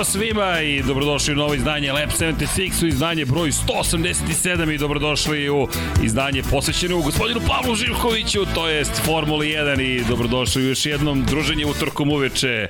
Ćao 0.00 0.04
svima 0.04 0.60
i 0.60 0.82
dobrodošli 0.82 1.34
u 1.34 1.36
novo 1.36 1.54
izdanje 1.54 1.92
Lab 1.92 2.08
76 2.08 2.84
u 2.84 2.86
izdanje 2.86 3.24
broj 3.24 3.50
187 3.50 4.74
i 4.74 4.78
dobrodošli 4.78 5.50
u 5.50 5.68
izdanje 6.02 6.42
posvećeno 6.50 7.02
gospodinu 7.02 7.40
Pavlu 7.46 7.74
Živkoviću, 7.74 8.44
to 8.54 8.68
jest 8.68 9.02
Formula 9.04 9.44
1 9.44 9.82
i 9.82 10.04
dobrodošli 10.08 10.62
u 10.62 10.68
još 10.68 10.86
jednom 10.86 11.24
druženje 11.24 11.66
utorkom 11.66 12.10
uveče. 12.10 12.68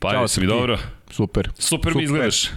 Pa 0.00 0.10
Ćao, 0.10 0.28
ti. 0.28 0.46
dobro? 0.46 0.78
Super. 1.10 1.50
Super, 1.58 1.94
mi 1.94 2.02
izgledaš. 2.02 2.50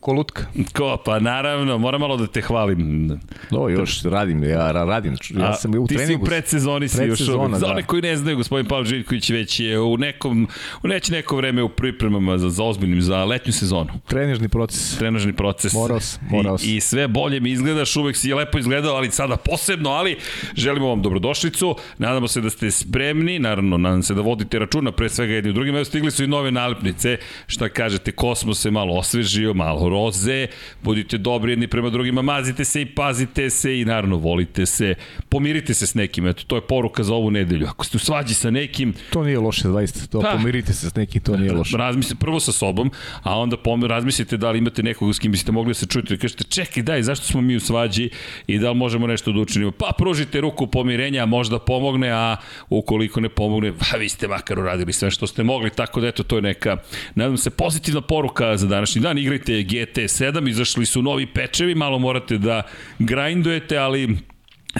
Ko 0.00 0.12
lutka. 0.12 0.46
Ko? 0.76 0.96
Pa 1.04 1.18
naravno, 1.18 1.78
moram 1.78 2.00
malo 2.00 2.16
da 2.16 2.26
te 2.26 2.40
hvalim. 2.40 3.08
No, 3.50 3.68
još 3.68 4.02
radim, 4.02 4.44
ja 4.44 4.72
ra- 4.72 4.84
radim. 4.86 5.16
Ja 5.30 5.52
sam 5.52 5.74
u 5.74 5.86
ti 5.86 5.94
treningu. 5.94 6.24
si 6.24 6.26
u 6.26 6.26
predsezoni 6.26 6.88
si 6.88 7.04
još 7.04 7.20
uvijek. 7.20 7.54
Za 7.54 7.66
da. 7.66 7.72
one 7.72 7.82
koji 7.82 8.02
ne 8.02 8.16
znaju, 8.16 8.36
gospodin 8.36 8.66
Pavel 8.66 8.84
Živković 8.84 9.30
već 9.30 9.60
je 9.60 9.80
u 9.80 9.96
nekom, 9.96 10.48
u 10.82 10.88
već 10.88 11.10
neko 11.10 11.36
vreme 11.36 11.62
u 11.62 11.68
pripremama 11.68 12.38
za, 12.38 12.50
za 12.50 12.64
ozbiljnim, 12.64 13.02
za 13.02 13.24
letnju 13.24 13.52
sezonu. 13.52 13.88
Trenežni 14.06 14.48
proces. 14.48 14.98
trenažni 14.98 15.32
proces. 15.32 15.72
Morao 15.72 16.00
sam, 16.00 16.28
morao 16.30 16.58
sam. 16.58 16.68
I, 16.68 16.76
I 16.76 16.80
sve 16.80 17.08
bolje 17.08 17.40
mi 17.40 17.50
izgledaš, 17.50 17.96
uvek 17.96 18.16
si 18.16 18.34
lepo 18.34 18.58
izgledao, 18.58 18.94
ali 18.94 19.10
sada 19.10 19.36
posebno, 19.36 19.90
ali 19.90 20.16
želimo 20.54 20.88
vam 20.88 21.02
dobrodošlicu, 21.02 21.76
nadamo 21.98 22.28
se 22.28 22.40
da 22.40 22.50
ste 22.50 22.70
spremni, 22.70 23.38
naravno, 23.38 23.76
nadam 23.76 24.02
se 24.02 24.14
da 24.14 24.20
vodite 24.20 24.58
računa 24.58 24.92
pre 24.92 25.08
svega 25.08 25.32
jedni 25.34 25.50
u 25.50 25.54
drugim, 25.54 25.74
evo 25.74 25.84
stigli 25.84 26.10
su 26.10 26.24
i 26.24 26.26
nove 26.26 26.50
nalepnice, 26.50 27.16
šta 27.46 27.68
kažete, 27.68 28.12
kosmos 28.12 28.60
se 28.60 28.70
malo 28.70 28.94
osvežio, 28.94 29.54
malo 29.54 29.89
roze, 29.90 30.46
budite 30.82 31.18
dobri 31.18 31.52
jedni 31.52 31.68
prema 31.68 31.90
drugima, 31.90 32.22
mazite 32.22 32.64
se 32.64 32.82
i 32.82 32.86
pazite 32.86 33.50
se 33.50 33.80
i 33.80 33.84
naravno 33.84 34.16
volite 34.16 34.66
se, 34.66 34.94
pomirite 35.28 35.74
se 35.74 35.86
s 35.86 35.94
nekim, 35.94 36.26
eto, 36.26 36.42
to 36.46 36.56
je 36.56 36.62
poruka 36.62 37.02
za 37.02 37.14
ovu 37.14 37.30
nedelju. 37.30 37.66
Ako 37.66 37.84
ste 37.84 37.96
u 37.96 38.00
svađi 38.00 38.34
sa 38.34 38.50
nekim, 38.50 38.94
To 39.10 39.24
nije 39.24 39.38
loše, 39.38 39.68
zaista. 39.68 40.06
To 40.06 40.20
Pa. 40.20 40.32
pomirite 40.32 40.72
se 40.72 40.90
s 40.90 40.94
nekim, 40.94 41.22
to 41.22 41.36
nije 41.36 41.52
loše. 41.52 41.76
Razmislite 41.76 42.20
prvo 42.20 42.40
sa 42.40 42.52
sobom, 42.52 42.90
a 43.22 43.38
onda 43.38 43.56
razmislite 43.88 44.36
da 44.36 44.50
li 44.50 44.58
imate 44.58 44.82
nekog 44.82 45.14
s 45.14 45.18
kim 45.18 45.32
biste 45.32 45.52
mogli 45.52 45.70
da 45.70 45.74
se 45.74 45.86
čujete 45.86 46.14
i 46.14 46.18
kažete 46.18 46.44
čekaj 46.44 46.82
daj, 46.82 47.02
zašto 47.02 47.26
smo 47.26 47.40
mi 47.40 47.56
u 47.56 47.60
svađi 47.60 48.10
i 48.46 48.58
da 48.58 48.70
li 48.70 48.76
možemo 48.76 49.06
nešto 49.06 49.32
da 49.32 49.40
učinimo. 49.40 49.70
Pa 49.70 49.92
pružite 49.98 50.40
ruku 50.40 50.66
pomirenja, 50.66 51.26
možda 51.26 51.58
pomogne, 51.58 52.10
a 52.10 52.36
ukoliko 52.68 53.20
ne 53.20 53.28
pomogne, 53.28 53.72
pa 53.80 53.96
vi 53.96 54.08
ste 54.08 54.28
makar 54.28 54.58
uradili 54.58 54.92
sve 54.92 55.10
što 55.10 55.26
ste 55.26 55.42
mogli, 55.42 55.70
tako 55.70 56.00
da 56.00 56.08
eto, 56.08 56.22
to 56.22 56.36
je 56.36 56.42
neka, 56.42 56.76
nadam 57.14 57.36
se, 57.36 57.50
pozitivna 57.50 58.00
poruka 58.00 58.56
za 58.56 58.66
današnji 58.66 59.02
dan. 59.02 59.18
Igrajte 59.18 59.62
GT7, 59.80 60.48
izašli 60.48 60.86
su 60.86 61.02
novi 61.02 61.26
pečevi, 61.26 61.74
malo 61.74 61.98
morate 61.98 62.38
da 62.38 62.62
grindujete, 62.98 63.76
ali 63.76 64.16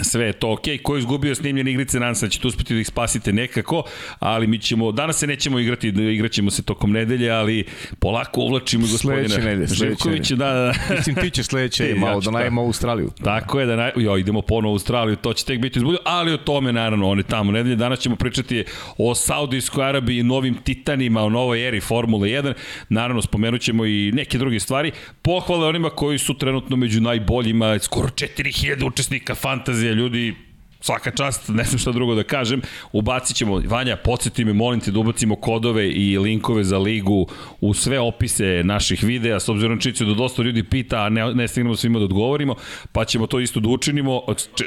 sve 0.02 0.26
je 0.26 0.32
to 0.32 0.52
okej. 0.52 0.78
Okay. 0.78 0.82
Ko 0.82 0.94
je 0.94 0.98
izgubio 0.98 1.34
snimljene 1.34 1.70
igrice, 1.70 2.00
nadam 2.00 2.14
se 2.14 2.26
da 2.26 2.30
ćete 2.30 2.48
uspeti 2.48 2.74
da 2.74 2.80
ih 2.80 2.86
spasite 2.86 3.32
nekako, 3.32 3.82
ali 4.18 4.46
mi 4.46 4.58
ćemo, 4.58 4.92
danas 4.92 5.18
se 5.18 5.26
nećemo 5.26 5.58
igrati, 5.58 5.88
igraćemo 5.88 6.50
se 6.50 6.62
tokom 6.62 6.92
nedelje, 6.92 7.30
ali 7.30 7.64
polako 7.98 8.40
uvlačimo 8.40 8.86
gospodina 8.86 9.28
Sledeće 9.28 9.48
nedelje, 9.48 9.66
Živkovića, 9.66 10.36
da, 10.36 10.52
da, 10.52 10.60
da. 10.60 10.94
Mislim, 10.96 11.16
ti 11.16 11.30
ćeš 11.30 11.46
sledeće 11.46 11.88
Ja 11.88 11.96
malo 11.96 12.20
ću 12.20 12.30
da 12.30 12.38
najemo 12.38 12.62
Australiju. 12.62 13.10
Tako 13.24 13.60
je, 13.60 13.66
da 13.66 13.76
naj... 13.76 13.90
jo, 13.96 14.16
idemo 14.16 14.42
ponovo 14.42 14.72
u 14.72 14.74
Australiju, 14.74 15.16
to 15.16 15.32
će 15.32 15.44
tek 15.44 15.60
biti 15.60 15.78
uzbudljivo, 15.78 16.02
ali 16.04 16.32
o 16.32 16.36
tome 16.36 16.72
naravno, 16.72 17.08
on 17.08 17.18
je 17.18 17.24
tamo 17.24 17.52
nedelje. 17.52 17.76
Danas 17.76 17.98
ćemo 17.98 18.16
pričati 18.16 18.64
o 18.98 19.14
Saudijskoj 19.14 19.84
Arabiji 19.84 20.18
i 20.18 20.22
novim 20.22 20.54
titanima, 20.54 21.22
o 21.22 21.28
novoj 21.28 21.68
eri 21.68 21.80
Formule 21.80 22.28
1. 22.28 22.52
Naravno, 22.88 23.22
spomenut 23.22 23.60
ćemo 23.60 23.86
i 23.86 24.12
neke 24.14 24.38
druge 24.38 24.60
stvari. 24.60 24.92
Pohvale 25.22 25.66
onima 25.66 25.90
koji 25.90 26.18
su 26.18 26.34
trenutno 26.34 26.76
među 26.76 27.00
najboljima, 27.00 27.78
skoro 27.78 28.08
4000 28.08 28.86
učesnika 28.86 29.34
fantazija, 29.80 29.92
ljudi 29.92 30.34
svaka 30.80 31.10
čast, 31.10 31.48
ne 31.48 31.64
znam 31.64 31.78
šta 31.78 31.92
drugo 31.92 32.14
da 32.14 32.22
kažem, 32.22 32.62
ubacit 32.92 33.36
ćemo, 33.36 33.62
Vanja, 33.66 33.96
podsjeti 33.96 34.44
me, 34.44 34.52
molim 34.52 34.80
te 34.80 34.90
da 34.90 34.98
ubacimo 34.98 35.36
kodove 35.36 35.88
i 35.90 36.18
linkove 36.18 36.64
za 36.64 36.78
ligu 36.78 37.26
u 37.60 37.74
sve 37.74 38.00
opise 38.00 38.62
naših 38.64 39.04
videa, 39.04 39.40
s 39.40 39.48
obzirom 39.48 39.80
činjenicu 39.80 40.04
da 40.04 40.14
dosta 40.14 40.42
ljudi 40.42 40.62
pita, 40.62 41.04
a 41.04 41.08
ne, 41.08 41.34
ne 41.34 41.48
stignemo 41.48 41.76
svima 41.76 41.98
da 41.98 42.04
odgovorimo, 42.04 42.54
pa 42.92 43.04
ćemo 43.04 43.26
to 43.26 43.40
isto 43.40 43.60
da 43.60 43.68
učinimo. 43.68 44.22
Če, 44.56 44.64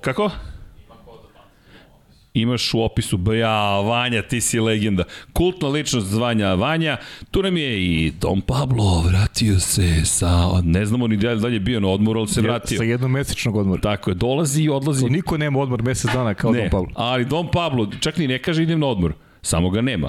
kako? 0.00 0.30
Imaš 2.34 2.74
u 2.74 2.80
opisu, 2.80 3.20
ja, 3.34 3.80
Vanja, 3.80 4.22
ti 4.22 4.40
si 4.40 4.60
legenda. 4.60 5.04
Kultna 5.32 5.68
ličnost 5.68 6.06
zvanja 6.06 6.54
Vanja, 6.54 6.96
tu 7.30 7.42
nam 7.42 7.56
je 7.56 7.82
i 7.84 8.12
Don 8.20 8.40
Pablo, 8.40 9.02
vratio 9.08 9.60
se 9.60 10.04
sa, 10.04 10.60
ne 10.62 10.86
znamo 10.86 11.06
ni 11.06 11.16
da 11.16 11.32
li 11.32 11.40
dalje 11.40 11.60
bio 11.60 11.80
na 11.80 11.88
odmoru, 11.88 12.20
ali 12.20 12.28
se 12.28 12.40
vratio. 12.40 12.78
Sa 12.78 12.84
jednom 12.84 13.10
mesečnog 13.10 13.56
odmora. 13.56 13.80
Tako 13.80 14.10
je, 14.10 14.14
dolazi 14.14 14.62
i 14.62 14.68
odlazi. 14.68 15.00
To 15.00 15.08
niko 15.08 15.36
nema 15.38 15.60
odmor 15.60 15.82
mesec 15.82 16.10
dana 16.12 16.34
kao 16.34 16.52
ne, 16.52 16.60
Don 16.60 16.70
Pablo. 16.70 16.90
ali 16.94 17.24
Don 17.24 17.48
Pablo, 17.52 17.90
čak 18.00 18.16
ni 18.16 18.28
ne 18.28 18.38
kaže 18.38 18.62
idem 18.62 18.80
na 18.80 18.86
odmor, 18.86 19.12
samo 19.42 19.70
ga 19.70 19.80
nema. 19.80 20.08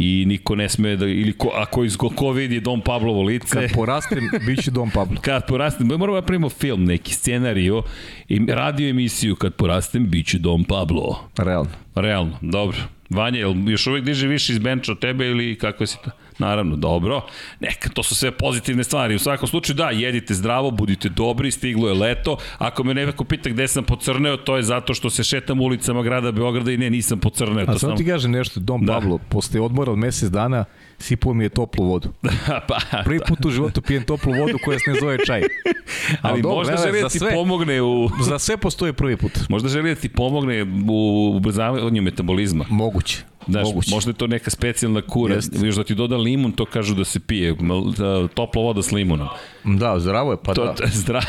I 0.00 0.24
niko 0.26 0.54
ne 0.54 0.68
sme 0.68 0.96
da, 0.96 1.06
ili 1.06 1.32
ko, 1.32 1.50
ako 1.54 1.84
iz 1.84 1.96
ko 1.96 2.30
vidi 2.30 2.60
Don 2.60 2.80
Pablovo 2.80 3.22
lice, 3.22 3.54
Kad 3.54 3.72
porastem, 3.74 4.30
bit 4.46 4.64
će 4.64 4.70
Don 4.70 4.90
Pablo. 4.90 5.20
kad 5.24 5.46
porastem, 5.46 5.86
moramo 5.86 6.20
da 6.20 6.26
pravimo 6.26 6.48
film, 6.48 6.84
neki 6.84 7.14
scenariju, 7.14 7.82
i 8.28 8.46
radio 8.48 8.88
emisiju, 8.88 9.36
kad 9.36 9.54
porastem, 9.54 10.10
bit 10.10 10.26
će 10.26 10.38
Don 10.38 10.64
Pablo. 10.64 11.28
Realno. 11.36 11.70
Realno, 11.94 12.38
dobro. 12.40 12.78
Vanja, 13.10 13.38
jel 13.38 13.54
još 13.66 13.86
uvek 13.86 14.04
diže 14.04 14.28
više 14.28 14.52
iz 14.52 14.58
benča 14.58 14.92
od 14.92 14.98
tebe 14.98 15.26
ili 15.26 15.58
kako 15.58 15.86
si 15.86 15.96
to? 16.04 16.10
Naravno, 16.38 16.76
dobro. 16.76 17.20
Neka, 17.60 17.88
to 17.88 18.02
su 18.02 18.14
sve 18.14 18.30
pozitivne 18.30 18.84
stvari. 18.84 19.14
U 19.14 19.18
svakom 19.18 19.48
slučaju, 19.48 19.76
da, 19.76 19.90
jedite 19.90 20.34
zdravo, 20.34 20.70
budite 20.70 21.08
dobri, 21.08 21.50
stiglo 21.50 21.88
je 21.88 21.94
leto. 21.94 22.36
Ako 22.58 22.84
me 22.84 22.94
neko 22.94 23.24
pita 23.24 23.50
gde 23.50 23.68
sam 23.68 23.84
pocrneo, 23.84 24.36
to 24.36 24.56
je 24.56 24.62
zato 24.62 24.94
što 24.94 25.10
se 25.10 25.24
šetam 25.24 25.60
ulicama 25.60 26.02
grada 26.02 26.32
Beograda 26.32 26.72
i 26.72 26.76
ne, 26.76 26.90
nisam 26.90 27.18
pocrneo. 27.18 27.62
A 27.62 27.78
samo 27.78 27.78
sam... 27.78 27.96
ti 27.96 28.06
kažem 28.06 28.30
nešto, 28.30 28.60
Don 28.60 28.86
Da. 28.86 28.92
Pablo, 28.92 29.18
posle 29.28 29.60
odmora 29.60 29.92
od 29.92 29.98
mesec 29.98 30.30
dana, 30.30 30.64
sipao 30.98 31.34
mi 31.34 31.44
je 31.44 31.48
toplu 31.48 31.84
vodu. 31.84 32.08
pa, 32.68 32.78
Prvi 33.04 33.20
put 33.28 33.44
u 33.44 33.50
životu 33.50 33.82
pijem 33.82 34.04
toplu 34.04 34.32
vodu 34.32 34.58
koja 34.64 34.78
se 34.78 34.90
ne 34.90 35.00
zove 35.00 35.18
čaj. 35.26 35.42
ali 36.22 36.42
dobro, 36.42 36.58
možda 36.58 36.76
želi 36.76 37.02
da 37.02 37.08
ti 37.08 37.18
sve. 37.18 37.30
pomogne 37.30 37.82
u... 37.82 38.08
Za 38.28 38.38
sve 38.38 38.56
postoje 38.56 38.92
prvi 38.92 39.16
put. 39.16 39.32
Možda 39.48 39.68
želi 39.68 39.94
da 39.94 40.00
ti 40.00 40.08
pomogne 40.08 40.66
u 40.88 41.32
ubrzavanju 41.36 42.02
metabolizma. 42.02 42.64
Moguće. 42.68 43.24
Znaš, 43.48 43.64
Moguće. 43.64 43.90
možda 43.90 44.10
je 44.10 44.14
to 44.14 44.26
neka 44.26 44.50
specijalna 44.50 45.00
kura. 45.02 45.34
Jeste. 45.34 45.66
Još 45.66 45.74
da 45.74 45.84
ti 45.84 45.94
doda 45.94 46.16
limun, 46.16 46.52
to 46.52 46.64
kažu 46.64 46.94
da 46.94 47.04
se 47.04 47.20
pije. 47.20 47.54
Da, 47.96 48.28
Topla 48.28 48.62
voda 48.62 48.82
s 48.82 48.92
limunom. 48.92 49.28
Da, 49.64 49.98
zdravo 49.98 50.32
je, 50.32 50.38
pa 50.44 50.54
To, 50.54 50.64
da. 50.64 50.86
zdra... 50.92 51.20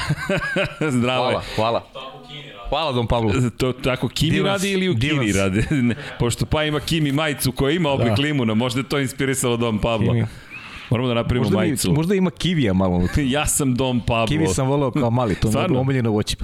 zdravo 0.82 1.24
Hvala, 1.24 1.32
je. 1.32 1.46
hvala. 1.56 1.84
Hvala 2.70 2.92
Don 2.92 3.08
Pablo. 3.08 3.32
To 3.58 3.72
tako 3.74 4.08
Kimi 4.10 4.32
Divans, 4.32 4.52
radi 4.54 4.72
ili 4.72 4.90
u 4.90 4.94
Kini 4.94 5.10
divans. 5.26 5.36
radi? 5.36 5.64
Ne, 5.82 5.96
Pošto 6.20 6.46
pa 6.46 6.64
ima 6.64 6.80
Kimi 6.80 7.12
majicu 7.12 7.52
koja 7.52 7.72
ima 7.72 7.90
oblik 7.90 8.10
Da. 8.10 8.22
limuna, 8.22 8.54
možda 8.54 8.80
je 8.80 8.84
to 8.84 9.00
inspirisalo 9.00 9.58
Don 9.58 9.80
Pablo. 9.80 10.14
Kimi. 10.14 10.26
Moramo 10.90 11.08
da 11.08 11.14
napravimo 11.14 11.44
Možda, 11.44 11.60
mi, 11.60 11.68
majicu. 11.68 11.94
možda 11.94 12.16
ima 12.16 12.32
kivija 12.32 12.74
malo. 12.74 13.02
Ja 13.18 13.46
sam 13.46 13.76
Don 13.76 14.00
Pablo. 14.00 14.28
Kivi 14.28 14.48
sam 14.48 14.68
volao 14.68 14.92
kao 14.92 15.10
mali, 15.12 15.36
to 15.36 15.48
je 15.48 15.52
Stvarno? 15.52 15.74
moje 15.74 15.82
omiljeno 15.82 16.12
voće. 16.12 16.36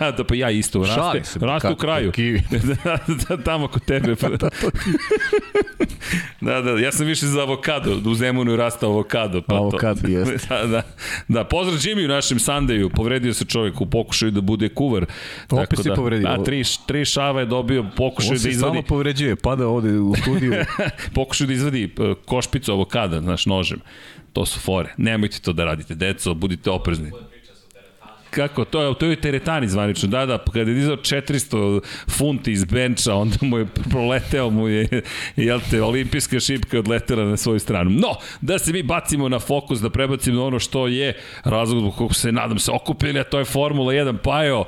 da 0.16 0.24
pa 0.24 0.34
ja 0.34 0.50
isto, 0.50 0.84
raste, 0.84 1.24
se, 1.24 1.38
raste 1.38 1.68
u 1.72 1.76
kraju. 1.76 2.12
kiwi. 2.12 2.40
da, 2.84 2.98
da, 3.28 3.42
tamo 3.42 3.68
kod 3.68 3.84
tebe. 3.84 4.14
da, 6.40 6.60
da, 6.62 6.70
ja 6.70 6.92
sam 6.92 7.06
više 7.06 7.26
za 7.26 7.40
avokado, 7.40 8.00
u 8.10 8.14
Zemunu 8.14 8.50
je 8.50 8.56
rastao 8.56 8.90
avokado. 8.90 9.42
Pa 9.42 9.54
Avokado, 9.54 10.00
to. 10.00 10.08
jeste. 10.08 10.46
da, 10.48 10.66
da, 10.66 10.82
da, 11.28 11.44
pozdrav 11.44 11.78
Jimmy 11.78 12.04
u 12.04 12.08
našem 12.08 12.38
Sandeju, 12.38 12.90
povredio 12.90 13.34
se 13.34 13.44
čovjek 13.44 13.80
u 13.80 13.86
pokušaju 13.86 14.30
da 14.32 14.40
bude 14.40 14.68
kuvar. 14.68 15.06
Opet 15.50 15.78
se 15.82 15.88
da, 15.88 15.94
povredio. 15.94 16.36
Da, 16.36 16.44
tri, 16.44 16.62
tri 16.86 17.04
šava 17.04 17.40
je 17.40 17.46
dobio 17.46 17.86
pokušaj 17.96 18.28
On 18.28 18.34
da 18.34 18.40
se 18.40 18.48
izvadi, 18.50 18.58
stalno 18.72 18.82
povređuje, 18.82 19.36
pada 19.36 19.66
ovde 19.66 19.98
u 19.98 20.14
studiju. 20.14 20.52
pokušaj 21.14 21.46
da 21.46 21.52
izvadi 21.52 21.84
e, 21.84 22.14
košpicu 22.26 22.72
avokada, 22.72 23.20
znaš, 23.20 23.46
nožem. 23.46 23.78
To 24.32 24.46
su 24.46 24.60
fore. 24.60 24.94
Nemojte 24.96 25.40
to 25.40 25.52
da 25.52 25.64
radite, 25.64 25.94
deco, 25.94 26.34
budite 26.34 26.70
oprezni. 26.70 27.10
Kako, 28.30 28.64
to 28.64 28.82
je, 28.82 28.94
to 28.94 29.06
je 29.06 29.16
teretani 29.20 29.68
zvanično, 29.68 30.08
da, 30.08 30.26
da, 30.26 30.38
pa 30.38 30.52
kada 30.52 30.70
je 30.70 30.74
dizao 30.74 30.96
400 30.96 31.80
funti 32.10 32.52
iz 32.52 32.64
benča, 32.64 33.14
onda 33.14 33.36
mu 33.40 33.58
je 33.58 33.66
proleteo 33.90 34.50
mu 34.50 34.68
je, 34.68 35.02
jel 35.36 35.60
te, 35.70 35.82
olimpijska 35.82 36.40
šipka 36.40 36.76
je 36.76 36.80
odletela 36.80 37.24
na 37.24 37.36
svoju 37.36 37.58
stranu. 37.58 37.90
No, 37.90 38.14
da 38.40 38.58
se 38.58 38.72
mi 38.72 38.82
bacimo 38.82 39.28
na 39.28 39.38
fokus, 39.38 39.80
da 39.80 39.90
prebacimo 39.90 40.44
ono 40.44 40.58
što 40.58 40.86
je 40.86 41.14
razlog 41.44 41.80
zbog 41.80 41.96
kog 41.96 42.14
se, 42.14 42.32
nadam 42.32 42.58
se, 42.58 42.70
okupili, 42.70 43.20
a 43.20 43.24
to 43.24 43.38
je 43.38 43.44
Formula 43.44 43.92
1, 43.92 44.16
pa 44.22 44.44
evo, 44.46 44.66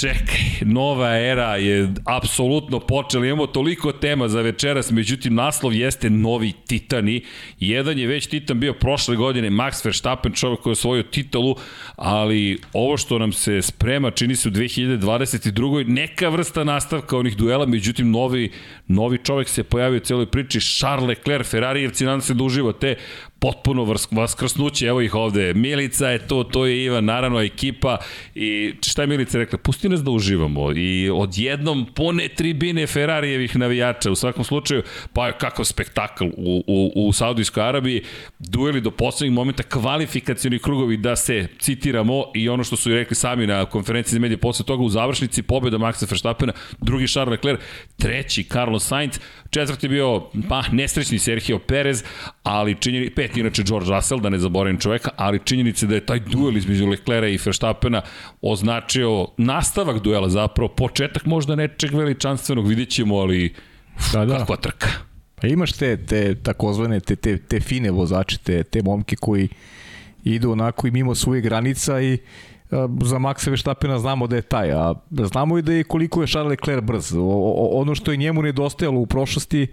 Čekaj, 0.00 0.38
nova 0.60 1.18
era 1.18 1.56
je 1.56 1.88
apsolutno 2.04 2.80
počela. 2.80 3.26
Imamo 3.26 3.46
toliko 3.46 3.92
tema 3.92 4.28
za 4.28 4.40
večeras, 4.40 4.90
međutim 4.90 5.34
naslov 5.34 5.74
jeste 5.74 6.10
novi 6.10 6.52
titani. 6.66 7.22
Jedan 7.60 7.98
je 7.98 8.06
već 8.06 8.26
titan 8.26 8.60
bio 8.60 8.72
prošle 8.72 9.16
godine, 9.16 9.50
Max 9.50 9.84
Verstappen, 9.84 10.32
čovjek 10.32 10.60
koji 10.60 10.70
je 10.70 10.72
osvojio 10.72 11.02
titulu, 11.02 11.56
ali 11.96 12.58
ovo 12.72 12.96
što 12.96 13.18
nam 13.18 13.32
se 13.32 13.62
sprema 13.62 14.10
čini 14.10 14.36
se 14.36 14.48
u 14.48 14.52
2022. 14.52 15.88
neka 15.88 16.28
vrsta 16.28 16.64
nastavka 16.64 17.18
onih 17.18 17.36
duela, 17.36 17.66
međutim 17.66 18.10
novi, 18.10 18.50
novi 18.88 19.18
čovjek 19.24 19.48
se 19.48 19.64
pojavio 19.64 19.96
u 19.96 20.00
celoj 20.00 20.26
priči, 20.26 20.60
Charles 20.60 21.08
Leclerc, 21.08 21.50
Ferrarijevci, 21.50 22.04
nadam 22.04 22.20
se 22.20 22.34
da 22.34 22.44
uživate, 22.44 22.96
potpuno 23.42 23.96
vaskrsnuće, 24.10 24.86
evo 24.86 25.00
ih 25.00 25.14
ovde, 25.14 25.54
Milica 25.54 26.08
je 26.08 26.18
to, 26.18 26.44
to 26.44 26.66
je 26.66 26.84
Ivan, 26.84 27.04
naravno 27.04 27.40
ekipa. 27.40 27.98
I 28.34 28.74
šta 28.86 29.02
je 29.02 29.06
Milica 29.06 29.38
rekla, 29.38 29.58
pusti 29.58 29.88
nas 29.88 30.02
da 30.02 30.10
uživamo. 30.10 30.72
I 30.76 31.10
odjednom 31.10 31.86
pone 31.94 32.28
tribine 32.28 32.86
Ferarijevih 32.86 33.56
navijača, 33.56 34.10
u 34.10 34.14
svakom 34.14 34.44
slučaju, 34.44 34.82
pa 35.12 35.32
kakav 35.32 35.64
spektakl 35.64 36.24
u, 36.24 36.64
u, 36.66 36.92
u 37.08 37.12
Saudijskoj 37.12 37.62
Arabiji, 37.62 38.02
dueli 38.38 38.80
do 38.80 38.90
poslednjeg 38.90 39.34
momenta, 39.34 39.62
kvalifikacioni 39.62 40.58
krugovi 40.58 40.96
da 40.96 41.16
se 41.16 41.48
citiramo. 41.58 42.24
I 42.34 42.48
ono 42.48 42.64
što 42.64 42.76
su 42.76 42.90
i 42.90 42.94
rekli 42.94 43.16
sami 43.16 43.46
na 43.46 43.64
konferenciji 43.64 44.12
za 44.12 44.20
medije 44.20 44.38
posle 44.38 44.66
toga 44.66 44.82
u 44.82 44.88
završnici 44.88 45.42
pobjeda 45.42 45.78
Maxa 45.78 46.10
Verstappena, 46.10 46.52
drugi 46.80 47.08
Charles 47.08 47.32
Leclerc, 47.32 47.60
treći 47.96 48.44
Carlos 48.44 48.86
Sainz, 48.86 49.18
četvrti 49.50 49.88
bio 49.88 50.22
pa 50.48 50.62
nesrećni 50.72 51.18
Sergio 51.18 51.58
Perez, 51.58 52.04
ali 52.42 52.74
činjeni, 52.80 53.10
pet 53.10 53.31
inače 53.36 53.62
George 53.62 53.90
Russell, 53.90 54.20
da 54.20 54.28
ne 54.28 54.38
zaboravim 54.38 54.78
čoveka, 54.78 55.10
ali 55.16 55.40
činjenica 55.44 55.86
da 55.86 55.94
je 55.94 56.06
taj 56.06 56.20
duel 56.20 56.56
između 56.56 56.86
Leclerca 56.86 57.28
i 57.28 57.38
Verstappena 57.44 58.02
označio 58.40 59.26
nastavak 59.36 60.02
duela 60.02 60.28
zapravo, 60.28 60.68
početak 60.68 61.26
možda 61.26 61.56
nečeg 61.56 61.94
veličanstvenog, 61.94 62.66
vidjet 62.66 62.88
ćemo, 62.88 63.16
ali 63.16 63.54
da, 64.12 64.24
da. 64.24 64.38
kakva 64.38 64.56
trka. 64.56 64.88
Pa 65.34 65.46
imaš 65.46 65.72
te, 65.72 65.96
te 66.06 66.34
takozvane, 66.34 67.00
te, 67.00 67.16
te, 67.16 67.38
te 67.38 67.60
fine 67.60 67.90
vozače, 67.90 68.38
te, 68.38 68.62
te 68.62 68.82
momke 68.82 69.16
koji 69.16 69.48
idu 70.24 70.52
onako 70.52 70.86
i 70.86 70.90
mimo 70.90 71.14
svojih 71.14 71.42
granica 71.42 72.00
i 72.00 72.18
za 73.02 73.18
Maxa 73.18 73.50
Verstappena 73.50 73.98
znamo 73.98 74.26
da 74.26 74.36
je 74.36 74.42
taj, 74.42 74.72
a 74.72 74.94
znamo 75.10 75.58
i 75.58 75.62
da 75.62 75.72
je 75.72 75.84
koliko 75.84 76.20
je 76.20 76.26
Charles 76.26 76.50
Leclerc 76.50 76.84
brz. 76.84 77.12
O, 77.12 77.20
o, 77.20 77.80
ono 77.80 77.94
što 77.94 78.10
je 78.10 78.16
njemu 78.16 78.42
nedostajalo 78.42 79.00
u 79.00 79.06
prošlosti 79.06 79.66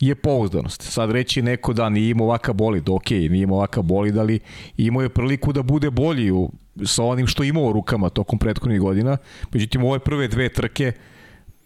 je 0.00 0.14
pouzdanost. 0.14 0.82
Sad 0.82 1.10
reći 1.10 1.42
neko 1.42 1.72
da 1.72 1.88
nije 1.88 2.10
imao 2.10 2.26
ovakav 2.26 2.54
bolid, 2.54 2.88
ok, 2.88 3.10
nije 3.10 3.42
imao 3.42 3.56
ovakav 3.56 3.82
bolid, 3.82 4.18
ali 4.18 4.40
imao 4.76 5.02
je 5.02 5.08
priliku 5.08 5.52
da 5.52 5.62
bude 5.62 5.90
bolji 5.90 6.30
u, 6.30 6.50
sa 6.84 7.04
onim 7.04 7.26
što 7.26 7.44
imao 7.44 7.64
u 7.64 7.72
rukama 7.72 8.08
tokom 8.08 8.38
prethodnih 8.38 8.80
godina. 8.80 9.16
Međutim, 9.52 9.84
ove 9.84 9.98
prve 9.98 10.28
dve 10.28 10.48
trke 10.48 10.92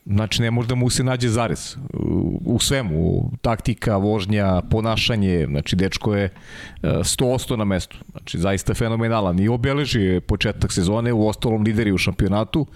Znači, 0.06 0.42
ne 0.42 0.50
može 0.50 0.69
da 0.69 0.75
mu 0.75 0.90
se 0.90 1.04
nađe 1.04 1.28
zarez 1.28 1.76
u, 1.92 2.40
u 2.44 2.58
svemu, 2.58 3.31
taktika, 3.42 3.96
vožnja, 3.96 4.62
ponašanje, 4.70 5.46
znači, 5.50 5.76
dečko 5.76 6.14
je 6.14 6.31
100% 6.82 7.54
e, 7.54 7.56
na 7.56 7.64
mestu. 7.64 7.98
Znači, 8.10 8.38
zaista 8.38 8.75
fenomenalan 8.75 9.40
i 9.40 9.48
obeleži 9.48 10.20
početak 10.20 10.72
sezone, 10.72 11.12
u 11.12 11.28
ostalom 11.28 11.62
lideri 11.62 11.92
u 11.92 11.98
šampionatu. 11.98 12.66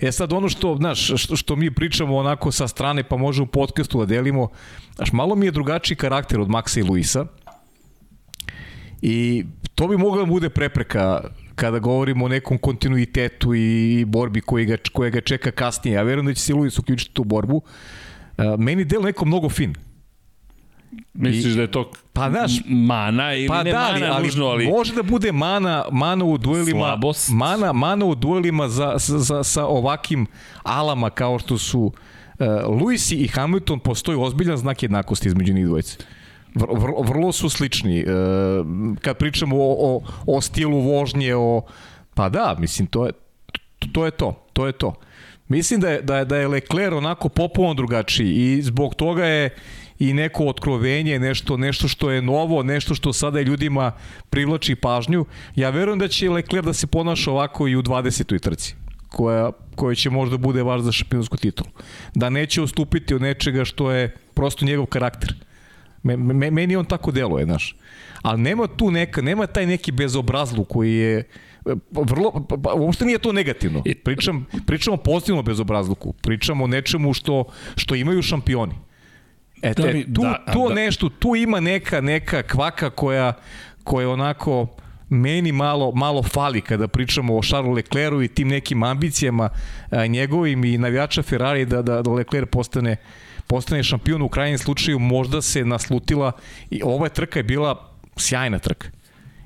E 0.00 0.12
sad, 0.12 0.32
ono 0.32 0.48
što, 0.48 0.76
znaš, 0.76 1.12
što, 1.16 1.36
što 1.36 1.56
mi 1.56 1.70
pričamo 1.70 2.16
onako 2.16 2.52
sa 2.52 2.68
strane, 2.68 3.02
pa 3.02 3.16
možemo 3.16 3.44
u 3.44 3.52
podcastu 3.52 3.98
da 3.98 4.06
delimo, 4.06 4.48
znaš, 4.96 5.12
malo 5.12 5.34
mi 5.34 5.46
je 5.46 5.52
drugačiji 5.52 5.96
karakter 5.96 6.40
od 6.40 6.48
Maxa 6.48 6.80
i 6.80 6.82
Luisa, 6.82 7.26
I 9.02 9.44
to 9.74 9.88
bi 9.88 9.96
mogla 9.96 10.24
da 10.24 10.26
bude 10.28 10.50
prepreka 10.50 11.20
kada 11.54 11.78
govorimo 11.78 12.24
o 12.24 12.28
nekom 12.28 12.58
kontinuitetu 12.58 13.54
i 13.54 14.04
borbi 14.04 14.40
koji 14.40 14.64
ga, 14.64 14.76
koja 14.92 15.10
ga 15.10 15.20
čeka 15.20 15.50
kasnije. 15.50 15.94
Ja 15.94 16.02
verujem 16.02 16.26
da 16.26 16.34
će 16.34 16.42
se 16.42 16.54
Luis 16.54 16.78
uključiti 16.78 17.14
tu 17.14 17.24
borbu. 17.24 17.56
Uh, 17.56 18.44
meni 18.58 18.84
del 18.84 19.02
neko 19.02 19.24
mnogo 19.24 19.48
fin. 19.48 19.74
Misliš 21.14 21.52
I, 21.52 21.56
da 21.56 21.62
je 21.62 21.70
to 21.70 21.90
pa, 22.12 22.30
znaš, 22.30 22.52
mana 22.66 23.34
ili 23.34 23.48
pa 23.48 23.62
ne 23.62 23.72
da, 23.72 23.90
mana 23.92 24.12
ali, 24.12 24.26
nužno, 24.26 24.46
ali... 24.46 24.66
Može 24.68 24.94
da 24.94 25.02
bude 25.02 25.32
mana, 25.32 25.84
mana 25.90 26.24
u 26.24 26.38
duelima, 26.38 26.80
slabost. 26.80 27.30
Mana, 27.32 27.72
mana 27.72 28.04
u 28.04 28.14
duelima 28.14 28.68
za, 28.68 28.94
za, 28.98 29.44
sa 29.44 29.66
ovakvim 29.66 30.26
alama 30.62 31.10
kao 31.10 31.38
što 31.38 31.58
su 31.58 31.80
uh, 31.80 32.80
Luis 32.80 33.10
i 33.10 33.28
Hamilton, 33.28 33.78
postoji 33.78 34.18
ozbiljan 34.20 34.56
znak 34.56 34.82
jednakosti 34.82 35.28
između 35.28 35.52
njih 35.52 35.66
dvojice. 35.66 35.96
Vrlo, 36.54 37.02
vrlo 37.02 37.32
su 37.32 37.48
slični. 37.48 37.98
E, 37.98 38.04
kad 39.00 39.16
pričamo 39.16 39.56
o, 39.56 39.76
o, 39.78 40.02
o 40.26 40.40
stilu 40.40 40.80
vožnje, 40.80 41.34
o, 41.36 41.62
pa 42.14 42.28
da, 42.28 42.56
mislim, 42.58 42.86
to 42.86 43.06
je, 43.06 43.12
to 43.92 44.04
je 44.04 44.10
to. 44.10 44.46
To 44.52 44.66
je 44.66 44.72
to. 44.72 44.94
Mislim 45.48 45.80
da 45.80 45.88
je, 45.88 46.02
da 46.02 46.18
je, 46.18 46.24
da 46.24 46.36
je 46.36 46.48
Leclerc 46.48 46.94
onako 46.94 47.28
popuno 47.28 47.74
drugačiji 47.74 48.34
i 48.34 48.62
zbog 48.62 48.94
toga 48.94 49.24
je 49.24 49.50
i 50.00 50.12
neko 50.12 50.46
otkrovenje, 50.46 51.18
nešto, 51.18 51.56
nešto 51.56 51.88
što 51.88 52.10
je 52.10 52.22
novo, 52.22 52.62
nešto 52.62 52.94
što 52.94 53.12
sada 53.12 53.40
ljudima 53.40 53.92
privlači 54.30 54.74
pažnju. 54.74 55.24
Ja 55.56 55.70
verujem 55.70 55.98
da 55.98 56.08
će 56.08 56.30
Leclerc 56.30 56.66
da 56.66 56.72
se 56.72 56.86
ponaša 56.86 57.30
ovako 57.30 57.68
i 57.68 57.76
u 57.76 57.82
20. 57.82 58.40
trci 58.40 58.74
koja, 59.08 59.50
koja 59.76 59.94
će 59.94 60.10
možda 60.10 60.36
bude 60.36 60.62
vaš 60.62 60.80
za 60.80 60.92
šampionsku 60.92 61.36
titulu. 61.36 61.70
Da 62.14 62.30
neće 62.30 62.62
ustupiti 62.62 63.14
od 63.14 63.22
nečega 63.22 63.64
što 63.64 63.90
je 63.90 64.14
prosto 64.34 64.64
njegov 64.64 64.86
karakter. 64.86 65.34
Me, 66.02 66.16
me, 66.16 66.50
meni 66.50 66.76
on 66.76 66.84
tako 66.84 67.10
deluje, 67.10 67.44
znaš. 67.44 67.76
Ali 68.22 68.40
nema 68.40 68.66
tu 68.66 68.90
neka, 68.90 69.22
nema 69.22 69.46
taj 69.46 69.66
neki 69.66 69.92
bezobrazlu 69.92 70.64
koji 70.64 70.94
je 70.94 71.24
vrlo, 71.90 72.46
pa, 72.48 72.56
pa, 72.56 72.74
uopšte 72.74 73.04
nije 73.04 73.18
to 73.18 73.32
negativno. 73.32 73.82
Pričam, 74.04 74.46
pričamo 74.66 74.96
pozitivno 74.96 75.42
bezobrazluku. 75.42 76.12
Pričamo 76.12 76.64
o 76.64 76.66
nečemu 76.66 77.12
što, 77.12 77.44
što 77.76 77.94
imaju 77.94 78.22
šampioni. 78.22 78.74
E, 79.62 79.74
da, 79.74 79.82
te, 79.82 80.04
tu, 80.14 80.22
da, 80.22 80.44
tu 80.52 80.68
da. 80.68 80.74
nešto, 80.74 81.08
tu 81.08 81.36
ima 81.36 81.60
neka, 81.60 82.00
neka 82.00 82.42
kvaka 82.42 82.90
koja, 82.90 83.32
koja 83.84 84.10
onako 84.10 84.66
meni 85.08 85.52
malo, 85.52 85.92
malo 85.92 86.22
fali 86.22 86.60
kada 86.60 86.88
pričamo 86.88 87.36
o 87.36 87.42
Charlesu 87.42 87.72
Leclercu 87.72 88.22
i 88.22 88.28
tim 88.28 88.48
nekim 88.48 88.82
ambicijama 88.82 89.48
a, 89.90 90.06
njegovim 90.06 90.64
i 90.64 90.78
navijača 90.78 91.22
Ferrari 91.22 91.64
da, 91.64 91.82
da, 91.82 92.02
da 92.02 92.10
Leclerc 92.10 92.48
postane 92.50 92.96
postane 93.46 93.82
šampion 93.82 94.22
u 94.22 94.28
krajnjem 94.28 94.58
slučaju 94.58 94.98
možda 94.98 95.42
se 95.42 95.64
naslutila 95.64 96.32
i 96.70 96.82
ova 96.84 97.08
trka 97.08 97.38
je 97.38 97.42
bila 97.42 97.90
sjajna 98.16 98.58
trka 98.58 98.88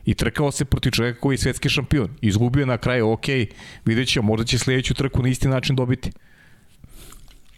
i 0.05 0.15
trkao 0.15 0.51
se 0.51 0.65
protiv 0.65 0.91
čoveka 0.91 1.21
koji 1.21 1.35
je 1.35 1.39
svetski 1.39 1.69
šampion. 1.69 2.09
Izgubio 2.21 2.67
na 2.67 2.79
kraju, 2.79 3.11
ok, 3.11 3.27
vidjet 3.85 4.09
ćemo, 4.09 4.27
možda 4.27 4.45
će 4.47 4.59
sledeću 4.59 4.95
trku 4.95 5.23
na 5.23 5.29
isti 5.29 5.49
način 5.49 5.77
dobiti. 5.77 6.11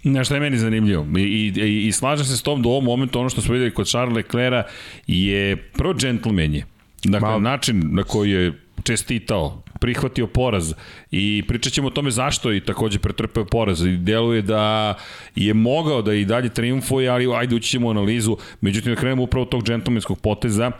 Nešto 0.07 0.35
je 0.35 0.41
meni 0.41 0.59
zanimljivo 0.59 1.07
I, 1.19 1.53
i, 1.57 1.87
i 1.87 1.93
slažem 1.93 2.27
se 2.27 2.37
s 2.37 2.43
tom 2.43 2.63
da 2.63 2.69
u 2.69 2.73
ovom 2.73 2.85
momentu 2.85 3.21
ono 3.21 3.29
što 3.29 3.41
smo 3.41 3.53
videli 3.53 3.75
kod 3.75 3.89
Charles 3.89 4.17
Leclerca 4.17 4.69
je 5.07 5.57
prvo 5.57 5.95
džentlmen 5.95 6.55
je. 6.55 6.65
Dakle, 7.05 7.31
Ma... 7.31 7.39
način 7.39 7.83
na 7.93 8.03
koji 8.03 8.31
je 8.31 8.53
čestitao, 8.83 9.63
prihvatio 9.81 10.27
poraz 10.27 10.73
i 11.11 11.43
pričat 11.49 11.73
ćemo 11.73 11.89
o 11.89 11.91
tome 11.91 12.11
zašto 12.11 12.53
i 12.53 12.61
takođe 12.61 12.99
pretrpeo 12.99 13.45
poraz 13.45 13.87
i 13.87 13.97
deluje 13.97 14.43
da 14.43 14.95
je 15.35 15.55
mogao 15.55 16.03
da 16.03 16.15
i 16.15 16.25
dalje 16.25 16.49
triumfuje, 16.49 17.09
ali 17.09 17.35
ajde 17.35 17.57
ući 17.57 17.71
ćemo 17.71 17.89
u 17.89 17.91
analizu, 17.91 18.37
međutim 18.61 18.95
da 18.95 19.01
krenemo 19.01 19.23
upravo 19.23 19.47
tog 19.47 19.65
džentlmenskog 19.65 20.21
poteza 20.21 20.71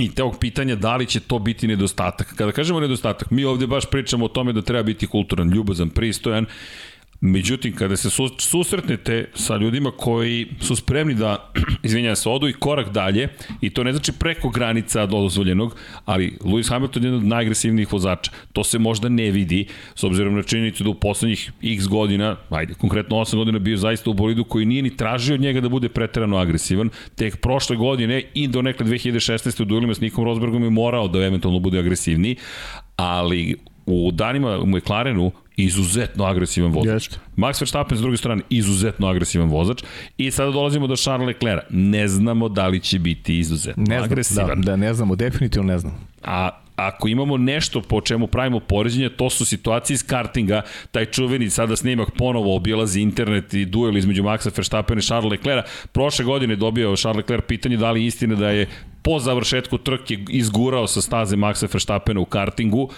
i 0.00 0.10
tog 0.10 0.38
pitanja 0.40 0.76
da 0.76 0.96
li 0.96 1.06
će 1.06 1.20
to 1.20 1.38
biti 1.38 1.66
nedostatak. 1.68 2.34
Kada 2.36 2.52
kažemo 2.52 2.80
nedostatak, 2.80 3.30
mi 3.30 3.44
ovde 3.44 3.66
baš 3.66 3.90
pričamo 3.90 4.24
o 4.24 4.28
tome 4.28 4.52
da 4.52 4.62
treba 4.62 4.82
biti 4.82 5.06
kulturan, 5.06 5.50
ljubazan, 5.50 5.90
pristojan 5.90 6.46
Međutim, 7.26 7.74
kada 7.74 7.96
se 7.96 8.10
susretnete 8.38 9.30
sa 9.34 9.56
ljudima 9.56 9.90
koji 9.90 10.46
su 10.60 10.76
spremni 10.76 11.14
da, 11.14 11.52
izvinjaju 11.82 12.16
se, 12.16 12.28
odu 12.28 12.48
i 12.48 12.52
korak 12.52 12.90
dalje, 12.92 13.28
i 13.60 13.70
to 13.70 13.84
ne 13.84 13.92
znači 13.92 14.12
preko 14.12 14.48
granica 14.48 15.06
dozvoljenog, 15.06 15.76
ali 16.04 16.36
Lewis 16.40 16.68
Hamilton 16.68 17.02
je 17.02 17.06
jedan 17.06 17.20
od 17.20 17.26
najagresivnijih 17.26 17.92
vozača. 17.92 18.30
To 18.52 18.64
se 18.64 18.78
možda 18.78 19.08
ne 19.08 19.30
vidi, 19.30 19.66
s 19.94 20.04
obzirom 20.04 20.34
na 20.34 20.42
činjenicu 20.42 20.84
da 20.84 20.90
u 20.90 20.94
poslednjih 20.94 21.52
x 21.62 21.88
godina, 21.88 22.36
ajde, 22.50 22.74
konkretno 22.74 23.16
8 23.16 23.36
godina 23.36 23.58
bio 23.58 23.76
zaista 23.76 24.10
u 24.10 24.14
bolidu 24.14 24.44
koji 24.44 24.66
nije 24.66 24.82
ni 24.82 24.96
tražio 24.96 25.34
od 25.34 25.40
njega 25.40 25.60
da 25.60 25.68
bude 25.68 25.88
preterano 25.88 26.36
agresivan. 26.36 26.90
Tek 27.14 27.36
prošle 27.36 27.76
godine 27.76 28.22
i 28.34 28.48
do 28.48 28.62
nekle 28.62 28.86
2016. 28.86 29.62
u 29.62 29.64
duelima 29.64 29.94
s 29.94 30.00
Nikom 30.00 30.24
Rosbergom 30.24 30.64
je 30.64 30.70
morao 30.70 31.08
da 31.08 31.24
eventualno 31.24 31.58
bude 31.58 31.78
agresivniji, 31.78 32.36
ali 32.96 33.56
u 33.86 34.10
danima 34.12 34.58
u 34.58 34.66
McLarenu 34.66 35.32
izuzetno 35.56 36.24
agresivan 36.24 36.72
vozač. 36.72 36.92
Jeste. 36.92 37.18
Max 37.36 37.60
Verstappen 37.60 37.98
s 37.98 38.00
druge 38.00 38.16
strane 38.16 38.42
izuzetno 38.50 39.06
agresivan 39.06 39.48
vozač 39.48 39.82
i 40.18 40.30
sada 40.30 40.50
dolazimo 40.50 40.86
do 40.86 40.96
Charles 40.96 41.26
Leclerc. 41.26 41.62
Ne 41.70 42.08
znamo 42.08 42.48
da 42.48 42.66
li 42.68 42.80
će 42.80 42.98
biti 42.98 43.38
izuzetno 43.38 43.84
ne 43.88 43.98
znam, 43.98 44.04
agresivan. 44.04 44.60
Da, 44.60 44.70
da, 44.70 44.76
ne 44.76 44.94
znamo, 44.94 45.16
definitivno 45.16 45.72
ne 45.72 45.78
znamo. 45.78 45.96
A 46.22 46.50
ako 46.76 47.08
imamo 47.08 47.36
nešto 47.36 47.80
po 47.80 48.00
čemu 48.00 48.26
pravimo 48.26 48.60
poređenje, 48.60 49.08
to 49.08 49.30
su 49.30 49.44
situacije 49.44 49.94
iz 49.94 50.06
kartinga, 50.06 50.62
taj 50.90 51.04
čuveni 51.04 51.50
sada 51.50 51.76
snimak 51.76 52.08
ponovo 52.18 52.56
obilazi 52.56 53.00
internet 53.00 53.54
i 53.54 53.64
duel 53.64 53.96
između 53.96 54.22
Maxa 54.22 54.50
Verstappen 54.56 54.98
i 54.98 55.02
Charles 55.02 55.30
Leclerc. 55.30 55.66
Prošle 55.92 56.24
godine 56.24 56.56
dobio 56.56 56.96
Charles 56.96 57.16
Leclerc 57.16 57.44
pitanje 57.48 57.76
da 57.76 57.90
li 57.90 58.06
istina 58.06 58.34
da 58.34 58.50
je 58.50 58.68
po 59.02 59.18
završetku 59.18 59.78
trke 59.78 60.18
izgurao 60.28 60.86
sa 60.86 61.00
staze 61.00 61.36
Maxa 61.36 61.72
Verstappena 61.72 62.20
u 62.20 62.24
kartingu. 62.24 62.90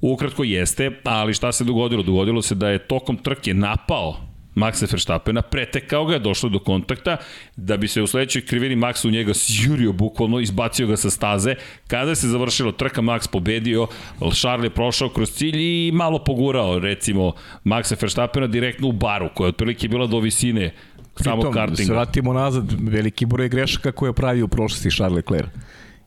Ukratko 0.00 0.44
jeste, 0.44 0.90
ali 1.04 1.34
šta 1.34 1.52
se 1.52 1.64
dogodilo? 1.64 2.02
Dogodilo 2.02 2.42
se 2.42 2.54
da 2.54 2.68
je 2.68 2.78
tokom 2.78 3.16
trke 3.16 3.54
napao 3.54 4.28
Maxa 4.58 4.86
Verstappena, 4.92 5.42
pretekao 5.42 6.04
ga, 6.04 6.18
došlo 6.18 6.48
do 6.48 6.58
kontakta, 6.58 7.16
da 7.56 7.76
bi 7.76 7.88
se 7.88 8.02
u 8.02 8.06
sledećoj 8.06 8.42
krivini 8.42 8.76
Max 8.76 9.06
u 9.06 9.10
njega 9.10 9.34
sjurio 9.34 9.92
bukvalno, 9.92 10.40
izbacio 10.40 10.86
ga 10.86 10.96
sa 10.96 11.10
staze. 11.10 11.54
Kada 11.86 12.14
se 12.14 12.28
završilo 12.28 12.72
trka, 12.72 13.02
Max 13.02 13.30
pobedio, 13.30 13.86
Charles 14.32 14.66
je 14.66 14.70
prošao 14.70 15.08
kroz 15.08 15.30
cilj 15.30 15.58
i 15.58 15.92
malo 15.94 16.24
pogurao, 16.24 16.78
recimo, 16.78 17.32
Maxa 17.64 18.02
Verstappena 18.02 18.46
direktno 18.46 18.88
u 18.88 18.92
baru, 18.92 19.28
koja 19.34 19.46
je 19.46 19.48
otprilike 19.48 19.88
bila 19.88 20.06
do 20.06 20.20
visine 20.20 20.72
samo 21.16 21.50
kartinga. 21.50 21.86
Se 21.86 21.92
vratimo 21.92 22.32
nazad, 22.32 22.74
veliki 22.80 23.26
broj 23.26 23.48
grešaka 23.48 23.92
koje 23.92 24.08
je 24.08 24.12
pravio 24.12 24.44
u 24.44 24.48
prošlosti 24.48 24.90
Charles 24.90 25.16
Leclerc. 25.16 25.48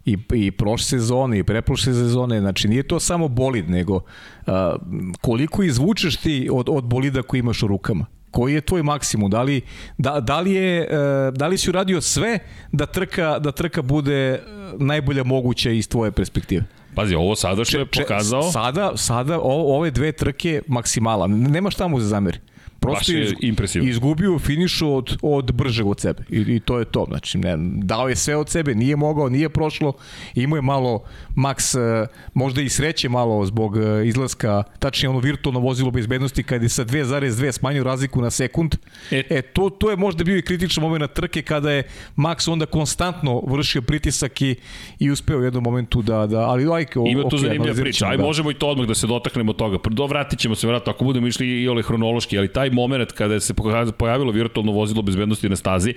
I, 0.05 0.17
i 0.34 0.51
prošle 0.51 0.86
sezone 0.86 1.39
i 1.39 1.43
preprošle 1.43 1.93
sezone, 1.93 2.39
znači 2.39 2.67
nije 2.67 2.84
to 2.84 3.00
samo 3.00 3.27
bolid, 3.27 3.70
nego 3.70 4.01
a, 4.48 4.75
koliko 5.22 5.63
izvučeš 5.63 6.17
ti 6.17 6.50
od, 6.51 6.70
od 6.70 6.84
bolida 6.84 7.22
koji 7.22 7.39
imaš 7.39 7.63
u 7.63 7.67
rukama 7.67 8.05
koji 8.31 8.53
je 8.53 8.62
tvoj 8.62 8.84
maksimum? 8.84 9.29
Da 9.29 9.41
li, 9.41 9.62
da, 9.98 10.20
da, 10.20 10.39
li, 10.39 10.51
je, 10.51 10.81
e, 10.81 10.88
da 11.31 11.48
li 11.48 11.58
si 11.58 11.70
uradio 11.70 12.01
sve 12.01 12.39
da 12.72 12.86
trka, 12.86 13.39
da 13.39 13.51
trka 13.51 13.81
bude 13.81 14.13
e, 14.13 14.39
najbolja 14.79 15.24
moguća 15.24 15.72
iz 15.72 15.89
tvoje 15.89 16.12
perspektive? 16.12 16.63
Pazi, 16.96 17.15
ovo 17.15 17.36
sada 17.36 17.65
što 17.65 17.79
je 17.79 17.86
pokazao... 17.86 18.51
Sada, 18.51 18.91
sada 18.96 19.39
o, 19.39 19.77
ove 19.77 19.91
dve 19.91 20.12
trke 20.12 20.62
maksimala. 20.67 21.27
Nema 21.27 21.72
šta 21.72 21.88
mu 21.88 22.00
za 22.00 22.08
zameri. 22.08 22.39
Prosto 22.82 23.12
je 23.12 23.34
impresivno. 23.42 23.90
izgubio 23.90 24.40
finišu 24.40 24.96
od, 24.96 25.18
od 25.22 25.52
bržeg 25.52 25.88
od 25.88 26.00
sebe. 26.00 26.24
I, 26.30 26.40
I 26.56 26.60
to 26.60 26.80
je 26.80 26.86
to. 26.86 27.06
Znači, 27.08 27.38
ne, 27.38 27.56
dao 27.84 28.10
je 28.10 28.16
sve 28.16 28.36
od 28.36 28.50
sebe, 28.50 28.76
nije 28.76 28.96
mogao, 28.96 29.30
nije 29.30 29.50
prošlo. 29.50 29.94
Imao 30.36 30.58
je 30.58 30.62
malo 30.62 31.04
Max, 31.36 31.78
e, 31.80 32.08
možda 32.34 32.62
i 32.62 32.70
sreće 32.70 33.10
malo 33.10 33.46
zbog 33.46 33.78
e, 33.78 34.08
izlaska, 34.08 34.64
tačnije 34.80 35.10
ono 35.10 35.20
virtualno 35.20 35.60
vozilo 35.60 35.92
bezbednosti 35.92 36.44
kad 36.44 36.64
je 36.64 36.70
sa 36.70 36.86
2,2 36.86 37.52
smanjio 37.52 37.84
razliku 37.84 38.22
na 38.22 38.32
sekund. 38.32 38.76
E, 39.12 39.24
e 39.30 39.42
to, 39.42 39.70
to 39.70 39.90
je 39.90 39.96
možda 39.96 40.24
bio 40.24 40.38
i 40.38 40.42
kritičan 40.42 40.82
moment 40.82 41.02
na 41.02 41.08
trke 41.08 41.42
kada 41.42 41.72
je 41.72 41.84
Max 42.16 42.52
onda 42.52 42.66
konstantno 42.66 43.42
vršio 43.48 43.82
pritisak 43.82 44.42
i, 44.42 44.56
i 45.00 45.12
uspeo 45.12 45.40
u 45.40 45.44
jednom 45.44 45.64
momentu 45.64 46.02
da... 46.02 46.28
da 46.28 46.40
ali 46.40 46.74
ajke, 46.74 47.00
Ima 47.08 47.30
tu 47.30 47.38
okay, 47.38 47.42
zanimljiva 47.42 47.76
priča. 47.76 48.08
Aj, 48.08 48.18
da. 48.18 48.24
možemo 48.24 48.52
i 48.52 48.54
to 48.54 48.68
odmah 48.68 48.88
da 48.88 48.96
se 48.96 49.08
dotaknemo 49.08 49.54
toga. 49.54 49.78
Dovratit 49.90 50.40
ćemo 50.40 50.56
se 50.56 50.68
vratno 50.68 50.92
ako 50.92 51.06
budemo 51.06 51.28
išli 51.28 51.62
i 51.62 51.68
ole 51.68 51.84
hronološki, 51.84 52.38
ali 52.38 52.48
taj 52.48 52.71
moment 52.72 53.12
kada 53.12 53.40
se 53.40 53.54
pojavilo 53.98 54.32
virtualno 54.32 54.72
vozilo 54.72 55.01
bezbednosti 55.01 55.50
na 55.50 55.56
stazi, 55.56 55.94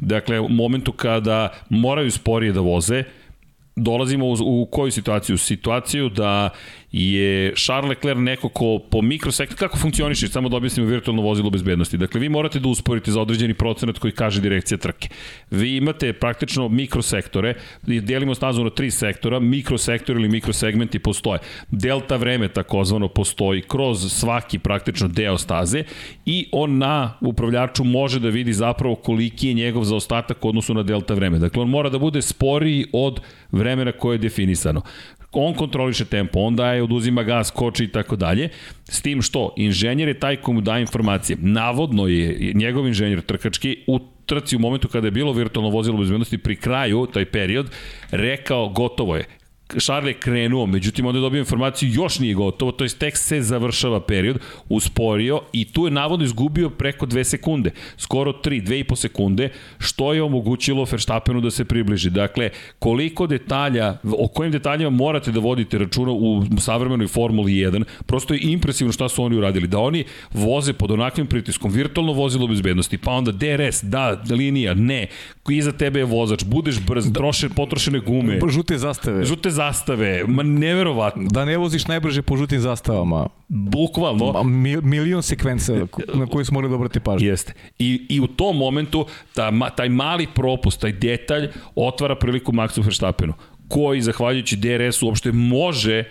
dakle, 0.00 0.40
u 0.40 0.48
momentu 0.48 0.92
kada 0.92 1.48
moraju 1.70 2.10
sporije 2.10 2.52
da 2.52 2.60
voze, 2.60 3.04
dolazimo 3.76 4.26
u, 4.26 4.34
u 4.40 4.66
koju 4.66 4.90
situaciju? 4.92 5.38
Situaciju 5.38 6.08
da 6.08 6.50
je 6.92 7.52
Charles 7.56 7.88
Leclerc 7.88 8.18
neko 8.18 8.48
ko 8.48 8.78
po 8.90 9.02
mikrosektoru, 9.02 9.58
kako 9.58 9.78
funkcioniše, 9.78 10.28
samo 10.28 10.48
da 10.48 10.56
objasnimo 10.56 10.88
virtualno 10.88 11.22
vozilo 11.22 11.50
bezbednosti. 11.50 11.98
Dakle, 11.98 12.20
vi 12.20 12.28
morate 12.28 12.60
da 12.60 12.68
usporite 12.68 13.10
za 13.10 13.20
određeni 13.20 13.54
procenat 13.54 13.98
koji 13.98 14.12
kaže 14.12 14.40
direkcija 14.40 14.78
trke. 14.78 15.08
Vi 15.50 15.76
imate 15.76 16.12
praktično 16.12 16.68
mikrosektore, 16.68 17.54
delimo 17.82 18.34
stazu 18.34 18.64
na 18.64 18.70
tri 18.70 18.90
sektora, 18.90 19.40
mikrosektor 19.40 20.16
ili 20.16 20.28
mikrosegmenti 20.28 20.98
postoje. 20.98 21.38
Delta 21.70 22.16
vreme 22.16 22.48
takozvano 22.48 23.08
postoji 23.08 23.62
kroz 23.62 24.12
svaki 24.12 24.58
praktično 24.58 25.08
deo 25.08 25.38
staze 25.38 25.84
i 26.26 26.48
on 26.52 26.78
na 26.78 27.14
upravljaču 27.20 27.84
može 27.84 28.20
da 28.20 28.28
vidi 28.28 28.52
zapravo 28.52 28.94
koliki 28.94 29.48
je 29.48 29.54
njegov 29.54 29.84
zaostatak 29.84 30.44
u 30.44 30.48
odnosu 30.48 30.74
na 30.74 30.82
delta 30.82 31.14
vreme. 31.14 31.38
Dakle, 31.38 31.62
on 31.62 31.68
mora 31.68 31.90
da 31.90 31.98
bude 31.98 32.22
sporiji 32.22 32.86
od 32.92 33.20
vremena 33.52 33.92
koje 33.92 34.14
je 34.14 34.18
definisano 34.18 34.82
on 35.32 35.54
kontroliše 35.54 36.04
tempo, 36.04 36.40
on 36.40 36.56
daje, 36.56 36.82
oduzima 36.82 37.22
gas, 37.22 37.50
koči 37.50 37.84
i 37.84 37.88
tako 37.88 38.16
dalje, 38.16 38.48
s 38.84 39.02
tim 39.02 39.22
što 39.22 39.54
inženjer 39.56 40.08
je 40.08 40.20
taj 40.20 40.36
ko 40.36 40.52
mu 40.52 40.60
daje 40.60 40.80
informacije. 40.80 41.36
Navodno 41.40 42.06
je 42.06 42.52
njegov 42.54 42.86
inženjer 42.86 43.20
trkački 43.20 43.84
u 43.86 43.98
trci 44.26 44.56
u 44.56 44.58
momentu 44.58 44.88
kada 44.88 45.06
je 45.06 45.10
bilo 45.10 45.32
virtualno 45.32 45.70
vozilo 45.70 45.98
bezbednosti 45.98 46.38
pri 46.38 46.56
kraju, 46.56 47.06
taj 47.12 47.24
period, 47.24 47.70
rekao 48.10 48.68
gotovo 48.68 49.16
je, 49.16 49.24
Charles 49.76 50.10
je 50.10 50.20
krenuo, 50.20 50.66
međutim 50.66 51.06
onda 51.06 51.18
je 51.18 51.22
dobio 51.22 51.38
informaciju 51.38 51.90
još 51.92 52.18
nije 52.18 52.34
gotovo, 52.34 52.72
to 52.72 52.84
je 52.84 52.90
tek 52.90 53.16
se 53.16 53.42
završava 53.42 54.00
period, 54.00 54.38
usporio 54.68 55.40
i 55.52 55.64
tu 55.64 55.84
je 55.84 55.90
navodno 55.90 56.24
izgubio 56.24 56.70
preko 56.70 57.06
2 57.06 57.24
sekunde, 57.24 57.70
skoro 57.96 58.32
3, 58.32 58.62
2,5 58.62 58.96
sekunde, 58.96 59.48
što 59.78 60.12
je 60.12 60.22
omogućilo 60.22 60.86
Verstappenu 60.90 61.40
da 61.40 61.50
se 61.50 61.64
približi. 61.64 62.10
Dakle, 62.10 62.50
koliko 62.78 63.26
detalja, 63.26 63.96
o 64.18 64.28
kojim 64.28 64.52
detaljima 64.52 64.90
morate 64.90 65.32
da 65.32 65.40
vodite 65.40 65.78
računa 65.78 66.12
u 66.12 66.44
savremenoj 66.60 67.06
Formuli 67.06 67.52
1, 67.52 67.84
prosto 68.06 68.34
je 68.34 68.40
impresivno 68.42 68.92
šta 68.92 69.08
su 69.08 69.24
oni 69.24 69.36
uradili, 69.36 69.66
da 69.66 69.78
oni 69.78 70.04
voze 70.32 70.72
pod 70.72 70.90
onakvim 70.90 71.26
pritiskom, 71.26 71.70
virtualno 71.70 72.12
vozilo 72.12 72.46
bezbednosti, 72.46 72.98
pa 72.98 73.10
onda 73.10 73.32
DRS, 73.32 73.82
da, 73.82 74.22
linija, 74.30 74.74
ne, 74.74 75.06
iza 75.50 75.72
tebe 75.72 75.98
je 75.98 76.04
vozač, 76.04 76.44
budeš 76.44 76.80
brz, 76.80 77.12
troše, 77.12 77.48
potrošene 77.48 78.00
gume. 78.00 78.38
Žute 78.48 78.78
zastave. 78.78 79.24
Žute 79.24 79.50
zastave, 79.58 80.24
ma 80.26 80.42
neverovatno. 80.42 81.26
Da 81.30 81.44
ne 81.44 81.56
voziš 81.58 81.86
najbrže 81.86 82.22
po 82.22 82.36
žutim 82.36 82.60
zastavama. 82.60 83.26
Bukvalno. 83.48 84.32
Ma, 84.32 84.42
mil, 84.42 84.82
milion 84.82 85.22
sekvenca 85.22 85.74
na 86.14 86.26
koje 86.26 86.44
smo 86.44 86.60
morali 86.60 86.88
da 86.94 87.00
pažnju. 87.00 87.28
Jeste. 87.28 87.54
I, 87.78 88.06
I 88.08 88.20
u 88.20 88.26
tom 88.26 88.56
momentu 88.56 89.06
ta, 89.34 89.50
ma, 89.50 89.70
taj 89.70 89.88
mali 89.88 90.26
propust, 90.34 90.80
taj 90.80 90.92
detalj 90.92 91.48
otvara 91.74 92.16
priliku 92.16 92.52
Maxu 92.52 92.84
Verstappenu 92.84 93.34
koji, 93.68 94.00
zahvaljujući 94.02 94.56
DRS-u, 94.56 95.06
uopšte 95.06 95.32
može 95.32 96.04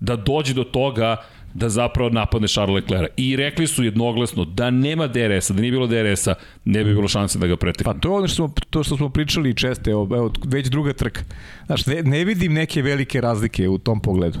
da 0.00 0.16
dođe 0.16 0.54
do 0.54 0.64
toga 0.64 1.16
da 1.54 1.68
zapravo 1.68 2.10
napadne 2.10 2.48
Charles 2.48 2.74
Leclerc. 2.74 3.12
I 3.16 3.36
rekli 3.36 3.66
su 3.66 3.84
jednoglasno 3.84 4.44
da 4.44 4.70
nema 4.70 5.06
DRS-a, 5.06 5.54
da 5.54 5.60
nije 5.60 5.70
bilo 5.70 5.86
DRS-a, 5.86 6.34
ne 6.64 6.84
bi 6.84 6.94
bilo 6.94 7.08
šanse 7.08 7.38
da 7.38 7.46
ga 7.46 7.56
pretekne. 7.56 7.84
Pa 7.84 8.00
to 8.00 8.08
je 8.08 8.14
ono 8.14 8.28
što 8.28 8.34
smo, 8.36 8.54
to 8.70 8.82
što 8.82 8.96
smo 8.96 9.08
pričali 9.08 9.54
česte, 9.54 9.90
evo, 9.90 10.08
evo 10.16 10.32
već 10.44 10.66
druga 10.66 10.92
trka. 10.92 11.20
Znaš, 11.66 11.86
ne, 11.86 12.02
ne 12.02 12.24
vidim 12.24 12.52
neke 12.52 12.82
velike 12.82 13.20
razlike 13.20 13.68
u 13.68 13.78
tom 13.78 14.00
pogledu. 14.00 14.38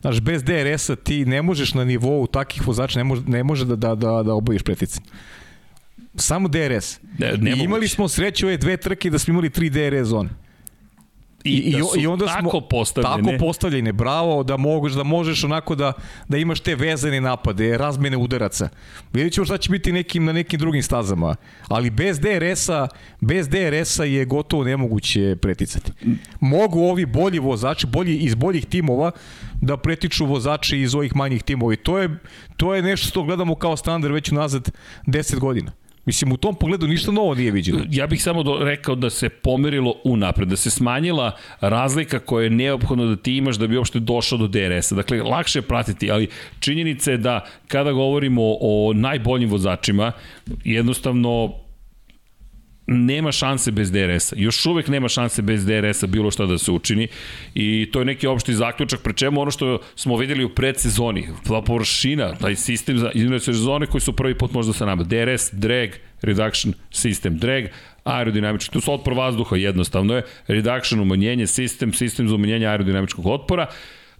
Znaš, 0.00 0.20
bez 0.20 0.44
DRS-a 0.44 0.96
ti 0.96 1.24
ne 1.24 1.42
možeš 1.42 1.74
na 1.74 1.84
nivou 1.84 2.26
takih 2.26 2.66
vozača, 2.66 2.98
ne 2.98 3.04
može, 3.04 3.22
ne 3.26 3.44
može 3.44 3.64
da, 3.64 3.76
da, 3.76 3.94
da, 3.94 4.22
da 4.22 4.34
obaviš 4.34 4.62
pretice. 4.62 5.00
Samo 6.14 6.48
DRS. 6.48 7.00
Ne, 7.18 7.32
ne 7.38 7.50
I 7.50 7.64
imali 7.64 7.88
smo 7.88 8.08
sreće 8.08 8.46
ove 8.46 8.56
dve 8.56 8.76
trke 8.76 9.10
da 9.10 9.18
smo 9.18 9.32
imali 9.32 9.50
tri 9.50 9.70
DRS 9.70 10.08
zone. 10.08 10.30
I, 11.46 11.56
I, 11.56 11.72
da 11.72 12.00
i 12.00 12.06
onda 12.06 12.26
tako 12.26 12.50
smo, 12.50 12.60
postavljene. 12.60 13.32
Tako 13.32 13.46
postavljene, 13.46 13.92
bravo, 13.92 14.42
da 14.42 14.56
možeš, 14.56 14.96
da 14.96 15.02
možeš 15.02 15.44
onako 15.44 15.74
da, 15.74 15.92
da 16.28 16.36
imaš 16.36 16.60
te 16.60 16.74
vezane 16.74 17.20
napade, 17.20 17.78
razmene 17.78 18.16
udaraca. 18.16 18.68
Vidjet 19.12 19.32
ćemo 19.32 19.44
šta 19.44 19.58
će 19.58 19.70
biti 19.70 19.92
nekim, 19.92 20.24
na 20.24 20.32
nekim 20.32 20.60
drugim 20.60 20.82
stazama. 20.82 21.36
Ali 21.68 21.90
bez 21.90 22.20
DRS-a, 22.20 22.88
bez 23.20 23.48
DRS-a 23.48 24.04
je 24.04 24.24
gotovo 24.24 24.64
nemoguće 24.64 25.36
preticati. 25.42 25.92
Mogu 26.40 26.80
ovi 26.80 27.06
bolji 27.06 27.38
vozači, 27.38 27.86
bolji 27.86 28.16
iz 28.16 28.34
boljih 28.34 28.66
timova, 28.66 29.10
da 29.60 29.76
pretiču 29.76 30.26
vozači 30.26 30.78
iz 30.78 30.94
ovih 30.94 31.16
manjih 31.16 31.42
timova. 31.42 31.72
I 31.72 31.76
to 31.76 31.98
je, 31.98 32.18
to 32.56 32.74
je 32.74 32.82
nešto 32.82 33.08
što 33.08 33.22
gledamo 33.22 33.54
kao 33.54 33.76
standard 33.76 34.14
već 34.14 34.32
unazad 34.32 34.70
10 35.06 35.38
godina. 35.38 35.72
Mislim, 36.06 36.32
u 36.32 36.36
tom 36.36 36.54
pogledu 36.54 36.86
ništa 36.86 37.12
novo 37.12 37.34
nije 37.34 37.50
viđeno. 37.50 37.78
Ja 37.90 38.06
bih 38.06 38.22
samo 38.22 38.42
do, 38.42 38.58
rekao 38.60 38.94
da 38.94 39.10
se 39.10 39.28
pomerilo 39.28 39.94
unapred, 40.04 40.48
da 40.48 40.56
se 40.56 40.70
smanjila 40.70 41.32
razlika 41.60 42.18
koja 42.18 42.44
je 42.44 42.50
neophodno 42.50 43.06
da 43.06 43.16
ti 43.16 43.36
imaš 43.36 43.56
da 43.56 43.66
bi 43.66 43.76
uopšte 43.76 43.98
došao 44.00 44.38
do 44.38 44.46
DRS-a. 44.46 44.94
Dakle, 44.94 45.22
lakše 45.22 45.58
je 45.58 45.62
pratiti, 45.62 46.10
ali 46.10 46.28
činjenica 46.60 47.10
je 47.10 47.16
da 47.16 47.44
kada 47.68 47.92
govorimo 47.92 48.42
o 48.60 48.92
najboljim 48.94 49.50
vozačima, 49.50 50.12
jednostavno 50.64 51.65
nema 52.86 53.32
šanse 53.32 53.70
bez 53.70 53.90
DRS-a. 53.92 54.36
Još 54.38 54.66
uvek 54.66 54.88
nema 54.88 55.08
šanse 55.08 55.42
bez 55.42 55.66
DRS-a 55.66 56.06
bilo 56.06 56.30
šta 56.30 56.46
da 56.46 56.58
se 56.58 56.70
učini 56.70 57.08
i 57.54 57.88
to 57.92 57.98
je 57.98 58.04
neki 58.04 58.26
opšti 58.26 58.54
zaključak, 58.54 59.00
pre 59.00 59.12
čemu 59.12 59.40
ono 59.40 59.50
što 59.50 59.78
smo 59.96 60.16
videli 60.16 60.44
u 60.44 60.54
predsezoni, 60.54 61.28
ta 61.48 61.62
površina, 61.62 62.34
taj 62.34 62.56
sistem 62.56 62.98
za 62.98 63.10
sezone 63.40 63.86
koji 63.86 64.00
su 64.00 64.12
prvi 64.12 64.38
put 64.38 64.52
možda 64.52 64.72
sa 64.72 64.86
nama. 64.86 65.02
DRS, 65.02 65.50
drag, 65.52 65.90
reduction, 66.22 66.74
system, 66.92 67.38
drag, 67.38 67.64
aerodinamički, 68.04 68.72
tu 68.72 68.80
su 68.80 68.92
otpor 68.92 69.14
vazduha 69.14 69.56
jednostavno 69.56 70.14
je, 70.14 70.22
reduction, 70.46 71.00
umanjenje, 71.00 71.46
sistem, 71.46 71.92
sistem 71.92 72.28
za 72.28 72.34
umanjenje 72.34 72.66
aerodinamičkog 72.66 73.26
otpora, 73.26 73.66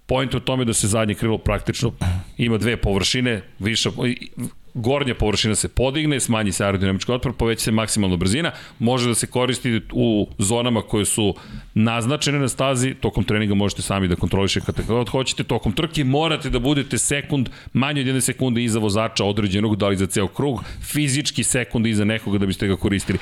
Point 0.07 0.35
u 0.35 0.41
tome 0.41 0.65
da 0.65 0.73
se 0.73 0.89
zadnje 0.89 1.15
krilo 1.15 1.39
praktično 1.39 1.93
ima 2.39 2.59
dve 2.59 2.77
površine, 2.77 3.43
viša, 3.59 3.91
gornja 4.77 5.15
površina 5.15 5.55
se 5.55 5.69
podigne, 5.69 6.21
smanji 6.21 6.53
se 6.53 6.65
aerodinamički 6.65 7.13
otpor, 7.13 7.33
poveća 7.33 7.61
se 7.61 7.73
maksimalna 7.73 8.17
brzina, 8.17 8.51
može 8.79 9.09
da 9.09 9.15
se 9.15 9.27
koristi 9.27 9.81
u 9.93 10.29
zonama 10.39 10.83
koje 10.83 11.05
su 11.05 11.35
naznačene 11.75 12.39
na 12.39 12.49
stazi, 12.49 12.95
tokom 12.95 13.25
treninga 13.25 13.55
možete 13.55 13.83
sami 13.83 14.09
da 14.09 14.17
kontrolišete 14.17 14.67
kada 14.67 14.83
god 14.83 15.09
hoćete, 15.09 15.45
tokom 15.45 15.73
trke 15.73 16.05
morate 16.05 16.51
da 16.51 16.59
budete 16.59 16.99
sekund, 16.99 17.49
manje 17.73 18.01
od 18.01 18.07
jedne 18.07 18.21
sekunde 18.21 18.65
iza 18.65 18.79
vozača 18.79 19.25
određenog, 19.25 19.77
da 19.77 19.89
li 19.89 19.97
za 19.97 20.07
ceo 20.07 20.29
krug, 20.29 20.65
fizički 20.83 21.45
sekund 21.45 21.87
iza 21.87 22.05
nekoga 22.05 22.39
da 22.39 22.47
biste 22.47 22.69
ga 22.69 22.77
koristili. 22.77 23.19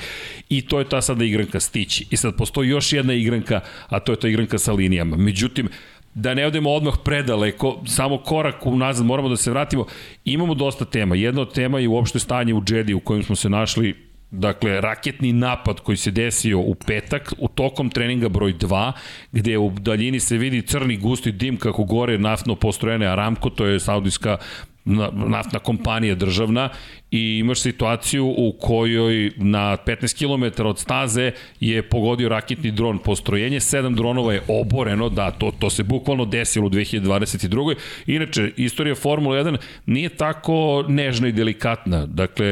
I 0.49 0.61
to 0.61 0.79
je 0.79 0.89
ta 0.89 1.01
sada 1.01 1.23
igranka 1.23 1.59
stići. 1.59 2.05
I 2.09 2.17
sad 2.17 2.35
postoji 2.37 2.69
još 2.69 2.93
jedna 2.93 3.13
igranka, 3.13 3.61
a 3.87 3.99
to 3.99 4.11
je 4.11 4.19
ta 4.19 4.27
igranka 4.27 4.57
sa 4.57 4.73
linijama. 4.73 5.17
Međutim, 5.17 5.69
da 6.15 6.33
ne 6.33 6.45
odemo 6.45 6.71
odmah 6.71 6.93
predaleko, 7.03 7.81
samo 7.85 8.17
korak 8.17 8.65
unazad 8.65 9.05
moramo 9.05 9.29
da 9.29 9.37
se 9.37 9.51
vratimo. 9.51 9.85
Imamo 10.25 10.53
dosta 10.53 10.85
tema. 10.85 11.15
Jedna 11.15 11.41
od 11.41 11.53
tema 11.53 11.79
je 11.79 11.87
uopšte 11.87 12.19
stanje 12.19 12.53
u 12.53 12.63
Jedi 12.69 12.93
u 12.93 12.99
kojem 12.99 13.23
smo 13.23 13.35
se 13.35 13.49
našli 13.49 14.05
Dakle, 14.31 14.81
raketni 14.81 15.33
napad 15.33 15.79
koji 15.79 15.97
se 15.97 16.11
desio 16.11 16.59
u 16.59 16.75
petak, 16.75 17.33
u 17.37 17.47
tokom 17.47 17.89
treninga 17.89 18.29
broj 18.29 18.53
2, 18.53 18.91
gde 19.31 19.57
u 19.57 19.69
daljini 19.69 20.19
se 20.19 20.37
vidi 20.37 20.61
crni 20.61 20.97
gusti 20.97 21.31
dim 21.31 21.57
kako 21.57 21.83
gore 21.83 22.17
naftno 22.17 22.55
postrojene 22.55 23.05
Aramco, 23.05 23.49
to 23.49 23.65
je 23.65 23.79
saudijska 23.79 24.37
naftna 24.85 25.59
kompanija 25.59 26.15
državna 26.15 26.69
i 27.11 27.37
imaš 27.39 27.61
situaciju 27.61 28.25
u 28.37 28.53
kojoj 28.59 29.31
na 29.37 29.77
15 29.77 30.17
km 30.17 30.67
od 30.67 30.79
staze 30.79 31.31
je 31.59 31.89
pogodio 31.89 32.29
raketni 32.29 32.71
dron 32.71 32.97
postrojenje, 32.97 33.59
sedam 33.59 33.95
dronova 33.95 34.33
je 34.33 34.41
oboreno, 34.47 35.09
da, 35.09 35.31
to, 35.31 35.51
to 35.59 35.69
se 35.69 35.83
bukvalno 35.83 36.25
desilo 36.25 36.67
u 36.67 36.69
2022. 36.69 37.75
Inače, 38.07 38.51
istorija 38.57 38.95
Formula 38.95 39.35
1 39.35 39.57
nije 39.85 40.09
tako 40.09 40.85
nežna 40.87 41.27
i 41.27 41.31
delikatna. 41.31 42.05
Dakle, 42.05 42.45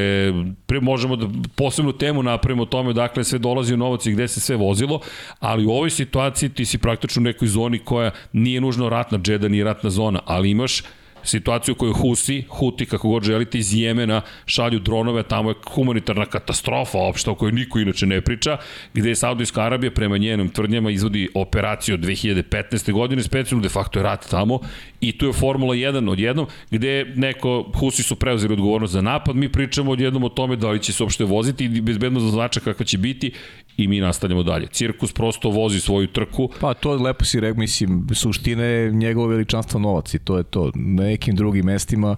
pre 0.65 0.79
možemo 0.79 1.15
da 1.15 1.27
posebnu 1.55 1.91
temu 1.91 2.23
napravimo 2.23 2.63
o 2.63 2.65
tome 2.65 2.93
dakle 2.93 3.23
sve 3.23 3.39
dolazi 3.39 3.73
u 3.73 3.77
novac 3.77 4.05
i 4.05 4.11
gde 4.11 4.27
se 4.27 4.39
sve 4.39 4.55
vozilo, 4.55 4.99
ali 5.39 5.65
u 5.65 5.71
ovoj 5.71 5.89
situaciji 5.89 6.49
ti 6.49 6.65
si 6.65 6.77
praktično 6.77 7.19
u 7.19 7.23
nekoj 7.23 7.47
zoni 7.47 7.79
koja 7.79 8.11
nije 8.33 8.61
nužno 8.61 8.89
ratna 8.89 9.17
džeda, 9.17 9.47
nije 9.47 9.63
ratna 9.63 9.89
zona, 9.89 10.19
ali 10.25 10.49
imaš 10.49 10.83
situaciju 11.23 11.75
koju 11.75 11.93
Husi, 11.93 12.43
Huti, 12.49 12.85
kako 12.85 13.09
god 13.09 13.23
želite, 13.23 13.57
iz 13.57 13.73
Jemena 13.73 14.21
šalju 14.45 14.79
dronove, 14.79 15.23
tamo 15.23 15.49
je 15.49 15.55
humanitarna 15.73 16.25
katastrofa 16.25 16.97
opšta 16.97 17.31
o 17.31 17.35
kojoj 17.35 17.51
niko 17.51 17.79
inače 17.79 18.05
ne 18.05 18.21
priča, 18.21 18.57
gde 18.93 19.09
je 19.09 19.15
Saudijska 19.15 19.61
Arabija 19.61 19.91
prema 19.91 20.17
njenim 20.17 20.49
tvrdnjama 20.49 20.91
izvodi 20.91 21.29
operaciju 21.35 21.95
od 21.95 22.01
2015. 22.01 22.91
godine, 22.91 23.23
specijalno 23.23 23.63
de 23.63 23.69
facto 23.69 23.99
je 23.99 24.03
rat 24.03 24.29
tamo 24.29 24.59
i 25.01 25.17
tu 25.17 25.25
je 25.25 25.33
Formula 25.33 25.75
1 25.75 26.09
odjednom, 26.09 26.47
gde 26.71 27.05
neko, 27.15 27.71
Husi 27.75 28.03
su 28.03 28.15
preuzeli 28.15 28.53
odgovornost 28.53 28.93
za 28.93 29.01
napad, 29.01 29.35
mi 29.35 29.49
pričamo 29.49 29.91
odjednom 29.91 30.23
o 30.23 30.29
tome 30.29 30.55
da 30.55 30.69
li 30.69 30.79
će 30.79 30.93
se 30.93 31.03
uopšte 31.03 31.23
voziti 31.23 31.65
i 31.65 31.81
bezbednost 31.81 32.33
znača 32.33 32.59
kakva 32.59 32.85
će 32.85 32.97
biti 32.97 33.31
i 33.77 33.87
mi 33.87 33.99
nastavljamo 33.99 34.43
dalje. 34.43 34.67
Cirkus 34.67 35.13
prosto 35.13 35.49
vozi 35.49 35.79
svoju 35.79 36.07
trku. 36.07 36.49
Pa 36.59 36.73
to 36.73 36.95
lepo 36.95 37.25
si 37.25 37.39
rekao, 37.39 37.59
mislim, 37.59 38.07
suština 38.13 38.63
je 38.63 38.91
njegovo 38.91 39.27
veličanstvo 39.27 39.79
novac 39.79 40.13
i 40.13 40.19
to 40.19 40.37
je 40.37 40.43
to. 40.43 40.71
Na 40.75 41.03
nekim 41.03 41.35
drugim 41.35 41.65
mestima 41.65 42.15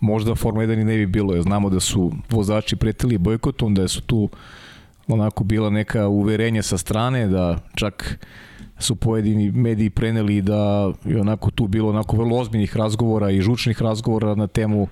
možda 0.00 0.34
Formula 0.34 0.66
1 0.66 0.80
i 0.80 0.84
ne 0.84 0.96
bi 0.96 1.06
bilo, 1.06 1.34
jer 1.34 1.42
znamo 1.42 1.70
da 1.70 1.80
su 1.80 2.12
vozači 2.30 2.76
pretili 2.76 3.18
bojkotom, 3.18 3.74
da 3.74 3.88
su 3.88 4.00
tu 4.00 4.28
onako 5.08 5.44
bila 5.44 5.70
neka 5.70 6.08
uverenja 6.08 6.62
sa 6.62 6.78
strane, 6.78 7.26
da 7.26 7.58
čak 7.74 8.26
su 8.78 8.96
pojedini 8.96 9.50
mediji 9.50 9.90
preneli 9.90 10.42
da 10.42 10.92
je 11.04 11.20
onako 11.20 11.50
tu 11.50 11.66
bilo 11.66 11.88
onako 11.88 12.16
vrlo 12.16 12.36
ozbiljnih 12.36 12.76
razgovora 12.76 13.30
i 13.30 13.40
žučnih 13.40 13.82
razgovora 13.82 14.34
na 14.34 14.46
temu 14.46 14.82
uh, 14.82 14.88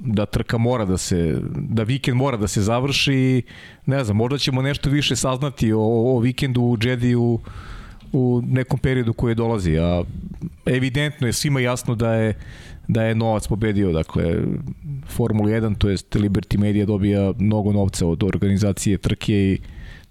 da 0.00 0.26
trka 0.26 0.58
mora 0.58 0.84
da 0.84 0.96
se, 0.96 1.38
da 1.54 1.82
vikend 1.82 2.16
mora 2.16 2.36
da 2.36 2.48
se 2.48 2.62
završi 2.62 3.42
ne 3.86 4.04
znam, 4.04 4.16
možda 4.16 4.38
ćemo 4.38 4.62
nešto 4.62 4.90
više 4.90 5.16
saznati 5.16 5.72
o, 5.72 5.80
o 5.80 6.18
vikendu 6.18 6.60
u 6.60 6.78
Jedi 6.82 7.14
u, 7.14 7.40
nekom 8.46 8.78
periodu 8.78 9.12
koji 9.12 9.34
dolazi, 9.34 9.78
a 9.78 10.04
evidentno 10.66 11.26
je 11.26 11.32
svima 11.32 11.60
jasno 11.60 11.94
da 11.94 12.14
je 12.14 12.34
da 12.88 13.02
je 13.02 13.14
novac 13.14 13.48
pobedio, 13.48 13.92
dakle 13.92 14.34
Formula 15.06 15.50
1, 15.50 15.78
to 15.78 15.88
jest 15.88 16.14
Liberty 16.14 16.58
Media 16.58 16.86
dobija 16.86 17.32
mnogo 17.38 17.72
novca 17.72 18.06
od 18.06 18.22
organizacije 18.22 18.98
trke 18.98 19.34
i 19.34 19.58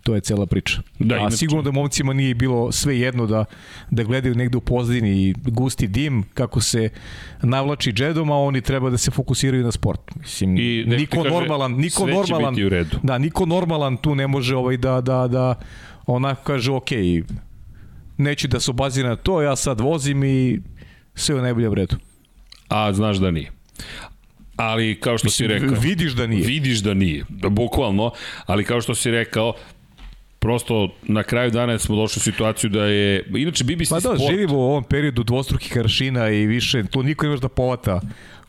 to 0.04 0.16
je 0.16 0.22
cela 0.22 0.46
priča. 0.46 0.82
Da, 1.00 1.26
A 1.26 1.32
sigurno 1.32 1.62
da 1.62 1.72
momcima 1.72 2.14
nije 2.14 2.36
bilo 2.36 2.72
sve 2.72 3.00
jedno 3.00 3.28
da, 3.28 3.46
da 3.92 4.04
gledaju 4.04 4.36
negde 4.36 4.58
u 4.58 4.62
pozadini 4.62 5.10
i 5.10 5.34
gusti 5.46 5.88
dim, 5.88 6.24
kako 6.34 6.62
se 6.62 6.90
navlači 7.42 7.92
džedom, 7.92 8.32
a 8.32 8.38
oni 8.38 8.62
treba 8.62 8.90
da 8.90 8.98
se 8.98 9.12
fokusiraju 9.12 9.64
na 9.64 9.72
sport. 9.72 10.16
Mislim, 10.16 10.58
I 10.58 10.84
niko 10.88 11.24
kaže, 11.24 11.36
normalan, 11.36 11.72
niko 11.72 12.08
normalan, 12.08 12.66
u 12.66 12.70
redu. 12.70 12.98
Da, 13.04 13.18
niko 13.18 13.46
normalan 13.46 13.98
tu 13.98 14.16
ne 14.16 14.28
može 14.28 14.56
ovaj 14.56 14.78
da, 14.78 15.02
da, 15.02 15.28
da 15.28 15.56
onako 16.06 16.44
kaže, 16.44 16.72
ok, 16.72 16.90
neću 18.18 18.48
da 18.48 18.60
se 18.60 18.72
obazira 18.72 19.10
na 19.10 19.16
to, 19.16 19.42
ja 19.42 19.56
sad 19.56 19.80
vozim 19.80 20.24
i 20.24 20.60
sve 21.16 21.36
je 21.36 21.42
najbolje 21.42 21.70
u 21.70 21.74
redu. 21.76 21.96
A 22.68 22.94
znaš 22.94 23.18
da 23.18 23.32
nije 23.32 23.52
ali 24.56 25.00
kao 25.00 25.18
što 25.18 25.26
Mislim, 25.28 25.50
si 25.50 25.54
rekao 25.54 25.78
vidiš 25.82 26.12
da 26.14 26.28
nije 26.28 26.46
vidiš 26.48 26.80
da 26.80 26.94
nije 26.94 27.26
bukvalno 27.50 28.12
ali 28.46 28.64
kao 28.64 28.82
što 28.82 28.96
si 28.96 29.12
rekao 29.12 29.54
prosto 30.42 30.90
na 31.04 31.24
kraju 31.24 31.52
dana 31.52 31.80
smo 31.80 31.96
došli 31.96 32.20
u 32.20 32.24
situaciju 32.24 32.70
da 32.70 32.86
je 32.86 33.26
inače 33.36 33.64
BBC 33.64 33.90
pa 33.90 33.96
da, 33.96 34.00
sport... 34.00 34.32
živimo 34.32 34.58
u 34.58 34.62
ovom 34.62 34.84
periodu 34.84 35.24
dvostrukih 35.24 35.78
aršina 35.78 36.30
i 36.30 36.46
više 36.46 36.84
tu 36.84 37.04
niko 37.04 37.26
ne 37.26 37.30
može 37.30 37.42
da 37.42 37.50
povata 37.50 38.02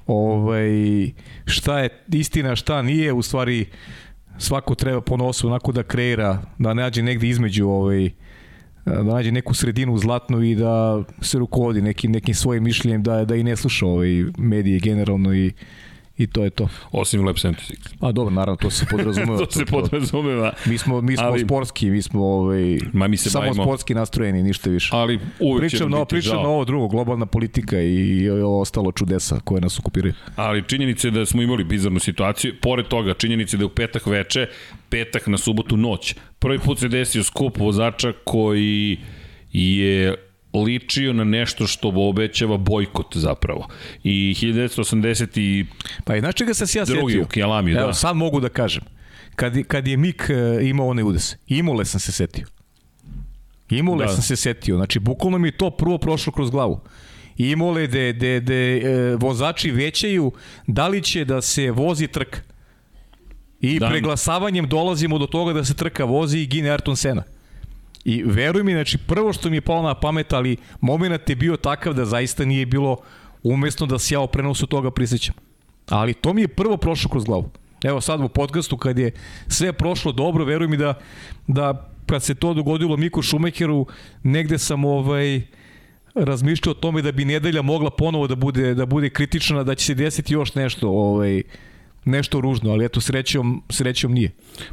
ovaj, 0.06 0.70
šta 1.44 1.78
je 1.78 1.88
istina, 2.08 2.56
šta 2.56 2.82
nije, 2.82 3.12
u 3.12 3.22
stvari 3.22 3.66
svako 4.38 4.74
treba 4.74 5.00
po 5.00 5.16
nosu 5.16 5.46
onako 5.46 5.72
da 5.72 5.82
kreira, 5.82 6.42
da 6.58 6.74
nađe 6.74 7.02
negde 7.02 7.28
između 7.28 7.68
ovaj, 7.68 8.10
da 8.84 9.02
nađe 9.02 9.32
neku 9.32 9.54
sredinu 9.54 9.98
zlatnu 9.98 10.42
i 10.42 10.54
da 10.54 11.02
se 11.20 11.38
rukovodi 11.38 11.82
nekim, 11.82 12.12
nekim 12.12 12.34
svojim 12.34 12.64
mišljenjem, 12.64 13.02
da, 13.02 13.24
da 13.24 13.36
i 13.36 13.42
ne 13.42 13.56
sluša 13.56 13.86
ovaj, 13.86 14.24
medije 14.38 14.80
generalno 14.80 15.34
i 15.34 15.52
i 16.16 16.26
to 16.26 16.44
je 16.44 16.50
to. 16.50 16.68
Osim 16.92 17.24
Lab 17.24 17.36
76. 17.36 17.54
A 18.00 18.12
dobro, 18.12 18.34
naravno, 18.34 18.56
to 18.56 18.70
se 18.70 18.86
podrazumeva. 18.90 19.38
to, 19.38 19.46
to 19.46 19.52
se 19.52 19.64
podrazumeva. 19.66 20.52
Mi 20.66 20.78
smo, 20.78 21.00
mi 21.00 21.16
smo 21.16 21.26
ali, 21.26 21.40
sportski, 21.40 21.90
mi 21.90 22.02
smo 22.02 22.26
ovaj, 22.26 22.78
ma 22.92 23.08
mi 23.08 23.16
se 23.16 23.30
samo 23.30 23.44
bavimo. 23.44 23.64
sportski 23.64 23.94
nastrojeni, 23.94 24.42
ništa 24.42 24.70
više. 24.70 24.90
Ali 24.92 25.20
uvek 25.40 25.60
pričam 25.60 25.90
na, 25.90 26.04
pričam 26.04 26.36
na 26.36 26.48
ovo 26.48 26.64
drugo, 26.64 26.88
globalna 26.88 27.26
politika 27.26 27.80
i, 27.80 27.94
i 27.94 28.30
ovo 28.30 28.60
ostalo 28.60 28.92
čudesa 28.92 29.40
koje 29.44 29.60
nas 29.60 29.78
okupiraju. 29.78 30.14
Ali 30.36 30.68
činjenica 30.68 31.08
je 31.08 31.10
da 31.10 31.26
smo 31.26 31.42
imali 31.42 31.64
bizarnu 31.64 32.00
situaciju. 32.00 32.54
Pored 32.62 32.86
toga, 32.86 33.14
činjenica 33.14 33.56
je 33.56 33.58
da 33.58 33.62
je 33.62 33.66
u 33.66 33.74
petak 33.74 34.06
veče, 34.06 34.46
petak 34.88 35.26
na 35.26 35.38
subotu 35.38 35.76
noć. 35.76 36.14
Prvi 36.38 36.58
put 36.58 36.78
se 36.78 36.88
desio 36.88 37.24
skup 37.24 37.58
vozača 37.58 38.12
koji 38.24 38.98
je 39.52 40.31
ličio 40.54 41.12
na 41.12 41.24
nešto 41.24 41.66
što 41.66 41.92
obećava 41.94 42.56
bojkot 42.56 43.16
zapravo. 43.16 43.68
I 44.04 44.34
1980 44.40 45.40
i... 45.40 45.66
Pa 46.04 46.16
i 46.16 46.20
znaš 46.20 46.34
čega 46.34 46.54
sam 46.54 46.66
se 46.66 46.78
ja 46.78 46.84
drugi 46.84 47.12
setio? 47.12 47.22
u 47.22 47.26
Kijalami, 47.26 47.72
Evo, 47.72 47.86
da. 47.86 47.92
sad 47.92 48.16
mogu 48.16 48.40
da 48.40 48.48
kažem. 48.48 48.82
Kad, 49.34 49.62
kad 49.62 49.86
je 49.86 49.96
Mik 49.96 50.30
e, 50.30 50.68
imao 50.68 50.88
onaj 50.88 51.04
udes, 51.04 51.36
Imole 51.46 51.84
sam 51.84 52.00
se 52.00 52.12
setio. 52.12 52.46
Imole 53.70 54.06
da. 54.06 54.12
sam 54.12 54.22
se 54.22 54.36
setio. 54.36 54.76
Znači, 54.76 54.98
bukvalno 54.98 55.38
mi 55.38 55.52
to 55.52 55.70
prvo 55.70 55.98
prošlo 55.98 56.32
kroz 56.32 56.50
glavu. 56.50 56.80
Imole 57.36 57.86
de, 57.86 58.12
de, 58.12 58.40
de 58.40 58.76
e, 58.76 59.16
vozači 59.16 59.70
većaju 59.70 60.32
da 60.66 60.88
li 60.88 61.02
će 61.02 61.24
da 61.24 61.42
se 61.42 61.70
vozi 61.70 62.06
trka. 62.06 62.40
I 63.60 63.78
Dan. 63.78 63.90
preglasavanjem 63.90 64.68
dolazimo 64.68 65.18
do 65.18 65.26
toga 65.26 65.52
da 65.52 65.64
se 65.64 65.74
trka 65.74 66.04
vozi 66.04 66.38
i 66.38 66.46
gine 66.46 66.68
Ayrton 66.68 66.96
Sena. 66.96 67.22
I 68.04 68.22
veruj 68.22 68.62
mi, 68.62 68.72
znači 68.72 68.98
prvo 68.98 69.32
što 69.32 69.50
mi 69.50 69.56
je 69.56 69.60
palo 69.60 69.82
na 69.82 69.94
pamet, 69.94 70.32
ali 70.32 70.56
moment 70.80 71.30
je 71.30 71.36
bio 71.36 71.56
takav 71.56 71.94
da 71.94 72.04
zaista 72.04 72.44
nije 72.44 72.66
bilo 72.66 72.96
umesno 73.42 73.86
da 73.86 73.98
se 73.98 74.14
ja 74.14 74.20
o 74.20 74.26
prenosu 74.26 74.66
toga 74.66 74.90
prisjećam. 74.90 75.34
Ali 75.88 76.14
to 76.14 76.32
mi 76.32 76.40
je 76.40 76.48
prvo 76.48 76.76
prošlo 76.76 77.10
kroz 77.10 77.24
glavu. 77.24 77.50
Evo 77.84 78.00
sad 78.00 78.20
u 78.20 78.28
podcastu 78.28 78.76
kad 78.76 78.98
je 78.98 79.12
sve 79.48 79.72
prošlo 79.72 80.12
dobro, 80.12 80.44
veruj 80.44 80.68
mi 80.68 80.76
da, 80.76 80.94
da 81.46 81.88
kad 82.06 82.22
se 82.22 82.34
to 82.34 82.54
dogodilo 82.54 82.96
Miku 82.96 83.22
Šumekeru, 83.22 83.86
negde 84.22 84.58
sam 84.58 84.84
ovaj, 84.84 85.42
razmišljao 86.14 86.70
o 86.70 86.74
tome 86.74 87.02
da 87.02 87.12
bi 87.12 87.24
nedelja 87.24 87.62
mogla 87.62 87.90
ponovo 87.90 88.26
da 88.26 88.34
bude 88.34 88.74
da 88.74 88.86
bude 88.86 89.10
kritična, 89.10 89.62
da 89.62 89.74
će 89.74 89.86
se 89.86 89.94
desiti 89.94 90.34
još 90.34 90.54
nešto 90.54 90.88
ovaj, 90.88 91.42
nešto 92.04 92.40
ružno, 92.40 92.70
ali 92.70 92.84
eto 92.84 93.00
srećom, 93.00 93.62
srećom 93.68 94.12
nije. 94.12 94.30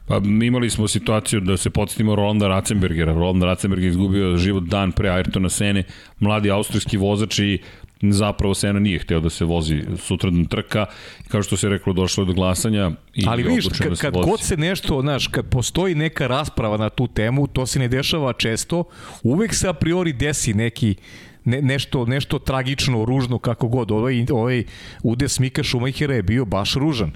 Pa 0.08 0.18
imali 0.44 0.70
smo 0.70 0.88
situaciju 0.88 1.42
da 1.42 1.58
se 1.58 1.70
podsjetimo 1.70 2.15
Rolanda 2.15 2.48
Ratzenbergera. 2.48 3.13
Rolanda 3.13 3.46
Ratzenberger 3.46 3.86
je 3.86 3.89
izgubio 3.89 4.38
život 4.38 4.63
dan 4.63 4.92
pre 4.92 5.10
Ayrtona 5.10 5.50
Sene, 5.50 5.84
mladi 6.20 6.52
austrijski 6.52 6.98
vozač 6.98 7.39
i 7.39 7.60
zapravo 8.02 8.54
Sena 8.54 8.80
nije 8.80 9.00
hteo 9.00 9.20
da 9.20 9.30
se 9.30 9.46
vozi 9.46 9.84
sutradan 9.98 10.46
trka, 10.46 10.86
kao 11.28 11.44
što 11.44 11.58
se 11.58 11.70
reklo 11.70 11.94
došlo 11.94 12.24
je 12.24 12.26
do 12.26 12.34
glasanja 12.34 12.92
i 13.13 13.24
Ali 13.28 13.44
vidiš, 13.44 13.68
kad, 13.68 13.89
da 13.89 13.96
kad 13.96 14.13
god 14.13 14.42
se 14.42 14.58
nešto, 14.58 15.02
znaš, 15.02 15.28
kad 15.28 15.50
postoji 15.50 15.96
neka 15.96 16.28
rasprava 16.28 16.78
na 16.78 16.89
tu 16.89 17.08
temu, 17.08 17.48
to 17.48 17.65
se 17.65 17.80
ne 17.80 17.88
dešava 17.88 18.34
često, 18.34 18.84
uvek 19.24 19.54
se 19.54 19.68
a 19.68 19.74
priori 19.74 20.13
desi 20.13 20.54
neki 20.54 20.96
ne, 21.45 21.62
nešto, 21.62 22.06
nešto 22.06 22.39
tragično, 22.39 23.06
ružno, 23.06 23.39
kako 23.39 23.67
god. 23.67 23.91
Ovaj, 23.91 24.25
ovaj 24.32 24.63
udes 25.04 25.39
Mika 25.39 25.63
Šumahira 25.63 26.15
je 26.15 26.23
bio 26.23 26.45
baš 26.45 26.73
ružan. 26.73 27.12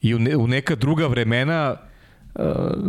I 0.00 0.14
u, 0.14 0.18
ne, 0.18 0.36
u 0.36 0.46
neka 0.46 0.74
druga 0.74 1.06
vremena 1.06 1.76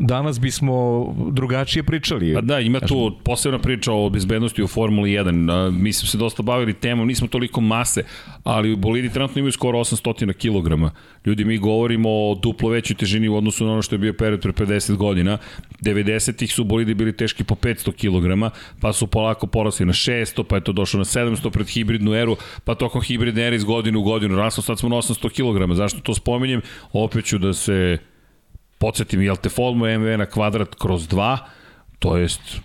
danas 0.01 0.39
bismo 0.39 1.05
drugačije 1.31 1.83
pričali. 1.83 2.33
Pa 2.33 2.41
da, 2.41 2.59
ima 2.59 2.79
tu 2.79 3.11
posebna 3.23 3.59
priča 3.59 3.91
o 3.91 4.09
bezbednosti 4.09 4.63
u 4.63 4.67
Formuli 4.67 5.09
1. 5.09 5.71
Mi 5.71 5.93
smo 5.93 6.07
se 6.07 6.17
dosta 6.17 6.43
bavili 6.43 6.73
temom, 6.73 7.07
nismo 7.07 7.27
toliko 7.27 7.61
mase, 7.61 8.03
ali 8.43 8.75
bolidi 8.75 9.09
trenutno 9.09 9.39
imaju 9.39 9.51
skoro 9.51 9.79
800 9.79 10.33
kg. 10.33 10.93
Ljudi, 11.25 11.45
mi 11.45 11.57
govorimo 11.57 12.09
o 12.09 12.35
duplo 12.35 12.69
većoj 12.69 12.95
težini 12.95 13.27
u 13.27 13.35
odnosu 13.35 13.65
na 13.65 13.71
ono 13.73 13.81
što 13.81 13.95
je 13.95 13.99
bio 13.99 14.13
period 14.13 14.41
pre 14.41 14.51
50 14.51 14.95
godina. 14.95 15.37
90-ih 15.81 16.53
su 16.53 16.63
bolidi 16.63 16.93
bili 16.93 17.17
teški 17.17 17.43
po 17.43 17.55
500 17.55 17.91
kg, 17.91 18.55
pa 18.79 18.93
su 18.93 19.07
polako 19.07 19.47
porasli 19.47 19.85
na 19.85 19.93
600, 19.93 20.43
pa 20.43 20.55
je 20.55 20.63
to 20.63 20.71
došlo 20.71 20.97
na 20.97 21.05
700 21.05 21.49
pred 21.49 21.67
hibridnu 21.67 22.13
eru, 22.13 22.35
pa 22.63 22.75
tokom 22.75 23.01
hibridne 23.01 23.47
ere 23.47 23.55
iz 23.55 23.63
godine 23.63 23.97
u 23.97 24.03
godinu 24.03 24.35
raslo, 24.35 24.63
sad 24.63 24.79
smo 24.79 24.89
na 24.89 24.95
800 24.95 25.67
kg. 25.67 25.73
Zašto 25.73 25.99
to 25.99 26.13
spominjem? 26.13 26.61
Opet 26.93 27.25
ću 27.25 27.37
da 27.37 27.53
se 27.53 27.97
podsjetim, 28.83 29.21
jel 29.23 29.39
te 29.39 29.49
Formula 29.49 29.97
MV 29.97 30.17
na 30.19 30.25
kvadrat 30.25 30.75
kroz 30.75 31.07
2, 31.07 31.37
to 31.99 32.17
jest 32.17 32.59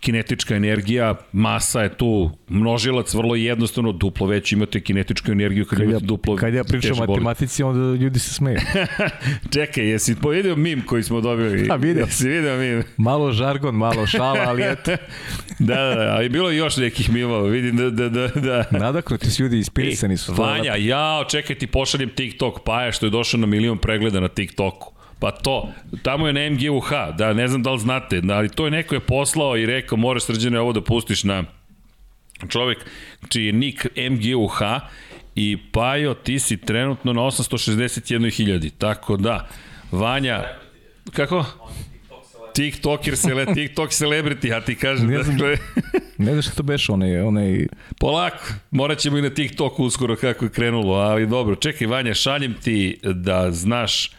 kinetička 0.00 0.54
energija, 0.56 1.14
masa 1.32 1.82
je 1.82 1.90
tu, 1.96 2.30
množilac 2.48 3.14
vrlo 3.14 3.34
jednostavno, 3.34 3.92
duplo 3.92 4.26
već 4.26 4.52
imate 4.52 4.80
kinetičku 4.80 5.32
energiju 5.32 5.66
kad, 5.66 5.78
kad 5.78 5.88
imate 5.88 6.04
ja, 6.04 6.06
duplo 6.06 6.36
Kad 6.36 6.54
ja 6.54 6.64
pričam 6.64 6.98
o 7.00 7.06
matematici, 7.06 7.62
onda 7.62 8.02
ljudi 8.02 8.18
se 8.18 8.34
smeju. 8.34 8.58
Čekaj, 9.54 9.90
jesi 9.90 10.14
povidio 10.14 10.56
mim 10.56 10.82
koji 10.86 11.02
smo 11.02 11.20
dobili? 11.20 11.68
A, 11.70 11.76
vidio. 11.76 12.04
Jesi 12.04 12.28
vidio 12.28 12.56
mim? 12.58 12.82
Malo 12.96 13.32
žargon, 13.32 13.74
malo 13.74 14.06
šala, 14.06 14.44
ali 14.46 14.62
eto. 14.62 14.90
da, 15.58 15.74
da, 15.74 15.94
da, 15.94 16.14
ali 16.14 16.28
bilo 16.28 16.50
još 16.50 16.76
nekih 16.76 17.12
mimova, 17.12 17.48
vidim 17.48 17.76
da, 17.76 17.90
da, 17.90 18.08
da. 18.08 18.28
da. 18.28 18.64
Nadaknuti 18.70 19.30
su 19.30 19.42
ljudi, 19.42 19.56
inspirisani 19.56 20.16
su. 20.16 20.34
Vanja, 20.34 20.74
ja, 20.76 21.24
čekaj 21.28 21.58
ti 21.58 21.66
pošaljem 21.66 22.10
TikTok, 22.10 22.60
pa 22.64 22.82
je 22.82 22.92
što 22.92 23.06
je 23.06 23.10
došao 23.10 23.40
na 23.40 23.46
milion 23.46 23.78
pregleda 23.78 24.20
na 24.20 24.28
TikToku. 24.28 24.99
Pa 25.20 25.30
to, 25.30 25.72
tamo 26.02 26.26
je 26.26 26.32
na 26.32 26.50
MGUH, 26.50 26.90
da, 27.18 27.32
ne 27.32 27.48
znam 27.48 27.62
da 27.62 27.70
li 27.70 27.78
znate, 27.78 28.22
ali 28.30 28.48
to 28.48 28.64
je 28.64 28.70
neko 28.70 28.94
je 28.94 29.00
poslao 29.00 29.56
i 29.56 29.66
rekao, 29.66 29.98
moraš 29.98 30.22
srđane 30.22 30.60
ovo 30.60 30.72
da 30.72 30.80
pustiš 30.80 31.24
na 31.24 31.44
čovek 32.48 32.78
čiji 33.28 33.46
je 33.46 33.52
nik 33.52 33.86
MGUH 34.10 34.58
i 35.34 35.58
Pajo, 35.72 36.14
ti 36.14 36.38
si 36.38 36.56
trenutno 36.56 37.12
na 37.12 37.20
861.000, 37.20 38.70
tako 38.78 39.16
da, 39.16 39.48
Vanja, 39.90 40.44
kako? 41.12 41.44
TikToker, 42.54 43.16
sele, 43.16 43.46
TikTok 43.54 43.90
celebrity, 43.90 44.48
ja 44.48 44.60
ti 44.60 44.74
kažem. 44.74 45.06
Ne 45.06 45.22
znam, 45.22 45.36
dakle... 45.36 45.56
ne 46.18 46.32
znam 46.32 46.42
što 46.42 46.54
to 46.56 46.62
beš, 46.62 46.88
onaj, 46.88 47.20
onaj... 47.20 47.66
Polako, 47.98 48.44
morat 48.70 48.98
ćemo 48.98 49.18
i 49.18 49.22
na 49.22 49.30
TikToku 49.30 49.84
uskoro 49.84 50.16
kako 50.16 50.44
je 50.44 50.50
krenulo, 50.50 50.94
ali 50.94 51.26
dobro, 51.26 51.54
čekaj 51.54 51.86
Vanja, 51.86 52.14
šaljem 52.14 52.54
ti 52.54 52.98
da 53.02 53.50
znaš 53.50 54.10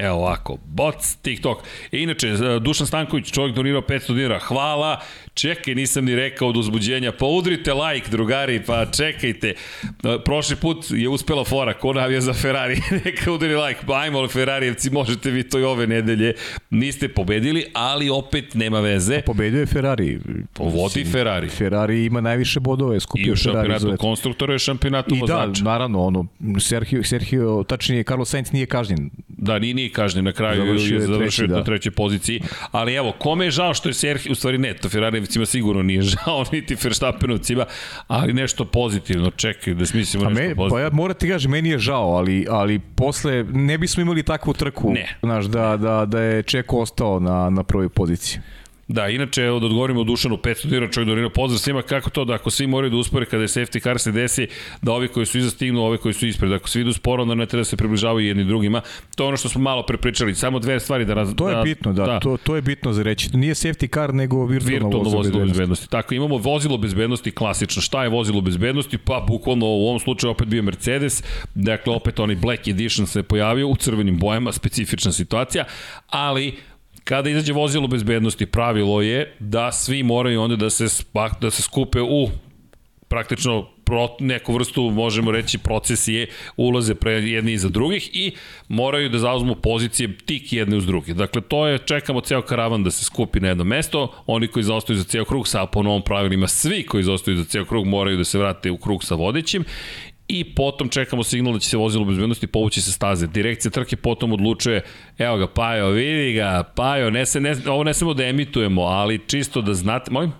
Evo 0.00 0.16
ovako, 0.16 0.58
bots, 0.64 1.16
TikTok. 1.16 1.58
E, 1.92 1.98
inače, 2.02 2.28
Dušan 2.60 2.86
Stanković, 2.86 3.32
čovjek 3.32 3.56
donirao 3.56 3.82
500 3.82 4.14
dinara, 4.14 4.38
hvala, 4.38 5.00
čekaj, 5.34 5.74
nisam 5.74 6.04
ni 6.04 6.14
rekao 6.14 6.48
od 6.48 6.56
uzbuđenja, 6.56 7.12
pa 7.12 7.26
udrite 7.26 7.72
like, 7.74 8.10
drugari, 8.10 8.62
pa 8.66 8.86
čekajte. 8.86 9.48
E, 9.48 9.54
prošli 10.24 10.56
put 10.56 10.84
je 10.90 11.08
uspela 11.08 11.44
fora, 11.44 11.74
ko 11.74 11.92
navija 11.92 12.20
za 12.20 12.32
Ferrari, 12.32 12.80
neka 13.04 13.32
udri 13.32 13.56
like, 13.56 13.80
pa 13.86 14.00
ajmo 14.00 14.28
Ferrarijevci, 14.28 14.90
možete 14.90 15.30
vi 15.30 15.42
to 15.42 15.58
i 15.58 15.62
ove 15.62 15.86
nedelje. 15.86 16.34
Niste 16.70 17.08
pobedili, 17.08 17.64
ali 17.72 18.10
opet 18.10 18.54
nema 18.54 18.80
veze. 18.80 19.22
Pobedio 19.26 19.60
je 19.60 19.66
Ferrari. 19.66 20.20
Vodi 20.58 21.04
Ferrari. 21.04 21.48
Ferrari 21.48 22.04
ima 22.04 22.20
najviše 22.20 22.60
bodove, 22.60 23.00
skupio 23.00 23.28
I 23.28 23.32
u 23.32 23.36
šampionatu 23.36 23.96
konstruktora 23.98 24.52
je 24.52 24.58
šampionatu 24.58 25.14
vozača. 25.14 25.60
I 25.60 25.62
da, 25.62 25.70
naravno, 25.70 26.02
ono, 26.02 26.26
Sergio, 26.60 27.04
Sergio, 27.04 27.64
tačnije, 27.68 28.02
Carlos 28.02 28.30
Sainz 28.30 28.52
nije 28.52 28.66
kažnjen. 28.66 29.10
Da, 29.28 29.58
nije, 29.58 29.74
nije 29.74 29.90
kažnjen 29.90 30.24
na 30.24 30.32
kraju, 30.32 30.66
završio 30.66 30.94
je 30.94 31.00
završio 31.00 31.20
treći, 31.20 31.46
da. 31.46 31.56
na 31.56 31.64
trećoj 31.64 31.92
poziciji. 31.92 32.40
Ali 32.70 32.94
evo, 32.94 33.12
kome 33.18 33.44
je 33.44 33.50
žao 33.50 33.74
što 33.74 33.88
je 33.88 33.94
Sergio, 33.94 34.32
u 34.32 34.34
stvari 34.34 34.58
ne, 34.58 34.74
to 34.74 34.88
Ferrarijevcima 35.30 35.46
sigurno 35.46 35.82
nije 35.82 36.02
žao, 36.12 36.44
niti 36.52 36.76
Verstappenovcima, 36.82 37.66
ali 38.06 38.32
nešto 38.32 38.64
pozitivno, 38.64 39.30
čekaj 39.30 39.74
da 39.74 39.86
smislimo 39.86 40.24
nešto 40.24 40.42
me, 40.42 40.54
pozitivno. 40.54 40.70
Pa 40.70 40.80
ja 40.80 40.90
moram 40.92 41.16
ti 41.16 41.28
kažem, 41.28 41.50
meni 41.50 41.68
je 41.68 41.78
žao, 41.78 42.10
ali, 42.16 42.46
ali 42.50 42.78
posle 42.78 43.44
ne 43.44 43.78
bismo 43.78 44.02
imali 44.02 44.22
takvu 44.22 44.52
trku, 44.52 44.90
ne. 44.92 45.18
znaš, 45.22 45.44
da, 45.44 45.76
da, 45.76 46.04
da 46.06 46.20
je 46.20 46.42
Čeko 46.42 46.78
ostao 46.78 47.20
na, 47.20 47.50
na 47.50 47.62
prvoj 47.62 47.88
poziciji. 47.88 48.40
Da, 48.92 49.08
inače, 49.08 49.50
od 49.50 49.64
odgovorimo 49.64 50.04
Dušanu 50.04 50.36
500 50.36 50.66
dinara, 50.66 50.90
čovjek 50.90 51.08
donira 51.08 51.30
pozdrav 51.30 51.58
svima, 51.58 51.82
kako 51.82 52.10
to 52.10 52.24
da 52.24 52.34
ako 52.34 52.50
svi 52.50 52.66
moraju 52.66 52.90
da 52.90 52.96
uspore 52.96 53.26
kada 53.26 53.42
je 53.42 53.48
safety 53.48 53.82
car 53.82 53.98
se 53.98 54.12
desi, 54.12 54.46
da 54.82 54.92
ovi 54.92 55.08
koji 55.08 55.26
su 55.26 55.38
iza 55.38 55.50
stignu, 55.50 55.80
ovi 55.80 55.98
koji 55.98 56.14
su 56.14 56.26
ispred, 56.26 56.52
ako 56.52 56.68
svi 56.68 56.80
idu 56.80 56.92
sporo, 56.92 57.22
onda 57.22 57.34
ne 57.34 57.46
treba 57.46 57.60
da 57.60 57.64
se 57.64 57.76
približavaju 57.76 58.26
jedni 58.26 58.44
drugima. 58.44 58.80
To 59.16 59.24
je 59.24 59.28
ono 59.28 59.36
što 59.36 59.48
smo 59.48 59.60
malo 59.60 59.82
prepričali, 59.82 60.34
samo 60.34 60.58
dve 60.58 60.80
stvari 60.80 61.04
da 61.04 61.14
raz... 61.14 61.34
To 61.36 61.48
je 61.48 61.54
da, 61.54 61.62
bitno, 61.62 61.92
da, 61.92 62.06
da, 62.06 62.20
To, 62.20 62.36
to 62.36 62.56
je 62.56 62.62
bitno 62.62 62.92
za 62.92 63.02
reći. 63.02 63.36
Nije 63.36 63.54
safety 63.54 63.94
car, 63.94 64.14
nego 64.14 64.46
virtualno, 64.46 64.86
virtualno 64.86 64.98
vozilo, 64.98 65.16
vozilo 65.16 65.38
bezbednosti. 65.38 65.52
bezbednosti. 65.52 65.88
Tako, 65.88 66.14
imamo 66.14 66.36
vozilo 66.36 66.78
bezbednosti 66.78 67.30
klasično. 67.30 67.82
Šta 67.82 68.02
je 68.02 68.08
vozilo 68.08 68.40
bezbednosti? 68.40 68.98
Pa, 68.98 69.24
bukvalno 69.28 69.66
u 69.66 69.86
ovom 69.86 70.00
slučaju 70.00 70.30
opet 70.30 70.48
bio 70.48 70.62
Mercedes, 70.62 71.22
dakle, 71.54 71.94
opet 71.94 72.20
onaj 72.20 72.36
Black 72.36 72.68
Edition 72.68 73.06
se 73.06 73.22
pojavio 73.22 73.68
u 73.68 73.76
crvenim 73.76 74.18
bojama, 74.18 74.52
specifična 74.52 75.12
situacija, 75.12 75.64
ali 76.08 76.54
Kada 77.10 77.30
izađe 77.30 77.52
vozilo 77.52 77.88
bezbednosti, 77.88 78.46
pravilo 78.46 79.02
je 79.02 79.34
da 79.38 79.72
svi 79.72 80.02
moraju 80.02 80.42
onda 80.42 80.56
da 80.56 80.70
se, 80.70 80.86
da 81.40 81.50
se 81.50 81.62
skupe 81.62 82.00
u 82.00 82.28
praktično 83.08 83.66
neku 84.20 84.54
vrstu, 84.54 84.82
možemo 84.82 85.30
reći, 85.30 85.58
procesije 85.58 86.26
ulaze 86.56 86.94
pre 86.94 87.12
jedni 87.12 87.52
iza 87.52 87.68
drugih 87.68 88.10
i 88.12 88.32
moraju 88.68 89.08
da 89.08 89.18
zauzmu 89.18 89.54
pozicije 89.54 90.18
tik 90.18 90.52
jedne 90.52 90.76
uz 90.76 90.86
druge. 90.86 91.14
Dakle, 91.14 91.42
to 91.42 91.66
je, 91.66 91.78
čekamo 91.78 92.20
ceo 92.20 92.42
karavan 92.42 92.84
da 92.84 92.90
se 92.90 93.04
skupi 93.04 93.40
na 93.40 93.48
jedno 93.48 93.64
mesto, 93.64 94.12
oni 94.26 94.48
koji 94.48 94.62
zaostaju 94.62 94.98
za 94.98 95.04
ceo 95.04 95.24
krug, 95.24 95.48
sa 95.48 95.66
po 95.66 95.82
novom 95.82 96.02
pravilima, 96.02 96.48
svi 96.48 96.86
koji 96.86 97.02
zaostaju 97.04 97.36
za 97.36 97.44
ceo 97.44 97.64
krug 97.64 97.86
moraju 97.86 98.16
da 98.16 98.24
se 98.24 98.38
vrate 98.38 98.70
u 98.70 98.76
krug 98.76 99.04
sa 99.04 99.14
vodećim 99.14 99.64
i 100.30 100.44
potom 100.54 100.88
čekamo 100.88 101.22
signal 101.22 101.52
da 101.52 101.58
će 101.58 101.68
se 101.68 101.76
vozilo 101.76 102.04
bezbednosti 102.04 102.46
povući 102.46 102.80
sa 102.80 102.92
staze. 102.92 103.26
Direkcija 103.26 103.70
trke 103.70 103.96
potom 103.96 104.32
odlučuje, 104.32 104.82
evo 105.18 105.36
ga 105.36 105.46
Pajo, 105.46 105.88
vidi 105.88 106.32
ga, 106.32 106.62
Pajo, 106.76 107.10
ne 107.10 107.26
se, 107.26 107.40
ne, 107.40 107.56
ovo 107.66 107.84
ne 107.84 107.94
samo 107.94 108.14
da 108.14 108.24
emitujemo, 108.24 108.82
ali 108.82 109.20
čisto 109.26 109.62
da 109.62 109.74
znate, 109.74 110.10
mojim? 110.10 110.32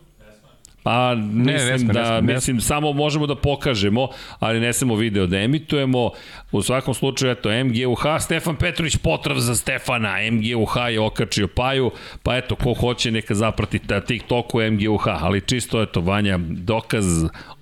Pa 0.83 1.15
mislim 1.15 1.45
ne, 1.45 1.65
ne, 1.65 1.79
ne, 1.79 1.93
da, 1.93 2.21
ne, 2.21 2.35
mislim, 2.35 2.61
samo 2.61 2.93
možemo 2.93 3.27
da 3.27 3.35
pokažemo, 3.35 4.09
ali 4.39 4.61
ne 4.61 4.73
samo 4.73 4.95
video 4.95 5.27
da 5.27 5.39
emitujemo. 5.39 6.11
U 6.53 6.63
svakom 6.63 6.95
slučaju, 6.95 7.33
eto, 7.33 7.65
MGUH, 7.65 8.03
Stefan 8.21 8.57
Petrović 8.57 8.97
potrav 8.97 9.39
za 9.39 9.55
Stefana, 9.55 10.17
MGUH 10.33 10.77
je 10.91 11.01
okačio 11.01 11.49
Paju, 11.49 11.91
pa 12.23 12.37
eto, 12.37 12.57
ko 12.57 12.75
hoće 12.75 13.11
neka 13.11 13.35
zaprati 13.35 13.79
ta 13.79 14.01
TikToku 14.01 14.61
MGUH, 14.61 15.05
ali 15.07 15.41
čisto, 15.41 15.83
eto, 15.83 16.01
Vanja, 16.01 16.39
dokaz 16.39 17.05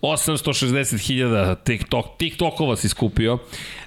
860.000 0.02 1.56
TikTok, 1.64 2.06
TikTokova 2.18 2.76
si 2.76 2.88
skupio. 2.88 3.38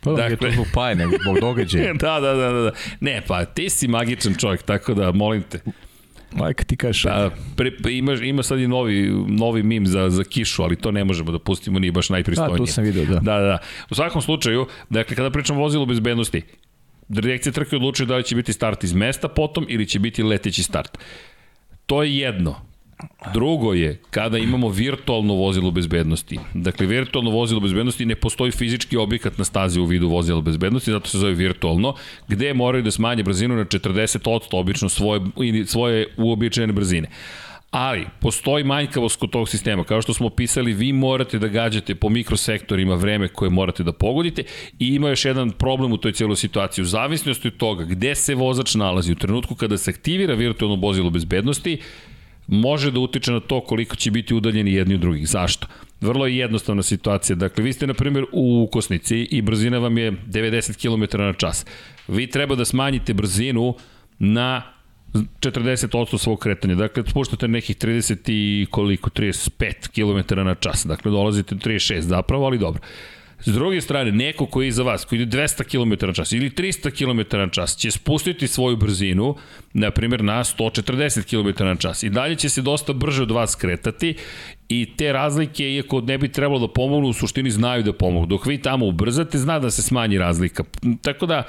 Pa 0.04 0.12
dakle, 0.12 0.32
je 0.32 0.38
to 0.38 0.52
zbog 0.52 0.68
Paje, 0.74 0.96
nego 0.96 1.12
zbog 1.22 1.40
događaja. 1.40 1.94
da, 2.02 2.20
da, 2.20 2.34
da, 2.34 2.52
da. 2.52 2.72
Ne, 3.00 3.22
pa 3.28 3.46
ti 3.46 3.70
si 3.70 3.88
magičan 3.88 4.36
čovjek, 4.36 4.64
tako 4.64 4.94
da 4.94 5.12
molim 5.12 5.44
te. 5.44 5.60
Majka 6.36 6.64
ti 6.64 6.78
kaže. 6.78 7.10
Da, 7.10 7.30
pre, 7.56 7.72
ima, 7.90 8.14
ima 8.14 8.44
sad 8.44 8.60
i 8.60 8.68
novi, 8.68 9.10
novi 9.28 9.64
mim 9.64 9.88
za, 9.88 10.10
za 10.10 10.24
kišu, 10.24 10.64
ali 10.64 10.76
to 10.76 10.92
ne 10.92 11.04
možemo 11.04 11.32
da 11.32 11.40
pustimo, 11.40 11.80
nije 11.80 11.92
baš 11.92 12.10
najpristojnije. 12.10 12.58
Da, 12.60 12.66
to 12.66 12.72
sam 12.72 12.84
vidio, 12.84 13.06
da. 13.06 13.20
Da, 13.20 13.40
da. 13.40 13.58
U 13.90 13.96
svakom 13.96 14.22
slučaju, 14.22 14.68
dakle, 14.90 15.16
kada 15.16 15.30
pričamo 15.30 15.60
o 15.60 15.64
vozilu 15.64 15.86
bezbednosti, 15.86 16.42
direkcija 17.08 17.54
trke 17.54 17.76
odlučuje 17.76 18.08
da 18.08 18.18
li 18.18 18.24
će 18.24 18.36
biti 18.36 18.54
start 18.54 18.84
iz 18.84 18.94
mesta 18.94 19.28
potom 19.28 19.66
ili 19.70 19.86
će 19.86 20.00
biti 20.00 20.24
leteći 20.24 20.64
start. 20.64 20.98
To 21.86 22.04
je 22.04 22.18
jedno. 22.18 22.71
Drugo 23.34 23.74
je, 23.74 24.00
kada 24.10 24.38
imamo 24.38 24.70
virtualno 24.70 25.34
vozilo 25.34 25.72
bezbednosti. 25.72 26.40
Dakle, 26.54 26.88
virtualno 26.88 27.32
vozilo 27.32 27.60
bezbednosti 27.60 28.06
ne 28.06 28.16
postoji 28.16 28.52
fizički 28.52 28.98
objekat 28.98 29.38
na 29.38 29.44
stazi 29.44 29.80
u 29.80 29.86
vidu 29.86 30.10
vozila 30.10 30.42
bezbednosti, 30.42 30.92
zato 30.92 31.10
se 31.10 31.18
zove 31.18 31.34
virtualno, 31.34 31.96
gde 32.28 32.54
moraju 32.54 32.84
da 32.84 32.92
smanje 32.92 33.24
brzinu 33.24 33.56
na 33.56 33.66
40% 33.66 34.40
obično 34.52 34.90
svoje, 34.90 35.22
svoje 35.66 36.08
uobičajene 36.18 36.74
brzine. 36.74 37.08
Ali, 37.72 38.06
postoji 38.20 38.64
manjkavost 38.64 39.20
kod 39.20 39.30
tog 39.30 39.50
sistema. 39.50 39.84
Kao 39.84 40.02
što 40.02 40.14
smo 40.14 40.30
pisali, 40.30 40.74
vi 40.74 40.94
morate 40.94 41.40
da 41.40 41.48
gađate 41.48 41.96
po 41.96 42.10
mikrosektorima 42.10 42.96
vreme 42.96 43.28
koje 43.28 43.50
morate 43.50 43.84
da 43.84 43.92
pogodite 43.92 44.44
i 44.80 44.88
ima 44.88 45.10
još 45.10 45.26
jedan 45.26 45.52
problem 45.52 45.92
u 45.92 45.98
toj 45.98 46.12
cijeloj 46.12 46.36
situaciji. 46.36 46.84
U 46.84 46.86
zavisnosti 46.86 47.48
od 47.48 47.58
toga 47.58 47.84
gde 47.84 48.16
se 48.16 48.36
vozač 48.36 48.76
nalazi 48.76 49.12
u 49.12 49.16
trenutku 49.16 49.56
kada 49.56 49.78
se 49.78 49.92
aktivira 49.92 50.34
virtualno 50.34 50.76
vozilo 50.76 51.10
bezbednosti, 51.10 51.78
može 52.52 52.92
da 52.92 53.00
utiče 53.00 53.32
na 53.32 53.40
to 53.40 53.62
koliko 53.62 53.96
će 53.96 54.12
biti 54.12 54.34
udaljeni 54.34 54.74
jedni 54.74 54.96
od 54.96 55.02
drugih. 55.02 55.28
Zašto? 55.28 55.68
Vrlo 56.02 56.28
je 56.28 56.38
jednostavna 56.38 56.84
situacija. 56.84 57.36
Dakle, 57.36 57.64
vi 57.64 57.74
ste, 57.74 57.88
na 57.88 57.94
primjer, 57.94 58.26
u 58.32 58.64
Ukosnici 58.64 59.18
i 59.18 59.42
brzina 59.42 59.78
vam 59.78 59.98
je 59.98 60.12
90 60.12 60.76
km 60.82 61.18
na 61.22 61.34
čas. 61.34 61.66
Vi 62.08 62.28
treba 62.28 62.56
da 62.56 62.66
smanjite 62.66 63.14
brzinu 63.14 63.76
na 64.20 64.62
40% 65.14 66.18
svog 66.18 66.40
kretanja. 66.40 66.76
Dakle, 66.76 67.04
spuštate 67.08 67.48
nekih 67.48 67.78
30 67.78 68.18
i 68.28 68.68
koliko, 68.70 69.10
35 69.10 69.88
km 69.88 70.36
na 70.36 70.56
čas. 70.56 70.86
Dakle, 70.86 71.12
dolazite 71.12 71.56
do 71.56 71.62
36 71.70 72.00
zapravo, 72.00 72.46
ali 72.46 72.58
dobro. 72.58 72.82
S 73.44 73.54
druge 73.54 73.82
strane, 73.82 74.12
neko 74.12 74.46
koji 74.46 74.66
je 74.66 74.70
iza 74.70 74.84
vas, 74.84 75.06
koji 75.06 75.22
ide 75.22 75.38
200 75.38 75.64
km 75.64 76.08
na 76.08 76.14
čas 76.14 76.32
ili 76.32 76.50
300 76.50 76.92
km 76.92 77.38
na 77.38 77.50
čas, 77.50 77.78
će 77.78 77.92
spustiti 77.92 78.48
svoju 78.48 78.76
brzinu, 78.78 79.36
na 79.74 79.92
primjer, 79.92 80.24
na 80.24 80.44
140 80.44 81.24
km 81.24 81.66
na 81.66 81.76
čas. 81.76 82.04
I 82.04 82.10
dalje 82.10 82.36
će 82.36 82.50
se 82.50 82.62
dosta 82.62 82.94
brže 82.94 83.24
od 83.24 83.32
vas 83.32 83.56
kretati 83.56 84.16
i 84.70 84.94
te 84.98 85.14
razlike, 85.14 85.74
iako 85.74 86.02
ne 86.02 86.18
bi 86.18 86.32
trebalo 86.32 86.60
da 86.60 86.74
pomognu, 86.74 87.10
u 87.10 87.14
suštini 87.14 87.52
znaju 87.52 87.84
da 87.84 87.94
pomogu. 87.94 88.26
Dok 88.26 88.46
vi 88.46 88.58
tamo 88.58 88.86
ubrzate, 88.86 89.38
zna 89.38 89.60
da 89.60 89.72
se 89.72 89.82
smanji 89.82 90.18
razlika. 90.18 90.64
Tako 91.02 91.26
da, 91.26 91.44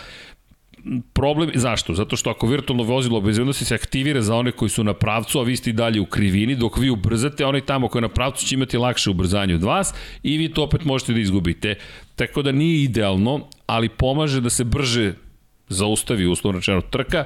problem, 1.13 1.51
zašto? 1.55 1.95
Zato 1.95 2.17
što 2.17 2.31
ako 2.31 2.47
virtualno 2.47 2.83
vozilo 2.83 3.21
bezbednosti 3.21 3.65
se 3.65 3.75
aktivira 3.75 4.23
za 4.23 4.37
one 4.37 4.53
koji 4.53 4.69
su 4.69 4.85
na 4.85 4.95
pravcu, 4.95 5.39
a 5.39 5.43
vi 5.43 5.57
ste 5.57 5.71
i 5.71 5.73
dalje 5.73 6.01
u 6.01 6.07
krivini, 6.07 6.55
dok 6.55 6.79
vi 6.79 6.91
ubrzate, 6.91 7.47
onaj 7.47 7.61
tamo 7.61 7.89
koji 7.89 8.01
je 8.01 8.09
na 8.09 8.09
pravcu 8.09 8.47
će 8.47 8.55
imati 8.55 8.79
lakše 8.79 9.11
ubrzanje 9.11 9.55
od 9.55 9.63
vas 9.63 9.95
i 10.23 10.39
vi 10.39 10.49
to 10.49 10.63
opet 10.63 10.85
možete 10.85 11.13
da 11.13 11.21
izgubite. 11.21 11.75
Tako 12.17 12.43
da 12.43 12.53
nije 12.53 12.83
idealno, 12.83 13.49
ali 13.67 13.89
pomaže 13.89 14.41
da 14.41 14.51
se 14.51 14.65
brže 14.65 15.15
zaustavi 15.69 16.27
uslovno 16.27 16.59
rečeno 16.59 16.81
trka, 16.81 17.25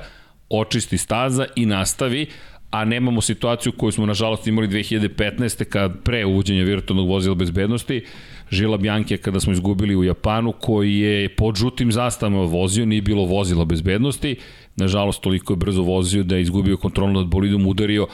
očisti 0.48 0.98
staza 0.98 1.46
i 1.56 1.66
nastavi, 1.66 2.26
a 2.70 2.84
nemamo 2.84 3.20
situaciju 3.20 3.72
koju 3.72 3.92
smo 3.92 4.06
nažalost 4.06 4.46
imali 4.46 4.68
2015. 4.68 5.64
kad 5.64 6.02
pre 6.02 6.24
uvođenja 6.24 6.64
virtualnog 6.64 7.08
vozila 7.08 7.34
bezbednosti, 7.34 8.04
Žila 8.50 8.76
Bjanke 8.76 9.16
kada 9.16 9.40
smo 9.40 9.52
izgubili 9.52 9.96
u 9.96 10.04
Japanu, 10.04 10.52
koji 10.52 10.98
je 10.98 11.28
pod 11.36 11.56
žutim 11.56 11.92
zastavama 11.92 12.44
vozio, 12.44 12.86
nije 12.86 13.02
bilo 13.02 13.24
vozila 13.24 13.64
bezbednosti, 13.64 14.36
nažalost 14.76 15.20
toliko 15.20 15.52
je 15.52 15.56
brzo 15.56 15.82
vozio 15.82 16.22
da 16.22 16.36
je 16.36 16.42
izgubio 16.42 16.76
kontrolu 16.76 17.12
nad 17.12 17.26
bolidom, 17.26 17.66
udario, 17.66 18.06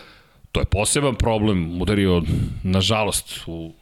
to 0.52 0.60
je 0.60 0.64
poseban 0.64 1.14
problem, 1.14 1.82
udario, 1.82 2.22
nažalost, 2.62 3.40
u 3.46 3.72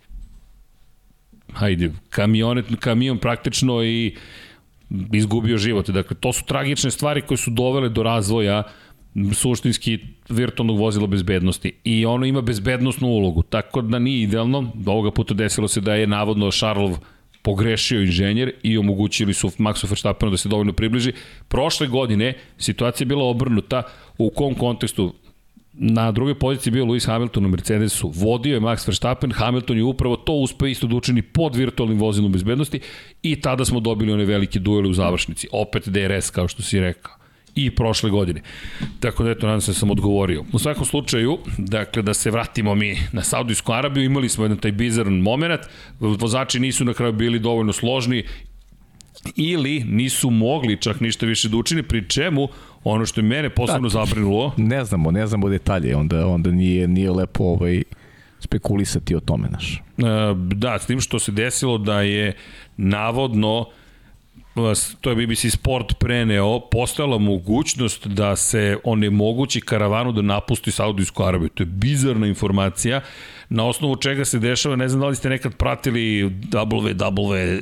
hajde, 1.53 1.93
kamionet, 2.11 2.67
kamion 2.81 3.19
praktično 3.19 3.83
i 3.85 4.17
izgubio 5.13 5.59
život. 5.59 5.91
Dakle, 5.91 6.17
to 6.21 6.33
su 6.33 6.45
tragične 6.45 6.91
stvari 6.91 7.23
koje 7.23 7.39
su 7.39 7.51
dovele 7.51 7.89
do 7.89 8.03
razvoja 8.03 8.63
suštinski 9.35 9.99
virtualnog 10.29 10.79
vozila 10.79 11.07
bezbednosti 11.07 11.73
i 11.85 12.07
ono 12.07 12.27
ima 12.27 12.41
bezbednostnu 12.41 13.09
ulogu, 13.09 13.43
tako 13.43 13.83
da 13.83 13.99
nije 13.99 14.23
idealno, 14.23 14.73
ovoga 14.87 15.11
puta 15.11 15.35
desilo 15.35 15.69
se 15.69 15.81
da 15.81 15.95
je 15.95 16.07
navodno 16.07 16.51
Šarlov 16.51 16.99
pogrešio 17.43 18.01
inženjer 18.01 18.53
i 18.63 18.79
omogućili 18.79 19.35
su 19.35 19.49
Maxu 19.49 19.89
Verstappenu 19.89 20.31
da 20.31 20.37
se 20.37 20.49
dovoljno 20.49 20.73
približi. 20.73 21.13
Prošle 21.49 21.87
godine 21.87 22.35
situacija 22.59 23.05
je 23.05 23.09
bila 23.09 23.25
obrnuta, 23.25 23.83
u 24.19 24.31
kom 24.31 24.55
kontekstu 24.55 25.15
Na 25.73 26.13
drugoj 26.13 26.35
poziciji 26.35 26.73
bio 26.73 26.85
Lewis 26.85 27.07
Hamilton 27.07 27.45
u 27.47 27.49
Mercedesu. 27.49 28.11
Vodio 28.15 28.55
je 28.55 28.61
Max 28.61 28.89
Verstappen, 28.89 29.33
Hamilton 29.33 29.77
je 29.77 29.85
upravo 29.85 30.17
to 30.17 30.33
uspeo 30.33 30.69
isto 30.69 30.87
da 30.87 30.97
učini 30.97 31.23
pod 31.23 31.57
virtualnim 31.57 31.99
vozilom 31.99 32.33
bezbednosti 32.33 32.81
i 33.23 33.41
tada 33.41 33.65
smo 33.65 33.81
dobili 33.81 34.13
one 34.13 34.25
velike 34.25 34.59
duele 34.59 34.89
u 34.89 34.93
završnici. 34.93 35.49
Opet 35.53 35.89
DRS, 35.89 36.31
kao 36.31 36.49
što 36.49 36.63
si 36.63 36.81
rekao 36.81 37.20
i 37.55 37.71
prošle 37.71 38.11
godine. 38.11 38.43
Tako 39.01 39.25
da 39.25 39.31
eto, 39.31 39.47
nadam 39.47 39.61
se 39.61 39.71
da 39.71 39.75
sam 39.75 39.91
odgovorio. 39.91 40.45
U 40.53 40.59
svakom 40.59 40.85
slučaju, 40.85 41.39
dakle, 41.59 42.03
da 42.03 42.15
se 42.15 42.31
vratimo 42.31 42.75
mi 42.75 42.99
na 43.13 43.23
Saudijsku 43.23 43.73
Arabiju, 43.73 44.05
imali 44.05 44.29
smo 44.29 44.45
jedan 44.45 44.59
taj 44.59 44.73
bizaran 44.73 45.15
moment, 45.15 45.61
vozači 46.01 46.61
nisu 46.61 46.85
na 46.85 46.95
kraju 46.95 47.13
bili 47.13 47.39
dovoljno 47.39 47.73
složni 47.73 48.25
ili 49.37 49.85
nisu 49.85 50.31
mogli 50.31 50.81
čak 50.81 51.01
ništa 51.01 51.27
više 51.27 51.49
da 51.49 51.57
učine, 51.57 51.83
pri 51.83 52.09
čemu 52.09 52.49
ono 52.85 53.07
što 53.07 53.21
je 53.21 53.25
mene 53.25 53.51
posebno 53.51 53.89
da, 53.89 53.93
zabrinulo... 53.93 54.53
Ne 54.57 54.85
znamo, 54.85 55.11
ne 55.11 55.27
znamo 55.27 55.49
detalje, 55.49 55.97
onda, 55.97 56.27
onda 56.27 56.51
nije, 56.51 56.89
nije 56.89 57.11
lepo 57.11 57.45
ovaj, 57.45 57.83
spekulisati 58.39 59.15
o 59.15 59.21
tome, 59.21 59.49
naš. 59.49 59.83
E, 59.99 60.03
da, 60.55 60.79
s 60.79 60.87
tim 60.87 61.01
što 61.01 61.19
se 61.19 61.33
desilo 61.33 61.79
da 61.79 62.01
je 62.03 62.33
navodno 62.77 63.67
to 65.01 65.11
je 65.11 65.17
BBC 65.17 65.53
Sport 65.53 65.99
preneo, 65.99 66.61
postojala 66.61 67.19
mogućnost 67.19 68.07
da 68.07 68.37
se 68.37 68.77
onemogući 68.85 69.61
karavanu 69.61 70.13
da 70.13 70.23
napusti 70.23 70.71
Saudijsku 70.71 71.23
Arabiju. 71.23 71.49
To 71.49 71.63
je 71.63 71.67
bizarna 71.67 72.27
informacija 72.27 73.01
na 73.51 73.67
osnovu 73.67 73.97
čega 73.97 74.25
se 74.25 74.39
dešava, 74.39 74.77
ne 74.77 74.89
znam 74.89 75.01
da 75.01 75.07
li 75.07 75.17
ste 75.17 75.29
nekad 75.29 75.55
pratili 75.57 76.31
WWE 76.51 77.61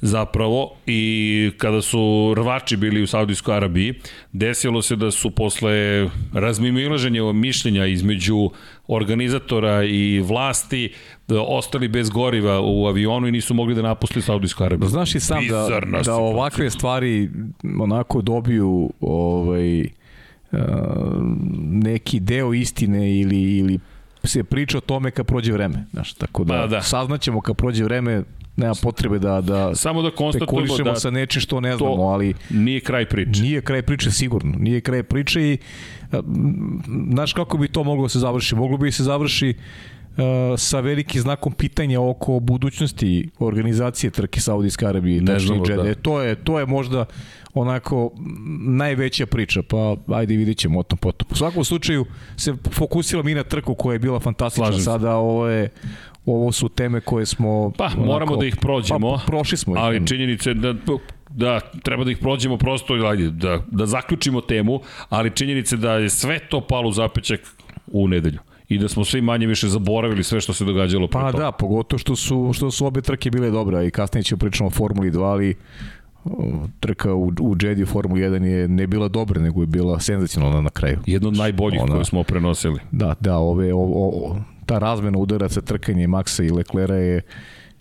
zapravo 0.00 0.76
i 0.86 1.50
kada 1.58 1.82
su 1.82 2.34
rvači 2.36 2.76
bili 2.76 3.02
u 3.02 3.06
Saudijskoj 3.06 3.56
Arabiji, 3.56 3.94
desilo 4.32 4.82
se 4.82 4.96
da 4.96 5.10
su 5.10 5.30
posle 5.30 6.08
razmimilaženja 6.32 7.32
mišljenja 7.32 7.86
između 7.86 8.50
organizatora 8.88 9.84
i 9.84 10.20
vlasti 10.20 10.92
ostali 11.28 11.88
bez 11.88 12.10
goriva 12.10 12.60
u 12.60 12.86
avionu 12.86 13.28
i 13.28 13.32
nisu 13.32 13.54
mogli 13.54 13.74
da 13.74 13.82
napuste 13.82 14.20
Saudijsku 14.20 14.64
Arabiju. 14.64 14.88
Znaš 14.88 15.14
i 15.14 15.20
sam 15.20 15.46
da, 15.48 15.80
da 16.04 16.14
ovakve 16.14 16.70
stvari 16.70 17.30
onako 17.80 18.22
dobiju 18.22 18.90
ovaj, 19.00 19.80
uh, 19.82 19.88
neki 21.62 22.20
deo 22.20 22.54
istine 22.54 23.20
ili, 23.20 23.42
ili 23.42 23.78
se 24.24 24.44
priča 24.44 24.78
o 24.78 24.80
tome 24.80 25.10
kad 25.10 25.26
prođe 25.26 25.52
vreme. 25.52 25.84
Znaš, 25.92 26.12
tako 26.12 26.44
da, 26.44 26.54
pa, 26.54 26.66
da. 26.66 26.82
saznaćemo 26.82 27.40
kad 27.40 27.56
prođe 27.56 27.84
vreme 27.84 28.22
nema 28.56 28.74
potrebe 28.82 29.18
da 29.18 29.40
da 29.40 29.74
samo 29.74 30.02
da 30.02 30.10
konstatujemo 30.10 30.76
da 30.84 30.96
sa 30.96 31.10
nečim 31.10 31.40
što 31.40 31.60
ne 31.60 31.76
znamo, 31.76 32.02
ali 32.02 32.34
nije 32.50 32.80
kraj 32.80 33.04
priče. 33.08 33.42
Nije 33.42 33.60
kraj 33.60 33.82
priče 33.82 34.10
sigurno. 34.10 34.54
Nije 34.58 34.80
kraj 34.80 35.02
priče 35.02 35.42
i 35.42 35.58
znaš 37.10 37.32
kako 37.32 37.58
bi 37.58 37.68
to 37.68 37.84
moglo 37.84 38.02
da 38.04 38.08
se 38.08 38.18
završi? 38.18 38.54
Moglo 38.54 38.76
bi 38.76 38.92
se 38.92 39.02
završi 39.02 39.54
uh, 40.16 40.24
sa 40.56 40.80
velikim 40.80 41.20
znakom 41.20 41.52
pitanja 41.52 42.00
oko 42.00 42.40
budućnosti 42.40 43.30
organizacije 43.38 44.10
trke 44.10 44.40
Saudijske 44.40 44.86
Arabije 44.86 45.22
ne 45.22 45.38
znamo, 45.38 45.64
da. 45.64 45.94
To 45.94 46.22
je, 46.22 46.34
to 46.34 46.58
je 46.58 46.66
možda 46.66 47.04
onako 47.54 48.10
najveća 48.60 49.26
priča, 49.26 49.62
pa 49.62 49.96
ajde 50.16 50.36
vidit 50.36 50.58
ćemo 50.58 50.78
o 50.78 50.82
tom 50.82 50.98
potom. 50.98 51.28
U 51.30 51.34
svakom 51.34 51.64
slučaju 51.64 52.04
se 52.36 52.54
fokusila 52.70 53.22
mi 53.22 53.34
na 53.34 53.44
trku 53.44 53.74
koja 53.74 53.92
je 53.92 53.98
bila 53.98 54.20
fantastična, 54.20 54.66
Slažem 54.66 54.84
sada 54.84 55.16
ovo 55.16 55.48
je 55.48 55.68
ovo 56.26 56.52
su 56.52 56.68
teme 56.68 57.00
koje 57.00 57.26
smo 57.26 57.72
pa 57.78 57.84
onako, 57.84 58.00
moramo 58.00 58.36
da 58.36 58.46
ih 58.46 58.56
prođemo 58.60 59.16
pa, 59.16 59.22
prošli 59.26 59.58
smo 59.58 59.74
ali 59.78 60.06
činjenica 60.06 60.50
je 60.50 60.54
da 60.54 60.74
da 61.36 61.60
treba 61.82 62.04
da 62.04 62.10
ih 62.10 62.18
prođemo 62.18 62.56
prosto 62.56 62.94
ajde, 62.94 63.30
da, 63.30 63.60
da 63.70 63.86
zaključimo 63.86 64.40
temu 64.40 64.80
ali 65.08 65.30
činjenica 65.30 65.74
je 65.74 65.78
da 65.78 65.92
je 65.92 66.10
sve 66.10 66.38
to 66.38 66.60
palo 66.60 66.88
u 66.88 66.92
zapećak 66.92 67.40
u 67.86 68.08
nedelju 68.08 68.38
i 68.68 68.78
da 68.78 68.88
smo 68.88 69.04
svi 69.04 69.20
manje 69.20 69.46
više 69.46 69.68
zaboravili 69.68 70.24
sve 70.24 70.40
što 70.40 70.52
se 70.52 70.64
događalo 70.64 71.08
pa 71.08 71.32
da, 71.32 71.52
pogotovo 71.52 71.98
što 71.98 72.16
su, 72.16 72.50
što 72.54 72.70
su 72.70 72.86
obe 72.86 73.00
trke 73.00 73.30
bile 73.30 73.50
dobre 73.50 73.86
i 73.86 73.90
kasnije 73.90 74.22
ćemo 74.22 74.38
pričamo 74.38 74.66
o 74.66 74.70
Formuli 74.70 75.10
2 75.10 75.22
ali 75.22 75.54
trka 76.80 77.14
u, 77.14 77.32
u 77.40 77.56
Jedi 77.60 77.84
Formula 77.84 78.20
1 78.20 78.44
je 78.44 78.68
ne 78.68 78.86
bila 78.86 79.08
dobra, 79.08 79.40
nego 79.40 79.60
je 79.60 79.66
bila 79.66 80.00
senzacionalna 80.00 80.60
na 80.60 80.70
kraju. 80.70 80.98
Jedno 81.06 81.28
od 81.28 81.36
najboljih 81.36 81.80
Ona, 81.82 81.92
koje 81.92 82.04
smo 82.04 82.22
prenosili. 82.22 82.80
Da, 82.92 83.14
da, 83.20 83.36
ove, 83.36 83.72
o, 83.74 83.78
o, 83.78 84.36
ta 84.66 84.78
razmena 84.78 85.18
udaraca 85.18 85.60
trkanje 85.60 86.08
Maxa 86.08 86.46
i 86.46 86.50
Leclera 86.50 86.94
je 86.94 87.22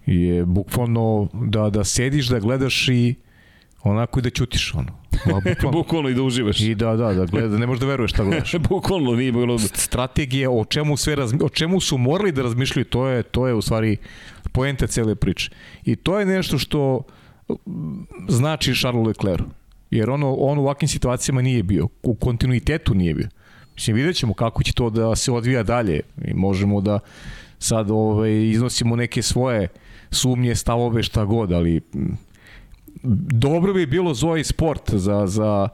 je 0.06 0.46
bukvalno 0.46 1.28
da, 1.34 1.70
da 1.70 1.84
sediš, 1.84 2.28
da 2.28 2.40
gledaš 2.40 2.90
i 2.90 3.16
onako 3.86 4.20
i 4.20 4.22
da 4.22 4.30
ćutiš 4.30 4.74
ono. 4.74 4.92
Bukvalno, 5.26 5.72
bukvalno 5.72 6.10
i 6.10 6.14
da 6.14 6.22
uživaš. 6.22 6.60
I 6.60 6.76
da, 6.76 6.96
da, 6.96 7.14
da, 7.14 7.26
gleda, 7.26 7.48
da 7.48 7.58
ne 7.58 7.68
možeš 7.68 7.80
da 7.80 7.88
veruješ 7.88 8.12
šta 8.12 8.24
gledaš. 8.24 8.56
bukvalno 8.70 9.12
nije 9.12 9.32
bilo. 9.32 9.60
Strategije 9.60 10.50
o 10.50 10.66
čemu 10.66 10.98
sve 10.98 11.16
razmi, 11.16 11.40
o 11.44 11.50
čemu 11.50 11.80
su 11.80 11.98
morali 11.98 12.32
da 12.32 12.42
razmišljaju, 12.42 12.86
to 12.86 13.08
je 13.08 13.24
to 13.24 13.48
je 13.48 13.54
u 13.54 13.62
stvari 13.62 13.98
poenta 14.52 14.88
cele 14.88 15.16
priče. 15.16 15.52
I 15.86 15.96
to 15.96 16.20
je 16.20 16.26
nešto 16.26 16.58
što 16.58 17.02
znači 18.30 18.76
Charles 18.76 19.08
Leclerc. 19.08 19.44
Jer 19.92 20.10
ono, 20.10 20.34
on 20.34 20.58
u 20.58 20.62
ovakvim 20.62 20.88
situacijama 20.88 21.42
nije 21.42 21.64
bio. 21.64 21.88
U 22.04 22.16
kontinuitetu 22.16 22.94
nije 22.94 23.14
bio. 23.14 23.30
Mislim, 23.76 23.96
vidjet 23.96 24.16
ćemo 24.16 24.34
kako 24.34 24.64
će 24.64 24.74
to 24.74 24.90
da 24.90 25.16
se 25.16 25.32
odvija 25.32 25.64
dalje. 25.64 26.00
I 26.26 26.34
možemo 26.34 26.82
da 26.82 27.00
sad 27.60 27.92
ovaj, 27.92 28.50
iznosimo 28.50 28.96
neke 28.96 29.22
svoje 29.22 29.68
sumnje, 30.12 30.56
stavove, 30.56 31.04
šta 31.04 31.26
god, 31.26 31.52
ali 31.52 31.82
dobro 33.04 33.74
bi 33.74 33.86
bilo 33.86 34.14
Zoe 34.14 34.44
Sport 34.44 34.94
za, 34.94 35.28
za 35.28 35.70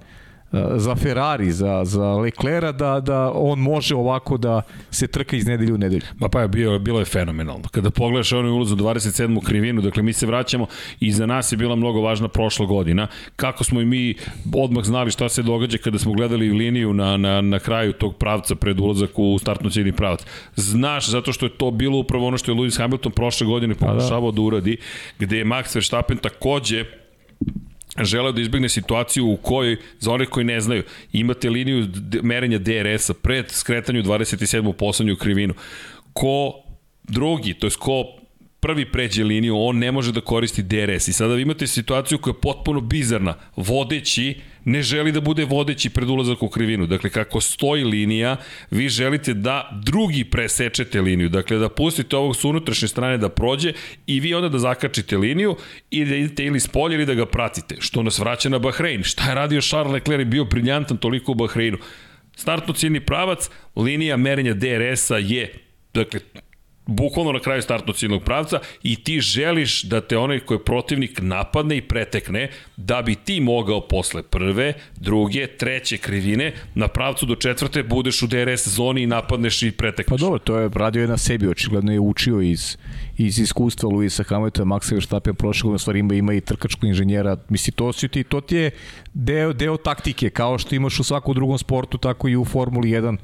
za 0.76 0.96
Ferrari, 0.96 1.52
za, 1.52 1.86
za 1.86 2.14
Leclera, 2.14 2.72
da, 2.72 3.00
da 3.00 3.32
on 3.36 3.60
može 3.60 3.96
ovako 3.96 4.38
da 4.38 4.62
se 4.92 5.08
trka 5.08 5.36
iz 5.36 5.48
nedelju 5.48 5.76
u 5.76 5.78
nedelju. 5.78 6.02
Ma 6.20 6.30
pa 6.30 6.42
je 6.42 6.48
bio, 6.48 6.80
bilo 6.80 7.00
je 7.00 7.06
fenomenalno. 7.06 7.68
Kada 7.72 7.90
pogledaš 7.92 8.32
onaj 8.34 8.52
ulaz 8.52 8.72
u 8.72 8.76
27. 8.76 9.46
krivinu, 9.46 9.82
dakle 9.82 10.04
mi 10.04 10.14
se 10.14 10.26
vraćamo 10.26 10.68
i 11.00 11.12
za 11.12 11.26
nas 11.26 11.52
je 11.52 11.58
bila 11.58 11.76
mnogo 11.76 12.02
važna 12.02 12.28
prošla 12.28 12.66
godina. 12.66 13.08
Kako 13.36 13.64
smo 13.64 13.82
i 13.82 13.86
mi 13.86 14.16
odmah 14.56 14.84
znali 14.84 15.12
šta 15.12 15.30
se 15.30 15.44
događa 15.44 15.78
kada 15.78 16.00
smo 16.00 16.14
gledali 16.14 16.50
liniju 16.50 16.94
na, 16.94 17.18
na, 17.18 17.42
na 17.42 17.60
kraju 17.60 17.94
tog 17.94 18.16
pravca 18.16 18.56
pred 18.56 18.80
ulazak 18.80 19.10
u 19.16 19.38
startno 19.40 19.70
ciljni 19.70 19.92
pravac. 19.92 20.26
Znaš, 20.56 21.10
zato 21.10 21.34
što 21.34 21.46
je 21.46 21.58
to 21.58 21.72
bilo 21.72 21.98
upravo 21.98 22.28
ono 22.28 22.38
što 22.38 22.52
je 22.52 22.56
Lewis 22.56 22.78
Hamilton 22.78 23.12
prošle 23.12 23.48
godine 23.48 23.76
pa 23.76 23.86
da. 23.86 23.94
pokušavao 23.94 24.32
da. 24.32 24.36
da 24.36 24.42
uradi, 24.42 24.78
gde 25.20 25.38
je 25.38 25.46
Max 25.46 25.76
Verstappen 25.76 26.18
takođe 26.18 27.01
želeo 28.00 28.32
da 28.32 28.42
izbegne 28.42 28.70
situaciju 28.70 29.28
u 29.28 29.38
kojoj, 29.38 29.78
za 30.00 30.12
one 30.12 30.26
koji 30.26 30.46
ne 30.46 30.62
znaju, 30.62 30.84
imate 31.12 31.50
liniju 31.50 31.88
merenja 32.24 32.58
DRS-a 32.58 33.14
pred 33.14 33.52
skretanju 33.52 34.04
27. 34.04 34.68
u 34.68 34.74
poslednju 34.74 35.16
krivinu. 35.16 35.54
Ko 36.14 36.54
drugi, 37.04 37.54
to 37.54 37.68
je 37.68 37.72
ko 37.80 38.06
prvi 38.60 38.92
pređe 38.92 39.24
liniju, 39.24 39.58
on 39.58 39.78
ne 39.78 39.92
može 39.92 40.12
da 40.12 40.22
koristi 40.22 40.64
DRS. 40.64 41.08
I 41.08 41.14
sada 41.14 41.34
vi 41.34 41.42
imate 41.42 41.68
situaciju 41.68 42.18
koja 42.18 42.32
je 42.32 42.42
potpuno 42.42 42.82
bizarna. 42.82 43.36
Vodeći 43.56 44.36
ne 44.66 44.82
želi 44.82 45.12
da 45.12 45.22
bude 45.22 45.46
vodeći 45.46 45.90
pred 45.90 46.10
ulazak 46.10 46.44
u 46.44 46.50
krivinu. 46.50 46.88
Dakle, 46.88 47.10
kako 47.10 47.42
stoji 47.42 47.84
linija, 47.84 48.38
vi 48.72 48.90
želite 48.90 49.34
da 49.34 49.82
drugi 49.86 50.24
presečete 50.24 51.02
liniju. 51.02 51.30
Dakle, 51.30 51.58
da 51.58 51.70
pustite 51.70 52.18
ovog 52.18 52.36
s 52.36 52.44
unutrašnje 52.44 52.88
strane 52.88 53.18
da 53.18 53.30
prođe 53.30 53.74
i 54.08 54.20
vi 54.20 54.34
onda 54.34 54.50
da 54.50 54.60
zakačite 54.60 55.18
liniju 55.18 55.56
i 55.92 56.06
da 56.06 56.16
idete 56.16 56.46
ili 56.46 56.60
s 56.60 56.68
polja 56.68 56.96
ili 56.96 57.06
da 57.06 57.14
ga 57.14 57.26
pratite. 57.26 57.76
Što 57.80 58.04
nas 58.04 58.20
vraća 58.20 58.50
na 58.50 58.60
Bahrein. 58.60 59.04
Šta 59.04 59.30
je 59.30 59.36
radio 59.36 59.62
Charles 59.62 59.94
Leclerc? 59.94 60.28
Bio 60.28 60.46
briljantan 60.46 60.98
toliko 60.98 61.32
u 61.32 61.36
Bahreinu. 61.36 61.78
Startno 62.36 62.74
ciljni 62.74 63.00
pravac, 63.00 63.50
linija 63.76 64.18
merenja 64.18 64.54
DRS-a 64.54 65.18
je, 65.18 65.54
dakle, 65.94 66.20
bukvalno 66.86 67.32
na 67.32 67.40
kraju 67.40 67.62
startnog 67.62 67.96
ciljnog 67.96 68.24
pravca 68.24 68.60
i 68.84 69.04
ti 69.04 69.20
želiš 69.20 69.84
da 69.84 70.02
te 70.02 70.18
onaj 70.18 70.40
koji 70.40 70.58
je 70.58 70.64
protivnik 70.64 71.20
napadne 71.22 71.78
i 71.78 71.82
pretekne 71.82 72.50
da 72.78 73.02
bi 73.02 73.16
ti 73.16 73.40
mogao 73.42 73.88
posle 73.88 74.24
prve, 74.24 74.74
druge, 74.96 75.48
treće 75.48 75.98
krivine 75.98 76.54
na 76.76 76.88
pravcu 76.88 77.26
do 77.26 77.36
četvrte 77.36 77.84
budeš 77.84 78.22
u 78.22 78.28
DRS 78.28 78.68
zoni 78.68 79.02
i 79.02 79.08
napadneš 79.08 79.64
i 79.64 79.72
pretekneš. 79.72 80.20
Pa 80.20 80.26
dobro, 80.26 80.40
to 80.40 80.58
je 80.58 80.70
radio 80.74 81.02
je 81.02 81.08
na 81.08 81.18
sebi, 81.18 81.48
očigledno 81.48 81.92
je 81.92 82.00
učio 82.00 82.42
iz, 82.42 82.78
iz 83.18 83.40
iskustva 83.40 83.90
Luisa 83.90 84.24
Hamiltona, 84.24 84.76
Maxa 84.76 84.94
Verstappen 84.94 85.36
prošle 85.36 85.68
godine 85.68 85.80
stvari 85.80 86.00
ima, 86.00 86.14
ima 86.14 86.34
i 86.34 86.42
trkačkog 86.42 86.84
inženjera, 86.84 87.38
misli 87.50 87.74
to 87.74 87.94
si 87.94 88.08
ti, 88.08 88.24
to 88.24 88.42
ti 88.42 88.56
je 88.56 88.72
deo, 89.14 89.54
deo 89.54 89.78
taktike, 89.78 90.30
kao 90.30 90.58
što 90.58 90.76
imaš 90.76 91.00
u 91.00 91.04
svakom 91.04 91.34
drugom 91.34 91.58
sportu, 91.58 91.98
tako 91.98 92.28
i 92.28 92.36
u 92.36 92.46
Formuli 92.46 92.90
1 92.90 93.18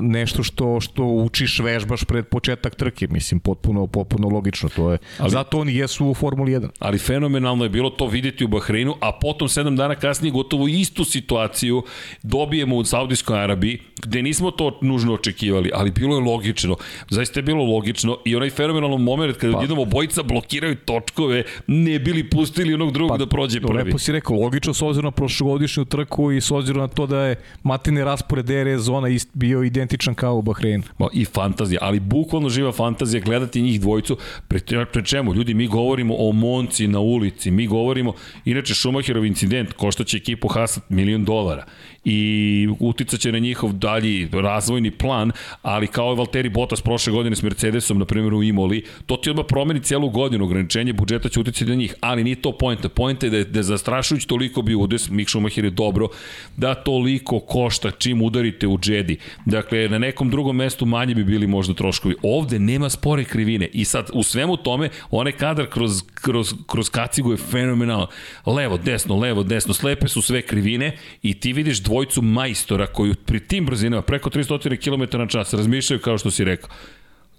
nešto 0.00 0.42
što 0.42 0.80
što 0.80 1.04
učiš, 1.04 1.58
vežbaš 1.58 2.04
pred 2.04 2.26
početak 2.26 2.74
trke, 2.74 3.06
mislim 3.10 3.40
potpuno 3.40 3.86
potpuno 3.86 4.28
logično, 4.28 4.68
to 4.68 4.92
je. 4.92 4.98
Ali, 5.18 5.30
Zato 5.30 5.58
oni 5.58 5.74
jesu 5.74 6.06
u 6.06 6.14
Formuli 6.14 6.52
1. 6.52 6.68
Ali 6.78 6.98
fenomenalno 6.98 7.64
je 7.64 7.70
bilo 7.70 7.90
to 7.90 8.06
videti 8.06 8.44
u 8.44 8.48
Bahreinu, 8.48 8.94
a 9.00 9.12
potom 9.12 9.48
7 9.48 9.76
dana 9.76 9.94
kasnije 9.94 10.32
gotovo 10.32 10.68
istu 10.68 11.04
situaciju 11.04 11.82
dobijemo 12.22 12.76
u 12.76 12.84
Saudijskoj 12.84 13.42
Arabiji, 13.42 13.78
gde 14.02 14.22
nismo 14.22 14.50
to 14.50 14.78
nužno 14.80 15.14
očekivali, 15.14 15.70
ali 15.74 15.90
bilo 15.90 16.16
je 16.16 16.22
logično. 16.22 16.76
Zaista 17.10 17.40
je 17.40 17.42
bilo 17.42 17.64
logično 17.64 18.18
i 18.24 18.36
onaj 18.36 18.50
fenomenalan 18.50 19.02
moment 19.02 19.36
kada 19.36 19.52
pa, 19.52 19.60
jednom 19.60 19.78
obojica 19.78 20.22
blokiraju 20.22 20.76
točkove, 20.76 21.42
ne 21.66 21.98
bili 21.98 22.30
pustili 22.30 22.74
onog 22.74 22.92
drugog 22.92 23.14
pa, 23.14 23.18
da 23.18 23.26
prođe 23.26 23.60
prvi. 23.60 23.84
Lepo 23.84 23.98
si 23.98 24.12
rekao, 24.12 24.36
logično 24.36 24.74
s 24.74 24.82
obzirom 24.82 25.04
na 25.04 25.10
prošlogodišnju 25.10 25.84
trku 25.84 26.32
i 26.32 26.40
s 26.40 26.50
obzirom 26.50 26.80
na 26.80 26.88
to 26.88 27.06
da 27.06 27.20
je 27.20 27.36
matine 27.62 28.04
raspored 28.04 28.46
DRS 28.46 28.80
zona 28.82 29.08
ist 29.08 29.28
bio 29.34 29.62
identičan 29.62 30.14
kao 30.14 30.36
u 30.36 30.42
Bahreinu. 30.42 30.84
Ma, 30.98 31.08
I 31.12 31.24
fantazija, 31.24 31.78
ali 31.82 32.00
bukvalno 32.00 32.48
živa 32.48 32.72
fantazija 32.72 33.20
gledati 33.20 33.62
njih 33.62 33.80
dvojicu. 33.80 34.16
Pre, 34.48 34.60
pre 34.92 35.04
čemu? 35.04 35.34
Ljudi, 35.34 35.54
mi 35.54 35.66
govorimo 35.66 36.14
o 36.18 36.32
Monci 36.32 36.86
na 36.86 37.00
ulici, 37.00 37.50
mi 37.50 37.66
govorimo, 37.66 38.12
inače 38.44 38.74
Schumacherov 38.74 39.24
incident 39.24 39.72
koštaće 39.72 40.16
ekipu 40.16 40.48
Hasat 40.48 40.90
milion 40.90 41.24
dolara 41.24 41.64
i 42.04 42.68
uticaće 42.80 43.32
na 43.32 43.38
njihov 43.38 43.72
dalji 43.92 44.28
razvojni 44.32 44.90
plan, 44.90 45.32
ali 45.62 45.86
kao 45.86 46.14
Valtteri 46.14 46.48
Bottas 46.48 46.80
prošle 46.80 47.12
godine 47.12 47.36
s 47.36 47.42
Mercedesom, 47.42 47.98
na 47.98 48.04
primjer 48.04 48.34
u 48.34 48.42
Imoli, 48.42 48.84
to 49.06 49.16
ti 49.16 49.30
odmah 49.30 49.44
promeni 49.48 49.80
celu 49.80 50.10
godinu, 50.10 50.44
ograničenje 50.44 50.92
budžeta 50.92 51.28
će 51.28 51.40
uticati 51.40 51.70
na 51.70 51.74
njih, 51.74 51.94
ali 52.00 52.24
nije 52.24 52.42
to 52.42 52.52
pojenta. 52.52 52.88
Pojenta 52.88 53.26
je 53.26 53.30
da 53.30 53.36
je, 53.36 53.44
da 53.44 53.58
je 53.58 53.62
zastrašujući 53.62 54.28
toliko 54.28 54.62
bio 54.62 54.78
udes, 54.78 55.10
Mick 55.10 55.30
Schumacher 55.30 55.64
je 55.64 55.70
dobro, 55.70 56.08
da 56.56 56.74
toliko 56.74 57.40
košta 57.40 57.90
čim 57.90 58.22
udarite 58.22 58.66
u 58.66 58.78
džedi. 58.78 59.16
Dakle, 59.46 59.88
na 59.88 59.98
nekom 59.98 60.30
drugom 60.30 60.56
mestu 60.56 60.86
manje 60.86 61.14
bi 61.14 61.24
bili 61.24 61.46
možda 61.46 61.74
troškovi. 61.74 62.14
Ovde 62.22 62.58
nema 62.58 62.90
spore 62.90 63.24
krivine 63.24 63.68
i 63.72 63.84
sad 63.84 64.10
u 64.12 64.22
svemu 64.22 64.56
tome, 64.56 64.88
onaj 65.10 65.32
kadar 65.32 65.66
kroz, 65.66 66.02
kroz, 66.14 66.54
kroz 66.66 66.90
kacigu 66.90 67.30
je 67.30 67.36
fenomenalno. 67.36 68.06
Levo, 68.46 68.78
desno, 68.78 69.16
levo, 69.16 69.42
desno, 69.42 69.74
slepe 69.74 70.08
su 70.08 70.22
sve 70.22 70.42
krivine 70.42 70.96
i 71.22 71.34
ti 71.34 71.52
vidiš 71.52 71.82
dvojcu 71.82 72.22
majstora 72.22 72.86
koji 72.86 73.14
pri 73.14 73.40
tim 73.40 73.66
brzinama, 73.66 73.81
preko 74.06 74.30
300 74.30 74.76
km 74.84 75.18
na 75.18 75.26
čas, 75.26 75.54
razmišljaju 75.54 76.00
kao 76.00 76.18
što 76.18 76.30
si 76.30 76.44
rekao, 76.44 76.70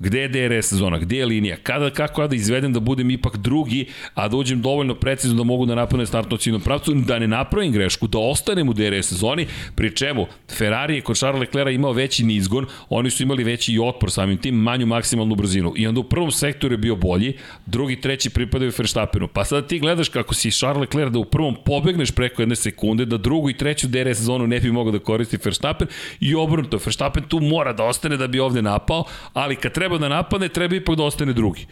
Gde 0.04 0.20
je 0.20 0.28
DRS 0.28 0.74
zona, 0.74 1.00
gde 1.00 1.18
je 1.18 1.26
linija, 1.26 1.58
kada, 1.64 1.90
kako 1.90 2.22
ja 2.22 2.28
da 2.28 2.36
izvedem 2.36 2.74
da 2.74 2.80
budem 2.80 3.12
ipak 3.12 3.38
drugi, 3.38 3.86
a 4.14 4.28
da 4.28 4.38
uđem 4.38 4.62
dovoljno 4.62 4.96
precizno 4.96 5.38
da 5.38 5.44
mogu 5.44 5.66
da 5.66 5.76
napravim 5.76 6.08
startno 6.08 6.38
ciljnom 6.38 6.62
pravcu, 6.62 6.94
da 6.94 7.20
ne 7.20 7.28
napravim 7.28 7.72
grešku, 7.72 8.08
da 8.08 8.20
ostanem 8.20 8.70
u 8.70 8.74
DRS 8.74 9.14
zoni, 9.14 9.48
pri 9.76 9.96
čemu 9.96 10.26
Ferrari 10.58 10.96
je 10.96 11.02
kod 11.02 11.18
Charles 11.18 11.40
Leclerc 11.40 11.76
imao 11.76 11.92
veći 11.92 12.24
nizgon, 12.24 12.66
oni 12.90 13.10
su 13.10 13.24
imali 13.24 13.44
veći 13.44 13.74
i 13.74 13.80
otpor 13.80 14.12
samim 14.12 14.38
tim, 14.38 14.56
manju 14.56 14.86
maksimalnu 14.86 15.36
brzinu. 15.36 15.74
I 15.76 15.88
onda 15.88 16.00
u 16.00 16.04
prvom 16.04 16.32
sektoru 16.32 16.74
je 16.74 16.78
bio 16.78 16.96
bolji, 16.96 17.34
drugi, 17.66 18.02
treći 18.02 18.30
pripadaju 18.30 18.72
Verstappenu. 18.78 19.28
Pa 19.28 19.46
sada 19.46 19.68
ti 19.68 19.80
gledaš 19.80 20.10
kako 20.10 20.34
si 20.34 20.52
Charles 20.52 20.82
Leclerc 20.82 21.12
da 21.12 21.20
u 21.20 21.26
prvom 21.26 21.56
pobegneš 21.66 22.12
preko 22.12 22.42
jedne 22.42 22.56
sekunde, 22.56 23.06
da 23.06 23.18
drugu 23.18 23.50
i 23.50 23.58
treću 23.58 23.88
DRS 23.88 24.18
zonu 24.18 24.48
ne 24.48 24.60
bi 24.60 24.72
mogao 24.72 24.92
da 24.92 25.00
koristi 25.00 25.38
Verstappen 25.44 25.88
i 26.20 26.36
obrnuto. 26.36 26.80
Verstappen 26.86 27.24
tu 27.24 27.40
mora 27.40 27.74
da 27.74 27.84
ostane 27.84 28.18
da 28.18 28.28
bi 28.28 28.40
ovde 28.40 28.62
napao, 28.62 29.04
ali 29.34 29.56
kad 29.56 29.72
treba 29.74 29.93
da 29.98 30.10
napadne, 30.10 30.50
treba 30.50 30.76
ipak 30.76 30.96
da 30.96 31.04
ostane 31.04 31.34
drugi 31.34 31.68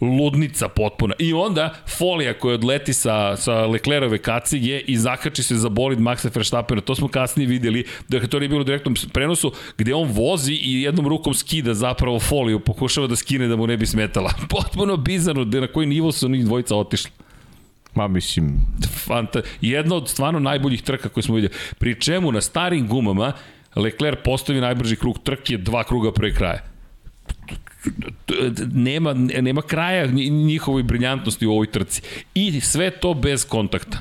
ludnica 0.00 0.68
potpuna. 0.68 1.14
I 1.18 1.32
onda 1.32 1.74
folija 1.98 2.34
koja 2.38 2.54
odleti 2.54 2.92
sa, 2.92 3.36
sa 3.36 3.66
Leclerove 3.66 4.18
kacige 4.18 4.78
i 4.78 4.96
zakači 4.96 5.42
se 5.42 5.54
za 5.54 5.68
bolid 5.68 5.98
Maxa 5.98 6.30
Verstappena. 6.34 6.80
To 6.80 6.94
smo 6.94 7.08
kasnije 7.08 7.46
videli, 7.46 7.84
dakle 8.08 8.28
to 8.28 8.38
je 8.38 8.48
bilo 8.48 8.60
u 8.60 8.64
direktnom 8.64 8.94
prenosu, 9.12 9.52
gde 9.78 9.94
on 9.94 10.08
vozi 10.12 10.52
i 10.52 10.82
jednom 10.82 11.08
rukom 11.08 11.34
skida 11.34 11.74
zapravo 11.74 12.20
foliju, 12.20 12.60
pokušava 12.60 13.06
da 13.06 13.16
skine 13.16 13.48
da 13.48 13.56
mu 13.56 13.66
ne 13.66 13.76
bi 13.76 13.86
smetala. 13.86 14.32
Potpuno 14.50 14.96
bizarno, 14.96 15.44
da 15.44 15.60
na 15.60 15.66
koji 15.66 15.86
nivo 15.86 16.12
su 16.12 16.28
njih 16.28 16.44
dvojica 16.44 16.76
otišli. 16.76 17.10
Ma 17.94 18.08
mislim... 18.08 18.60
Fanta, 19.06 19.40
jedna 19.60 19.96
od 19.96 20.08
stvarno 20.08 20.40
najboljih 20.40 20.82
trka 20.82 21.08
koje 21.08 21.24
smo 21.24 21.34
videli. 21.34 21.54
Pri 21.78 22.00
čemu 22.00 22.32
na 22.32 22.40
starim 22.40 22.88
gumama 22.88 23.32
Leclerc 23.76 24.18
postavi 24.24 24.60
najbrži 24.60 24.96
krug 24.96 25.18
trke 25.24 25.56
dva 25.56 25.84
kruga 25.84 26.12
pre 26.12 26.34
kraja 26.34 26.77
nema, 28.72 29.14
nema 29.40 29.62
kraja 29.62 30.06
njihovoj 30.30 30.82
briljantnosti 30.82 31.46
u 31.46 31.52
ovoj 31.52 31.70
trci. 31.70 32.02
I 32.34 32.60
sve 32.60 32.90
to 32.90 33.14
bez 33.14 33.46
kontakta. 33.46 33.98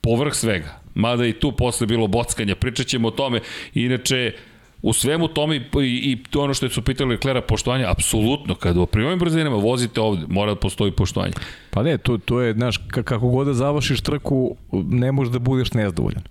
Povrh 0.00 0.34
svega. 0.34 0.80
Mada 0.94 1.26
i 1.26 1.32
tu 1.32 1.52
posle 1.52 1.86
bilo 1.86 2.06
bockanja. 2.06 2.54
Pričat 2.54 2.86
ćemo 2.86 3.08
o 3.08 3.10
tome. 3.10 3.40
Inače, 3.74 4.32
u 4.82 4.92
svemu 4.92 5.28
tome 5.28 5.56
i, 5.56 5.60
i 5.82 6.18
to 6.30 6.42
ono 6.42 6.54
što 6.54 6.68
su 6.68 6.82
pitali 6.82 7.10
Leclerc 7.10 7.44
poštovanje, 7.48 7.84
apsolutno, 7.88 8.54
kada 8.54 8.80
u 8.80 8.86
primavim 8.86 9.18
brzinama 9.18 9.56
vozite 9.56 10.00
ovde, 10.00 10.26
mora 10.28 10.54
da 10.54 10.60
postoji 10.60 10.92
poštovanje. 10.92 11.32
Pa 11.70 11.82
ne, 11.82 11.98
to, 11.98 12.18
to 12.18 12.40
je, 12.40 12.52
znaš, 12.52 12.80
kako 12.90 13.28
god 13.28 13.46
da 13.46 13.54
završiš 13.54 14.00
trku, 14.00 14.56
ne 14.72 15.12
možeš 15.12 15.32
da 15.32 15.38
budeš 15.38 15.72
nezadovoljan. 15.72 16.22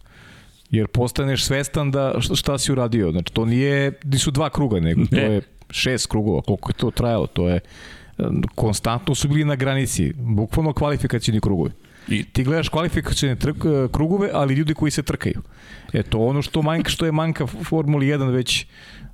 Jer 0.71 0.87
postaneš 0.87 1.45
svestan 1.45 1.91
da 1.91 2.13
šta 2.35 2.57
si 2.57 2.71
uradio. 2.71 3.11
Znači, 3.11 3.33
to 3.33 3.45
nije, 3.45 3.99
nisu 4.03 4.31
dva 4.31 4.49
kruga, 4.49 4.79
nego 4.79 5.01
ne. 5.01 5.07
to 5.07 5.31
je 5.31 5.41
šest 5.69 6.07
krugova, 6.07 6.41
koliko 6.41 6.69
je 6.69 6.73
to 6.73 6.91
trajalo, 6.91 7.27
to 7.27 7.49
je 7.49 7.59
konstantno 8.55 9.15
su 9.15 9.27
bili 9.27 9.45
na 9.45 9.55
granici, 9.55 10.13
bukvalno 10.13 10.73
kvalifikacijni 10.73 11.41
krugovi. 11.41 11.71
I 12.07 12.23
ti 12.23 12.43
gledaš 12.43 12.69
kvalifikacijne 12.69 13.35
krugove, 13.91 14.29
ali 14.33 14.53
ljudi 14.53 14.73
koji 14.73 14.91
se 14.91 15.03
trkaju. 15.03 15.41
Eto, 15.93 16.19
ono 16.19 16.41
što 16.41 16.61
manjka, 16.61 16.89
što 16.89 17.05
je 17.05 17.11
manjka 17.11 17.47
Formuli 17.47 18.07
1 18.07 18.31
već, 18.31 18.65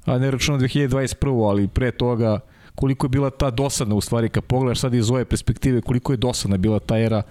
a 0.06 0.18
ne 0.18 0.32
računa 0.32 0.58
2021. 0.58 1.50
ali 1.50 1.68
pre 1.68 1.92
toga 1.92 2.40
koliko 2.76 3.06
je 3.06 3.10
bila 3.10 3.30
ta 3.30 3.50
dosadna 3.50 3.96
u 3.96 4.02
stvari, 4.02 4.30
kad 4.30 4.44
pogledaš 4.44 4.80
sad 4.80 4.94
iz 4.94 5.12
ove 5.12 5.26
perspektive, 5.26 5.82
koliko 5.82 6.14
je 6.14 6.18
dosadna 6.18 6.58
bila 6.58 6.80
ta 6.80 7.00
era 7.00 7.22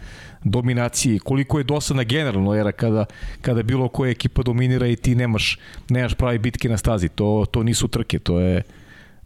dominacije, 0.44 1.18
koliko 1.18 1.58
je 1.58 1.64
dosadna 1.64 2.02
generalno 2.02 2.54
era 2.54 2.72
kada, 2.72 3.04
kada 3.40 3.62
bilo 3.62 3.88
koja 3.88 4.10
ekipa 4.10 4.42
dominira 4.42 4.86
i 4.86 4.96
ti 4.96 5.14
nemaš, 5.14 5.58
nemaš 5.88 6.14
pravi 6.14 6.38
bitke 6.38 6.68
na 6.68 6.76
stazi. 6.76 7.08
To, 7.08 7.46
to 7.50 7.62
nisu 7.62 7.88
trke, 7.88 8.18
to 8.18 8.40
je 8.40 8.62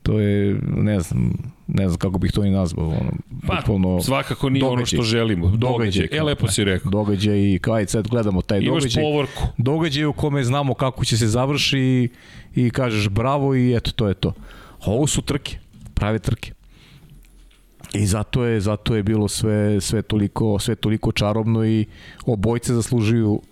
to 0.07 0.21
je, 0.21 0.61
ne 0.62 1.01
znam, 1.01 1.33
ne 1.66 1.88
znam 1.88 1.99
kako 1.99 2.19
bih 2.19 2.33
to 2.33 2.42
ni 2.42 2.51
nazvao. 2.51 2.87
Ono, 2.88 3.11
pa, 3.47 3.55
bukvalno, 3.55 4.01
svakako 4.01 4.51
nije 4.51 4.61
događaj, 4.61 4.77
ono 4.77 4.87
što 4.87 5.03
želimo. 5.03 5.47
Događaj. 5.47 6.03
događaj 6.03 6.19
e, 6.19 6.23
lepo 6.23 6.49
si 6.49 6.64
rekao. 6.64 6.90
Događaj 6.90 7.55
i 7.55 7.59
kao 7.59 7.75
aj 7.75 7.87
sad 7.87 8.09
gledamo 8.09 8.42
taj 8.42 8.59
Imaš 8.59 8.83
događaj. 8.83 9.03
povorku. 9.03 9.42
Događaj 9.59 10.05
u 10.05 10.12
kome 10.12 10.45
znamo 10.45 10.75
kako 10.75 11.05
će 11.05 11.16
se 11.16 11.27
završi 11.27 11.79
i, 11.79 12.09
i 12.55 12.71
kažeš 12.71 13.09
bravo 13.09 13.55
i 13.55 13.77
eto, 13.77 13.90
to 13.90 14.09
je 14.09 14.14
to. 14.14 14.33
Ovo 14.85 15.07
su 15.07 15.23
trke, 15.23 15.59
prave 15.95 16.19
trke. 16.19 16.53
I 17.95 18.07
zato 18.07 18.45
je 18.45 18.61
zato 18.61 18.97
je 18.97 19.03
bilo 19.03 19.29
sve 19.29 19.81
sve 19.81 20.03
toliko 20.03 20.59
sve 20.59 20.75
toliko 20.75 21.12
čarobno 21.12 21.66
i 21.66 21.87
obojce 22.27 22.75
zaslužuju 22.75 23.42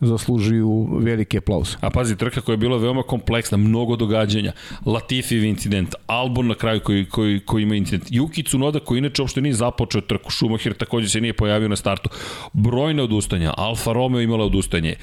zaslužuju 0.00 0.88
veliki 0.98 1.38
aplauz. 1.38 1.76
A 1.80 1.90
pazi, 1.90 2.16
trka 2.16 2.40
koja 2.40 2.52
je 2.52 2.56
bila 2.56 2.76
veoma 2.76 3.02
kompleksna, 3.02 3.58
mnogo 3.58 3.96
događanja, 3.96 4.52
Latifiv 4.86 5.44
incident, 5.44 5.94
Albon 6.06 6.46
na 6.46 6.54
kraju 6.54 6.80
koji, 6.80 7.04
koji, 7.04 7.40
koji 7.40 7.62
ima 7.62 7.74
incident, 7.74 8.10
Yuki 8.10 8.46
Tsunoda 8.46 8.80
koji 8.80 8.98
inače 8.98 9.22
uopšte 9.22 9.40
nije 9.40 9.54
započeo 9.54 10.00
trku, 10.00 10.32
Schumacher 10.32 10.74
takođe 10.74 11.08
se 11.08 11.20
nije 11.20 11.32
pojavio 11.32 11.68
na 11.68 11.76
startu, 11.76 12.10
brojne 12.52 13.02
odustanja, 13.02 13.54
Alfa 13.56 13.92
Romeo 13.92 14.20
imala 14.20 14.44
odustanje, 14.44 14.94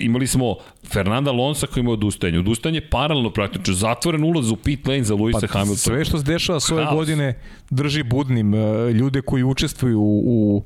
imali 0.00 0.26
smo 0.26 0.56
Fernanda 0.92 1.32
Lonsa 1.32 1.66
koji 1.66 1.80
ima 1.80 1.92
odustanje, 1.92 2.38
odustanje 2.38 2.80
paralelno 2.80 3.30
praktično, 3.30 3.74
zatvoren 3.74 4.24
ulaz 4.24 4.50
u 4.50 4.56
pit 4.56 4.86
lane 4.86 5.04
za 5.04 5.14
Luisa 5.14 5.40
pa, 5.40 5.46
Hamiltona. 5.46 5.76
Sve 5.76 6.04
što 6.04 6.18
se 6.18 6.24
dešava 6.24 6.60
svoje 6.60 6.86
godine 6.92 7.34
drži 7.70 8.02
budnim 8.02 8.54
e, 8.54 8.92
ljude 8.92 9.20
koji 9.20 9.44
učestvuju 9.44 10.00
u, 10.00 10.22
u 10.26 10.62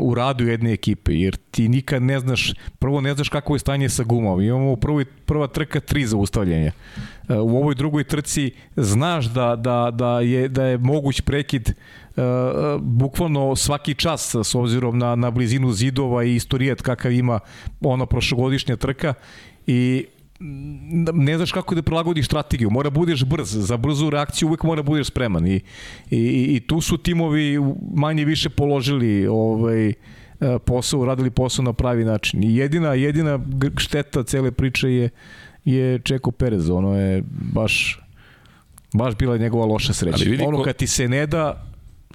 u 0.00 0.14
radu 0.14 0.46
jedne 0.46 0.72
ekipe, 0.72 1.12
jer 1.14 1.36
ti 1.36 1.68
nikad 1.68 2.02
ne 2.02 2.20
znaš, 2.20 2.52
prvo 2.78 3.00
ne 3.00 3.14
znaš 3.14 3.28
kako 3.28 3.54
je 3.54 3.58
stanje 3.58 3.88
sa 3.88 4.02
gumom. 4.02 4.40
Imamo 4.40 4.76
prvi, 4.76 5.04
prva 5.04 5.46
trka 5.46 5.80
tri 5.80 6.06
zaustavljanja. 6.06 6.72
U 7.28 7.56
ovoj 7.56 7.74
drugoj 7.74 8.04
trci 8.04 8.50
znaš 8.76 9.26
da, 9.26 9.56
da, 9.56 9.90
da, 9.94 10.20
je, 10.20 10.48
da 10.48 10.64
je 10.64 10.78
moguć 10.78 11.20
prekid 11.20 11.74
bukvalno 12.80 13.56
svaki 13.56 13.94
čas 13.94 14.34
s 14.34 14.54
obzirom 14.54 14.98
na, 14.98 15.14
na 15.14 15.30
blizinu 15.30 15.72
zidova 15.72 16.24
i 16.24 16.34
istorijet 16.34 16.82
kakav 16.82 17.12
ima 17.12 17.40
ona 17.80 18.06
prošlogodišnja 18.06 18.76
trka 18.76 19.14
i 19.66 20.06
ne 21.12 21.36
znaš 21.36 21.52
kako 21.52 21.74
da 21.74 21.82
prilagodiš 21.82 22.26
strategiju, 22.26 22.70
mora 22.70 22.90
budeš 22.90 23.24
brz, 23.24 23.50
za 23.50 23.76
brzu 23.76 24.10
reakciju 24.10 24.48
uvek 24.48 24.62
mora 24.62 24.82
budeš 24.82 25.06
spreman 25.06 25.46
i, 25.46 25.60
i, 26.10 26.56
i 26.56 26.60
tu 26.66 26.80
su 26.80 26.98
timovi 26.98 27.58
manje 27.94 28.24
više 28.24 28.48
položili 28.48 29.26
ovaj, 29.26 29.88
e, 29.88 29.94
posao, 30.64 31.04
radili 31.04 31.30
posao 31.30 31.64
na 31.64 31.72
pravi 31.72 32.04
način. 32.04 32.44
I 32.44 32.56
jedina, 32.56 32.94
jedina 32.94 33.38
šteta 33.76 34.22
cele 34.22 34.50
priče 34.50 34.90
je, 34.90 35.08
je 35.64 35.98
Čeko 35.98 36.30
Perez, 36.30 36.70
ono 36.70 36.96
je 36.96 37.22
baš 37.52 38.00
baš 38.92 39.14
bila 39.14 39.36
njegova 39.36 39.66
loša 39.66 39.92
sreća. 39.92 40.24
Ono 40.46 40.62
kad 40.62 40.76
ti 40.76 40.86
se 40.86 41.08
ne 41.08 41.26
da, 41.26 41.69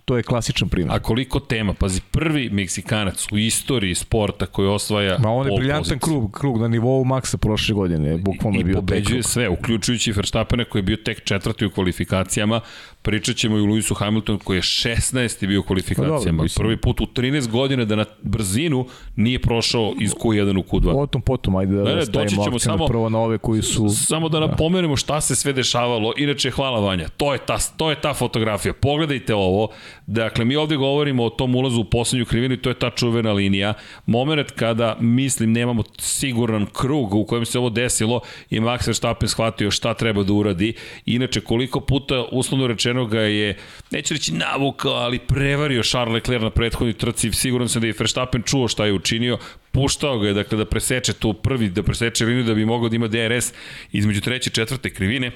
to 0.05 0.17
je 0.17 0.23
klasičan 0.23 0.69
primjer. 0.69 0.95
A 0.95 0.99
koliko 0.99 1.39
tema, 1.39 1.73
pazi, 1.73 2.01
prvi 2.11 2.49
Meksikanac 2.49 3.27
u 3.31 3.37
istoriji 3.37 3.95
sporta 3.95 4.45
koji 4.45 4.67
osvaja 4.67 5.17
Ma 5.19 5.29
on 5.29 5.47
je 5.47 5.57
briljantan 5.57 5.99
krug, 5.99 6.31
krug 6.31 6.61
na 6.61 6.67
nivou 6.67 7.03
maksa 7.03 7.37
prošle 7.37 7.75
godine, 7.75 8.17
bukvalno 8.17 8.57
I, 8.57 8.59
je 8.59 8.63
bio 8.63 8.71
I 8.71 8.75
pobeđuje 8.75 9.23
sve, 9.23 9.49
uključujući 9.49 10.11
Verstappena 10.11 10.65
koji 10.65 10.79
je 10.79 10.83
bio 10.83 10.97
tek 10.97 11.23
četvrti 11.23 11.65
u 11.65 11.71
kvalifikacijama, 11.71 12.61
pričat 13.05 13.35
ćemo 13.35 13.57
i 13.57 13.61
u 13.61 13.65
Lewisu 13.65 13.95
Hamiltonu 13.95 14.39
koji 14.39 14.57
je 14.57 14.61
16. 14.61 15.47
bio 15.47 15.59
u 15.59 15.63
kvalifikacijama. 15.63 16.43
Pa, 16.43 16.47
dobro, 16.47 16.49
Prvi 16.55 16.77
put 16.77 17.01
u 17.01 17.05
13 17.05 17.49
godina 17.49 17.85
da 17.85 17.95
na 17.95 18.05
brzinu 18.21 18.85
nije 19.15 19.39
prošao 19.39 19.93
iz 19.99 20.11
Q1 20.13 20.59
u 20.59 20.63
Q2. 20.63 20.91
Potom, 20.91 21.21
potom, 21.21 21.55
ajde 21.55 21.75
da 21.75 21.83
ne, 21.83 21.95
ne, 21.95 22.05
ćemo 22.29 22.59
samo, 22.59 22.87
prvo 22.87 23.09
na 23.09 23.19
ove 23.19 23.37
koji 23.37 23.61
su... 23.61 23.89
Samo 23.89 24.29
da 24.29 24.39
napomenemo 24.39 24.95
šta 24.95 25.21
se 25.21 25.35
sve 25.35 25.53
dešavalo. 25.53 26.13
Inače, 26.17 26.51
hvala 26.51 26.79
Vanja. 26.79 27.07
To 27.17 27.33
je 27.33 27.39
ta, 27.39 27.57
to 27.77 27.89
je 27.89 28.01
ta 28.01 28.13
fotografija. 28.13 28.73
Pogledajte 28.73 29.35
ovo. 29.35 29.69
Dakle, 30.07 30.45
mi 30.45 30.55
ovde 30.55 30.75
govorimo 30.75 31.23
o 31.23 31.29
tom 31.29 31.55
ulazu 31.55 31.81
u 31.81 31.85
poslednju 31.85 32.25
krivinu 32.25 32.53
i 32.53 32.61
to 32.61 32.69
je 32.69 32.79
ta 32.79 32.89
čuvena 32.89 33.31
linija. 33.31 33.73
Moment 34.05 34.51
kada, 34.51 34.97
mislim, 34.99 35.51
nemamo 35.51 35.83
siguran 35.97 36.65
krug 36.65 37.13
u 37.13 37.25
kojem 37.25 37.45
se 37.45 37.59
ovo 37.59 37.69
desilo 37.69 38.21
i 38.49 38.59
Max 38.59 38.87
Verstappen 38.87 39.29
shvatio 39.29 39.71
šta 39.71 39.93
treba 39.93 40.23
da 40.23 40.33
uradi. 40.33 40.73
Inače, 41.05 41.41
koliko 41.41 41.79
puta, 41.79 42.25
uslovno 42.31 42.67
rečeno, 42.67 42.94
ga 43.03 43.21
je, 43.21 43.57
neću 43.91 44.13
reći 44.13 44.33
navukao, 44.33 44.93
ali 44.93 45.19
prevario 45.19 45.83
Charles 45.83 46.13
Leclerc 46.13 46.43
na 46.43 46.49
prethodnoj 46.49 46.93
trci. 46.93 47.31
Siguran 47.31 47.69
sam 47.69 47.81
da 47.81 47.87
je 47.87 47.93
Verstappen 47.99 48.43
čuo 48.43 48.67
šta 48.67 48.85
je 48.85 48.93
učinio, 48.93 49.37
puštao 49.71 50.19
ga 50.19 50.27
je, 50.27 50.33
dakle, 50.33 50.57
da 50.57 50.65
preseče 50.65 51.13
tu 51.13 51.33
prvi, 51.33 51.69
da 51.69 51.83
preseče 51.83 52.25
liniju 52.25 52.43
da 52.43 52.53
bi 52.53 52.65
mogao 52.65 52.89
da 52.89 52.95
ima 52.95 53.07
DRS 53.07 53.53
između 53.91 54.21
treće 54.21 54.49
i 54.49 54.53
četvrte 54.53 54.89
krivine 54.89 55.31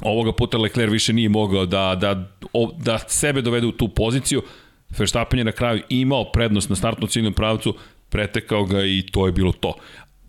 Ovoga 0.00 0.32
puta 0.32 0.58
Leclerc 0.58 0.92
više 0.92 1.12
nije 1.12 1.28
mogao 1.28 1.66
da, 1.66 1.94
da, 2.00 2.32
da 2.78 2.98
sebe 3.08 3.42
dovede 3.42 3.66
u 3.66 3.72
tu 3.72 3.88
poziciju. 3.88 4.42
Verstappen 4.98 5.38
je 5.38 5.44
na 5.44 5.52
kraju 5.52 5.82
imao 5.88 6.32
prednost 6.32 6.70
na 6.70 6.76
startnom 6.76 7.08
ciljnom 7.08 7.32
pravcu, 7.32 7.74
pretekao 8.08 8.64
ga 8.64 8.84
i 8.84 9.02
to 9.12 9.26
je 9.26 9.32
bilo 9.32 9.52
to. 9.52 9.74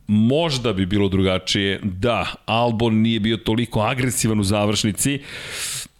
Možda 0.07 0.73
bi 0.73 0.85
bilo 0.85 1.09
drugačije 1.09 1.79
da 1.83 2.25
Albon 2.45 2.95
nije 2.95 3.19
bio 3.19 3.37
toliko 3.37 3.79
agresivan 3.79 4.39
u 4.39 4.43
završnici, 4.43 5.19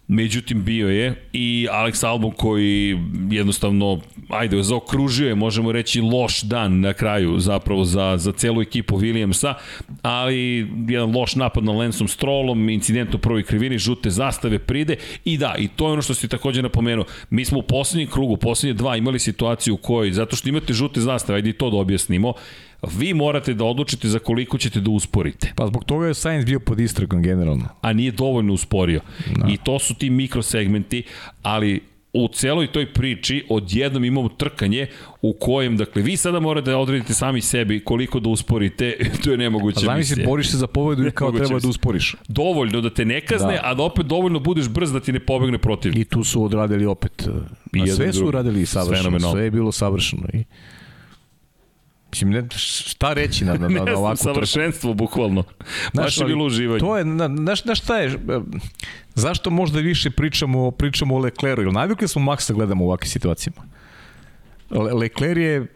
Međutim, 0.08 0.64
bio 0.64 0.88
je 0.88 1.28
i 1.32 1.66
Alex 1.70 2.06
Albon 2.06 2.30
koji 2.30 2.98
jednostavno, 3.30 4.00
ajde, 4.28 4.62
zaokružio 4.62 5.28
je, 5.28 5.34
možemo 5.34 5.72
reći, 5.72 6.00
loš 6.00 6.42
dan 6.42 6.80
na 6.80 6.92
kraju 6.92 7.38
zapravo 7.38 7.84
za, 7.84 8.16
za 8.16 8.32
celu 8.32 8.62
ekipu 8.62 8.98
Williamsa, 8.98 9.54
ali 10.02 10.68
jedan 10.88 11.16
loš 11.16 11.34
napad 11.34 11.64
na 11.64 11.72
Lensom 11.72 12.08
Strollom, 12.08 12.68
incident 12.68 13.14
u 13.14 13.18
prvoj 13.18 13.42
krivini, 13.42 13.78
žute 13.78 14.10
zastave 14.10 14.58
pride 14.58 14.96
i 15.24 15.38
da, 15.38 15.54
i 15.58 15.68
to 15.68 15.86
je 15.86 15.92
ono 15.92 16.02
što 16.02 16.14
si 16.14 16.28
takođe 16.28 16.62
napomenuo. 16.62 17.04
Mi 17.30 17.44
smo 17.44 17.58
u 17.58 17.62
poslednjem 17.62 18.10
krugu, 18.10 18.36
poslednje 18.36 18.74
dva 18.74 18.96
imali 18.96 19.18
situaciju 19.18 19.74
u 19.74 19.76
kojoj, 19.76 20.12
zato 20.12 20.36
što 20.36 20.48
imate 20.48 20.72
žute 20.72 21.00
zastave, 21.00 21.36
ajde 21.36 21.50
i 21.50 21.52
to 21.52 21.70
da 21.70 21.76
objasnimo, 21.76 22.34
vi 22.90 23.14
morate 23.14 23.54
da 23.54 23.64
odlučite 23.64 24.08
za 24.08 24.18
koliko 24.18 24.58
ćete 24.58 24.80
da 24.80 24.90
usporite. 24.90 25.52
Pa 25.56 25.66
zbog 25.66 25.84
toga 25.84 26.06
je 26.06 26.14
Sainz 26.14 26.44
bio 26.44 26.60
pod 26.60 26.80
istragom 26.80 27.22
generalno. 27.22 27.68
A 27.80 27.92
nije 27.92 28.10
dovoljno 28.10 28.52
usporio. 28.52 29.00
Da. 29.36 29.48
I 29.48 29.56
to 29.56 29.78
su 29.78 29.94
ti 29.94 30.10
mikrosegmenti, 30.10 31.02
ali 31.42 31.80
u 32.12 32.28
celoj 32.28 32.66
toj 32.66 32.92
priči 32.92 33.44
odjednom 33.48 34.04
imamo 34.04 34.28
trkanje 34.28 34.86
u 35.22 35.32
kojem, 35.32 35.76
dakle, 35.76 36.02
vi 36.02 36.16
sada 36.16 36.40
morate 36.40 36.70
da 36.70 36.78
odredite 36.78 37.14
sami 37.14 37.40
sebi 37.40 37.84
koliko 37.84 38.20
da 38.20 38.28
usporite, 38.28 38.96
to 39.24 39.30
je 39.30 39.36
nemoguće. 39.36 39.78
A 39.78 39.80
zamisli, 39.80 40.24
boriš 40.24 40.50
se 40.50 40.56
za 40.56 40.66
pobedu 40.66 41.06
i 41.06 41.10
kao 41.10 41.32
treba 41.32 41.58
da 41.58 41.68
usporiš. 41.68 42.14
Dovoljno 42.28 42.80
da 42.80 42.90
te 42.90 43.04
ne 43.04 43.20
kazne, 43.20 43.52
da. 43.52 43.60
a 43.64 43.74
da 43.74 43.82
opet 43.82 44.06
dovoljno 44.06 44.40
budeš 44.40 44.68
brz 44.68 44.92
da 44.92 45.00
ti 45.00 45.12
ne 45.12 45.20
pobegne 45.20 45.58
protiv. 45.58 45.98
I 45.98 46.04
tu 46.04 46.24
su 46.24 46.44
odradili 46.44 46.86
opet, 46.86 47.28
I 47.72 47.86
sve 47.86 48.12
su 48.12 48.26
uradili 48.26 48.66
savršeno, 48.66 49.32
sve 49.32 49.44
je 49.44 49.50
bilo 49.50 49.72
savršeno. 49.72 50.22
I 50.32 50.44
Mislim, 52.12 52.30
ne, 52.30 52.48
šta 52.56 53.12
reći 53.12 53.44
na, 53.44 53.54
na, 53.54 53.68
na, 53.68 53.84
na 53.92 53.98
ovako... 53.98 54.16
savršenstvo, 54.16 54.94
bukvalno. 54.94 55.44
Baš 55.94 56.18
je 56.18 56.24
bilo 56.24 56.44
uživanje. 56.44 56.80
To 56.80 56.96
je, 56.96 57.04
znaš, 57.36 57.64
na 57.64 57.74
šta 57.74 57.98
je, 57.98 58.18
zašto 59.14 59.50
možda 59.50 59.80
više 59.80 60.10
pričamo, 60.10 60.70
pričamo 60.70 61.14
o 61.14 61.18
Lecleru? 61.18 61.62
Jer 61.62 61.72
navikli 61.72 62.08
smo 62.08 62.22
Maxa 62.22 62.48
da 62.48 62.54
gledamo 62.54 62.84
u 62.84 62.88
ovakvim 62.88 63.10
situacijama. 63.10 63.62
Le, 64.70 64.92
Lecler 64.92 65.38
je, 65.38 65.66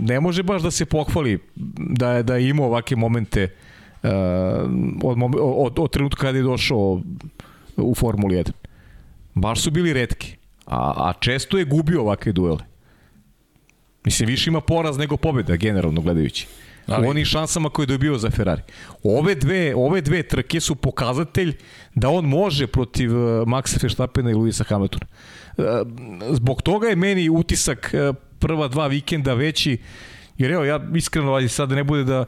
ne 0.00 0.20
može 0.20 0.42
baš 0.42 0.62
da 0.62 0.70
se 0.70 0.86
pohvali 0.86 1.38
da 1.76 2.12
je, 2.12 2.22
da 2.22 2.36
je 2.36 2.48
imao 2.48 2.66
ovakve 2.66 2.96
momente 2.96 3.48
uh, 4.02 4.10
od, 5.02 5.18
od, 5.40 5.78
od 5.78 5.90
trenutka 5.90 6.20
kada 6.20 6.38
je 6.38 6.44
došao 6.44 7.00
u 7.76 7.94
Formuli 7.94 8.36
1. 8.36 8.50
Baš 9.34 9.60
su 9.60 9.70
bili 9.70 9.92
redki. 9.92 10.36
A, 10.66 10.92
a 10.96 11.12
često 11.20 11.58
je 11.58 11.64
gubio 11.64 12.00
ovakve 12.00 12.32
duele. 12.32 12.75
Mislim, 14.06 14.26
više 14.26 14.50
ima 14.50 14.60
poraz 14.60 14.98
nego 14.98 15.16
pobjeda, 15.16 15.56
generalno 15.56 16.00
gledajući. 16.00 16.46
Ali... 16.86 17.06
U 17.06 17.10
onim 17.10 17.24
šansama 17.24 17.68
koje 17.68 17.84
je 17.84 17.86
dobio 17.86 18.18
za 18.18 18.30
Ferrari. 18.30 18.62
Ove 19.02 19.34
dve, 19.34 19.74
ove 19.74 20.00
dve 20.00 20.22
trke 20.22 20.60
su 20.60 20.74
pokazatelj 20.74 21.56
da 21.94 22.08
on 22.08 22.24
može 22.24 22.66
protiv 22.66 23.10
uh, 23.10 23.46
Maxa 23.46 23.82
Verstappena 23.82 24.30
i 24.30 24.34
Luisa 24.34 24.64
Hamiltona. 24.64 25.06
Uh, 25.56 25.64
zbog 26.30 26.62
toga 26.62 26.88
je 26.88 26.96
meni 26.96 27.28
utisak 27.30 27.94
uh, 27.94 28.16
prva 28.38 28.68
dva 28.68 28.86
vikenda 28.86 29.34
veći 29.34 29.78
Jer 30.38 30.50
evo, 30.52 30.64
ja 30.64 30.80
iskreno, 30.94 31.32
ali 31.32 31.48
sad 31.48 31.70
ne 31.70 31.84
bude 31.84 32.04
da 32.04 32.24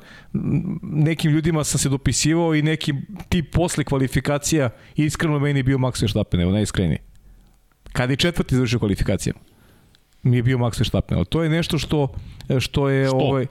nekim 0.83 1.31
ljudima 1.31 1.64
sam 1.64 1.79
se 1.79 1.89
dopisivao 1.89 2.55
i 2.55 2.62
neki 2.62 2.95
tip 3.29 3.53
posle 3.53 3.85
kvalifikacija 3.85 4.70
iskreno 4.97 5.39
meni 5.39 5.62
bio 5.62 5.79
Max 5.79 6.03
Verstappen, 6.03 6.41
evo, 6.41 6.53
najiskreniji. 6.53 6.99
Kada 7.93 8.12
je 8.12 8.16
četvrti 8.16 8.55
završio 8.55 8.79
kvalifikacijama 8.79 9.47
mi 10.23 10.37
je 10.37 10.43
bio 10.43 10.59
Max 10.59 10.79
Verstappen. 10.79 11.25
To 11.25 11.43
je 11.43 11.49
nešto 11.49 11.79
što, 11.79 12.09
što 12.59 12.89
je... 12.89 13.07
Što? 13.07 13.16
Ovaj, 13.16 13.47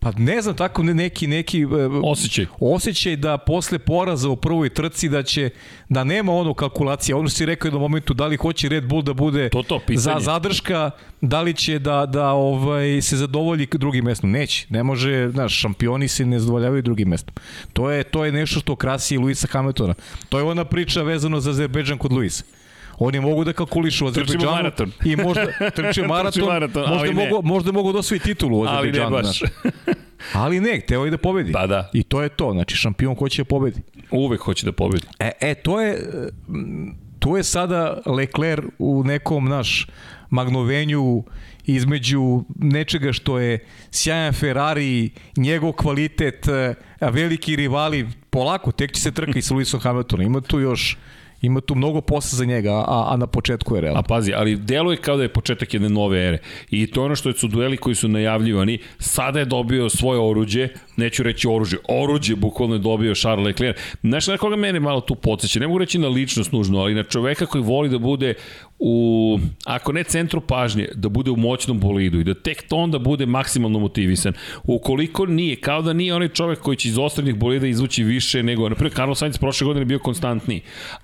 Pa 0.00 0.12
ne 0.16 0.42
znam, 0.42 0.56
tako 0.56 0.82
neki 0.82 1.26
neki 1.26 1.60
e, 1.60 1.66
osjećaj. 2.04 2.46
Osjećaj 2.60 3.16
da 3.16 3.38
posle 3.38 3.78
poraza 3.78 4.28
u 4.28 4.36
prvoj 4.36 4.68
trci 4.68 5.08
da 5.08 5.22
će 5.22 5.50
da 5.88 6.04
nema 6.04 6.32
ono 6.32 6.54
kalkulacija. 6.54 7.16
Ono 7.16 7.28
si 7.28 7.46
rekao 7.46 7.66
jednom 7.66 7.82
momentu 7.82 8.14
da 8.14 8.26
li 8.26 8.36
hoće 8.36 8.68
Red 8.68 8.86
Bull 8.86 9.02
da 9.02 9.12
bude 9.12 9.48
to, 9.48 9.62
to, 9.62 9.80
za 9.94 10.16
zadrška, 10.20 10.90
da 11.20 11.40
li 11.40 11.54
će 11.54 11.78
da 11.78 12.06
da 12.06 12.32
ovaj 12.32 13.02
se 13.02 13.16
zadovolji 13.16 13.68
drugim 13.72 14.04
mestom. 14.04 14.30
Neće. 14.30 14.66
Ne 14.70 14.82
može, 14.82 15.28
znaš, 15.28 15.60
šampioni 15.60 16.08
se 16.08 16.26
ne 16.26 16.38
zadovoljavaju 16.38 16.82
drugim 16.82 17.08
mestom. 17.08 17.34
To 17.72 17.90
je 17.90 18.04
to 18.04 18.24
je 18.24 18.32
nešto 18.32 18.60
što 18.60 18.76
krasi 18.76 19.18
Luisa 19.18 19.46
Hamiltona. 19.50 19.94
To 20.28 20.38
je 20.38 20.44
ona 20.44 20.64
priča 20.64 21.02
vezano 21.02 21.40
za 21.40 21.50
Azerbejdžan 21.50 21.98
kod 21.98 22.12
Luisa. 22.12 22.44
Oni 22.98 23.20
mogu 23.20 23.44
da 23.44 23.52
kalkulišu 23.52 24.04
u 24.04 24.08
Azerbejdžanu. 24.08 24.52
maraton. 24.52 24.92
I 25.04 25.16
možda 25.16 25.46
trče 25.76 26.02
maraton, 26.06 26.44
maraton 26.44 26.84
možda, 26.88 27.12
mogu, 27.12 27.46
možda 27.46 27.72
mogu 27.72 27.92
da 27.92 27.98
osvoji 27.98 28.20
titulu 28.20 28.60
u 28.60 28.64
Azerbejdžanu. 28.64 29.16
Ali 29.16 29.22
ne 29.22 29.28
baš. 29.28 29.42
Ali 30.32 30.60
ne, 30.60 30.80
hteo 30.80 31.04
je 31.04 31.10
da 31.10 31.18
pobedi. 31.18 31.52
Pa 31.52 31.66
da. 31.66 31.90
I 31.92 32.02
to 32.02 32.22
je 32.22 32.28
to, 32.28 32.52
znači 32.52 32.76
šampion 32.76 33.14
hoće 33.14 33.42
da 33.42 33.48
pobedi. 33.48 33.80
Uvek 34.10 34.40
hoće 34.40 34.66
da 34.66 34.72
pobedi. 34.72 35.06
E, 35.18 35.30
e 35.40 35.54
to 35.54 35.80
je 35.80 36.08
to 37.18 37.36
je 37.36 37.44
sada 37.44 37.98
Leclerc 38.06 38.64
u 38.78 39.02
nekom 39.04 39.48
naš 39.48 39.86
magnovenju 40.30 41.24
između 41.64 42.44
nečega 42.56 43.12
što 43.12 43.38
je 43.38 43.58
sjajan 43.90 44.32
Ferrari, 44.32 45.10
njegov 45.36 45.72
kvalitet, 45.72 46.46
veliki 47.00 47.56
rivali, 47.56 48.08
polako, 48.30 48.72
tek 48.72 48.92
će 48.92 49.00
se 49.00 49.12
trka 49.12 49.38
i 49.38 49.42
sa 49.42 49.54
Lewisom 49.54 49.80
Hamiltonom. 49.80 50.26
Ima 50.26 50.40
tu 50.40 50.60
još 50.60 50.96
Ima 51.42 51.60
tu 51.60 51.74
mnogo 51.74 52.00
posla 52.00 52.36
za 52.36 52.44
njega, 52.44 52.72
a, 52.72 53.08
a 53.10 53.16
na 53.16 53.26
početku 53.26 53.74
je 53.74 53.80
realno. 53.80 54.00
A 54.00 54.02
pazi, 54.02 54.32
ali 54.36 54.56
deluje 54.56 54.96
kao 54.96 55.16
da 55.16 55.22
je 55.22 55.32
početak 55.32 55.74
jedne 55.74 55.88
nove 55.88 56.26
ere. 56.26 56.38
I 56.70 56.86
to 56.86 57.00
je 57.00 57.04
ono 57.04 57.16
što 57.16 57.32
su 57.32 57.48
dueli 57.48 57.76
koji 57.76 57.94
su 57.94 58.08
najavljivani. 58.08 58.78
Sada 58.98 59.38
je 59.38 59.44
dobio 59.44 59.88
svoje 59.88 60.20
oruđe, 60.20 60.68
neću 60.96 61.22
reći 61.22 61.48
oruđe, 61.48 61.76
oruđe 61.88 62.36
bukvalno 62.36 62.74
je 62.74 62.78
dobio 62.78 63.14
Charles 63.14 63.46
Leclerc. 63.46 63.76
Znaš 64.02 64.26
na 64.26 64.36
koga 64.36 64.56
mene 64.56 64.80
malo 64.80 65.00
tu 65.00 65.14
podsjeća? 65.14 65.60
Ne 65.60 65.66
mogu 65.66 65.78
reći 65.78 65.98
na 65.98 66.08
ličnost 66.08 66.52
nužno, 66.52 66.78
ali 66.78 66.94
na 66.94 67.02
čoveka 67.02 67.46
koji 67.46 67.64
voli 67.64 67.88
da 67.88 67.98
bude 67.98 68.34
u, 68.78 69.38
ako 69.64 69.92
ne 69.92 70.04
centru 70.04 70.40
pažnje, 70.40 70.88
da 70.94 71.08
bude 71.08 71.30
u 71.30 71.36
moćnom 71.36 71.80
bolidu 71.80 72.20
i 72.20 72.24
da 72.24 72.34
tek 72.34 72.68
to 72.68 72.76
onda 72.76 72.98
bude 72.98 73.26
maksimalno 73.26 73.78
motivisan. 73.78 74.32
Ukoliko 74.64 75.26
nije, 75.26 75.56
kao 75.56 75.82
da 75.82 75.92
nije 75.92 76.14
onaj 76.14 76.28
čovek 76.28 76.58
koji 76.58 76.76
će 76.76 76.88
iz 76.88 76.98
ostrednih 76.98 77.34
bolida 77.34 77.66
izvući 77.66 78.04
više 78.04 78.42
nego, 78.42 78.68
na 78.68 78.74
primjer, 78.74 78.94
Carlos 78.94 79.18
Sainz 79.18 79.38
prošle 79.38 79.64
godine 79.64 79.84
bio 79.84 79.98
konstantniji, 79.98 80.60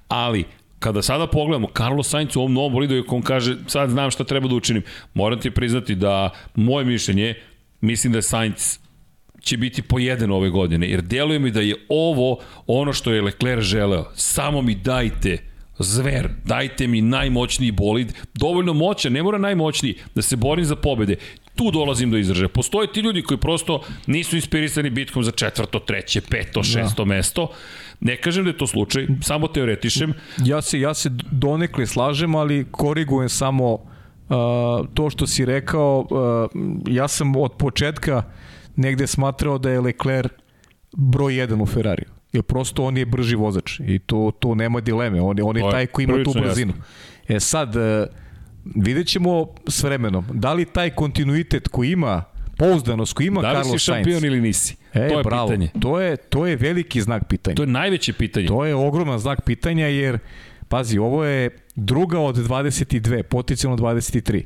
ali 0.09 0.45
kada 0.79 1.03
sada 1.03 1.27
pogledamo 1.27 1.69
Carlos 1.77 2.09
Sainz 2.09 2.37
u 2.37 2.41
ovom 2.41 2.53
novom 2.53 2.73
bolidu 2.73 2.97
i 2.97 3.03
on 3.09 3.23
kaže 3.23 3.57
sad 3.67 3.91
znam 3.91 4.11
šta 4.11 4.25
treba 4.25 4.49
da 4.49 4.55
učinim, 4.55 4.83
moram 5.15 5.41
ti 5.41 5.51
priznati 5.51 5.95
da 5.95 6.31
moje 6.55 6.85
mišljenje, 6.85 7.35
mislim 7.81 8.13
da 8.13 8.19
je 8.19 8.23
Sainz 8.23 8.79
će 9.41 9.57
biti 9.57 9.83
po 9.83 9.99
jedan 9.99 10.31
ove 10.31 10.51
godine, 10.51 10.91
jer 10.91 11.03
deluje 11.03 11.39
mi 11.39 11.51
da 11.51 11.61
je 11.61 11.75
ovo 11.89 12.39
ono 12.67 12.93
što 12.93 13.13
je 13.13 13.23
Leclerc 13.23 13.63
želeo. 13.63 14.05
Samo 14.15 14.63
mi 14.63 14.75
dajte 14.75 15.54
zver, 15.79 16.29
dajte 16.45 16.87
mi 16.87 17.01
najmoćniji 17.01 17.71
bolid, 17.71 18.13
dovoljno 18.35 18.73
moćan, 18.73 19.13
ne 19.13 19.23
mora 19.23 19.39
najmoćniji, 19.39 19.95
da 20.15 20.23
se 20.23 20.37
borim 20.37 20.65
za 20.65 20.77
pobede. 20.77 21.17
Tu 21.55 21.71
dolazim 21.71 22.11
do 22.11 22.19
izražaja. 22.19 22.49
Postoje 22.49 22.93
ti 22.93 23.01
ljudi 23.01 23.23
koji 23.23 23.39
prosto 23.39 23.83
nisu 24.07 24.37
inspirisani 24.37 24.91
bitkom 24.91 25.25
za 25.25 25.31
četvrto, 25.31 25.79
treće, 25.79 26.21
peto, 26.21 26.61
da. 26.61 26.65
šesto 26.65 27.05
da. 27.05 27.15
mesto. 27.15 27.49
Ne 28.01 28.17
kažem 28.17 28.45
da 28.45 28.51
je 28.51 28.59
to 28.59 28.67
slučaj, 28.67 29.07
samo 29.23 29.49
teoretišem. 29.49 30.13
Ja 30.45 30.63
se, 30.63 30.81
ja 30.81 30.95
se 30.95 31.11
donekle 31.31 31.87
slažem, 31.87 32.35
ali 32.35 32.67
korigujem 32.71 33.29
samo 33.29 33.73
uh, 33.73 33.81
to 34.95 35.11
što 35.11 35.27
si 35.27 35.45
rekao. 35.45 36.07
Uh, 36.11 36.63
ja 36.89 37.09
sam 37.09 37.37
od 37.37 37.53
početka 37.59 38.23
negde 38.77 39.07
smatrao 39.07 39.59
da 39.59 39.71
je 39.71 39.81
Leclerc 39.81 40.33
broj 40.97 41.33
1 41.33 41.63
u 41.63 41.67
Ferrariju. 41.67 42.14
Jer 42.35 42.43
prosto 42.43 42.85
on 42.85 42.97
je 42.97 43.07
brži 43.07 43.37
vozač 43.37 43.81
i 43.81 43.99
to, 43.99 44.33
to 44.39 44.55
nema 44.55 44.81
dileme. 44.81 45.21
On 45.21 45.37
on 45.43 45.57
je 45.57 45.63
taj 45.71 45.87
koji 45.87 46.05
ima 46.05 46.25
tu 46.25 46.33
brzinu. 46.33 46.73
Jasno. 46.73 47.37
E 47.37 47.41
sad, 47.41 47.77
uh, 47.77 47.83
vidjet 48.65 49.07
ćemo 49.07 49.47
s 49.67 49.83
vremenom, 49.83 50.25
da 50.33 50.53
li 50.53 50.65
taj 50.65 50.91
kontinuitet 50.91 51.69
koji 51.69 51.91
ima, 51.91 52.25
pouzdanost 52.57 53.13
koji 53.13 53.27
ima 53.27 53.41
Carlos 53.41 53.57
Sainz... 53.57 53.69
Da 53.69 53.73
li 53.73 53.79
si 53.79 53.85
šampion 53.85 54.21
Sainz, 54.21 54.25
ili 54.25 54.41
nisi? 54.41 54.77
E, 54.93 55.09
to 55.09 55.19
je 55.19 55.23
bravo. 55.25 55.49
pitanje. 55.49 55.69
To 55.81 56.01
je, 56.01 56.17
to 56.17 56.47
je 56.47 56.57
veliki 56.57 57.01
znak 57.01 57.25
pitanja. 57.29 57.55
To 57.55 57.63
je 57.63 57.67
najveće 57.67 58.13
pitanje. 58.13 58.47
To 58.47 58.65
je 58.65 58.75
ogroman 58.75 59.19
znak 59.19 59.41
pitanja 59.43 59.87
jer, 59.87 60.19
pazi, 60.69 60.99
ovo 60.99 61.25
je 61.25 61.51
druga 61.75 62.21
od 62.21 62.37
22, 62.37 63.23
potencijalno 63.23 63.77
23. 63.77 64.43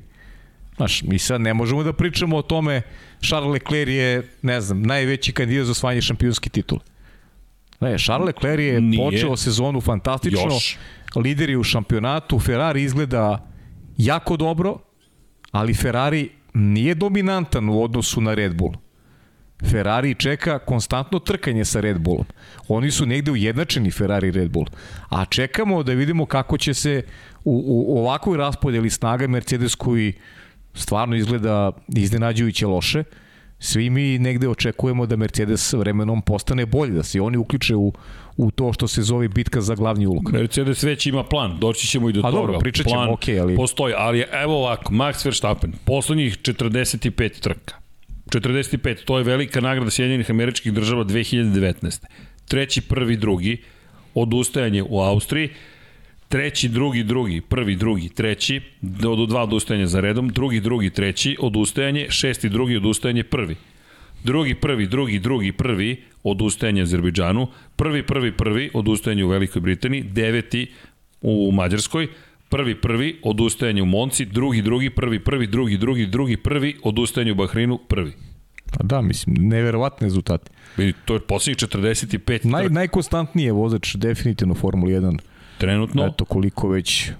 Znaš, 0.76 1.02
mi 1.02 1.18
sad 1.18 1.40
ne 1.40 1.54
možemo 1.54 1.82
da 1.82 1.92
pričamo 1.92 2.36
o 2.36 2.42
tome 2.42 2.82
Charles 3.20 3.52
Leclerc 3.52 3.90
je, 3.90 4.22
ne 4.42 4.60
znam, 4.60 4.82
najveći 4.82 5.32
kandidat 5.32 5.66
za 5.66 5.72
osvajanje 5.72 6.02
šampionski 6.02 6.50
titul. 6.50 6.78
Ne, 7.80 7.98
Charles 7.98 8.26
Leclerc 8.26 8.60
je 8.62 8.80
Nije. 8.80 9.04
počeo 9.04 9.36
sezonu 9.36 9.80
fantastično, 9.80 10.44
Još. 10.44 10.78
lideri 11.16 11.56
u 11.56 11.62
šampionatu, 11.62 12.38
Ferrari 12.38 12.82
izgleda 12.82 13.46
jako 13.96 14.36
dobro, 14.36 14.78
ali 15.50 15.74
Ferrari 15.74 16.30
nije 16.54 16.94
dominantan 16.94 17.68
u 17.68 17.82
odnosu 17.82 18.20
na 18.20 18.34
Red 18.34 18.54
Bull. 18.56 18.74
Ferrari 19.70 20.14
čeka 20.14 20.58
konstantno 20.58 21.18
trkanje 21.18 21.64
sa 21.64 21.80
Red 21.80 21.98
Bullom. 22.00 22.24
Oni 22.68 22.90
su 22.90 23.06
negde 23.06 23.30
ujednačeni 23.30 23.90
Ferrari 23.90 24.28
i 24.28 24.30
Red 24.30 24.50
Bull. 24.50 24.66
A 25.08 25.24
čekamo 25.24 25.82
da 25.82 25.92
vidimo 25.92 26.26
kako 26.26 26.58
će 26.58 26.74
se 26.74 27.02
u, 27.44 27.84
u 27.88 27.98
ovakvoj 27.98 28.36
raspodeli 28.36 28.90
snaga 28.90 29.26
Mercedes 29.26 29.74
koji 29.74 30.12
stvarno 30.74 31.16
izgleda 31.16 31.72
iznenađujuće 31.88 32.66
loše, 32.66 33.04
svi 33.58 33.90
mi 33.90 34.18
negde 34.18 34.48
očekujemo 34.48 35.06
da 35.06 35.16
Mercedes 35.16 35.72
vremenom 35.72 36.22
postane 36.22 36.66
bolji, 36.66 36.92
da 36.92 37.02
se 37.02 37.20
oni 37.20 37.36
uključe 37.36 37.76
u, 37.76 37.92
u 38.36 38.50
to 38.50 38.72
što 38.72 38.88
se 38.88 39.02
zove 39.02 39.28
bitka 39.28 39.60
za 39.60 39.74
glavni 39.74 40.06
ulog. 40.06 40.32
Mercedes 40.32 40.82
već 40.82 41.06
ima 41.06 41.24
plan, 41.24 41.58
doći 41.60 41.86
ćemo 41.86 42.10
i 42.10 42.12
do 42.12 42.20
A 42.20 42.22
toga. 42.22 42.36
dobro, 42.36 42.58
pričat 42.58 42.86
ćemo, 42.86 42.94
plan 42.94 43.08
okay, 43.08 43.40
ali... 43.40 43.56
Postoji, 43.56 43.94
ali 43.96 44.24
evo 44.32 44.58
ovako, 44.58 44.92
Max 44.92 45.24
Verstappen, 45.24 45.72
poslednjih 45.84 46.38
45 46.38 47.40
trka, 47.40 47.74
45, 48.26 49.04
to 49.04 49.18
je 49.18 49.24
velika 49.24 49.60
nagrada 49.60 49.90
Sjedinjenih 49.90 50.30
američkih 50.30 50.72
država 50.72 51.04
2019. 51.04 52.04
Treći, 52.48 52.80
prvi, 52.80 53.16
drugi, 53.16 53.62
odustajanje 54.14 54.82
u 54.82 55.00
Austriji, 55.00 55.50
treći, 56.28 56.68
drugi, 56.68 57.02
drugi, 57.02 57.40
prvi, 57.40 57.76
drugi, 57.76 58.08
treći, 58.08 58.60
do, 58.80 59.16
do 59.16 59.26
dva 59.26 59.42
odustajanja 59.42 59.86
za 59.86 60.00
redom, 60.00 60.28
drugi, 60.28 60.60
drugi, 60.60 60.90
treći, 60.90 61.36
odustajanje, 61.40 62.06
šesti, 62.10 62.48
drugi, 62.48 62.76
odustajanje, 62.76 63.24
prvi. 63.24 63.56
Drugi, 64.24 64.54
prvi, 64.54 64.86
drugi, 64.86 65.18
drugi, 65.18 65.52
prvi, 65.52 66.02
odustajanje 66.22 66.82
Azerbejdžanu, 66.82 67.46
prvi, 67.76 68.02
prvi, 68.02 68.32
prvi, 68.32 68.70
odustajanje 68.74 69.24
u 69.24 69.28
Velikoj 69.28 69.62
Britaniji, 69.62 70.02
deveti 70.02 70.66
u 71.22 71.52
Mađarskoj, 71.52 72.08
prvi, 72.48 72.74
prvi, 72.80 73.20
odustajanje 73.22 73.82
u 73.82 73.86
Monci, 73.86 74.24
drugi, 74.24 74.62
drugi, 74.62 74.90
prvi, 74.90 75.18
prvi, 75.24 75.46
drugi, 75.46 75.76
drugi, 75.76 76.06
drugi, 76.06 76.36
prvi, 76.36 76.76
odustajanje 76.82 77.32
u 77.32 77.34
Bahreinu, 77.34 77.78
prvi. 77.88 78.12
Pa 78.72 78.84
da, 78.84 79.00
mislim, 79.02 79.36
neverovatni 79.38 80.04
rezultati. 80.04 80.50
Vidi, 80.76 80.92
to 81.04 81.14
je 81.14 81.20
poslednjih 81.20 81.56
45. 81.56 82.44
Naj, 82.44 82.68
najkonstantniji 82.68 83.44
je 83.44 83.52
vozač 83.52 83.94
definitivno 83.94 84.54
Formula 84.54 84.92
1 84.92 85.18
Trenutno. 85.58 86.06
Eto 86.06 86.24
koliko 86.24 86.68
već 86.68 87.10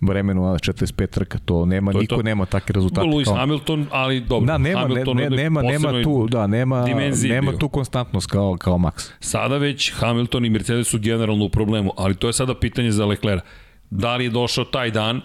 vremenu 0.00 0.42
na 0.42 0.52
45 0.52 1.06
trka, 1.06 1.38
to 1.38 1.66
nema, 1.66 1.92
to 1.92 1.98
niko 1.98 2.16
to. 2.16 2.22
nema 2.22 2.46
takve 2.46 2.72
rezultate. 2.72 3.08
Lewis 3.08 3.24
kao... 3.24 3.34
Hamilton, 3.34 3.86
ali 3.90 4.20
dobro. 4.20 4.46
Da, 4.46 4.58
nema, 4.58 4.80
Hamilton 4.80 5.16
ne, 5.16 5.30
ne, 5.30 5.36
nema, 5.36 5.62
nema 5.62 6.02
tu, 6.02 6.26
da, 6.30 6.46
nema, 6.46 6.86
nema 7.22 7.52
tu 7.52 7.68
konstantnost 7.68 8.26
kao, 8.26 8.56
kao 8.56 8.78
Max. 8.78 9.10
Sada 9.20 9.56
već 9.56 9.92
Hamilton 9.94 10.44
i 10.44 10.50
Mercedes 10.50 10.88
su 10.88 10.98
generalno 10.98 11.44
u 11.44 11.48
problemu, 11.48 11.92
ali 11.96 12.14
to 12.14 12.26
je 12.26 12.32
sada 12.32 12.54
pitanje 12.54 12.90
za 12.90 13.06
Leclerc. 13.06 13.42
Da 13.90 14.16
li 14.16 14.24
je 14.24 14.30
došao 14.30 14.64
taj 14.64 14.90
dan 14.90 15.20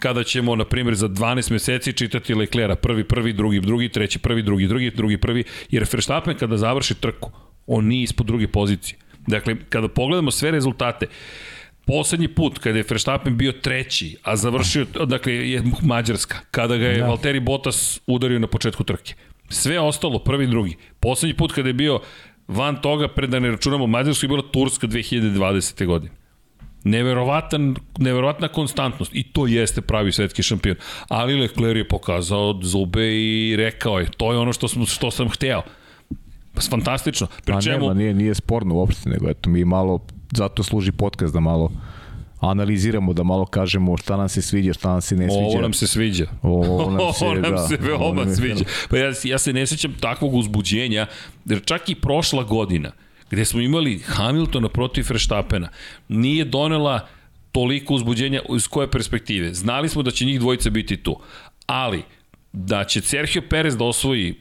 kada 0.00 0.24
ćemo, 0.24 0.56
na 0.56 0.64
primjer, 0.64 0.94
za 0.94 1.08
12 1.08 1.52
meseci 1.52 1.92
čitati 1.92 2.34
Leclerc 2.34 2.78
prvi, 2.82 3.04
prvi, 3.04 3.32
drugi, 3.32 3.60
drugi, 3.60 3.88
treći, 3.88 4.18
prvi, 4.18 4.42
drugi, 4.42 4.66
drugi, 4.66 4.90
drugi, 4.90 5.16
prvi, 5.16 5.44
jer 5.70 5.86
Verstappen 5.92 6.36
kada 6.36 6.56
završi 6.56 6.94
trku, 6.94 7.30
on 7.66 7.84
nije 7.86 8.02
ispod 8.02 8.26
druge 8.26 8.48
pozicije. 8.48 8.98
Dakle, 9.26 9.56
kada 9.68 9.88
pogledamo 9.88 10.30
sve 10.30 10.50
rezultate, 10.50 11.06
poslednji 11.86 12.28
put 12.28 12.58
kada 12.58 12.78
je 12.78 12.84
Verstappen 12.90 13.36
bio 13.36 13.52
treći, 13.52 14.16
a 14.22 14.36
završio, 14.36 14.86
dakle, 15.06 15.32
je 15.32 15.62
Mađarska, 15.82 16.36
kada 16.50 16.76
ga 16.76 16.86
je 16.86 16.98
da. 16.98 17.06
Valtteri 17.06 17.40
Bottas 17.40 18.00
udario 18.06 18.38
na 18.38 18.46
početku 18.46 18.84
trke. 18.84 19.14
Sve 19.48 19.80
ostalo, 19.80 20.18
prvi 20.18 20.44
i 20.44 20.48
drugi. 20.48 20.76
Poslednji 21.00 21.36
put 21.36 21.52
kada 21.52 21.68
je 21.68 21.72
bio 21.72 22.00
van 22.48 22.80
toga, 22.80 23.08
pred 23.08 23.30
da 23.30 23.38
ne 23.38 23.50
računamo 23.50 23.86
Mađarsku, 23.86 24.24
je 24.24 24.28
bila 24.28 24.42
Turska 24.52 24.86
2020. 24.86 25.86
godine. 25.86 26.12
Neverovatan, 26.84 27.76
neverovatna 27.98 28.48
konstantnost 28.48 29.14
i 29.14 29.22
to 29.22 29.46
jeste 29.46 29.80
pravi 29.80 30.12
svetski 30.12 30.42
šampion. 30.42 30.76
Ali 31.08 31.40
Leclerc 31.40 31.76
je 31.76 31.88
pokazao 31.88 32.60
zube 32.62 33.06
i 33.06 33.56
rekao 33.56 33.98
je, 33.98 34.06
to 34.16 34.32
je 34.32 34.38
ono 34.38 34.52
što, 34.52 34.68
sam, 34.68 34.86
što 34.86 35.10
sam 35.10 35.28
hteo. 35.28 35.62
Fantastično. 36.70 37.26
Pri 37.44 37.54
pa 37.54 37.60
čemu... 37.60 37.78
nema, 37.78 37.94
nije, 37.94 38.14
nije 38.14 38.34
sporno 38.34 38.74
uopšte, 38.74 39.10
nego 39.10 39.30
eto 39.30 39.50
mi 39.50 39.64
malo 39.64 40.06
zato 40.32 40.62
služi 40.62 40.92
podcast 40.92 41.34
da 41.34 41.40
malo 41.40 41.70
analiziramo, 42.40 43.12
da 43.12 43.22
malo 43.22 43.46
kažemo 43.46 43.96
šta 43.96 44.16
nam 44.16 44.28
se 44.28 44.42
sviđa, 44.42 44.72
šta 44.72 44.90
nam 44.90 45.00
se 45.00 45.16
ne 45.16 45.28
sviđa. 45.28 45.46
Ovo 45.46 45.60
nam 45.60 45.72
se 45.72 45.86
sviđa. 45.86 46.26
Ovo 46.42 46.90
nam 46.98 47.12
se, 47.12 47.24
Ovo 47.24 47.34
nam 47.34 47.52
da, 47.52 47.58
se 47.58 47.76
veoma 47.80 48.24
nam 48.24 48.34
sviđa. 48.34 48.64
Pa 48.90 48.96
ja, 48.96 49.12
ja 49.24 49.38
se 49.38 49.52
ne 49.52 49.66
sećam 49.66 49.94
takvog 50.00 50.34
uzbuđenja, 50.34 51.06
jer 51.44 51.64
čak 51.64 51.88
i 51.88 51.94
prošla 51.94 52.42
godina, 52.42 52.92
gde 53.30 53.44
smo 53.44 53.60
imali 53.60 53.98
Hamiltona 53.98 54.68
protiv 54.68 55.06
Verstappena, 55.08 55.68
nije 56.08 56.44
donela 56.44 57.08
toliko 57.52 57.94
uzbuđenja 57.94 58.40
iz 58.56 58.68
koje 58.68 58.90
perspektive. 58.90 59.54
Znali 59.54 59.88
smo 59.88 60.02
da 60.02 60.10
će 60.10 60.24
njih 60.24 60.40
dvojica 60.40 60.70
biti 60.70 60.96
tu, 60.96 61.20
ali 61.66 62.02
da 62.52 62.84
će 62.84 63.00
Sergio 63.00 63.42
Perez 63.50 63.76
da 63.76 63.84
osvoji 63.84 64.34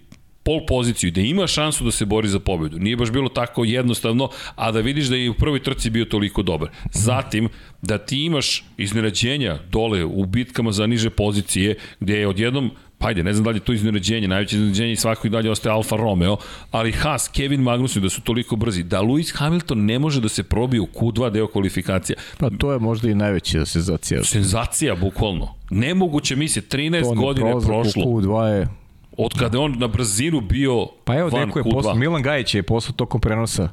pol 0.44 0.66
poziciju 0.66 1.12
da 1.12 1.22
ima 1.22 1.48
šansu 1.48 1.84
da 1.84 1.92
se 1.92 2.06
bori 2.06 2.28
za 2.28 2.40
pobedu. 2.40 2.80
Nije 2.80 2.96
baš 2.96 3.12
bilo 3.12 3.30
tako 3.30 3.64
jednostavno, 3.64 4.30
a 4.56 4.72
da 4.72 4.80
vidiš 4.80 5.08
da 5.08 5.16
je 5.16 5.30
u 5.30 5.34
prvoj 5.34 5.64
trci 5.64 5.90
bio 5.90 6.06
toliko 6.06 6.42
dobar. 6.42 6.70
Zatim, 6.94 7.50
da 7.82 7.98
ti 7.98 8.26
imaš 8.26 8.64
iznenađenja 8.78 9.60
dole 9.72 10.06
u 10.06 10.26
bitkama 10.26 10.72
za 10.72 10.88
niže 10.88 11.10
pozicije, 11.10 11.76
gde 12.00 12.20
je 12.20 12.28
odjednom 12.28 12.72
pa 13.00 13.08
ajde, 13.08 13.24
ne 13.24 13.34
znam 13.34 13.44
da 13.44 13.50
li 13.50 13.58
je 13.58 13.60
to 13.60 13.74
iznenađenje, 13.74 14.28
najveće 14.28 14.56
iznenađenje 14.56 14.92
i 14.92 14.96
svako 14.96 15.28
i 15.28 15.30
dalje 15.30 15.52
ostaje 15.52 15.74
Alfa 15.74 15.96
Romeo, 15.96 16.38
ali 16.72 16.92
Haas, 16.92 17.28
Kevin 17.28 17.62
Magnussen 17.62 18.04
da 18.04 18.10
su 18.10 18.22
toliko 18.22 18.56
brzi, 18.56 18.84
da 18.84 19.02
Lewis 19.02 19.36
Hamilton 19.36 19.86
ne 19.86 20.00
može 20.00 20.22
da 20.22 20.30
se 20.30 20.44
probije 20.44 20.82
u 20.82 20.88
Q2 20.88 21.32
deo 21.32 21.48
kvalifikacija. 21.48 22.18
Pa 22.38 22.50
to 22.50 22.72
je 22.72 22.80
možda 22.80 23.10
i 23.10 23.16
najveća 23.16 23.66
senzacija. 23.66 24.24
Senzacija, 24.24 24.96
bukvalno. 24.96 25.56
Nemoguće 25.70 26.36
mi 26.36 26.48
se, 26.48 26.62
13 26.62 27.16
godine 27.16 27.52
prošlo. 27.66 28.04
U 28.06 28.22
Q2 28.22 28.46
je 28.46 28.68
Od 29.22 29.34
kada 29.40 29.60
on 29.60 29.76
na 29.80 29.88
brzinu 29.88 30.42
bio 30.42 30.88
Pa 31.04 31.18
evo, 31.18 31.30
van 31.30 31.52
je 31.56 31.64
posle, 31.72 31.96
Milan 31.96 32.22
Gajić 32.22 32.56
je 32.56 32.64
posle 32.64 32.94
tokom 32.96 33.22
prenosa. 33.22 33.70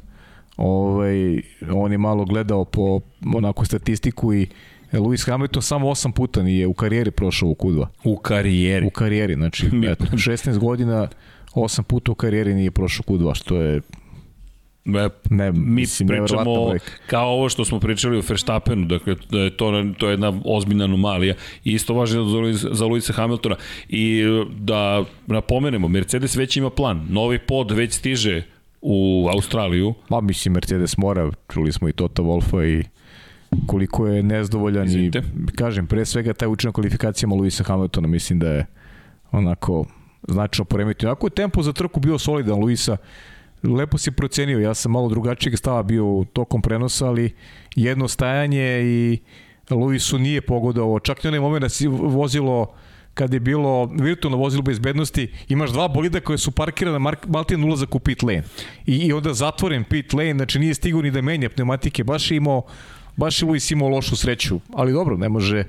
Ovaj, 0.57 1.43
on 1.73 1.93
je 1.93 1.99
malo 1.99 2.25
gledao 2.25 2.65
po 2.65 3.01
onako 3.35 3.65
statistiku 3.65 4.35
i 4.35 4.47
Lewis 4.93 5.31
Hamilton 5.31 5.63
samo 5.63 5.91
8 5.91 6.13
puta 6.13 6.43
nije 6.43 6.67
u 6.67 6.75
karijeri 6.75 7.11
prošao 7.11 7.49
u 7.49 7.55
Q2. 7.55 7.87
U 8.05 8.17
karijeri? 8.17 8.87
U 8.87 8.91
karijeri, 8.91 9.35
znači 9.35 9.67
eto, 9.93 10.05
16 10.05 10.59
godina 10.59 11.09
8 11.55 11.83
puta 11.83 12.13
u 12.13 12.15
karijeri 12.15 12.55
nije 12.55 12.71
prošao 12.71 13.05
Q2, 13.09 13.35
što 13.35 13.57
je 13.57 13.81
Ne, 14.87 15.09
ne, 15.31 15.53
mi 15.53 15.59
mislim, 15.59 16.09
pričamo 16.09 16.75
kao 17.07 17.29
ovo 17.29 17.49
što 17.49 17.65
smo 17.65 17.81
pričali 17.81 18.19
o 18.19 18.23
Verstappenu, 18.29 18.87
dakle 18.87 19.15
da 19.31 19.39
je 19.39 19.57
to, 19.57 19.85
to 19.99 20.07
je 20.07 20.13
jedna 20.13 20.41
ozbiljna 20.45 20.85
anomalija. 20.85 21.35
I 21.65 21.73
isto 21.73 21.95
važno 21.95 22.25
za, 22.25 22.69
za 22.73 22.87
Luisa 22.87 23.13
Hamiltona. 23.13 23.57
I 23.89 24.23
da 24.59 25.05
napomenemo, 25.27 25.89
Mercedes 25.89 26.37
već 26.37 26.57
ima 26.57 26.71
plan, 26.71 27.07
novi 27.11 27.39
pod 27.39 27.71
već 27.71 27.93
stiže 27.93 28.43
u 28.81 29.29
Australiju. 29.33 29.95
Ma 30.09 30.21
mislim 30.21 30.55
Mercedes 30.55 30.97
mora, 30.97 31.31
čuli 31.53 31.73
smo 31.73 31.89
i 31.89 31.93
Toto 31.93 32.23
Wolfa 32.23 32.81
i 32.81 32.85
koliko 33.67 34.07
je 34.07 34.23
nezdovoljan 34.23 34.89
i 34.91 35.11
kažem 35.57 35.87
pre 35.87 36.05
svega 36.05 36.33
taj 36.33 36.49
učinak 36.49 36.75
kvalifikacijama 36.75 37.35
Luisa 37.35 37.65
Hamiltona 37.65 38.09
mislim 38.09 38.39
da 38.39 38.49
je 38.49 38.67
onako 39.31 39.85
značno 40.29 40.65
poremetio. 40.65 41.11
Ako 41.11 41.27
je 41.27 41.31
tempo 41.31 41.63
za 41.63 41.73
trku 41.73 42.01
bio 42.01 42.19
solidan 42.19 42.61
Luisa, 42.61 42.97
lepo 43.63 43.99
si 43.99 44.11
procenio, 44.11 44.59
ja 44.59 44.75
sam 44.75 44.93
malo 44.93 45.09
drugačijeg 45.09 45.59
stava 45.59 45.83
bio 45.83 46.25
tokom 46.33 46.63
prenosa, 46.63 47.07
ali 47.07 47.35
jedno 47.75 48.09
stajanje 48.09 48.81
i 48.85 49.19
Luisu 49.71 50.19
nije 50.19 50.41
pogodao, 50.41 51.01
čak 51.01 51.25
i 51.25 51.29
onaj 51.29 51.41
moment 51.41 51.63
da 51.63 51.69
si 51.69 51.87
vozilo 51.87 52.75
kad 53.15 53.35
je 53.35 53.41
bilo 53.41 53.87
virtualno 53.87 54.37
vozilo 54.37 54.63
bezbednosti, 54.63 55.33
imaš 55.49 55.71
dva 55.71 55.89
bolida 55.89 56.21
koje 56.21 56.39
su 56.39 56.51
parkirane 56.51 56.99
Mark, 56.99 57.27
Maltin 57.27 57.65
ulazak 57.65 57.95
u 57.95 57.99
pit 57.99 58.23
lane. 58.23 58.43
I, 58.87 58.97
I 58.97 59.13
onda 59.13 59.35
zatvoren 59.35 59.85
pit 59.85 60.13
lane, 60.13 60.35
znači 60.35 60.59
nije 60.59 60.75
stigao 60.75 61.03
ni 61.03 61.11
da 61.11 61.23
menja 61.23 61.49
pneumatike, 61.49 62.05
baš 62.05 62.31
je 62.31 62.37
imao 62.37 62.63
baš 63.17 63.43
je 63.43 63.49
Luis 63.49 63.71
imao 63.71 63.89
lošu 63.89 64.17
sreću, 64.17 64.61
ali 64.73 64.93
dobro, 64.93 65.17
ne 65.17 65.29
može 65.29 65.65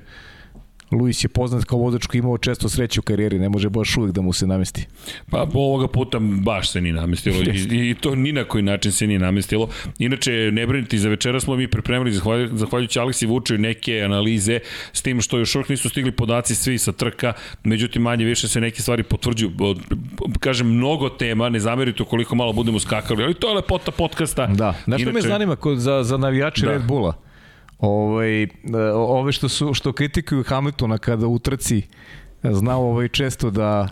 Luis 0.90 1.24
je 1.24 1.28
poznat 1.28 1.64
kao 1.64 1.78
vozač 1.78 2.06
koji 2.06 2.18
imao 2.18 2.38
često 2.38 2.68
sreće 2.68 3.00
u 3.00 3.02
karijeri, 3.02 3.38
ne 3.38 3.48
može 3.48 3.68
baš 3.68 3.96
uvek 3.96 4.12
da 4.12 4.20
mu 4.20 4.32
se 4.32 4.46
namesti. 4.46 4.86
Pa 5.30 5.46
ovoga 5.54 5.88
puta 5.88 6.18
baš 6.20 6.70
se 6.70 6.80
nije 6.80 6.92
namestilo 6.92 7.36
i, 7.70 7.90
i 7.90 7.94
to 8.00 8.14
ni 8.14 8.32
na 8.32 8.44
koji 8.44 8.62
način 8.62 8.92
se 8.92 9.06
nije 9.06 9.18
namestilo. 9.18 9.68
Inače, 9.98 10.32
ne 10.52 10.66
brinite, 10.66 10.98
za 10.98 11.08
večera 11.08 11.40
smo 11.40 11.56
mi 11.56 11.68
pripremili, 11.68 12.12
zahvaljujući 12.52 12.98
Aleksi 12.98 13.26
Vučeju, 13.26 13.58
neke 13.58 14.02
analize 14.04 14.58
s 14.92 15.02
tim 15.02 15.20
što 15.20 15.38
još 15.38 15.54
uvijek 15.54 15.68
nisu 15.68 15.88
stigli 15.88 16.12
podaci 16.12 16.54
svi 16.54 16.78
sa 16.78 16.92
trka, 16.92 17.32
međutim 17.64 18.02
manje 18.02 18.24
više 18.24 18.48
se 18.48 18.60
neke 18.60 18.82
stvari 18.82 19.02
potvrđuju. 19.02 19.52
Kažem, 20.40 20.66
mnogo 20.66 21.08
tema, 21.08 21.48
ne 21.48 21.60
zamerite 21.60 22.04
koliko 22.04 22.34
malo 22.34 22.52
budemo 22.52 22.80
skakali, 22.80 23.24
ali 23.24 23.34
to 23.34 23.48
je 23.48 23.54
lepota 23.54 23.90
podcasta. 23.90 24.46
Da, 24.46 24.74
znaš 24.84 25.02
što 25.02 25.12
me 25.12 25.20
zanima 25.20 25.56
kod, 25.56 25.78
za, 25.78 26.02
za 26.02 26.16
navijače 26.16 26.66
da. 26.66 26.72
Red 26.72 26.82
Bulla? 26.82 27.27
Ovaj, 27.78 28.42
e, 28.42 28.48
ove 28.94 29.32
što, 29.32 29.48
su, 29.48 29.74
što 29.74 29.92
kritikuju 29.92 30.44
Hamiltona 30.44 30.98
kada 30.98 31.26
u 31.26 31.38
trci 31.38 31.82
znao 32.42 32.82
ovaj 32.82 33.08
često 33.08 33.50
da 33.50 33.88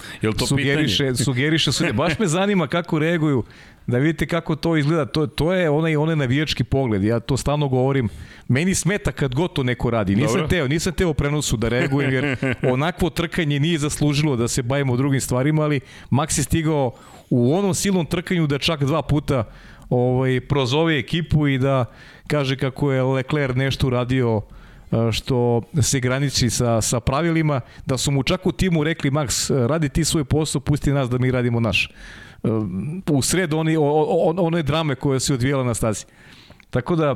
sugeriše, 0.49 1.15
sugeriše 1.15 1.73
sudje. 1.73 1.93
Baš 1.93 2.19
me 2.19 2.27
zanima 2.27 2.67
kako 2.67 2.99
reaguju 2.99 3.45
da 3.87 3.99
vidite 3.99 4.27
kako 4.27 4.57
to 4.57 4.77
izgleda. 4.77 5.07
To, 5.07 5.27
to 5.27 5.53
je 5.53 5.71
onaj, 5.71 5.97
onaj 5.97 6.17
navijački 6.17 6.65
pogled. 6.65 7.05
Ja 7.05 7.21
to 7.21 7.37
stalno 7.37 7.69
govorim. 7.69 8.09
Meni 8.49 8.75
smeta 8.75 9.13
kad 9.13 9.35
god 9.35 9.53
to 9.53 9.63
neko 9.63 9.91
radi. 9.91 10.17
Nisam 10.17 10.35
Dobro. 10.35 10.49
teo, 10.49 10.69
nisam 10.69 10.93
teo 10.93 11.15
prenosu 11.15 11.57
da 11.57 11.69
reagujem 11.69 12.13
jer 12.13 12.37
onakvo 12.73 13.11
trkanje 13.11 13.61
nije 13.61 13.79
zaslužilo 13.79 14.37
da 14.37 14.49
se 14.49 14.63
bavimo 14.63 14.97
drugim 14.97 15.21
stvarima, 15.21 15.63
ali 15.63 15.81
Max 16.11 16.39
je 16.39 16.45
stigao 16.45 16.93
u 17.31 17.55
onom 17.55 17.75
silnom 17.75 18.07
trkanju 18.07 18.47
da 18.47 18.59
čak 18.59 18.85
dva 18.85 19.03
puta 19.03 19.45
ovaj, 19.91 20.41
prozove 20.41 20.99
ekipu 20.99 21.49
i 21.49 21.59
da 21.59 21.85
kaže 22.27 22.57
kako 22.57 22.93
je 22.93 23.03
Leclerc 23.03 23.57
nešto 23.57 23.87
uradio 23.87 24.43
što 25.13 25.63
se 25.83 26.01
graniči 26.01 26.51
sa, 26.51 26.81
sa 26.81 27.01
pravilima, 27.01 27.61
da 27.87 27.99
su 27.99 28.11
mu 28.11 28.23
čak 28.23 28.47
u 28.47 28.53
timu 28.53 28.85
rekli 28.85 29.11
Max, 29.11 29.67
radi 29.67 29.89
ti 29.89 30.05
svoj 30.05 30.25
posao, 30.25 30.61
pusti 30.61 30.93
nas 30.93 31.11
da 31.11 31.19
mi 31.19 31.31
radimo 31.31 31.61
naš. 31.61 31.91
U 33.11 33.23
sred 33.23 33.55
one, 33.55 33.79
one 34.39 34.63
drame 34.63 34.95
koje 34.95 35.21
se 35.21 35.35
odvijela 35.35 35.65
na 35.65 35.75
stazi. 35.75 36.05
Tako 36.71 36.97
da, 36.97 37.15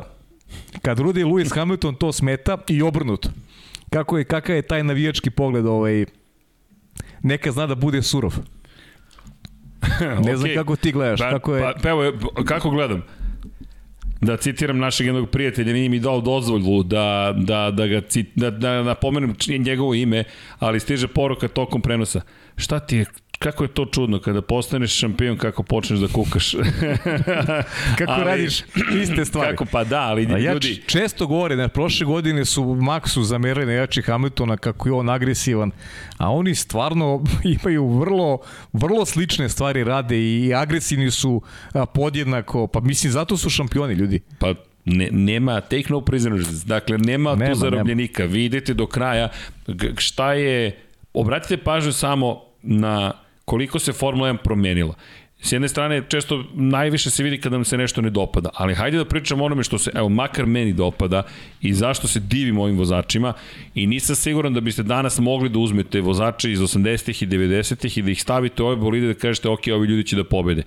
kad 0.82 0.98
Rudy 0.98 1.24
Lewis 1.24 1.54
Hamilton 1.54 1.94
to 1.94 2.12
smeta 2.12 2.58
i 2.68 2.82
obrnuto, 2.82 3.28
kako 3.90 4.18
je, 4.18 4.24
kakav 4.24 4.56
je 4.56 4.62
taj 4.62 4.82
navijački 4.82 5.30
pogled 5.30 5.66
ovaj, 5.66 6.04
neka 7.22 7.52
zna 7.52 7.66
da 7.66 7.74
bude 7.74 8.02
surov. 8.02 8.34
ne 10.26 10.36
znam 10.36 10.50
kako 10.54 10.76
ti 10.76 10.92
gledaš. 10.92 11.20
Pa, 11.20 11.30
kako 11.30 11.54
je... 11.54 11.62
pa, 11.62 11.74
pa 11.82 11.88
evo, 11.88 12.12
kako 12.44 12.70
gledam? 12.70 13.02
Da 14.20 14.36
citiram 14.36 14.78
našeg 14.78 15.06
jednog 15.06 15.30
prijatelja, 15.30 15.72
nije 15.72 15.88
mi 15.88 15.98
dao 15.98 16.20
dozvolju 16.20 16.82
da, 16.82 17.34
da, 17.36 17.70
da 17.70 17.86
ga 17.86 18.00
cit, 18.00 18.28
da, 18.34 18.50
da 18.50 18.82
napomenem 18.82 19.36
njegovo 19.58 19.94
ime, 19.94 20.24
ali 20.58 20.80
stiže 20.80 21.08
poruka 21.08 21.48
tokom 21.48 21.82
prenosa. 21.82 22.20
Šta 22.56 22.80
ti 22.80 22.96
je, 22.96 23.04
kako 23.42 23.64
je 23.64 23.68
to 23.68 23.84
čudno 23.84 24.20
kada 24.20 24.42
postaneš 24.42 24.98
šampion 24.98 25.36
kako 25.36 25.62
počneš 25.62 26.00
da 26.00 26.08
kukaš. 26.08 26.52
kako 27.98 28.12
ali, 28.12 28.24
radiš 28.24 28.62
iste 29.02 29.24
stvari. 29.24 29.50
Kako 29.50 29.64
pa 29.64 29.84
da, 29.84 30.00
ali 30.00 30.22
ja 30.42 30.52
ljudi... 30.52 30.82
često 30.86 31.26
govore, 31.26 31.56
na 31.56 31.68
prošle 31.68 32.06
godine 32.06 32.44
su 32.44 32.62
Maxu 32.62 33.22
zamerali 33.22 33.66
na 33.66 33.72
jači 33.72 34.02
Hamiltona 34.02 34.56
kako 34.56 34.88
je 34.88 34.92
on 34.92 35.08
agresivan, 35.10 35.70
a 36.16 36.32
oni 36.32 36.54
stvarno 36.54 37.24
imaju 37.62 37.88
vrlo, 37.88 38.38
vrlo 38.72 39.04
slične 39.04 39.48
stvari 39.48 39.84
rade 39.84 40.18
i 40.18 40.54
agresivni 40.54 41.10
su 41.10 41.42
podjednako, 41.94 42.66
pa 42.66 42.80
mislim 42.80 43.12
zato 43.12 43.36
su 43.36 43.50
šampioni 43.50 43.94
ljudi. 43.94 44.20
Pa 44.38 44.54
ne, 44.84 45.08
nema 45.10 45.60
take 45.60 45.86
no 45.88 46.00
prisoners, 46.00 46.48
dakle 46.48 46.98
nema, 46.98 47.34
nema 47.34 47.52
tu 47.52 47.58
zarobljenika. 47.58 48.22
Nema. 48.22 48.32
Vi 48.32 48.44
idete 48.44 48.74
do 48.74 48.86
kraja, 48.86 49.28
šta 49.96 50.32
je, 50.32 50.78
obratite 51.14 51.56
pažnju 51.56 51.92
samo 51.92 52.42
na 52.62 53.12
koliko 53.50 53.78
se 53.78 53.92
Formula 53.92 54.28
1 54.28 54.36
promenila. 54.36 54.94
S 55.42 55.52
jedne 55.52 55.68
strane, 55.68 56.02
često 56.08 56.44
najviše 56.54 57.10
se 57.10 57.22
vidi 57.22 57.40
kada 57.40 57.56
nam 57.56 57.64
se 57.64 57.78
nešto 57.78 58.00
ne 58.00 58.10
dopada, 58.10 58.50
ali 58.54 58.74
hajde 58.74 58.98
da 58.98 59.04
pričamo 59.04 59.44
onome 59.44 59.64
što 59.64 59.78
se, 59.78 59.90
evo, 59.94 60.08
makar 60.08 60.46
meni 60.46 60.72
dopada 60.72 61.22
i 61.60 61.72
zašto 61.74 62.08
se 62.08 62.20
divim 62.20 62.58
ovim 62.58 62.78
vozačima 62.78 63.32
i 63.74 63.86
nisam 63.86 64.16
siguran 64.16 64.54
da 64.54 64.60
biste 64.60 64.82
danas 64.82 65.18
mogli 65.18 65.48
da 65.48 65.58
uzmete 65.58 66.00
vozače 66.00 66.52
iz 66.52 66.60
80-ih 66.60 67.22
i 67.22 67.26
90-ih 67.26 67.98
i 67.98 68.02
da 68.02 68.10
ih 68.10 68.22
stavite 68.22 68.62
u 68.62 68.66
ove 68.66 68.76
bolide 68.76 69.06
da 69.06 69.14
kažete, 69.14 69.48
ok, 69.48 69.66
ovi 69.74 69.88
ljudi 69.88 70.06
će 70.06 70.16
da 70.16 70.24
pobede. 70.24 70.62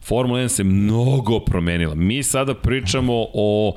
Formula 0.00 0.40
1 0.40 0.48
se 0.48 0.64
mnogo 0.64 1.40
promenila. 1.40 1.94
Mi 1.94 2.22
sada 2.22 2.54
pričamo 2.54 3.26
o 3.34 3.74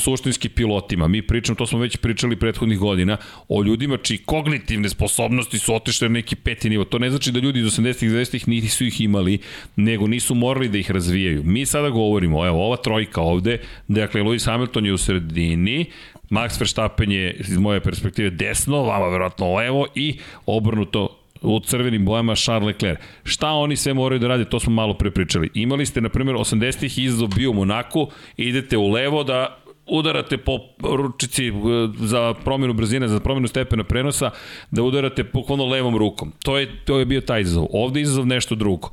suštinski 0.00 0.48
pilotima. 0.48 1.08
Mi 1.08 1.22
pričamo, 1.22 1.56
to 1.56 1.66
smo 1.66 1.78
već 1.78 1.96
pričali 1.96 2.36
prethodnih 2.36 2.78
godina, 2.78 3.16
o 3.48 3.62
ljudima 3.62 3.96
čiji 3.96 4.18
kognitivne 4.18 4.88
sposobnosti 4.88 5.58
su 5.58 5.74
otišle 5.74 6.08
na 6.08 6.12
neki 6.12 6.36
peti 6.36 6.70
nivo. 6.70 6.84
To 6.84 6.98
ne 6.98 7.10
znači 7.10 7.32
da 7.32 7.40
ljudi 7.40 7.60
iz 7.60 7.66
80-ih, 7.66 8.10
90-ih 8.10 8.48
nisu 8.48 8.84
ih 8.84 9.00
imali, 9.00 9.38
nego 9.76 10.06
nisu 10.06 10.34
morali 10.34 10.68
da 10.68 10.78
ih 10.78 10.90
razvijaju. 10.90 11.42
Mi 11.44 11.66
sada 11.66 11.90
govorimo, 11.90 12.46
evo, 12.46 12.66
ova 12.66 12.76
trojka 12.76 13.20
ovde, 13.20 13.58
dakle, 13.88 14.22
Lewis 14.22 14.46
Hamilton 14.46 14.86
je 14.86 14.92
u 14.92 14.98
sredini, 14.98 15.86
Max 16.30 16.60
Verstappen 16.60 17.12
je 17.12 17.36
iz 17.40 17.58
moje 17.58 17.80
perspektive 17.80 18.30
desno, 18.30 18.82
vama 18.82 19.08
verovatno 19.08 19.54
levo 19.54 19.86
i 19.94 20.18
obrnuto 20.46 21.18
u 21.42 21.60
crvenim 21.60 22.04
bojama 22.04 22.34
Charles 22.34 22.66
Leclerc. 22.66 22.98
Šta 23.24 23.50
oni 23.50 23.76
sve 23.76 23.94
moraju 23.94 24.18
da 24.18 24.28
rade, 24.28 24.44
to 24.44 24.60
smo 24.60 24.72
malo 24.72 24.94
prepričali. 24.94 25.50
Imali 25.54 25.86
ste, 25.86 26.00
na 26.00 26.08
primjer, 26.08 26.36
80-ih 26.36 26.98
izazov 26.98 27.28
bio 27.28 27.50
u 27.50 27.54
Monaku, 27.54 28.08
idete 28.36 28.76
u 28.76 28.88
levo 28.88 29.24
da 29.24 29.58
udarate 29.88 30.38
po 30.38 30.58
ručici 30.82 31.46
e, 31.46 31.52
za 31.98 32.34
promjenu 32.44 32.74
brzine, 32.74 33.08
za 33.08 33.20
promjenu 33.20 33.48
stepena 33.48 33.84
prenosa, 33.84 34.30
da 34.70 34.82
udarate 34.82 35.24
poklonno 35.24 35.66
levom 35.66 35.96
rukom. 35.96 36.32
To 36.44 36.58
je, 36.58 36.84
to 36.84 36.98
je 36.98 37.04
bio 37.04 37.20
taj 37.20 37.40
izazov. 37.40 37.66
Ovde 37.72 38.00
je 38.00 38.02
izazov 38.02 38.26
nešto 38.26 38.54
drugo 38.54 38.90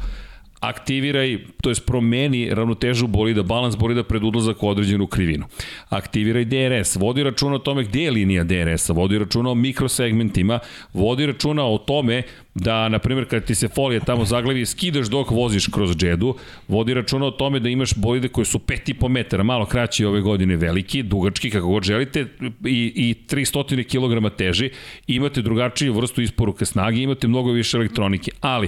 aktiviraj, 0.69 1.37
to 1.61 1.69
je 1.69 1.75
promeni 1.85 2.49
ravnotežu 2.53 3.07
bolida, 3.07 3.43
balans 3.43 3.75
bolida 3.75 4.03
pred 4.03 4.23
udlazak 4.23 4.63
u 4.63 4.69
određenu 4.69 5.07
krivinu. 5.07 5.45
Aktiviraj 5.89 6.45
DRS, 6.45 6.95
vodi 6.95 7.23
računa 7.23 7.55
o 7.55 7.59
tome 7.59 7.83
gde 7.83 8.03
je 8.03 8.11
linija 8.11 8.43
DRS-a, 8.43 8.93
vodi 8.93 9.19
računa 9.19 9.49
o 9.49 9.55
mikrosegmentima, 9.55 10.59
vodi 10.93 11.25
računa 11.25 11.65
o 11.65 11.77
tome 11.77 12.23
da, 12.55 12.89
na 12.89 12.99
primjer, 12.99 13.27
kad 13.29 13.45
ti 13.45 13.55
se 13.55 13.67
folija 13.67 13.99
tamo 13.99 14.25
zaglavi, 14.25 14.65
skidaš 14.65 15.07
dok 15.07 15.31
voziš 15.31 15.67
kroz 15.67 15.95
džedu, 15.97 16.35
vodi 16.67 16.93
računa 16.93 17.25
o 17.25 17.31
tome 17.31 17.59
da 17.59 17.69
imaš 17.69 17.95
bolide 17.95 18.27
koje 18.27 18.45
su 18.45 18.59
5,5 18.59 19.07
metara, 19.07 19.43
malo 19.43 19.65
kraći 19.65 20.05
ove 20.05 20.21
godine, 20.21 20.55
veliki, 20.55 21.03
dugački, 21.03 21.49
kako 21.49 21.67
god 21.67 21.83
želite, 21.83 22.25
i, 22.65 22.93
i 22.95 23.15
300 23.29 23.83
kg 23.83 24.35
teži, 24.37 24.69
imate 25.07 25.41
drugačiju 25.41 25.93
vrstu 25.93 26.21
isporuke 26.21 26.65
snage, 26.65 27.01
imate 27.01 27.27
mnogo 27.27 27.51
više 27.51 27.77
elektronike, 27.77 28.31
ali 28.41 28.67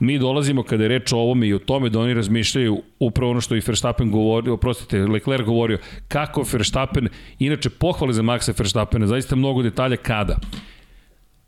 mi 0.00 0.18
dolazimo 0.18 0.62
kada 0.62 0.84
je 0.84 0.88
reč 0.88 1.12
o 1.12 1.16
ovome 1.16 1.48
i 1.48 1.54
o 1.54 1.58
tome 1.58 1.90
da 1.90 2.00
oni 2.00 2.14
razmišljaju 2.14 2.82
upravo 3.00 3.30
ono 3.30 3.40
što 3.40 3.56
i 3.56 3.62
Verstappen 3.66 4.10
govorio, 4.10 4.54
oprostite, 4.54 4.98
Leclerc 4.98 5.44
govorio, 5.44 5.78
kako 6.08 6.44
Verstappen, 6.52 7.08
inače 7.38 7.70
pohvale 7.70 8.12
za 8.12 8.22
Maxa 8.22 8.58
Verstappena, 8.58 9.06
zaista 9.06 9.36
mnogo 9.36 9.62
detalja 9.62 9.96
kada. 9.96 10.36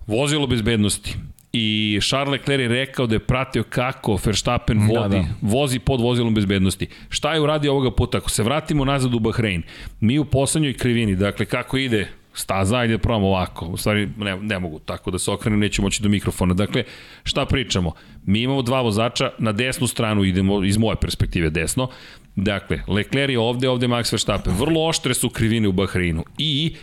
Vozilo 0.07 0.47
bezbednosti, 0.47 1.17
i 1.53 1.99
Charles 2.03 2.33
Leclerc 2.33 2.63
je 2.63 2.69
rekao 2.69 3.07
da 3.07 3.15
je 3.15 3.19
pratio 3.19 3.63
kako 3.63 4.19
Verstappen 4.25 4.79
da, 4.79 5.01
vodi, 5.01 5.17
da, 5.17 5.23
da. 5.23 5.29
vozi 5.43 5.79
pod 5.79 6.01
vozilom 6.01 6.35
bezbednosti. 6.35 6.87
Šta 7.09 7.35
je 7.35 7.41
uradio 7.41 7.73
ovoga 7.73 7.91
puta? 7.91 8.19
Ako 8.19 8.31
se 8.31 8.43
vratimo 8.43 8.85
nazad 8.85 9.15
u 9.15 9.19
Bahrein, 9.19 9.63
mi 10.01 10.19
u 10.19 10.25
poslednjoj 10.25 10.75
krivini, 10.75 11.17
dakle 11.17 11.47
kako 11.47 11.77
ide 11.77 12.09
staza, 12.35 12.79
ajde 12.79 12.97
da 12.97 13.13
ovako. 13.13 13.67
U 13.67 13.77
stvari, 13.77 14.09
ne, 14.17 14.37
ne 14.37 14.59
mogu 14.59 14.79
tako 14.79 15.11
da 15.11 15.19
se 15.19 15.31
okrenem, 15.31 15.61
neću 15.61 15.83
moći 15.83 16.03
do 16.03 16.09
mikrofona. 16.09 16.55
Dakle, 16.55 16.85
šta 17.25 17.47
pričamo? 17.47 17.93
Mi 18.27 18.43
imamo 18.43 18.63
dva 18.63 18.81
vozača, 18.81 19.31
na 19.39 19.53
desnu 19.53 19.87
stranu 19.87 20.25
idemo, 20.25 20.65
iz 20.65 20.79
moje 20.79 20.97
perspektive 21.01 21.51
desno. 21.51 21.89
Dakle, 22.37 22.81
Leclerc 22.89 23.33
je 23.33 23.39
ovde, 23.39 23.69
ovde 23.69 23.89
Max 23.89 24.13
Verstappen. 24.13 24.55
Vrlo 24.59 24.89
oštre 24.89 25.15
su 25.15 25.31
krivine 25.31 25.69
u 25.69 25.73
Bahreinu. 25.73 26.25
I 26.39 26.77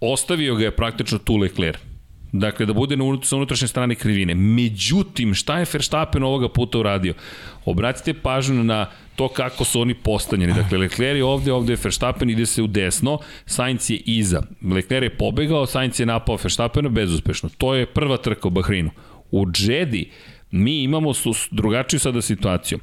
ostavio 0.00 0.54
ga 0.54 0.64
je 0.64 0.76
praktično 0.76 1.18
tu 1.18 1.36
Leclerc. 1.36 1.87
Dakle, 2.32 2.66
da 2.66 2.72
bude 2.72 2.96
na 2.96 3.04
unut, 3.04 3.24
sa 3.26 3.36
unutrašnje 3.36 3.68
strane 3.68 3.94
krivine. 3.94 4.34
Međutim, 4.34 5.34
šta 5.34 5.58
je 5.58 5.66
Verstappen 5.72 6.22
ovoga 6.22 6.48
puta 6.48 6.78
uradio? 6.78 7.14
Obratite 7.64 8.14
pažnju 8.14 8.64
na 8.64 8.86
to 9.16 9.28
kako 9.28 9.64
su 9.64 9.80
oni 9.80 9.94
postanjeni. 9.94 10.52
Dakle, 10.52 10.78
Leclerc 10.78 11.16
je 11.16 11.24
ovde, 11.24 11.52
ovde 11.52 11.72
je 11.72 11.78
Verstappen, 11.84 12.30
ide 12.30 12.46
se 12.46 12.62
u 12.62 12.66
desno, 12.66 13.18
Sainz 13.46 13.90
je 13.90 13.96
iza. 13.96 14.42
Leclerc 14.62 15.02
je 15.02 15.16
pobegao, 15.16 15.66
Sainz 15.66 16.00
je 16.00 16.06
napao 16.06 16.38
Verstappena 16.42 16.88
bezuspešno. 16.88 17.48
To 17.58 17.74
je 17.74 17.86
prva 17.86 18.16
trka 18.16 18.48
u 18.48 18.50
Bahreinu. 18.50 18.90
U 19.30 19.46
Džedi 19.50 20.10
Mi 20.50 20.82
imamo 20.82 21.12
drugačiju 21.50 22.00
sada 22.00 22.22
situaciju. 22.22 22.78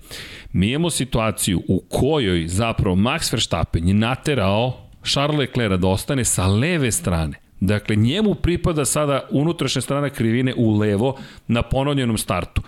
Mi 0.54 0.70
imamo 0.70 0.89
situaciju 0.89 1.62
u 1.68 1.84
kojoj 1.89 2.48
zapravo 2.48 2.96
Max 2.96 3.34
Verstappen 3.34 3.88
je 3.88 3.93
naterao 3.93 4.89
Charles 5.04 5.39
Leclerc 5.39 5.80
da 5.80 5.88
ostane 5.88 6.26
sa 6.26 6.48
leve 6.48 6.91
strane. 6.91 7.45
Dakle, 7.60 7.95
njemu 7.95 8.36
pripada 8.36 8.86
sada 8.86 9.28
unutrašnja 9.32 9.82
strana 9.82 10.10
krivine 10.10 10.53
u 10.58 10.78
levo 10.78 11.18
na 11.47 11.62
ponovljenom 11.62 12.18
startu. 12.18 12.62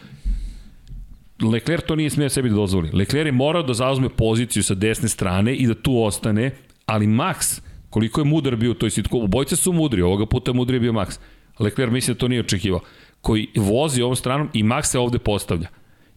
Leclerc 1.41 1.85
to 1.85 1.95
nije 1.95 2.09
smio 2.09 2.29
sebi 2.29 2.49
da 2.49 2.55
dozvoli. 2.55 2.91
Leclerc 2.93 3.25
je 3.25 3.31
morao 3.31 3.63
da 3.63 3.73
zauzme 3.73 4.09
poziciju 4.09 4.63
sa 4.63 4.73
desne 4.73 5.09
strane 5.09 5.55
i 5.55 5.67
da 5.67 5.73
tu 5.73 6.03
ostane, 6.03 6.51
ali 6.85 7.07
Max, 7.07 7.61
koliko 7.89 8.21
je 8.21 8.25
mudar 8.25 8.55
bio 8.55 8.71
u 8.71 8.73
toj 8.73 8.89
situaciji, 8.89 9.23
obojce 9.23 9.55
su 9.55 9.73
mudri, 9.73 10.01
ovoga 10.01 10.25
puta 10.25 10.53
mudri 10.53 10.75
je 10.75 10.79
bio 10.79 10.93
Max. 10.93 11.19
Leclerc 11.59 11.91
misli 11.91 12.13
da 12.13 12.17
to 12.17 12.27
nije 12.27 12.41
očekivao. 12.41 12.79
Koji 13.21 13.47
vozi 13.55 14.01
ovom 14.01 14.15
stranom 14.15 14.49
i 14.53 14.63
Max 14.63 14.83
se 14.83 14.99
ovde 14.99 15.19
postavlja. 15.19 15.67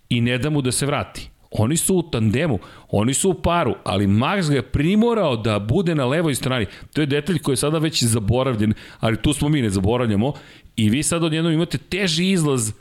I 0.09 0.21
ne 0.21 0.39
da 0.39 0.51
mu 0.51 0.63
da 0.63 0.73
se 0.73 0.87
vrati. 0.87 1.31
Oni 1.51 1.77
su 1.77 1.97
u 1.97 2.03
tandemu, 2.03 2.59
oni 2.89 3.15
su 3.15 3.31
u 3.31 3.35
paru, 3.35 3.75
ali 3.85 4.07
Max 4.07 4.49
ga 4.49 4.55
je 4.55 4.63
primorao 4.63 5.37
da 5.37 5.59
bude 5.59 5.95
na 5.95 6.07
levoj 6.07 6.35
strani. 6.35 6.67
To 6.93 7.01
je 7.01 7.07
detalj 7.07 7.39
koji 7.39 7.53
je 7.53 7.57
sada 7.57 7.79
već 7.79 8.05
zaboravljen, 8.05 8.75
ali 9.01 9.17
tu 9.17 9.33
smo 9.33 9.49
mi 9.49 9.63
ne 9.63 9.71
zaboravljamo. 9.71 10.33
I 10.77 10.91
vi 10.91 11.03
sad 11.03 11.25
odjednom 11.25 11.53
imate 11.53 11.79
teži 11.79 12.31
izlaz 12.31 12.73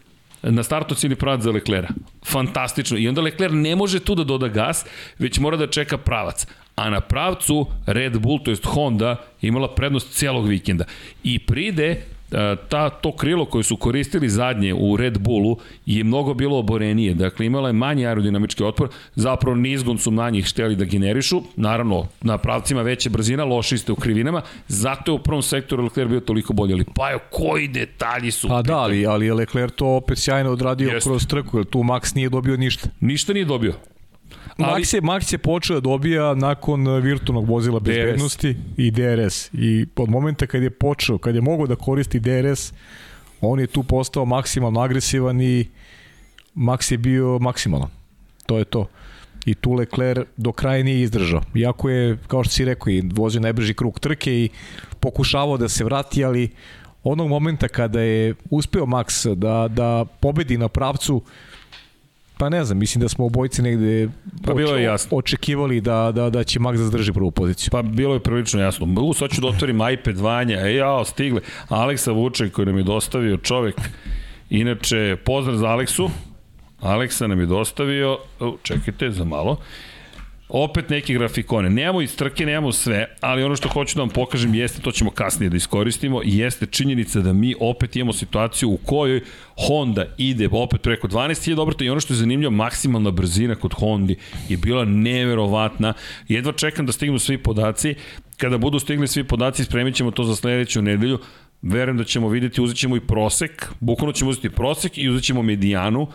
na 0.44 0.64
startu 0.64 0.96
cijeli 0.96 1.16
pravac 1.16 1.42
za 1.42 1.52
Leklera. 1.52 1.90
Fantastično. 2.26 2.98
I 2.98 3.08
onda 3.08 3.22
Lecler 3.22 3.54
ne 3.54 3.76
može 3.76 4.00
tu 4.00 4.16
da 4.16 4.24
doda 4.24 4.48
gas, 4.48 4.86
već 5.20 5.40
mora 5.40 5.58
da 5.58 5.68
čeka 5.68 5.98
pravac. 5.98 6.48
A 6.76 6.90
na 6.90 7.02
pravcu 7.02 7.66
Red 7.86 8.20
Bull, 8.20 8.40
to 8.44 8.52
jest 8.52 8.66
Honda, 8.66 9.16
imala 9.42 9.76
prednost 9.76 10.14
celog 10.14 10.48
vikenda. 10.48 10.86
I 11.24 11.40
pride 11.40 12.02
ta, 12.70 12.90
to 12.90 13.12
krilo 13.12 13.46
koje 13.46 13.64
su 13.64 13.78
koristili 13.78 14.30
zadnje 14.30 14.74
u 14.74 14.98
Red 14.98 15.20
Bullu 15.20 15.58
je 15.86 16.04
mnogo 16.04 16.34
bilo 16.34 16.58
oborenije. 16.58 17.14
Dakle, 17.14 17.46
imala 17.46 17.70
je 17.70 17.74
manji 17.74 18.08
aerodinamički 18.08 18.64
otpor, 18.64 18.90
zapravo 19.16 19.56
nizgon 19.56 19.98
su 19.98 20.12
na 20.12 20.30
njih 20.30 20.46
šteli 20.46 20.76
da 20.76 20.86
generišu, 20.86 21.42
naravno 21.56 22.08
na 22.22 22.38
pravcima 22.38 22.82
veća 22.82 23.10
brzina, 23.10 23.44
loši 23.44 23.78
ste 23.78 23.92
u 23.92 23.96
krivinama, 23.96 24.42
zato 24.68 25.12
je 25.12 25.16
u 25.16 25.24
prvom 25.24 25.42
sektoru 25.42 25.84
Leclerc 25.84 26.10
bio 26.10 26.20
toliko 26.20 26.54
bolji, 26.54 26.74
ali 26.74 26.86
pa 26.96 27.12
jo, 27.12 27.20
koji 27.32 27.68
detalji 27.68 28.32
su 28.32 28.48
Pa 28.48 28.62
da, 28.62 28.78
ali, 28.78 29.06
ali 29.06 29.26
je 29.26 29.34
Leclerc 29.34 29.74
to 29.76 29.88
opet 29.88 30.18
sjajno 30.18 30.52
odradio 30.52 30.90
Jest. 30.90 31.08
kroz 31.08 31.28
trku, 31.28 31.58
jer 31.58 31.66
tu 31.66 31.80
Max 31.80 32.16
nije 32.16 32.30
dobio 32.30 32.58
ništa. 32.58 32.90
Ništa 33.00 33.34
nije 33.34 33.46
dobio. 33.46 33.74
Ali... 34.58 34.82
Max, 34.82 34.94
je, 34.94 35.02
Max 35.02 35.34
je 35.34 35.38
počeo 35.38 35.76
da 35.76 35.82
dobija 35.82 36.34
nakon 36.34 36.88
uh, 36.88 37.04
virtualnog 37.04 37.50
vozila 37.50 37.80
bezbednosti 37.80 38.54
DRS. 38.54 38.78
i 38.78 38.92
DRS. 38.92 39.50
I 39.54 39.86
od 39.96 40.10
momenta 40.10 40.48
kad 40.48 40.64
je 40.64 40.70
počeo, 40.70 41.18
kad 41.18 41.36
je 41.36 41.42
mogao 41.42 41.68
da 41.68 41.76
koristi 41.76 42.20
DRS, 42.20 42.74
on 43.42 43.60
je 43.60 43.68
tu 43.68 43.84
postao 43.84 44.26
maksimalno 44.26 44.82
agresivan 44.82 45.42
i 45.42 45.66
Max 46.56 46.92
je 46.92 46.98
bio 46.98 47.40
maksimalan. 47.40 47.90
To 48.46 48.58
je 48.58 48.66
to. 48.66 48.88
I 49.46 49.56
tu 49.56 49.74
Leclerc 49.74 50.28
do 50.38 50.52
kraja 50.52 50.84
nije 50.84 51.02
izdržao. 51.02 51.42
Iako 51.56 51.90
je, 51.90 52.18
kao 52.28 52.44
što 52.44 52.54
si 52.54 52.66
rekao, 52.66 52.92
i 52.92 53.04
vozio 53.14 53.42
najbrži 53.42 53.74
krug 53.74 54.00
trke 54.00 54.34
i 54.34 54.50
pokušavao 55.00 55.58
da 55.58 55.70
se 55.70 55.84
vrati, 55.84 56.24
ali 56.24 56.50
onog 57.04 57.28
momenta 57.28 57.68
kada 57.68 58.02
je 58.02 58.36
uspeo 58.50 58.86
Max 58.86 59.36
da, 59.36 59.68
da 59.68 60.06
pobedi 60.20 60.58
na 60.58 60.68
pravcu, 60.68 61.24
Pa 62.40 62.50
ne 62.50 62.64
znam, 62.66 62.78
mislim 62.78 63.02
da 63.02 63.10
smo 63.10 63.26
obojice 63.26 63.62
negde 63.62 64.10
pa 64.46 64.54
bilo 64.54 64.76
je 64.76 64.84
jasno. 64.84 65.18
očekivali 65.18 65.82
da, 65.82 66.12
da, 66.16 66.30
da 66.30 66.44
će 66.44 66.60
Max 66.60 66.78
da 66.78 66.84
zadrži 66.84 67.14
prvu 67.14 67.32
poziciju. 67.32 67.70
Pa 67.72 67.82
bilo 67.82 68.14
je 68.14 68.20
prilično 68.20 68.62
jasno. 68.62 68.88
U, 69.02 69.14
sad 69.14 69.30
ću 69.30 69.42
da 69.42 69.48
otvorim 69.48 69.80
iPad 69.94 70.18
Vanja, 70.18 70.58
e 70.68 70.76
jao, 70.76 71.06
stigle. 71.06 71.42
Aleksa 71.70 72.12
Vuček 72.12 72.54
koji 72.54 72.66
nam 72.66 72.78
je 72.78 72.84
dostavio 72.84 73.38
čovek, 73.38 73.76
inače, 74.50 75.18
pozdrav 75.26 75.58
za 75.58 75.68
Aleksu, 75.68 76.10
Aleksa 76.82 77.28
nam 77.28 77.40
je 77.40 77.46
dostavio, 77.46 78.18
čekajte 78.64 79.12
za 79.12 79.24
malo, 79.24 79.58
opet 80.50 80.90
neki 80.90 81.14
grafikone. 81.14 81.70
Nemamo 81.70 82.02
iz 82.02 82.16
trke, 82.16 82.46
nemamo 82.46 82.72
sve, 82.72 83.16
ali 83.22 83.44
ono 83.44 83.56
što 83.56 83.70
hoću 83.70 83.96
da 83.96 84.02
vam 84.02 84.10
pokažem 84.10 84.56
jeste, 84.56 84.82
to 84.82 84.92
ćemo 84.92 85.12
kasnije 85.12 85.50
da 85.50 85.58
iskoristimo, 85.58 86.22
jeste 86.24 86.66
činjenica 86.66 87.20
da 87.20 87.34
mi 87.34 87.56
opet 87.60 87.96
imamo 87.96 88.14
situaciju 88.14 88.70
u 88.70 88.78
kojoj 88.78 89.22
Honda 89.68 90.06
ide 90.18 90.50
opet 90.52 90.82
preko 90.82 91.08
12.000 91.08 91.60
obrata 91.60 91.84
i 91.84 91.90
ono 91.90 92.00
što 92.00 92.14
je 92.14 92.18
zanimljivo, 92.18 92.52
maksimalna 92.52 93.12
brzina 93.12 93.56
kod 93.56 93.74
Hondi 93.74 94.16
je 94.50 94.58
bila 94.58 94.86
neverovatna. 94.86 95.94
Jedva 96.28 96.52
čekam 96.52 96.86
da 96.86 96.92
stignu 96.92 97.20
svi 97.20 97.38
podaci. 97.38 97.96
Kada 98.38 98.58
budu 98.58 98.80
stigli 98.80 99.08
svi 99.08 99.24
podaci, 99.24 99.64
spremit 99.64 99.96
ćemo 99.96 100.12
to 100.12 100.24
za 100.24 100.36
sledeću 100.36 100.82
nedelju. 100.82 101.20
Verujem 101.62 101.98
da 101.98 102.04
ćemo 102.04 102.30
videti, 102.30 102.62
uzet 102.62 102.78
ćemo 102.78 102.96
i 102.96 103.00
prosek, 103.00 103.72
bukvalno 103.80 104.14
ćemo 104.14 104.30
uzeti 104.30 104.50
prosek 104.50 104.98
i 104.98 105.10
uzet 105.10 105.24
ćemo 105.24 105.42
medijanu, 105.42 106.08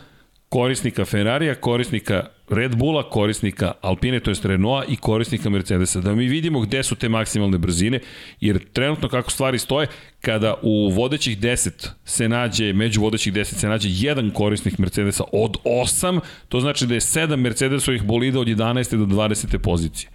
korisnika 0.55 1.05
Ferrarija, 1.05 1.55
korisnika 1.55 2.27
Red 2.49 2.77
Bulla, 2.77 3.03
korisnika 3.11 3.73
Alpine, 3.81 4.21
to 4.21 4.31
je 4.31 4.37
Renaulta 4.45 4.93
i 4.93 4.97
korisnika 4.97 5.51
Mercedesa. 5.51 6.01
Da 6.01 6.15
mi 6.15 6.27
vidimo 6.27 6.61
gde 6.61 6.83
su 6.83 6.95
te 6.95 7.09
maksimalne 7.09 7.59
brzine, 7.59 8.01
jer 8.41 8.59
trenutno 8.73 9.09
kako 9.09 9.31
stvari 9.31 9.59
stoje, 9.59 9.87
kada 10.21 10.55
u 10.63 10.91
vodećih 10.91 11.39
10 11.39 11.89
se 12.05 12.29
nađe, 12.29 12.73
među 12.73 13.01
vodećih 13.01 13.33
10 13.33 13.45
se 13.45 13.69
nađe 13.69 13.89
jedan 13.93 14.31
korisnik 14.31 14.79
Mercedesa 14.79 15.25
od 15.33 15.57
8, 15.65 16.21
to 16.49 16.61
znači 16.61 16.87
da 16.87 16.95
je 16.95 17.01
7 17.01 17.37
Mercedesovih 17.37 18.03
bolida 18.03 18.41
od 18.41 18.47
11. 18.47 18.97
do 18.97 19.15
20. 19.15 19.59
pozicije 19.59 20.11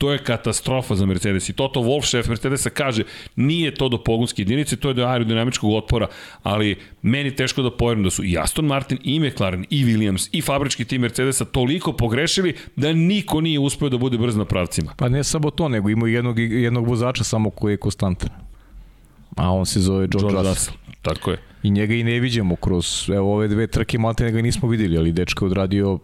to 0.00 0.12
je 0.12 0.18
katastrofa 0.18 0.94
za 0.94 1.06
Mercedes. 1.06 1.48
I 1.48 1.52
Toto 1.52 1.80
Wolff, 1.80 2.08
šef 2.08 2.28
Mercedesa, 2.28 2.70
kaže 2.70 3.02
nije 3.36 3.74
to 3.74 3.88
do 3.88 3.98
pogonske 3.98 4.42
jedinice, 4.42 4.76
to 4.76 4.88
je 4.88 4.94
do 4.94 5.04
aerodinamičkog 5.06 5.72
otpora, 5.72 6.06
ali 6.42 6.76
meni 7.02 7.34
teško 7.36 7.62
da 7.62 7.70
poverujem 7.70 8.04
da 8.04 8.10
su 8.10 8.24
i 8.24 8.38
Aston 8.38 8.64
Martin, 8.66 8.98
i 9.04 9.20
McLaren, 9.20 9.66
i 9.70 9.84
Williams, 9.84 10.28
i 10.32 10.40
fabrički 10.40 10.84
tim 10.84 11.00
Mercedesa 11.00 11.44
toliko 11.44 11.92
pogrešili 11.92 12.54
da 12.76 12.92
niko 12.92 13.40
nije 13.40 13.58
uspeo 13.58 13.88
da 13.88 13.98
bude 13.98 14.18
brz 14.18 14.36
na 14.36 14.44
pravcima. 14.44 14.94
Pa 14.96 15.08
ne 15.08 15.24
samo 15.24 15.50
to, 15.50 15.68
nego 15.68 15.90
ima 15.90 16.08
jednog, 16.08 16.38
jednog 16.38 16.88
vozača 16.88 17.24
samo 17.24 17.50
koji 17.50 17.72
je 17.72 17.76
konstantan. 17.76 18.30
A 19.36 19.52
on 19.52 19.66
se 19.66 19.80
zove 19.80 20.06
George, 20.06 20.18
George 20.18 20.48
Russell. 20.48 20.54
Russell. 20.54 20.76
Tako 21.02 21.30
je. 21.30 21.38
I 21.62 21.70
njega 21.70 21.94
i 21.94 22.04
ne 22.04 22.20
vidimo 22.20 22.56
kroz 22.56 23.10
evo, 23.10 23.34
ove 23.34 23.48
dve 23.48 23.66
trke, 23.66 23.98
malte 23.98 24.30
ga 24.30 24.42
nismo 24.42 24.68
videli, 24.68 24.98
ali 24.98 25.12
dečko 25.12 25.44
je 25.44 25.46
odradio 25.46 25.98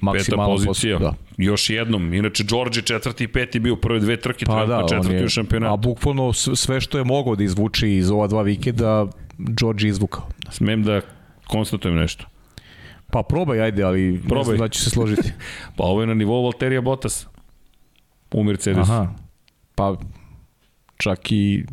maksimalno 0.00 0.56
Peta 0.56 0.66
pozicija. 0.66 0.98
Da. 0.98 1.14
Još 1.36 1.70
jednom. 1.70 2.14
Inače, 2.14 2.44
Đorđe 2.44 2.82
četvrti 2.82 3.24
i 3.24 3.28
peti 3.28 3.58
bio 3.58 3.74
u 3.74 3.76
prve 3.76 4.00
dve 4.00 4.16
trke, 4.16 4.46
pa 4.46 4.66
da, 4.66 4.86
četvrti 4.88 5.14
je, 5.14 5.24
u 5.24 5.28
šampionatu. 5.28 5.72
A 5.72 5.76
bukvalno 5.76 6.32
sve 6.32 6.80
što 6.80 6.98
je 6.98 7.04
mogao 7.04 7.36
da 7.36 7.44
izvuči 7.44 7.90
iz 7.90 8.10
ova 8.10 8.26
dva 8.26 8.42
vikenda, 8.42 9.06
Đorđe 9.38 9.88
izvukao. 9.88 10.28
Smem 10.50 10.82
da 10.82 11.00
konstatujem 11.46 11.96
nešto. 11.96 12.24
Pa 13.10 13.22
probaj, 13.22 13.60
ajde, 13.60 13.82
ali 13.82 14.20
probaj. 14.28 14.56
da 14.56 14.68
ću 14.68 14.80
se 14.80 14.90
složiti. 14.90 15.32
pa 15.76 15.84
ovo 15.84 16.00
je 16.00 16.06
na 16.06 16.14
nivou 16.14 16.42
Valterija 16.42 16.80
Bottas 16.80 17.26
u 18.32 18.44
Mercedesu. 18.44 18.92
Aha. 18.92 19.14
Pa 19.74 19.96
čak 20.96 21.32
i 21.32 21.64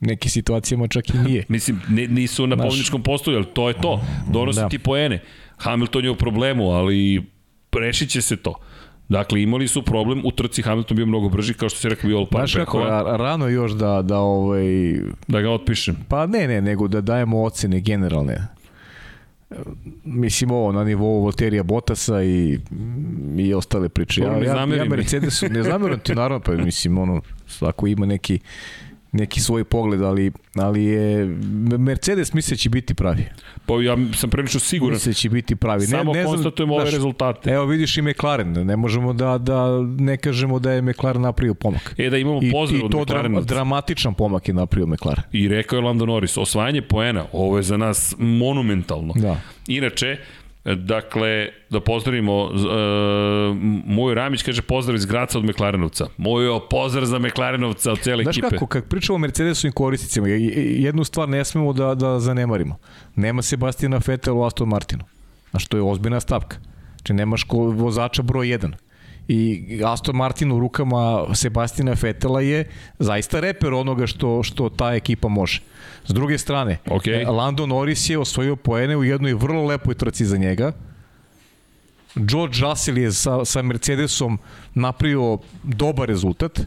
neke 0.00 0.28
situacijama 0.28 0.88
čak 0.88 1.14
i 1.14 1.18
nije. 1.18 1.44
Mislim, 1.48 1.80
ne, 1.88 2.06
nisu 2.06 2.46
na 2.46 2.56
Naš... 2.56 2.66
pobjedičkom 2.66 3.02
postolju, 3.02 3.36
ali 3.36 3.46
to 3.54 3.68
je 3.68 3.74
to. 3.80 4.00
Donosi 4.30 4.60
da. 4.60 4.68
ti 4.68 4.78
poene. 4.78 5.22
Hamilton 5.56 6.04
je 6.04 6.10
u 6.10 6.16
problemu, 6.16 6.70
ali 6.70 7.22
rešit 7.78 8.10
će 8.10 8.22
se 8.22 8.36
to. 8.36 8.54
Dakle, 9.08 9.42
imali 9.42 9.68
su 9.68 9.82
problem, 9.82 10.22
u 10.24 10.32
trci 10.32 10.62
Hamilton 10.62 10.96
bio 10.96 11.06
mnogo 11.06 11.28
brži, 11.28 11.54
kao 11.54 11.68
što 11.68 11.78
se 11.78 11.88
rekao 11.88 12.08
bio 12.08 12.18
Olpar 12.18 12.40
Znaš 12.40 12.54
kako, 12.54 12.84
rano 13.16 13.48
još 13.48 13.72
da, 13.72 14.02
da, 14.02 14.18
ovaj... 14.18 14.64
Da 15.28 15.40
ga 15.40 15.50
otpišem. 15.50 15.96
Pa 16.08 16.26
ne, 16.26 16.48
ne, 16.48 16.60
nego 16.60 16.88
da 16.88 17.00
dajemo 17.00 17.42
ocene 17.42 17.80
generalne. 17.80 18.46
Mislim 20.04 20.50
ovo 20.50 20.72
na 20.72 20.84
nivou 20.84 21.20
Volterija 21.20 21.62
Botasa 21.62 22.22
i, 22.22 22.58
i 23.38 23.54
ostale 23.54 23.88
priče. 23.88 24.22
Ja, 24.22 24.38
ja, 24.38 24.66
ja 24.76 24.84
Mercedesu, 24.84 25.46
ne 25.48 25.62
zameram 25.62 25.98
ti 25.98 26.14
naravno, 26.14 26.40
pa 26.40 26.52
mislim, 26.52 26.98
ono, 26.98 27.20
svako 27.46 27.86
ima 27.86 28.06
neki 28.06 28.38
neki 29.12 29.40
svoj 29.40 29.64
pogled, 29.64 30.02
ali, 30.02 30.32
ali 30.54 30.84
je 30.84 31.26
Mercedes 31.78 32.32
misle 32.32 32.54
da 32.54 32.56
će 32.56 32.70
biti 32.70 32.94
pravi. 32.94 33.24
Pa 33.66 33.74
ja 33.82 33.96
sam 34.14 34.30
prilično 34.30 34.60
siguran. 34.60 34.94
Misle 34.94 35.10
da 35.10 35.14
će 35.14 35.30
biti 35.30 35.56
pravi. 35.56 35.86
Samo 35.86 36.12
ne, 36.12 36.18
ne 36.18 36.24
konstatujemo 36.24 36.74
ove 36.74 36.90
rezultate. 36.90 37.50
Evo 37.50 37.64
vidiš 37.64 37.96
i 37.96 38.02
McLaren, 38.02 38.52
ne 38.52 38.76
možemo 38.76 39.12
da, 39.12 39.38
da 39.38 39.82
ne 39.98 40.16
kažemo 40.16 40.58
da 40.58 40.72
je 40.72 40.82
McLaren 40.82 41.22
napravio 41.22 41.54
pomak. 41.54 41.94
E 41.98 42.10
da 42.10 42.18
imamo 42.18 42.40
pozdrav 42.52 42.84
od 42.84 42.94
McLarena. 42.94 43.38
I 43.38 43.42
to 43.42 43.46
dramatičan 43.46 44.14
pomak 44.14 44.48
je 44.48 44.54
napravio 44.54 44.86
McLaren. 44.86 45.22
I 45.32 45.48
rekao 45.48 45.76
je 45.76 45.82
Lando 45.82 46.06
Norris, 46.06 46.36
osvajanje 46.36 46.82
poena, 46.82 47.24
ovo 47.32 47.56
je 47.56 47.62
za 47.62 47.76
nas 47.76 48.14
monumentalno. 48.18 49.14
Da. 49.16 49.40
Inače, 49.66 50.16
Dakle, 50.64 51.48
da 51.70 51.80
pozdravimo, 51.80 52.44
uh, 52.44 52.52
Mojo 53.86 54.14
Ramić 54.14 54.42
kaže 54.42 54.62
pozdrav 54.62 54.96
iz 54.96 55.06
Graca 55.06 55.38
od 55.38 55.44
Meklarenovca. 55.44 56.06
Mojo 56.16 56.60
pozdrav 56.70 57.04
za 57.04 57.18
Meklarenovca 57.18 57.92
od 57.92 58.00
cijele 58.00 58.22
ekipe. 58.22 58.40
Znaš 58.40 58.50
kako, 58.50 58.66
kad 58.66 58.84
pričamo 58.84 59.14
o 59.14 59.18
Mercedesovim 59.18 59.72
korisnicima, 59.72 60.28
jednu 60.28 61.04
stvar 61.04 61.28
ne 61.28 61.44
smemo 61.44 61.72
da, 61.72 61.94
da 61.94 62.20
zanemarimo. 62.20 62.78
Nema 63.14 63.42
Sebastina 63.42 64.00
Vettel 64.06 64.38
u 64.38 64.44
Aston 64.44 64.68
Martinu. 64.68 65.04
Znaš, 65.50 65.66
to 65.66 65.76
je 65.76 65.82
ozbiljna 65.82 66.20
stavka. 66.20 66.56
Znači, 66.96 67.12
nemaš 67.12 67.44
ko, 67.44 67.58
vozača 67.58 68.22
broj 68.22 68.46
1. 68.46 68.72
i 69.28 69.80
Aston 69.86 70.16
Martin 70.16 70.52
u 70.52 70.60
rukama 70.60 71.34
Sebastina 71.34 71.96
Fetela 71.96 72.40
je 72.40 72.68
zaista 72.98 73.40
reper 73.40 73.74
onoga 73.74 74.06
što, 74.06 74.42
što 74.42 74.68
ta 74.68 74.94
ekipa 74.94 75.28
može. 75.28 75.60
S 76.06 76.10
druge 76.10 76.38
strane, 76.38 76.78
okay. 76.86 77.28
Lando 77.28 77.66
Norris 77.66 78.10
je 78.10 78.18
osvojio 78.18 78.56
poene 78.56 78.96
u 78.96 79.04
jednoj 79.04 79.34
vrlo 79.34 79.64
lepoj 79.64 79.94
trci 79.94 80.24
za 80.24 80.36
njega. 80.36 80.72
George 82.14 82.58
Russell 82.60 82.98
je 82.98 83.12
sa, 83.12 83.44
sa 83.44 83.62
Mercedesom 83.62 84.38
napravio 84.74 85.38
dobar 85.62 86.08
rezultat. 86.08 86.60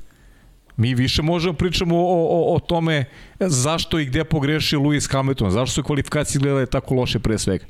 Mi 0.77 0.95
više 0.95 1.21
možemo 1.21 1.53
pričamo 1.53 1.95
o, 1.97 2.27
o, 2.29 2.55
o 2.55 2.59
tome 2.59 3.05
zašto 3.39 3.99
i 3.99 4.05
gde 4.05 4.23
pogrešio 4.23 4.79
Lewis 4.79 5.11
Hamilton, 5.11 5.51
zašto 5.51 5.73
su 5.73 5.83
kvalifikacije 5.83 6.39
gledale 6.39 6.65
tako 6.65 6.95
loše 6.95 7.19
pre 7.19 7.37
svega. 7.37 7.65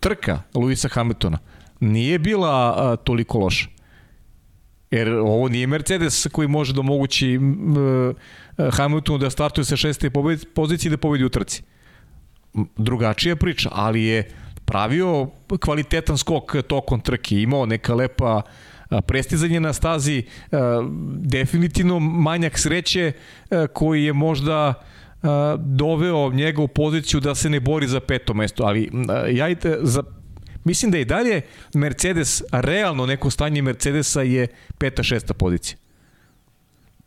Trka 0.00 0.42
Lewisa 0.54 0.92
Hamiltona 0.92 1.38
nije 1.80 2.18
bila 2.18 2.74
a, 2.76 2.96
toliko 2.96 3.38
loša. 3.38 3.75
Jer 4.90 5.08
ovo 5.08 5.48
nije 5.48 5.66
Mercedes 5.66 6.26
koji 6.32 6.48
može 6.48 6.72
da 6.72 6.80
omogući 6.80 7.38
Hamiltonu 8.72 9.18
da 9.18 9.30
startuje 9.30 9.64
sa 9.64 9.76
šeste 9.76 10.10
pozicije 10.54 10.88
i 10.88 10.90
da 10.90 10.96
pobedi 10.96 11.24
u 11.24 11.28
trci. 11.28 11.62
Drugačija 12.76 13.36
priča, 13.36 13.68
ali 13.72 14.02
je 14.04 14.30
pravio 14.64 15.28
kvalitetan 15.60 16.18
skok 16.18 16.56
tokom 16.68 17.00
trke, 17.00 17.42
imao 17.42 17.66
neka 17.66 17.94
lepa 17.94 18.42
prestizanje 19.06 19.60
na 19.60 19.72
stazi, 19.72 20.22
definitivno 21.16 21.98
manjak 21.98 22.58
sreće 22.58 23.12
koji 23.72 24.04
je 24.04 24.12
možda 24.12 24.74
doveo 25.58 26.30
njega 26.32 26.62
u 26.62 26.68
poziciju 26.68 27.20
da 27.20 27.34
se 27.34 27.50
ne 27.50 27.60
bori 27.60 27.86
za 27.86 28.00
peto 28.00 28.34
mesto, 28.34 28.64
ali 28.64 28.90
ja 29.32 29.48
za 29.80 30.02
Mislim 30.66 30.90
da 30.90 30.98
i 30.98 31.04
dalje 31.04 31.40
Mercedes, 31.74 32.42
realno 32.52 33.06
neko 33.06 33.30
stanje 33.30 33.62
Mercedesa 33.62 34.22
je 34.22 34.46
peta, 34.78 35.02
šesta 35.02 35.34
pozicija. 35.34 35.78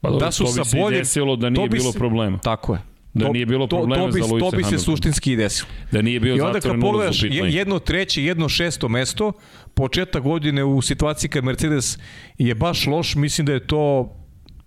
Pa 0.01 0.09
dobro, 0.09 0.25
da 0.25 0.31
su 0.31 0.43
to 0.43 0.51
bi 0.51 0.55
sa 0.57 0.63
se 0.63 0.77
boljim, 0.77 0.99
desilo 0.99 1.35
da 1.35 1.49
nije 1.49 1.69
bilo 1.69 1.91
problema. 1.91 2.37
Tako 2.37 2.73
je. 2.73 2.81
Da 3.13 3.25
to, 3.25 3.31
nije 3.31 3.45
bilo 3.45 3.67
problema 3.67 3.95
to, 3.95 4.01
to 4.01 4.13
bi, 4.13 4.21
za 4.21 4.33
Luisa 4.33 4.49
To 4.49 4.57
bi 4.57 4.63
se 4.63 4.77
suštinski 4.77 5.31
i 5.31 5.35
desilo. 5.35 5.69
Da 5.91 6.01
nije 6.01 6.19
bio 6.19 6.35
I 6.35 6.41
onda 6.41 6.59
kad 6.59 6.81
pogledaš 6.81 7.23
jedno 7.29 7.79
treće, 7.79 8.23
jedno 8.23 8.49
šesto 8.49 8.89
mesto, 8.89 9.31
početak 9.73 10.23
godine 10.23 10.63
u 10.63 10.81
situaciji 10.81 11.29
kad 11.29 11.43
Mercedes 11.43 11.97
je 12.37 12.55
baš 12.55 12.87
loš, 12.87 13.15
mislim 13.15 13.47
da 13.47 13.53
je 13.53 13.67
to 13.67 14.15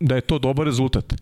da 0.00 0.14
je 0.14 0.20
to 0.20 0.38
dobar 0.38 0.66
rezultat 0.66 1.14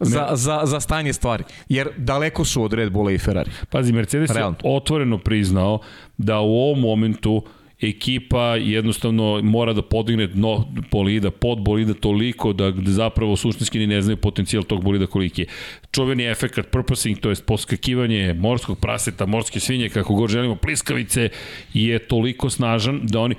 za, 0.00 0.28
za, 0.32 0.60
za 0.64 0.80
stanje 0.80 1.12
stvari. 1.12 1.44
Jer 1.68 1.88
daleko 1.96 2.44
su 2.44 2.62
od 2.62 2.72
Red 2.72 2.92
Bulla 2.92 3.12
i 3.12 3.18
Ferrari. 3.18 3.50
Pazi, 3.70 3.92
Mercedes 3.92 4.30
Realno. 4.30 4.56
je 4.64 4.76
otvoreno 4.76 5.18
priznao 5.18 5.78
da 6.18 6.40
u 6.40 6.56
ovom 6.56 6.80
momentu 6.80 7.42
ekipa 7.80 8.56
jednostavno 8.56 9.40
mora 9.42 9.72
da 9.72 9.82
podigne 9.82 10.26
dno 10.26 10.64
bolida, 10.90 11.30
pod 11.30 11.60
bolida 11.60 11.94
toliko 11.94 12.52
da, 12.52 12.70
da 12.70 12.90
zapravo 12.90 13.36
suštinski 13.36 13.78
ni 13.78 13.86
ne 13.86 14.02
znaju 14.02 14.16
potencijal 14.16 14.62
tog 14.62 14.84
bolida 14.84 15.06
koliki 15.06 15.42
je. 15.42 15.46
Čuveni 15.92 16.24
efekt 16.24 16.58
purposing, 16.70 17.18
to 17.18 17.30
je 17.30 17.36
poskakivanje 17.46 18.34
morskog 18.34 18.78
praseta, 18.80 19.26
morske 19.26 19.60
svinje, 19.60 19.88
kako 19.88 20.14
god 20.14 20.30
želimo, 20.30 20.56
pliskavice, 20.56 21.28
je 21.74 21.98
toliko 21.98 22.50
snažan 22.50 23.00
da 23.02 23.20
oni, 23.20 23.34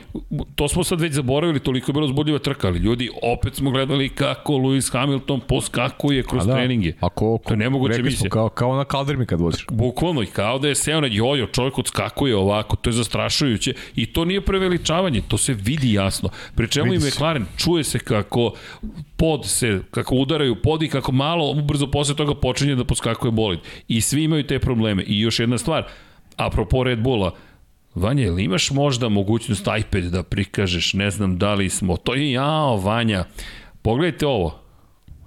to 0.55 0.67
smo 0.67 0.83
sad 0.83 1.01
već 1.01 1.13
zaboravili, 1.13 1.59
toliko 1.59 1.91
je 1.91 1.93
bilo 1.93 2.07
zbudljiva 2.07 2.39
trka, 2.39 2.67
ali 2.67 2.79
ljudi, 2.79 3.09
opet 3.23 3.55
smo 3.55 3.71
gledali 3.71 4.09
kako 4.09 4.53
Lewis 4.53 4.91
Hamilton 4.91 5.39
poskakuje 5.39 6.23
kroz 6.23 6.45
da, 6.45 6.53
treninge. 6.53 6.93
Ako, 6.99 7.39
to 7.47 7.53
je 7.53 7.57
nemoguće 7.57 8.03
misle. 8.03 8.29
Kao, 8.29 8.49
kao 8.49 8.75
na 8.75 8.85
kaldermi 8.85 9.25
kad 9.25 9.41
voziš. 9.41 9.65
Bukvalno, 9.71 10.23
i 10.23 10.25
kao 10.25 10.59
da 10.59 10.67
je 10.67 10.75
seo 10.75 11.01
na 11.01 11.07
jojo, 11.11 11.47
čovjek 11.47 11.77
odskakuje 11.77 12.35
ovako, 12.35 12.75
to 12.75 12.89
je 12.89 12.93
zastrašujuće 12.93 13.73
i 13.95 14.05
to 14.05 14.25
nije 14.28 14.41
preveličavanje, 14.41 15.21
to 15.28 15.38
se 15.38 15.53
vidi 15.53 15.93
jasno. 15.93 16.30
Pri 16.55 16.67
čemu 16.67 16.93
i 16.93 16.99
McLaren 16.99 17.45
čuje 17.57 17.84
se 17.84 17.99
kako 17.99 18.53
pod 19.17 19.45
se, 19.45 19.82
kako 19.91 20.15
udaraju 20.15 20.61
pod 20.61 20.84
i 20.84 20.89
kako 20.89 21.11
malo 21.11 21.51
ubrzo 21.51 21.88
posle 21.88 22.15
toga 22.15 22.36
počinje 22.36 22.75
da 22.75 22.86
poskakuje 22.86 23.32
bolid. 23.32 23.59
I 23.88 24.01
svi 24.01 24.23
imaju 24.23 24.47
te 24.47 24.59
probleme. 24.59 25.03
I 25.03 25.19
još 25.19 25.39
jedna 25.39 25.57
stvar, 25.57 25.88
apropo 26.38 26.84
Red 26.84 26.99
Bulla, 26.99 27.34
Vanja, 27.95 28.25
ili 28.25 28.43
imaš 28.43 28.71
možda 28.71 29.09
mogućnost 29.09 29.67
iPad 29.80 30.03
da 30.03 30.23
prikažeš, 30.23 30.93
ne 30.93 31.11
znam 31.11 31.38
da 31.38 31.53
li 31.53 31.69
smo, 31.69 31.97
to 31.97 32.13
je 32.13 32.32
jao, 32.32 32.78
Vanja, 32.78 33.25
pogledajte 33.82 34.28
ovo, 34.28 34.59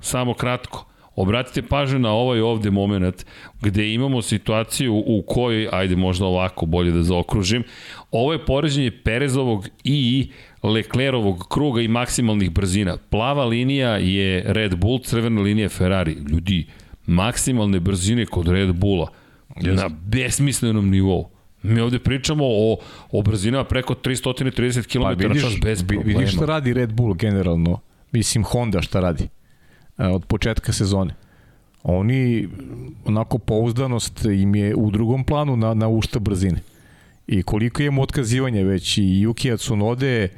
samo 0.01 0.35
kratko, 0.35 0.90
Obratite 1.21 1.63
pažnju 1.63 1.99
na 1.99 2.11
ovaj 2.13 2.41
ovde 2.41 2.71
moment 2.71 3.27
gde 3.63 3.93
imamo 3.93 4.23
situaciju 4.23 4.95
u 5.07 5.23
kojoj, 5.27 5.69
ajde 5.73 5.97
možda 5.97 6.25
ovako 6.25 6.67
bolje 6.67 6.91
da 6.91 7.03
zaokružim, 7.03 7.65
ovo 8.11 8.33
je 8.33 8.45
poređenje 8.45 8.91
Perezovog 8.91 9.69
i 9.85 10.31
Leclerovog 10.63 11.47
kruga 11.49 11.81
i 11.81 11.89
maksimalnih 11.89 12.51
brzina. 12.51 12.97
Plava 13.11 13.45
linija 13.45 13.97
je 13.97 14.43
Red 14.47 14.77
Bull, 14.77 14.99
crvena 14.99 15.41
linija 15.41 15.65
je 15.65 15.69
Ferrari. 15.69 16.17
Ljudi, 16.29 16.67
maksimalne 17.07 17.81
brzine 17.81 18.27
kod 18.27 18.49
Red 18.49 18.73
Bulla 18.73 19.09
yes. 19.57 19.77
na 19.77 19.89
besmislenom 20.07 20.91
nivou. 20.91 21.29
Mi 21.63 21.81
ovde 21.81 21.99
pričamo 21.99 22.45
o, 22.47 22.77
o 23.11 23.23
brzinama 23.23 23.65
preko 23.65 23.95
330 23.95 24.87
km 24.93 25.03
pa, 25.03 25.11
vidiš, 25.11 25.43
čas 25.43 25.53
bez 25.63 25.85
problema. 25.89 26.19
Vidiš 26.19 26.35
šta 26.35 26.45
radi 26.45 26.73
Red 26.73 26.93
Bull 26.93 27.15
generalno, 27.15 27.81
mislim 28.13 28.45
Honda 28.45 28.83
šta 28.83 29.01
radi 29.01 29.29
od 30.09 30.25
početka 30.25 30.73
sezone. 30.73 31.15
Oni, 31.83 32.49
onako, 33.05 33.39
pouzdanost 33.39 34.25
im 34.25 34.55
je 34.55 34.75
u 34.75 34.91
drugom 34.91 35.25
planu 35.25 35.57
na, 35.57 35.75
na 35.75 35.89
ušta 35.89 36.19
brzine. 36.19 36.61
I 37.27 37.43
koliko 37.43 37.83
imamo 37.83 38.03
otkazivanja 38.03 38.63
već 38.63 38.99
i 38.99 39.03
Yukija 39.03 39.57
Tsunode, 39.57 40.29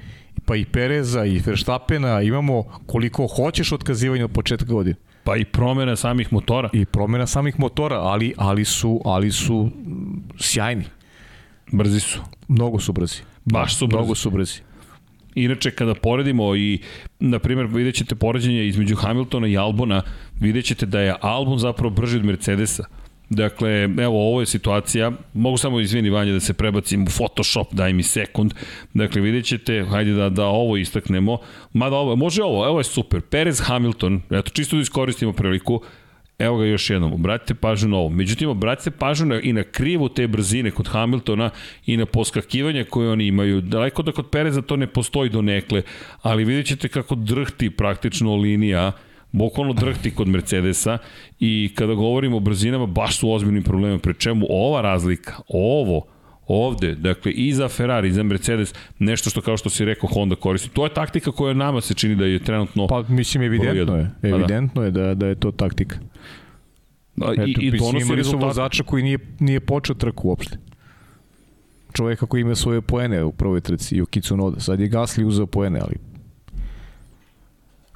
pa 0.44 0.56
i 0.56 0.64
Pereza 0.64 1.24
i 1.24 1.38
Verstappena, 1.38 2.22
imamo 2.22 2.64
koliko 2.86 3.26
hoćeš 3.26 3.72
otkazivanja 3.72 4.24
od 4.24 4.30
početka 4.30 4.72
godine. 4.72 4.96
Pa 5.24 5.36
i 5.36 5.44
promjena 5.44 5.96
samih 5.96 6.32
motora. 6.32 6.70
I 6.72 6.84
promjena 6.84 7.26
samih 7.26 7.60
motora, 7.60 7.96
ali, 7.96 8.34
ali, 8.36 8.64
su, 8.64 9.00
ali 9.04 9.32
su 9.32 9.70
sjajni. 10.40 10.84
Brzi 11.72 12.00
su. 12.00 12.20
Mnogo 12.48 12.78
su 12.78 12.92
brzi. 12.92 13.22
Baš 13.44 13.76
su 13.76 13.86
brzi. 13.86 13.96
Mnogo 13.96 14.14
su 14.14 14.30
brzi. 14.30 14.60
Inače, 15.34 15.70
kada 15.70 15.94
poredimo 15.94 16.56
i, 16.56 16.78
na 17.20 17.38
primjer, 17.38 17.66
vidjet 17.66 17.94
ćete 17.94 18.14
poređenje 18.14 18.66
između 18.66 18.96
Hamiltona 18.96 19.48
i 19.48 19.56
Albona, 19.56 20.02
vidjet 20.40 20.64
ćete 20.64 20.86
da 20.86 21.00
je 21.00 21.14
Albon 21.20 21.58
zapravo 21.58 21.90
brži 21.90 22.16
od 22.16 22.24
Mercedesa. 22.24 22.84
Dakle, 23.30 23.82
evo, 23.82 24.28
ovo 24.28 24.40
je 24.40 24.46
situacija, 24.46 25.12
mogu 25.34 25.56
samo 25.56 25.80
izvini 25.80 26.10
Vanja 26.10 26.32
da 26.32 26.40
se 26.40 26.52
prebacim 26.52 27.02
u 27.02 27.06
Photoshop, 27.06 27.72
daj 27.72 27.92
mi 27.92 28.02
sekund. 28.02 28.52
Dakle, 28.94 29.20
vidjet 29.20 29.44
ćete, 29.44 29.84
hajde 29.90 30.12
da, 30.12 30.28
da 30.28 30.44
ovo 30.46 30.76
istaknemo. 30.76 31.38
Mada 31.72 31.96
ovo, 31.96 32.16
može 32.16 32.42
ovo, 32.42 32.66
evo 32.66 32.80
je 32.80 32.84
super. 32.84 33.20
Perez 33.20 33.60
Hamilton, 33.60 34.20
eto, 34.30 34.50
čisto 34.50 34.76
da 34.76 34.82
iskoristimo 34.82 35.32
priliku, 35.32 35.82
Evo 36.42 36.56
ga 36.56 36.64
još 36.64 36.90
jednom, 36.90 37.12
obratite 37.12 37.54
pažnju 37.54 37.88
na 37.88 37.96
ovo. 37.96 38.08
Međutim, 38.08 38.48
obratite 38.48 38.90
pažnju 38.90 39.26
na, 39.26 39.40
i 39.40 39.52
na 39.52 39.62
krivu 39.62 40.08
te 40.08 40.26
brzine 40.26 40.70
kod 40.70 40.88
Hamiltona 40.88 41.50
i 41.86 41.96
na 41.96 42.06
poskakivanje 42.06 42.84
koje 42.84 43.10
oni 43.10 43.26
imaju. 43.26 43.60
Daleko 43.60 44.02
da 44.02 44.12
kod 44.12 44.30
Pereza 44.30 44.62
to 44.62 44.76
ne 44.76 44.86
postoji 44.86 45.30
do 45.30 45.42
nekle, 45.42 45.82
ali 46.22 46.44
vidjet 46.44 46.66
ćete 46.66 46.88
kako 46.88 47.14
drhti 47.14 47.70
praktično 47.70 48.36
linija 48.36 48.92
bukvalno 49.32 49.72
drhti 49.72 50.10
kod 50.10 50.28
Mercedesa 50.28 50.98
i 51.40 51.70
kada 51.74 51.94
govorimo 51.94 52.36
o 52.36 52.40
brzinama 52.40 52.86
baš 52.86 53.18
su 53.18 53.30
ozbiljni 53.32 53.62
problemi, 53.62 53.98
pre 53.98 54.14
čemu 54.14 54.46
ova 54.50 54.80
razlika, 54.80 55.36
ovo, 55.48 56.06
ovde, 56.46 56.94
dakle 56.94 57.32
i 57.32 57.52
za 57.52 57.68
Ferrari 57.68 58.08
i 58.08 58.12
za 58.12 58.22
Mercedes, 58.22 58.74
nešto 58.98 59.30
što 59.30 59.40
kao 59.40 59.56
što 59.56 59.70
si 59.70 59.84
rekao 59.84 60.08
Honda 60.08 60.36
koristi. 60.36 60.68
To 60.68 60.84
je 60.84 60.94
taktika 60.94 61.32
koja 61.32 61.54
nama 61.54 61.80
se 61.80 61.94
čini 61.94 62.16
da 62.16 62.24
je 62.24 62.38
trenutno 62.38 62.86
Pa 62.86 63.02
mislim 63.08 63.42
evidentno 63.42 63.96
je, 63.96 64.10
da. 64.22 64.28
evidentno 64.28 64.84
je 64.84 64.90
da 64.90 65.14
da 65.14 65.26
je 65.26 65.34
to 65.34 65.50
taktika. 65.50 65.96
Da, 67.16 67.32
Eto, 67.32 67.42
i, 67.42 67.54
i 67.60 67.70
donosi 67.70 68.14
rezultat. 68.14 68.48
vozača 68.48 68.84
koji 68.84 69.02
nije, 69.02 69.18
nije 69.38 69.60
počeo 69.60 69.94
trku 69.94 70.28
uopšte. 70.28 70.58
Čovjeka 71.92 72.26
koji 72.26 72.40
ima 72.40 72.54
svoje 72.54 72.80
poene 72.80 73.24
u 73.24 73.32
prvoj 73.32 73.60
trci, 73.60 74.00
Yuki 74.00 74.22
Tsunoda. 74.22 74.60
Sad 74.60 74.80
je 74.80 74.90
Gasly 74.90 75.24
uzeo 75.24 75.46
poene, 75.46 75.80
ali 75.80 75.96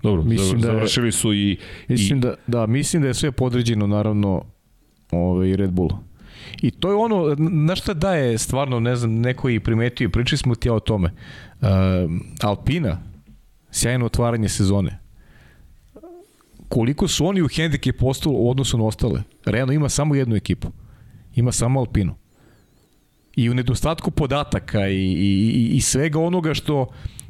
Dobro, 0.02 0.22
mislim 0.22 0.60
da 0.60 0.66
završili 0.66 1.12
su 1.12 1.34
i... 1.34 1.56
Mislim 1.88 2.18
i... 2.18 2.20
da, 2.20 2.34
da, 2.46 2.66
mislim 2.66 3.02
da 3.02 3.08
je 3.08 3.14
sve 3.14 3.32
podređeno, 3.32 3.86
naravno, 3.86 4.42
ovaj, 5.10 5.56
Red 5.56 5.70
Bull. 5.70 5.90
I 6.62 6.70
to 6.70 6.90
je 6.90 6.94
ono, 6.94 7.34
na 7.38 7.76
šta 7.76 7.94
daje 7.94 8.38
stvarno, 8.38 8.80
ne 8.80 8.96
znam, 8.96 9.14
neko 9.14 9.48
i 9.48 9.60
primetio, 9.60 10.08
pričali 10.08 10.38
smo 10.38 10.54
ti 10.54 10.70
o 10.70 10.80
tome. 10.80 11.10
Uh, 11.60 11.68
Alpina, 12.42 12.98
sjajno 13.70 14.06
otvaranje 14.06 14.48
sezone 14.48 15.06
koliko 16.68 17.08
su 17.08 17.26
oni 17.26 17.42
u 17.42 17.48
hendikep 17.48 17.98
postali 17.98 18.34
u 18.38 18.50
odnosu 18.50 18.78
na 18.78 18.84
ostale. 18.84 19.22
Renault 19.44 19.72
ima 19.72 19.88
samo 19.88 20.14
jednu 20.14 20.36
ekipu. 20.36 20.68
Ima 21.34 21.52
samo 21.52 21.80
Alpinu. 21.80 22.14
I 23.36 23.50
u 23.50 23.54
nedostatku 23.54 24.10
podataka 24.10 24.88
i, 24.88 25.12
i, 25.12 25.70
i 25.72 25.80
svega 25.80 26.20
onoga 26.20 26.54
što 26.54 26.86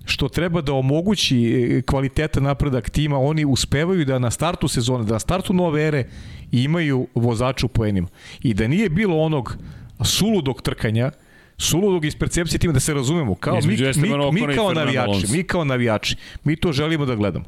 što 0.07 0.29
treba 0.29 0.61
da 0.61 0.73
omogući 0.73 1.37
e, 1.37 1.83
kvalitetan 1.83 2.43
napredak 2.43 2.91
tima, 2.91 3.19
oni 3.19 3.45
uspevaju 3.45 4.05
da 4.05 4.19
na 4.19 4.31
startu 4.31 4.69
sezone, 4.69 5.05
da 5.05 5.13
na 5.13 5.19
startu 5.19 5.53
nove 5.53 5.83
ere 5.83 6.05
imaju 6.53 7.07
vozača 7.15 7.67
u 7.67 7.69
poenima. 7.69 8.09
I 8.43 8.55
da 8.55 8.69
nije 8.69 8.89
bilo 8.89 9.19
onog 9.19 9.57
suludog 10.05 10.63
trkanja, 10.63 11.11
suludog 11.59 12.05
iz 12.05 12.17
percepcije 12.17 12.59
tima 12.59 12.73
da 12.73 12.81
se 12.81 12.95
razumemo. 12.95 13.35
Kao, 13.35 13.59
mi, 13.65 13.77
mi, 13.97 14.47
mi 14.47 14.55
kao 14.55 14.73
navijači, 14.73 15.27
mi 15.33 15.45
kao 15.45 15.65
navijači, 15.65 16.17
mi 16.45 16.57
to 16.57 16.73
želimo 16.73 17.07
da 17.07 17.15
gledamo. 17.15 17.45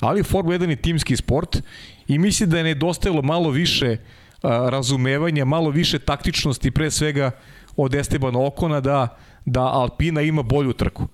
Ali 0.00 0.22
Formula 0.22 0.58
1 0.58 0.70
je 0.70 0.76
timski 0.76 1.16
sport 1.16 1.62
i 2.08 2.18
mislim 2.18 2.50
da 2.50 2.58
je 2.58 2.64
nedostajalo 2.64 3.22
malo 3.22 3.50
više 3.50 3.96
a, 4.42 4.68
razumevanja, 4.70 5.44
malo 5.44 5.70
više 5.70 5.98
taktičnosti, 5.98 6.70
pre 6.70 6.90
svega 6.90 7.30
od 7.76 7.94
Estebana 7.94 8.46
Okona 8.46 8.80
da, 8.80 9.16
da 9.44 9.62
Alpina 9.62 10.22
ima 10.22 10.42
bolju 10.42 10.72
trku. 10.72 11.08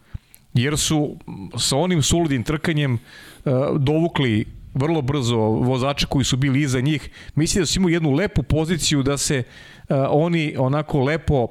Jer 0.54 0.78
su 0.78 1.16
sa 1.58 1.76
onim 1.76 2.02
suludim 2.02 2.42
trkanjem 2.42 2.98
a, 3.44 3.76
dovukli 3.78 4.46
vrlo 4.74 5.02
brzo 5.02 5.36
vozače 5.38 6.06
koji 6.06 6.24
su 6.24 6.36
bili 6.36 6.60
iza 6.60 6.80
njih. 6.80 7.10
Mislim 7.34 7.62
da 7.62 7.66
su 7.66 7.78
imali 7.78 7.92
jednu 7.92 8.12
lepu 8.12 8.42
poziciju 8.42 9.02
da 9.02 9.16
se 9.16 9.42
uh, 9.42 9.96
oni 10.10 10.54
onako 10.58 11.00
lepo, 11.00 11.42
uh, 11.42 11.48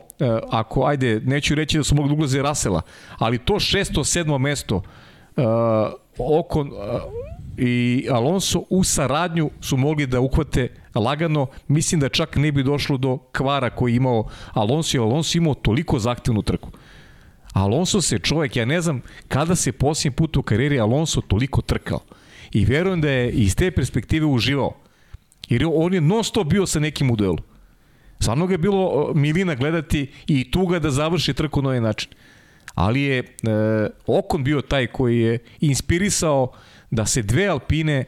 ako, 0.51 0.85
ajde, 0.85 1.21
neću 1.25 1.55
reći 1.55 1.77
da 1.77 1.83
su 1.83 1.95
mogli 1.95 2.09
da 2.09 2.13
uglaze 2.13 2.41
Rasela, 2.41 2.81
ali 3.17 3.37
to 3.37 3.59
šesto, 3.59 4.03
sedmo 4.03 4.37
mesto 4.37 4.75
uh, 4.75 4.83
oko 6.17 6.59
uh, 6.61 6.67
i 7.57 8.07
Alonso 8.11 8.63
u 8.69 8.83
saradnju 8.83 9.49
su 9.61 9.77
mogli 9.77 10.07
da 10.07 10.19
uhvate 10.19 10.67
lagano, 10.95 11.47
mislim 11.67 12.01
da 12.01 12.09
čak 12.09 12.35
ne 12.35 12.51
bi 12.51 12.63
došlo 12.63 12.97
do 12.97 13.17
kvara 13.17 13.69
koji 13.69 13.95
imao 13.95 14.23
Alonso 14.53 14.97
i 14.97 14.99
Alonso 14.99 15.37
imao 15.37 15.53
toliko 15.53 15.99
zahtevnu 15.99 16.41
trku. 16.41 16.69
Alonso 17.53 18.01
se 18.01 18.19
čovek, 18.19 18.55
ja 18.55 18.65
ne 18.65 18.81
znam 18.81 19.01
kada 19.27 19.55
se 19.55 19.71
posljednji 19.71 20.15
put 20.15 20.37
u 20.37 20.41
karijeri 20.41 20.79
Alonso 20.79 21.21
toliko 21.21 21.61
trkao. 21.61 21.99
I 22.51 22.65
verujem 22.65 23.01
da 23.01 23.09
je 23.09 23.31
iz 23.31 23.55
te 23.55 23.71
perspektive 23.71 24.25
uživao. 24.25 24.73
Jer 25.49 25.65
on 25.73 25.93
je 25.93 26.01
non 26.01 26.23
stop 26.23 26.47
bio 26.47 26.65
sa 26.65 26.79
nekim 26.79 27.11
u 27.11 27.15
duelu. 27.15 27.37
Stvarno 28.19 28.47
ga 28.47 28.53
je 28.53 28.57
bilo 28.57 29.11
milina 29.15 29.55
gledati 29.55 30.11
i 30.27 30.51
tuga 30.51 30.79
da 30.79 30.91
završi 30.91 31.33
trku 31.33 31.61
na 31.61 31.69
ovaj 31.69 31.81
način. 31.81 32.09
Ali 32.75 33.01
je 33.01 33.19
e, 33.19 33.25
Okon 34.07 34.43
bio 34.43 34.61
taj 34.61 34.87
koji 34.87 35.19
je 35.19 35.39
inspirisao 35.59 36.51
da 36.91 37.05
se 37.05 37.21
dve 37.21 37.47
Alpine, 37.47 38.05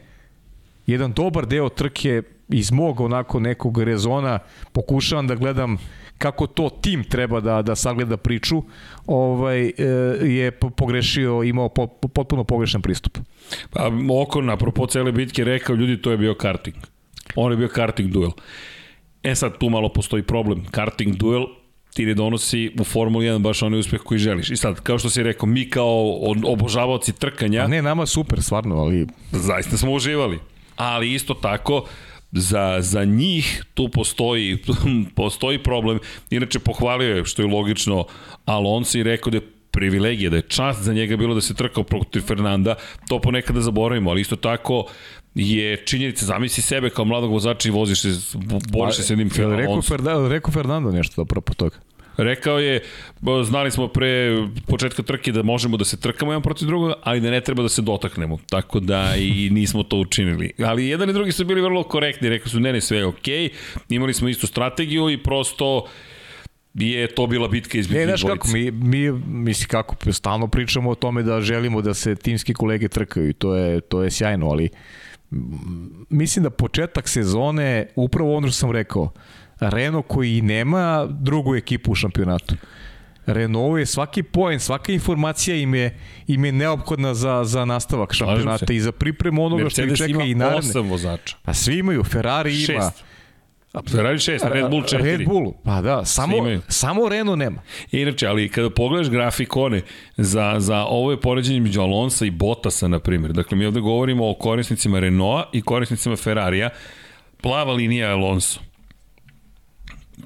jedan 0.86 1.12
dobar 1.12 1.46
deo 1.46 1.68
trke 1.68 2.22
iz 2.48 2.72
mog 2.72 3.00
onako 3.00 3.40
nekog 3.40 3.82
rezona, 3.82 4.38
pokušavam 4.72 5.26
da 5.26 5.34
gledam 5.34 5.78
kako 6.18 6.46
to 6.46 6.68
tim 6.82 7.04
treba 7.04 7.40
da 7.40 7.62
da 7.62 7.74
sagleda 7.74 8.16
priču, 8.16 8.62
ovaj 9.06 9.66
e, 9.66 9.72
je 10.22 10.50
pogrešio, 10.50 11.42
imao 11.42 11.68
po, 11.68 11.86
potpuno 11.86 12.44
pogrešan 12.44 12.82
pristup. 12.82 13.18
Pa 13.70 13.90
Okon 14.22 14.50
apropo 14.50 14.86
cele 14.86 15.12
bitke 15.12 15.44
rekao 15.44 15.76
ljudi 15.76 16.02
to 16.02 16.10
je 16.10 16.16
bio 16.16 16.34
karting. 16.34 16.76
On 17.34 17.52
je 17.52 17.56
bio 17.56 17.68
karting 17.68 18.10
duel. 18.10 18.30
E 19.22 19.34
sad 19.34 19.58
tu 19.58 19.70
malo 19.70 19.88
postoji 19.88 20.22
problem. 20.22 20.64
Karting 20.70 21.16
duel 21.16 21.44
ti 21.94 22.06
ne 22.06 22.14
donosi 22.14 22.70
u 22.80 22.84
Formuli 22.84 23.26
1 23.26 23.38
baš 23.38 23.62
onaj 23.62 23.80
uspeh 23.80 24.00
koji 24.00 24.18
želiš. 24.18 24.50
I 24.50 24.56
sad, 24.56 24.80
kao 24.80 24.98
što 24.98 25.10
si 25.10 25.22
rekao, 25.22 25.46
mi 25.46 25.70
kao 25.70 26.14
obožavaoci 26.44 27.12
trkanja... 27.12 27.62
A 27.62 27.66
ne, 27.66 27.82
nama 27.82 28.06
super, 28.06 28.42
stvarno, 28.42 28.76
ali... 28.76 29.06
Zaista 29.32 29.76
smo 29.76 29.92
uživali. 29.92 30.38
Ali 30.76 31.14
isto 31.14 31.34
tako, 31.34 31.86
za, 32.36 32.76
za 32.80 33.04
njih 33.04 33.64
tu 33.74 33.88
postoji, 33.88 34.58
postoji 35.14 35.62
problem. 35.62 35.98
Inače, 36.30 36.58
pohvalio 36.58 37.16
je, 37.16 37.24
što 37.24 37.42
je 37.42 37.48
logično, 37.48 38.04
Alonso 38.44 38.98
i 38.98 39.02
rekao 39.02 39.30
da 39.30 39.36
je 39.36 39.42
privilegija, 39.70 40.30
da 40.30 40.36
je 40.36 40.42
čast 40.42 40.82
za 40.82 40.92
njega 40.92 41.16
bilo 41.16 41.34
da 41.34 41.40
se 41.40 41.54
trkao 41.54 41.84
protiv 41.84 42.20
Fernanda, 42.20 42.74
to 43.08 43.20
ponekada 43.20 43.60
zaboravimo, 43.60 44.10
ali 44.10 44.20
isto 44.20 44.36
tako 44.36 44.84
je 45.34 45.76
činjenica, 45.76 46.24
zamisli 46.26 46.62
sebe 46.62 46.90
kao 46.90 47.04
mladog 47.04 47.30
vozača 47.30 47.68
i 47.68 47.72
voziš 47.72 48.02
se, 48.02 48.08
boriš 48.72 48.96
se 48.96 49.02
s 49.02 49.10
jednim 49.10 49.30
Alonso. 49.38 49.96
Rekao, 49.96 50.28
rekao 50.28 50.52
Fernando 50.52 50.92
nešto 50.92 51.22
apropo 51.22 51.54
toga. 51.54 51.76
Rekao 52.16 52.58
je, 52.58 52.80
znali 53.44 53.70
smo 53.70 53.88
pre 53.88 54.36
početka 54.66 55.02
trke 55.02 55.32
da 55.32 55.42
možemo 55.42 55.76
da 55.76 55.84
se 55.84 56.00
trkamo 56.00 56.32
jedan 56.32 56.42
protiv 56.42 56.66
drugoga, 56.66 56.94
ali 57.02 57.20
da 57.20 57.30
ne 57.30 57.40
treba 57.40 57.62
da 57.62 57.68
se 57.68 57.82
dotaknemo. 57.82 58.38
Tako 58.50 58.80
da 58.80 59.14
i 59.16 59.50
nismo 59.52 59.82
to 59.82 59.96
učinili. 59.96 60.52
Ali 60.58 60.88
jedan 60.88 61.10
i 61.10 61.12
drugi 61.12 61.32
su 61.32 61.44
bili 61.44 61.60
vrlo 61.60 61.82
korektni. 61.82 62.28
Rekao 62.28 62.48
su, 62.48 62.60
ne, 62.60 62.72
ne, 62.72 62.80
sve 62.80 62.98
je 62.98 63.06
okej. 63.06 63.48
Okay. 63.48 63.50
Imali 63.88 64.14
smo 64.14 64.28
istu 64.28 64.46
strategiju 64.46 65.10
i 65.10 65.22
prosto 65.22 65.86
je 66.74 67.06
to 67.06 67.26
bila 67.26 67.48
bitka 67.48 67.78
između 67.78 67.98
Ne, 67.98 68.06
znaš 68.06 68.22
kako, 68.22 68.48
mi, 68.48 68.70
mi 68.70 69.12
misli 69.26 69.66
kako, 69.66 70.12
stalno 70.12 70.48
pričamo 70.48 70.90
o 70.90 70.94
tome 70.94 71.22
da 71.22 71.40
želimo 71.40 71.82
da 71.82 71.94
se 71.94 72.14
timski 72.14 72.54
kolege 72.54 72.88
trkaju 72.88 73.28
i 73.28 73.32
to 73.32 73.54
je, 73.54 73.80
to 73.80 74.02
je 74.02 74.10
sjajno, 74.10 74.48
ali 74.48 74.68
mislim 76.10 76.42
da 76.42 76.50
početak 76.50 77.08
sezone, 77.08 77.86
upravo 77.96 78.36
ono 78.36 78.48
što 78.48 78.56
sam 78.56 78.70
rekao, 78.70 79.12
Renault 79.60 80.06
koji 80.08 80.42
nema 80.42 81.06
drugu 81.10 81.56
ekipu 81.56 81.92
u 81.92 81.94
šampionatu. 81.94 82.54
Renault 83.26 83.78
je 83.78 83.86
svaki 83.86 84.22
poen, 84.22 84.60
svaka 84.60 84.92
informacija 84.92 85.56
im 85.56 85.74
je, 85.74 85.98
im 86.26 86.44
je 86.44 86.52
neophodna 86.52 87.14
za, 87.14 87.44
za 87.44 87.64
nastavak 87.64 88.12
šampionata 88.12 88.72
i 88.72 88.80
za 88.80 88.92
pripremu 88.92 89.44
onoga 89.44 89.62
Mercedes 89.62 89.98
što 89.98 90.04
ih 90.04 90.10
čeka 90.10 90.24
i 90.24 90.34
naravno. 90.34 90.56
Mercedes 90.56 90.74
ima 90.74 90.84
8 90.84 90.90
vozača. 90.90 91.36
A 91.44 91.54
svi 91.54 91.78
imaju, 91.78 92.04
Ferrari 92.04 92.54
Šest. 92.54 92.70
ima. 92.70 92.90
Ferrari 93.90 94.18
6, 94.18 94.52
Red 94.52 94.70
Bull 94.70 94.82
4. 94.82 95.02
Red 95.02 95.24
Bull, 95.24 95.52
pa 95.64 95.80
da, 95.80 96.04
samo, 96.04 96.36
samo 96.68 97.08
Renault 97.08 97.38
nema. 97.38 97.62
Inače, 97.92 98.26
ali 98.26 98.48
kada 98.48 98.70
pogledaš 98.70 99.10
grafikone 99.10 99.82
za, 100.16 100.54
za 100.58 100.84
ovo 100.84 101.10
je 101.10 101.20
poređenje 101.20 101.60
među 101.60 101.80
Alonso 101.80 102.24
i 102.24 102.30
Bottasa, 102.30 102.88
na 102.88 102.98
primjer. 102.98 103.32
Dakle, 103.32 103.58
mi 103.58 103.66
ovde 103.66 103.80
govorimo 103.80 104.30
o 104.30 104.34
korisnicima 104.34 105.00
Renaulta 105.00 105.50
i 105.52 105.62
korisnicima 105.62 106.16
Ferrarija. 106.16 106.70
Plava 107.42 107.72
linija 107.72 108.06
je 108.06 108.12
Alonso 108.12 108.65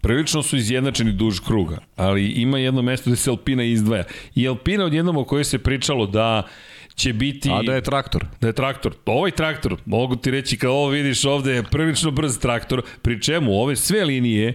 prilično 0.01 0.43
su 0.43 0.57
izjednačeni 0.57 1.13
duž 1.13 1.41
kruga, 1.41 1.79
ali 1.97 2.27
ima 2.27 2.59
jedno 2.59 2.83
mesto 2.83 3.11
gde 3.11 3.17
se 3.17 3.31
Alpina 3.31 3.65
izdvaja. 3.65 4.05
I 4.35 4.49
Alpina 4.49 4.85
odjednom 4.85 5.17
o 5.17 5.25
kojoj 5.25 5.45
se 5.45 5.59
pričalo 5.59 6.07
da 6.07 6.43
će 6.95 7.13
biti... 7.13 7.51
A 7.53 7.63
da 7.63 7.75
je 7.75 7.83
traktor. 7.83 8.27
Da 8.41 8.47
je 8.47 8.53
traktor. 8.53 8.95
Ovaj 9.07 9.31
traktor, 9.31 9.77
mogu 9.85 10.17
ti 10.17 10.31
reći 10.31 10.57
kao 10.57 10.73
ovo 10.73 10.89
vidiš 10.89 11.25
ovde 11.25 11.53
je 11.53 11.63
prilično 11.63 12.11
brz 12.11 12.39
traktor, 12.39 12.83
pri 13.03 13.23
čemu 13.23 13.53
ove 13.53 13.77
sve 13.77 14.05
linije 14.05 14.55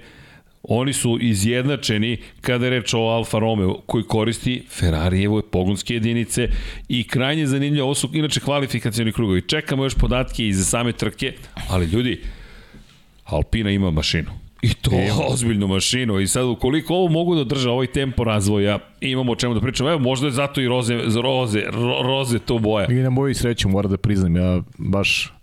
oni 0.70 0.94
su 0.94 1.18
izjednačeni 1.22 2.18
kada 2.42 2.66
je 2.66 2.70
reč 2.70 2.94
o 2.94 3.00
Alfa 3.00 3.40
Romeo 3.40 3.82
koji 3.86 4.04
koristi 4.04 4.64
Ferrarijevoj 4.70 5.42
pogonske 5.52 5.94
jedinice 5.94 6.50
i 6.90 7.08
krajnje 7.08 7.48
zanimljivo, 7.48 7.86
ovo 7.86 7.96
su 7.96 8.10
inače 8.14 8.40
kvalifikacioni 8.40 9.12
krugovi. 9.12 9.42
Čekamo 9.42 9.84
još 9.84 9.96
podatke 9.96 10.48
iz 10.48 10.66
same 10.68 10.92
trke, 10.92 11.34
ali 11.70 11.86
ljudi, 11.86 12.22
Alpina 13.24 13.72
ima 13.72 13.92
mašinu. 13.92 14.45
I 14.66 14.74
to 14.74 14.92
Evo. 14.94 15.26
ozbiljnu 15.28 15.68
mašinu. 15.68 16.20
I 16.20 16.28
sad, 16.28 16.46
ukoliko 16.46 16.94
ovo 16.96 17.08
mogu 17.08 17.36
da 17.36 17.44
drža 17.44 17.72
ovaj 17.72 17.88
tempo 17.88 18.24
razvoja, 18.24 18.80
imamo 19.02 19.32
o 19.32 19.36
čemu 19.36 19.54
da 19.54 19.62
pričamo. 19.62 19.90
Evo, 19.90 20.00
možda 20.00 20.28
je 20.28 20.32
zato 20.32 20.62
i 20.62 20.68
roze, 20.68 20.96
roze, 21.24 21.62
ro, 21.72 22.02
roze 22.04 22.40
to 22.40 22.60
boja. 22.60 22.88
I 22.92 22.94
na 22.94 23.10
moju 23.10 23.36
sreću, 23.36 23.70
moram 23.70 23.92
da 23.92 23.98
priznam, 23.98 24.36
ja 24.36 24.62
baš 24.78 25.34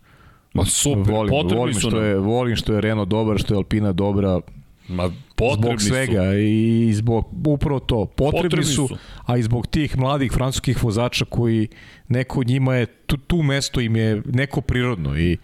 Ma 0.54 0.64
super, 0.64 1.12
volim, 1.14 1.30
potrebni 1.30 1.58
volim 1.58 1.74
što 1.74 2.00
je, 2.00 2.18
volim 2.18 2.56
što 2.56 2.74
je 2.74 2.80
Renault 2.80 3.08
dobar, 3.08 3.38
što 3.38 3.54
je 3.54 3.56
Alpina 3.56 3.92
dobra, 3.92 4.40
Ma 4.88 5.10
potrebni 5.36 5.78
zbog 5.78 5.82
svega 5.82 6.22
su. 6.30 6.38
i 6.38 6.92
zbog 6.94 7.24
upravo 7.46 7.80
to 7.80 8.06
potrebni, 8.06 8.42
potrebni 8.42 8.64
su, 8.64 8.88
su, 8.88 8.96
a 9.26 9.36
i 9.36 9.42
zbog 9.42 9.66
tih 9.66 9.98
mladih 9.98 10.32
francuskih 10.32 10.84
vozača 10.84 11.24
koji 11.24 11.68
neko 12.08 12.44
njima 12.44 12.74
je 12.74 12.86
tu, 12.86 13.16
tu 13.16 13.42
mesto 13.42 13.80
im 13.80 13.96
je 13.96 14.22
neko 14.26 14.60
prirodno 14.60 15.18
i 15.18 15.36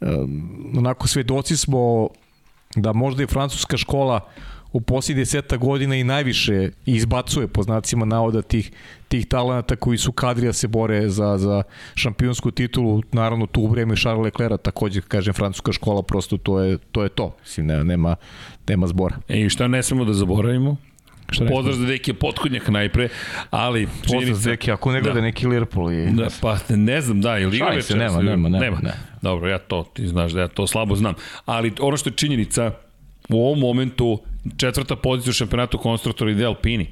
um, 0.00 0.74
onako 0.78 1.08
svedoci 1.08 1.56
smo 1.56 2.08
da 2.76 2.92
možda 2.92 3.22
i 3.22 3.26
francuska 3.26 3.76
škola 3.76 4.20
u 4.72 4.80
posljednje 4.80 5.20
deseta 5.20 5.56
godina 5.56 5.96
i 5.96 6.04
najviše 6.04 6.70
izbacuje 6.86 7.48
po 7.48 7.62
znacima 7.62 8.04
navoda 8.04 8.42
tih, 8.42 8.70
tih 9.08 9.26
talenata 9.26 9.76
koji 9.76 9.98
su 9.98 10.12
kadri 10.12 10.46
da 10.46 10.52
se 10.52 10.68
bore 10.68 11.08
za, 11.08 11.38
za 11.38 11.62
šampionsku 11.94 12.50
titulu, 12.50 13.02
naravno 13.12 13.46
tu 13.46 13.60
u 13.60 13.66
vreme 13.66 13.96
Charles 13.96 14.24
Leclerc 14.24 14.62
takođe, 14.62 15.00
kažem, 15.00 15.34
francuska 15.34 15.72
škola, 15.72 16.02
prosto 16.02 16.36
to 16.36 16.60
je 16.60 16.78
to. 16.78 17.02
Je 17.02 17.08
to. 17.08 17.36
Mislim, 17.40 17.66
nema, 17.66 18.16
nema 18.68 18.86
zbora. 18.86 19.16
E, 19.28 19.40
I 19.40 19.48
šta 19.48 19.68
ne 19.68 19.82
smemo 19.82 20.04
da 20.04 20.12
zaboravimo? 20.12 20.76
Šta 21.32 21.46
Pozdrav 21.46 21.74
za 21.74 21.86
Deki 21.86 22.12
Potkonjak 22.12 22.68
najpre, 22.68 23.08
ali 23.50 23.88
Pozdrav 24.12 24.34
za 24.34 24.50
Deki, 24.50 24.72
ako 24.72 24.92
ne 24.92 25.00
gleda 25.00 25.14
da. 25.14 25.20
neki 25.20 25.46
Liverpool 25.46 25.92
i... 25.92 26.10
Da, 26.10 26.28
pa 26.40 26.58
ne 26.68 27.00
znam, 27.00 27.20
da, 27.20 27.38
ili 27.38 27.56
igra 27.56 27.68
večer. 27.68 27.96
Nema, 27.96 28.22
nema, 28.22 28.48
nema, 28.48 28.58
nema. 28.58 28.78
Ne. 28.82 28.92
Dobro, 29.22 29.48
ja 29.48 29.58
to, 29.58 29.90
ti 29.94 30.08
znaš 30.08 30.32
da 30.32 30.40
ja 30.40 30.48
to 30.48 30.66
slabo 30.66 30.96
znam. 30.96 31.14
Ali 31.44 31.72
ono 31.80 31.96
što 31.96 32.10
je 32.10 32.14
činjenica, 32.14 32.70
u 33.28 33.46
ovom 33.46 33.58
momentu 33.58 34.18
četvrta 34.56 34.96
pozicija 34.96 35.30
u 35.30 35.34
šampionatu 35.34 35.78
konstruktora 35.78 36.30
ide 36.30 36.44
Alpini. 36.44 36.86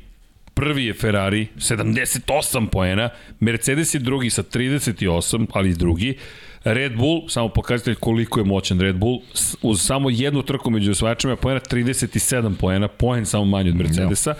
Prvi 0.54 0.84
je 0.84 0.94
Ferrari, 0.94 1.46
78 1.56 2.66
poena, 2.66 3.08
Mercedes 3.40 3.94
je 3.94 3.98
drugi 4.00 4.30
sa 4.30 4.42
38, 4.42 5.46
ali 5.52 5.74
drugi. 5.74 6.16
Red 6.64 6.96
Bull, 6.96 7.28
samo 7.28 7.48
pokazatelj 7.48 7.94
koliko 7.94 8.40
je 8.40 8.44
moćan 8.44 8.80
Red 8.80 8.96
Bull, 8.96 9.20
uz 9.62 9.80
samo 9.80 10.10
jednu 10.10 10.42
trku 10.42 10.70
među 10.70 10.90
osvajačima, 10.90 11.36
poena 11.36 11.60
37 11.60 12.54
poena, 12.56 12.88
poen 12.88 13.26
samo 13.26 13.44
manje 13.44 13.70
od 13.70 13.76
Mercedesa. 13.76 14.30
No. 14.30 14.36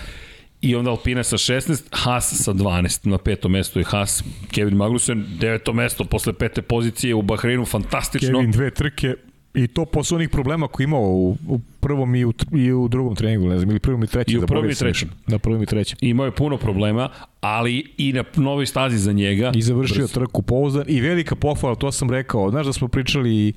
I 0.61 0.75
onda 0.75 0.91
Alpina 0.91 1.23
sa 1.23 1.37
16, 1.37 1.83
Haas 1.93 2.45
sa 2.45 2.53
12. 2.53 3.07
Na 3.07 3.19
petom 3.19 3.53
mestu 3.53 3.79
je 3.79 3.85
Haas, 3.85 4.25
Kevin 4.53 4.77
Magnussen, 4.77 5.25
deveto 5.39 5.73
mesto 5.73 6.05
posle 6.05 6.33
pete 6.33 6.63
pozicije 6.63 7.15
u 7.15 7.23
Bahreinu, 7.23 7.65
fantastično. 7.65 8.39
Kevin 8.39 8.51
dve 8.51 8.71
trke, 8.71 9.15
I 9.55 9.67
to 9.67 9.85
posle 9.85 10.17
onih 10.17 10.29
problema 10.29 10.69
koji 10.69 10.85
imao 10.85 11.01
u, 11.01 11.37
u 11.49 11.61
prvom 11.81 12.15
i 12.15 12.25
u, 12.25 12.33
i 12.53 12.73
u 12.73 12.89
drugom 12.89 13.17
treningu, 13.17 13.49
ne 13.49 13.59
znam, 13.59 13.71
ili 13.71 13.79
prvom 13.79 14.05
i 14.05 14.07
trećem. 14.07 14.35
I 14.35 14.45
u 14.45 14.47
prvom 14.47 14.71
i 14.71 14.75
trećem. 14.75 15.11
Na 15.27 15.39
prvom 15.39 15.63
i 15.63 15.67
trećem. 15.67 15.99
Imao 16.01 16.27
je 16.27 16.33
puno 16.33 16.57
problema, 16.57 17.09
ali 17.41 17.95
i 17.97 18.13
na 18.13 18.25
novoj 18.37 18.67
stazi 18.67 18.99
za 18.99 19.13
njega. 19.13 19.53
I 19.55 19.63
završio 19.63 19.97
brzo. 19.97 20.15
trku 20.15 20.43
pouzdan 20.43 20.85
i 20.89 21.01
velika 21.01 21.35
pohvala, 21.35 21.75
to 21.75 21.93
sam 21.93 22.11
rekao. 22.11 22.51
Znaš 22.51 22.67
da 22.67 22.73
smo 22.73 22.89
pričali 22.89 23.37
i, 23.37 23.53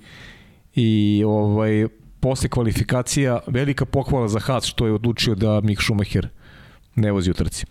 i 0.75 1.23
ovaj, 1.23 1.87
posle 2.19 2.49
kvalifikacija, 2.49 3.39
velika 3.47 3.85
pohvala 3.85 4.27
za 4.27 4.39
Haas 4.39 4.65
što 4.65 4.85
je 4.85 4.93
odlučio 4.93 5.35
da 5.35 5.61
Mick 5.61 5.81
Schumacher 5.81 6.27
ne 6.95 7.11
vozi 7.11 7.31
u 7.31 7.33
trci. 7.33 7.65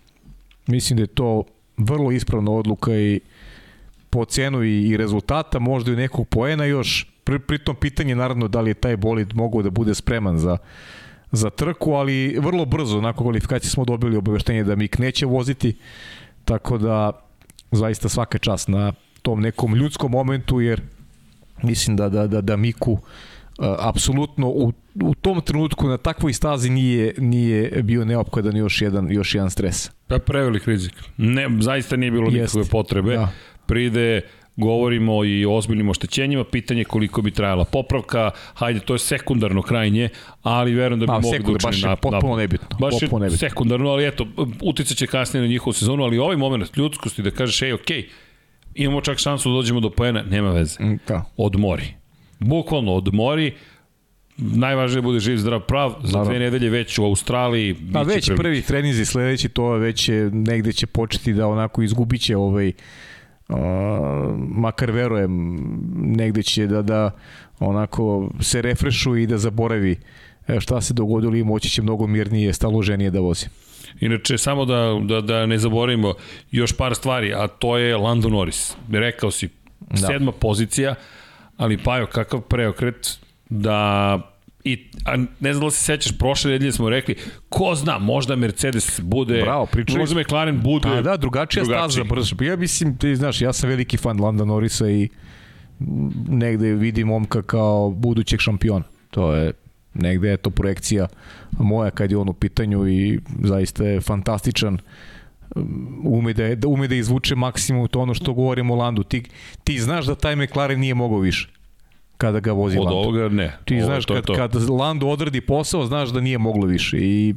Mislim 0.66 0.96
da 0.96 1.02
je 1.02 1.06
to 1.06 1.44
vrlo 1.76 2.12
ispravna 2.12 2.50
odluka 2.50 2.96
i 2.96 3.20
po 4.10 4.24
cenu 4.24 4.62
i, 4.62 4.88
i 4.88 4.96
rezultata, 4.96 5.58
možda 5.58 5.92
i 5.92 5.96
nekog 5.96 6.28
poena 6.28 6.64
još. 6.64 7.11
Pri, 7.24 7.38
pritom 7.38 7.76
pitanje 7.76 8.14
naravno 8.14 8.48
da 8.48 8.60
li 8.60 8.70
je 8.70 8.74
taj 8.74 8.96
bolid 8.96 9.34
mogao 9.34 9.62
da 9.62 9.70
bude 9.70 9.94
spreman 9.94 10.38
za, 10.38 10.58
za 11.32 11.50
trku, 11.50 11.92
ali 11.92 12.38
vrlo 12.40 12.64
brzo 12.64 13.00
nakon 13.00 13.24
kvalifikacije 13.24 13.70
smo 13.70 13.84
dobili 13.84 14.16
obaveštenje 14.16 14.64
da 14.64 14.76
Mik 14.76 14.98
neće 14.98 15.26
voziti, 15.26 15.76
tako 16.44 16.78
da 16.78 17.12
zaista 17.70 18.08
svaka 18.08 18.38
čast 18.38 18.68
na 18.68 18.92
tom 19.22 19.40
nekom 19.40 19.74
ljudskom 19.74 20.10
momentu, 20.10 20.60
jer 20.60 20.82
mislim 21.62 21.96
da, 21.96 22.08
da, 22.08 22.26
da, 22.26 22.40
da 22.40 22.56
Miku 22.56 22.92
uh, 22.92 22.98
apsolutno 23.78 24.48
u, 24.48 24.72
u 24.94 25.14
tom 25.14 25.40
trenutku 25.40 25.88
na 25.88 25.96
takvoj 25.96 26.32
stazi 26.32 26.70
nije, 26.70 27.14
nije 27.18 27.82
bio 27.82 28.04
neophodan 28.04 28.56
još 28.56 28.82
jedan, 28.82 29.12
još 29.12 29.34
jedan 29.34 29.50
stres. 29.50 29.90
Pa 30.06 30.18
prevelik 30.18 30.66
rizik. 30.66 30.92
Ne, 31.16 31.48
zaista 31.60 31.96
nije 31.96 32.10
bilo 32.10 32.30
nikakve 32.30 32.64
potrebe. 32.64 33.16
Da. 33.16 33.28
Pride 33.66 34.20
govorimo 34.56 35.24
i 35.24 35.44
o 35.44 35.54
ozbiljnim 35.54 35.88
oštećenjima, 35.88 36.44
pitanje 36.44 36.84
koliko 36.84 37.22
bi 37.22 37.30
trajala 37.30 37.64
popravka, 37.64 38.30
hajde, 38.54 38.80
to 38.80 38.94
je 38.94 38.98
sekundarno 38.98 39.62
krajnje, 39.62 40.08
ali 40.42 40.74
verujem 40.74 41.00
da 41.00 41.06
bi 41.06 41.12
mogli 41.12 41.38
da 41.38 41.52
učini 41.52 41.58
baš 41.62 41.82
je 41.82 41.96
potpuno 41.96 42.36
nebitno. 42.36 42.78
Baš 42.80 42.94
potpuno 43.00 43.24
je 43.24 43.30
nebitno. 43.30 43.48
sekundarno, 43.48 43.90
ali 43.90 44.06
eto, 44.06 44.26
uticat 44.62 44.96
će 44.96 45.06
kasnije 45.06 45.42
na 45.42 45.48
njihovu 45.48 45.72
sezonu, 45.72 46.04
ali 46.04 46.18
ovaj 46.18 46.36
moment 46.36 46.76
ljudskosti 46.76 47.22
da 47.22 47.30
kažeš, 47.30 47.62
ej, 47.62 47.72
okej, 47.72 48.02
okay, 48.02 48.08
imamo 48.74 49.00
čak 49.00 49.18
šansu 49.18 49.50
da 49.50 49.54
dođemo 49.54 49.80
do 49.80 49.90
pojena, 49.90 50.22
nema 50.22 50.50
veze. 50.50 50.84
Mm, 50.84 50.98
da. 51.08 51.24
Odmori. 51.36 51.94
Bukvalno 52.38 52.92
odmori, 52.94 53.52
najvažnije 54.36 55.00
da 55.00 55.04
bude 55.04 55.20
živ, 55.20 55.36
zdrav, 55.36 55.60
prav, 55.60 55.94
za 56.02 56.12
Naravno. 56.12 56.30
dve 56.30 56.38
nedelje 56.38 56.70
već 56.70 56.98
u 56.98 57.04
Australiji. 57.04 57.76
Pa 57.92 58.02
već 58.02 58.26
prvi, 58.26 58.36
prvi 58.36 58.62
trenizi 58.62 59.04
sledeći, 59.04 59.48
to 59.48 59.70
već 59.70 60.08
je, 60.08 60.30
negde 60.30 60.72
će 60.72 60.86
početi 60.86 61.32
da 61.32 61.46
onako 61.46 61.82
izgubiće 61.82 62.36
ovaj, 62.36 62.68
uh, 62.68 62.74
makar 64.48 64.90
verujem, 64.90 65.58
negde 65.94 66.42
će 66.42 66.66
da, 66.66 66.82
da 66.82 67.10
onako 67.58 68.30
se 68.40 68.62
refrešu 68.62 69.16
i 69.16 69.26
da 69.26 69.38
zaboravi 69.38 69.96
e, 70.48 70.60
šta 70.60 70.80
se 70.80 70.94
dogodilo 70.94 71.36
i 71.36 71.44
moći 71.44 71.70
će 71.70 71.82
mnogo 71.82 72.06
mirnije, 72.06 72.52
staloženije 72.52 73.10
da 73.10 73.20
vozi. 73.20 73.46
Inače, 74.00 74.38
samo 74.38 74.64
da, 74.64 75.00
da, 75.02 75.20
da 75.20 75.46
ne 75.46 75.58
zaboravimo 75.58 76.14
još 76.50 76.76
par 76.76 76.94
stvari, 76.94 77.34
a 77.34 77.46
to 77.46 77.78
je 77.78 77.96
Lando 77.96 78.28
Norris. 78.28 78.76
Rekao 78.92 79.30
si, 79.30 79.48
da. 79.80 79.96
sedma 79.96 80.32
pozicija, 80.32 80.94
ali 81.56 81.78
Pajo, 81.78 82.06
kakav 82.06 82.40
preokret 82.40 83.18
da 83.48 84.18
I, 84.64 84.88
a 85.04 85.16
ne 85.40 85.54
znam 85.54 85.66
da 85.66 85.70
se 85.70 85.84
sećaš, 85.84 86.18
prošle 86.18 86.50
nedelje 86.50 86.72
smo 86.72 86.90
rekli, 86.90 87.16
ko 87.48 87.74
zna, 87.74 87.98
možda 87.98 88.36
Mercedes 88.36 89.00
bude, 89.00 89.42
Bravo, 89.42 89.66
pričali. 89.66 89.98
možda 89.98 90.20
McLaren 90.20 90.60
bude 90.62 90.88
Pa 90.88 91.02
da, 91.02 91.16
drugačija 91.16 91.64
drugačiji. 91.64 91.88
staza, 91.88 92.04
brzo. 92.04 92.36
Ja 92.40 92.56
mislim, 92.56 92.96
ti 92.98 93.16
znaš, 93.16 93.40
ja 93.40 93.52
sam 93.52 93.68
veliki 93.68 93.96
fan 93.96 94.20
Landa 94.20 94.44
Norisa 94.44 94.90
i 94.90 95.08
negde 96.28 96.74
vidim 96.74 97.06
momka 97.08 97.42
kao 97.42 97.90
budućeg 97.90 98.40
šampiona. 98.40 98.84
To 99.10 99.34
je 99.34 99.52
negde 99.94 100.28
je 100.28 100.36
to 100.36 100.50
projekcija 100.50 101.08
moja 101.58 101.90
kad 101.90 102.10
je 102.10 102.16
on 102.16 102.28
u 102.28 102.32
pitanju 102.32 102.88
i 102.88 103.20
zaista 103.42 103.84
je 103.84 104.00
fantastičan 104.00 104.78
ume 106.04 106.32
da, 106.32 106.54
da 106.54 106.68
ume 106.68 106.88
da 106.88 106.94
izvuče 106.94 107.34
maksimum 107.34 107.88
to 107.88 108.00
ono 108.00 108.14
što 108.14 108.32
govorimo 108.32 108.74
o 108.74 108.76
Landu. 108.76 109.02
Ti, 109.02 109.22
ti 109.64 109.78
znaš 109.80 110.06
da 110.06 110.14
taj 110.14 110.36
McLaren 110.36 110.80
nije 110.80 110.94
mogao 110.94 111.18
više 111.18 111.48
kada 112.22 112.40
ga 112.40 112.52
vozi 112.52 112.78
Od 112.78 112.84
Lando. 112.84 113.00
Od 113.00 113.06
ovoga 113.06 113.28
ne. 113.28 113.56
Ti 113.64 113.74
Ovo, 113.74 113.84
znaš, 113.84 114.06
to 114.06 114.14
kad, 114.14 114.24
to. 114.24 114.34
kad 114.34 114.68
Lando 114.70 115.08
odradi 115.08 115.40
posao, 115.40 115.86
znaš 115.86 116.08
da 116.14 116.20
nije 116.20 116.38
moglo 116.38 116.66
više 116.66 116.98
i 117.00 117.34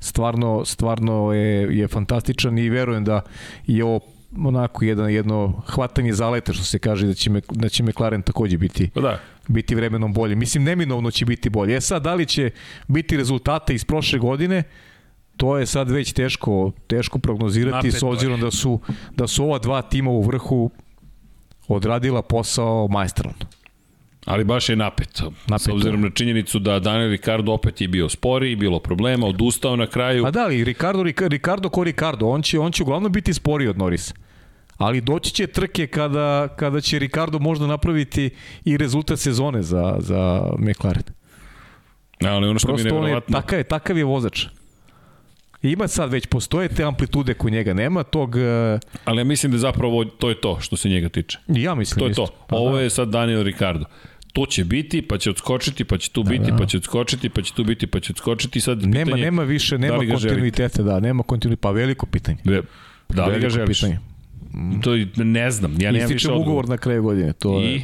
stvarno, 0.00 0.64
stvarno 0.64 1.32
je, 1.32 1.78
je 1.78 1.88
fantastičan 1.88 2.58
i 2.58 2.68
verujem 2.68 3.04
da 3.04 3.20
je 3.66 3.84
ovo 3.84 4.00
onako 4.44 4.84
jedan, 4.84 5.10
jedno 5.10 5.62
hvatanje 5.66 6.12
zaleta 6.12 6.52
što 6.52 6.64
se 6.64 6.78
kaže 6.78 7.06
da 7.06 7.14
će, 7.14 7.30
me, 7.30 7.40
da 7.50 7.68
će 7.68 7.82
McLaren 7.82 8.22
takođe 8.22 8.58
biti, 8.58 8.90
pa 8.94 9.00
da. 9.00 9.18
biti 9.48 9.74
vremenom 9.74 10.12
bolje. 10.12 10.36
Mislim, 10.36 10.64
neminovno 10.64 11.10
će 11.10 11.24
biti 11.24 11.50
bolje. 11.50 11.76
E 11.76 11.80
sad, 11.80 12.02
da 12.02 12.14
li 12.14 12.26
će 12.26 12.50
biti 12.88 13.16
rezultate 13.16 13.74
iz 13.74 13.84
prošle 13.84 14.18
godine, 14.18 14.62
to 15.36 15.58
je 15.58 15.66
sad 15.66 15.90
već 15.90 16.12
teško 16.12 16.72
teško 16.86 17.18
prognozirati 17.18 17.88
Napet, 17.88 18.00
s 18.00 18.02
obzirom 18.02 18.40
da 18.40 18.50
su 18.50 18.80
da 19.16 19.26
su 19.26 19.44
ova 19.44 19.58
dva 19.58 19.82
tima 19.82 20.10
u 20.10 20.22
vrhu 20.22 20.70
odradila 21.68 22.22
posao 22.22 22.88
majstorno. 22.88 23.32
Ali 24.30 24.44
baš 24.44 24.68
je 24.68 24.76
napeto. 24.76 25.32
napeto. 25.46 25.58
S 25.58 25.68
obzirom 25.68 26.00
na 26.00 26.10
činjenicu 26.10 26.58
da 26.58 26.78
Daniel 26.78 27.10
Ricardo 27.10 27.52
opet 27.52 27.80
je 27.80 27.88
bio 27.88 28.08
spori, 28.08 28.56
bilo 28.56 28.78
problema, 28.78 29.26
odustao 29.26 29.76
na 29.76 29.86
kraju. 29.86 30.22
Pa 30.22 30.30
da, 30.30 30.40
ali 30.40 30.64
Ricardo, 30.64 31.02
Ricardo 31.28 31.68
ko 31.68 31.84
Ricardo, 31.84 32.26
on 32.26 32.42
će, 32.42 32.58
on 32.58 32.72
će 32.72 32.82
uglavnom 32.82 33.12
biti 33.12 33.34
spori 33.34 33.68
od 33.68 33.78
Norisa. 33.78 34.14
Ali 34.76 35.00
doći 35.00 35.32
će 35.32 35.46
trke 35.46 35.86
kada, 35.86 36.48
kada 36.48 36.80
će 36.80 36.98
Ricardo 36.98 37.38
možda 37.38 37.66
napraviti 37.66 38.30
i 38.64 38.76
rezultat 38.76 39.18
sezone 39.18 39.62
za, 39.62 39.96
za 39.98 40.42
McLaren. 40.58 41.02
Ali 42.20 42.48
ono 42.48 42.58
što 42.58 42.68
Prosto 42.68 42.84
mi 42.84 42.90
je 42.90 43.00
nevjerovatno... 43.00 43.40
Takav 43.40 43.58
je, 43.58 43.64
takav 43.64 43.98
je 43.98 44.04
vozač. 44.04 44.46
Ima 45.62 45.88
sad 45.88 46.12
već 46.12 46.26
postoje 46.26 46.68
te 46.68 46.84
amplitude 46.84 47.34
kod 47.34 47.52
njega, 47.52 47.74
nema 47.74 48.02
tog... 48.02 48.34
Uh... 48.34 48.80
Ali 49.04 49.20
ja 49.20 49.24
mislim 49.24 49.52
da 49.52 49.58
zapravo 49.58 50.04
to 50.04 50.28
je 50.28 50.40
to 50.40 50.60
što 50.60 50.76
se 50.76 50.88
njega 50.88 51.08
tiče. 51.08 51.38
Ja 51.48 51.74
mislim 51.74 51.98
To 51.98 52.04
je 52.04 52.10
isto. 52.10 52.26
to. 52.26 52.32
Pa 52.48 52.56
Ovo 52.56 52.76
da. 52.76 52.80
je 52.80 52.90
sad 52.90 53.08
Daniel 53.08 53.42
Ricardo. 53.42 53.84
To 54.32 54.46
će 54.46 54.64
biti, 54.64 55.02
pa 55.02 55.18
će 55.18 55.30
odskočiti, 55.30 55.84
pa 55.84 55.98
će 55.98 56.10
tu 56.10 56.22
da, 56.22 56.30
biti, 56.30 56.50
da. 56.50 56.56
pa 56.56 56.66
će 56.66 56.76
odskočiti, 56.76 57.28
pa 57.28 57.42
će 57.42 57.54
tu 57.54 57.64
biti, 57.64 57.86
pa 57.86 58.00
će 58.00 58.12
odskočiti. 58.12 58.60
Sad 58.60 58.82
nema, 58.82 59.04
pitanje, 59.04 59.24
nema 59.24 59.42
više, 59.42 59.78
nema 59.78 60.04
da 60.04 60.12
kontinuiteta, 60.12 60.82
da, 60.82 61.00
nema 61.00 61.22
kontinuiteta, 61.22 61.68
pa 61.68 61.70
veliko 61.70 62.06
pitanje. 62.06 62.38
Be, 62.44 62.62
da 63.08 63.24
li 63.24 63.30
veliko 63.30 63.44
ga 63.44 63.50
želiš? 63.50 63.80
Pitanje. 63.80 63.98
Mm. 64.54 64.80
To 64.80 64.90
ne 65.24 65.50
znam, 65.50 65.80
ja 65.80 65.92
nemam 65.92 66.08
više 66.08 66.28
odgovor. 66.28 66.48
ugovor 66.48 66.68
na 66.68 66.76
kraju 66.76 67.02
godine, 67.02 67.32
to 67.32 67.60
I 67.60 67.64
je... 67.64 67.82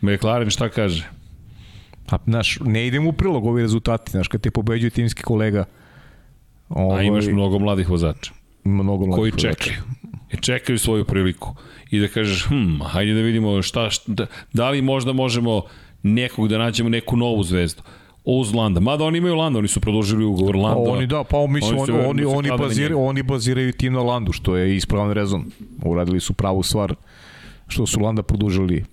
McLaren 0.00 0.50
šta 0.50 0.68
kaže? 0.68 1.08
Pa, 2.06 2.18
znaš, 2.26 2.58
ne 2.64 2.86
idem 2.86 3.06
u 3.06 3.12
prilog 3.12 3.46
ovi 3.46 3.62
rezultati, 3.62 4.10
znaš, 4.10 4.28
kad 4.28 4.40
te 4.40 4.50
pobeđuje 4.50 4.90
timski 4.90 5.22
kolega, 5.22 5.64
Ovo, 6.68 6.94
A 6.94 7.02
imaš 7.02 7.26
mnogo 7.26 7.58
mladih 7.58 7.88
vozača. 7.88 8.32
Mnogo 8.64 9.06
mladih 9.06 9.20
koji 9.20 9.30
vozača. 9.30 9.52
čekaju. 9.52 9.82
I 10.34 10.42
čekaju 10.42 10.78
svoju 10.78 11.04
priliku. 11.04 11.54
I 11.90 12.00
da 12.00 12.08
kažeš, 12.08 12.46
hm, 12.46 12.82
hajde 12.82 13.14
da 13.14 13.20
vidimo 13.20 13.62
šta, 13.62 13.90
šta 13.90 14.12
da, 14.12 14.26
da 14.52 14.70
li 14.70 14.82
možda 14.82 15.12
možemo 15.12 15.62
nekog 16.02 16.48
da 16.48 16.58
nađemo 16.58 16.88
neku 16.88 17.16
novu 17.16 17.42
zvezdu 17.42 17.82
uz 18.24 18.54
Landa. 18.54 18.80
Mada 18.80 19.04
oni 19.04 19.18
imaju 19.18 19.34
Landa, 19.34 19.58
oni 19.58 19.68
su 19.68 19.80
produžili 19.80 20.24
ugovor 20.24 20.56
Landa. 20.56 20.90
Oni 20.90 21.06
da, 21.06 21.24
pa 21.24 21.46
mislim, 21.46 21.78
oni, 21.78 21.92
oni, 21.92 22.24
oni, 22.24 22.24
oni, 22.24 22.50
baziraju, 22.58 23.00
oni 23.00 23.22
baziraju 23.22 23.72
tim 23.72 23.92
na 23.92 24.02
Landu, 24.02 24.32
što 24.32 24.56
je 24.56 24.76
ispravan 24.76 25.12
rezon. 25.12 25.44
Uradili 25.82 26.20
su 26.20 26.32
pravu 26.32 26.62
stvar 26.62 26.94
što 27.68 27.86
su 27.86 28.00
Landa 28.00 28.22
produžili 28.22 28.84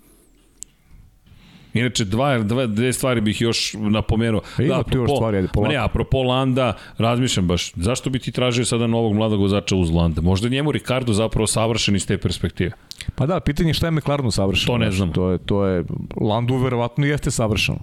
Inače, 1.74 2.06
dva, 2.06 2.40
dva, 2.40 2.66
dve 2.66 2.94
stvari 2.94 3.22
bih 3.22 3.42
još 3.42 3.74
napomenuo. 3.74 4.42
E, 4.60 4.68
da, 4.68 4.80
apropo, 4.80 4.98
još 4.98 5.12
stvari, 5.16 5.38
ajde, 5.38 5.50
Ne, 5.70 5.76
apropo 5.76 6.24
Landa, 6.24 6.74
razmišljam 6.98 7.48
baš, 7.48 7.72
zašto 7.76 8.10
bi 8.10 8.20
ti 8.20 8.32
tražio 8.32 8.66
sada 8.66 8.88
novog 8.88 9.14
mladog 9.14 9.40
vozača 9.40 9.76
uz 9.76 9.92
Landa? 9.92 10.22
Možda 10.22 10.50
njemu 10.50 10.72
Ricardo 10.72 11.14
zapravo 11.14 11.48
savršen 11.48 11.96
iz 11.96 12.08
te 12.08 12.18
perspektive. 12.18 12.72
Pa 13.16 13.26
da, 13.26 13.40
pitanje 13.40 13.70
je 13.70 13.74
šta 13.74 13.88
je 13.88 13.92
McLarenu 13.92 14.32
savršeno. 14.32 14.74
To 14.74 14.78
ne 14.78 14.92
znam. 14.92 15.14
To 15.14 15.32
je, 15.32 15.38
to 15.38 15.66
je, 15.66 15.84
Landu 16.22 16.58
verovatno 16.58 17.06
jeste 17.06 17.32
savršeno. 17.32 17.80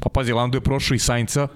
Pa 0.00 0.08
pazi, 0.08 0.32
Lando 0.32 0.56
je 0.56 0.60
prošao 0.60 0.94
i 0.94 0.98
Sainca, 0.98 1.48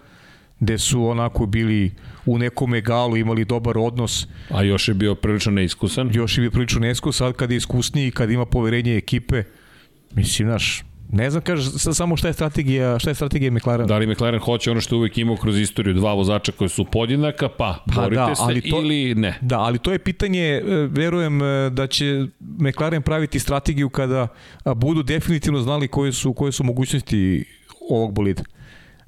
gde 0.61 0.79
su 0.79 1.05
onako 1.05 1.47
bili 1.47 1.95
u 2.27 2.39
nekom 2.39 2.75
egalu, 2.75 3.17
imali 3.17 3.45
dobar 3.45 3.79
odnos. 3.79 4.27
A 4.51 4.63
još 4.63 4.89
je 4.89 4.95
bio 4.95 5.15
prilično 5.15 5.53
neiskusan. 5.53 6.11
Još 6.15 6.39
je 6.39 6.41
bio 6.41 6.51
prilično 6.51 6.81
neiskusan, 6.81 7.27
sad 7.27 7.37
kad 7.37 7.51
je 7.51 7.57
iskusniji, 7.57 8.11
kad 8.11 8.31
ima 8.31 8.47
poverenje 8.47 8.97
ekipe, 8.97 9.43
mislim, 10.15 10.49
naš, 10.49 10.85
Ne 11.13 11.31
znam, 11.31 11.43
kaže 11.43 11.71
samo 11.71 12.17
šta 12.17 12.29
je 12.29 12.35
strategija, 12.35 12.99
šta 12.99 13.11
je 13.11 13.15
strategija 13.15 13.51
McLaren. 13.51 13.87
Da 13.87 13.99
li 13.99 14.07
McLaren 14.07 14.41
hoće 14.41 14.71
ono 14.71 14.81
što 14.81 14.95
je 14.95 14.99
uvek 14.99 15.19
imao 15.19 15.37
kroz 15.37 15.59
istoriju, 15.59 15.95
dva 15.95 16.15
vozača 16.15 16.53
koji 16.53 16.69
su 16.69 16.85
podjednaka, 16.85 17.49
pa, 17.49 17.85
pa 17.95 18.03
borite 18.03 18.15
da, 18.15 18.35
ali 18.39 18.61
se 18.61 18.71
to, 18.71 18.77
ili 18.77 19.15
ne? 19.15 19.39
Da, 19.41 19.59
ali 19.59 19.79
to 19.79 19.93
je 19.93 19.99
pitanje, 19.99 20.41
e, 20.41 20.63
verujem 20.91 21.43
e, 21.43 21.71
da 21.71 21.87
će 21.87 22.27
McLaren 22.41 23.03
praviti 23.03 23.39
strategiju 23.39 23.89
kada 23.89 24.29
budu 24.77 25.03
definitivno 25.03 25.61
znali 25.61 25.89
koje 25.89 26.13
su, 26.13 26.33
koje 26.33 26.53
su 26.53 26.65
mogućnosti 26.65 27.45
ovog 27.91 28.13
bolida. 28.13 28.43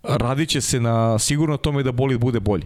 Radit 0.03 0.49
će 0.49 0.61
se 0.61 0.81
na 0.81 1.19
sigurno 1.19 1.57
tome 1.57 1.83
da 1.83 1.93
bolid 1.93 2.21
bude 2.21 2.41
bolji. 2.41 2.65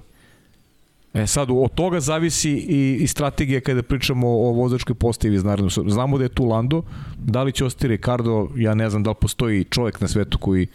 E 1.15 1.27
sad, 1.27 1.49
od 1.51 1.75
toga 1.75 2.01
zavisi 2.01 2.51
i, 2.51 2.99
i 3.01 3.07
strategija 3.07 3.61
kada 3.61 3.83
pričamo 3.83 4.29
o 4.29 4.53
vozačkoj 4.53 4.95
postavi 4.95 5.35
iz 5.35 5.45
narednog. 5.45 5.71
Znamo 5.91 6.19
da 6.19 6.25
je 6.25 6.29
tu 6.29 6.45
Lando, 6.45 6.83
da 7.19 7.43
li 7.43 7.53
će 7.53 7.65
ostati 7.65 7.89
Ricardo, 7.89 8.49
ja 8.57 8.75
ne 8.75 8.91
znam 8.91 9.03
da 9.03 9.11
li 9.11 9.17
postoji 9.21 9.65
čovjek 9.65 10.01
na 10.01 10.09
svetu 10.09 10.39
koji 10.39 10.67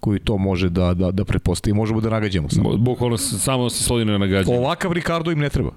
koji 0.00 0.20
to 0.20 0.38
može 0.38 0.68
da, 0.68 0.94
da, 0.94 1.10
da 1.10 1.24
prepostavi. 1.24 1.74
Možemo 1.74 2.00
da 2.00 2.10
nagađamo 2.10 2.48
samo. 2.48 2.76
Bukvalno 2.76 3.16
samo 3.18 3.70
se 3.70 3.84
svodi 3.84 4.04
na 4.04 4.18
nagađanje. 4.18 4.58
Ovakav 4.58 4.92
Ricardo 4.92 5.30
im 5.30 5.38
ne 5.38 5.48
treba. 5.48 5.70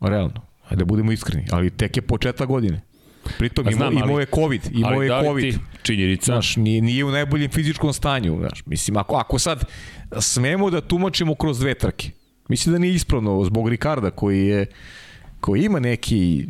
Realno. 0.00 0.40
Ajde 0.68 0.76
da 0.76 0.84
budemo 0.84 1.12
iskreni. 1.12 1.46
Ali 1.50 1.70
tek 1.70 1.96
je 1.96 2.02
početak 2.02 2.48
godine. 2.48 2.80
Pritom 3.38 3.64
pa 3.64 3.70
znam, 3.70 3.92
imao, 3.92 4.04
imao 4.04 4.20
je 4.20 4.26
COVID, 4.34 4.62
imao 4.72 5.02
je 5.02 5.08
da 5.08 5.22
COVID. 5.22 5.58
činjenica. 5.82 6.32
Znaš, 6.32 6.56
nije, 6.56 6.82
nije 6.82 7.04
u 7.04 7.10
najboljem 7.10 7.50
fizičkom 7.50 7.92
stanju. 7.92 8.36
Znaš. 8.38 8.62
Mislim, 8.66 8.96
ako, 8.96 9.14
ako 9.16 9.38
sad 9.38 9.64
smemo 10.20 10.70
da 10.70 10.80
tumačimo 10.80 11.34
kroz 11.34 11.60
dve 11.60 11.74
trke, 11.74 12.10
mislim 12.48 12.72
da 12.72 12.78
nije 12.78 12.94
ispravno 12.94 13.44
zbog 13.44 13.68
Ricarda 13.68 14.10
koji 14.10 14.46
je 14.46 14.66
koji 15.42 15.64
ima 15.64 15.80
neki... 15.80 16.46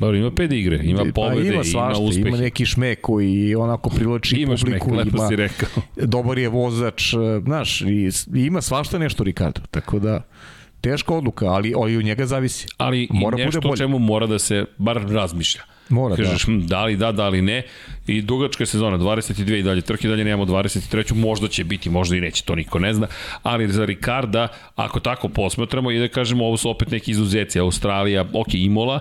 Dobro, 0.00 0.16
ima 0.16 0.30
pet 0.30 0.52
igre, 0.52 0.80
ima 0.82 1.04
pobede, 1.14 1.48
pa 1.48 1.54
ima, 1.54 1.64
svašta, 1.64 2.00
ima 2.00 2.08
uspehe. 2.08 2.28
Ima 2.28 2.36
neki 2.36 2.66
šmek 2.66 3.00
koji 3.00 3.54
onako 3.54 3.90
privlači 3.90 4.36
ima 4.36 4.56
publiku. 4.60 4.88
Šmek, 4.88 4.98
lepo 4.98 5.16
ima, 5.16 5.28
si 5.28 5.36
rekao. 5.36 5.82
Dobar 6.14 6.38
je 6.38 6.48
vozač, 6.48 7.14
znaš, 7.44 7.80
i, 7.80 8.10
ima 8.34 8.60
svašta 8.60 8.98
nešto 8.98 9.24
Ricardo, 9.24 9.60
tako 9.70 9.98
da 9.98 10.22
teška 10.80 11.14
odluka, 11.14 11.46
ali, 11.46 11.72
ali 11.76 11.96
u 11.96 12.02
njega 12.02 12.26
zavisi. 12.26 12.66
Ali 12.76 13.08
mora 13.10 13.42
i 13.42 13.44
nešto 13.44 13.68
o 13.68 13.76
čemu 13.76 13.98
mora 13.98 14.26
da 14.26 14.38
se 14.38 14.64
bar 14.78 14.96
razmišlja. 15.08 15.62
Mora, 15.88 16.16
Kažeš, 16.16 16.44
da. 16.44 16.52
Hm, 16.52 16.66
da 16.66 16.84
li 16.84 16.96
da, 16.96 17.12
da 17.12 17.28
li 17.28 17.42
ne. 17.42 17.62
I 18.06 18.22
dugačka 18.22 18.62
je 18.62 18.66
sezona, 18.66 18.98
22 18.98 19.58
i 19.58 19.62
dalje 19.62 19.80
trke, 19.80 20.08
dalje 20.08 20.24
nemamo 20.24 20.44
23. 20.44 21.14
Možda 21.14 21.48
će 21.48 21.64
biti, 21.64 21.90
možda 21.90 22.16
i 22.16 22.20
neće, 22.20 22.44
to 22.44 22.54
niko 22.54 22.78
ne 22.78 22.94
zna. 22.94 23.06
Ali 23.42 23.68
za 23.68 23.84
Ricarda, 23.84 24.48
ako 24.76 25.00
tako 25.00 25.28
posmatramo 25.28 25.90
i 25.90 25.98
da 25.98 26.08
kažemo, 26.08 26.44
ovo 26.44 26.56
su 26.56 26.70
opet 26.70 26.90
neki 26.90 27.10
izuzeci. 27.10 27.58
Australija, 27.58 28.24
ok, 28.32 28.54
Imola, 28.54 29.00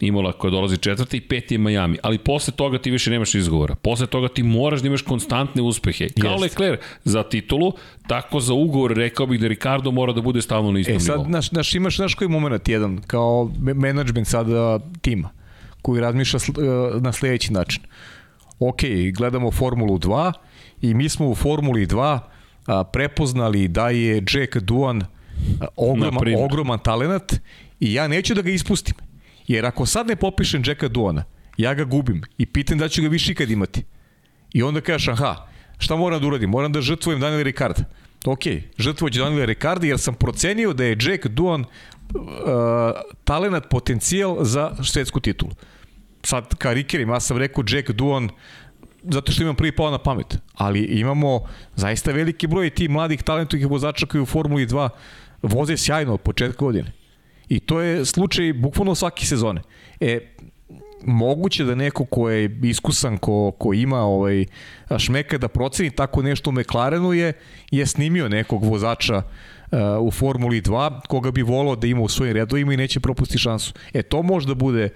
Imola 0.00 0.32
koja 0.32 0.50
dolazi 0.50 0.76
četvrti 0.76 1.16
i 1.16 1.20
peti 1.20 1.54
je 1.54 1.58
Miami. 1.58 1.98
Ali 2.02 2.18
posle 2.18 2.52
toga 2.52 2.78
ti 2.78 2.90
više 2.90 3.10
nemaš 3.10 3.34
izgovora. 3.34 3.74
Posle 3.74 4.06
toga 4.06 4.28
ti 4.28 4.42
moraš 4.42 4.80
da 4.80 4.86
imaš 4.86 5.02
konstantne 5.02 5.62
uspehe. 5.62 6.08
Kao 6.20 6.30
Jest. 6.30 6.42
Leclerc 6.42 6.80
za 7.04 7.22
titulu, 7.22 7.72
tako 8.06 8.40
za 8.40 8.54
ugovor 8.54 8.92
rekao 8.92 9.26
bih 9.26 9.40
da 9.40 9.48
Ricardo 9.48 9.90
mora 9.90 10.12
da 10.12 10.20
bude 10.20 10.42
stalno 10.42 10.72
na 10.72 10.78
istom 10.78 10.96
e, 10.96 11.00
sad, 11.00 11.18
nivou. 11.18 11.30
Naš, 11.30 11.52
naš, 11.52 11.74
imaš 11.74 11.98
naš 11.98 12.14
koji 12.14 12.28
moment 12.28 12.68
jedan, 12.68 13.00
kao 13.06 13.50
menadžment 13.74 14.26
sada 14.26 14.80
tima 15.00 15.30
koji 15.84 16.00
razmišlja 16.00 16.38
e, 16.38 17.00
na 17.00 17.12
sledeći 17.12 17.52
način. 17.52 17.82
Ok, 18.58 18.80
gledamo 19.14 19.50
Formulu 19.50 19.98
2 19.98 20.32
i 20.82 20.94
mi 20.94 21.08
smo 21.08 21.28
u 21.28 21.34
Formuli 21.34 21.86
2 21.86 22.18
prepoznali 22.92 23.68
da 23.68 23.90
je 23.90 24.16
Jack 24.16 24.56
Duan 24.56 25.02
ogroman, 25.76 26.34
ogroman 26.38 26.78
talent 26.78 27.32
i 27.80 27.94
ja 27.94 28.08
neću 28.08 28.34
da 28.34 28.42
ga 28.42 28.50
ispustim. 28.50 28.94
Jer 29.46 29.66
ako 29.66 29.86
sad 29.86 30.06
ne 30.06 30.16
popišem 30.16 30.62
Jacka 30.66 30.88
Duana, 30.88 31.24
ja 31.56 31.74
ga 31.74 31.84
gubim 31.84 32.22
i 32.38 32.46
pitam 32.46 32.78
da 32.78 32.88
ću 32.88 33.02
ga 33.02 33.08
više 33.08 33.32
ikad 33.32 33.50
imati. 33.50 33.84
I 34.52 34.62
onda 34.62 34.80
kažeš, 34.80 35.08
aha, 35.08 35.46
šta 35.78 35.96
moram 35.96 36.20
da 36.20 36.26
uradim? 36.26 36.50
Moram 36.50 36.72
da 36.72 36.80
žrtvujem 36.80 37.20
Daniel 37.20 37.42
Ricard. 37.42 37.76
Ok, 38.26 38.40
žrtvoću 38.78 39.20
Daniel 39.20 39.46
Ricard 39.46 39.84
jer 39.84 39.98
sam 39.98 40.14
procenio 40.14 40.72
da 40.72 40.84
je 40.84 40.98
Jack 41.00 41.26
Duan 41.26 41.60
uh, 41.60 41.66
talenat 43.24 43.68
potencijal 43.70 44.44
za 44.44 44.72
svetsku 44.84 45.20
titulu 45.20 45.52
sad 46.24 46.54
karikerim, 46.54 47.08
ja 47.08 47.20
sam 47.20 47.38
rekao 47.38 47.64
Jack 47.68 47.90
Duan 47.90 48.28
zato 49.10 49.32
što 49.32 49.42
imam 49.42 49.56
prvi 49.56 49.72
pao 49.72 49.90
na 49.90 49.98
pamet, 49.98 50.38
ali 50.54 50.80
imamo 50.80 51.40
zaista 51.76 52.12
veliki 52.12 52.46
broj 52.46 52.70
tih 52.70 52.90
mladih 52.90 53.22
talentovih 53.22 53.66
vozača 53.66 54.06
koji 54.06 54.22
u 54.22 54.26
Formuli 54.26 54.66
2 54.66 54.88
voze 55.42 55.76
sjajno 55.76 56.14
od 56.14 56.20
početka 56.20 56.64
godine. 56.64 56.92
I 57.48 57.60
to 57.60 57.80
je 57.80 58.04
slučaj 58.04 58.52
bukvalno 58.52 58.94
svake 58.94 59.26
sezone. 59.26 59.62
E, 60.00 60.18
moguće 61.06 61.64
da 61.64 61.74
neko 61.74 62.04
ko 62.04 62.30
je 62.30 62.60
iskusan, 62.62 63.18
ko, 63.18 63.52
ko 63.58 63.74
ima 63.74 64.00
ovaj 64.00 64.44
šmeka 64.98 65.38
da 65.38 65.48
proceni 65.48 65.90
tako 65.90 66.22
nešto 66.22 66.50
u 66.50 66.52
McLarenu 66.52 67.12
je, 67.12 67.32
je 67.70 67.86
snimio 67.86 68.28
nekog 68.28 68.64
vozača 68.64 69.16
uh, 69.16 69.78
u 70.00 70.10
Formuli 70.10 70.62
2 70.62 71.00
koga 71.08 71.30
bi 71.30 71.42
volao 71.42 71.76
da 71.76 71.86
ima 71.86 72.00
u 72.00 72.08
svojim 72.08 72.34
redovima 72.34 72.74
i 72.74 72.76
neće 72.76 73.00
propustiti 73.00 73.38
šansu. 73.38 73.72
E 73.92 74.02
to 74.02 74.22
može 74.22 74.46
da 74.46 74.54
bude 74.54 74.84
uh, 74.84 74.90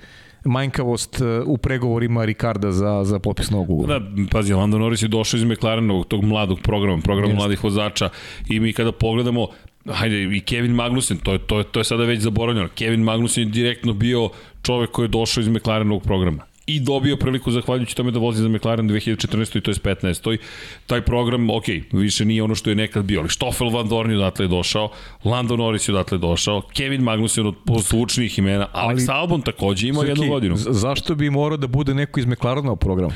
manjkavost 0.49 1.21
e, 1.21 1.41
u 1.47 1.57
pregovorima 1.57 2.25
Ricarda 2.25 2.73
za, 2.73 3.05
za 3.05 3.19
potpis 3.19 3.51
novog 3.51 3.71
ugovora. 3.71 3.99
Da, 3.99 4.07
pazi, 4.31 4.53
Lando 4.55 4.79
Norris 4.79 5.03
je 5.03 5.09
došao 5.09 5.39
iz 5.39 5.45
McLarenovog, 5.45 6.07
tog 6.07 6.25
mladog 6.25 6.61
programa, 6.61 7.03
programa 7.03 7.29
Jeste. 7.29 7.37
mladih 7.37 7.65
vozača 7.65 8.09
i 8.49 8.61
mi 8.61 8.73
kada 8.73 8.93
pogledamo 8.93 9.47
hajde, 9.87 10.37
i 10.37 10.41
Kevin 10.41 10.73
Magnussen, 10.73 11.17
to 11.17 11.33
je, 11.33 11.39
to 11.39 11.59
je, 11.59 11.65
to 11.65 11.81
je 11.81 11.85
sada 11.85 12.05
već 12.05 12.21
zaboravljeno. 12.21 12.69
Kevin 12.75 13.03
Magnussen 13.03 13.43
je 13.43 13.51
direktno 13.51 13.93
bio 13.93 14.31
čovek 14.63 14.91
koji 14.91 15.05
je 15.05 15.09
došao 15.09 15.41
iz 15.41 15.49
McLarenovog 15.49 16.03
programa 16.03 16.48
i 16.69 16.81
dobio 16.81 17.17
priliku 17.17 17.51
zahvaljujući 17.51 17.97
tome 17.97 18.11
da 18.11 18.19
vozi 18.19 18.43
za 18.43 18.49
McLaren 18.49 18.89
2014. 18.89 19.59
i 19.59 19.61
to 19.61 19.71
je 19.71 19.75
15. 19.75 20.23
Toj, 20.23 20.39
taj 20.87 21.03
program, 21.03 21.51
ok, 21.51 21.65
više 21.93 22.25
nije 22.25 22.43
ono 22.43 22.55
što 22.55 22.71
je 22.71 22.77
nekad 22.77 23.05
bio, 23.05 23.21
ali 23.21 23.31
Stoffel 23.31 23.71
Van 23.71 23.89
Dorn 23.89 24.11
je 24.11 24.17
odatle 24.17 24.49
došao, 24.49 24.91
Lando 25.25 25.57
Norris 25.57 25.89
je 25.89 25.95
odatle 25.95 26.19
došao, 26.19 26.63
Kevin 26.77 27.03
Magnussen 27.03 27.47
od 27.47 27.55
poslučnih 27.67 28.39
imena, 28.39 28.69
Alex 28.75 29.13
Albon 29.13 29.43
takođe 29.43 29.89
imao 29.89 30.03
jednu 30.03 30.29
godinu. 30.29 30.57
Zašto 30.57 31.15
bi 31.15 31.31
morao 31.31 31.57
da 31.57 31.67
bude 31.67 31.95
neko 31.95 32.21
iz 32.21 32.27
McLarena 32.27 32.73
u 32.73 32.77
programu? 32.77 33.13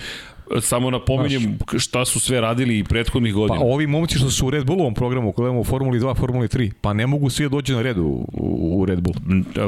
Samo 0.60 0.90
napominjem 0.90 1.58
šta 1.78 2.04
su 2.04 2.20
sve 2.20 2.40
radili 2.40 2.78
i 2.78 2.84
prethodnih 2.84 3.34
godina. 3.34 3.58
Pa 3.60 3.64
ovi 3.64 3.86
momci 3.86 4.18
što 4.18 4.30
su 4.30 4.46
u 4.46 4.50
Red 4.50 4.66
Bullovom 4.66 4.94
programu, 4.94 5.32
kada 5.32 5.50
u 5.50 5.64
Formuli 5.64 6.00
2, 6.00 6.16
Formuli 6.16 6.48
3, 6.48 6.72
pa 6.80 6.92
ne 6.92 7.06
mogu 7.06 7.30
svi 7.30 7.44
da 7.44 7.48
dođu 7.48 7.74
na 7.74 7.82
red 7.82 7.98
u, 7.98 8.26
u 8.32 8.84
Red 8.86 9.00
Bull. 9.00 9.14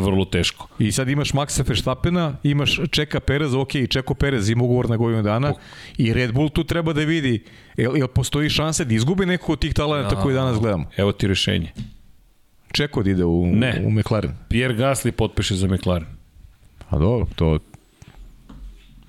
Vrlo 0.01 0.25
teško. 0.25 0.69
I 0.79 0.93
sad 0.93 1.09
imaš 1.09 1.33
Maxa 1.33 1.69
Verstappena, 1.69 2.37
imaš 2.43 2.81
Čeka 2.91 3.21
Pereza, 3.21 3.59
ok, 3.59 3.73
Čeko 3.91 4.15
Perez 4.15 4.51
ima 4.51 4.65
ugovor 4.65 4.91
na 4.91 4.97
godinu 4.97 5.23
dana 5.23 5.51
oh. 5.51 5.57
i 5.99 6.13
Red 6.13 6.33
Bull 6.33 6.49
tu 6.49 6.65
treba 6.65 6.93
da 6.93 7.01
vidi 7.01 7.43
jel, 7.77 7.97
jel 7.97 8.09
postoji 8.09 8.51
šanse 8.51 8.85
da 8.85 8.95
izgubi 8.95 9.27
neko 9.27 9.53
od 9.53 9.59
tih 9.59 9.75
talenta 9.75 10.23
koji 10.23 10.35
danas 10.35 10.59
gledamo. 10.59 10.85
Evo 10.97 11.13
ti 11.13 11.27
rešenje. 11.27 11.73
Čeko 12.73 13.03
da 13.03 13.11
ide 13.11 13.25
u, 13.25 13.47
ne. 13.47 13.83
u 13.87 13.91
McLaren. 13.91 14.33
Pierre 14.49 14.75
Gasly 14.75 15.11
potpiše 15.11 15.55
za 15.55 15.67
McLaren. 15.67 16.07
A 16.91 16.99
dobro, 16.99 17.27
to 17.37 17.59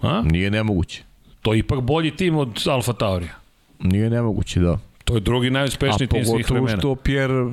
A? 0.02 0.22
nije 0.26 0.52
nemoguće. 0.52 1.04
To 1.46 1.54
je 1.54 1.60
ipak 1.60 1.82
bolji 1.82 2.12
tim 2.12 2.38
od 2.38 2.64
Alfa 2.68 2.94
Taurija. 2.94 3.36
Nije 3.80 4.10
nemoguće, 4.10 4.60
da. 4.60 4.80
To 5.04 5.14
je 5.16 5.20
drugi 5.20 5.50
najuspešniji 5.50 6.08
tim 6.08 6.26
svih 6.26 6.46
vremena. 6.50 6.72
A 6.72 6.76
pogotovo 6.76 6.96
što 6.96 7.04
Pierre 7.04 7.46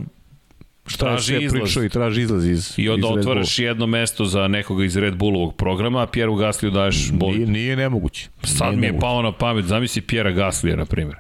šta 0.87 1.07
traži 1.07 1.35
je 1.35 1.49
pričao 1.49 1.85
i 1.85 1.89
traži 1.89 2.23
izlaz 2.23 2.47
iz 2.47 2.75
I 2.77 2.89
onda 2.89 3.09
otvaraš 3.09 3.59
jedno 3.59 3.87
mesto 3.87 4.25
za 4.25 4.49
nekoga 4.49 4.85
iz 4.85 4.97
Red 4.97 5.17
Bullovog 5.17 5.57
programa, 5.57 6.03
a 6.03 6.07
Pierre 6.07 6.37
Gasliju 6.39 6.71
daješ 6.71 7.13
bolj. 7.13 7.35
Nije, 7.35 7.47
nije 7.47 7.77
nemoguće. 7.77 8.29
Sad 8.43 8.69
nije 8.69 8.81
mi 8.81 8.87
je 8.87 8.93
nemoguće. 8.93 9.01
pao 9.01 9.23
na 9.23 9.33
pamet, 9.33 9.65
zamisli 9.65 10.03
Pierre 10.03 10.33
Gaslija, 10.33 10.77
na 10.77 10.85
primjer. 10.85 11.17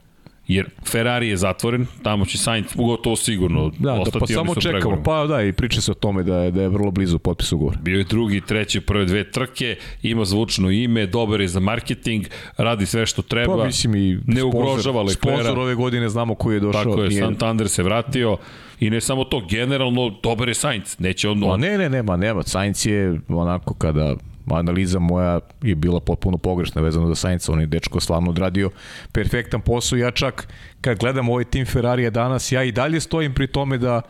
Jer 0.54 0.66
Ferrari 0.90 1.28
je 1.28 1.36
zatvoren, 1.36 1.86
tamo 2.02 2.24
će 2.24 2.38
Sainz 2.38 2.66
gotovo 2.74 3.16
sigurno 3.16 3.70
da, 3.78 3.92
ostati. 3.92 4.18
Da, 4.18 4.20
pa 4.20 4.26
samo 4.26 4.54
čekamo, 4.54 5.02
pa 5.04 5.26
da, 5.26 5.42
i 5.42 5.52
priča 5.52 5.80
se 5.80 5.90
o 5.90 5.94
tome 5.94 6.22
da 6.22 6.36
je, 6.36 6.50
da 6.50 6.62
je 6.62 6.68
vrlo 6.68 6.90
blizu 6.90 7.18
potpis 7.18 7.52
ugovora. 7.52 7.78
Bio 7.82 7.98
je 7.98 8.04
drugi, 8.04 8.40
treći, 8.40 8.80
prve 8.80 9.04
dve 9.04 9.30
trke, 9.30 9.76
ima 10.02 10.24
zvučno 10.24 10.70
ime, 10.70 11.06
dobar 11.06 11.40
je 11.40 11.48
za 11.48 11.60
marketing, 11.60 12.26
radi 12.56 12.86
sve 12.86 13.06
što 13.06 13.22
treba, 13.22 13.56
pa, 13.56 13.64
mislim 13.64 13.94
i 13.94 14.18
ne 14.26 14.42
ugrožava 14.42 15.02
Leclerc. 15.02 15.38
Sponsor 15.38 15.58
ove 15.58 15.74
godine 15.74 16.08
znamo 16.08 16.34
koji 16.34 16.56
je 16.56 16.60
došao. 16.60 16.84
Tako 16.84 17.02
je, 17.02 17.08
nije... 17.08 17.22
Santander 17.22 17.68
se 17.68 17.82
vratio 17.82 18.36
i 18.80 18.90
ne 18.90 19.00
samo 19.00 19.24
to, 19.24 19.42
generalno 19.50 20.10
dobar 20.22 20.48
je 20.48 20.54
Sainz, 20.54 20.96
neće 20.98 21.28
on... 21.28 21.40
Pa 21.40 21.56
ne, 21.56 21.78
ne, 21.78 21.88
nema, 21.88 22.16
nema, 22.16 22.42
Sainz 22.42 22.86
je 22.86 23.20
onako 23.28 23.74
kada 23.74 24.16
analiza 24.50 24.98
moja 24.98 25.40
je 25.62 25.74
bila 25.74 26.00
potpuno 26.00 26.38
pogrešna 26.38 26.82
vezano 26.82 27.08
za 27.08 27.14
Sainz, 27.14 27.48
on 27.48 27.60
je 27.60 27.66
dečko 27.66 28.00
slavno 28.00 28.30
odradio 28.30 28.70
perfektan 29.12 29.60
posao, 29.60 29.96
ja 29.96 30.10
čak 30.10 30.48
kad 30.80 30.98
gledam 30.98 31.28
ovaj 31.28 31.44
tim 31.44 31.66
Ferrarija 31.66 32.10
danas, 32.10 32.52
ja 32.52 32.64
i 32.64 32.72
dalje 32.72 33.00
stojim 33.00 33.34
pri 33.34 33.46
tome 33.46 33.78
da, 33.78 34.02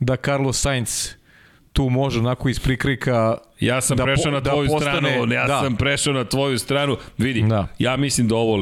da 0.00 0.16
Carlos 0.16 0.60
Sainz 0.60 1.08
tu 1.72 1.88
može 1.88 2.18
onako 2.18 2.48
iz 2.48 2.60
prikrika 2.60 3.38
Ja 3.60 3.80
sam 3.80 3.96
da 3.96 4.04
prešao 4.04 4.32
na 4.32 4.40
da 4.40 4.50
tvoju 4.50 4.66
da 4.66 4.72
postane, 4.72 5.10
stranu, 5.10 5.32
ja 5.32 5.46
da. 5.46 5.60
sam 5.60 5.76
prešao 5.76 6.12
na 6.12 6.24
tvoju 6.24 6.58
stranu. 6.58 6.96
Vidi, 7.18 7.42
da. 7.42 7.66
ja 7.78 7.96
mislim 7.96 8.28
da 8.28 8.36
ovo 8.36 8.58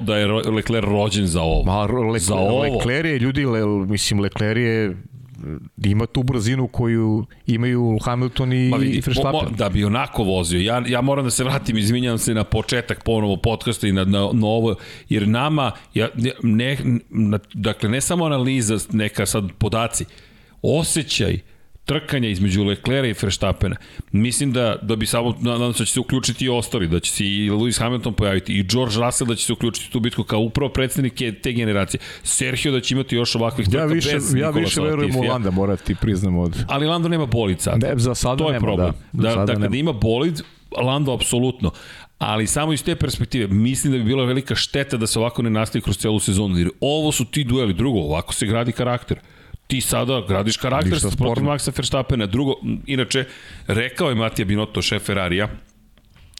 da 0.00 0.16
je 0.16 0.26
Leclerc 0.26 0.84
rođen 0.84 1.26
za 1.26 1.42
ovo. 1.42 1.62
Ma, 1.64 1.82
Leclerc, 1.82 2.22
za 2.22 2.34
ovo. 2.34 2.62
Leclerc 2.62 3.06
je 3.06 3.18
ljudi, 3.18 3.46
le, 3.46 3.66
mislim 3.66 4.20
Leclerc 4.20 4.58
je 4.58 4.96
ima 5.84 6.06
tu 6.06 6.22
brzinu 6.22 6.68
koju 6.68 7.26
imaju 7.46 7.98
Hamilton 8.04 8.52
i, 8.52 8.72
vidi, 8.78 8.96
i 8.96 9.02
Verstappen. 9.06 9.56
Da 9.56 9.68
bi 9.68 9.84
onako 9.84 10.22
vozio, 10.22 10.60
ja, 10.60 10.82
ja 10.86 11.00
moram 11.00 11.24
da 11.24 11.30
se 11.30 11.44
vratim, 11.44 11.78
izvinjam 11.78 12.18
se 12.18 12.34
na 12.34 12.44
početak 12.44 13.04
ponovo 13.04 13.36
podcasta 13.36 13.86
i 13.86 13.92
na, 13.92 14.04
na, 14.04 14.18
na 14.32 14.46
ovo, 14.46 14.74
jer 15.08 15.28
nama, 15.28 15.72
ja, 15.94 16.08
ne, 16.42 16.76
na, 17.10 17.38
dakle, 17.54 17.88
ne 17.88 18.00
samo 18.00 18.24
analiza, 18.24 18.78
neka 18.92 19.26
sad 19.26 19.52
podaci, 19.58 20.04
osjećaj 20.62 21.40
trkanja 21.84 22.28
između 22.28 22.64
Leclerca 22.64 23.06
i 23.06 23.14
Verstappena. 23.22 23.76
Mislim 24.12 24.52
da, 24.52 24.76
da 24.82 24.96
bi 24.96 25.06
samo, 25.06 25.34
nadam 25.40 25.72
se 25.72 25.78
da 25.78 25.84
će 25.84 25.92
se 25.92 26.00
uključiti 26.00 26.44
i 26.44 26.48
ostali, 26.48 26.88
da 26.88 27.00
će 27.00 27.12
se 27.12 27.24
i 27.24 27.50
Lewis 27.50 27.78
Hamilton 27.78 28.14
pojaviti, 28.14 28.58
i 28.58 28.62
George 28.62 28.94
Russell 28.96 29.28
da 29.28 29.34
će 29.34 29.44
se 29.44 29.52
uključiti 29.52 29.86
u 29.88 29.92
tu 29.92 30.00
bitku 30.00 30.24
kao 30.24 30.40
upravo 30.40 30.72
predstavnik 30.72 31.14
te 31.42 31.52
generacije. 31.52 32.00
Sergio 32.22 32.72
da 32.72 32.80
će 32.80 32.94
imati 32.94 33.16
još 33.16 33.34
ovakvih 33.34 33.68
trka 33.68 33.82
ja 33.82 33.86
više, 33.86 34.12
bez 34.12 34.34
Ja 34.34 34.50
više 34.50 34.80
verujem 34.80 35.16
u 35.16 35.22
Landa, 35.22 35.50
mora 35.50 35.76
ti 35.76 35.94
priznam 36.00 36.38
od... 36.38 36.64
Ali 36.68 36.86
Lando 36.86 37.08
nema 37.08 37.26
bolid 37.26 37.60
sad. 37.60 37.80
Ne, 37.82 37.92
za 37.96 38.14
sada 38.14 38.36
to 38.36 38.46
je 38.46 38.52
nema, 38.52 38.66
problem. 38.66 38.92
da. 39.12 39.28
Da, 39.28 39.34
dakle, 39.34 39.54
nema. 39.54 39.68
da 39.68 39.76
ima 39.76 39.92
bolid, 39.92 40.42
Lando 40.82 41.12
apsolutno. 41.12 41.70
Ali 42.18 42.46
samo 42.46 42.72
iz 42.72 42.84
te 42.84 42.96
perspektive, 42.96 43.46
mislim 43.46 43.92
da 43.92 43.98
bi 43.98 44.04
bila 44.04 44.24
velika 44.24 44.54
šteta 44.54 44.96
da 44.96 45.06
se 45.06 45.18
ovako 45.18 45.42
ne 45.42 45.50
nastavi 45.50 45.82
kroz 45.82 45.98
celu 45.98 46.20
sezonu. 46.20 46.58
Jer 46.58 46.68
ovo 46.80 47.12
su 47.12 47.24
ti 47.24 47.44
dueli. 47.44 47.74
Drugo, 47.74 47.98
ovako 47.98 48.34
se 48.34 48.46
gradi 48.46 48.72
karakter 48.72 49.18
ti 49.66 49.80
sada 49.80 50.22
gradiš 50.28 50.56
karakter 50.56 51.00
sa 51.00 51.10
protiv 51.18 51.44
Maxa 51.44 51.72
Verstappena. 51.76 52.26
Drugo, 52.26 52.54
inače, 52.86 53.24
rekao 53.66 54.08
je 54.08 54.14
Matija 54.14 54.46
Binotto, 54.46 54.82
šef 54.82 55.06
Ferrarija, 55.06 55.48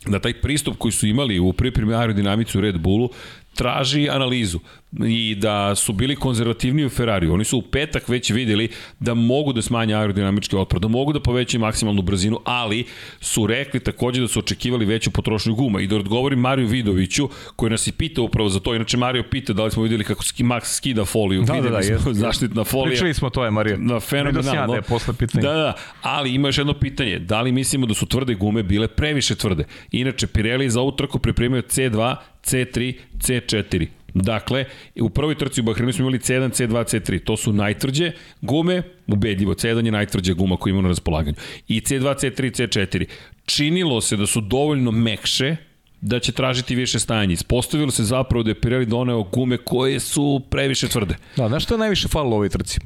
da 0.06 0.18
taj 0.18 0.40
pristup 0.40 0.78
koji 0.78 0.92
su 0.92 1.06
imali 1.06 1.38
u 1.38 1.52
pripremi 1.52 1.94
aerodinamicu 1.94 2.58
u 2.58 2.60
Red 2.60 2.78
Bullu 2.78 3.10
traži 3.54 4.08
analizu 4.08 4.58
i 5.06 5.34
da 5.34 5.74
su 5.74 5.92
bili 5.92 6.16
konzervativni 6.16 6.84
u 6.84 6.88
Ferrari. 6.88 7.28
Oni 7.28 7.44
su 7.44 7.58
u 7.58 7.62
petak 7.62 8.08
već 8.08 8.30
videli 8.30 8.68
da 9.00 9.14
mogu 9.14 9.52
da 9.52 9.62
smanje 9.62 9.94
aerodinamički 9.94 10.56
otpor, 10.56 10.80
da 10.80 10.88
mogu 10.88 11.12
da 11.12 11.20
povećaju 11.20 11.60
maksimalnu 11.60 12.02
brzinu, 12.02 12.40
ali 12.44 12.84
su 13.20 13.46
rekli 13.46 13.80
takođe 13.80 14.20
da 14.20 14.28
su 14.28 14.38
očekivali 14.38 14.84
veću 14.84 15.10
potrošnju 15.10 15.54
guma. 15.54 15.80
I 15.80 15.86
da 15.86 15.96
odgovorim 15.96 16.38
Mariju 16.38 16.68
Vidoviću, 16.68 17.28
koji 17.56 17.70
nas 17.70 17.86
i 17.86 17.92
pita 17.92 18.22
upravo 18.22 18.48
za 18.48 18.60
to. 18.60 18.74
Inače, 18.74 18.96
Mario 18.96 19.24
pita 19.30 19.52
da 19.52 19.64
li 19.64 19.70
smo 19.70 19.82
videli 19.82 20.04
kako 20.04 20.22
Max 20.22 20.64
skida 20.64 21.04
foliju. 21.04 21.42
Da, 21.42 21.60
da, 21.60 21.70
da, 21.70 21.82
smo 21.82 22.10
je, 22.10 22.14
zaštitna 22.14 22.64
folija. 22.64 22.90
Pričali 22.90 23.14
smo 23.14 23.30
to 23.30 23.44
je, 23.44 23.50
Mario. 23.50 23.76
Na 23.78 24.00
fenomenalno. 24.00 24.74
Da, 24.74 24.82
posle 24.82 25.14
pitanja. 25.14 25.48
Da, 25.48 25.54
da, 25.54 25.74
ali 26.02 26.34
ima 26.34 26.48
još 26.48 26.58
jedno 26.58 26.74
pitanje. 26.74 27.18
Da 27.18 27.40
li 27.40 27.52
mislimo 27.52 27.86
da 27.86 27.94
su 27.94 28.06
tvrde 28.06 28.34
gume 28.34 28.62
bile 28.62 28.88
previše 28.88 29.34
tvrde? 29.34 29.64
Inače, 29.90 30.26
Pirelli 30.26 30.70
za 30.70 30.80
ovu 30.80 30.92
trku 30.92 31.18
pripremio 31.18 31.62
C2, 31.62 32.16
C3, 32.44 32.94
C4. 33.18 33.86
Dakle, 34.14 34.64
u 35.00 35.10
prvoj 35.10 35.38
trci 35.38 35.60
u 35.60 35.64
Bahreinu 35.64 35.92
smo 35.92 36.02
imali 36.02 36.18
C1, 36.18 36.50
C2, 36.50 36.70
C3. 36.70 37.24
To 37.24 37.36
su 37.36 37.52
najtvrđe 37.52 38.12
gume, 38.40 38.82
ubedljivo. 39.06 39.54
C1 39.54 39.84
je 39.84 39.92
najtvrđa 39.92 40.32
guma 40.32 40.56
koju 40.56 40.70
imamo 40.70 40.82
na 40.82 40.88
raspolaganju. 40.88 41.36
I 41.68 41.80
C2, 41.80 42.00
C3, 42.00 42.50
C4. 42.50 43.06
Činilo 43.44 44.00
se 44.00 44.16
da 44.16 44.26
su 44.26 44.40
dovoljno 44.40 44.90
mekše 44.90 45.56
da 46.00 46.18
će 46.18 46.32
tražiti 46.32 46.74
više 46.74 46.98
stajanje. 46.98 47.32
Ispostavilo 47.32 47.90
se 47.90 48.04
zapravo 48.04 48.42
da 48.42 48.50
je 48.50 48.60
Pirelli 48.60 48.86
doneo 48.86 49.22
gume 49.22 49.56
koje 49.56 50.00
su 50.00 50.42
previše 50.50 50.88
tvrde. 50.88 51.16
Da, 51.36 51.48
znaš 51.48 51.64
što 51.64 51.74
je 51.74 51.78
najviše 51.78 52.08
falilo 52.08 52.32
u 52.32 52.34
ovoj 52.34 52.48
trci? 52.48 52.80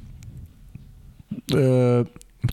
E, 1.31 2.05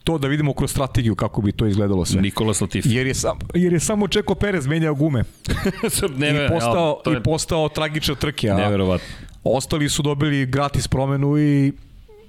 to 0.04 0.18
da 0.18 0.28
vidimo 0.28 0.54
kroz 0.54 0.70
strategiju 0.70 1.14
kako 1.14 1.42
bi 1.42 1.52
to 1.52 1.66
izgledalo 1.66 2.04
sve. 2.04 2.22
Nikola 2.22 2.54
Latifi. 2.60 2.90
Jer 2.90 3.06
je, 3.06 3.14
sam, 3.14 3.38
jer 3.54 3.72
je 3.72 3.80
samo 3.80 4.08
Čeko 4.08 4.34
Perez 4.34 4.66
menjao 4.66 4.94
gume. 4.94 5.24
ne, 6.16 6.44
I 6.44 6.48
postao, 6.48 7.02
je... 7.06 7.12
i 7.12 7.22
postao 7.22 7.68
tragična 7.68 8.14
trke. 8.14 8.50
A 8.50 8.56
Neverovatno. 8.56 9.06
Ostali 9.44 9.88
su 9.88 10.02
dobili 10.02 10.46
gratis 10.46 10.88
promenu 10.88 11.38
i, 11.38 11.72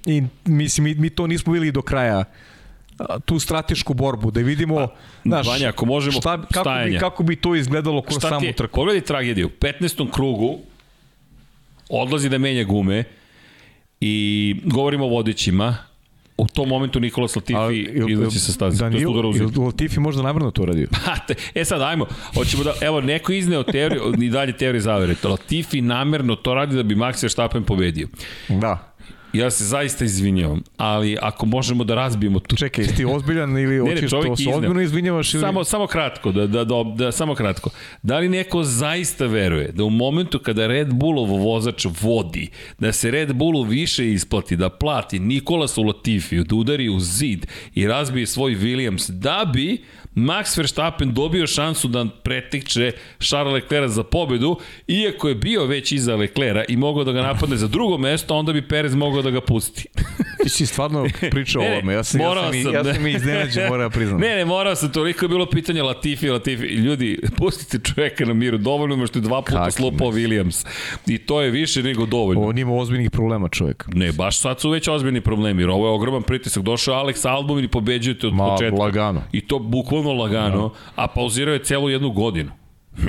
i 0.06 0.22
mislim, 0.44 0.84
mi, 0.84 0.94
mi 0.94 1.10
to 1.10 1.26
nismo 1.26 1.52
videli 1.52 1.72
do 1.72 1.82
kraja 1.82 2.24
tu 3.24 3.38
stratešku 3.38 3.94
borbu, 3.94 4.30
da 4.30 4.40
vidimo 4.40 4.76
pa, 4.76 4.94
znaš, 5.24 5.46
Vanja, 5.46 5.68
ako 5.68 5.86
možemo 5.86 6.20
šta, 6.20 6.42
kako, 6.52 6.70
bi, 6.84 6.98
kako 6.98 7.22
bi 7.22 7.36
to 7.36 7.54
izgledalo 7.54 8.02
kroz 8.02 8.18
šta 8.18 8.28
samu 8.28 8.52
trku. 8.56 8.74
Pogledaj 8.74 9.00
tragediju, 9.00 9.46
u 9.46 9.50
15. 9.60 10.10
krugu 10.12 10.58
odlazi 11.88 12.28
da 12.28 12.38
menja 12.38 12.64
gume 12.64 13.04
i 14.00 14.56
govorimo 14.64 15.04
o 15.04 15.08
vodećima, 15.08 15.76
u 16.38 16.46
tom 16.46 16.68
momentu 16.68 17.00
Nikola 17.00 17.28
Latifi 17.28 17.52
izlazi 18.08 18.40
sa 18.40 18.52
staze. 18.52 18.78
Da 18.78 18.88
nije, 18.88 19.06
Latifi 19.56 20.00
možda 20.00 20.22
namerno 20.22 20.50
to 20.50 20.64
radio. 20.64 20.88
e 21.54 21.64
sad, 21.64 21.82
ajmo. 21.82 22.06
Hoćemo 22.34 22.64
da, 22.64 22.74
evo, 22.80 23.00
neko 23.00 23.32
izneo 23.32 23.62
teoriju, 23.62 24.14
i 24.22 24.30
dalje 24.30 24.56
teorije 24.56 24.80
zavere. 24.80 25.14
Latifi 25.24 25.80
namerno 25.80 26.36
to 26.36 26.54
radi 26.54 26.76
da 26.76 26.82
bi 26.82 26.94
Max 26.94 27.22
Verstappen 27.22 27.64
pobedio. 27.64 28.08
Da. 28.48 28.95
Ja 29.36 29.50
se 29.50 29.64
zaista 29.64 30.04
izvinjavam, 30.04 30.62
ali 30.76 31.16
ako 31.22 31.46
možemo 31.46 31.84
da 31.84 31.94
razbijemo 31.94 32.40
tu... 32.40 32.56
Čekaj, 32.56 32.84
ti 32.86 33.04
ozbiljan 33.04 33.58
ili 33.58 33.78
hoćeš 33.78 34.10
to 34.10 34.36
se 34.36 34.50
ozbiljno 34.54 34.80
izvinjavaš 34.80 35.34
ili... 35.34 35.40
Samo, 35.40 35.64
samo 35.64 35.86
kratko, 35.86 36.32
da, 36.32 36.46
da, 36.46 36.64
da, 36.64 36.74
da, 36.96 37.12
samo 37.12 37.34
kratko. 37.34 37.70
Da 38.02 38.18
li 38.18 38.28
neko 38.28 38.62
zaista 38.62 39.26
veruje 39.26 39.72
da 39.72 39.84
u 39.84 39.90
momentu 39.90 40.38
kada 40.38 40.66
Red 40.66 40.94
Bullov 40.94 41.28
vozač 41.28 41.86
vodi, 42.00 42.50
da 42.78 42.92
se 42.92 43.10
Red 43.10 43.34
Bullu 43.34 43.62
više 43.62 44.12
isplati, 44.12 44.56
da 44.56 44.68
plati 44.70 45.18
Nikola 45.18 45.66
Latifiju, 45.86 46.44
da 46.44 46.54
udari 46.54 46.88
u 46.88 47.00
zid 47.00 47.46
i 47.74 47.86
razbije 47.86 48.26
svoj 48.26 48.54
Williams, 48.54 49.10
da 49.10 49.50
bi 49.54 49.82
Max 50.16 50.58
Verstappen 50.58 51.14
dobio 51.14 51.46
šansu 51.46 51.88
da 51.88 52.06
pretikče 52.22 52.92
Charles 53.18 53.52
Leclerc 53.54 53.90
za 53.92 54.02
pobedu, 54.02 54.56
iako 54.86 55.28
je 55.28 55.34
bio 55.34 55.64
već 55.64 55.92
iza 55.92 56.16
Leclerca 56.16 56.64
i 56.68 56.76
mogao 56.76 57.04
da 57.04 57.12
ga 57.12 57.22
napadne 57.22 57.56
za 57.56 57.68
drugo 57.68 57.98
mesto, 57.98 58.34
onda 58.34 58.52
bi 58.52 58.68
Perez 58.68 58.94
mogao 58.94 59.22
da 59.22 59.30
ga 59.30 59.40
pusti. 59.40 59.86
Ti 60.46 60.50
si 60.50 60.66
stvarno 60.66 61.06
pričao 61.30 61.62
o 61.62 61.66
ovome, 61.66 61.94
ja 61.94 62.04
sam, 62.04 62.20
ja 62.20 62.34
sam, 62.34 62.62
sam, 62.62 62.74
ja 62.74 62.94
sam 62.94 63.02
ne. 63.02 63.12
iznenađen, 63.12 63.68
moram 63.68 63.90
priznam. 63.90 64.20
Ne, 64.20 64.36
ne, 64.36 64.44
morao 64.44 64.74
sam, 64.74 64.92
toliko 64.92 65.24
je 65.24 65.28
bilo 65.28 65.46
pitanje 65.46 65.82
Latifi, 65.82 66.28
Latifi. 66.28 66.64
Ljudi, 66.64 67.18
pustite 67.36 67.78
čoveka 67.78 68.24
na 68.24 68.32
miru, 68.32 68.58
dovoljno 68.58 68.96
me 68.96 69.06
što 69.06 69.18
je 69.18 69.22
dva 69.22 69.42
puta 69.42 69.58
Kaki 69.58 69.72
slopao 69.72 70.12
Williams. 70.12 70.66
I 71.06 71.18
to 71.18 71.40
je 71.40 71.50
više 71.50 71.82
nego 71.82 72.06
dovoljno. 72.06 72.42
On 72.42 72.58
ima 72.58 72.74
ozbiljnih 72.74 73.10
problema 73.10 73.48
čovjek. 73.48 73.84
Ne, 73.94 74.12
baš 74.12 74.40
sad 74.40 74.60
su 74.60 74.70
već 74.70 74.88
ozbiljni 74.88 75.20
problemi, 75.20 75.62
jer 75.62 75.70
ovo 75.70 75.86
je 75.86 75.92
ogroman 75.92 76.22
pritisak. 76.22 76.62
Došao 76.62 77.04
Alex 77.04 77.28
Albon 77.28 77.64
i 77.64 77.68
pobeđujete 77.68 78.26
od 78.26 78.34
Ma, 78.34 78.48
početka. 78.48 78.82
lagano. 78.82 79.22
I 79.32 79.40
to 79.40 79.58
bukvalno 79.58 80.12
lagano, 80.12 80.56
no. 80.56 80.72
a 80.96 81.06
pauzirao 81.06 81.52
je 81.52 81.64
celu 81.64 81.90
jednu 81.90 82.10
godinu. 82.10 82.50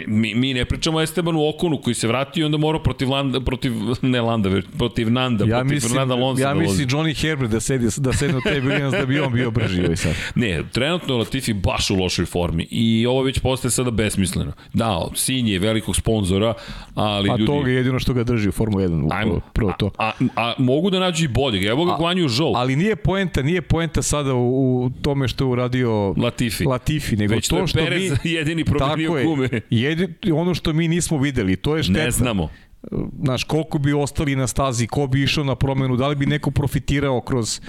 Mi, 0.08 0.36
mi 0.36 0.54
ne 0.54 0.66
pričamo 0.66 0.98
o 0.98 1.02
Estebanu 1.02 1.50
Okonu 1.50 1.82
koji 1.82 1.94
se 1.94 2.08
vratio 2.08 2.42
i 2.42 2.46
onda 2.46 2.58
morao 2.58 2.84
protiv 2.84 3.10
Landa, 3.10 3.42
protiv, 3.42 3.74
ne 4.02 4.22
Landa, 4.22 4.50
protiv 4.78 5.12
Nanda, 5.12 5.46
ja 5.46 5.60
protiv 5.60 5.74
mislim, 5.74 5.90
Fernanda 5.90 6.16
Lonsa. 6.16 6.42
Ja 6.44 6.54
da 6.54 6.60
mislim 6.60 6.88
Johnny 6.88 7.22
Herbert 7.22 7.52
da 7.52 7.60
sedi, 7.60 7.88
da 7.98 8.14
sedi 8.14 8.34
na 8.34 8.42
te 8.42 8.62
Williams 8.62 8.92
da 8.92 9.06
bi 9.06 9.20
on 9.20 9.34
bio 9.34 9.52
brži 9.52 9.82
ovaj 9.82 9.96
sad. 9.96 10.16
Ne, 10.36 10.64
trenutno 10.72 11.14
je 11.14 11.18
Latifi 11.18 11.54
baš 11.54 11.90
u 11.90 11.96
lošoj 11.96 12.26
formi 12.26 12.68
i 12.72 13.06
ovo 13.06 13.22
već 13.24 13.40
postaje 13.40 13.72
sada 13.72 13.92
besmisleno. 13.92 14.52
Da, 14.74 15.08
Sin 15.16 15.48
je 15.48 15.60
velikog 15.60 15.96
sponzora, 15.96 16.54
ali 16.96 17.30
a 17.30 17.38
ljudi... 17.38 17.44
A 17.44 17.46
to 17.46 17.68
je 17.68 17.76
jedino 17.76 18.00
što 18.00 18.14
ga 18.14 18.24
drži 18.24 18.50
u 18.50 18.52
Formu 18.52 18.80
1, 18.80 19.08
Ajmo, 19.12 19.40
prvo 19.54 19.74
to. 19.80 19.92
A, 19.98 20.08
a, 20.08 20.12
a, 20.36 20.54
mogu 20.58 20.90
da 20.90 21.00
nađu 21.00 21.26
i 21.26 21.28
boljeg, 21.28 21.64
evo 21.64 21.86
ga 21.86 21.96
Guanju 21.96 22.28
Žou. 22.28 22.54
Ali 22.56 22.76
nije 22.76 22.96
poenta, 22.96 23.42
nije 23.42 23.62
poenta 23.62 24.02
sada 24.02 24.34
u, 24.34 24.86
u 24.86 24.90
tome 25.02 25.28
što 25.28 25.44
je 25.44 25.48
uradio 25.48 26.14
Latifi, 26.18 26.66
Latifi 26.66 27.16
nego 27.16 27.34
već 27.34 27.48
to, 27.48 27.68
što 27.68 27.80
Perez 27.80 28.12
mi... 28.24 28.32
jedini 28.38 28.66
promenio 28.66 29.24
gume. 29.24 29.50
Jedin, 29.82 30.14
ono 30.34 30.54
što 30.54 30.74
mi 30.74 30.88
nismo 30.88 31.18
videli, 31.18 31.56
to 31.56 31.78
je 31.78 31.84
šteta. 31.84 32.00
Ne 32.00 32.12
znamo. 32.12 32.50
Znaš, 33.24 33.44
koliko 33.44 33.78
bi 33.78 33.94
ostali 33.94 34.36
na 34.36 34.48
stazi, 34.48 34.88
ko 34.88 35.08
bi 35.08 35.24
išao 35.24 35.44
na 35.44 35.56
promenu, 35.56 35.96
da 35.96 36.08
li 36.08 36.16
bi 36.16 36.26
neko 36.26 36.52
profitirao 36.52 37.22
kroz 37.22 37.62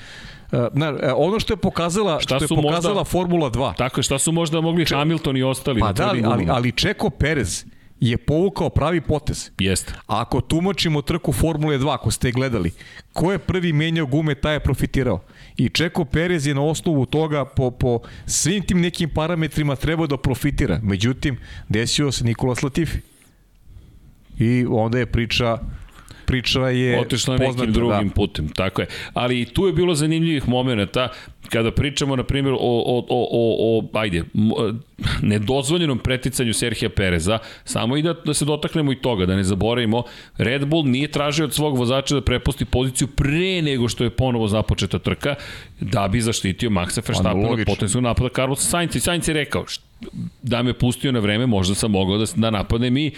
Na, 0.73 0.95
ono 1.17 1.41
što 1.41 1.53
je 1.53 1.57
pokazala 1.57 2.21
šta 2.21 2.37
što 2.37 2.55
je 2.55 2.63
pokazala 2.63 2.95
možda, 2.95 3.11
Formula 3.11 3.51
2. 3.51 3.77
Tako 3.77 3.99
je, 3.99 4.03
šta 4.03 4.19
su 4.19 4.33
možda 4.33 4.61
mogli 4.61 4.87
Če... 4.87 4.95
Hamilton 4.95 5.37
i 5.37 5.43
ostali. 5.43 5.81
Pa 5.81 5.93
da, 5.93 6.09
ali, 6.09 6.23
ali, 6.25 6.47
ali 6.49 6.73
Čeko 6.73 7.11
Perez 7.11 7.65
je 8.01 8.17
povukao 8.17 8.71
pravi 8.71 9.01
potez. 9.01 9.51
Jeste. 9.59 9.93
A 10.07 10.21
ako 10.21 10.41
tumačimo 10.41 11.03
trku 11.03 11.33
Formule 11.33 11.79
2, 11.79 11.95
ako 11.95 12.11
ste 12.11 12.33
gledali, 12.33 12.71
ko 13.13 13.33
je 13.33 13.39
prvi 13.39 13.73
menjao 13.73 14.07
gume, 14.07 14.35
taj 14.35 14.55
je 14.55 14.61
profitirao. 14.61 15.21
I 15.57 15.69
Čeko 15.69 16.05
Perez 16.05 16.47
je 16.47 16.55
na 16.55 16.63
osnovu 16.63 17.07
toga 17.07 17.45
po, 17.45 17.71
po 17.71 18.01
svim 18.27 18.63
tim 18.67 18.81
nekim 18.81 19.11
parametrima 19.11 19.77
trebao 19.77 20.07
da 20.07 20.17
profitira. 20.17 20.81
Međutim, 20.83 21.39
desio 21.69 22.13
se 22.13 22.25
Nikola 22.25 22.55
Latifi. 22.63 22.99
I 24.39 24.67
onda 24.69 24.99
je 24.99 25.07
priča 25.07 25.59
priča 26.29 26.69
je 26.69 27.01
otišla 27.01 27.37
nekim 27.37 27.57
da. 27.57 27.67
drugim 27.67 28.09
da. 28.09 28.15
putem, 28.15 28.49
tako 28.49 28.81
je. 28.81 28.87
Ali 29.15 29.41
i 29.41 29.45
tu 29.45 29.67
je 29.67 29.73
bilo 29.73 29.95
zanimljivih 29.95 30.49
momenata 30.49 31.09
kada 31.51 31.71
pričamo 31.71 32.17
na 32.17 32.23
primjer 32.23 32.55
o, 32.55 32.59
o, 32.61 32.99
o, 33.09 33.29
o, 33.31 33.79
o 33.79 33.99
ajde, 33.99 34.25
nedozvoljenom 35.23 35.99
preticanju 35.99 36.55
Serhija 36.55 36.89
Pereza, 36.89 37.39
samo 37.65 37.97
i 37.97 38.03
da, 38.03 38.15
da 38.25 38.35
se 38.35 38.45
dotaknemo 38.45 38.93
i 38.93 38.97
toga, 38.97 39.27
da 39.27 39.37
ne 39.37 39.45
zaboravimo, 39.45 40.03
Red 40.37 40.67
Bull 40.67 40.87
nije 40.87 41.11
tražio 41.11 41.45
od 41.45 41.55
svog 41.55 41.79
vozača 41.79 42.15
da 42.15 42.21
prepusti 42.21 42.65
poziciju 42.65 43.09
pre 43.09 43.63
nego 43.63 43.89
što 43.89 44.05
je 44.05 44.11
ponovo 44.11 44.49
započeta 44.49 44.99
trka, 44.99 45.35
da 45.81 46.09
bi 46.09 46.21
zaštitio 46.21 46.71
Maxa 46.71 47.09
Verstappena 47.09 47.51
od 47.51 47.61
potencijalnog 47.67 48.11
napada 48.11 48.35
Carlos 48.35 48.69
Sainz. 48.69 48.97
I 48.97 49.01
Sainz 49.01 49.29
je 49.29 49.35
rekao, 49.35 49.65
da 50.43 50.63
me 50.63 50.73
pustio 50.73 51.13
na 51.13 51.19
vreme, 51.19 51.47
možda 51.47 51.75
sam 51.75 51.91
mogao 51.91 52.19
da, 52.19 52.25
da 52.37 52.51
napadnem 52.51 52.97
i 52.97 53.13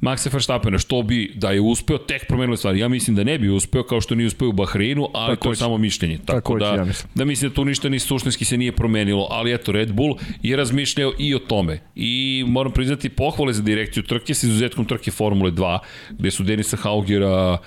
Maxa 0.00 0.32
Verstappena, 0.32 0.78
što 0.78 1.02
bi 1.02 1.32
da 1.34 1.50
je 1.50 1.60
uspeo, 1.60 1.98
tek 1.98 2.26
promenilo 2.28 2.56
stvari. 2.56 2.78
Ja 2.78 2.88
mislim 2.88 3.16
da 3.16 3.24
ne 3.24 3.38
bi 3.38 3.48
uspeo 3.48 3.82
kao 3.82 4.00
što 4.00 4.14
nije 4.14 4.26
uspeo 4.26 4.48
u 4.48 4.52
Bahreinu, 4.52 5.08
ali 5.14 5.36
Tako 5.36 5.44
to 5.44 5.52
je 5.52 5.56
samo 5.56 5.78
mišljenje. 5.78 6.18
Tako, 6.18 6.34
Tako 6.34 6.58
da, 6.58 6.74
ja 6.74 6.84
mislim. 6.84 7.10
da 7.14 7.24
mislim 7.24 7.50
da 7.50 7.54
tu 7.54 7.64
ništa 7.64 7.88
ni 7.88 7.98
suštinski 7.98 8.44
se 8.44 8.56
nije 8.56 8.72
promenilo, 8.72 9.28
ali 9.30 9.54
eto 9.54 9.72
Red 9.72 9.92
Bull 9.92 10.16
je 10.42 10.56
razmišljao 10.56 11.12
i 11.18 11.34
o 11.34 11.38
tome. 11.38 11.80
I 11.94 12.44
moram 12.46 12.72
priznati 12.72 13.08
pohvale 13.08 13.52
za 13.52 13.62
direkciju 13.62 14.02
trke 14.02 14.34
sa 14.34 14.46
izuzetkom 14.46 14.84
trke 14.84 15.10
Formule 15.10 15.50
2, 15.50 15.78
gde 16.10 16.30
su 16.30 16.42
Denisa 16.42 16.76
Haugera 16.76 17.58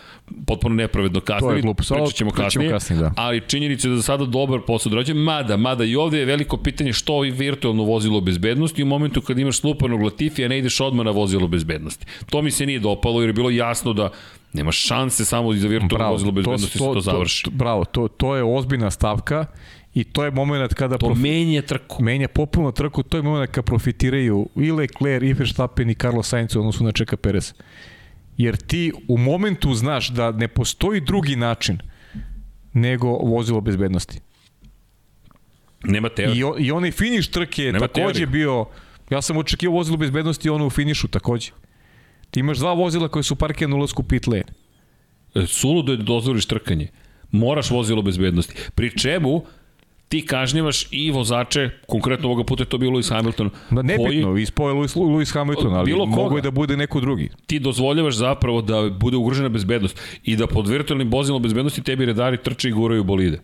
potpuno 0.45 0.75
nepravedno 0.75 1.19
kasnili. 1.19 1.51
To 1.51 1.55
je 1.55 1.61
glupo, 1.61 1.83
pričat 1.89 2.15
ćemo 2.15 2.31
kasnije, 2.31 2.71
kasnije 2.71 2.99
da. 2.99 3.11
ali 3.15 3.41
činjenica 3.47 3.87
je 3.87 3.89
da 3.89 3.95
za 3.95 4.03
sada 4.03 4.25
dobar 4.25 4.59
posao 4.67 4.89
dođe, 4.89 5.13
mada, 5.13 5.57
mada 5.57 5.83
i 5.83 5.95
ovde 5.95 6.19
je 6.19 6.25
veliko 6.25 6.57
pitanje 6.57 6.93
što 6.93 7.25
i 7.25 7.31
virtualno 7.31 7.83
vozilo 7.83 8.21
bezbednosti 8.21 8.83
u 8.83 8.85
momentu 8.85 9.21
kad 9.21 9.39
imaš 9.39 9.59
slupanog 9.59 10.01
Latifija 10.01 10.47
ne 10.47 10.57
ideš 10.57 10.79
odmah 10.79 11.05
na 11.05 11.11
vozilo 11.11 11.47
bezbednosti. 11.47 12.05
To 12.29 12.41
mi 12.41 12.51
se 12.51 12.65
nije 12.65 12.79
dopalo 12.79 13.21
jer 13.21 13.29
je 13.29 13.33
bilo 13.33 13.49
jasno 13.49 13.93
da 13.93 14.09
nema 14.53 14.71
šanse 14.71 15.25
samo 15.25 15.53
za 15.53 15.67
virtualno 15.67 15.97
bravo, 15.97 16.11
vozilo 16.11 16.31
bezbednosti 16.31 16.79
to, 16.79 16.85
to, 16.85 17.01
se 17.01 17.05
to 17.05 17.11
završi. 17.11 17.43
To, 17.43 17.51
bravo, 17.51 17.85
to, 17.85 18.07
to 18.07 18.35
je 18.35 18.43
ozbiljna 18.43 18.91
stavka 18.91 19.45
I 19.93 20.03
to 20.03 20.23
je 20.25 20.31
moment 20.31 20.73
kada... 20.73 20.97
To 20.97 21.05
profi... 21.05 21.21
menja 21.21 21.61
trku. 21.61 22.03
Menja 22.03 22.27
popuno 22.27 22.71
trku, 22.71 23.03
to 23.03 23.17
je 23.17 23.23
moment 23.23 23.51
kada 23.51 23.65
profitiraju 23.65 24.49
i 24.55 24.71
Leclerc, 24.71 25.23
i 25.23 25.33
Verstappen, 25.33 25.89
i 25.89 25.95
Carlos 25.95 26.27
Sainz 26.27 26.55
u 26.55 26.59
odnosu 26.59 26.83
na 26.83 26.91
Čeka 26.91 27.17
Perez. 27.17 27.53
Jer 28.39 28.55
ti 28.57 28.91
u 29.07 29.17
momentu 29.17 29.73
znaš 29.73 30.09
da 30.09 30.31
ne 30.31 30.47
postoji 30.47 31.01
drugi 31.01 31.35
način 31.35 31.79
nego 32.73 33.07
vozilo 33.07 33.61
bezbednosti. 33.61 34.19
Nema 35.83 36.09
teorije. 36.09 36.45
I, 36.59 36.65
I 36.65 36.71
onaj 36.71 36.91
finiš 36.91 37.27
trke 37.27 37.63
je 37.63 37.73
takođe 37.73 37.93
teorije. 37.93 38.27
bio... 38.27 38.65
Ja 39.09 39.21
sam 39.21 39.37
očekio 39.37 39.71
vozilo 39.71 39.97
bezbednosti 39.97 40.49
ono 40.49 40.67
u 40.67 40.69
finišu 40.69 41.07
takođe. 41.07 41.51
Ti 42.31 42.39
imaš 42.39 42.57
dva 42.57 42.73
vozila 42.73 43.07
koje 43.07 43.23
su 43.23 43.35
parkirane 43.35 43.75
u 43.75 43.77
ulazku 43.77 44.03
pit 44.03 44.27
lane. 44.27 44.43
E, 45.35 45.45
suludo 45.47 45.91
je 45.91 45.97
da 45.97 46.03
dozvoriš 46.03 46.45
trkanje. 46.45 46.87
Moraš 47.31 47.71
vozilo 47.71 48.01
bezbednosti. 48.01 48.55
Pri 48.75 48.97
čemu 48.97 49.43
ti 50.09 50.25
kažnjavaš 50.25 50.87
i 50.91 51.11
vozače, 51.11 51.69
konkretno 51.87 52.27
ovoga 52.27 52.43
puta 52.43 52.63
je 52.63 52.69
to 52.69 52.77
bio 52.77 52.89
Lewis 52.89 53.09
Hamilton. 53.09 53.49
Da 53.69 53.81
nebitno, 53.81 54.29
koji, 54.29 54.43
ispoje 54.43 54.75
Lewis, 54.75 54.97
Lewis 54.97 55.33
Hamilton, 55.33 55.73
ali 55.73 55.85
bilo 55.85 56.05
mogo 56.05 56.35
je 56.35 56.41
da 56.41 56.51
bude 56.51 56.77
neko 56.77 56.99
drugi. 56.99 57.29
Ti 57.47 57.59
dozvoljavaš 57.59 58.15
zapravo 58.15 58.61
da 58.61 58.89
bude 58.89 59.17
ugrožena 59.17 59.49
bezbednost 59.49 60.01
i 60.23 60.35
da 60.35 60.47
pod 60.47 60.67
virtualnim 60.67 61.11
vozilom 61.11 61.41
bezbednosti 61.41 61.83
tebi 61.83 62.05
redari 62.05 62.37
trče 62.37 62.69
i 62.69 62.71
guraju 62.71 63.03
bolide. 63.03 63.39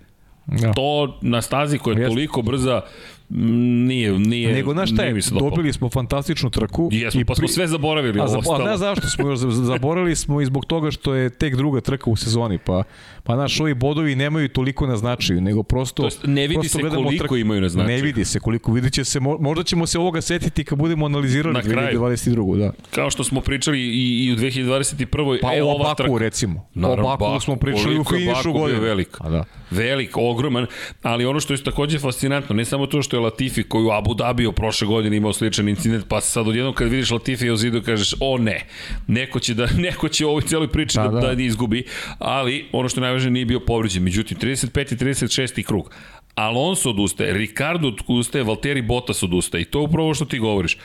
Ja. 0.62 0.74
To 0.74 1.18
na 1.22 1.42
stazi 1.42 1.78
koja 1.78 1.94
je 1.94 2.02
Jeste. 2.02 2.10
toliko 2.10 2.42
brza 2.42 2.82
nije, 3.30 4.20
nije, 4.20 4.54
Nego, 4.54 4.74
znaš 4.74 4.92
šta 4.92 5.04
je, 5.04 5.20
dobili 5.40 5.74
smo 5.74 5.90
fantastičnu 5.90 6.50
trku. 6.50 6.90
Jesmo, 6.92 7.22
i 7.22 7.26
pa 7.26 7.36
smo 7.36 7.48
sve 7.48 7.68
zaboravili. 7.68 8.22
A, 8.22 8.28
za, 8.28 8.38
a 8.38 8.64
ne 8.72 8.78
zašto 8.78 9.08
smo 9.10 9.30
još 9.30 9.40
zaboravili 9.40 10.16
smo 10.16 10.42
i 10.42 10.46
zbog 10.46 10.66
toga 10.66 10.92
što 10.92 11.14
je 11.14 11.30
tek 11.30 11.56
druga 11.56 11.82
trka 11.82 12.10
u 12.10 12.16
sezoni, 12.16 12.58
pa, 12.58 12.84
pa 13.24 13.36
naš 13.36 13.60
ovi 13.60 13.74
bodovi 13.74 14.16
nemaju 14.16 14.50
toliko 14.50 14.88
na 14.88 14.98
značaju, 14.98 15.42
nego 15.42 15.64
prosto... 15.64 16.02
To 16.02 16.08
jest, 16.08 16.20
ne 16.24 16.48
vidi 16.48 16.70
se 16.70 16.82
koliko 16.82 17.24
trk... 17.24 17.32
imaju 17.32 17.62
na 17.62 17.70
značaju. 17.70 17.98
Ne 17.98 18.04
vidi 18.04 18.26
se 18.26 18.40
koliko, 18.40 18.72
vidit 18.72 18.94
će 18.94 19.06
se, 19.06 19.20
možda 19.20 19.64
ćemo 19.64 19.88
se 19.88 20.00
ovoga 20.00 20.22
setiti 20.22 20.64
kad 20.64 20.78
budemo 20.78 21.06
analizirali 21.06 21.54
na 21.54 21.62
2022. 21.62 22.58
Da. 22.58 22.72
Kao 22.92 23.10
što 23.10 23.24
smo 23.24 23.42
pričali 23.42 23.80
i, 23.80 24.26
i 24.26 24.34
u 24.34 24.36
2021. 24.36 25.40
Pa 25.42 25.56
e, 25.56 25.64
o 25.64 25.78
Baku, 25.78 25.96
trka. 25.96 26.18
recimo. 26.18 26.68
Naravno, 26.74 27.14
o 27.14 27.18
Baku 27.18 27.40
smo 27.40 27.56
pričali 27.56 28.00
u 28.00 28.04
finišu 28.04 28.54
godine. 28.54 28.80
Velik. 28.80 29.18
A 29.20 29.30
da. 29.30 29.46
Velik, 29.72 30.18
ogroman, 30.18 30.66
ali 31.02 31.26
ono 31.26 31.40
što 31.40 31.54
je 31.54 31.64
takođe 31.64 32.00
fascinantno, 32.00 32.56
ne 32.56 32.66
samo 32.66 32.88
to 32.88 33.02
što 33.02 33.15
je 33.16 33.22
Latifi 33.22 33.64
koji 33.64 33.86
u 33.86 33.92
Abu 33.92 34.14
Dhabiju 34.14 34.52
prošle 34.52 34.88
godine 34.88 35.18
imao 35.18 35.34
sličan 35.34 35.70
incident, 35.70 36.06
pa 36.08 36.22
sad 36.22 36.48
odjednom 36.48 36.74
kad 36.74 36.90
vidiš 36.90 37.12
Latifi 37.12 37.50
u 37.50 37.58
zidu 37.58 37.82
kažeš, 37.82 38.14
o 38.20 38.38
ne, 38.38 38.68
neko 39.08 39.40
će, 39.40 39.54
da, 39.54 39.68
neko 39.88 40.10
će 40.10 40.26
u 40.26 40.30
ovoj 40.30 40.42
cijeloj 40.42 40.68
priči 40.68 40.98
da, 40.98 41.08
da, 41.08 41.20
da, 41.20 41.36
da 41.36 41.42
izgubi, 41.42 41.84
ali 42.20 42.66
ono 42.72 42.90
što 42.90 43.00
je 43.00 43.02
najvažnije 43.02 43.32
nije 43.32 43.46
bio 43.46 43.60
povređen. 43.60 44.04
Međutim, 44.04 44.38
35. 44.38 44.94
i 44.94 44.98
36. 44.98 45.64
krug. 45.64 45.92
Alonso 46.36 46.90
odustaje, 46.90 47.34
Ricardo 47.34 47.92
odustaje, 48.08 48.44
Valtteri 48.44 48.82
Bottas 48.82 49.24
odustaje 49.24 49.62
i 49.62 49.66
to 49.66 49.80
je 49.80 49.84
upravo 49.84 50.14
što 50.14 50.26
ti 50.26 50.40
govoriš. 50.40 50.78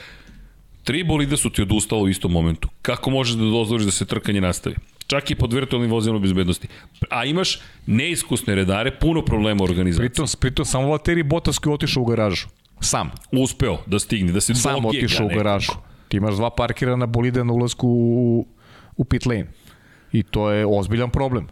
Tri 0.84 1.04
bolida 1.04 1.36
su 1.36 1.50
ti 1.50 1.62
odustalo 1.62 2.02
u 2.02 2.08
istom 2.08 2.32
momentu. 2.32 2.68
Kako 2.82 3.10
možeš 3.10 3.34
da 3.34 3.44
dozvoriš 3.44 3.84
da 3.84 3.90
se 3.90 4.06
trkanje 4.06 4.40
nastavi? 4.40 4.76
Čak 5.10 5.30
i 5.30 5.34
pod 5.34 5.52
virtualnim 5.52 5.90
vozilom 5.90 6.22
bezbednosti. 6.22 6.68
A 7.10 7.24
imaš 7.24 7.58
neiskusne 7.86 8.54
redare, 8.54 8.92
puno 9.00 9.24
problema 9.24 9.62
u 9.62 9.64
organizaciji. 9.64 10.08
Pritom, 10.08 10.26
pritom 10.40 10.64
samo 10.64 10.88
Valtteri 10.88 11.22
Bottas 11.22 11.58
koji 11.58 11.74
otišao 11.74 12.02
u 12.02 12.06
garažu. 12.06 12.48
Sam. 12.80 13.10
Uspeo 13.32 13.78
da 13.86 13.98
stigne, 13.98 14.32
da 14.32 14.40
se 14.40 14.54
Sam 14.54 14.84
otišao 14.86 15.26
u 15.26 15.34
garažu. 15.34 15.72
Ti 16.08 16.16
imaš 16.16 16.34
dva 16.34 16.50
parkirana 16.50 17.06
bolida 17.06 17.44
na 17.44 17.52
ulazku 17.52 17.88
u, 17.88 18.46
u 18.96 19.04
pit 19.04 19.26
lane. 19.26 19.46
I 20.12 20.22
to 20.22 20.50
je 20.50 20.66
ozbiljan 20.66 21.10
problem. 21.10 21.48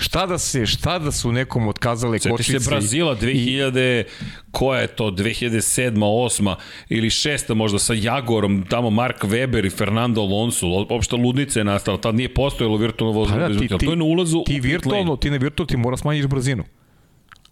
Šta 0.00 0.26
da 0.26 0.38
se, 0.38 0.66
šta 0.66 0.98
da 0.98 1.12
su 1.12 1.32
nekom 1.32 1.68
otkazale 1.68 2.18
Sjeti 2.18 2.36
kočnice? 2.36 2.60
se 2.60 2.70
Brazila 2.70 3.16
2000, 3.16 4.00
i... 4.00 4.04
koja 4.50 4.80
je 4.80 4.86
to, 4.86 5.10
2007. 5.10 5.92
8. 5.94 6.54
ili 6.88 7.10
6. 7.10 7.54
možda 7.54 7.78
sa 7.78 7.94
Jagorom, 7.94 8.64
tamo 8.68 8.90
Mark 8.90 9.24
Weber 9.24 9.66
i 9.66 9.70
Fernando 9.70 10.20
Alonso, 10.20 10.66
opšta 10.88 11.16
ludnica 11.16 11.60
je 11.60 11.64
nastala, 11.64 11.98
tad 11.98 12.14
nije 12.14 12.34
postojalo 12.34 12.76
virtualno 12.76 13.18
vozilo 13.18 13.38
pa 13.38 13.48
da, 13.48 13.58
ti, 13.58 13.68
ti, 13.68 13.86
to 13.86 13.90
je 13.90 13.96
na 13.96 14.04
ulazu 14.04 14.42
ti 14.46 14.60
virtualno, 14.60 15.16
ti 15.16 15.30
ne 15.30 15.38
virtualno, 15.38 15.68
ti 15.68 15.76
mora 15.76 15.96
smanjiš 15.96 16.26
brzinu 16.26 16.64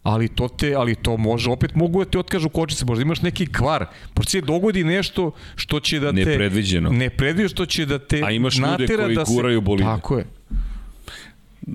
ali 0.02 0.28
to 0.28 0.48
te 0.48 0.74
ali 0.74 0.94
to 0.94 1.16
može 1.16 1.50
opet 1.50 1.74
mogu 1.74 2.04
da 2.04 2.10
ti 2.10 2.18
otkažu 2.18 2.48
kočice 2.48 2.84
možda 2.84 3.02
imaš 3.02 3.22
neki 3.22 3.46
kvar 3.46 3.86
pošto 4.14 4.30
se 4.30 4.40
dogodi 4.40 4.84
nešto 4.84 5.30
što 5.56 5.80
će 5.80 6.00
da 6.00 6.12
te 6.12 6.12
nepredviđeno 6.12 6.90
nepredviđeno 6.90 7.48
što 7.48 7.66
će 7.66 7.86
da 7.86 7.98
te 7.98 8.22
a 8.24 8.30
imaš 8.30 8.58
ljude 8.58 8.86
koji 8.86 9.14
da 9.14 9.24
guraju 9.24 9.60
bolide 9.60 9.84
tako 9.84 10.18
je 10.18 10.37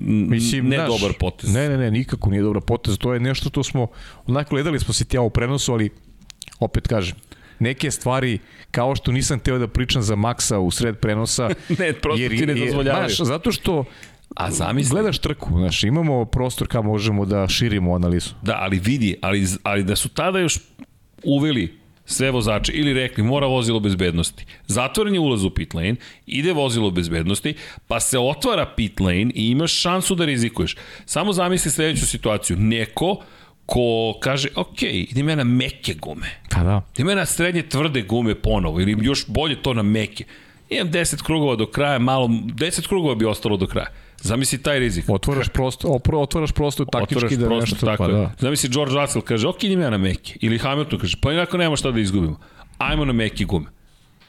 Mislim, 0.02 0.68
ne 0.68 0.76
znaš, 0.76 0.88
dobar 0.88 1.16
potez. 1.20 1.54
Ne, 1.54 1.68
ne, 1.68 1.76
ne, 1.76 1.90
nikako 1.90 2.30
nije 2.30 2.42
dobar 2.42 2.62
potez. 2.62 2.98
To 2.98 3.14
je 3.14 3.20
nešto 3.20 3.48
što 3.48 3.62
smo, 3.62 3.86
onako 4.26 4.50
gledali 4.50 4.80
smo 4.80 4.94
se 4.94 5.04
tja 5.04 5.20
u 5.20 5.30
prenosu, 5.30 5.72
ali 5.72 5.90
opet 6.60 6.88
kažem, 6.88 7.16
neke 7.58 7.90
stvari 7.90 8.38
kao 8.70 8.96
što 8.96 9.12
nisam 9.12 9.38
teo 9.38 9.58
da 9.58 9.68
pričam 9.68 10.02
za 10.02 10.16
Maksa 10.16 10.58
u 10.58 10.70
sred 10.70 10.96
prenosa. 10.96 11.50
ne, 11.78 11.92
prosto 11.92 12.22
jer, 12.22 12.38
ti 12.38 12.46
ne 12.46 12.54
dozvoljavaju. 12.54 13.08
Znaš, 13.08 13.28
zato 13.28 13.52
što 13.52 13.84
A 14.34 14.50
zamisli. 14.50 14.90
Gledaš 14.90 15.18
trku, 15.18 15.50
znaš, 15.58 15.84
imamo 15.84 16.24
prostor 16.24 16.68
kao 16.68 16.82
možemo 16.82 17.26
da 17.26 17.48
širimo 17.48 17.94
analizu. 17.94 18.30
Da, 18.42 18.58
ali 18.60 18.78
vidi, 18.78 19.16
ali, 19.20 19.46
ali 19.62 19.84
da 19.84 19.96
su 19.96 20.08
tada 20.08 20.38
još 20.38 20.58
uveli 21.24 21.78
sve 22.04 22.30
vozače 22.30 22.72
ili 22.72 22.92
rekli 22.92 23.24
mora 23.24 23.46
vozilo 23.46 23.80
bezbednosti. 23.80 24.44
Zatvoren 24.66 25.14
je 25.14 25.20
ulaz 25.20 25.44
u 25.44 25.50
pit 25.50 25.74
lane, 25.74 25.96
ide 26.26 26.52
vozilo 26.52 26.90
bezbednosti, 26.90 27.54
pa 27.88 28.00
se 28.00 28.18
otvara 28.18 28.66
pit 28.76 29.00
lane 29.00 29.30
i 29.34 29.50
imaš 29.50 29.72
šansu 29.72 30.14
da 30.14 30.24
rizikuješ. 30.24 30.76
Samo 31.06 31.32
zamisli 31.32 31.70
sledeću 31.70 32.06
situaciju. 32.06 32.56
Neko 32.56 33.16
ko 33.66 34.18
kaže, 34.20 34.48
ok, 34.56 34.82
idem 34.82 35.28
ja 35.28 35.36
na 35.36 35.44
meke 35.44 35.94
gume. 35.94 36.26
Pa 36.50 36.62
da. 36.62 36.82
Idem 36.94 37.08
ja 37.08 37.14
na 37.14 37.26
srednje 37.26 37.62
tvrde 37.62 38.02
gume 38.02 38.34
ponovo, 38.34 38.80
ili 38.80 38.96
još 39.00 39.26
bolje 39.26 39.62
to 39.62 39.74
na 39.74 39.82
meke. 39.82 40.24
Imam 40.70 40.90
10 40.92 41.22
krugova 41.22 41.56
do 41.56 41.66
kraja, 41.66 41.98
malo, 41.98 42.28
10 42.28 42.88
krugova 42.88 43.14
bi 43.14 43.24
ostalo 43.24 43.56
do 43.56 43.66
kraja 43.66 44.03
Zamisli 44.24 44.58
taj 44.58 44.78
rizik. 44.78 45.04
Otvaraš 45.08 45.48
prostor, 45.48 45.90
otvaraš 46.12 46.52
prostor 46.52 46.86
taktički 46.92 47.16
otvaraš 47.16 47.36
da 47.38 47.46
prostor, 47.46 47.72
nešto, 47.72 47.86
tako 47.86 48.02
pa 48.02 48.08
da. 48.08 48.30
Zamisli 48.38 48.70
George 48.70 48.94
Russell 48.94 49.22
kaže, 49.22 49.48
ok, 49.48 49.64
idem 49.64 49.80
ja 49.80 49.90
na 49.90 49.98
meke. 49.98 50.38
Ili 50.40 50.58
Hamilton 50.58 50.98
kaže, 50.98 51.16
pa 51.20 51.32
inako 51.32 51.56
nema 51.56 51.76
šta 51.76 51.90
da 51.90 52.00
izgubimo. 52.00 52.38
Ajmo 52.78 53.04
na 53.04 53.12
meke 53.12 53.44
gume. 53.44 53.66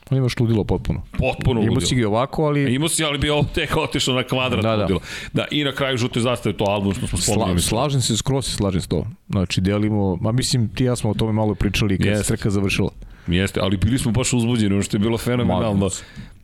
On 0.09 0.17
imaš 0.17 0.39
ludilo 0.39 0.63
potpuno. 0.63 1.01
Potpuno 1.11 1.59
ludilo. 1.59 1.73
Imao 1.73 1.81
si 1.81 1.95
ga 1.95 2.07
ovako, 2.07 2.45
ali... 2.45 2.75
Imao 2.75 2.89
si, 2.89 3.03
ali 3.03 3.17
bi 3.17 3.29
ovo 3.29 3.45
tek 3.53 3.77
otišao 3.87 4.15
na 4.15 4.23
kvadrat 4.23 4.63
da, 4.63 4.75
da. 4.75 4.81
ludilo. 4.81 4.99
Da, 5.33 5.45
i 5.51 5.63
na 5.63 5.71
kraju 5.71 5.97
žute 5.97 6.19
zastave 6.19 6.57
to 6.57 6.63
album 6.63 6.93
što 6.93 7.07
smo 7.07 7.17
spomenuli. 7.17 7.61
Sla, 7.61 7.69
slažem 7.69 8.01
se, 8.01 8.17
skroz 8.17 8.45
se 8.45 8.51
slažem 8.51 8.81
s 8.81 8.87
to. 8.87 9.07
Znači, 9.29 9.61
delimo, 9.61 10.15
ma 10.15 10.31
mislim, 10.31 10.69
ti 10.69 10.83
ja 10.83 10.95
smo 10.95 11.09
o 11.09 11.13
tome 11.13 11.31
malo 11.31 11.55
pričali 11.55 11.97
kad 11.97 12.07
yes. 12.07 12.23
se 12.23 12.23
trka 12.23 12.49
završila. 12.49 12.89
Jeste, 13.27 13.59
ali 13.63 13.77
bili 13.77 13.99
smo 13.99 14.11
baš 14.11 14.33
uzbuđeni, 14.33 14.73
ono 14.73 14.83
što 14.83 14.97
je 14.97 14.99
bilo 14.99 15.17
fenomenalno. 15.17 15.89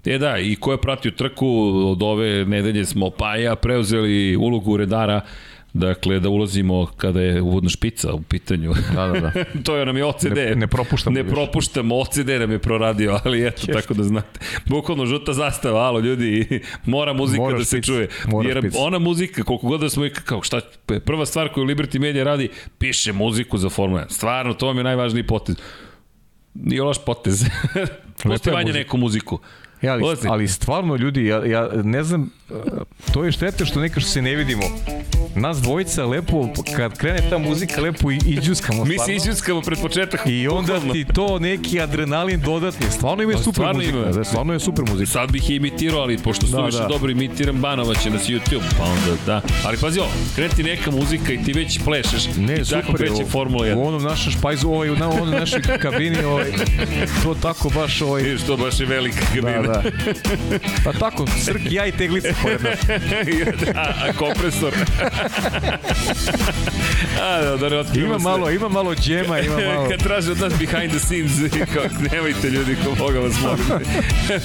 E 0.06 0.18
da, 0.18 0.38
i 0.38 0.56
ko 0.56 0.72
je 0.72 0.82
pratio 0.82 1.12
trku, 1.12 1.48
od 1.86 2.04
ove 2.04 2.46
nedelje 2.46 2.86
smo 2.86 3.10
pa 3.10 3.36
ja 3.36 3.56
preuzeli 3.56 4.36
ulogu 4.36 4.78
redara, 4.78 5.22
Dakle, 5.74 6.20
da 6.20 6.30
ulazimo 6.30 6.86
kada 6.98 7.22
je 7.22 7.42
uvodna 7.42 7.70
špica 7.70 8.14
u 8.14 8.22
pitanju. 8.22 8.74
Da, 8.96 9.08
da, 9.08 9.20
da. 9.20 9.32
to 9.66 9.76
je 9.76 9.86
nam 9.86 9.98
je 9.98 10.06
OCD. 10.06 10.36
Ne, 10.36 10.56
ne 10.56 10.68
propuštamo. 10.68 11.14
Ne 11.14 11.24
propuštamo, 11.24 12.00
OCD 12.00 12.30
nam 12.40 12.52
je 12.52 12.60
proradio, 12.60 13.20
ali 13.24 13.48
eto, 13.48 13.62
yes. 13.62 13.74
tako 13.74 13.94
da 13.94 14.04
znate. 14.04 14.40
Bukvalno 14.66 15.06
žuta 15.06 15.34
zastava, 15.34 15.80
alo 15.82 16.00
ljudi, 16.00 16.62
mora 16.86 17.14
muzika 17.14 17.42
Moraš 17.42 17.60
da 17.60 17.66
se 17.66 17.82
čuje. 17.82 18.08
Moraš 18.28 18.50
Jer 18.50 18.58
špic. 18.58 18.74
ona 18.78 19.00
muzika, 19.00 19.44
koliko 19.44 19.68
god 19.68 19.82
da 19.82 19.90
smo, 19.90 20.04
kao 20.26 20.42
šta, 20.42 20.62
prva 21.06 21.26
stvar 21.26 21.50
koju 21.54 21.66
Liberty 21.66 22.00
Media 22.00 22.24
radi, 22.24 22.50
piše 22.78 23.14
muziku 23.14 23.58
za 23.58 23.70
Formula 23.70 24.02
1. 24.02 24.10
Stvarno, 24.10 24.54
to 24.54 24.68
vam 24.68 24.78
je 24.78 24.84
najvažniji 24.84 25.24
potez. 25.24 25.56
Nije 26.54 26.84
loš 26.84 26.98
potez. 27.06 27.46
Postivanje 28.24 28.74
neku 28.74 28.98
muziku. 28.98 29.40
Ja, 29.82 29.94
ali, 29.94 30.04
ali 30.28 30.48
stvarno 30.48 30.96
ljudi, 30.96 31.26
ja, 31.26 31.46
ja 31.46 31.70
ne 31.84 32.04
znam, 32.04 32.30
to 33.14 33.24
je 33.24 33.32
štete 33.32 33.66
što 33.66 33.80
neka 33.80 34.00
što 34.00 34.10
se 34.10 34.22
ne 34.22 34.36
vidimo. 34.36 34.64
Nas 35.36 35.58
dvojica 35.58 36.06
lepo, 36.06 36.50
kad 36.76 36.98
krene 36.98 37.30
ta 37.30 37.38
muzika, 37.38 37.82
lepo 37.82 38.12
i 38.12 38.20
iđuskamo. 38.26 38.86
Mi 38.86 39.00
se 39.06 39.16
iđuskamo 39.16 39.62
pred 39.62 39.80
početak. 39.82 40.22
I 40.26 40.48
onda 40.48 40.80
ti 40.92 41.06
to 41.14 41.40
neki 41.40 41.82
adrenalin 41.82 42.42
dodatni. 42.42 42.86
Stvarno 42.92 43.24
ima 43.24 43.34
pa, 43.34 43.38
super 43.38 43.54
stvarno 43.54 43.80
muzika. 43.80 43.98
Ima. 43.98 44.08
Da, 44.08 44.24
stvarno 44.24 44.54
je 44.54 44.60
super 44.60 44.86
muzika. 44.90 45.12
Sad 45.12 45.32
bih 45.32 45.50
je 45.50 45.56
imitirao, 45.56 46.02
ali 46.02 46.18
pošto 46.18 46.46
su 46.46 46.52
da, 46.52 46.66
više 46.66 46.78
da. 46.78 46.88
dobro 46.88 47.12
imitiram, 47.12 47.56
banova 47.56 47.96
će 47.96 48.10
nas 48.10 48.28
YouTube, 48.28 48.64
pa 48.78 48.84
onda 48.84 49.22
da. 49.26 49.42
Ali 49.66 49.78
pazi 49.78 50.00
ovo, 50.00 50.10
kreti 50.36 50.64
neka 50.64 50.92
muzika 50.92 51.34
i 51.34 51.44
ti 51.44 51.54
već 51.54 51.80
plešeš. 51.84 52.28
Ne, 52.38 52.62
I 52.62 52.66
super. 52.66 52.82
Tako 52.82 52.94
kreće 52.94 53.26
Formula 53.26 53.66
1. 53.66 53.76
U 53.76 53.88
onom 53.88 54.04
našem 54.04 54.32
špajzu, 54.32 54.70
ovaj, 54.70 54.90
u 54.90 54.94
onom 54.94 55.30
našoj 55.30 55.62
kabini, 55.82 56.24
ovaj, 56.24 56.52
to 57.24 57.36
tako 57.42 57.70
baš 57.70 58.02
ovaj... 58.02 58.24
Vidiš, 58.24 58.42
to 58.42 58.58
baš 58.58 58.80
je 58.80 58.86
velika 58.86 59.26
kabina. 59.36 59.62
Da, 59.62 59.68
da. 59.68 59.84
Pa 60.84 60.94
tako, 60.94 61.26
Srk, 61.46 61.62
ja 61.72 61.86
i 61.86 61.92
Teglica. 61.92 62.34
Pored 62.42 62.64
nas. 62.64 62.80
a, 63.76 64.10
a 64.10 64.14
kompresor. 64.14 64.74
a, 67.22 67.42
da, 67.42 67.70
da 67.70 67.84
ne 67.84 67.84
ima 67.96 68.18
malo, 68.18 68.52
ima 68.52 68.70
malo 68.70 68.96
džema, 68.96 69.40
ima 69.40 69.56
malo... 69.76 69.90
Kad 69.90 70.04
traže 70.04 70.32
od 70.32 70.40
nas 70.40 70.54
behind 70.60 70.92
the 70.92 71.00
scenes, 71.00 71.32
kako, 71.74 71.88
nemojte 72.12 72.50
ljudi, 72.50 72.76
ko 72.86 72.96
Boga 72.98 73.20
vas 73.20 73.34
molim. 73.42 73.86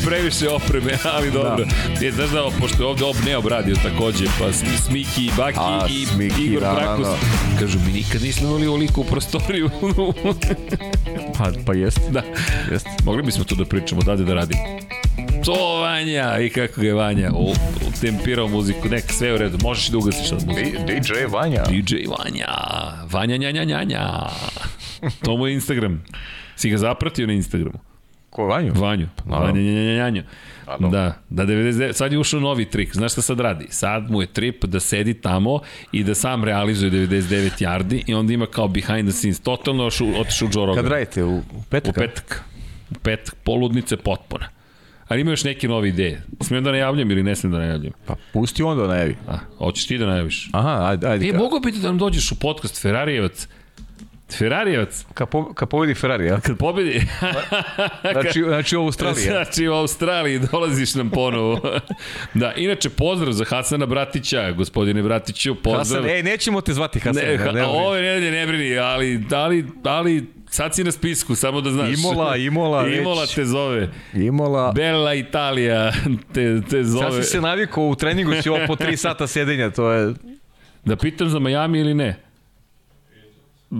Previše 0.04 0.48
opreme, 0.48 0.92
ali 1.04 1.30
dobro. 1.30 1.64
Da. 1.64 2.04
Je, 2.04 2.12
znaš 2.12 2.30
da, 2.30 2.48
pošto 2.60 2.82
je 2.82 2.86
ovde 2.86 3.04
Ob 3.04 3.16
ne 3.26 3.36
obradio 3.36 3.76
takođe, 3.82 4.24
pa 4.38 4.52
Smiki, 4.86 5.30
Baki 5.36 5.58
a, 5.60 5.86
i 5.90 6.06
Smiki, 6.06 6.42
Igor 6.44 6.60
da, 6.60 6.76
Trakus, 6.76 7.06
da. 7.06 7.16
kažu 7.60 7.78
mi 7.86 7.92
nikad 7.92 8.22
nismo 8.22 8.48
imali 8.48 8.66
ovoliko 8.66 9.00
u 9.00 9.04
prostoriju. 9.04 9.70
pa, 11.38 11.50
pa 11.66 11.74
jest. 11.74 12.00
Da. 12.10 12.22
Jest. 12.72 12.86
Mogli 13.04 13.22
bismo 13.22 13.44
to 13.44 13.54
da 13.54 13.64
pričamo, 13.64 14.02
dade 14.02 14.24
da 14.24 14.34
radimo. 14.34 14.60
To 15.46 15.80
Vanja, 15.80 16.38
i 16.38 16.50
kako 16.50 16.80
ga 16.80 16.86
je 16.86 16.94
Vanja 16.94 17.30
u, 17.34 17.52
tempirao 18.00 18.48
muziku, 18.48 18.88
nek 18.88 19.04
sve 19.12 19.34
u 19.34 19.38
redu, 19.38 19.58
možeš 19.62 19.88
i 19.88 19.92
da 19.92 19.98
ugasiš 19.98 20.32
od 20.32 20.46
muziku. 20.46 20.82
DJ 20.86 21.12
Vanja. 21.28 21.62
DJ 21.68 21.94
Vanja, 22.18 22.48
Vanja 23.10 23.36
nja 23.36 23.50
nja 23.50 23.64
nja 23.64 23.84
nja. 23.84 24.26
To 25.24 25.36
mu 25.36 25.46
je 25.46 25.54
Instagram. 25.54 26.04
Si 26.56 26.70
ga 26.70 26.78
zapratio 26.78 27.26
na 27.26 27.32
Instagramu? 27.32 27.78
Ko, 28.30 28.46
Vanju? 28.46 28.72
Vanju. 28.74 29.08
No. 29.24 29.38
Vanja 29.38 29.60
nja 29.60 29.72
nja 29.72 29.94
nja 29.94 30.10
nja. 30.10 30.22
Da, 30.90 31.14
da 31.30 31.44
99, 31.44 31.92
sad 31.92 32.12
je 32.12 32.18
ušao 32.18 32.40
novi 32.40 32.64
trik, 32.64 32.94
znaš 32.94 33.12
šta 33.12 33.22
sad 33.22 33.40
radi? 33.40 33.66
Sad 33.70 34.10
mu 34.10 34.20
je 34.20 34.26
trip 34.26 34.64
da 34.64 34.80
sedi 34.80 35.14
tamo 35.14 35.60
i 35.92 36.04
da 36.04 36.14
sam 36.14 36.44
realizuje 36.44 36.90
99 36.90 37.50
yardi 37.64 38.02
i 38.06 38.14
onda 38.14 38.32
ima 38.32 38.46
kao 38.46 38.68
behind 38.68 39.08
the 39.08 39.18
scenes, 39.18 39.40
totalno 39.40 39.86
otišao 40.20 40.46
u 40.46 40.50
Joe 40.54 40.66
Rogan. 40.66 40.82
Kad 40.84 40.92
radite, 40.92 41.24
u 41.24 41.42
petak? 41.70 41.96
U 41.96 42.00
petak. 42.00 42.44
U 42.90 42.94
petak, 43.02 43.34
poludnice 43.44 43.96
potpuna. 43.96 44.55
Ali 45.08 45.20
ima 45.20 45.30
još 45.30 45.44
neke 45.44 45.68
nove 45.68 45.88
ideje. 45.88 46.22
Smijem 46.40 46.64
da 46.64 46.70
najavljam 46.70 47.10
ili 47.10 47.22
ne 47.22 47.36
smijem 47.36 47.52
da 47.52 47.58
najavljam? 47.58 47.92
Pa 48.06 48.16
pusti 48.32 48.62
on 48.62 48.78
da 48.78 48.86
najavi. 48.86 49.16
A, 49.28 49.38
hoćeš 49.58 49.86
ti 49.86 49.98
da 49.98 50.06
najaviš? 50.06 50.50
Aha, 50.52 50.86
ajde, 50.90 51.08
ajde. 51.08 51.28
E, 51.28 51.32
mogu 51.32 51.60
biti 51.60 51.78
da 51.78 51.88
nam 51.88 51.98
dođeš 51.98 52.32
u 52.32 52.38
podcast 52.38 52.82
Ferrarijevac. 52.82 53.48
Ferrarijevac. 54.38 55.04
Kad, 55.14 55.28
po, 55.28 55.54
kad 55.54 55.68
pobedi 55.68 55.94
Ferrari, 55.94 56.26
ja? 56.26 56.40
Kad 56.40 56.56
pobedi... 56.58 57.06
znači, 58.12 58.42
znači 58.42 58.76
u 58.76 58.80
Australiji. 58.80 59.24
Znači 59.24 59.68
u 59.68 59.72
Australiji 59.72 60.40
dolaziš 60.52 60.94
nam 60.94 61.10
ponovo. 61.10 61.60
da, 62.34 62.52
inače 62.52 62.90
pozdrav 62.90 63.32
za 63.32 63.44
Hasana 63.44 63.86
Bratića, 63.86 64.52
gospodine 64.52 65.02
Bratiću, 65.02 65.54
pozdrav. 65.54 66.02
Hasan, 66.02 66.16
ej, 66.16 66.22
nećemo 66.22 66.60
te 66.60 66.72
zvati 66.72 67.00
Hasan. 67.00 67.24
Ne, 67.24 67.36
ha, 67.38 67.44
ne, 67.44 67.52
ne 67.52 67.66
ove 67.66 68.02
nedelje 68.02 68.30
ne 68.30 68.46
brini, 68.46 68.78
ali, 68.78 69.24
ali, 69.30 69.64
ali 69.84 70.35
Sad 70.50 70.74
si 70.74 70.84
na 70.84 70.92
spisku, 70.92 71.34
samo 71.34 71.60
da 71.60 71.70
znaš. 71.70 71.98
Imola, 71.98 72.36
Imola 72.36 72.88
Imola 73.00 73.20
već. 73.20 73.34
te 73.34 73.44
zove. 73.44 73.88
Imola. 74.14 74.72
Bella 74.72 75.14
Italija 75.14 75.92
te, 76.34 76.60
te 76.70 76.84
zove. 76.84 77.12
Sad 77.12 77.24
si 77.24 77.30
se 77.30 77.40
navikao, 77.40 77.84
u 77.86 77.94
treningu 77.94 78.32
si 78.42 78.48
ovo 78.48 78.58
po 78.66 78.74
3 78.76 78.96
sata 79.06 79.26
sedenja, 79.26 79.70
to 79.70 79.90
je... 79.92 80.14
Da 80.84 80.96
pitam 80.96 81.28
za 81.28 81.38
Miami 81.38 81.78
ili 81.80 81.94
ne? 81.94 82.16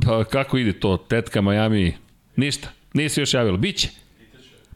Pa 0.07 0.25
kako 0.25 0.59
ide 0.59 0.73
to? 0.73 0.97
Tetka 0.97 1.41
Miami? 1.41 1.97
Ništa. 2.37 2.69
Nisi 2.93 3.21
još 3.21 3.35
javilo. 3.35 3.57
Biće. 3.57 3.89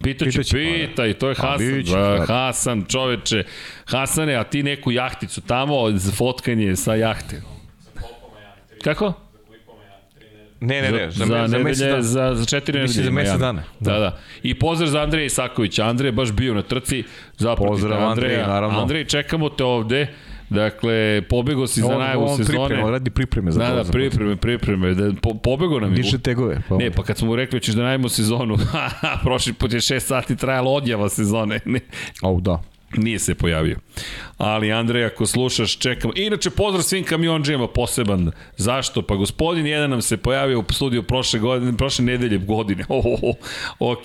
Pitaću, 0.03 0.31
Pitaću 0.31 0.57
pitaj, 0.57 1.15
to 1.15 1.29
je 1.29 1.35
pa, 1.35 1.43
Hasan, 1.43 1.73
biće, 1.75 1.97
ba, 1.97 2.25
Hasan, 2.27 2.85
čoveče. 2.89 3.45
Hasane, 3.85 4.35
a 4.35 4.45
ti 4.45 4.62
neku 4.62 4.93
jahticu 4.93 5.41
tamo 5.41 5.99
fotkanje 6.17 6.77
sa 6.77 6.95
jahte. 6.95 7.43
Kako? 8.85 9.12
Ne, 10.61 10.82
ne, 10.82 10.91
ne, 10.91 11.11
za, 11.11 11.27
za, 11.27 11.47
za, 11.49 11.59
mesec 11.59 11.89
dana. 11.89 12.03
Za, 12.03 12.35
za 12.35 12.45
četiri 12.45 12.81
nedelje. 12.81 13.05
Za 13.05 13.11
mesec 13.11 13.39
dana. 13.41 13.62
Da. 13.81 13.93
da, 13.93 13.99
da. 13.99 14.19
I 14.43 14.55
pozdrav 14.55 14.91
za 14.91 15.01
Andreja 15.01 15.24
Isakovića. 15.24 15.85
Andrej 15.85 16.09
je 16.09 16.12
baš 16.12 16.32
bio 16.32 16.55
na 16.55 16.62
trci. 16.62 17.05
Zapratite 17.39 17.69
pozdrav 17.69 18.09
Andreja, 18.11 18.39
Andrej, 18.39 18.55
naravno. 18.55 18.81
Andrej, 18.81 19.05
čekamo 19.05 19.49
te 19.49 19.65
ovde. 19.65 20.07
Dakle, 20.51 21.23
pobego 21.28 21.66
si 21.66 21.81
za 21.81 21.99
najavu 21.99 22.24
on 22.24 22.37
sezone. 22.37 22.59
Pripreme, 22.59 22.85
on 22.85 22.91
radi 22.91 23.11
pripreme 23.11 23.51
za 23.51 23.59
da, 23.59 23.82
da, 23.82 23.91
pripreme, 23.91 24.37
pripreme. 24.37 24.95
Da, 24.95 25.12
po, 25.23 25.35
pobego 25.35 25.81
nam 25.81 25.91
je. 25.91 25.97
Diže 25.97 26.19
tegove. 26.19 26.61
Pa. 26.69 26.77
Ne, 26.77 26.91
pa 26.91 27.03
kad 27.03 27.19
smo 27.19 27.27
mu 27.27 27.37
rekli 27.37 27.61
ćeš 27.61 27.74
da 27.74 27.82
najavimo 27.82 28.09
sezonu, 28.09 28.57
prošli 29.24 29.53
put 29.53 29.73
je 29.73 29.81
6 29.81 29.99
sati 30.01 30.37
trajala 30.37 30.70
odjava 30.70 31.09
sezone. 31.09 31.61
Ne. 31.70 31.81
Au, 32.23 32.41
da. 32.41 32.62
Nije 32.97 33.19
se 33.19 33.35
pojavio. 33.35 33.77
Ali 34.39 34.73
Andrej, 34.73 35.05
ako 35.05 35.27
slušaš, 35.27 35.79
čekam. 35.79 36.11
Inače, 36.17 36.51
pozdrav 36.51 36.83
svim 36.83 37.05
kamionđijama 37.05 37.69
poseban. 37.69 38.31
Zašto? 38.57 39.03
Pa 39.03 39.15
gospodin 39.15 39.67
jedan 39.67 39.91
nam 39.91 40.03
se 40.03 40.17
pojavio 40.17 40.61
u 40.61 40.65
studiju 40.73 41.03
prošle, 41.03 41.39
godine, 41.39 41.77
prošle 41.77 42.05
nedelje 42.05 42.39
godine. 42.39 42.85
Oh, 42.89 43.07
oh, 43.07 43.21
oh. 43.23 43.35
Ok. 43.79 44.05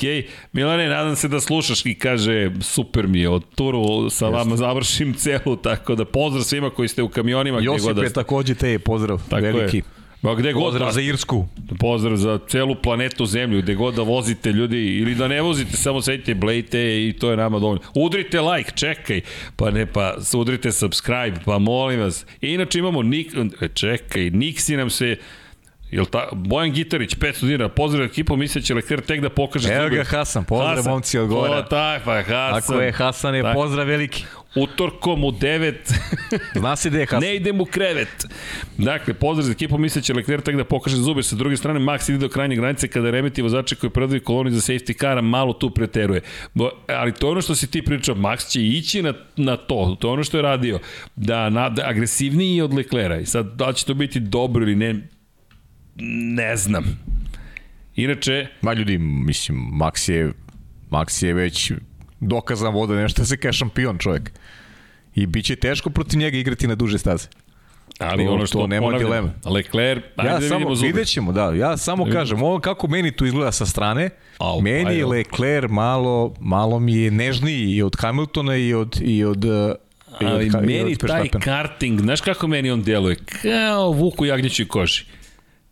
Milane, 0.52 0.88
nadam 0.88 1.16
se 1.16 1.28
da 1.28 1.40
slušaš 1.40 1.86
i 1.86 1.96
kaže, 1.96 2.52
super 2.62 3.08
mi 3.08 3.20
je, 3.20 3.30
od 3.30 3.44
turu 3.56 4.10
sa 4.10 4.26
Jeste. 4.26 4.38
vama 4.38 4.56
završim 4.56 5.14
celu, 5.14 5.56
tako 5.56 5.96
da 5.96 6.06
pozdrav 6.06 6.44
svima 6.44 6.70
koji 6.70 6.88
ste 6.88 7.04
u 7.04 7.10
kamionima. 7.10 7.60
Josip 7.62 7.88
je 7.88 7.94
da... 7.94 8.10
takođe 8.10 8.56
te 8.56 8.80
pozdrav, 8.80 9.22
tako 9.30 9.44
veliki. 9.44 9.78
Je. 9.78 10.05
Ba 10.26 10.36
gde 10.36 10.54
pozdrav 10.54 10.88
god, 10.88 10.94
za 10.94 11.02
Irsku. 11.02 11.48
Pozdrav 11.80 12.16
za 12.18 12.40
celu 12.48 12.76
planetu 12.76 13.26
Zemlju, 13.26 13.62
gde 13.62 13.76
god 13.76 13.96
da 13.96 14.02
vozite 14.02 14.52
ljudi, 14.52 14.98
ili 14.98 15.16
da 15.16 15.28
ne 15.28 15.42
vozite, 15.42 15.78
samo 15.78 16.02
sedite, 16.02 16.34
blejte 16.34 17.08
i 17.08 17.14
to 17.20 17.32
je 17.32 17.38
nama 17.38 17.60
dovoljno. 17.60 17.82
Udrite 17.96 18.42
like, 18.42 18.72
čekaj, 18.72 19.22
pa 19.56 19.72
ne, 19.72 19.86
pa 19.86 20.16
udrite 20.34 20.72
subscribe, 20.72 21.40
pa 21.46 21.60
molim 21.60 22.00
vas. 22.00 22.26
I 22.42 22.48
inače 22.48 22.80
imamo, 22.80 23.02
Nik, 23.02 23.34
e, 23.62 23.68
čekaj, 23.68 24.30
Niksi 24.30 24.78
nam 24.78 24.90
se, 24.90 25.18
Jel 25.92 26.06
ta, 26.06 26.30
Bojan 26.32 26.72
Gitarić, 26.72 27.16
500 27.16 27.46
dinara, 27.46 27.70
pozdrav 27.70 28.06
ekipu, 28.06 28.36
misle 28.36 28.62
će 28.62 28.74
Lekter 28.74 29.02
tek 29.02 29.22
da 29.22 29.30
pokaže. 29.30 29.74
Evo 29.74 29.90
ga 29.90 30.04
Hasan, 30.04 30.44
pozdrav 30.44 30.76
Hasan. 30.76 30.92
momci 30.92 31.18
od 31.20 31.28
gora. 31.28 31.58
O, 31.58 31.64
tak, 31.64 32.04
pa 32.06 32.22
Hasan. 32.22 32.58
Ako 32.58 32.82
je 32.82 32.92
Hasan, 32.92 33.36
je 33.36 33.42
tak. 33.42 33.54
pozdrav 33.54 33.88
veliki 33.88 34.26
utorkom 34.56 35.24
u 35.24 35.32
9 35.32 35.74
Zna 36.60 36.76
se 36.76 36.90
gde 36.90 37.00
je 37.00 37.08
Ne 37.22 37.36
idem 37.36 37.62
u 37.62 37.66
krevet. 37.66 38.26
Dakle, 38.78 39.14
pozdrav 39.14 39.46
za 39.46 39.52
ekipu, 39.52 39.78
misleće 39.78 40.14
Leclerc 40.14 40.44
tek 40.44 40.56
da 40.56 40.64
pokaže 40.64 40.96
zube. 40.96 41.24
Sa 41.24 41.36
druge 41.36 41.58
strane, 41.58 41.80
Max 41.80 42.10
ide 42.10 42.18
do 42.18 42.30
krajnje 42.30 42.56
granice 42.56 42.88
kada 42.88 43.12
remeti 43.12 43.42
vozače 43.42 43.76
koji 43.76 43.90
predaju 43.90 44.24
koloni 44.24 44.52
za 44.52 44.74
safety 44.74 45.00
car 45.00 45.22
malo 45.22 45.54
tu 45.54 45.70
preteruje. 45.70 46.22
Bo, 46.54 46.70
ali 46.88 47.14
to 47.14 47.28
je 47.28 47.32
ono 47.32 47.42
što 47.42 47.56
si 47.56 47.72
ti 47.72 47.82
pričao, 47.82 48.16
Max 48.16 48.52
će 48.52 48.62
ići 48.62 49.02
na, 49.02 49.14
na 49.36 49.58
to, 49.58 49.98
to 50.00 50.08
je 50.08 50.12
ono 50.12 50.24
što 50.24 50.38
je 50.38 50.42
radio, 50.42 50.80
da, 51.16 51.50
na, 51.50 51.70
da 51.70 51.88
agresivniji 51.88 52.62
od 52.62 52.74
Leclerca. 52.74 53.20
I 53.20 53.26
sad, 53.26 53.46
da 53.56 53.74
će 53.74 53.86
to 53.86 53.94
biti 53.94 54.20
dobro 54.20 54.64
ili 54.64 54.76
ne, 54.76 55.08
ne 55.96 56.58
znam. 56.58 57.00
Inače... 57.96 58.48
Ma 58.62 58.74
ljudi, 58.74 58.98
mislim, 58.98 59.58
Max 59.58 60.12
je, 60.12 60.32
Max 60.92 61.26
je 61.26 61.34
već 61.34 61.72
dokazan 62.20 62.74
vode 62.74 62.96
nešto 62.96 63.26
se 63.26 63.38
kaže 63.38 63.58
šampion 63.58 63.98
čovjek. 63.98 64.32
I 65.16 65.26
bit 65.26 65.46
će 65.46 65.56
teško 65.56 65.90
protiv 65.90 66.20
njega 66.20 66.38
igrati 66.38 66.68
na 66.68 66.76
duže 66.76 66.98
staze. 66.98 67.28
Ali 68.00 68.26
to, 68.26 68.32
ono 68.32 68.46
što 68.46 68.60
to 68.60 68.68
nema 68.68 68.98
dilema. 68.98 69.30
Leclerc, 69.46 70.04
ajde 70.16 70.32
ja 70.32 70.40
da 70.40 70.48
samo 70.48 70.74
vidjet 70.74 71.08
ćemo, 71.08 71.32
da. 71.32 71.54
Ja 71.54 71.78
samo 71.78 72.06
da 72.06 72.12
kažem, 72.12 72.44
ovo 72.44 72.60
kako 72.60 72.88
meni 72.88 73.12
to 73.12 73.26
izgleda 73.26 73.52
sa 73.52 73.66
strane, 73.66 74.10
Au, 74.38 74.62
meni 74.62 74.96
je 74.96 75.06
Leclerc 75.06 75.72
malo, 75.72 76.34
malo 76.40 76.80
mi 76.80 76.96
je 76.96 77.12
nežniji 77.12 77.76
i 77.76 77.82
od 77.82 77.96
Hamiltona 78.00 78.56
i 78.56 78.74
od, 78.74 79.02
i 79.02 79.24
od 79.24 79.46
Ali 80.22 80.52
od, 80.56 80.66
meni 80.66 80.96
od 81.02 81.08
taj 81.08 81.30
karting, 81.30 82.02
znaš 82.02 82.22
kako 82.22 82.48
meni 82.48 82.72
on 82.72 82.84
djeluje? 82.84 83.16
Kao 83.42 83.92
vuku 83.92 84.26
jagnjećoj 84.26 84.68
koži. 84.68 85.06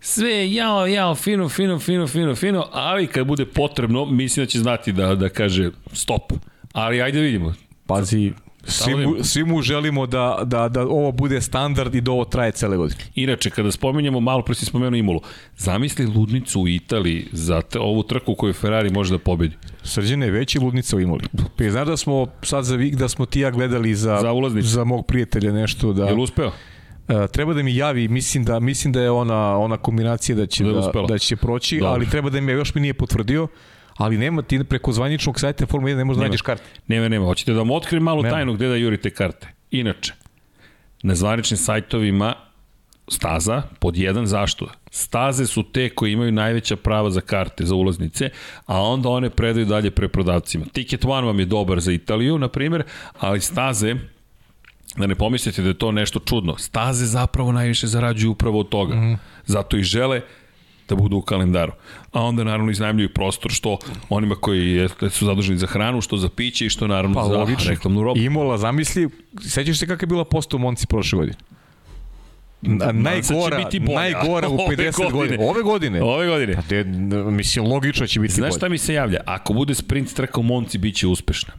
Sve 0.05 0.53
jao, 0.53 0.87
jao, 0.87 1.15
fino, 1.15 1.49
fino, 1.49 1.79
fino, 1.79 2.07
fino, 2.07 2.35
fino, 2.35 2.67
ali 2.71 3.07
kad 3.07 3.27
bude 3.27 3.45
potrebno, 3.45 4.05
mislim 4.05 4.45
da 4.45 4.49
će 4.49 4.59
znati 4.59 4.91
da, 4.91 5.15
da 5.15 5.29
kaže 5.29 5.71
stop. 5.93 6.33
Ali 6.73 7.01
ajde 7.01 7.19
vidimo. 7.19 7.53
Pazi, 7.85 8.33
Svi 8.65 8.95
mu, 8.95 9.23
svi 9.23 9.43
mu 9.43 9.61
želimo 9.61 10.05
da, 10.05 10.39
da, 10.45 10.69
da 10.69 10.81
ovo 10.81 11.11
bude 11.11 11.41
standard 11.41 11.95
i 11.95 12.01
da 12.01 12.11
ovo 12.11 12.25
traje 12.25 12.51
cele 12.51 12.77
godine. 12.77 13.01
Inače, 13.15 13.49
kada 13.49 13.71
spomenjamo, 13.71 14.19
malo 14.19 14.41
pre 14.41 14.55
si 14.55 14.65
spomenuo 14.65 14.97
Imulu, 14.97 15.21
zamisli 15.57 16.05
ludnicu 16.05 16.61
u 16.61 16.67
Italiji 16.67 17.27
za 17.31 17.61
te, 17.61 17.79
ovu 17.79 18.03
trku 18.03 18.35
koju 18.35 18.53
Ferrari 18.53 18.89
može 18.89 19.13
da 19.13 19.19
pobedi. 19.19 19.55
Srđene 19.83 20.25
je 20.25 20.31
veći 20.31 20.59
ludnica 20.59 20.95
u 20.95 20.99
Imoli. 20.99 21.23
Pa 21.57 21.69
znaš 21.69 21.87
da 21.87 21.97
smo 21.97 22.27
sad 22.41 22.63
za 22.63 22.75
vik 22.75 22.95
da 22.95 23.07
smo 23.07 23.25
ti 23.25 23.39
ja 23.39 23.51
gledali 23.51 23.95
za, 23.95 24.19
za, 24.21 24.61
za 24.61 24.83
mog 24.83 25.05
prijatelja 25.05 25.51
nešto 25.51 25.93
da... 25.93 26.05
Je 26.05 26.13
li 26.13 26.21
uspeo? 26.21 26.51
Uh, 27.07 27.27
treba 27.31 27.53
da 27.53 27.63
mi 27.63 27.75
javi, 27.75 28.07
mislim 28.07 28.43
da 28.43 28.59
mislim 28.59 28.93
da 28.93 29.01
je 29.01 29.11
ona 29.11 29.57
ona 29.57 29.77
kombinacija 29.77 30.35
da 30.35 30.45
će 30.45 30.63
da, 30.63 30.71
da, 30.71 31.01
da 31.07 31.17
će 31.17 31.35
proći, 31.35 31.77
Dobre. 31.77 31.89
ali 31.89 32.09
treba 32.09 32.29
da 32.29 32.41
mi 32.41 32.51
još 32.51 32.75
mi 32.75 32.81
nije 32.81 32.93
potvrdio 32.93 33.47
ali 33.97 34.17
nema 34.17 34.41
ti 34.41 34.63
preko 34.63 34.91
zvaničnog 34.91 35.39
sajta 35.39 35.65
Formula 35.65 35.93
1 35.93 35.97
ne 35.97 36.03
možeš 36.03 36.19
da 36.19 36.25
nađeš 36.25 36.41
karte. 36.41 36.63
Nema, 36.87 37.07
nema. 37.07 37.25
Hoćete 37.25 37.51
da 37.53 37.57
vam 37.57 37.71
otkrijem 37.71 38.03
malu 38.03 38.23
nema. 38.23 38.35
tajnu 38.35 38.53
gde 38.53 38.67
da 38.67 38.75
jurite 38.75 39.09
karte. 39.09 39.47
Inače, 39.71 40.13
na 41.03 41.15
zvaničnim 41.15 41.57
sajtovima 41.57 42.35
staza, 43.07 43.61
pod 43.79 43.97
jedan, 43.97 44.25
zašto? 44.25 44.67
Staze 44.91 45.45
su 45.45 45.63
te 45.63 45.89
koje 45.89 46.11
imaju 46.11 46.31
najveća 46.31 46.75
prava 46.75 47.09
za 47.09 47.21
karte, 47.21 47.65
za 47.65 47.75
ulaznice, 47.75 48.29
a 48.65 48.81
onda 48.81 49.09
one 49.09 49.29
predaju 49.29 49.65
dalje 49.65 49.91
preprodavcima. 49.91 50.65
Ticket 50.65 51.05
One 51.05 51.27
vam 51.27 51.39
je 51.39 51.45
dobar 51.45 51.79
za 51.79 51.91
Italiju, 51.91 52.37
na 52.37 52.47
primjer, 52.47 52.83
ali 53.19 53.41
staze 53.41 53.95
da 54.97 55.07
ne 55.07 55.15
pomislite 55.15 55.61
da 55.61 55.67
je 55.67 55.73
to 55.73 55.91
nešto 55.91 56.19
čudno. 56.19 56.57
Staze 56.57 57.05
zapravo 57.05 57.51
najviše 57.51 57.87
zarađuju 57.87 58.31
upravo 58.31 58.59
od 58.59 58.69
toga. 58.69 58.95
Mm. 58.95 59.19
Zato 59.45 59.77
i 59.77 59.83
žele 59.83 60.21
da 60.89 60.95
budu 60.95 61.17
u 61.17 61.21
kalendaru. 61.21 61.71
A 62.11 62.21
onda 62.21 62.43
naravno 62.43 62.71
iznajmljuju 62.71 63.13
prostor 63.13 63.51
što 63.51 63.77
onima 64.09 64.35
koji 64.35 64.89
su 65.09 65.25
zaduženi 65.25 65.57
za 65.57 65.67
hranu, 65.67 66.01
što 66.01 66.17
za 66.17 66.29
piće 66.29 66.65
i 66.65 66.69
što 66.69 66.87
naravno 66.87 67.15
pa, 67.15 67.27
za 67.27 67.37
logično. 67.37 67.69
reklamnu 67.69 68.03
robu. 68.03 68.19
Imola, 68.19 68.57
zamisli, 68.57 69.09
sećaš 69.41 69.79
se 69.79 69.87
kakva 69.87 70.03
je 70.03 70.07
bila 70.07 70.25
posta 70.25 70.55
u 70.55 70.59
Monci 70.59 70.87
prošle 70.87 71.17
godine? 71.17 71.35
najgora, 72.93 73.69
najgora 73.95 74.49
u 74.49 74.57
50 74.57 75.11
godina. 75.11 75.43
Ove 75.43 75.61
godine? 75.61 76.03
Ove 76.03 76.27
godine. 76.27 76.55
Pa 76.55 76.61
te, 76.61 76.83
mislim, 77.31 77.65
logično 77.65 78.07
će 78.07 78.19
biti 78.19 78.33
Znaš 78.33 78.49
bolje. 78.49 78.57
šta 78.57 78.69
mi 78.69 78.77
se 78.77 78.93
javlja? 78.93 79.19
Ako 79.25 79.53
bude 79.53 79.75
sprint 79.75 80.13
trka 80.13 80.39
u 80.39 80.43
Monci, 80.43 80.77
bit 80.77 80.95
će 80.95 81.07
uspešna. 81.07 81.53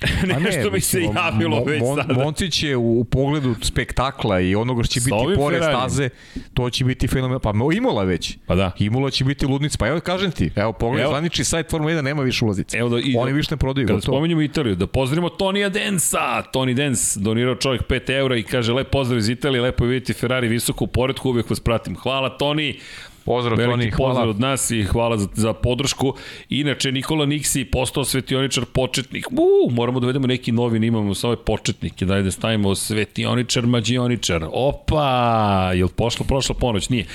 Nešto 0.44 0.70
mi 0.70 0.80
se 0.80 1.00
javilo 1.14 1.64
već 1.64 1.80
mo, 1.80 1.96
sada. 1.96 2.14
Monci 2.14 2.50
će 2.50 2.76
u, 2.76 3.00
u 3.00 3.04
pogledu 3.04 3.54
spektakla 3.62 4.40
i 4.40 4.54
onoga 4.54 4.82
što 4.82 4.92
će 4.92 5.00
biti 5.00 5.36
pored 5.36 5.62
staze, 5.62 6.08
to 6.54 6.70
će 6.70 6.84
biti 6.84 7.08
fenomenalno. 7.08 7.38
Pa 7.38 7.52
Imola 7.76 8.04
već. 8.04 8.36
Pa 8.46 8.54
da. 8.54 8.72
Imola 8.78 9.10
će 9.10 9.24
biti 9.24 9.46
ludnica. 9.46 9.76
Pa 9.78 9.88
evo 9.88 10.00
kažem 10.00 10.30
ti, 10.30 10.50
evo 10.56 10.72
pogledaj, 10.72 11.08
zvanični 11.08 11.44
sajt 11.44 11.70
Formula 11.70 11.92
1 11.92 12.02
nema 12.02 12.22
više 12.22 12.44
ulazice. 12.44 12.78
Evo 12.78 12.88
da, 12.88 12.98
i, 12.98 13.14
Oni 13.18 13.32
više 13.32 13.48
ne 13.50 13.56
prodaju. 13.56 13.86
Kada 13.86 14.00
spominjemo 14.00 14.42
Italiju, 14.42 14.74
da 14.74 14.86
pozdravimo 14.86 15.28
Tonija 15.28 15.68
Densa. 15.68 16.42
Toni 16.42 16.74
Dens 16.74 17.16
donirao 17.16 17.54
čovjek 17.54 17.82
5 17.82 18.10
eura 18.10 18.36
i 18.36 18.42
kaže 18.42 18.72
lep 18.72 18.90
pozdrav 18.90 19.18
iz 19.18 19.28
Italije, 19.28 19.60
lepo 19.60 19.84
je 19.84 19.88
vidjeti 19.88 20.12
Ferrari 20.12 20.48
visoko 20.48 20.84
u 20.84 20.86
poredku, 20.86 21.28
uvijek 21.28 21.50
vas 21.50 21.60
pratim. 21.60 21.96
Hvala 21.96 22.38
Toni. 22.38 22.78
Pozdrav 23.26 23.58
Veliki 23.58 23.78
Toni, 23.78 23.90
hvala. 23.90 24.10
pozdrav 24.10 24.28
od 24.30 24.40
nas 24.40 24.70
i 24.70 24.82
hvala 24.82 25.18
za, 25.18 25.28
za 25.34 25.52
podršku. 25.52 26.14
Inače, 26.48 26.92
Nikola 26.92 27.26
Niksi 27.26 27.64
postao 27.64 28.04
svetioničar 28.04 28.64
početnik. 28.64 29.26
Uu, 29.30 29.70
moramo 29.70 30.00
da 30.00 30.06
vedemo 30.06 30.26
neki 30.26 30.52
novi, 30.52 30.86
imamo 30.86 31.14
sa 31.14 31.28
ove 31.28 31.36
početnike, 31.36 32.04
daj 32.04 32.22
da 32.22 32.30
stavimo 32.30 32.74
svetioničar, 32.74 33.66
mađioničar. 33.66 34.46
Opa, 34.52 35.70
je 35.74 35.84
li 35.84 35.90
pošlo 35.96 36.26
prošla 36.26 36.54
ponoć? 36.54 36.88
Nije. 36.88 37.06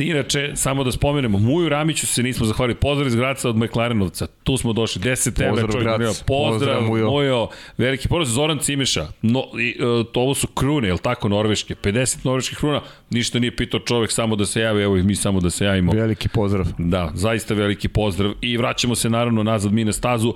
Inače, 0.00 0.52
samo 0.54 0.84
da 0.84 0.92
spomenemo, 0.92 1.38
Muju 1.38 1.68
Ramiću 1.68 2.06
se 2.06 2.22
nismo 2.22 2.46
zahvalili. 2.46 2.74
Pozdrav 2.74 3.06
iz 3.06 3.14
Graca 3.14 3.48
od 3.48 3.56
McLarenovca. 3.56 4.26
Tu 4.26 4.56
smo 4.56 4.72
došli 4.72 5.02
10 5.02 5.42
evra. 5.42 5.66
Pozdrav, 5.66 5.98
Grac. 5.98 6.22
Pozdrav, 6.22 6.50
pozdrav 6.50 6.82
Mujo. 6.82 7.10
Mujo. 7.10 7.48
Veliki 7.78 8.08
pozdrav 8.08 8.34
Zoran 8.34 8.58
Cimeša. 8.58 9.06
No, 9.22 9.44
i, 9.60 9.84
uh, 9.84 10.06
to 10.12 10.20
ovo 10.20 10.34
su 10.34 10.46
krune, 10.46 10.88
je 10.88 10.92
li 10.92 10.98
tako, 10.98 11.28
norveške? 11.28 11.74
50 11.74 12.16
norveških 12.24 12.58
kruna. 12.58 12.80
Ništa 13.10 13.38
nije 13.38 13.56
pitao 13.56 13.80
čovek 13.80 14.12
samo 14.12 14.36
da 14.36 14.46
se 14.46 14.60
javi, 14.60 14.82
evo 14.82 14.94
mi 14.94 15.14
samo 15.14 15.41
da 15.42 15.50
se 15.50 15.64
javimo. 15.64 15.92
Veliki 15.92 16.28
pozdrav. 16.28 16.66
Da, 16.78 17.10
zaista 17.14 17.54
veliki 17.54 17.88
pozdrav. 17.88 18.32
I 18.40 18.56
vraćamo 18.56 18.94
se 18.94 19.10
naravno 19.10 19.42
nazad 19.42 19.72
mi 19.72 19.84
na 19.84 19.92
stazu. 19.92 20.34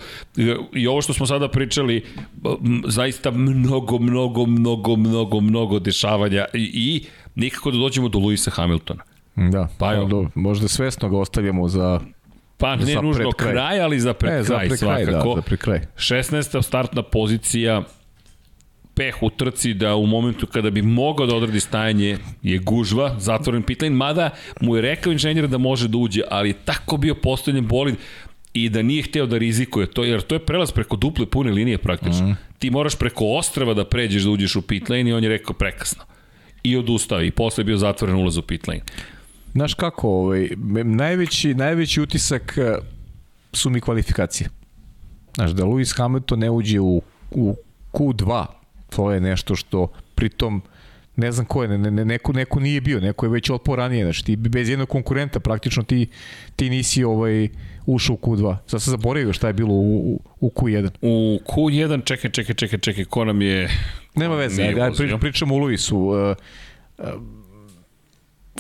I 0.73 0.87
ovo 0.87 1.03
što 1.03 1.13
smo 1.13 1.27
sada 1.27 1.49
pričali, 1.49 2.05
zaista 2.87 3.31
mnogo, 3.31 3.99
mnogo, 3.99 4.47
mnogo, 4.47 4.97
mnogo, 4.97 5.41
mnogo 5.41 5.79
dešavanja 5.79 6.45
i, 6.55 6.71
i 6.75 7.05
nikako 7.35 7.71
da 7.71 7.79
dođemo 7.79 8.09
do 8.09 8.19
Luisa 8.19 8.51
Hamiltona. 8.51 9.03
Da, 9.37 9.69
pa 9.79 9.93
jo. 9.93 10.31
možda 10.35 10.69
svesno 10.69 11.09
ga 11.09 11.19
ostavljamo 11.19 11.69
za 11.69 12.01
Pa 12.59 12.77
ne 12.77 12.95
nužno 12.95 13.31
kraj. 13.31 13.53
kraj, 13.53 13.81
ali 13.81 14.01
za 14.01 14.15
pred 14.15 14.33
e, 14.33 14.35
kraj, 14.35 14.45
za 14.45 14.59
pred 14.59 14.79
kraj 14.79 15.05
svakako. 15.05 15.29
Da, 15.29 15.35
za 15.35 15.43
pred 15.43 15.61
kraj. 15.61 15.81
16. 15.97 16.63
startna 16.63 17.03
pozicija, 17.03 17.83
peh 18.97 19.23
u 19.23 19.31
trci 19.31 19.75
da 19.75 19.97
u 19.97 20.07
momentu 20.07 20.47
kada 20.47 20.71
bi 20.71 20.83
mogao 20.83 21.27
da 21.27 21.37
odradi 21.37 21.61
stajanje 21.61 22.19
je 22.43 22.59
gužva, 22.59 23.15
zatvoren 23.19 23.63
pitlane, 23.63 23.97
mada 23.97 24.31
mu 24.61 24.77
je 24.77 24.83
rekao 24.83 25.13
inženjer 25.13 25.49
da 25.49 25.59
može 25.59 25.89
da 25.89 25.99
uđe, 25.99 26.23
ali 26.31 26.49
je 26.49 26.55
tako 26.65 26.97
bio 26.97 27.15
postavljen 27.15 27.67
bolid 27.67 27.95
i 28.53 28.69
da 28.69 28.83
nije 28.83 29.03
hteo 29.03 29.27
da 29.27 29.39
rizikuje 29.39 29.87
to, 29.87 30.05
jer 30.05 30.23
to 30.23 30.35
je 30.35 30.39
prelaz 30.39 30.73
preko 30.73 30.97
duple 30.97 31.27
pune 31.27 31.53
linije 31.53 31.79
praktično. 31.79 32.29
Mm. 32.29 32.37
Ti 32.59 32.71
moraš 32.71 32.97
preko 32.97 33.25
ostrava 33.25 33.75
da 33.75 33.85
pređeš 33.85 34.23
da 34.23 34.31
uđeš 34.31 34.57
u 34.57 34.63
pitlane 34.63 35.11
i 35.11 35.13
on 35.13 35.23
je 35.23 35.29
rekao 35.29 35.55
prekasno. 35.55 36.05
I 36.63 36.77
odustao 36.77 37.23
i 37.23 37.31
posle 37.31 37.61
je 37.61 37.65
bio 37.65 37.77
zatvoren 37.77 38.17
ulaz 38.17 38.37
u 38.37 38.43
pitlane. 38.43 38.81
Znaš 39.53 39.75
kako, 39.75 40.09
ovaj, 40.09 40.49
najveći, 40.85 41.55
najveći 41.55 42.01
utisak 42.01 42.59
eh, 42.59 42.79
su 43.53 43.71
mi 43.71 43.81
kvalifikacije. 43.81 44.51
Znaš, 45.35 45.51
da 45.51 45.65
Lewis 45.65 45.97
Hamilton 45.97 46.39
ne 46.39 46.51
uđe 46.51 46.81
u, 46.81 47.03
u 47.31 47.57
Q2 47.93 48.47
to 48.91 49.13
je 49.13 49.21
nešto 49.21 49.57
što 49.57 49.89
pritom 50.15 50.63
ne 51.17 51.33
znam 51.33 51.47
ko 51.47 51.63
je, 51.63 51.69
ne, 51.69 51.91
ne, 51.91 52.05
neko, 52.05 52.33
neko 52.33 52.61
nije 52.61 52.81
bio, 52.81 53.01
neko 53.01 53.27
je 53.27 53.31
već 53.31 53.51
otpao 53.51 53.77
ranije, 53.77 54.05
znači 54.05 54.25
ti 54.25 54.37
bez 54.37 54.69
jednog 54.69 54.89
konkurenta 54.89 55.41
praktično 55.41 55.83
ti, 55.83 56.07
ti 56.57 56.71
nisi 56.71 57.05
ovaj, 57.05 57.49
ušao 57.87 58.15
u 58.15 58.19
Q2. 58.19 58.57
Sad 58.67 58.83
se 58.83 58.91
zaboravio 58.91 59.33
šta 59.33 59.47
je 59.47 59.53
bilo 59.53 59.75
u, 59.75 60.13
u, 60.13 60.21
u 60.41 60.51
Q1. 60.51 60.91
U 61.03 61.41
Q1, 61.47 62.05
čekaj, 62.05 62.31
čekaj, 62.31 62.55
čekaj, 62.55 62.79
čekaj, 62.79 63.05
ko 63.05 63.25
nam 63.25 63.43
je... 63.43 63.69
Nema 64.15 64.35
veze, 64.35 64.63
ajde, 64.63 64.81
ajde 64.81 64.97
pri, 64.97 65.19
pričamo 65.21 65.55
u 65.55 65.59
Luisu. 65.59 65.99
Uh, 65.99 66.15
uh, 66.99 67.07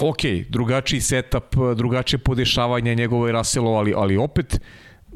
ok, 0.00 0.20
drugačiji 0.48 1.00
setup, 1.00 1.56
drugačije 1.76 2.18
podešavanje 2.18 2.94
njegovo 2.94 3.26
je 3.26 3.32
Russellov, 3.32 3.74
ali, 3.74 3.92
ali 3.96 4.16
opet 4.16 4.60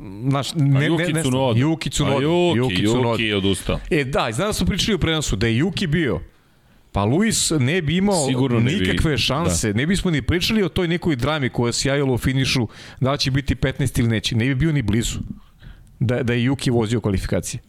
Naš, 0.02 0.55
ne, 0.55 0.86
Juki 0.86 1.12
ne, 1.12 1.22
Tsunoda. 1.22 1.60
Juki 1.60 1.90
Tsunoda. 1.90 2.24
Juki, 2.24 2.59
Juki, 2.59 2.82
Juki 2.82 3.24
je 3.24 3.36
odustao. 3.36 3.81
E, 3.90 4.05
da, 4.05 4.28
znam 4.32 4.48
da 4.48 4.52
smo 4.52 4.66
pričali 4.66 4.94
u 4.94 4.98
prenosu, 4.98 5.36
da 5.36 5.47
je 5.47 5.56
Juki 5.56 5.86
bio 5.86 6.20
Pa 6.93 7.05
Luis 7.05 7.52
ne 7.59 7.82
bi 7.82 7.97
imao 7.97 8.27
Sigurno 8.27 8.60
ne 8.60 8.72
nikakve 8.72 9.10
bi. 9.10 9.18
šanse. 9.18 9.72
Da. 9.72 9.77
Ne 9.78 9.86
bismo 9.86 10.10
ni 10.10 10.22
pričali 10.22 10.62
o 10.62 10.68
toj 10.68 10.89
nekoj 10.89 11.16
drami 11.16 11.48
koja 11.48 11.72
se 11.72 11.89
javila 11.89 12.12
u 12.12 12.18
finišu, 12.18 12.68
da 13.01 13.16
će 13.16 13.31
biti 13.31 13.55
15 13.55 14.01
ili 14.01 14.09
neće. 14.09 14.36
Ne 14.36 14.44
bi 14.44 14.55
bio 14.55 14.72
ni 14.72 14.82
blizu 14.82 15.18
da, 15.98 16.22
da 16.22 16.32
je 16.32 16.44
Juki 16.44 16.70
vozio 16.70 17.01
kvalifikacije. 17.01 17.60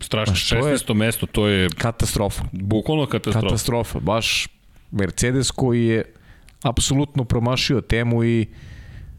Strašno, 0.00 0.34
16. 0.34 0.88
Je 0.88 0.94
mesto, 0.94 1.26
to 1.26 1.48
je... 1.48 1.68
Katastrofa. 1.78 2.44
Bukvalno 2.52 3.06
katastrofa. 3.06 3.46
Katastrofa, 3.46 4.00
baš 4.00 4.48
Mercedes 4.90 5.50
koji 5.50 5.86
je 5.86 6.12
apsolutno 6.62 7.24
promašio 7.24 7.80
temu 7.80 8.24
i 8.24 8.46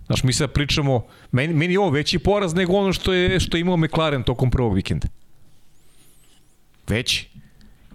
Znaš, 0.05 0.23
mi 0.23 0.33
sad 0.33 0.51
pričamo, 0.51 1.05
meni, 1.31 1.53
meni 1.53 1.73
je 1.73 1.79
ovo 1.79 1.89
veći 1.89 2.19
poraz 2.19 2.53
nego 2.53 2.73
ono 2.73 2.93
što 2.93 3.13
je, 3.13 3.39
što 3.39 3.57
je 3.57 3.61
imao 3.61 3.77
McLaren 3.77 4.23
tokom 4.23 4.51
prvog 4.51 4.75
vikenda. 4.75 5.07
Veći. 6.87 7.29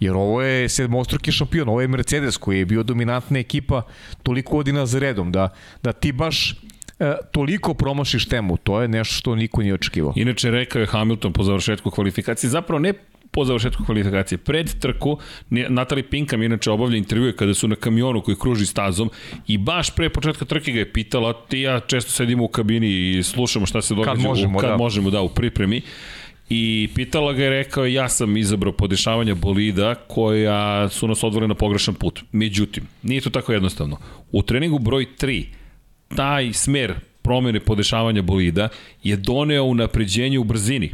Jer 0.01 0.15
ovo 0.15 0.43
je 0.43 0.69
sedmostruki 0.69 1.33
šampion, 1.33 1.69
ovo 1.69 1.81
je 1.81 1.89
Mercedes 1.89 2.37
koji 2.37 2.59
je 2.59 2.67
bio 2.67 2.83
dominantna 2.83 3.39
ekipa 3.39 3.83
toliko 4.23 4.57
godina 4.57 4.87
za 4.87 4.99
redom, 4.99 5.33
da, 5.33 5.49
da 5.83 5.93
ti 5.93 6.13
baš 6.13 6.51
e, 6.99 7.15
toliko 7.33 7.75
promašiš 7.75 8.29
temu, 8.29 8.57
to 8.57 8.83
je 8.83 8.89
nešto 8.89 9.15
što 9.15 9.35
niko 9.35 9.63
nije 9.63 9.75
očekivao. 9.75 10.13
Inače, 10.17 10.51
rekao 10.51 10.81
je 10.81 10.87
Hamilton 10.87 11.33
po 11.33 11.43
završetku 11.43 11.91
kvalifikacije, 11.91 12.51
zapravo 12.51 12.79
ne 12.79 12.93
po 13.31 13.45
završetku 13.45 13.85
kvalifikacije. 13.85 14.39
Pred 14.39 14.81
trku, 14.81 15.19
Natali 15.51 16.03
Pinkam 16.03 16.43
inače 16.43 16.71
obavlja 16.71 16.97
intervjue 16.97 17.37
kada 17.37 17.55
su 17.55 17.69
na 17.69 17.77
kamionu 17.77 18.21
koji 18.21 18.37
kruži 18.37 18.67
stazom 18.67 19.11
i 19.47 19.59
baš 19.59 19.95
pre 19.95 20.09
početka 20.09 20.45
trke 20.45 20.73
ga 20.73 20.79
je 20.79 20.93
pitala, 20.93 21.33
ti 21.33 21.61
ja 21.61 21.81
često 21.81 22.11
sedimo 22.11 22.45
u 22.45 22.49
kabini 22.49 22.89
i 22.89 23.23
slušamo 23.23 23.67
šta 23.67 23.83
se 23.83 23.95
događa, 23.95 24.15
kad 24.15 24.23
možemo, 24.23 24.59
u, 24.59 24.61
kad 24.61 24.71
da. 24.71 24.77
možemo 24.77 25.11
da, 25.11 25.21
u 25.21 25.29
pripremi. 25.29 25.83
I 26.49 26.89
pitala 26.95 27.33
ga 27.33 27.43
je 27.45 27.51
rekao, 27.51 27.87
ja 27.87 28.09
sam 28.09 28.37
izabrao 28.37 28.73
podešavanja 28.73 29.35
bolida 29.35 29.95
koja 29.95 30.89
su 30.89 31.09
nas 31.09 31.23
odvore 31.23 31.49
na 31.49 31.55
pogrešan 31.55 31.95
put. 31.95 32.21
Međutim, 32.33 32.87
nije 33.03 33.21
to 33.21 33.31
tako 33.31 33.53
jednostavno. 33.53 33.97
U 34.33 34.43
treningu 34.43 34.79
broj 34.79 35.07
3, 35.21 35.45
taj 36.17 36.53
smer 36.53 36.95
promene 37.23 37.61
podešavanja 37.61 38.23
bolida 38.23 38.69
je 39.03 39.17
doneo 39.17 39.65
u 39.65 39.75
napređenje 39.75 40.39
u 40.39 40.45
brzini 40.45 40.91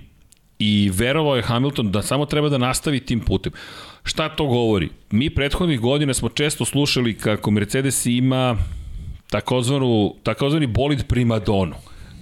I 0.58 0.90
verovao 0.94 1.36
je 1.36 1.42
Hamilton 1.42 1.92
da 1.92 2.02
samo 2.02 2.26
treba 2.26 2.48
da 2.48 2.58
nastavi 2.58 3.00
tim 3.00 3.20
putem. 3.20 3.52
Šta 4.04 4.28
to 4.28 4.46
govori? 4.46 4.88
Mi 5.10 5.30
prethodnih 5.30 5.80
godina 5.80 6.14
smo 6.14 6.28
često 6.28 6.64
slušali 6.64 7.18
kako 7.18 7.50
Mercedes 7.50 8.06
ima 8.06 8.56
takozvanu, 9.30 10.14
takozvani 10.22 10.66
bolid 10.66 11.06
primadonu, 11.08 11.74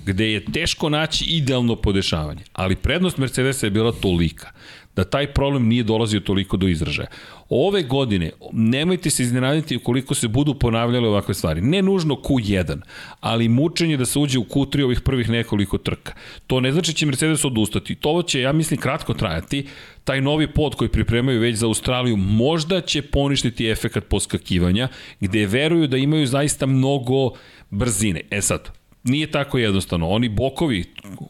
gde 0.07 0.33
je 0.33 0.45
teško 0.45 0.89
naći 0.89 1.25
idealno 1.25 1.77
podešavanje. 1.77 2.43
Ali 2.53 2.77
prednost 2.77 3.19
Mercedesa 3.19 3.67
je 3.67 3.71
bila 3.71 3.93
tolika 3.93 4.51
da 4.97 5.05
taj 5.05 5.27
problem 5.27 5.69
nije 5.69 5.83
dolazio 5.83 6.21
toliko 6.21 6.57
do 6.57 6.69
izražaja. 6.69 7.09
Ove 7.49 7.83
godine 7.83 8.31
nemojte 8.53 9.11
se 9.11 9.23
iznenaditi 9.23 9.77
ukoliko 9.77 10.15
se 10.15 10.29
budu 10.29 10.55
ponavljale 10.55 11.09
ovakve 11.09 11.35
stvari. 11.35 11.61
Ne 11.61 11.83
nužno 11.83 12.15
Q1, 12.15 12.81
ali 13.21 13.49
mučenje 13.49 13.97
da 13.97 14.07
se 14.07 14.19
uđe 14.19 14.39
u 14.39 14.45
Q3 14.45 14.85
ovih 14.85 15.01
prvih 15.01 15.31
nekoliko 15.31 15.79
trka. 15.79 16.13
To 16.47 16.61
ne 16.61 16.73
znači 16.73 16.93
da 16.93 16.97
će 16.97 17.07
Mercedes 17.07 17.45
odustati. 17.45 17.95
To 17.95 18.23
će, 18.23 18.41
ja 18.41 18.53
mislim, 18.53 18.81
kratko 18.81 19.15
trajati. 19.15 19.67
Taj 20.05 20.21
novi 20.21 20.47
pod 20.47 20.75
koji 20.75 20.89
pripremaju 20.89 21.41
već 21.41 21.57
za 21.57 21.67
Australiju 21.67 22.17
možda 22.17 22.81
će 22.81 23.03
poništiti 23.03 23.71
efekat 23.71 24.05
poskakivanja, 24.05 24.89
gde 25.21 25.47
veruju 25.47 25.87
da 25.87 25.97
imaju 25.97 26.27
zaista 26.27 26.67
mnogo 26.67 27.31
brzine. 27.71 28.21
E 28.31 28.41
sad, 28.41 28.71
nije 29.05 29.31
tako 29.31 29.59
jednostavno. 29.59 30.09
Oni 30.09 30.29
bokovi 30.29 30.85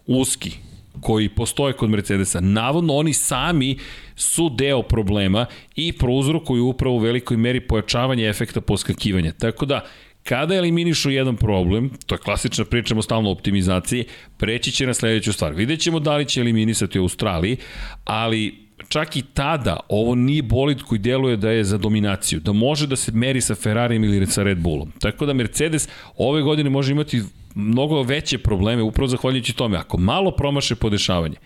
uski, 0.06 0.52
koji 1.00 1.28
postoje 1.28 1.72
kod 1.72 1.90
Mercedesa, 1.90 2.40
navodno 2.40 2.94
oni 2.94 3.12
sami 3.12 3.78
su 4.16 4.50
deo 4.50 4.82
problema 4.82 5.46
i 5.76 5.92
prouzrokuju 5.92 6.66
upravo 6.66 6.96
u 6.96 6.98
velikoj 6.98 7.36
meri 7.36 7.60
pojačavanje 7.60 8.28
efekta 8.28 8.60
poskakivanja. 8.60 9.32
Tako 9.32 9.66
da, 9.66 9.84
kada 10.22 10.54
eliminišu 10.54 11.10
jedan 11.10 11.36
problem, 11.36 11.90
to 12.06 12.14
je 12.14 12.18
klasična 12.18 12.64
stalno 13.02 13.28
o 13.28 13.32
optimizaciji, 13.32 14.04
preći 14.38 14.72
će 14.72 14.86
na 14.86 14.94
sledeću 14.94 15.32
stvar. 15.32 15.52
Vidjet 15.54 15.80
ćemo 15.80 16.00
da 16.00 16.16
li 16.16 16.26
će 16.26 16.40
eliminisati 16.40 16.98
u 16.98 17.02
Australiji, 17.02 17.56
ali 18.04 18.64
čak 18.88 19.16
i 19.16 19.22
tada 19.22 19.80
ovo 19.88 20.14
nije 20.14 20.42
bolid 20.42 20.82
koji 20.82 20.98
djeluje 20.98 21.36
da 21.36 21.50
je 21.50 21.64
za 21.64 21.78
dominaciju, 21.78 22.40
da 22.40 22.52
može 22.52 22.86
da 22.86 22.96
se 22.96 23.12
meri 23.12 23.40
sa 23.40 23.54
Ferrarijem 23.54 24.04
ili 24.04 24.26
sa 24.26 24.42
Red 24.42 24.58
Bullom. 24.58 24.92
Tako 25.00 25.26
da 25.26 25.32
Mercedes 25.32 25.88
ove 26.16 26.42
godine 26.42 26.70
može 26.70 26.92
imati 26.92 27.22
mnogo 27.54 28.02
veće 28.02 28.38
probleme 28.38 28.82
upravo 28.82 29.08
zahvaljujući 29.08 29.52
tome. 29.52 29.78
Ako 29.78 29.98
malo 29.98 30.30
promaše 30.30 30.74
podešavanje, 30.74 31.36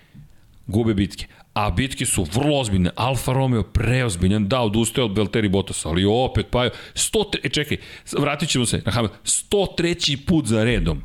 gube 0.67 0.95
bitke. 0.95 1.27
A 1.55 1.71
bitke 1.71 2.07
su 2.07 2.27
vrlo 2.35 2.61
ozbiljne. 2.61 2.91
Alfa 2.97 3.33
Romeo 3.33 3.63
preozbiljan, 3.63 4.49
da, 4.49 4.61
odustaje 4.61 5.05
od 5.05 5.15
Belteri 5.15 5.49
Bottas, 5.49 5.87
ali 5.87 6.05
opet 6.05 6.47
pa 6.51 6.65
je 6.65 6.71
100, 6.95 7.39
e, 7.43 7.49
čekaj, 7.49 7.77
vratit 8.19 8.49
ćemo 8.49 8.67
se 8.67 8.83
na 8.87 8.93
Hamilton, 8.93 9.19
103. 9.25 10.27
put 10.27 10.47
za 10.47 10.65
redom. 10.65 11.03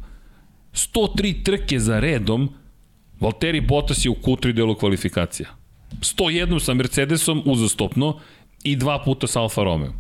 103 0.74 1.44
trke 1.44 1.80
za 1.80 2.00
redom, 2.00 2.50
Valtteri 3.20 3.62
Bottas 3.62 4.06
je 4.06 4.10
u 4.10 4.16
Q3 4.16 4.52
delu 4.52 4.76
kvalifikacija. 4.76 5.50
101 6.00 6.60
sa 6.60 6.74
Mercedesom 6.74 7.42
uzastopno 7.46 8.20
i 8.64 8.76
dva 8.76 9.04
puta 9.04 9.28
sa 9.28 9.42
Alfa 9.42 9.64
Romeo. 9.64 9.94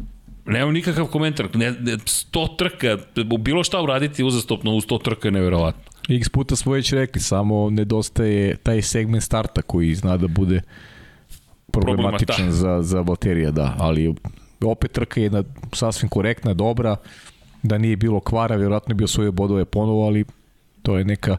Nema 0.46 0.72
nikakav 0.72 1.08
komentar. 1.08 1.48
Ne, 1.54 1.72
ne, 1.72 1.92
100 1.92 2.58
trka, 2.58 2.98
bilo 3.40 3.64
šta 3.64 3.82
uraditi 3.82 4.24
uzastopno 4.24 4.72
u 4.72 4.82
100 4.82 5.04
trka 5.04 5.28
je 5.28 5.32
neverovatno. 5.32 5.82
X 6.10 6.30
puta 6.30 6.56
smo 6.56 6.72
već 6.72 6.94
rekli, 6.94 7.22
samo 7.22 7.70
nedostaje 7.70 8.56
taj 8.58 8.82
segment 8.82 9.24
starta 9.24 9.62
koji 9.62 9.96
zna 9.96 10.18
da 10.18 10.28
bude 10.28 10.62
problematičan 11.72 12.52
za, 12.52 12.82
za 12.82 13.04
baterija, 13.04 13.52
da, 13.52 13.76
ali 13.80 14.16
opet 14.66 14.92
trka 14.92 15.20
je 15.20 15.24
jedna 15.24 15.44
sasvim 15.74 16.10
korektna, 16.10 16.54
dobra, 16.54 16.96
da 17.64 17.78
nije 17.78 17.98
bilo 17.98 18.20
kvara, 18.20 18.56
vjerojatno 18.56 18.92
je 18.92 18.96
bio 18.96 19.08
svoje 19.08 19.32
bodove 19.32 19.66
ponovo, 19.66 20.06
ali 20.06 20.26
to 20.82 20.98
je 20.98 21.06
neka, 21.06 21.38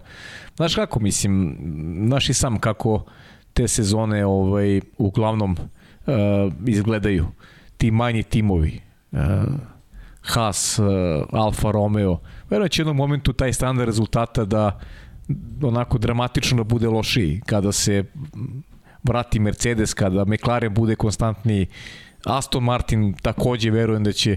znaš 0.57 0.75
kako 0.75 1.01
mislim, 1.01 1.59
znaš 2.07 2.29
i 2.29 2.35
sam 2.35 2.59
kako 2.59 3.05
te 3.53 3.69
sezone 3.69 4.27
ovaj, 4.27 4.81
uglavnom 4.99 5.57
uh, 6.07 6.15
izgledaju, 6.67 7.27
ti 7.77 7.91
manji 7.91 8.23
timovi, 8.23 8.81
Haas, 10.23 10.79
uh, 10.79 10.87
Alfa 11.33 11.71
Romeo, 11.71 12.19
verujem 12.51 12.65
da 12.65 12.69
će 12.69 12.83
jednom 12.83 12.97
momentu 12.97 13.33
taj 13.33 13.53
standard 13.53 13.89
rezultata 13.89 14.45
da 14.45 14.81
onako 15.63 15.99
dramatično 15.99 16.57
da 16.57 16.65
bude 16.65 16.89
lošiji, 16.89 17.41
kada 17.47 17.73
se 17.73 18.05
vrati 19.03 19.39
Mercedes, 19.39 19.95
kada 19.95 20.25
McLaren 20.25 20.75
bude 20.75 20.97
konstantni 20.97 21.67
Aston 22.25 22.65
Martin 22.65 23.15
takođe 23.23 23.71
verujem 23.71 24.05
da 24.05 24.13
će 24.13 24.37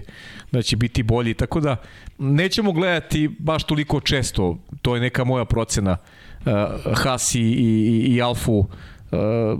da 0.52 0.62
će 0.62 0.76
biti 0.76 1.02
bolji. 1.02 1.34
Tako 1.34 1.60
da 1.60 1.76
nećemo 2.18 2.72
gledati 2.72 3.28
baš 3.38 3.64
toliko 3.64 4.00
često. 4.00 4.58
To 4.82 4.94
je 4.94 5.00
neka 5.00 5.24
moja 5.24 5.44
procena 5.44 5.96
uh, 5.96 6.52
Haas 6.94 7.34
i, 7.34 7.40
i, 7.40 8.14
i 8.14 8.22
Alfu 8.22 8.66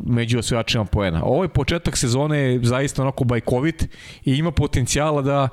među 0.07 0.39
osvajačima 0.39 0.85
poena. 0.85 1.25
Ovaj 1.25 1.49
početak 1.49 1.97
sezone 1.97 2.39
je 2.39 2.61
zaista 2.63 3.03
onako 3.03 3.25
bajkovit 3.25 3.83
i 4.25 4.35
ima 4.35 4.51
potencijala 4.51 5.23
da 5.23 5.49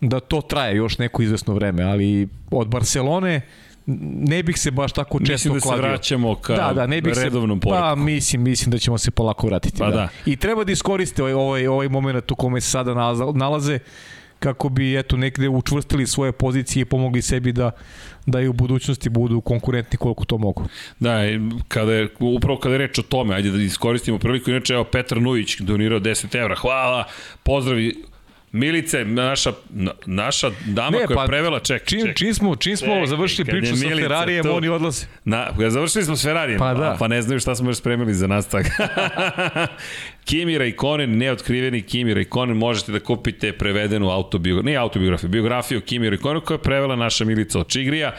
da 0.00 0.20
to 0.20 0.40
traje 0.40 0.76
još 0.76 0.98
neko 0.98 1.22
izvesno 1.22 1.54
vreme, 1.54 1.82
ali 1.82 2.28
od 2.50 2.68
Barcelone 2.68 3.40
ne 3.86 4.42
bih 4.42 4.58
se 4.58 4.70
baš 4.70 4.92
tako 4.92 5.18
često 5.18 5.32
mislim 5.32 5.54
da 5.54 5.60
kladio. 5.60 5.82
se 5.82 5.88
vraćamo 5.88 6.34
ka 6.34 6.54
da, 6.54 6.72
da, 6.72 6.86
ne 6.86 7.00
bih 7.00 7.14
redovnom 7.16 7.58
se, 7.58 7.60
poreku. 7.60 7.82
Pa 7.82 7.94
mislim, 7.94 8.42
mislim 8.42 8.70
da 8.70 8.78
ćemo 8.78 8.98
se 8.98 9.10
polako 9.10 9.46
vratiti. 9.46 9.78
Pa 9.78 9.90
da. 9.90 9.96
da. 9.96 10.08
I 10.26 10.36
treba 10.36 10.64
da 10.64 10.72
iskoriste 10.72 11.22
ovaj, 11.22 11.34
ovaj, 11.34 11.66
ovaj 11.66 11.88
moment 11.88 12.30
u 12.30 12.34
kome 12.34 12.60
se 12.60 12.70
sada 12.70 12.94
nalaze 13.34 13.78
kako 14.40 14.68
bi 14.68 14.98
eto 14.98 15.16
negde 15.16 15.48
učvrstili 15.48 16.06
svoje 16.06 16.32
pozicije 16.32 16.80
i 16.80 16.84
pomogli 16.84 17.22
sebi 17.22 17.52
da 17.52 17.70
da 18.26 18.40
i 18.40 18.48
u 18.48 18.52
budućnosti 18.52 19.08
budu 19.08 19.40
konkurentni 19.40 19.98
koliko 19.98 20.24
to 20.24 20.38
mogu. 20.38 20.64
Da, 21.00 21.18
kada 21.68 21.92
je, 21.92 22.08
upravo 22.20 22.58
kada 22.58 22.74
je 22.74 22.78
reč 22.78 22.98
o 22.98 23.02
tome, 23.02 23.34
ajde 23.34 23.50
da 23.50 23.62
iskoristimo 23.62 24.18
priliku, 24.18 24.50
inače 24.50 24.74
evo 24.74 24.84
Petar 24.84 25.22
Nujić 25.22 25.60
donirao 25.60 26.00
10 26.00 26.38
evra, 26.38 26.54
hvala, 26.54 27.04
pozdravi 27.42 28.04
Milice, 28.52 29.04
naša, 29.04 29.52
naša 30.06 30.50
dama 30.66 30.98
ne, 30.98 31.06
koja 31.06 31.16
pa, 31.16 31.22
je 31.22 31.28
prevela, 31.28 31.60
ček, 31.60 31.84
čim, 31.84 32.06
ček. 32.06 32.16
Čim 32.16 32.34
smo, 32.34 32.56
čim 32.56 32.76
smo 32.76 32.94
ček, 32.94 33.08
završili 33.08 33.44
priču 33.44 33.76
sa 33.76 33.88
Ferrarijem, 33.88 34.44
tu, 34.44 34.52
oni 34.52 34.68
odlaze. 34.68 35.06
Na, 35.24 35.46
završili 35.68 36.04
smo 36.04 36.16
s 36.16 36.22
Ferrarijem, 36.22 36.58
pa, 36.58 36.74
da. 36.74 36.96
pa 36.98 37.08
ne 37.08 37.22
znaju 37.22 37.40
šta 37.40 37.54
smo 37.54 37.70
još 37.70 37.76
spremili 37.76 38.14
za 38.14 38.26
nas 38.26 38.48
tako. 38.48 38.68
Kimi 40.28 40.58
Raikkonen, 40.58 41.18
neotkriveni 41.18 41.82
Kimi 41.82 42.14
Raikkonen, 42.14 42.56
možete 42.56 42.92
da 42.92 43.00
kupite 43.00 43.52
prevedenu 43.52 44.10
autobiografiju, 44.10 44.72
ne 44.72 44.76
autobiografiju, 44.76 45.30
biografiju 45.30 45.80
Kimi 45.80 46.10
Raikkonen 46.10 46.42
koja 46.42 46.54
je 46.54 46.62
prevela 46.62 46.96
naša 46.96 47.24
Milica 47.24 47.60
Očigrija. 47.60 48.14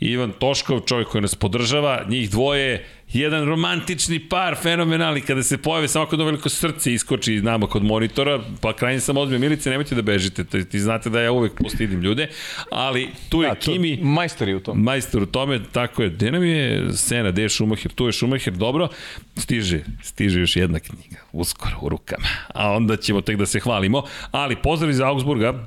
Ivan 0.00 0.32
Toškov, 0.38 0.80
čovjek 0.80 1.08
koji 1.08 1.22
nas 1.22 1.34
podržava, 1.34 2.04
njih 2.08 2.30
dvoje, 2.30 2.84
jedan 3.12 3.44
romantični 3.44 4.18
par, 4.28 4.56
fenomenalni, 4.62 5.20
kada 5.20 5.42
se 5.42 5.58
pojave 5.58 5.88
samo 5.88 6.06
kod 6.06 6.20
veliko 6.20 6.48
srce 6.48 6.92
iskoči 6.92 7.40
nama 7.42 7.66
kod 7.66 7.84
monitora, 7.84 8.40
pa 8.60 8.72
krajnje 8.72 9.00
sam 9.00 9.16
odmio 9.16 9.38
Milice, 9.38 9.70
nemojte 9.70 9.94
da 9.94 10.02
bežite, 10.02 10.44
to, 10.44 10.62
ti 10.62 10.80
znate 10.80 11.10
da 11.10 11.20
ja 11.20 11.32
uvek 11.32 11.52
postidim 11.62 12.00
ljude, 12.00 12.28
ali 12.70 13.08
tu 13.28 13.42
je 13.42 13.48
da, 13.48 13.54
Kimi... 13.54 13.98
Majstor 14.02 14.48
je 14.48 14.56
u 14.56 14.60
tome. 14.60 14.82
Majstor 14.82 15.22
u 15.22 15.26
tome, 15.26 15.60
tako 15.72 16.02
je. 16.02 16.10
Gde 16.10 16.30
nam 16.30 16.44
je 16.44 16.92
scena, 16.92 17.30
gde 17.30 17.42
je 17.42 17.48
Šumacher, 17.48 17.92
tu 17.92 18.06
je 18.06 18.12
Šumacher, 18.12 18.52
dobro, 18.52 18.88
stiže, 19.36 19.80
stiže 20.02 20.40
još 20.40 20.56
jedna 20.56 20.78
knjiga, 20.78 21.16
uskoro 21.32 21.76
u 21.82 21.88
rukama, 21.88 22.28
a 22.54 22.70
onda 22.72 22.96
ćemo 22.96 23.20
tek 23.20 23.36
da 23.36 23.46
se 23.46 23.60
hvalimo, 23.60 24.02
ali 24.30 24.56
pozdrav 24.56 24.90
iz 24.90 25.00
Augsburga, 25.00 25.66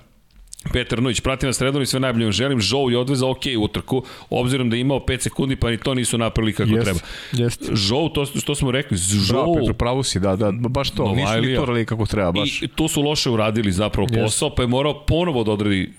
Petar 0.73 1.01
Nović, 1.01 1.21
pratim 1.21 1.49
vas 1.49 1.61
redovno 1.61 1.81
i 1.81 1.85
sve 1.85 1.99
najbolje 1.99 2.25
vam 2.25 2.31
želim. 2.31 2.59
Žou 2.61 2.89
je 2.89 2.97
odvezao 2.97 3.31
ok 3.31 3.41
utrku, 3.59 4.03
obzirom 4.29 4.69
da 4.69 4.75
je 4.75 4.79
imao 4.79 4.99
5 4.99 5.19
sekundi, 5.19 5.55
pa 5.55 5.69
ni 5.69 5.77
to 5.77 5.93
nisu 5.93 6.17
napravili 6.17 6.53
kako 6.53 6.69
yes, 6.69 6.83
treba. 6.83 6.99
Yes. 7.33 7.75
Žou, 7.75 8.09
to, 8.09 8.25
to 8.25 8.55
smo 8.55 8.71
rekli, 8.71 8.97
Žou... 8.97 9.55
Da, 9.55 9.59
Petru, 9.59 9.73
pravo 9.73 10.03
si, 10.03 10.19
da, 10.19 10.35
da, 10.35 10.51
baš 10.51 10.89
to, 10.91 11.03
Novajlija. 11.03 11.35
nisu 11.35 11.49
ni 11.49 11.55
to 11.55 11.65
radili 11.65 11.85
kako 11.85 12.05
treba, 12.05 12.31
baš. 12.31 12.61
I 12.61 12.67
tu 12.67 12.87
su 12.87 13.01
loše 13.01 13.29
uradili 13.29 13.71
zapravo 13.71 14.07
yes. 14.07 14.23
posao, 14.23 14.55
pa 14.55 14.63
je 14.63 14.67
morao 14.67 15.05
ponovo 15.05 15.43
da 15.43 15.51
odradi 15.51 15.91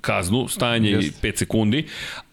kaznu, 0.00 0.48
stajanje 0.48 0.90
yes. 0.90 1.12
5 1.22 1.36
sekundi, 1.36 1.84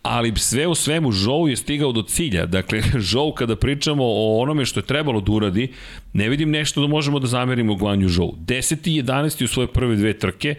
ali 0.04 0.34
sve 0.36 0.68
u 0.68 0.76
svemu 0.76 1.12
Žou 1.12 1.48
je 1.48 1.56
stigao 1.56 1.92
do 1.92 2.02
cilja. 2.02 2.46
Dakle, 2.46 2.82
Žou 3.12 3.32
kada 3.34 3.56
pričamo 3.56 4.04
o 4.06 4.40
onome 4.42 4.66
što 4.66 4.80
je 4.80 4.86
trebalo 4.86 5.22
da 5.22 5.32
uradi, 5.32 5.72
ne 6.14 6.30
vidim 6.30 6.52
nešto 6.52 6.82
da 6.82 6.88
možemo 6.88 7.20
da 7.20 7.28
zamerimo 7.28 7.76
Glanju 7.76 8.08
Žou. 8.08 8.34
10. 8.38 8.90
i 8.98 9.04
11. 9.04 9.44
u 9.44 9.48
svoje 9.48 9.68
prve 9.68 9.96
dve 9.96 10.14
trke, 10.14 10.56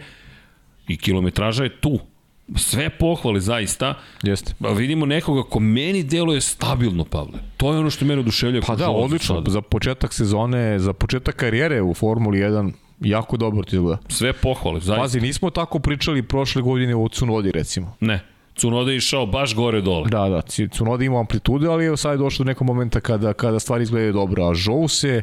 I 0.87 0.97
kilometraža 0.97 1.63
je 1.63 1.81
tu. 1.81 1.99
Sve 2.55 2.89
pohvale 2.89 3.39
zaista. 3.39 3.93
Jeste. 4.23 4.53
Pa 4.59 4.69
vidimo 4.69 5.05
nekoga 5.05 5.43
ko 5.49 5.59
meni 5.59 6.03
deluje 6.03 6.41
stabilno, 6.41 7.05
Pavle. 7.05 7.39
To 7.57 7.73
je 7.73 7.79
ono 7.79 7.89
što 7.89 8.05
mene 8.05 8.19
oduševlja. 8.19 8.61
Pa 8.67 8.75
da, 8.75 8.89
odlično. 8.89 9.35
Sada. 9.35 9.51
Za 9.51 9.61
početak 9.61 10.13
sezone, 10.13 10.79
za 10.79 10.93
početak 10.93 11.35
karijere 11.35 11.81
u 11.81 11.93
Formuli 11.93 12.39
1 12.39 12.71
jako 13.01 13.37
dobro 13.37 13.63
ti 13.63 13.75
izgleda. 13.75 13.97
Sve 14.07 14.33
pohvale, 14.33 14.79
zaista. 14.79 15.01
Pazi, 15.01 15.21
nismo 15.21 15.49
tako 15.49 15.79
pričali 15.79 16.23
prošle 16.23 16.61
godine 16.61 16.95
o 16.95 17.07
Cunodi, 17.07 17.51
recimo. 17.51 17.95
Ne. 17.99 18.19
Cunoda 18.55 18.91
je 18.91 18.97
išao 18.97 19.25
baš 19.25 19.55
gore 19.55 19.81
dole. 19.81 20.09
Da, 20.09 20.29
da, 20.29 20.41
Cunoda 20.73 21.03
ima 21.03 21.19
amplitude, 21.19 21.67
ali 21.67 21.85
je 21.85 21.97
sad 21.97 22.11
je 22.11 22.17
došlo 22.17 22.43
do 22.43 22.47
nekog 22.47 22.67
momenta 22.67 22.99
kada, 22.99 23.33
kada 23.33 23.59
stvari 23.59 23.83
izgledaju 23.83 24.13
dobro, 24.13 24.45
a 24.45 24.53
Žou 24.53 24.87
se 24.87 25.21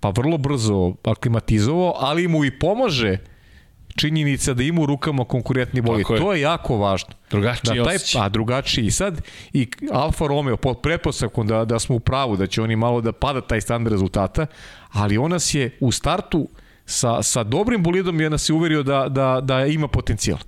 pa 0.00 0.10
vrlo 0.10 0.38
brzo 0.38 0.92
aklimatizovao, 1.04 1.94
ali 1.98 2.28
mu 2.28 2.44
i 2.44 2.58
pomaže 2.58 3.18
činjenica 3.96 4.54
da 4.54 4.62
ima 4.62 4.82
u 4.82 4.86
rukama 4.86 5.24
konkurentni 5.24 5.80
bolid. 5.80 6.06
To 6.06 6.32
je 6.32 6.40
jako 6.40 6.76
važno. 6.76 7.14
Drugačiji 7.30 7.78
da 7.78 7.84
taj, 7.84 7.96
A 8.18 8.28
drugačiji. 8.28 8.86
I 8.86 8.90
sad 8.90 9.22
i 9.52 9.68
Alfa 9.92 10.26
Romeo 10.26 10.56
pod 10.56 10.80
pretpostavkom 10.80 11.46
da, 11.46 11.64
da 11.64 11.78
smo 11.78 11.96
u 11.96 12.00
pravu, 12.00 12.36
da 12.36 12.46
će 12.46 12.62
oni 12.62 12.76
malo 12.76 13.00
da 13.00 13.12
pada 13.12 13.40
taj 13.40 13.60
standard 13.60 13.92
rezultata, 13.92 14.46
ali 14.92 15.18
on 15.18 15.30
nas 15.30 15.54
je 15.54 15.76
u 15.80 15.92
startu 15.92 16.48
sa, 16.86 17.22
sa 17.22 17.42
dobrim 17.42 17.82
bolidom 17.82 18.20
je 18.20 18.30
nas 18.30 18.48
je 18.48 18.52
uverio 18.52 18.82
da, 18.82 19.08
da, 19.08 19.40
da 19.42 19.66
ima 19.66 19.88
potencijal 19.88 20.38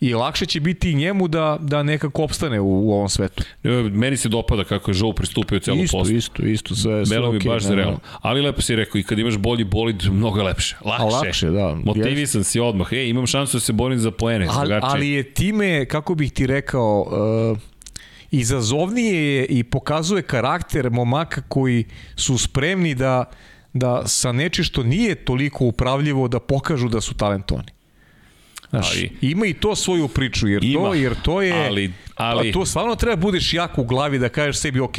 i 0.00 0.14
lakše 0.14 0.46
će 0.46 0.60
biti 0.60 0.90
i 0.90 0.94
njemu 0.94 1.28
da, 1.28 1.58
da 1.60 1.82
nekako 1.82 2.24
opstane 2.24 2.60
u, 2.60 2.88
u 2.88 2.92
ovom 2.92 3.08
svetu. 3.08 3.44
Meni 3.92 4.16
se 4.16 4.28
dopada 4.28 4.64
kako 4.64 4.90
je 4.90 4.94
Žou 4.94 5.12
pristupio 5.12 5.58
celu 5.58 5.82
isto, 5.82 5.98
poslu. 5.98 6.14
Isto, 6.14 6.42
isto, 6.42 6.74
sve, 6.74 7.06
sve 7.06 7.16
Belo 7.16 7.32
mi 7.32 7.38
baš 7.38 7.64
ne, 7.64 7.74
realno. 7.74 7.98
Ali 8.20 8.42
lepo 8.42 8.62
si 8.62 8.76
rekao, 8.76 8.98
i 8.98 9.02
kad 9.02 9.18
imaš 9.18 9.36
bolji 9.36 9.64
bolid, 9.64 10.04
mnogo 10.12 10.38
je 10.38 10.44
lepše. 10.44 10.76
Lakše. 10.84 11.02
A 11.02 11.06
lakše, 11.06 11.50
da. 11.50 11.74
Motivisan 11.84 12.44
si 12.44 12.60
odmah. 12.60 12.92
Ej, 12.92 13.08
imam 13.08 13.26
šansu 13.26 13.56
da 13.56 13.60
se 13.60 13.72
borim 13.72 13.98
za 13.98 14.10
poene. 14.10 14.46
Ali, 14.50 14.74
ali 14.82 15.08
je 15.08 15.22
time, 15.22 15.84
kako 15.84 16.14
bih 16.14 16.32
ti 16.32 16.46
rekao, 16.46 17.00
uh, 17.52 17.58
izazovnije 18.30 19.34
je 19.34 19.46
i 19.46 19.64
pokazuje 19.64 20.22
karakter 20.22 20.90
momaka 20.90 21.42
koji 21.48 21.84
su 22.16 22.38
spremni 22.38 22.94
da 22.94 23.24
da 23.72 24.06
sa 24.06 24.32
neči 24.32 24.64
što 24.64 24.82
nije 24.82 25.14
toliko 25.14 25.64
upravljivo 25.64 26.28
da 26.28 26.40
pokažu 26.40 26.88
da 26.88 27.00
su 27.00 27.14
talentovani. 27.14 27.68
Znaš, 28.70 28.96
ali, 28.96 29.10
ima 29.20 29.46
i 29.46 29.54
to 29.54 29.76
svoju 29.76 30.08
priču, 30.08 30.48
jer 30.48 30.64
ima, 30.64 30.80
to, 30.80 30.94
jer 30.94 31.14
to 31.22 31.42
je... 31.42 31.66
Ali, 31.66 31.92
ali... 32.16 32.52
To 32.52 32.66
stvarno 32.66 32.96
treba 32.96 33.16
da 33.16 33.22
budeš 33.22 33.54
jak 33.54 33.78
u 33.78 33.84
glavi 33.84 34.18
da 34.18 34.28
kažeš 34.28 34.60
sebi, 34.60 34.80
ok, 34.80 34.96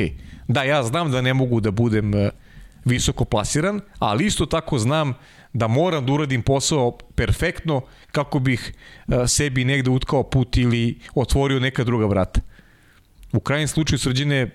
da, 0.48 0.64
ja 0.64 0.84
znam 0.84 1.12
da 1.12 1.22
ne 1.22 1.34
mogu 1.34 1.60
da 1.60 1.72
budem 1.72 2.14
e, 2.14 2.30
visoko 2.86 3.26
plasiran, 3.26 3.82
ali 4.00 4.26
isto 4.26 4.46
tako 4.46 4.80
znam 4.80 5.14
da 5.54 5.68
moram 5.68 6.06
da 6.06 6.14
uradim 6.14 6.41
posao 6.41 6.98
perfektno 7.16 7.82
kako 8.12 8.40
bih 8.40 8.74
e, 9.08 9.28
sebi 9.28 9.66
negde 9.66 9.90
utkao 9.90 10.24
put 10.24 10.58
ili 10.58 11.00
otvorio 11.16 11.60
neka 11.60 11.84
druga 11.84 12.06
vrata. 12.06 12.41
U 13.34 13.40
krajnjem 13.40 13.68
slučaju 13.68 14.00
srđine 14.00 14.50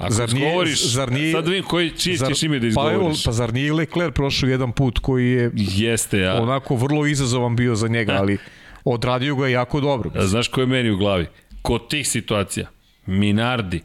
Ako 0.00 0.12
zar 0.12 0.32
nije, 0.34 0.50
govoriš, 0.50 0.84
zar 0.86 1.12
nije, 1.12 1.32
sad 1.32 1.48
vidim 1.48 1.64
koji, 1.64 1.90
čije 1.90 2.16
zar, 2.16 2.28
ćeš 2.28 2.42
ime 2.42 2.58
da 2.58 2.66
izgovoriš. 2.66 2.98
Pa, 2.98 3.04
evo, 3.04 3.12
pa 3.24 3.32
zar 3.32 3.54
nije 3.54 3.72
Leclerc 3.72 4.14
prošao 4.14 4.48
jedan 4.48 4.72
put 4.72 4.98
koji 4.98 5.30
je 5.30 5.50
Jeste, 5.54 6.18
ja. 6.18 6.42
onako 6.42 6.76
vrlo 6.76 7.06
izazovan 7.06 7.56
bio 7.56 7.74
za 7.74 7.88
njega, 7.88 8.12
ali 8.12 8.38
odradio 8.84 9.36
ga 9.36 9.48
jako 9.48 9.80
dobro. 9.80 10.10
A 10.14 10.26
znaš 10.26 10.48
ko 10.48 10.60
je 10.60 10.66
meni 10.66 10.90
u 10.90 10.96
glavi? 10.96 11.26
Kod 11.62 11.88
tih 11.88 12.08
situacija, 12.08 12.68
Minardi, 13.06 13.82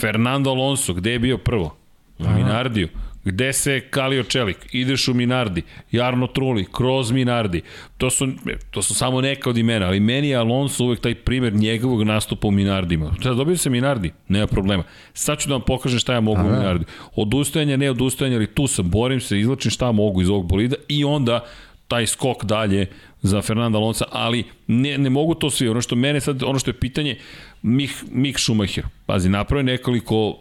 Fernando 0.00 0.50
Alonso, 0.50 0.94
gde 0.94 1.12
je 1.12 1.18
bio 1.18 1.38
prvo? 1.38 1.76
U 2.18 2.28
Minardiju. 2.28 2.88
Gde 3.24 3.52
se 3.52 3.80
Kalio 3.80 4.22
Čelik? 4.22 4.56
Ideš 4.72 5.08
u 5.08 5.14
Minardi, 5.14 5.62
Jarno 5.92 6.26
Truli, 6.26 6.66
kroz 6.72 7.10
Minardi. 7.10 7.62
To 7.98 8.10
su, 8.10 8.28
to 8.70 8.82
su 8.82 8.94
samo 8.94 9.20
neka 9.20 9.50
od 9.50 9.58
imena, 9.58 9.86
ali 9.86 10.00
meni 10.00 10.28
je 10.28 10.36
Alonso 10.36 10.84
uvek 10.84 11.00
taj 11.00 11.14
primer 11.14 11.54
njegovog 11.54 12.02
nastupa 12.02 12.48
u 12.48 12.50
Minardima. 12.50 13.14
Treba 13.20 13.36
dobio 13.36 13.56
se 13.56 13.70
Minardi, 13.70 14.12
nema 14.28 14.46
problema. 14.46 14.82
Sad 15.14 15.38
ću 15.38 15.48
da 15.48 15.54
vam 15.54 15.62
pokažem 15.66 15.98
šta 15.98 16.12
ja 16.12 16.20
mogu 16.20 16.40
Aha. 16.40 16.48
u 16.48 16.52
Minardi. 16.52 16.84
Odustajanje, 17.14 17.76
ne 17.76 17.90
odustajanje, 17.90 18.36
ali 18.36 18.46
tu 18.46 18.66
sam, 18.66 18.90
borim 18.90 19.20
se, 19.20 19.40
izlačim 19.40 19.70
šta 19.70 19.92
mogu 19.92 20.22
iz 20.22 20.28
ovog 20.28 20.46
bolida 20.46 20.76
i 20.88 21.04
onda 21.04 21.44
taj 21.88 22.06
skok 22.06 22.44
dalje 22.44 22.86
za 23.22 23.42
Fernanda 23.42 23.78
Alonso, 23.78 24.04
ali 24.12 24.44
ne, 24.66 24.98
ne 24.98 25.10
mogu 25.10 25.34
to 25.34 25.50
svi. 25.50 25.68
Ono 25.68 25.80
što 25.80 25.96
mene 25.96 26.20
sad, 26.20 26.42
ono 26.42 26.58
što 26.58 26.70
je 26.70 26.80
pitanje, 26.80 27.16
Mih, 27.62 28.04
Mih 28.10 28.38
Schumacher, 28.38 28.84
pazi, 29.06 29.28
napravi 29.28 29.62
nekoliko 29.62 30.38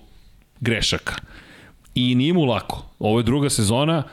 grešaka 0.60 1.16
i 1.96 2.16
nije 2.16 2.34
mu 2.34 2.46
lako. 2.46 2.86
Ovo 3.00 3.20
je 3.20 3.24
druga 3.24 3.50
sezona, 3.50 4.04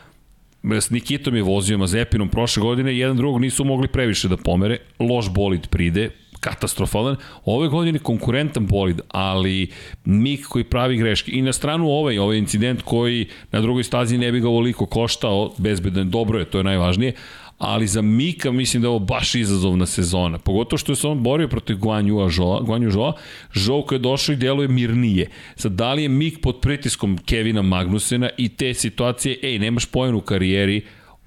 s 0.63 0.91
Nikitom 0.91 1.37
je 1.37 1.43
vozio 1.43 1.79
Mazepinom 1.79 2.29
prošle 2.29 2.63
godine, 2.63 2.99
jedan 2.99 3.17
drugog 3.17 3.41
nisu 3.41 3.65
mogli 3.65 3.89
previše 3.89 4.29
da 4.29 4.37
pomere, 4.37 4.79
loš 4.99 5.31
bolid 5.31 5.69
pride, 5.69 6.11
katastrofalan. 6.41 7.17
Ove 7.45 7.69
godine 7.69 7.99
konkurentan 7.99 8.67
bolid, 8.67 9.01
ali 9.09 9.71
Mik 10.05 10.47
koji 10.47 10.65
pravi 10.65 10.97
greške. 10.97 11.33
I 11.33 11.43
na 11.43 11.53
stranu 11.53 11.89
ovaj, 11.89 12.19
ovaj 12.19 12.39
incident 12.39 12.83
koji 12.83 13.29
na 13.53 13.61
drugoj 13.61 13.85
stazi 13.85 14.19
ne 14.19 14.33
bi 14.33 14.41
ga 14.41 14.49
ovoliko 14.49 14.87
koštao, 14.87 15.53
bezbedan, 15.59 16.11
dobro 16.11 16.39
je, 16.39 16.45
to 16.45 16.59
je 16.59 16.65
najvažnije, 16.65 17.13
ali 17.59 17.87
za 17.87 18.03
Mika 18.03 18.53
mislim 18.53 18.83
da 18.83 18.87
je 18.87 18.91
ovo 18.91 18.99
baš 18.99 19.35
izazovna 19.35 19.87
sezona. 19.87 20.39
Pogotovo 20.39 20.79
što 20.79 20.93
je 20.93 20.97
se 20.97 21.07
on 21.07 21.23
borio 21.23 21.49
protiv 21.49 21.79
Guanju 21.79 22.29
Žoa, 22.29 22.61
Guanju 22.61 22.91
Žoa, 22.91 23.13
Žoa 23.53 23.87
koji 23.87 23.97
je 23.97 24.01
došao 24.01 24.33
i 24.33 24.37
deluje 24.37 24.69
mirnije. 24.69 25.31
Sad, 25.57 25.73
da 25.73 25.93
li 25.93 26.03
je 26.03 26.09
Mik 26.09 26.41
pod 26.41 26.61
pritiskom 26.61 27.19
Kevina 27.19 27.63
Magnusena 27.63 28.29
i 28.37 28.49
te 28.49 28.75
situacije, 28.75 29.39
ej, 29.43 29.59
nemaš 29.59 29.87
pojen 29.87 30.15
u 30.15 30.21
karijeri, 30.21 30.83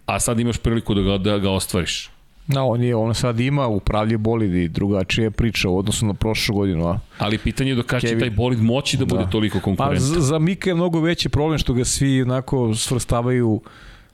a 0.05 0.19
sad 0.19 0.39
imaš 0.39 0.57
priliku 0.57 0.93
da 0.93 1.01
ga, 1.01 1.17
da 1.17 1.37
ga 1.37 1.49
ostvariš. 1.49 2.09
No, 2.47 2.67
on, 2.67 2.83
je, 2.83 2.95
on 2.95 3.15
sad 3.15 3.39
ima 3.39 3.67
upravlje 3.67 4.17
bolid 4.17 4.53
i 4.55 4.67
drugačije 4.67 5.31
priča 5.31 5.69
u 5.69 5.77
odnosu 5.77 6.05
na 6.05 6.13
prošlu 6.13 6.55
godinu. 6.55 6.87
A? 6.87 6.99
Ali 7.17 7.37
pitanje 7.37 7.71
je 7.71 7.75
do 7.75 7.83
kada 7.83 8.07
će 8.07 8.19
taj 8.19 8.29
bolid 8.29 8.59
moći 8.59 8.97
da, 8.97 9.05
da. 9.05 9.15
bude 9.15 9.31
toliko 9.31 9.59
konkurentan. 9.59 9.97
Pa 9.97 9.99
za, 9.99 10.21
za 10.21 10.39
Mika 10.39 10.69
je 10.69 10.75
mnogo 10.75 10.99
veći 10.99 11.29
problem 11.29 11.57
što 11.57 11.73
ga 11.73 11.85
svi 11.85 12.21
onako 12.21 12.75
svrstavaju 12.75 13.49
uh, 13.49 13.61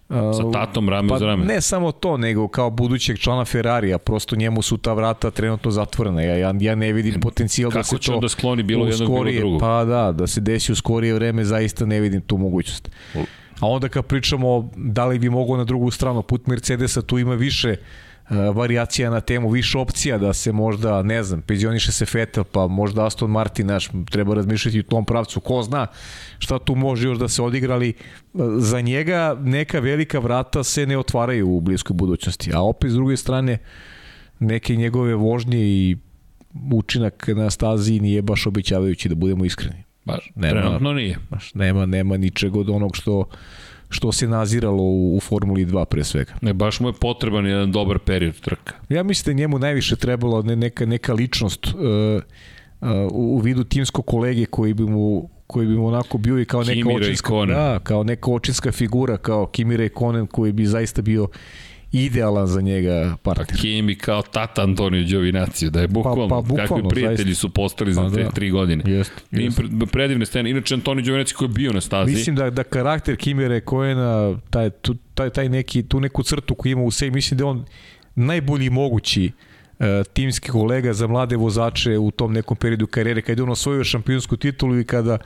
Sa 0.09 0.51
tatom 0.53 0.89
rame 0.89 1.09
pa, 1.09 1.15
uz 1.15 1.21
rame. 1.21 1.45
Ne 1.45 1.61
samo 1.61 1.91
to, 1.91 2.17
nego 2.17 2.47
kao 2.47 2.69
budućeg 2.69 3.17
člana 3.17 3.45
Ferrarija, 3.45 3.97
prosto 3.97 4.35
njemu 4.35 4.61
su 4.61 4.77
ta 4.77 4.93
vrata 4.93 5.31
trenutno 5.31 5.71
zatvorena. 5.71 6.21
Ja, 6.21 6.37
ja, 6.37 6.53
ja 6.59 6.75
ne 6.75 6.93
vidim 6.93 7.21
potencijal 7.21 7.71
Kako 7.71 7.79
da 7.79 7.83
se 7.83 7.89
to... 7.89 7.97
Kako 7.97 8.19
će 8.19 8.21
da 8.21 8.29
skloni 8.29 8.63
bilo 8.63 8.85
jednog, 8.85 9.09
skorije, 9.09 9.39
bilo 9.39 9.49
drugog? 9.49 9.59
Pa 9.59 9.85
da, 9.85 10.11
da 10.11 10.27
se 10.27 10.41
desi 10.41 10.71
u 10.71 10.75
skorije 10.75 11.13
vreme, 11.13 11.43
zaista 11.43 11.85
ne 11.85 11.99
vidim 11.99 12.21
tu 12.21 12.37
mogućnost. 12.37 12.89
A 13.59 13.67
onda 13.67 13.89
kad 13.89 14.05
pričamo 14.05 14.69
da 14.75 15.05
li 15.05 15.19
bi 15.19 15.29
mogao 15.29 15.57
na 15.57 15.63
drugu 15.63 15.91
stranu, 15.91 16.21
put 16.21 16.47
Mercedesa 16.47 17.01
tu 17.01 17.19
ima 17.19 17.33
više 17.33 17.71
uh, 17.71 18.04
variacija 18.29 19.09
na 19.09 19.21
temu, 19.21 19.49
više 19.49 19.77
opcija 19.77 20.17
da 20.17 20.33
se 20.33 20.51
možda, 20.51 21.03
ne 21.03 21.23
znam, 21.23 21.41
penzioniše 21.41 21.91
se 21.91 22.05
Vettel, 22.13 22.43
pa 22.43 22.67
možda 22.67 23.05
Aston 23.05 23.31
Martin, 23.31 23.67
naš, 23.67 23.89
treba 24.11 24.35
razmišljati 24.35 24.79
u 24.79 24.83
tom 24.83 25.05
pravcu, 25.05 25.39
ko 25.39 25.61
zna 25.63 25.87
šta 26.39 26.59
tu 26.59 26.75
može 26.75 27.07
još 27.07 27.17
da 27.17 27.27
se 27.27 27.41
odigrali. 27.41 27.89
E, 27.89 27.93
za 28.57 28.81
njega 28.81 29.37
neka 29.41 29.79
velika 29.79 30.19
vrata 30.19 30.63
se 30.63 30.85
ne 30.85 30.97
otvaraju 30.97 31.49
u 31.49 31.61
bliskoj 31.61 31.93
budućnosti, 31.93 32.51
a 32.53 32.61
opet 32.61 32.91
s 32.91 32.93
druge 32.93 33.17
strane 33.17 33.57
neke 34.39 34.75
njegove 34.75 35.15
vožnje 35.15 35.59
i 35.59 35.97
učinak 36.73 37.27
na 37.27 37.49
stazi 37.49 37.99
nije 37.99 38.21
baš 38.21 38.47
obećavajući 38.47 39.09
da 39.09 39.15
budemo 39.15 39.45
iskreni. 39.45 39.83
Baš, 40.05 40.31
nema, 40.35 40.61
trenutno 40.61 40.93
nije. 40.93 41.17
Baš, 41.29 41.53
nema, 41.53 41.85
nema 41.85 42.17
ničeg 42.17 42.55
od 42.55 42.69
onog 42.69 42.95
što 42.95 43.25
što 43.95 44.11
se 44.11 44.27
naziralo 44.27 44.83
u, 44.83 45.17
u 45.17 45.19
Formuli 45.19 45.65
2 45.65 45.85
pre 45.85 46.03
svega. 46.03 46.33
Ne, 46.41 46.53
baš 46.53 46.79
mu 46.79 46.87
je 46.89 46.93
potreban 46.93 47.45
jedan 47.45 47.71
dobar 47.71 47.99
period 47.99 48.39
trka. 48.41 48.73
Ja 48.89 49.03
mislim 49.03 49.35
da 49.35 49.41
njemu 49.41 49.59
najviše 49.59 49.95
trebalo 49.95 50.41
ne, 50.41 50.55
neka, 50.55 50.85
neka 50.85 51.13
ličnost 51.13 51.65
uh, 51.65 51.73
uh, 52.81 52.89
u 53.11 53.39
vidu 53.39 53.63
timskog 53.63 54.05
kolege 54.05 54.45
koji 54.45 54.73
bi 54.73 54.83
mu 54.83 55.29
koji 55.47 55.67
bi 55.67 55.75
mu 55.75 55.87
onako 55.87 56.17
bio 56.17 56.39
i 56.39 56.45
kao 56.45 56.63
neka 56.63 56.73
Kimira 56.73 57.05
očinska, 57.05 57.45
da, 57.47 57.79
kao 57.83 58.03
neka 58.03 58.31
očinska 58.31 58.71
figura, 58.71 59.17
kao 59.17 59.45
Kimira 59.45 59.85
i 59.85 59.89
Konen 59.89 60.27
koji 60.27 60.51
bi 60.51 60.65
zaista 60.65 61.01
bio 61.01 61.27
idealan 61.95 62.47
za 62.47 62.61
njega 62.61 63.15
partner. 63.23 63.47
Pa 63.47 63.55
Kimi 63.55 63.95
kao 63.95 64.21
tata 64.21 64.61
Antonio 64.61 65.03
Giovinazio, 65.03 65.69
da 65.69 65.81
je 65.81 65.87
bukvalno, 65.87 66.27
pa, 66.27 66.35
pa, 66.35 66.41
bukvalno 66.41 66.67
kakvi 66.67 66.89
prijatelji 66.89 67.33
zaista. 67.33 67.41
su 67.41 67.49
postali 67.49 67.93
za 67.93 68.01
pa, 68.01 68.09
te 68.09 68.23
da. 68.23 68.31
tri 68.31 68.49
godine. 68.49 68.83
Jest, 68.87 69.11
jest. 69.31 69.61
Predivne 69.91 70.25
scene. 70.25 70.49
Inače, 70.49 70.73
Antonio 70.73 71.03
Giovinazio 71.03 71.37
koji 71.37 71.49
je 71.49 71.53
bio 71.53 71.73
na 71.73 71.81
stazi. 71.81 72.11
Mislim 72.11 72.35
da, 72.35 72.49
da 72.49 72.63
karakter 72.63 73.17
Kimi 73.17 73.47
Rekoena, 73.47 74.39
taj, 74.49 74.69
tu, 74.69 74.95
taj, 75.13 75.29
taj 75.29 75.49
neki, 75.49 75.83
tu 75.83 75.99
neku 75.99 76.23
crtu 76.23 76.55
koju 76.55 76.71
ima 76.71 76.83
u 76.83 76.91
sebi, 76.91 77.11
mislim 77.11 77.37
da 77.37 77.45
on 77.45 77.65
najbolji 78.15 78.69
mogući 78.69 79.31
uh, 79.79 79.85
timski 80.13 80.49
kolega 80.49 80.93
za 80.93 81.07
mlade 81.07 81.35
vozače 81.35 81.97
u 81.97 82.11
tom 82.11 82.33
nekom 82.33 82.57
periodu 82.57 82.87
karijere, 82.87 83.21
kada 83.21 83.41
je 83.41 83.43
on 83.43 83.49
osvojio 83.49 83.83
šampionsku 83.83 84.37
titulu 84.37 84.79
i 84.79 84.83
kada, 84.83 85.17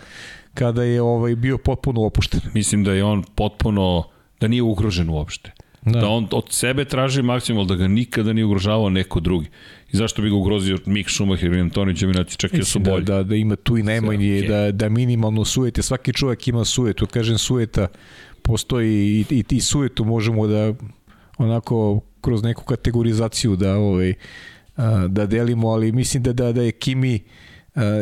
kada 0.54 0.84
je 0.84 1.02
ovaj 1.02 1.36
bio 1.36 1.58
potpuno 1.58 2.02
opušten. 2.02 2.42
Mislim 2.54 2.84
da 2.84 2.94
je 2.94 3.04
on 3.04 3.24
potpuno, 3.36 4.04
da 4.40 4.48
nije 4.48 4.62
ugrožen 4.62 5.10
uopšte. 5.10 5.52
Da. 5.82 6.00
da 6.00 6.08
on 6.08 6.28
od 6.32 6.46
sebe 6.50 6.86
traži 6.86 7.22
maksimum, 7.22 7.68
da 7.68 7.76
ga 7.76 7.88
nikada 7.88 8.34
nije 8.34 8.46
ugrožavao 8.46 8.90
neko 8.90 9.20
drugi. 9.20 9.48
I 9.92 9.98
zašto 9.98 10.22
bi 10.22 10.30
ga 10.30 10.36
ugrozio 10.36 10.78
Mik 10.86 11.10
Schumacher 11.10 11.52
ili 11.52 11.62
Antonio 11.62 11.94
Giovinazzi, 11.94 12.38
čak 12.38 12.54
i 12.54 12.64
su 12.64 12.80
da, 12.80 12.92
bolji. 12.92 13.06
Da, 13.06 13.16
da, 13.16 13.24
da 13.24 13.36
ima 13.36 13.56
tu 13.56 13.78
i 13.78 13.84
najmanje, 13.84 14.26
okay. 14.26 14.48
da, 14.48 14.72
da 14.72 14.90
minimalno 14.90 15.46
sujete. 15.46 15.82
Svaki 15.82 16.14
čovjek 16.14 16.48
ima 16.48 16.66
sujetu, 16.66 17.08
kažem 17.08 17.38
sujeta, 17.38 17.88
postoji 18.42 18.90
i, 18.90 19.26
i, 19.30 19.44
i 19.50 19.62
sujetu 19.62 20.06
možemo 20.06 20.48
da 20.48 20.74
onako 21.38 22.02
kroz 22.22 22.44
neku 22.44 22.64
kategorizaciju 22.64 23.56
da 23.56 23.76
ovaj 23.76 24.14
da 25.08 25.26
delimo, 25.26 25.70
ali 25.70 25.92
mislim 25.92 26.24
da 26.24 26.34
da 26.34 26.52
da 26.52 26.62
je 26.62 26.72
Kimi 26.72 27.20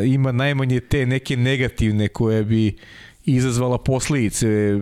ima 0.06 0.32
najmanje 0.32 0.80
te 0.80 1.06
neke 1.06 1.36
negativne 1.36 2.08
koje 2.08 2.44
bi 2.44 2.76
izazvala 3.34 3.78
posledice 3.78 4.80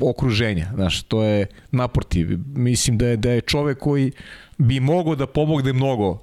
okruženja. 0.00 0.66
Znaš, 0.74 1.02
to 1.02 1.22
je 1.22 1.46
naprotiv. 1.70 2.38
Mislim 2.46 2.98
da 2.98 3.06
je, 3.06 3.16
da 3.16 3.30
je 3.30 3.40
čovek 3.40 3.78
koji 3.78 4.12
bi 4.58 4.80
mogao 4.80 5.14
da 5.14 5.26
pomogne 5.26 5.72
mnogo 5.72 6.18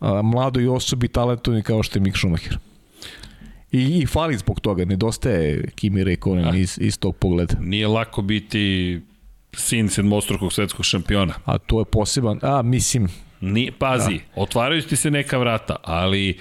a, 0.00 0.22
mladoj 0.22 0.68
osobi 0.68 1.08
talentovni 1.08 1.62
kao 1.62 1.82
što 1.82 1.98
je 1.98 2.02
Mick 2.02 2.16
Schumacher. 2.16 2.58
I, 3.72 3.98
i 4.02 4.06
fali 4.06 4.36
zbog 4.36 4.60
toga, 4.60 4.84
nedostaje 4.84 5.70
Kimi 5.74 6.04
Rekonen 6.04 6.54
iz, 6.54 6.78
iz 6.80 6.98
tog 6.98 7.16
pogleda. 7.16 7.54
Nije 7.60 7.88
lako 7.88 8.22
biti 8.22 9.00
sin 9.56 9.88
sedmostrukog 9.88 10.52
svetskog 10.52 10.84
šampiona. 10.84 11.34
A 11.44 11.58
to 11.58 11.78
je 11.78 11.84
poseban, 11.84 12.38
a 12.42 12.62
mislim... 12.62 13.08
Ni, 13.40 13.70
pazi, 13.78 14.14
da. 14.14 14.42
otvaraju 14.42 14.82
ti 14.82 14.96
se 14.96 15.10
neka 15.10 15.38
vrata, 15.38 15.76
ali... 15.82 16.38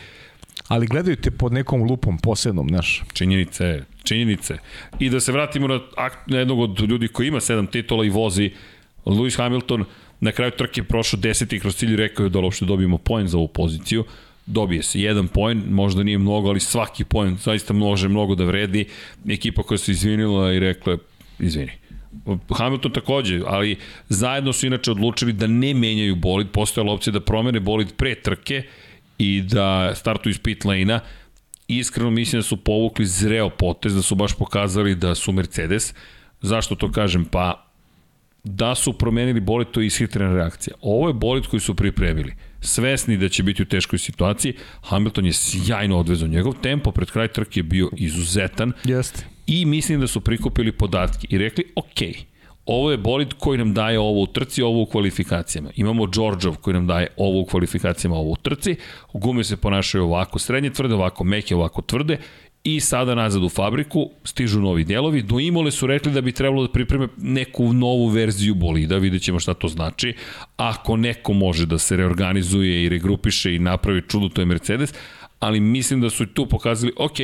Ali 0.68 0.88
gledaju 0.88 1.16
te 1.16 1.32
pod 1.32 1.54
nekom 1.54 1.84
lupom 1.84 2.18
posebnom, 2.18 2.68
znaš. 2.70 3.04
Činjenica 3.14 3.66
je, 3.66 3.86
činjenice. 4.04 4.58
I 5.00 5.10
da 5.10 5.20
se 5.20 5.32
vratimo 5.32 5.68
na, 5.68 5.80
na 6.28 6.38
jednog 6.38 6.60
od 6.60 6.80
ljudi 6.80 7.08
koji 7.08 7.28
ima 7.28 7.40
sedam 7.40 7.68
titula 7.68 8.06
i 8.06 8.10
vozi, 8.10 8.52
Lewis 9.06 9.38
Hamilton, 9.38 9.86
na 10.20 10.32
kraju 10.32 10.52
trke 10.52 10.84
prošao 10.84 11.20
deseti 11.20 11.60
kroz 11.60 11.76
cilj 11.76 11.94
i 11.94 11.96
rekao 11.96 12.24
je 12.24 12.30
da 12.30 12.40
uopšte 12.40 12.66
dobijemo 12.66 12.98
poen 12.98 13.28
za 13.28 13.38
ovu 13.38 13.48
poziciju. 13.48 14.04
Dobije 14.46 14.84
se 14.84 15.02
jedan 15.02 15.28
poen, 15.28 15.64
možda 15.70 16.04
nije 16.04 16.18
mnogo, 16.18 16.50
ali 16.50 16.60
svaki 16.60 17.04
poen 17.04 17.38
zaista 17.38 17.74
može 17.74 18.08
mnogo 18.08 18.36
da 18.36 18.44
vredi. 18.44 18.86
Ekipa 19.30 19.64
koja 19.64 19.78
se 19.78 19.92
izvinila 19.92 20.54
i 20.54 20.60
rekla, 20.60 20.98
izvini. 21.40 21.72
Hamilton 22.58 22.92
takođe, 22.92 23.42
ali 23.46 23.76
zajedno 24.10 24.54
su 24.54 24.68
inače 24.68 24.92
odlučili 24.92 25.34
da 25.34 25.48
ne 25.48 25.74
menjaju 25.74 26.16
bolid, 26.16 26.50
postojala 26.50 26.94
opcija 26.94 27.14
da 27.14 27.20
promene 27.20 27.60
bolid 27.60 27.94
pre 27.98 28.16
trke 28.16 28.64
i 29.18 29.42
da 29.42 29.96
startuju 29.96 30.32
iz 30.32 30.40
pit 30.40 30.66
lane-a 30.66 31.00
iskreno 31.68 32.12
mislim 32.12 32.40
da 32.40 32.44
su 32.44 32.58
povukli 32.58 33.06
zreo 33.06 33.50
potez, 33.50 33.96
da 33.96 34.02
su 34.02 34.16
baš 34.16 34.34
pokazali 34.34 34.96
da 34.96 35.16
su 35.16 35.32
Mercedes. 35.32 35.94
Zašto 36.42 36.76
to 36.76 36.92
kažem? 36.92 37.26
Pa 37.26 37.66
da 38.44 38.76
su 38.76 38.94
promenili 38.94 39.40
bolid, 39.40 39.68
to 39.72 39.82
je 39.82 39.88
ishitrena 39.88 40.36
reakcija. 40.36 40.76
Ovo 40.82 41.08
je 41.08 41.14
bolid 41.14 41.46
koji 41.48 41.60
su 41.60 41.76
pripremili. 41.76 42.34
Svesni 42.62 43.18
da 43.18 43.30
će 43.30 43.44
biti 43.44 43.62
u 43.62 43.66
teškoj 43.66 44.00
situaciji, 44.00 44.54
Hamilton 44.82 45.26
je 45.26 45.34
sjajno 45.34 45.98
odvezao. 45.98 46.28
Njegov 46.28 46.54
tempo 46.62 46.92
pred 46.92 47.12
kraj 47.12 47.28
trke 47.28 47.60
je 47.60 47.64
bio 47.64 47.90
izuzetan. 47.98 48.74
Jeste. 48.84 49.26
I 49.48 49.66
mislim 49.66 50.00
da 50.00 50.08
su 50.08 50.22
prikupili 50.22 50.72
podatke 50.72 51.28
i 51.30 51.38
rekli, 51.38 51.66
okej, 51.76 52.14
okay, 52.14 52.24
ovo 52.66 52.92
je 52.92 52.98
bolid 52.98 53.34
koji 53.40 53.58
nam 53.58 53.74
daje 53.74 54.00
ovo 54.00 54.22
u 54.22 54.28
trci, 54.28 54.62
ovo 54.62 54.82
u 54.82 54.86
kvalifikacijama. 54.86 55.70
Imamo 55.76 56.06
Đorđov 56.06 56.58
koji 56.58 56.74
nam 56.74 56.88
daje 56.88 57.08
ovo 57.18 57.40
u 57.40 57.46
kvalifikacijama, 57.46 58.16
ovo 58.16 58.32
u 58.32 58.36
trci. 58.36 58.76
Gume 59.14 59.44
se 59.44 59.58
ponašaju 59.58 60.04
ovako 60.04 60.40
srednje 60.40 60.70
tvrde, 60.70 60.94
ovako 60.94 61.24
meke, 61.24 61.56
ovako 61.56 61.82
tvrde 61.82 62.18
i 62.64 62.80
sada 62.80 63.16
nazad 63.16 63.44
u 63.44 63.50
fabriku, 63.50 64.10
stižu 64.24 64.62
novi 64.62 64.84
delovi. 64.84 65.22
Do 65.22 65.40
Imole 65.40 65.72
su 65.72 65.88
rekli 65.88 66.12
da 66.12 66.22
bi 66.22 66.32
trebalo 66.32 66.68
da 66.68 66.74
pripreme 66.74 67.08
neku 67.18 67.74
novu 67.74 68.08
verziju 68.08 68.56
bolida, 68.56 68.98
vidjet 68.98 69.22
ćemo 69.22 69.40
šta 69.40 69.54
to 69.54 69.68
znači. 69.68 70.14
Ako 70.58 70.98
neko 70.98 71.34
može 71.34 71.66
da 71.66 71.78
se 71.78 71.98
reorganizuje 71.98 72.84
i 72.84 72.90
regrupiše 72.90 73.56
i 73.56 73.60
napravi 73.60 74.02
čudo, 74.08 74.30
to 74.30 74.42
je 74.42 74.46
Mercedes, 74.46 74.94
ali 75.40 75.60
mislim 75.60 76.02
da 76.02 76.10
su 76.10 76.26
tu 76.26 76.46
pokazali, 76.46 76.94
ok, 76.98 77.18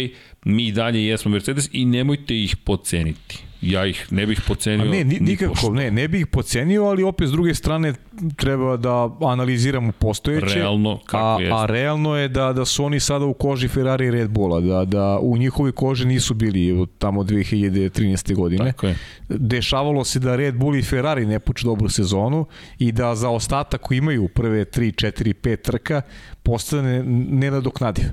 mi 0.46 0.72
dalje 0.72 1.06
jesmo 1.06 1.32
Mercedes 1.32 1.70
i 1.72 1.86
nemojte 1.86 2.44
ih 2.44 2.58
poceniti 2.58 3.49
ja 3.62 3.86
ih 3.86 4.08
ne 4.12 4.26
bih 4.26 4.42
pocenio. 4.48 4.86
A 4.86 4.90
ne, 4.90 5.04
ni, 5.04 5.18
nikako, 5.20 5.70
ne, 5.70 5.92
ne 5.92 6.08
bih 6.08 6.22
ih 6.22 6.28
pocenio, 6.28 6.84
ali 6.84 7.04
opet 7.04 7.28
s 7.28 7.32
druge 7.32 7.56
strane 7.56 7.94
treba 8.36 8.78
da 8.78 9.10
analiziramo 9.22 9.92
postojeće. 9.92 10.56
Realno, 10.56 11.00
kako 11.06 11.42
a, 11.42 11.42
jest. 11.42 11.54
A 11.54 11.66
realno 11.66 12.16
je 12.16 12.28
da, 12.28 12.54
da 12.54 12.66
su 12.66 12.86
oni 12.86 13.00
sada 13.00 13.26
u 13.26 13.34
koži 13.34 13.68
Ferrari 13.68 14.06
i 14.06 14.12
Red 14.12 14.30
Bulla, 14.30 14.60
da, 14.60 14.86
da 14.86 15.20
u 15.22 15.38
njihovi 15.38 15.72
koži 15.72 16.06
nisu 16.06 16.34
bili 16.34 16.88
tamo 16.98 17.24
2013. 17.24 18.36
godine. 18.36 18.72
Tako 18.72 18.88
je. 18.88 18.96
Dešavalo 19.30 20.04
se 20.04 20.20
da 20.20 20.36
Red 20.36 20.56
Bull 20.56 20.76
i 20.76 20.84
Ferrari 20.84 21.26
ne 21.26 21.40
puče 21.40 21.66
dobru 21.66 21.90
sezonu 21.90 22.46
i 22.80 22.92
da 22.92 23.16
za 23.16 23.30
ostatak 23.30 23.82
koji 23.82 23.98
imaju 23.98 24.28
prve 24.28 24.66
3, 24.66 25.08
4, 25.08 25.34
5 25.34 25.62
trka 25.62 26.02
postane 26.44 27.04
nenadoknadiv. 27.30 28.06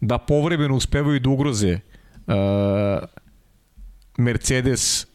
Da 0.00 0.18
povremeno 0.18 0.76
uspevaju 0.76 1.20
da 1.20 1.30
ugroze 1.30 1.78
uh, 2.26 2.34
Mercedes 4.18 5.06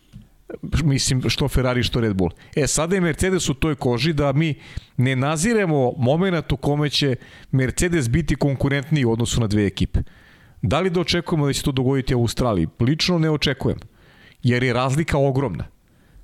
mislim 0.84 1.30
što 1.30 1.48
Ferrari 1.48 1.84
što 1.84 2.02
Red 2.02 2.16
Bull. 2.16 2.32
E 2.56 2.68
sada 2.68 2.96
je 2.96 3.02
Mercedes 3.02 3.50
u 3.50 3.54
toj 3.54 3.76
koži 3.76 4.14
da 4.14 4.34
mi 4.34 4.56
ne 4.98 5.16
naziremo 5.16 5.94
moment 5.98 6.52
u 6.52 6.58
kome 6.58 6.90
će 6.90 7.16
Mercedes 7.52 8.10
biti 8.10 8.36
konkurentniji 8.36 9.06
u 9.06 9.12
odnosu 9.12 9.42
na 9.42 9.48
dve 9.48 9.66
ekipe. 9.66 10.00
Da 10.62 10.80
li 10.80 10.90
da 10.90 11.00
očekujemo 11.00 11.46
da 11.46 11.54
će 11.54 11.64
to 11.64 11.72
dogoditi 11.72 12.16
u 12.16 12.20
Australiji? 12.20 12.68
Lično 12.80 13.20
ne 13.20 13.30
očekujem, 13.30 13.78
jer 14.44 14.64
je 14.64 14.74
razlika 14.74 15.18
ogromna. 15.18 15.73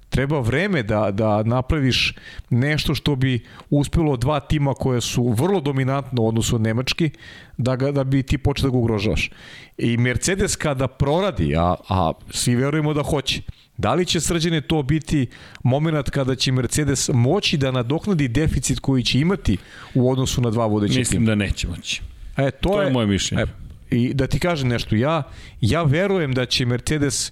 Treba 0.10 0.40
vreme 0.40 0.84
da, 0.84 1.12
da 1.12 1.44
napraviš 1.44 2.14
nešto 2.50 2.96
što 2.96 3.16
bi 3.16 3.46
uspelo 3.70 4.18
dva 4.18 4.40
tima 4.40 4.74
koje 4.74 5.02
su 5.02 5.30
vrlo 5.30 5.62
dominantno 5.62 6.22
u 6.22 6.28
odnosu 6.28 6.56
od 6.56 6.62
Nemački, 6.62 7.10
da, 7.58 7.76
ga, 7.76 7.92
da 7.92 8.04
bi 8.04 8.24
ti 8.24 8.38
počeo 8.38 8.64
da 8.64 8.72
ga 8.72 8.78
ugrožavaš. 8.78 9.32
I 9.78 9.98
Mercedes 9.98 10.56
kada 10.56 10.88
proradi, 10.88 11.56
a, 11.56 11.76
a 11.90 12.12
svi 12.30 12.56
verujemo 12.56 12.94
da 12.94 13.04
hoće, 13.04 13.42
Da 13.80 13.94
li 13.94 14.06
će 14.06 14.20
srđene 14.20 14.62
to 14.62 14.84
biti 14.84 15.28
moment 15.64 16.10
kada 16.10 16.36
će 16.36 16.52
Mercedes 16.52 17.10
moći 17.14 17.58
da 17.58 17.72
nadoknadi 17.72 18.28
deficit 18.28 18.80
koji 18.80 19.04
će 19.04 19.20
imati 19.20 19.58
u 19.96 20.12
odnosu 20.12 20.42
na 20.42 20.50
dva 20.50 20.66
vodeće 20.66 21.00
Mislim 21.00 21.22
tima? 21.22 21.26
da 21.26 21.36
neće 21.36 21.68
moći. 21.68 22.02
E, 22.38 22.52
to, 22.52 22.70
to 22.70 22.82
je, 22.82 22.88
je 22.88 22.94
moje 22.94 23.08
mišljenje. 23.08 23.44
E, 23.44 23.96
I 23.96 24.14
da 24.14 24.28
ti 24.28 24.40
kažem 24.40 24.68
nešto, 24.68 24.96
ja, 24.96 25.24
ja 25.62 25.84
verujem 25.84 26.34
da 26.34 26.46
će 26.46 26.66
Mercedes 26.66 27.32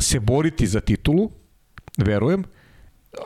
se 0.00 0.20
boriti 0.20 0.66
za 0.66 0.80
titulu, 0.80 1.30
verujem, 1.96 2.44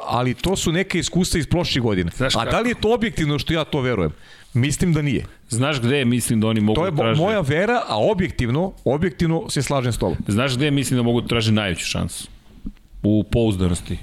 ali 0.07 0.35
to 0.35 0.57
su 0.57 0.73
neke 0.73 0.99
iskustva 0.99 1.41
iz 1.41 1.47
prošlih 1.47 1.83
godina. 1.83 2.11
Znaš 2.17 2.37
A 2.37 2.45
da 2.45 2.61
li 2.61 2.69
je 2.69 2.81
to 2.81 2.95
objektivno 2.95 3.39
što 3.39 3.53
ja 3.53 3.65
to 3.65 3.81
verujem? 3.81 4.13
Mislim 4.55 4.93
da 4.93 5.03
nije. 5.03 5.27
Znaš 5.49 5.81
gde 5.81 6.05
mislim 6.05 6.41
da 6.41 6.47
oni 6.47 6.61
mogu 6.61 6.81
da 6.81 6.97
traže... 6.97 6.99
To 6.99 7.09
je 7.09 7.27
moja 7.27 7.41
vera, 7.41 7.83
a 7.89 7.99
objektivno, 7.99 8.73
objektivno 8.85 9.51
se 9.51 9.63
slažem 9.63 9.93
s 9.93 9.99
tobom. 9.99 10.17
Znaš 10.29 10.57
gde 10.57 10.71
mislim 10.71 10.97
da 10.97 11.03
mogu 11.03 11.21
da 11.21 11.29
traže 11.29 11.53
najveću 11.53 11.87
šansu? 11.87 12.29
U 13.03 13.25
pouzdanosti. 13.31 13.99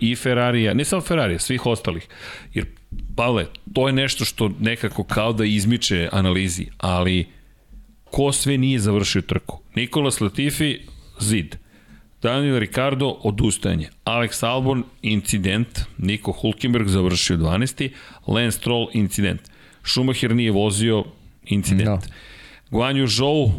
I 0.00 0.16
Ferrarija, 0.16 0.74
ne 0.74 0.84
samo 0.84 1.02
Ferrarija, 1.02 1.38
svih 1.38 1.66
ostalih. 1.66 2.08
Jer, 2.54 2.66
Pavle, 3.16 3.46
to 3.72 3.86
je 3.86 3.92
nešto 3.92 4.24
što 4.24 4.50
nekako 4.60 5.04
kao 5.04 5.32
da 5.32 5.44
izmiče 5.44 6.08
analizi, 6.12 6.66
ali 6.78 7.26
ko 8.04 8.32
sve 8.32 8.58
nije 8.58 8.78
završio 8.78 9.22
trku? 9.22 9.60
Nikola 9.74 10.10
Latifi, 10.20 10.78
zid. 11.20 11.56
Daniel 12.22 12.58
Ricardo, 12.58 13.16
odustajanje. 13.22 13.88
Alex 14.04 14.42
Albon, 14.42 14.84
incident. 15.02 15.80
Niko 15.98 16.32
Hulkenberg 16.32 16.88
završio 16.88 17.36
12. 17.36 17.90
Lance 18.26 18.58
Stroll, 18.58 18.88
incident. 18.92 19.40
Schumacher 19.84 20.34
nije 20.34 20.52
vozio, 20.52 21.04
incident. 21.44 21.88
No. 21.88 21.96
Da. 21.96 22.06
Guan 22.70 22.96
Yu 22.96 23.06
Zhou, 23.06 23.52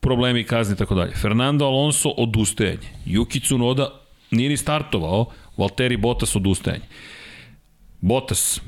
problemi 0.00 0.44
kazne 0.44 0.74
i 0.74 0.76
tako 0.76 0.94
dalje. 0.94 1.12
Fernando 1.14 1.64
Alonso, 1.64 2.08
odustajanje. 2.08 2.88
Yuki 3.06 3.42
Tsunoda 3.42 3.90
nije 4.30 4.48
ni 4.48 4.56
startovao, 4.56 5.26
Valtteri 5.56 5.96
Bottas, 5.96 6.36
odustajanje. 6.36 6.84
Bottas, 8.00 8.60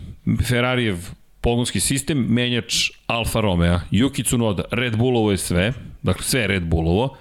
Ferrarijev 0.49 0.97
pogonski 1.41 1.81
sistem, 1.81 2.19
menjač 2.29 2.91
Alfa 3.07 3.41
Romeo, 3.41 3.81
Yuki 3.91 4.25
Tsunoda, 4.25 4.65
Red 4.71 4.97
Bullovo 4.97 5.31
je 5.31 5.39
sve, 5.39 5.73
dakle 6.03 6.23
sve 6.23 6.47
Red 6.47 6.63
Bullovo, 6.63 7.17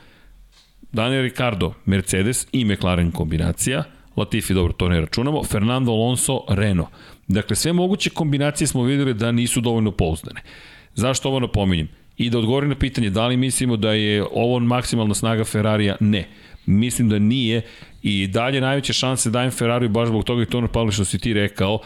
Daniel 0.92 1.22
Ricardo, 1.22 1.74
Mercedes 1.86 2.48
i 2.52 2.66
McLaren 2.66 3.12
kombinacija, 3.12 3.84
Latifi, 4.18 4.54
dobro, 4.54 4.74
to 4.74 4.90
ne 4.90 5.02
računamo, 5.02 5.44
Fernando 5.44 5.92
Alonso, 5.92 6.42
Renault. 6.50 6.90
Dakle, 7.28 7.56
sve 7.56 7.74
moguće 7.74 8.10
kombinacije 8.10 8.68
smo 8.68 8.84
videli 8.84 9.14
da 9.14 9.32
nisu 9.32 9.62
dovoljno 9.62 9.92
pouzdane. 9.92 10.42
Zašto 10.96 11.30
ovo 11.30 11.40
napominjem? 11.40 11.88
I 12.18 12.30
da 12.30 12.38
odgovorim 12.38 12.70
na 12.70 12.76
pitanje 12.76 13.10
da 13.10 13.28
li 13.28 13.38
mislimo 13.38 13.78
da 13.78 13.92
je 13.92 14.24
ovo 14.32 14.60
maksimalna 14.60 15.14
snaga 15.14 15.44
Ferrarija? 15.44 15.96
Ne. 16.00 16.28
Mislim 16.68 17.10
da 17.10 17.20
nije 17.20 17.62
i 18.04 18.28
dalje 18.28 18.62
najveće 18.62 18.94
šanse 18.94 19.30
dajem 19.30 19.52
Ferrariju 19.52 19.90
baš 19.90 20.08
zbog 20.08 20.24
toga 20.24 20.42
i 20.42 20.46
to 20.46 20.68
Pavle 20.68 20.92
što 20.92 21.06
si 21.06 21.20
ti 21.20 21.34
rekao. 21.34 21.80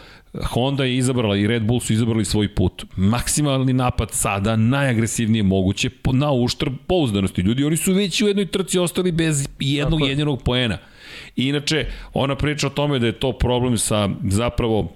Honda 0.44 0.84
je 0.84 0.96
izabrala 0.96 1.36
i 1.36 1.46
Red 1.46 1.62
Bull 1.62 1.80
su 1.80 1.92
izabrali 1.92 2.24
svoj 2.24 2.54
put. 2.54 2.84
Maksimalni 2.96 3.72
napad 3.72 4.10
sada, 4.10 4.56
najagresivnije 4.56 5.42
moguće, 5.42 5.90
na 6.12 6.32
uštrb 6.32 6.72
pouzdanosti. 6.86 7.40
Ljudi, 7.40 7.64
oni 7.64 7.76
su 7.76 7.92
već 7.92 8.22
u 8.22 8.26
jednoj 8.26 8.46
trci 8.46 8.78
ostali 8.78 9.12
bez 9.12 9.48
jednog 9.60 10.00
Tako 10.00 10.08
jedinog 10.08 10.42
poena. 10.42 10.78
I 11.36 11.48
inače, 11.48 11.86
ona 12.14 12.36
priča 12.36 12.66
o 12.66 12.70
tome 12.70 12.98
da 12.98 13.06
je 13.06 13.12
to 13.12 13.32
problem 13.32 13.78
sa 13.78 14.08
zapravo 14.24 14.92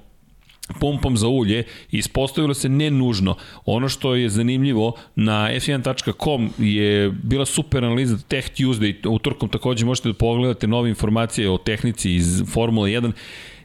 pumpom 0.80 1.16
za 1.16 1.28
ulje 1.28 1.64
ispostavilo 1.90 2.54
se 2.54 2.68
ne 2.68 2.90
nužno. 2.90 3.36
Ono 3.64 3.88
što 3.88 4.14
je 4.14 4.28
zanimljivo 4.28 4.92
na 5.14 5.50
f1.com 5.52 6.50
je 6.58 7.10
bila 7.10 7.46
super 7.46 7.84
analiza 7.84 8.18
Tech 8.28 8.50
Tuesday, 8.50 9.08
utorkom 9.08 9.48
takođe 9.48 9.84
možete 9.84 10.08
da 10.08 10.14
pogledate 10.14 10.66
nove 10.66 10.88
informacije 10.88 11.50
o 11.50 11.58
tehnici 11.58 12.14
iz 12.14 12.42
Formule 12.52 12.90
1 12.90 13.12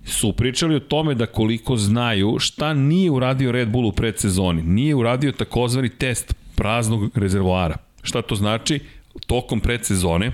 su 0.05 0.33
pričali 0.33 0.75
o 0.75 0.79
tome 0.79 1.15
da 1.15 1.25
koliko 1.25 1.77
znaju 1.77 2.39
šta 2.39 2.73
nije 2.73 3.11
uradio 3.11 3.51
Red 3.51 3.69
Bull 3.69 3.87
u 3.87 3.91
predsezoni. 3.91 4.61
Nije 4.61 4.95
uradio 4.95 5.31
takozvani 5.31 5.89
test 5.89 6.35
praznog 6.55 7.17
rezervoara. 7.17 7.77
Šta 8.03 8.21
to 8.21 8.35
znači? 8.35 8.79
Tokom 9.27 9.59
predsezone 9.59 10.31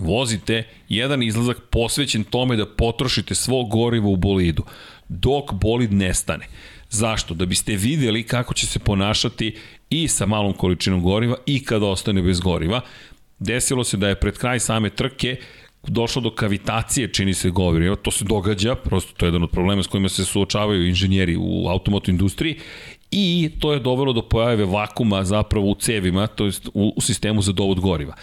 vozite 0.00 0.62
jedan 0.88 1.22
izlazak 1.22 1.56
posvećen 1.70 2.24
tome 2.24 2.56
da 2.56 2.66
potrošite 2.66 3.34
svo 3.34 3.64
gorivo 3.64 4.10
u 4.10 4.16
bolidu 4.16 4.62
dok 5.20 5.52
bolid 5.52 5.92
nestane. 5.92 6.46
Zašto? 6.90 7.34
Da 7.34 7.46
biste 7.46 7.76
videli 7.76 8.22
kako 8.22 8.54
će 8.54 8.66
se 8.66 8.78
ponašati 8.78 9.56
i 9.90 10.08
sa 10.08 10.26
malom 10.26 10.52
količinom 10.52 11.02
goriva 11.02 11.36
i 11.46 11.64
kada 11.64 11.86
ostane 11.86 12.22
bez 12.22 12.40
goriva. 12.40 12.80
Desilo 13.38 13.84
se 13.84 13.96
da 13.96 14.08
je 14.08 14.20
pred 14.20 14.38
kraj 14.38 14.60
same 14.60 14.90
trke 14.90 15.36
došlo 15.86 16.22
do 16.22 16.30
kavitacije, 16.30 17.12
čini 17.12 17.34
se 17.34 17.50
govori, 17.50 17.96
to 18.02 18.10
se 18.10 18.24
događa, 18.24 18.74
prosto 18.74 19.12
to 19.16 19.26
je 19.26 19.28
jedan 19.28 19.42
od 19.42 19.50
problema 19.50 19.82
s 19.82 19.86
kojima 19.86 20.08
se 20.08 20.24
suočavaju 20.24 20.88
inženjeri 20.88 21.36
u 21.36 21.68
automoto 21.68 22.10
industriji 22.10 22.58
i 23.10 23.50
to 23.58 23.72
je 23.72 23.80
dovelo 23.80 24.12
do 24.12 24.22
pojave 24.22 24.64
vakuma 24.64 25.24
zapravo 25.24 25.66
u 25.66 25.74
cevima, 25.74 26.26
to 26.26 26.44
jest 26.44 26.68
u, 26.74 26.92
u 26.96 27.00
sistemu 27.00 27.42
za 27.42 27.52
dovod 27.52 27.80
goriva. 27.80 28.14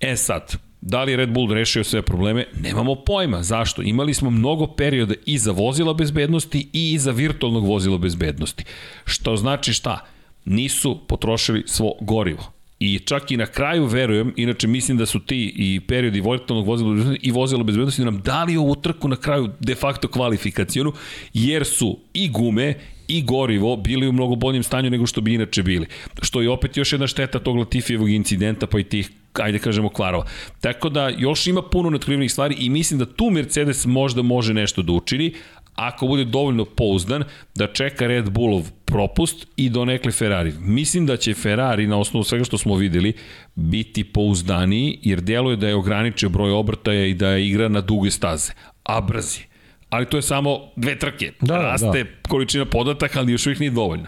E 0.00 0.16
sad, 0.16 0.56
Da 0.86 1.04
li 1.04 1.12
je 1.12 1.16
Red 1.16 1.30
Bull 1.30 1.52
rešio 1.52 1.84
sve 1.84 2.02
probleme? 2.02 2.44
Nemamo 2.60 2.94
pojma. 2.94 3.42
Zašto? 3.42 3.82
Imali 3.82 4.14
smo 4.14 4.30
mnogo 4.30 4.66
perioda 4.66 5.14
i 5.26 5.38
za 5.38 5.52
vozila 5.52 5.94
bezbednosti 5.94 6.68
i 6.72 6.98
za 6.98 7.10
virtualnog 7.10 7.66
vozila 7.66 7.98
bezbednosti. 7.98 8.64
Što 9.04 9.36
znači 9.36 9.72
šta? 9.72 9.98
Nisu 10.44 11.00
potrošili 11.08 11.62
svo 11.66 11.92
gorivo. 12.00 12.52
I 12.80 12.98
čak 12.98 13.30
i 13.30 13.36
na 13.36 13.46
kraju 13.46 13.86
verujem, 13.86 14.32
inače 14.36 14.68
mislim 14.68 14.98
da 14.98 15.06
su 15.06 15.20
ti 15.20 15.52
i 15.56 15.80
periodi 15.80 16.20
virtualnog 16.20 16.66
vozila 16.66 16.94
bezbednosti 16.94 17.28
i 17.28 17.30
vozila 17.30 17.62
bezbednosti 17.62 18.04
nam 18.04 18.20
dali 18.22 18.56
ovu 18.56 18.74
trku 18.74 19.08
na 19.08 19.16
kraju 19.16 19.48
de 19.60 19.74
facto 19.74 20.08
kvalifikacijonu, 20.08 20.92
jer 21.34 21.64
su 21.64 21.98
i 22.14 22.28
gume 22.28 22.74
i 23.08 23.22
gorivo 23.22 23.76
bili 23.76 24.08
u 24.08 24.12
mnogo 24.12 24.34
boljem 24.34 24.62
stanju 24.62 24.90
nego 24.90 25.06
što 25.06 25.20
bi 25.20 25.34
inače 25.34 25.62
bili. 25.62 25.86
Što 26.22 26.42
je 26.42 26.50
opet 26.50 26.76
još 26.76 26.92
jedna 26.92 27.06
šteta 27.06 27.38
tog 27.38 27.56
Latifijevog 27.56 28.10
incidenta 28.10 28.66
pa 28.66 28.78
i 28.78 28.84
tih 28.84 29.10
ajde 29.42 29.58
kažemo 29.58 29.88
kvarova. 29.88 30.26
Tako 30.60 30.88
da 30.88 31.08
još 31.08 31.46
ima 31.46 31.62
puno 31.62 31.90
netkrivnih 31.90 32.32
stvari 32.32 32.56
i 32.58 32.70
mislim 32.70 32.98
da 32.98 33.06
tu 33.06 33.30
Mercedes 33.30 33.86
možda 33.86 34.22
može 34.22 34.54
nešto 34.54 34.82
da 34.82 34.92
učini, 34.92 35.34
ako 35.74 36.06
bude 36.06 36.24
dovoljno 36.24 36.64
pouzdan 36.64 37.24
da 37.54 37.66
čeka 37.66 38.06
Red 38.06 38.30
Bullov 38.30 38.70
propust 38.84 39.46
i 39.56 39.68
donekle 39.68 40.12
Ferrari. 40.12 40.52
Mislim 40.60 41.06
da 41.06 41.16
će 41.16 41.34
Ferrari 41.34 41.86
na 41.86 41.98
osnovu 41.98 42.24
svega 42.24 42.44
što 42.44 42.58
smo 42.58 42.76
videli 42.76 43.12
biti 43.54 44.04
pouzdaniji 44.04 44.98
jer 45.02 45.20
deluje 45.20 45.56
da 45.56 45.68
je 45.68 45.74
ograničio 45.74 46.28
broj 46.28 46.50
obrtaja 46.50 47.06
i 47.06 47.14
da 47.14 47.28
je 47.28 47.48
igra 47.48 47.68
na 47.68 47.80
duge 47.80 48.10
staze, 48.10 48.52
a 48.82 49.00
brzi. 49.00 49.53
Ali 49.94 50.06
to 50.06 50.16
je 50.16 50.22
samo 50.22 50.60
dve 50.76 50.98
trke. 50.98 51.32
Da, 51.40 51.56
Raste 51.56 52.04
da. 52.04 52.28
količina 52.28 52.64
podataka, 52.64 53.18
ali 53.18 53.32
još 53.32 53.46
uvijek 53.46 53.60
nije 53.60 53.70
dovoljna. 53.70 54.06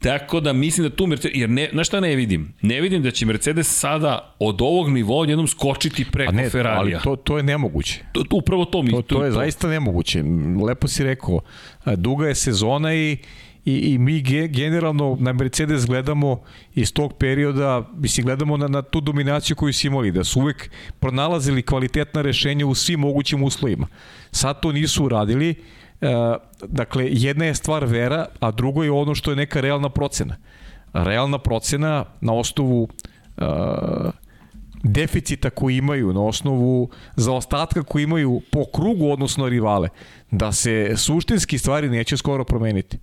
Tako 0.00 0.40
da 0.40 0.52
mislim 0.52 0.88
da 0.88 0.96
tu 0.96 1.06
Mercedes, 1.06 1.36
jer 1.36 1.50
ne, 1.50 1.68
na 1.72 1.84
šta 1.84 2.00
ne 2.00 2.16
vidim? 2.16 2.54
Ne 2.62 2.80
vidim 2.80 3.02
da 3.02 3.10
će 3.10 3.26
Mercedes 3.26 3.78
sada 3.78 4.34
od 4.38 4.62
ovog 4.62 4.90
nivoa 4.90 5.26
jednom 5.28 5.48
skočiti 5.48 6.04
preko 6.12 6.32
ne, 6.32 6.50
Ferrarija. 6.50 6.96
Ali 6.96 7.04
to, 7.04 7.16
to 7.16 7.36
je 7.36 7.42
nemoguće. 7.42 8.04
To, 8.12 8.22
to, 8.22 8.36
upravo 8.36 8.64
to 8.64 8.82
mi. 8.82 8.90
To, 8.90 9.02
to, 9.02 9.14
to 9.14 9.24
je 9.24 9.30
to. 9.30 9.34
zaista 9.34 9.68
nemoguće. 9.68 10.22
Lepo 10.66 10.88
si 10.88 11.04
rekao, 11.04 11.40
duga 11.96 12.28
je 12.28 12.34
sezona 12.34 12.94
i 12.94 13.16
i, 13.66 13.92
i 13.92 13.98
mi 13.98 14.20
ge, 14.22 14.48
generalno 14.48 15.16
na 15.20 15.32
Mercedes 15.32 15.86
gledamo 15.86 16.42
iz 16.74 16.92
tog 16.92 17.12
perioda, 17.18 17.82
mislim, 17.96 18.26
gledamo 18.26 18.56
na, 18.56 18.68
na 18.68 18.82
tu 18.82 19.00
dominaciju 19.00 19.56
koju 19.56 19.72
su 19.72 19.86
imali, 19.86 20.12
da 20.12 20.24
su 20.24 20.40
uvek 20.40 20.70
pronalazili 21.00 21.62
kvalitetna 21.62 22.22
rešenja 22.22 22.66
u 22.66 22.74
svim 22.74 23.00
mogućim 23.00 23.42
uslovima. 23.42 23.86
Sad 24.30 24.60
to 24.60 24.72
nisu 24.72 25.04
uradili, 25.04 25.50
e, 25.50 25.56
dakle, 26.66 27.08
jedna 27.10 27.44
je 27.44 27.54
stvar 27.54 27.84
vera, 27.84 28.26
a 28.40 28.50
drugo 28.50 28.84
je 28.84 28.90
ono 28.90 29.14
što 29.14 29.30
je 29.30 29.36
neka 29.36 29.60
realna 29.60 29.88
procena. 29.88 30.36
Realna 30.92 31.38
procena 31.38 32.04
na 32.20 32.32
osnovu 32.32 32.88
e, 33.36 33.42
deficita 34.82 35.50
koji 35.50 35.76
imaju, 35.76 36.12
na 36.12 36.22
osnovu 36.22 36.90
zaostatka 37.16 37.82
koji 37.82 38.02
imaju 38.02 38.40
po 38.52 38.64
krugu 38.74 39.10
odnosno 39.10 39.48
rivale, 39.48 39.88
da 40.30 40.52
se 40.52 40.92
suštinski 40.96 41.58
stvari 41.58 41.88
neće 41.88 42.16
skoro 42.16 42.44
promeniti. 42.44 42.98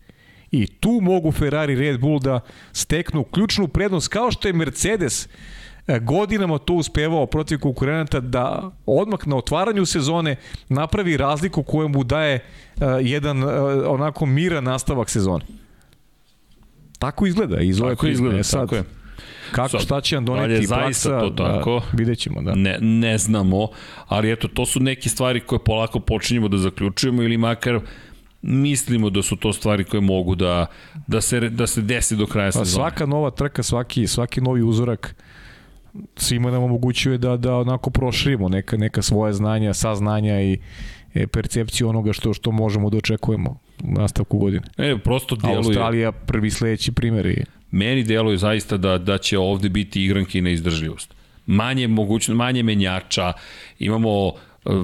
I 0.53 0.67
tu 0.67 0.99
mogu 1.01 1.31
Ferrari 1.31 1.75
Red 1.75 1.99
Bull 1.99 2.19
da 2.19 2.39
steknu 2.71 3.23
ključnu 3.23 3.67
prednost, 3.67 4.07
kao 4.07 4.31
što 4.31 4.47
je 4.47 4.53
Mercedes 4.53 5.27
e, 5.87 5.99
godinama 5.99 6.57
to 6.57 6.73
uspevao 6.73 7.25
protiv 7.25 7.59
konkurenata 7.59 8.19
da 8.19 8.71
odmah 8.85 9.27
na 9.27 9.35
otvaranju 9.35 9.85
sezone 9.85 10.35
napravi 10.69 11.17
razliku 11.17 11.63
koju 11.63 11.89
mu 11.89 12.03
daje 12.03 12.39
uh, 12.75 12.83
jedan 13.01 13.43
uh, 13.43 13.49
onako 13.87 14.25
miran 14.25 14.63
nastavak 14.63 15.09
sezone. 15.09 15.45
Tako 16.99 17.25
izgleda 17.25 17.61
iz 17.61 17.81
ove 17.81 17.95
tako 17.95 18.07
izgleda, 18.07 18.39
e, 18.39 18.43
sad, 18.43 18.61
tako 18.61 18.75
je. 18.75 18.83
Kako, 19.51 19.79
šta 19.79 20.01
će 20.01 20.15
nam 20.15 20.25
doneti 20.25 20.67
praksa, 20.67 21.19
to 21.19 21.29
tako, 21.29 21.79
da, 21.79 21.97
vidjet 21.97 22.19
ćemo, 22.19 22.41
da. 22.41 22.55
Ne, 22.55 22.77
ne 22.81 23.17
znamo, 23.17 23.67
ali 24.07 24.31
eto, 24.31 24.47
to 24.47 24.65
su 24.65 24.79
neke 24.79 25.09
stvari 25.09 25.39
koje 25.39 25.59
polako 25.59 25.99
počinjemo 25.99 26.47
da 26.47 26.57
zaključujemo 26.57 27.23
ili 27.23 27.37
makar 27.37 27.79
mislimo 28.43 29.09
da 29.09 29.21
su 29.21 29.35
to 29.35 29.53
stvari 29.53 29.83
koje 29.83 30.01
mogu 30.01 30.35
da, 30.35 30.65
da, 31.07 31.21
se, 31.21 31.39
da 31.39 31.67
se 31.67 31.81
desi 31.81 32.15
do 32.15 32.25
kraja 32.25 32.47
pa 32.47 32.51
sezone. 32.51 32.83
Svaka 32.83 33.05
nova 33.05 33.31
trka, 33.31 33.63
svaki, 33.63 34.07
svaki 34.07 34.41
novi 34.41 34.63
uzorak 34.63 35.15
svima 36.15 36.51
nam 36.51 36.63
omogućuje 36.63 37.17
da, 37.17 37.37
da 37.37 37.55
onako 37.55 37.89
proširimo 37.89 38.49
neka, 38.49 38.77
neka 38.77 39.01
svoje 39.01 39.33
znanja, 39.33 39.73
saznanja 39.73 40.41
i 40.41 40.57
e, 41.13 41.27
percepciju 41.27 41.89
onoga 41.89 42.13
što 42.13 42.33
što 42.33 42.51
možemo 42.51 42.89
da 42.89 42.97
očekujemo 42.97 43.57
u 43.83 43.91
nastavku 43.91 44.37
godine. 44.37 44.63
E, 44.77 44.97
prosto 45.03 45.35
djeluje... 45.35 45.57
Australija 45.57 46.11
prvi 46.11 46.51
sledeći 46.51 46.91
primer 46.91 47.25
je. 47.25 47.45
Meni 47.71 48.03
deluje 48.03 48.37
zaista 48.37 48.77
da, 48.77 48.97
da 48.97 49.17
će 49.17 49.37
ovde 49.37 49.69
biti 49.69 50.03
igranki 50.03 50.41
na 50.41 50.49
izdržljivost. 50.49 51.13
Manje, 51.45 51.87
mogućno, 51.87 52.35
manje 52.35 52.63
menjača, 52.63 53.33
imamo 53.79 54.31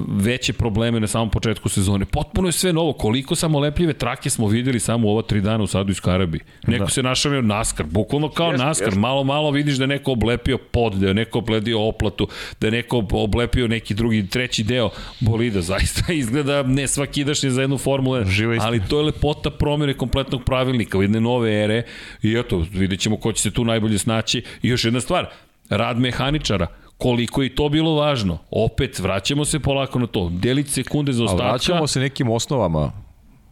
veće 0.08 0.52
probleme 0.52 1.00
na 1.00 1.06
samom 1.06 1.30
početku 1.30 1.68
sezone. 1.68 2.04
Potpuno 2.04 2.48
je 2.48 2.52
sve 2.52 2.72
novo. 2.72 2.92
Koliko 2.92 3.34
samo 3.34 3.58
lepljive 3.58 3.92
trake 3.92 4.30
smo 4.30 4.48
videli 4.48 4.80
samo 4.80 5.10
ova 5.10 5.22
tri 5.22 5.40
dana 5.40 5.64
u 5.64 5.66
Saudijskoj 5.66 6.14
Arabiji. 6.14 6.40
Neko 6.66 6.84
da. 6.84 6.90
se 6.90 7.02
našavio 7.02 7.42
NASCAR, 7.42 7.86
bukvalno 7.86 8.28
kao 8.28 8.50
jest, 8.50 8.64
NASCAR. 8.64 8.88
Jest. 8.88 8.98
Malo, 8.98 9.24
malo 9.24 9.50
vidiš 9.50 9.76
da 9.76 9.84
je 9.84 9.88
neko 9.88 10.12
oblepio 10.12 10.58
pod, 10.58 10.94
da 10.94 11.08
je 11.08 11.14
neko 11.14 11.38
oblepio 11.38 11.80
oplatu, 11.80 12.28
da 12.60 12.66
je 12.66 12.70
neko 12.70 13.06
oblepio 13.12 13.68
neki 13.68 13.94
drugi, 13.94 14.26
treći 14.26 14.64
deo 14.64 14.90
bolida. 15.20 15.60
Zaista 15.70 16.12
izgleda 16.12 16.62
ne 16.62 16.88
svakidašnje 16.88 17.50
za 17.50 17.60
jednu 17.60 17.78
formulu, 17.78 18.24
ali 18.60 18.80
to 18.88 18.98
je 18.98 19.04
lepota 19.04 19.50
promjene 19.50 19.94
kompletnog 19.94 20.44
pravilnika 20.44 20.98
u 20.98 21.02
jedne 21.02 21.20
nove 21.20 21.64
ere 21.64 21.82
i 22.22 22.36
eto, 22.38 22.66
vidjet 22.72 23.00
ćemo 23.00 23.16
ko 23.16 23.32
će 23.32 23.42
se 23.42 23.50
tu 23.50 23.64
najbolje 23.64 23.98
snaći. 23.98 24.42
I 24.62 24.68
još 24.68 24.84
jedna 24.84 25.00
stvar, 25.00 25.26
rad 25.70 25.98
mehaničara 25.98 26.66
koliko 27.00 27.42
je 27.42 27.54
to 27.54 27.68
bilo 27.68 27.94
važno. 27.94 28.38
Opet, 28.50 28.98
vraćamo 28.98 29.44
se 29.44 29.60
polako 29.60 29.98
na 29.98 30.06
to. 30.06 30.28
Delić 30.32 30.68
sekunde 30.68 31.12
za 31.12 31.24
ostatka. 31.24 31.44
A 31.44 31.50
vraćamo 31.50 31.86
se 31.86 32.00
nekim 32.00 32.30
osnovama 32.30 32.92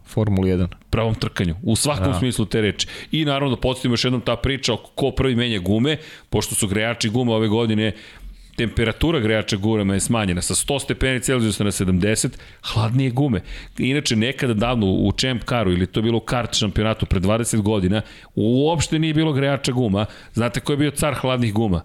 Formula 0.07 0.47
1. 0.47 0.67
Pravom 0.91 1.15
trkanju, 1.15 1.55
u 1.63 1.77
svakom 1.77 2.13
ja. 2.13 2.19
smislu 2.19 2.45
te 2.45 2.61
reči. 2.61 2.87
I 3.13 3.25
naravno 3.25 3.55
da 3.55 3.61
podsjetimo 3.61 3.93
još 3.93 4.05
jednom 4.05 4.21
ta 4.21 4.37
priča 4.37 4.75
o 4.75 4.77
ko 4.77 5.11
prvi 5.11 5.37
menja 5.37 5.59
gume, 5.59 5.97
pošto 6.31 6.55
su 6.55 6.69
grejači 6.69 7.09
gume 7.09 7.35
ove 7.35 7.49
godine 7.49 7.93
temperatura 8.59 9.21
grejača 9.21 9.57
gume 9.57 9.95
je 9.97 10.01
smanjena 10.01 10.43
sa 10.43 10.55
100 10.55 10.81
stepeni 10.83 11.21
Celzijusa 11.21 11.65
na 11.65 11.71
70, 11.71 12.29
hladnije 12.73 13.11
gume. 13.11 13.41
Inače, 13.79 14.17
nekada 14.17 14.55
davno 14.55 14.87
u 14.87 15.13
Champ 15.13 15.45
Caru 15.45 15.73
ili 15.73 15.87
to 15.87 16.01
je 16.01 16.05
bilo 16.05 16.19
u 16.19 16.21
kart 16.21 16.55
šampionatu 16.55 17.07
pre 17.07 17.21
20 17.21 17.63
godina, 17.63 18.03
uopšte 18.35 18.99
nije 18.99 19.15
bilo 19.15 19.33
grejača 19.33 19.73
guma. 19.73 20.07
Znate 20.33 20.61
ko 20.61 20.73
je 20.73 20.77
bio 20.77 20.91
car 20.91 21.15
hladnih 21.15 21.55
guma? 21.55 21.83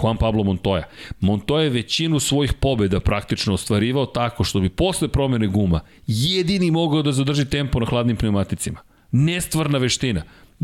Juan 0.00 0.16
Pablo 0.16 0.42
Montoya. 0.42 0.82
Montoya 1.20 1.60
je 1.60 1.70
većinu 1.70 2.20
svojih 2.20 2.52
pobeda 2.52 3.00
praktično 3.00 3.54
ostvarivao 3.54 4.06
tako 4.06 4.44
što 4.44 4.60
bi 4.60 4.68
posle 4.68 5.08
promene 5.08 5.46
guma 5.46 5.80
jedini 6.06 6.70
mogao 6.70 7.02
da 7.02 7.12
zadrži 7.12 7.44
tempo 7.44 7.80
na 7.80 7.86
hladnim 7.86 8.16
pneumaticima. 8.16 8.80
Nestvarna 9.12 9.78
veština 9.78 10.22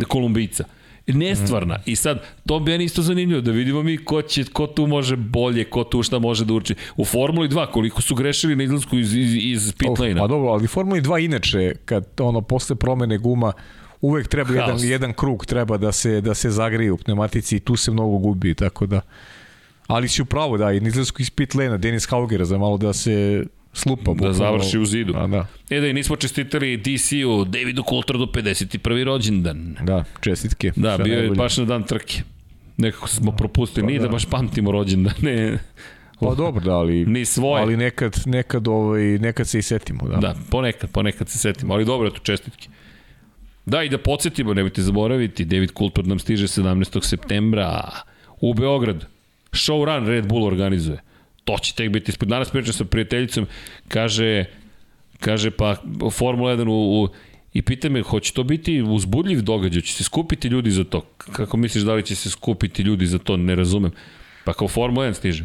Kolumbijca. 0.08 0.64
Nestvarna. 1.06 1.78
I 1.86 1.96
sad, 1.96 2.22
to 2.46 2.58
bi 2.60 2.70
meni 2.70 2.84
isto 2.84 3.02
zanimljivo, 3.02 3.40
da 3.40 3.50
vidimo 3.50 3.82
mi 3.82 3.96
ko, 3.96 4.22
će, 4.22 4.44
ko 4.44 4.66
tu 4.66 4.86
može 4.86 5.16
bolje, 5.16 5.64
ko 5.64 5.84
tu 5.84 6.02
šta 6.02 6.18
može 6.18 6.44
da 6.44 6.54
uči. 6.54 6.74
U 6.96 7.04
Formuli 7.04 7.48
2, 7.48 7.70
koliko 7.70 8.02
su 8.02 8.14
grešili 8.14 8.56
na 8.56 8.64
izlasku 8.64 8.98
iz, 8.98 9.14
iz, 9.14 9.34
iz 9.34 9.72
pit 9.78 9.98
lane-a. 9.98 10.22
Pa 10.22 10.26
dobro, 10.26 10.50
ali 10.50 10.66
Formuli 10.66 11.00
2 11.00 11.24
inače, 11.24 11.74
kad 11.84 12.06
ono, 12.20 12.40
posle 12.40 12.76
promene 12.76 13.18
guma, 13.18 13.52
uvek 14.00 14.28
treba 14.28 14.52
Haos. 14.52 14.58
jedan, 14.58 14.90
jedan 14.90 15.12
krug 15.12 15.46
treba 15.46 15.76
da 15.76 15.92
se, 15.92 16.20
da 16.20 16.34
se 16.34 16.50
zagrije 16.50 16.92
u 16.92 16.96
pneumatici 16.96 17.56
i 17.56 17.60
tu 17.60 17.76
se 17.76 17.90
mnogo 17.90 18.18
gubi, 18.18 18.54
tako 18.54 18.86
da... 18.86 19.00
Ali 19.86 20.08
si 20.08 20.22
upravo, 20.22 20.58
da, 20.58 20.72
i 20.72 20.80
nizlasku 20.80 21.22
iz 21.22 21.30
pit 21.30 21.54
lane 21.54 21.78
Denis 21.78 22.06
Haugera 22.10 22.44
za 22.44 22.58
malo 22.58 22.76
da 22.76 22.92
se 22.92 23.44
slupa. 23.72 24.14
Da 24.14 24.32
završi 24.32 24.78
u 24.78 24.86
zidu. 24.86 25.14
A, 25.16 25.26
da. 25.26 25.46
E 25.70 25.80
da 25.80 25.86
i 25.86 25.92
nismo 25.92 26.16
čestitali 26.16 26.76
DC-u 26.76 27.44
Davidu 27.44 27.82
Coulthard 27.88 28.18
do 28.18 28.26
51. 28.26 29.04
rođendan. 29.04 29.76
Da, 29.82 30.04
čestitke. 30.20 30.72
Da, 30.76 30.98
bio 30.98 31.18
je 31.18 31.30
baš 31.30 31.56
na 31.56 31.64
dan 31.64 31.82
trke. 31.82 32.22
Nekako 32.76 33.08
smo 33.08 33.32
propustili, 33.32 33.84
pa, 33.84 33.86
nije 33.86 33.98
da. 33.98 34.06
da 34.06 34.12
baš 34.12 34.24
pamtimo 34.26 34.72
rođendan, 34.72 35.14
ne. 35.22 35.58
Pa 36.20 36.34
dobro, 36.34 36.64
da, 36.64 36.76
ali, 36.76 37.06
Ni 37.06 37.24
svoje. 37.24 37.62
ali 37.62 37.76
nekad, 37.76 38.22
nekad, 38.26 38.68
ovaj, 38.68 39.02
nekad 39.02 39.48
se 39.48 39.58
i 39.58 39.62
setimo. 39.62 40.08
Da, 40.08 40.16
da 40.16 40.34
ponekad, 40.50 40.90
ponekad 40.90 41.28
se 41.28 41.38
setimo, 41.38 41.74
ali 41.74 41.84
dobro, 41.84 42.10
to 42.10 42.18
čestitke. 42.18 42.68
Da, 43.68 43.82
i 43.82 43.88
da 43.88 43.98
podsjetimo, 43.98 44.54
nemojte 44.54 44.82
zaboraviti, 44.82 45.44
David 45.44 45.72
Coulthard 45.78 46.08
nam 46.08 46.18
stiže 46.18 46.46
17. 46.46 47.04
septembra 47.04 47.90
u 48.40 48.54
Beograd. 48.54 49.04
Showrun 49.52 50.06
Red 50.06 50.28
Bull 50.28 50.44
organizuje. 50.44 51.02
To 51.44 51.58
će 51.62 51.74
tek 51.74 51.90
biti 51.90 52.10
ispod. 52.10 52.28
Danas 52.28 52.50
pričam 52.50 52.72
sa 52.72 52.84
prijateljicom, 52.84 53.46
kaže, 53.88 54.44
kaže 55.20 55.50
pa 55.50 55.76
Formula 56.12 56.56
1 56.56 56.68
u, 56.68 57.02
u 57.02 57.08
I 57.52 57.62
pita 57.62 57.88
me, 57.88 58.02
hoće 58.02 58.32
to 58.32 58.42
biti 58.44 58.82
uzbudljiv 58.82 59.42
događaj, 59.42 59.82
će 59.82 59.92
se 59.94 60.04
skupiti 60.04 60.48
ljudi 60.48 60.70
za 60.70 60.84
to? 60.84 61.00
Kako 61.18 61.56
misliš 61.56 61.84
da 61.84 61.94
li 61.94 62.02
će 62.02 62.14
se 62.14 62.30
skupiti 62.30 62.82
ljudi 62.82 63.06
za 63.06 63.18
to? 63.18 63.36
Ne 63.36 63.54
razumem. 63.54 63.92
Pa 64.44 64.52
kao 64.52 64.68
Formula 64.68 65.06
1 65.06 65.12
stiže. 65.12 65.44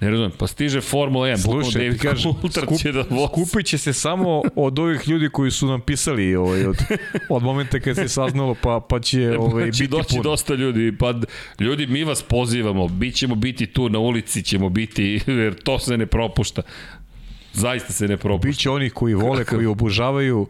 Ne 0.00 0.10
razumem, 0.10 0.30
pa 0.38 0.46
stiže 0.46 0.80
Formula 0.80 1.26
1, 1.28 1.36
Slušaj, 1.42 1.82
David 1.82 2.00
kažem, 2.00 2.32
skup, 2.32 2.78
će 2.78 2.92
da 2.92 3.04
vozi. 3.10 3.28
Skupit 3.28 3.66
će 3.66 3.78
se 3.78 3.92
samo 3.92 4.42
od 4.54 4.78
ovih 4.78 5.08
ljudi 5.08 5.28
koji 5.28 5.50
su 5.50 5.66
nam 5.66 5.80
pisali 5.80 6.36
ovaj, 6.36 6.66
od, 6.66 6.76
od 7.28 7.42
momenta 7.42 7.80
kad 7.80 7.96
se 7.96 8.08
saznalo, 8.08 8.54
pa, 8.62 8.80
pa 8.88 9.00
će 9.00 9.30
ovaj, 9.38 9.64
znači, 9.64 9.82
biti 9.82 9.90
doći 9.90 10.08
puno. 10.10 10.22
dosta 10.22 10.54
ljudi, 10.54 10.96
pa 10.98 11.14
ljudi, 11.60 11.86
mi 11.86 12.04
vas 12.04 12.22
pozivamo, 12.22 12.88
bit 12.88 13.14
ćemo 13.14 13.34
biti 13.34 13.66
tu, 13.66 13.88
na 13.88 13.98
ulici 13.98 14.42
ćemo 14.42 14.68
biti, 14.68 15.20
jer 15.26 15.54
to 15.54 15.78
se 15.78 15.96
ne 15.96 16.06
propušta. 16.06 16.62
Zaista 17.52 17.92
se 17.92 18.08
ne 18.08 18.16
propušta. 18.16 18.48
Biće 18.48 18.70
onih 18.70 18.92
koji 18.92 19.14
vole, 19.14 19.44
koji 19.44 19.66
obožavaju, 19.66 20.46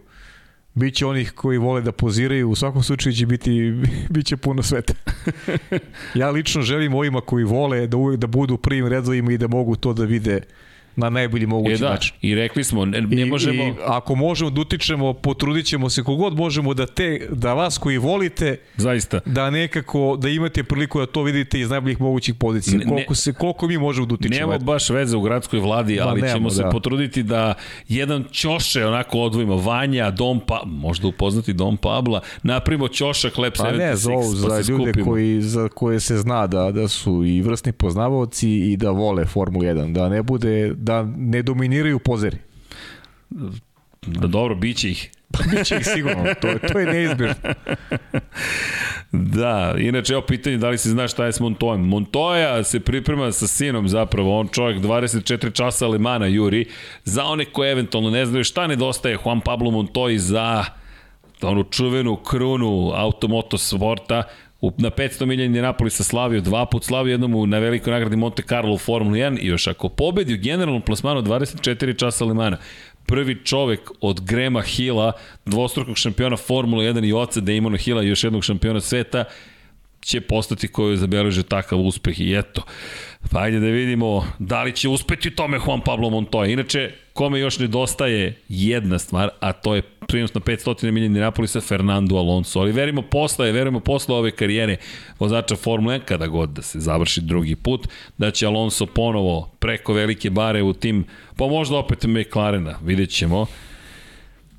Biće 0.73 1.05
onih 1.05 1.31
koji 1.31 1.57
vole 1.57 1.81
da 1.81 1.91
poziraju, 1.91 2.49
u 2.49 2.55
svakom 2.55 2.83
slučaju 2.83 3.15
će 3.15 3.25
biti, 3.25 3.73
biće 4.15 4.37
puno 4.37 4.63
sveta. 4.63 4.93
ja 6.15 6.29
lično 6.29 6.61
želim 6.61 6.93
ovima 6.93 7.21
koji 7.21 7.43
vole 7.43 7.87
da 7.87 7.97
uvek 7.97 8.19
da 8.19 8.27
budu 8.27 8.53
u 8.53 8.57
prvim 8.57 8.87
redovima 8.87 9.31
i 9.31 9.37
da 9.37 9.47
mogu 9.47 9.75
to 9.75 9.93
da 9.93 10.03
vide 10.03 10.41
na 10.95 11.09
najbolji 11.09 11.45
mogući 11.45 11.73
e 11.73 11.77
da, 11.77 11.89
način. 11.89 12.15
I 12.21 12.35
rekli 12.35 12.63
smo, 12.63 12.85
ne, 12.85 13.01
ne 13.01 13.21
I, 13.21 13.25
možemo... 13.25 13.63
I 13.63 13.73
ako 13.85 14.15
možemo 14.15 14.49
da 14.49 14.61
utičemo, 14.61 15.13
potrudit 15.13 15.65
ćemo 15.65 15.89
se 15.89 16.03
kogod 16.03 16.35
možemo 16.35 16.73
da 16.73 16.85
te, 16.85 17.27
da 17.31 17.53
vas 17.53 17.77
koji 17.77 17.97
volite, 17.97 18.57
Zaista. 18.77 19.19
da 19.25 19.49
nekako, 19.49 20.17
da 20.21 20.29
imate 20.29 20.63
priliku 20.63 20.99
da 20.99 21.05
to 21.05 21.23
vidite 21.23 21.59
iz 21.59 21.69
najboljih 21.69 22.01
mogućih 22.01 22.35
pozicija. 22.35 22.77
Ne, 22.77 22.85
koliko, 22.85 23.15
se, 23.15 23.33
koliko 23.33 23.67
mi 23.67 23.77
možemo 23.77 24.05
da 24.05 24.13
utičemo. 24.13 24.51
Nema 24.51 24.57
baš 24.63 24.89
veze 24.89 25.17
u 25.17 25.21
gradskoj 25.21 25.59
vladi, 25.59 25.99
ali 25.99 26.21
nemamo, 26.21 26.37
ćemo 26.37 26.49
se 26.49 26.63
da. 26.63 26.69
potruditi 26.69 27.23
da 27.23 27.53
jedan 27.87 28.25
ćoše 28.31 28.85
onako 28.85 29.19
odvojimo. 29.19 29.55
Vanja, 29.55 30.11
Dom 30.11 30.41
pa, 30.47 30.61
možda 30.65 31.07
upoznati 31.07 31.53
Dom 31.53 31.77
Pabla, 31.77 32.21
napravimo 32.43 32.87
ćošak 32.87 33.37
Lab 33.37 33.53
pa 33.57 33.63
76, 33.63 33.77
ne, 33.77 33.95
za, 33.95 34.11
ovo, 34.11 34.21
pa 34.21 34.61
za 34.61 34.71
ljude 34.71 34.83
skupimo. 34.83 35.05
koji, 35.05 35.41
za 35.41 35.67
koje 35.67 35.99
se 35.99 36.17
zna 36.17 36.47
da, 36.47 36.71
da 36.71 36.87
su 36.87 37.25
i 37.25 37.41
vrstni 37.41 37.71
poznavaoci 37.71 38.49
i 38.49 38.77
da 38.77 38.91
vole 38.91 39.25
Formulu 39.25 39.63
1, 39.63 39.93
da 39.93 40.09
ne 40.09 40.23
bude, 40.23 40.73
da 40.89 41.03
ne 41.17 41.41
dominiraju 41.41 41.99
pozeri. 41.99 42.37
Da 44.01 44.27
dobro, 44.27 44.55
bit 44.55 44.77
će 44.77 44.89
ih. 44.89 45.11
Pa 45.31 45.43
biće 45.51 45.75
ih 45.75 45.85
sigurno, 45.85 46.23
to, 46.41 46.47
to 46.71 46.79
je 46.79 46.85
neizbježno. 46.85 47.35
da, 49.11 49.75
inače, 49.77 50.13
evo 50.13 50.21
pitanje 50.21 50.57
da 50.57 50.69
li 50.69 50.77
se 50.77 50.89
zna 50.89 51.07
šta 51.07 51.25
je 51.25 51.33
s 51.33 51.39
Montojem. 51.39 51.81
Montoya 51.89 52.63
se 52.63 52.79
priprema 52.79 53.31
sa 53.31 53.47
sinom 53.47 53.87
zapravo, 53.87 54.39
on 54.39 54.47
čovjek 54.47 54.81
24 54.81 55.53
časa 55.53 55.85
Alemana 55.85 56.25
juri. 56.27 56.65
Za 57.03 57.23
one 57.23 57.45
koje 57.45 57.71
eventualno 57.71 58.09
ne 58.09 58.25
znaju 58.25 58.43
šta 58.43 58.67
nedostaje 58.67 59.17
Juan 59.25 59.41
Pablo 59.41 59.71
Montoy 59.71 60.17
za 60.17 60.65
onu 61.41 61.63
čuvenu 61.63 62.15
krunu 62.15 62.91
automoto 62.95 63.57
sporta, 63.57 64.23
U, 64.61 64.71
na 64.77 64.89
500 64.89 65.25
milija 65.25 65.45
Indianapolisa 65.45 66.03
slavio 66.03 66.41
dva 66.41 66.65
put, 66.65 66.83
slavio 66.83 67.11
jednom 67.11 67.35
u, 67.35 67.47
na 67.47 67.59
velikoj 67.59 67.93
nagradi 67.93 68.15
Monte 68.15 68.43
Carlo 68.43 68.73
u 68.73 68.77
Formuli 68.77 69.19
1 69.19 69.39
i 69.41 69.47
još 69.47 69.67
ako 69.67 69.89
pobedi 69.89 70.33
u 70.33 70.37
generalnom 70.37 70.81
plasmanu 70.81 71.21
24 71.21 71.99
časa 71.99 72.25
Lemana, 72.25 72.57
prvi 73.05 73.45
čovek 73.45 73.91
od 74.01 74.21
Grema 74.21 74.61
Hilla, 74.61 75.11
dvostrukog 75.45 75.97
šampiona 75.97 76.37
Formula 76.37 76.83
1 76.83 77.07
i 77.07 77.13
oca 77.13 77.39
Damona 77.39 77.77
Hilla 77.77 78.03
i 78.03 78.07
još 78.07 78.23
jednog 78.23 78.43
šampiona 78.43 78.81
sveta, 78.81 79.23
će 80.01 80.21
postati 80.21 80.67
koju 80.67 80.97
zabeleže 80.97 81.43
takav 81.43 81.79
uspeh 81.79 82.19
i 82.19 82.37
eto. 82.37 82.63
Pa 83.31 83.39
ajde 83.39 83.59
da 83.59 83.65
vidimo 83.65 84.25
da 84.39 84.63
li 84.63 84.75
će 84.75 84.89
uspeti 84.89 85.27
u 85.27 85.31
tome 85.31 85.59
Juan 85.67 85.81
Pablo 85.81 86.09
Montoya. 86.09 86.53
Inače, 86.53 86.91
kome 87.13 87.39
još 87.39 87.59
nedostaje 87.59 88.41
jedna 88.49 88.99
stvar, 88.99 89.29
a 89.39 89.53
to 89.53 89.75
je 89.75 89.81
prinos 89.81 90.33
na 90.33 90.41
500 90.41 90.91
milija 90.91 91.05
Indianapolisa 91.05 91.61
Fernando 91.61 92.15
Alonso. 92.15 92.59
Ali 92.59 92.71
verimo 92.71 93.01
posla 93.01 93.45
je, 93.45 93.51
verimo 93.51 93.79
posla 93.79 94.15
ove 94.15 94.31
karijere 94.31 94.77
vozača 95.19 95.55
Formule 95.55 95.99
1, 95.99 96.05
kada 96.05 96.27
god 96.27 96.49
da 96.49 96.61
se 96.61 96.79
završi 96.79 97.21
drugi 97.21 97.55
put, 97.55 97.87
da 98.17 98.31
će 98.31 98.47
Alonso 98.47 98.85
ponovo 98.85 99.51
preko 99.59 99.93
velike 99.93 100.29
bare 100.29 100.63
u 100.63 100.73
tim, 100.73 101.05
pa 101.37 101.47
možda 101.47 101.77
opet 101.77 102.03
McLarena, 102.03 102.79
vidjet 102.83 103.09
ćemo. 103.09 103.45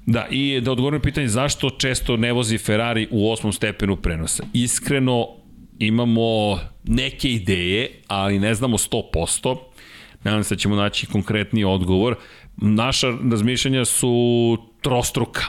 Da, 0.07 0.27
i 0.31 0.61
da 0.61 0.73
odgovorim 0.73 1.01
pitanje 1.01 1.29
zašto 1.29 1.71
često 1.71 2.17
ne 2.17 2.33
vozi 2.33 2.59
Ferrari 2.59 3.09
u 3.11 3.33
osmom 3.33 3.53
stepenu 3.53 3.97
prenosa. 3.97 4.45
Iskreno, 4.53 5.29
imamo 5.81 6.59
neke 6.85 7.29
ideje, 7.29 7.91
ali 8.07 8.39
ne 8.39 8.55
znamo 8.55 8.79
100%. 8.79 9.57
Nadam 10.25 10.45
se 10.45 10.55
da 10.55 10.59
ćemo 10.59 10.77
naći 10.77 11.07
konkretni 11.07 11.65
odgovor. 11.65 12.17
Naša 12.57 13.07
razmišljanja 13.31 13.85
su 13.85 14.57
trostruka. 14.81 15.43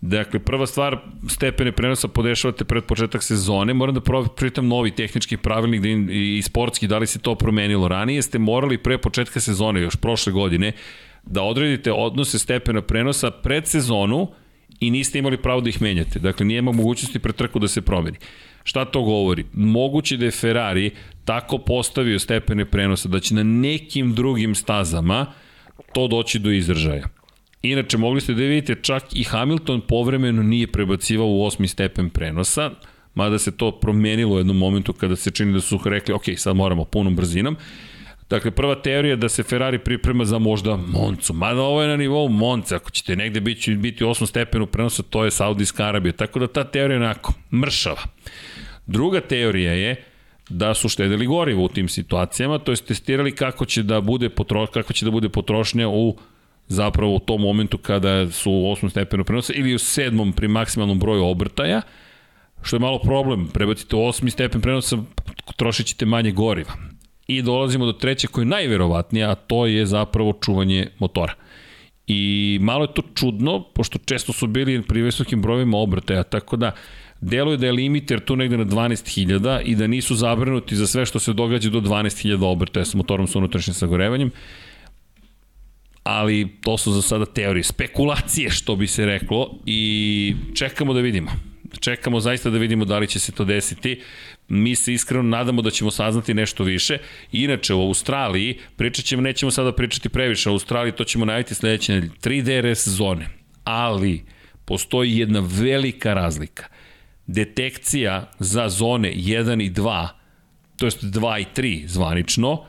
Dakle, 0.00 0.40
prva 0.40 0.66
stvar, 0.66 0.98
stepene 1.28 1.72
prenosa 1.72 2.08
podešavate 2.08 2.64
pred 2.64 2.84
početak 2.84 3.22
sezone. 3.22 3.74
Moram 3.74 3.94
da 3.94 4.00
pročitam 4.00 4.68
novi 4.68 4.90
tehnički 4.90 5.36
pravilnik 5.36 5.80
da 5.80 5.88
i 6.12 6.42
sportski, 6.42 6.86
da 6.86 6.98
li 6.98 7.06
se 7.06 7.18
to 7.18 7.34
promenilo. 7.34 7.88
Ranije 7.88 8.22
ste 8.22 8.38
morali 8.38 8.78
pre 8.78 8.98
početka 8.98 9.40
sezone, 9.40 9.80
još 9.80 9.96
prošle 9.96 10.32
godine, 10.32 10.72
da 11.22 11.42
odredite 11.42 11.92
odnose 11.92 12.38
stepena 12.38 12.82
prenosa 12.82 13.30
pred 13.30 13.66
sezonu 13.66 14.28
i 14.80 14.90
niste 14.90 15.18
imali 15.18 15.42
pravo 15.42 15.60
da 15.60 15.68
ih 15.68 15.82
menjate. 15.82 16.18
Dakle, 16.18 16.46
nije 16.46 16.62
mogućnosti 16.62 17.18
pre 17.18 17.32
trku 17.32 17.58
da 17.58 17.68
se 17.68 17.80
promeni. 17.80 18.16
Šta 18.64 18.84
to 18.84 19.02
govori? 19.02 19.44
Moguće 19.52 20.16
da 20.16 20.24
je 20.24 20.30
Ferrari 20.30 20.90
tako 21.24 21.58
postavio 21.58 22.18
stepene 22.18 22.64
prenosa 22.64 23.08
da 23.08 23.20
će 23.20 23.34
na 23.34 23.42
nekim 23.42 24.14
drugim 24.14 24.54
stazama 24.54 25.26
to 25.92 26.08
doći 26.08 26.38
do 26.38 26.50
izražaja. 26.50 27.08
Inače, 27.62 27.98
mogli 27.98 28.20
ste 28.20 28.34
da 28.34 28.42
vidite, 28.42 28.74
čak 28.82 29.02
i 29.12 29.24
Hamilton 29.24 29.80
povremeno 29.80 30.42
nije 30.42 30.66
prebacivao 30.66 31.26
u 31.26 31.44
osmi 31.44 31.68
stepen 31.68 32.10
prenosa, 32.10 32.70
mada 33.14 33.38
se 33.38 33.56
to 33.56 33.70
promenilo 33.80 34.34
u 34.34 34.38
jednom 34.38 34.58
momentu 34.58 34.92
kada 34.92 35.16
se 35.16 35.30
čini 35.30 35.52
da 35.52 35.60
su 35.60 35.80
rekli, 35.84 36.14
ok, 36.14 36.24
sad 36.36 36.56
moramo 36.56 36.84
punom 36.84 37.16
brzinom. 37.16 37.56
Dakle, 38.30 38.50
prva 38.50 38.74
teorija 38.74 39.16
da 39.16 39.28
se 39.28 39.42
Ferrari 39.42 39.78
priprema 39.78 40.24
za 40.24 40.38
možda 40.38 40.76
Moncu, 40.76 41.32
mada 41.32 41.60
ovo 41.60 41.82
je 41.82 41.88
na 41.88 41.96
nivou 41.96 42.28
Monca, 42.28 42.76
ako 42.76 42.90
ćete 42.90 43.16
negde 43.16 43.40
biti, 43.40 43.74
biti 43.74 44.04
u 44.04 44.08
osmom 44.08 44.26
stepenu 44.26 44.66
prenosa, 44.66 45.02
to 45.02 45.24
je 45.24 45.30
Saudijska 45.30 45.84
Arabija, 45.84 46.12
tako 46.12 46.38
da 46.38 46.46
ta 46.46 46.64
teorija 46.64 46.96
je 46.96 47.04
onako 47.04 47.32
mršava. 47.52 48.02
Druga 48.86 49.20
teorija 49.20 49.72
je 49.72 50.04
da 50.48 50.74
su 50.74 50.88
štedili 50.88 51.26
gorivo 51.26 51.64
u 51.64 51.68
tim 51.68 51.88
situacijama, 51.88 52.58
to 52.58 52.72
je 52.72 52.76
testirali 52.76 53.34
kako 53.34 53.64
će 53.64 53.82
da 53.82 54.00
bude 54.00 54.28
potro, 54.28 54.66
kako 54.66 54.92
će 54.92 55.04
da 55.04 55.10
bude 55.10 55.28
potrošnja 55.28 55.88
u 55.88 56.16
zapravo 56.68 57.14
u 57.14 57.18
tom 57.18 57.40
momentu 57.40 57.78
kada 57.78 58.30
su 58.30 58.52
u 58.52 58.70
osmom 58.70 58.90
stepenu 58.90 59.24
prenosa 59.24 59.52
ili 59.56 59.74
u 59.74 59.78
sedmom 59.78 60.32
pri 60.32 60.48
maksimalnom 60.48 60.98
broju 60.98 61.24
obrtaja, 61.24 61.82
što 62.62 62.76
je 62.76 62.80
malo 62.80 62.98
problem, 62.98 63.48
prebacite 63.48 63.96
u 63.96 64.06
osmi 64.06 64.30
stepen 64.30 64.60
prenosa, 64.60 64.96
trošit 65.56 65.86
ćete 65.86 66.06
manje 66.06 66.32
goriva. 66.32 66.72
I 67.26 67.42
dolazimo 67.42 67.86
do 67.86 67.92
treće 67.92 68.26
koje 68.26 68.42
je 68.42 68.46
najverovatnije, 68.46 69.26
a 69.26 69.34
to 69.34 69.66
je 69.66 69.86
zapravo 69.86 70.32
čuvanje 70.40 70.88
motora. 70.98 71.34
I 72.06 72.58
malo 72.62 72.84
je 72.84 72.94
to 72.94 73.02
čudno, 73.14 73.64
pošto 73.74 73.98
često 73.98 74.32
su 74.32 74.46
bili 74.46 74.82
pri 74.82 75.02
visokim 75.02 75.42
brojevima 75.42 75.78
obrtaja, 75.78 76.22
tako 76.22 76.56
da 76.56 76.72
deluje 77.24 77.56
da 77.56 77.66
je 77.66 77.72
limiter 77.72 78.20
tu 78.20 78.36
negde 78.36 78.56
na 78.56 78.64
12.000 78.64 79.60
i 79.64 79.74
da 79.74 79.86
nisu 79.86 80.14
zabrinuti 80.14 80.76
za 80.76 80.86
sve 80.86 81.06
što 81.06 81.18
se 81.18 81.32
događa 81.32 81.70
do 81.70 81.80
12.000 81.80 82.44
obrtaja 82.44 82.84
sa 82.84 82.96
motorom 82.96 83.26
sa 83.26 83.38
unutrašnjim 83.38 83.74
sagorevanjem 83.74 84.30
ali 86.04 86.48
to 86.60 86.78
su 86.78 86.92
za 86.92 87.02
sada 87.02 87.26
teorije, 87.26 87.64
spekulacije 87.64 88.50
što 88.50 88.76
bi 88.76 88.86
se 88.86 89.06
reklo 89.06 89.58
i 89.66 90.34
čekamo 90.54 90.94
da 90.94 91.00
vidimo. 91.00 91.30
Čekamo 91.80 92.20
zaista 92.20 92.50
da 92.50 92.58
vidimo 92.58 92.84
da 92.84 92.98
li 92.98 93.06
će 93.06 93.18
se 93.18 93.32
to 93.32 93.44
desiti. 93.44 94.00
Mi 94.48 94.74
se 94.74 94.92
iskreno 94.92 95.22
nadamo 95.22 95.62
da 95.62 95.70
ćemo 95.70 95.90
saznati 95.90 96.34
nešto 96.34 96.64
više. 96.64 96.98
Inače, 97.32 97.74
u 97.74 97.80
Australiji, 97.80 98.58
pričat 98.76 99.04
ćemo, 99.04 99.22
nećemo 99.22 99.50
sada 99.50 99.72
pričati 99.72 100.08
previše, 100.08 100.50
u 100.50 100.52
Australiji 100.52 100.92
to 100.92 101.04
ćemo 101.04 101.24
najaviti 101.24 101.54
sledeće 101.54 101.92
nedelje. 101.92 102.12
3 102.22 102.42
DRS 102.42 102.88
zone, 102.88 103.28
ali 103.64 104.22
postoji 104.64 105.18
jedna 105.18 105.42
velika 105.50 106.14
razlika. 106.14 106.64
Detekcija 107.26 108.30
za 108.38 108.68
zone 108.68 109.12
1 109.12 109.62
i 109.66 109.70
2, 109.70 110.08
to 110.76 110.86
jest 110.86 111.04
2 111.04 111.40
i 111.40 111.46
3 111.56 111.86
zvanično, 111.86 112.64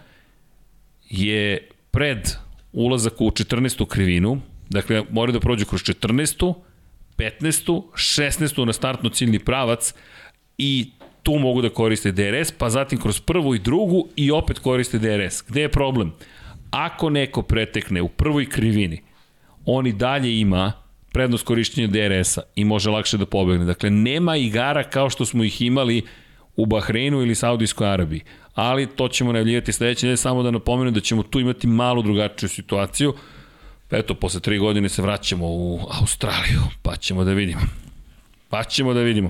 je 1.09 1.69
pred 1.91 2.31
ulazak 2.73 3.21
u 3.21 3.31
14. 3.31 3.87
krivinu, 3.87 4.41
dakle 4.69 5.03
moraju 5.09 5.33
da 5.33 5.39
prođu 5.39 5.65
kroz 5.65 5.81
14. 5.81 6.53
15. 7.17 7.81
16. 7.93 8.65
na 8.65 8.73
startno 8.73 9.09
ciljni 9.09 9.39
pravac 9.39 9.93
i 10.57 10.91
tu 11.23 11.39
mogu 11.39 11.61
da 11.61 11.69
koriste 11.69 12.11
DRS, 12.11 12.51
pa 12.51 12.69
zatim 12.69 12.99
kroz 12.99 13.19
prvu 13.19 13.55
i 13.55 13.59
drugu 13.59 14.07
i 14.15 14.31
opet 14.31 14.59
koriste 14.59 14.99
DRS. 14.99 15.43
Gde 15.47 15.61
je 15.61 15.71
problem? 15.71 16.13
Ako 16.71 17.09
neko 17.09 17.41
pretekne 17.41 18.01
u 18.01 18.07
prvoj 18.07 18.49
krivini, 18.49 19.01
on 19.65 19.87
i 19.87 19.93
dalje 19.93 20.39
ima 20.39 20.84
prednost 21.15 21.45
korišćenja 21.45 21.87
DRS-a 21.87 22.41
i 22.55 22.65
može 22.65 22.89
lakše 22.89 23.17
da 23.17 23.25
pobegne. 23.25 23.65
Dakle, 23.65 23.89
nema 23.89 24.37
igara 24.37 24.83
kao 24.83 25.09
što 25.09 25.25
smo 25.25 25.43
ih 25.43 25.61
imali 25.61 26.01
u 26.55 26.65
Bahreinu 26.65 27.21
ili 27.21 27.35
Saudijskoj 27.35 27.87
Arabiji 27.87 28.21
ali 28.55 28.87
to 28.87 29.07
ćemo 29.07 29.31
najavljivati 29.31 29.73
sledeće 29.73 30.05
nedelje, 30.05 30.17
samo 30.17 30.43
da 30.43 30.51
napomenu 30.51 30.91
da 30.91 30.99
ćemo 30.99 31.23
tu 31.23 31.39
imati 31.39 31.67
malo 31.67 32.01
drugačiju 32.01 32.49
situaciju. 32.49 33.13
Eto, 33.91 34.13
posle 34.13 34.39
tri 34.39 34.57
godine 34.57 34.89
se 34.89 35.01
vraćamo 35.01 35.45
u 35.47 35.79
Australiju, 36.01 36.61
pa 36.81 36.95
ćemo 36.95 37.23
da 37.23 37.31
vidimo. 37.33 37.61
Pa 38.49 38.63
ćemo 38.63 38.93
da 38.93 39.01
vidimo. 39.01 39.29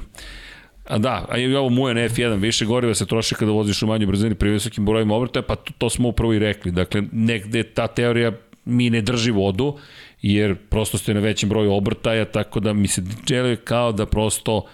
A 0.87 0.97
da, 0.97 1.25
a 1.29 1.37
i 1.37 1.55
ovo 1.55 1.69
mu 1.69 1.89
je 1.89 2.09
F1, 2.09 2.39
više 2.39 2.65
goriva 2.65 2.95
se 2.95 3.05
troši 3.05 3.35
kada 3.35 3.51
voziš 3.51 3.81
u 3.83 3.87
manjoj 3.87 4.07
brzini 4.07 4.35
pri 4.35 4.49
visokim 4.49 4.85
brojima 4.85 5.15
obrtaja, 5.15 5.43
pa 5.43 5.55
to, 5.55 5.73
to 5.77 5.89
smo 5.89 6.07
upravo 6.07 6.33
i 6.33 6.39
rekli. 6.39 6.71
Dakle, 6.71 7.03
negde 7.11 7.63
ta 7.63 7.87
teorija 7.87 8.31
mi 8.65 8.89
ne 8.89 9.01
drži 9.01 9.31
vodu, 9.31 9.77
jer 10.21 10.55
prosto 10.55 10.97
ste 10.97 11.13
na 11.13 11.19
većem 11.19 11.49
broju 11.49 11.73
obrtaja, 11.73 12.25
tako 12.25 12.59
da 12.59 12.73
mi 12.73 12.87
se 12.87 13.03
žele 13.29 13.55
kao 13.55 13.91
da 13.91 14.05
prosto 14.05 14.65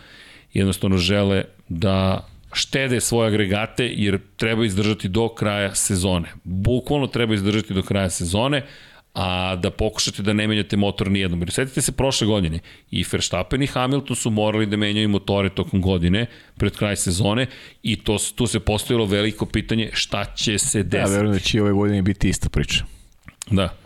jednostavno 0.53 0.97
žele 0.97 1.43
da 1.69 2.27
štede 2.53 3.01
svoje 3.01 3.27
agregate 3.27 3.91
jer 3.95 4.19
treba 4.37 4.65
izdržati 4.65 5.07
do 5.07 5.29
kraja 5.29 5.75
sezone. 5.75 6.29
Bukvalno 6.43 7.07
treba 7.07 7.33
izdržati 7.33 7.73
do 7.73 7.81
kraja 7.81 8.09
sezone, 8.09 8.65
a 9.13 9.55
da 9.55 9.71
pokušate 9.71 10.23
da 10.23 10.33
ne 10.33 10.47
menjate 10.47 10.77
motor 10.77 11.11
nijednom. 11.11 11.41
Jer 11.41 11.51
setite 11.51 11.81
se 11.81 11.91
prošle 11.91 12.27
godine, 12.27 12.59
i 12.91 13.05
Verstappen 13.11 13.63
i 13.63 13.67
Hamilton 13.67 14.15
su 14.15 14.29
morali 14.29 14.65
da 14.65 14.77
menjaju 14.77 15.09
motore 15.09 15.49
tokom 15.49 15.81
godine, 15.81 16.25
pred 16.57 16.77
kraj 16.77 16.95
sezone, 16.95 17.47
i 17.83 17.95
to, 17.95 18.17
tu 18.35 18.47
se 18.47 18.59
postavilo 18.59 19.05
veliko 19.05 19.45
pitanje 19.45 19.89
šta 19.93 20.25
će 20.35 20.57
se 20.57 20.83
desiti. 20.83 21.11
Ja 21.11 21.17
verujem 21.17 21.33
da 21.33 21.39
će 21.39 21.61
ove 21.61 21.71
godine 21.71 22.01
biti 22.01 22.29
ista 22.29 22.49
priča. 22.49 22.85
Da. 23.49 23.80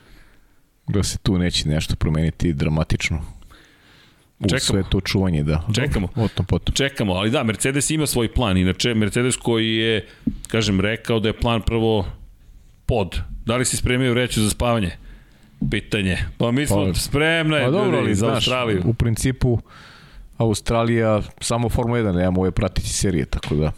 Da 0.88 1.04
se 1.04 1.18
tu 1.18 1.38
neće 1.38 1.68
nešto 1.70 1.96
promeniti 1.96 2.54
dramatično 2.54 3.36
u 4.40 4.44
Čekamo. 4.44 4.60
sve 4.60 4.84
to 4.90 5.02
čuvanje, 5.02 5.44
da. 5.44 5.64
Čekamo. 5.76 6.08
Potom, 6.08 6.46
potom. 6.46 6.76
Čekamo, 6.76 7.14
ali 7.14 7.30
da, 7.30 7.44
Mercedes 7.44 7.90
ima 7.90 8.08
svoj 8.08 8.34
plan. 8.34 8.58
Inače, 8.58 8.94
Mercedes 8.94 9.36
koji 9.36 9.76
je, 9.76 10.08
kažem, 10.48 10.82
rekao 10.82 11.20
da 11.20 11.30
je 11.30 11.40
plan 11.40 11.62
prvo 11.62 12.06
pod. 12.86 13.20
Da 13.46 13.58
li 13.58 13.66
si 13.66 13.78
spremio 13.78 14.14
reći 14.14 14.42
za 14.42 14.50
spavanje? 14.50 14.92
Pitanje. 15.72 16.18
Pa 16.38 16.52
mi 16.52 16.68
smo 16.68 16.86
pa, 16.86 16.94
spremne 16.94 17.64
pa, 17.64 17.72
dobro, 17.72 17.98
ali, 17.98 18.16
za 18.16 18.26
znaš, 18.26 18.36
Australiju. 18.36 18.82
U 18.86 18.94
principu, 18.94 19.60
Australija 20.38 21.22
samo 21.42 21.70
Formula 21.70 22.00
1, 22.00 22.16
nemamo 22.16 22.42
ove 22.42 22.52
pratiti 22.52 22.90
serije, 22.90 23.26
tako 23.26 23.56
da. 23.56 23.72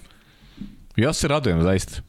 Ja 0.95 1.13
se 1.13 1.27
radujem, 1.27 1.61
zaista. 1.61 2.01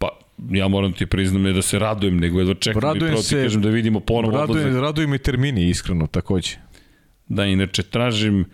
Pa, 0.00 0.08
ja 0.50 0.68
moram 0.68 0.92
ti 0.92 1.06
priznam 1.06 1.42
ne 1.42 1.52
da 1.52 1.62
se 1.62 1.78
radujem, 1.78 2.16
nego 2.20 2.38
jedva 2.38 2.54
čekam 2.54 2.82
radujem 2.82 3.12
i 3.12 3.16
prvo 3.16 3.22
ti 3.22 3.34
kažem 3.34 3.62
da 3.62 3.68
vidimo 3.68 4.00
ponovo 4.00 4.36
radujem, 4.36 4.66
odlazak. 4.66 4.82
Radujem 4.82 5.14
i 5.14 5.18
termini, 5.18 5.68
iskreno, 5.68 6.06
takođe. 6.06 6.56
Da, 7.28 7.44
inače, 7.44 7.82
tražim, 7.82 8.44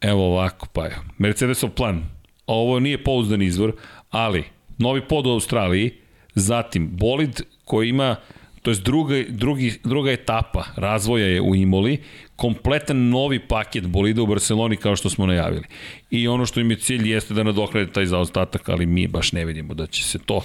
evo 0.00 0.26
ovako, 0.26 0.66
pa 0.72 0.84
je, 0.84 0.98
Mercedesov 1.18 1.70
plan. 1.70 2.04
Ovo 2.46 2.80
nije 2.80 3.04
pouzdan 3.04 3.42
izvor, 3.42 3.72
ali 4.10 4.44
novi 4.78 5.00
pod 5.08 5.26
u 5.26 5.30
Australiji, 5.30 5.90
zatim 6.34 6.88
bolid 6.96 7.40
koji 7.64 7.88
ima 7.88 8.16
to 8.62 8.70
je 8.70 8.76
druga, 8.76 9.22
drugi, 9.28 9.78
druga 9.84 10.12
etapa 10.12 10.64
razvoja 10.76 11.26
je 11.26 11.40
u 11.40 11.54
Imoli, 11.54 11.98
kompletan 12.36 13.08
novi 13.08 13.38
paket 13.38 13.86
bolida 13.86 14.22
u 14.22 14.26
Barceloni 14.26 14.76
kao 14.76 14.96
što 14.96 15.10
smo 15.10 15.26
najavili. 15.26 15.64
I 16.10 16.28
ono 16.28 16.46
što 16.46 16.60
im 16.60 16.70
je 16.70 16.76
cilj 16.76 17.10
jeste 17.10 17.34
da 17.34 17.42
nadoknade 17.42 17.92
taj 17.92 18.06
zaostatak, 18.06 18.68
ali 18.68 18.86
mi 18.86 19.06
baš 19.06 19.32
ne 19.32 19.44
vidimo 19.44 19.74
da 19.74 19.86
će 19.86 20.04
se 20.04 20.18
to 20.18 20.40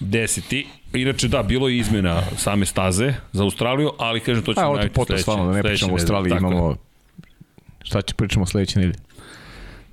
desiti. 0.00 0.66
Inače 0.94 1.28
da, 1.28 1.42
bilo 1.42 1.68
je 1.68 1.78
izmena 1.78 2.22
same 2.36 2.66
staze 2.66 3.14
za 3.32 3.42
Australiju, 3.42 3.90
ali 3.98 4.20
kažem 4.20 4.42
to 4.42 4.54
ćemo 4.54 4.72
najaviti 4.72 4.94
sledeće. 4.94 5.22
Stvarno, 5.22 5.46
da 5.46 5.52
ne 5.52 5.62
pričamo 5.62 5.92
o 5.92 5.94
Australiji, 5.94 6.32
imamo... 6.38 6.76
Šta 7.82 8.02
će 8.02 8.14
pričamo 8.14 8.46
sledeće 8.46 8.78
nedelje? 8.78 9.03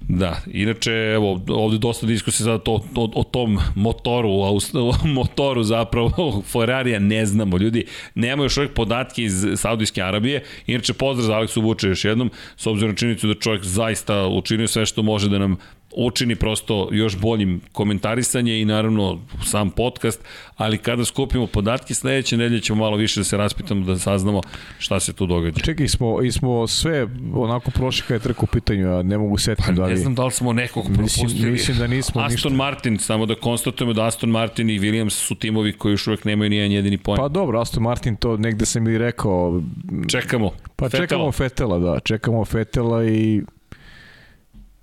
Da, 0.07 0.37
inače, 0.47 0.91
evo, 0.91 1.41
ovde 1.47 1.77
dosta 1.77 2.05
diskusije 2.05 2.45
sada 2.45 2.57
to, 2.57 2.73
o, 2.95 3.11
o 3.15 3.23
tom 3.23 3.59
motoru, 3.75 4.29
o 4.29 4.59
motoru 5.05 5.63
zapravo 5.63 6.11
Ferrarija 6.51 6.99
ne 6.99 7.25
znamo, 7.25 7.57
ljudi, 7.57 7.85
nemaju 8.15 8.45
još 8.45 8.57
uvijek 8.57 8.73
podatke 8.73 9.23
iz 9.23 9.45
Saudijske 9.55 10.01
Arabije, 10.01 10.43
inače 10.67 10.93
pozdrav 10.93 11.25
za 11.25 11.33
Aleksu 11.33 11.61
Vuče 11.61 11.87
još 11.87 12.05
jednom, 12.05 12.31
s 12.57 12.67
obzirom 12.67 12.95
činjenicu 12.95 13.27
da 13.27 13.33
čovjek 13.33 13.63
zaista 13.63 14.27
učinio 14.27 14.67
sve 14.67 14.85
što 14.85 15.03
može 15.03 15.29
da 15.29 15.39
nam 15.39 15.57
učini 15.95 16.35
prosto 16.35 16.89
još 16.91 17.17
boljim 17.17 17.61
komentarisanje 17.71 18.61
i 18.61 18.65
naravno 18.65 19.19
sam 19.45 19.69
podcast, 19.69 20.23
ali 20.57 20.77
kada 20.77 21.05
skupimo 21.05 21.47
podatke 21.47 21.93
sledeće 21.93 22.37
nedelje 22.37 22.61
ćemo 22.61 22.79
malo 22.83 22.97
više 22.97 23.19
da 23.19 23.23
se 23.23 23.37
raspitamo 23.37 23.85
da 23.85 23.99
saznamo 23.99 24.41
šta 24.79 24.99
se 24.99 25.13
tu 25.13 25.25
događa. 25.25 25.59
Čekaj, 25.59 25.87
smo, 25.87 26.21
i 26.21 26.31
smo 26.31 26.67
sve 26.67 27.07
onako 27.35 27.71
prošli 27.71 28.03
kada 28.07 28.15
je 28.15 28.19
trku 28.19 28.45
u 28.45 28.47
pitanju, 28.47 28.97
a 28.97 29.03
ne 29.03 29.17
mogu 29.17 29.37
setiti 29.37 29.67
pa, 29.67 29.73
da 29.73 29.85
li... 29.85 29.89
Ne 29.89 29.97
znam 29.97 30.15
da 30.15 30.25
li 30.25 30.31
smo 30.31 30.53
nekog 30.53 30.85
propustili. 30.85 31.33
Mislim, 31.33 31.51
mislim 31.51 31.77
da 31.77 31.87
nismo 31.87 32.21
Aston 32.21 32.33
ništa. 32.33 32.49
Martin, 32.49 32.97
samo 32.97 33.25
da 33.25 33.35
konstatujemo 33.35 33.93
da 33.93 34.05
Aston 34.05 34.29
Martin 34.29 34.69
i 34.69 34.79
Williams 34.79 35.09
su 35.09 35.35
timovi 35.35 35.73
koji 35.73 35.93
još 35.93 36.07
uvek 36.07 36.25
nemaju 36.25 36.49
nijedan 36.49 36.71
jedini 36.71 36.97
poen. 36.97 37.17
Pa 37.17 37.27
dobro, 37.27 37.61
Aston 37.61 37.83
Martin 37.83 38.15
to 38.15 38.37
negde 38.37 38.65
sam 38.65 38.87
i 38.87 38.97
rekao. 38.97 39.61
Čekamo. 40.07 40.51
Pa 40.75 40.85
Fetela. 40.85 41.07
čekamo 41.07 41.31
Fetela, 41.31 41.79
da. 41.79 41.99
Čekamo 41.99 42.45
Fetela 42.45 43.05
i 43.05 43.41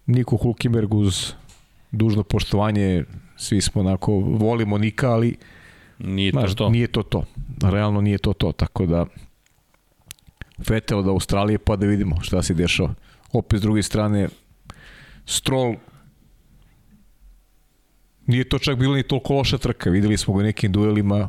Niko 0.09 0.37
Hulkenberg 0.37 0.95
uz 0.95 1.33
dužno 1.91 2.23
poštovanje, 2.23 3.05
svi 3.37 3.61
smo 3.61 3.81
onako, 3.81 4.13
volimo 4.19 4.79
Nika, 4.79 5.11
ali 5.11 5.37
nije 5.99 6.33
to 6.33 6.41
znaš, 6.41 6.55
to. 6.55 6.69
Nije 6.69 6.87
to 6.87 7.03
to. 7.03 7.25
Realno 7.63 8.01
nije 8.01 8.19
to 8.19 8.33
to, 8.33 8.53
tako 8.53 8.87
da 8.87 9.07
Vettel 10.69 10.99
od 10.99 11.09
Australije 11.09 11.59
pa 11.59 11.77
da 11.77 11.87
vidimo 11.87 12.21
šta 12.21 12.43
se 12.43 12.55
dešava. 12.55 12.95
Opet 13.33 13.59
s 13.59 13.63
druge 13.63 13.83
strane 13.83 14.29
Stroll 15.27 15.75
nije 18.27 18.49
to 18.49 18.59
čak 18.59 18.79
bilo 18.79 18.95
ni 18.95 19.03
toliko 19.03 19.35
loša 19.35 19.59
trka. 19.59 19.91
Videli 19.91 20.17
smo 20.17 20.35
ga 20.35 20.43
nekim 20.43 20.73
duelima 20.73 21.29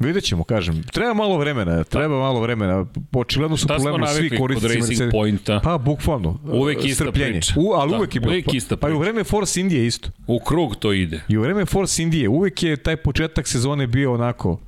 Vidjet 0.00 0.24
ćemo, 0.24 0.44
kažem. 0.44 0.82
Treba 0.82 1.14
malo 1.14 1.38
vremena, 1.38 1.84
treba 1.84 2.14
da. 2.14 2.20
malo 2.20 2.40
vremena. 2.40 2.86
Očigledno 3.12 3.56
su 3.56 3.66
problemi 3.66 4.06
svi 4.06 4.38
korisnici 4.38 4.78
Racing 4.78 5.10
Pointa? 5.10 5.60
Pa, 5.64 5.78
bukvalno. 5.78 6.38
Uvek 6.44 6.84
ista 6.84 7.04
strpljenje. 7.04 7.32
priča. 7.32 7.54
U, 7.56 7.72
ali 7.72 7.90
da, 7.90 7.96
uvek 7.98 8.14
je 8.14 8.20
bilo. 8.20 8.32
Uvek 8.32 8.54
ista 8.54 8.76
priča. 8.76 8.80
Pa 8.86 8.90
i 8.90 8.92
u 8.92 8.98
vreme 8.98 9.24
Force 9.24 9.60
Indije 9.60 9.86
isto. 9.86 10.08
U 10.26 10.38
krug 10.38 10.76
to 10.76 10.92
ide. 10.92 11.22
I 11.28 11.36
u 11.36 11.42
vreme 11.42 11.66
Force 11.66 12.02
Indije 12.02 12.28
uvek 12.28 12.62
je 12.62 12.76
taj 12.76 12.96
početak 12.96 13.48
sezone 13.48 13.86
bio 13.86 14.14
onako 14.14 14.60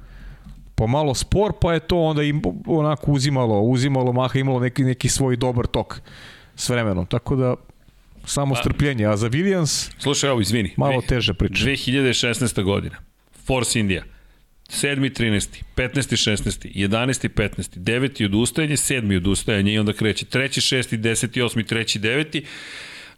pomalo 0.74 1.14
spor, 1.14 1.52
pa 1.60 1.72
je 1.72 1.80
to 1.80 1.98
onda 1.98 2.22
im 2.22 2.42
onako 2.66 3.12
uzimalo, 3.12 3.60
uzimalo 3.60 4.12
maha, 4.12 4.38
imalo 4.38 4.60
neki, 4.60 4.82
neki 4.84 5.08
svoj 5.08 5.36
dobar 5.36 5.66
tok 5.66 6.00
s 6.56 6.68
vremenom. 6.68 7.06
Tako 7.06 7.36
da, 7.36 7.54
samo 8.24 8.54
pa- 8.54 8.60
strpljenje. 8.60 9.06
A 9.06 9.16
za 9.16 9.30
Williams... 9.30 9.90
Slušaj, 9.98 10.30
ovo, 10.30 10.40
izvini. 10.40 10.74
Malo 10.76 11.02
teže 11.08 11.34
priča. 11.34 11.64
2016. 11.64 12.62
godina. 12.62 12.96
Force 13.46 13.80
India 13.80 14.04
7. 14.72 15.10
13. 15.10 15.62
15. 15.74 16.16
16. 16.16 16.70
11. 16.74 17.28
15. 17.28 17.76
9. 17.76 18.24
odustajanje, 18.24 18.76
7. 18.76 19.16
odustajanje 19.16 19.72
i 19.72 19.78
onda 19.78 19.92
kreće 19.92 20.26
3. 20.26 20.38
6. 20.42 20.96
10. 20.96 21.42
8. 21.42 21.64
3. 21.64 22.00
9 22.00 22.42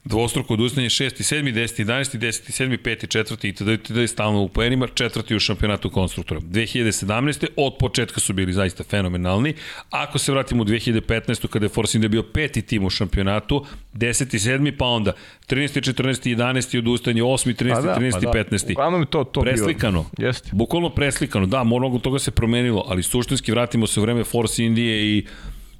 dvostruko 0.05 0.55
odustanje 0.55 0.89
6. 0.89 1.35
7. 1.35 1.53
10. 1.53 1.85
11. 1.85 2.19
10. 2.19 2.51
7. 2.51 2.79
5. 2.79 3.07
4. 3.07 3.49
itd. 3.49 3.69
itd. 3.69 4.11
stalno 4.11 4.41
u 4.41 4.49
poenima, 4.49 4.87
četvrti 4.95 5.37
u 5.37 5.41
šampionatu 5.41 5.91
konstruktora. 5.91 6.41
2017. 6.41 7.47
od 7.57 7.77
početka 7.79 8.21
su 8.21 8.33
bili 8.33 8.53
zaista 8.53 8.85
fenomenalni. 8.85 9.55
Ako 9.91 10.19
se 10.19 10.33
vratimo 10.33 10.63
u 10.63 10.67
2015. 10.67 11.47
kada 11.47 11.65
je 11.65 11.69
Force 11.69 11.99
India 11.99 12.09
bio 12.09 12.23
peti 12.23 12.63
tim 12.63 12.85
u 12.85 12.91
šampionatu, 12.91 13.67
10. 13.95 14.49
7. 14.49 14.77
pa 14.79 14.87
onda 14.87 15.13
13. 15.49 15.93
14. 15.93 16.37
11. 16.37 16.79
odustanje, 16.79 17.23
8. 17.23 17.65
13. 17.65 17.75
Pa 17.75 17.81
da, 17.81 17.97
13. 17.97 18.13
Pa 18.13 18.21
da. 18.21 18.45
15. 18.45 18.71
Uglavnom 18.71 19.07
to, 19.07 19.25
to 19.25 19.41
preslikano. 19.41 20.05
Bio. 20.17 20.27
Jeste. 20.27 20.51
Bukvalno 20.53 20.91
preslikano. 20.91 21.47
Da, 21.47 21.65
mnogo 21.65 21.99
toga 21.99 22.19
se 22.19 22.31
promenilo, 22.31 22.85
ali 22.89 23.03
suštinski 23.03 23.53
vratimo 23.53 23.87
se 23.87 24.01
u 24.01 24.03
vreme 24.03 24.25
Force 24.25 24.65
Indije 24.65 25.17
i 25.17 25.27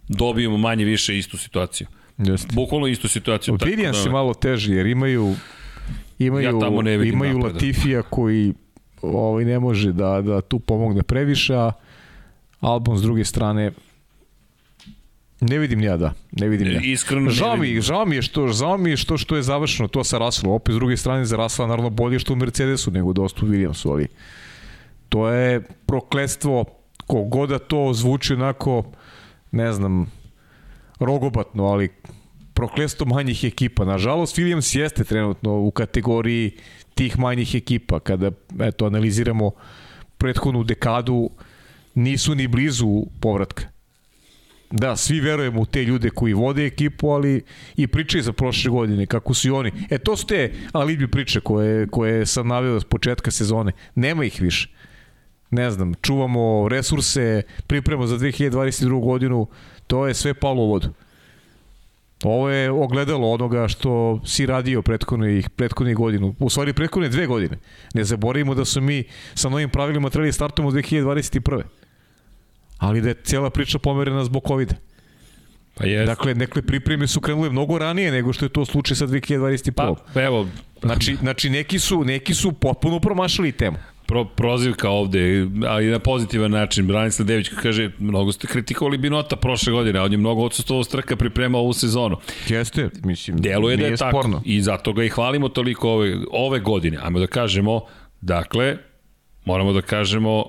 dobijemo 0.09 0.57
manje 0.57 0.85
više 0.85 1.19
istu 1.19 1.39
situaciju. 1.39 1.87
Jeste. 2.19 2.55
Bukvalno 2.55 2.87
istu 2.87 3.09
situaciju. 3.09 3.55
Williams 3.55 4.03
da... 4.03 4.09
je 4.09 4.11
malo 4.11 4.35
teži 4.35 4.73
jer 4.73 4.87
imaju 4.87 5.35
imaju, 6.19 6.45
ja 6.45 6.61
tamo 6.61 6.83
ne 6.83 7.09
imaju 7.09 7.39
napada. 7.39 7.55
Latifija 7.55 8.03
koji 8.03 8.55
ovaj 9.03 9.45
ne 9.45 9.59
može 9.59 9.93
da, 9.93 10.23
da 10.23 10.41
tu 10.41 10.59
pomogne 10.59 11.03
previše, 11.03 11.55
a 11.55 11.73
Albon 12.61 12.99
s 12.99 13.03
druge 13.03 13.25
strane 13.25 13.73
Ne 15.41 15.59
vidim 15.59 15.81
ja 15.81 15.97
da, 15.97 16.13
ne 16.33 16.49
vidim 16.49 16.73
ja. 16.73 16.81
Iskreno 16.81 17.31
žao 17.31 17.57
mi, 17.57 17.81
žao 17.81 18.07
mi 18.07 18.17
je 18.17 18.23
što, 18.23 18.49
žao 18.49 18.79
mi 18.79 18.91
je 18.91 18.97
što 18.97 19.17
što 19.19 19.37
je 19.37 19.43
završeno 19.43 19.89
to 19.89 20.05
sa 20.05 20.19
Russellom. 20.19 20.55
Opet 20.55 20.73
s 20.73 20.77
druge 20.77 20.97
strane 20.97 21.25
za 21.25 21.37
Russella 21.37 21.69
naravno 21.69 21.91
bolje 21.91 22.19
što 22.19 22.33
u 22.33 22.37
Mercedesu 22.37 22.91
nego 22.91 23.13
dosta 23.13 23.47
u 23.47 23.49
Williamsu, 23.49 23.91
ali 23.91 24.07
to 25.09 25.29
je 25.29 25.61
prokletstvo 25.87 26.65
kogoda 27.07 27.59
da 27.59 27.59
to 27.59 27.93
zvuči 27.95 28.35
onako 28.35 28.85
ne 29.53 29.73
znam, 29.73 30.11
rogobatno, 31.05 31.65
ali 31.65 31.89
proklesto 32.55 33.05
manjih 33.05 33.45
ekipa. 33.45 33.85
Nažalost, 33.85 34.39
Williams 34.39 34.79
jeste 34.79 35.05
trenutno 35.05 35.59
u 35.59 35.71
kategoriji 35.71 36.53
tih 36.95 37.19
manjih 37.19 37.55
ekipa. 37.55 38.01
Kada 38.01 38.31
eto, 38.61 38.87
analiziramo 38.87 39.51
prethodnu 40.19 40.65
dekadu, 40.65 41.31
nisu 41.95 42.35
ni 42.35 42.49
blizu 42.49 43.07
povratka. 43.21 43.75
Da, 44.71 44.97
svi 44.97 45.21
verujemo 45.21 45.61
u 45.61 45.67
te 45.67 45.85
ljude 45.85 46.11
koji 46.11 46.33
vode 46.33 46.67
ekipu, 46.67 47.11
ali 47.11 47.43
i 47.77 47.87
pričaju 47.87 48.23
za 48.23 48.33
prošle 48.33 48.71
godine, 48.71 49.07
kako 49.07 49.35
su 49.35 49.49
i 49.49 49.51
oni. 49.51 49.73
E, 49.91 49.99
to 49.99 50.17
su 50.17 50.27
te 50.27 50.53
alibi 50.73 51.09
priče 51.09 51.41
koje, 51.41 51.87
koje 51.87 52.27
sam 52.27 52.49
navio 52.49 52.81
s 52.81 52.85
početka 52.85 53.31
sezone. 53.31 53.73
Nema 53.95 54.25
ih 54.25 54.41
više. 54.41 54.69
Ne 55.51 55.71
znam, 55.71 55.95
čuvamo 56.03 56.69
resurse, 56.69 57.43
pripremamo 57.67 58.07
za 58.07 58.19
2022. 58.19 59.05
godinu, 59.05 59.47
to 59.87 60.07
je 60.07 60.15
sve 60.15 60.35
palo 60.35 60.63
u 60.63 60.69
vodu. 60.69 60.89
Ovo 62.25 62.51
je 62.51 62.71
ogledalo 62.71 63.31
onoga 63.31 63.69
što 63.69 64.21
si 64.27 64.47
radio 64.47 64.83
prethodnih, 64.83 65.51
prethodnih 65.51 65.97
godinu, 65.97 66.35
u 66.39 66.51
stvari 66.51 66.73
prethodne 66.73 67.09
dve 67.09 67.27
godine. 67.27 67.59
Ne 67.95 68.05
zaboravimo 68.05 68.55
da 68.55 68.65
su 68.65 68.81
mi 68.81 69.05
sa 69.35 69.49
novim 69.49 69.71
pravilima 69.71 70.11
trebali 70.11 70.33
startujemo 70.33 70.69
u 70.69 70.73
2021. 70.73 71.63
Ali 72.79 73.01
da 73.01 73.09
je 73.09 73.15
cijela 73.25 73.51
priča 73.51 73.79
pomerena 73.79 74.25
zbog 74.25 74.43
covid 74.49 74.69
-a. 74.69 74.95
Pa 75.75 75.87
jest. 75.87 76.07
Dakle, 76.07 76.35
nekle 76.35 76.63
pripreme 76.63 77.07
su 77.07 77.21
krenule 77.21 77.51
mnogo 77.51 77.79
ranije 77.79 78.13
nego 78.13 78.33
što 78.33 78.45
je 78.45 78.49
to 78.49 78.65
slučaj 78.65 78.97
sa 78.97 79.07
2021. 79.07 79.97
Pa, 80.15 80.23
evo. 80.23 80.49
Znači, 80.83 81.17
znači 81.17 81.51
neki, 81.51 81.79
su, 81.79 82.05
neki 82.05 82.35
su 82.35 82.53
potpuno 82.53 83.01
promašali 83.01 83.53
temu 83.53 83.77
pro, 84.07 84.25
prozivka 84.25 84.91
ovde, 84.91 85.47
ali 85.69 85.87
na 85.87 85.99
pozitivan 85.99 86.51
način. 86.51 86.87
Branislav 86.87 87.27
Dević 87.27 87.49
kaže, 87.63 87.91
mnogo 87.99 88.33
ste 88.33 88.47
kritikovali 88.47 88.99
Binota 88.99 89.37
prošle 89.37 89.73
godine, 89.73 89.99
a 89.99 90.03
on 90.03 90.13
je 90.13 90.19
mnogo 90.19 90.43
odsustvo 90.43 90.85
strka 90.85 91.17
pripremao 91.17 91.61
ovu 91.61 91.73
sezonu. 91.73 92.17
Jeste, 92.49 92.91
mislim, 93.05 93.37
Deluje 93.37 93.77
da 93.77 93.87
je 93.87 93.97
tako. 93.97 94.11
Sporno. 94.11 94.43
I 94.45 94.63
zato 94.63 94.93
ga 94.93 95.05
i 95.05 95.09
hvalimo 95.09 95.49
toliko 95.49 95.91
ove, 95.91 96.17
ove 96.31 96.61
godine. 96.61 96.99
Ajmo 97.03 97.19
da 97.19 97.27
kažemo, 97.27 97.81
dakle, 98.21 98.77
moramo 99.45 99.73
da 99.73 99.83
kažemo 99.83 100.45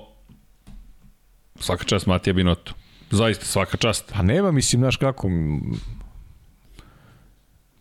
svaka 1.60 1.84
čast 1.84 2.06
Matija 2.06 2.34
Binotu. 2.34 2.74
Zaista, 3.10 3.44
svaka 3.44 3.76
čast. 3.76 4.12
Pa 4.14 4.22
nema, 4.22 4.50
mislim, 4.50 4.80
znaš 4.80 4.96
kako, 4.96 5.30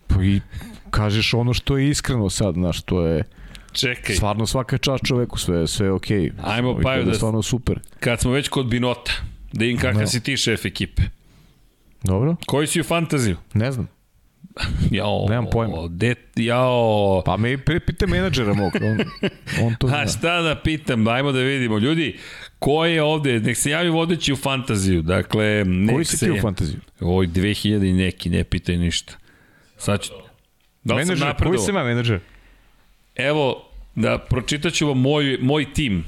pa 0.08 0.24
i 0.24 0.42
kažeš 0.90 1.34
ono 1.34 1.54
što 1.54 1.78
je 1.78 1.90
iskreno 1.90 2.30
sad, 2.30 2.54
znaš, 2.54 2.82
to 2.82 3.06
je 3.06 3.24
Čekaj. 3.76 4.16
Stvarno 4.16 4.46
svaka 4.46 4.78
čast 4.78 5.06
čoveku, 5.06 5.40
sve, 5.40 5.68
sve 5.68 5.92
okej. 5.92 6.20
Okay. 6.20 6.32
Ajmo 6.44 6.80
pa 6.84 6.98
da... 6.98 7.14
Stvarno 7.14 7.42
super. 7.42 7.80
Kad 8.00 8.20
smo 8.20 8.32
već 8.32 8.50
kod 8.50 8.66
Binota, 8.66 9.12
da 9.54 9.66
im 9.66 9.78
kakav 9.78 10.02
no. 10.02 10.08
si 10.08 10.24
ti 10.24 10.38
šef 10.38 10.66
ekipe. 10.66 11.02
Dobro. 12.04 12.36
Koji 12.46 12.68
si 12.68 12.82
u 12.82 12.84
fantaziju? 12.84 13.38
Ne 13.54 13.72
znam. 13.72 13.88
Jao, 14.92 15.26
Nemam 15.30 15.46
pojma. 15.52 15.88
Det, 15.90 16.16
jao. 16.36 17.22
Pa 17.26 17.38
me 17.38 17.58
pita 17.58 18.08
menadžera 18.08 18.54
mog, 18.54 18.72
on, 18.82 19.00
on 19.66 19.76
to 19.76 19.88
zna. 19.88 19.98
A 19.98 20.08
šta 20.08 20.42
da 20.42 20.56
pitam, 20.56 21.08
ajmo 21.08 21.32
da 21.32 21.40
vidimo. 21.40 21.78
Ljudi, 21.78 22.18
ko 22.60 22.86
je 22.86 23.04
ovde, 23.04 23.40
nek 23.40 23.58
se 23.58 23.70
javi 23.70 23.90
vodeći 23.90 24.34
u 24.34 24.36
fantaziju, 24.36 25.02
dakle... 25.02 25.64
Nek 25.66 25.96
Koji 25.96 26.06
si 26.06 26.18
se, 26.18 26.26
ti 26.26 26.32
u 26.32 26.42
fantaziju? 26.42 26.80
Oj, 27.00 27.28
2000 27.28 27.90
i 27.90 27.94
neki, 27.94 28.30
ne 28.30 28.44
pitaj 28.44 28.78
ništa. 28.78 29.14
Sad 29.78 30.02
ću... 30.02 30.12
Da 30.84 30.94
li 30.94 31.06
menadžer, 31.06 31.34
sam 31.38 31.48
koji 31.48 31.60
si 31.60 31.72
ima 31.72 31.84
menadžer? 31.84 32.20
Evo, 33.16 33.66
da 33.96 34.18
pročitaću 34.18 34.88
vam 34.88 35.00
moj, 35.00 35.38
moj 35.42 35.74
tim. 35.74 36.06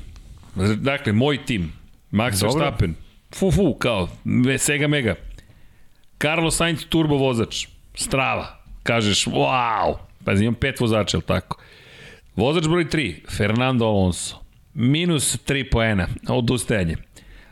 Dakle, 0.76 1.14
moj 1.14 1.46
tim. 1.46 1.74
Max 2.12 2.44
Verstappen. 2.44 2.96
Fu, 3.36 3.52
fu, 3.52 3.74
kao, 3.74 4.10
Sega 4.58 4.88
Mega. 4.88 5.16
Carlos 6.22 6.56
Sainz 6.56 6.86
turbo 6.90 7.18
vozač. 7.18 7.68
Strava. 7.96 8.58
Kažeš, 8.84 9.26
wow. 9.26 9.98
Pa 10.24 10.34
imam 10.34 10.56
pet 10.56 10.80
vozača, 10.80 11.18
ili 11.18 11.26
tako? 11.26 11.62
Vozač 12.36 12.68
broj 12.68 12.86
3, 12.86 13.16
Fernando 13.38 13.86
Alonso. 13.86 14.36
Minus 14.74 15.38
3 15.48 15.70
poena, 15.72 16.08
odustajanje. 16.30 16.96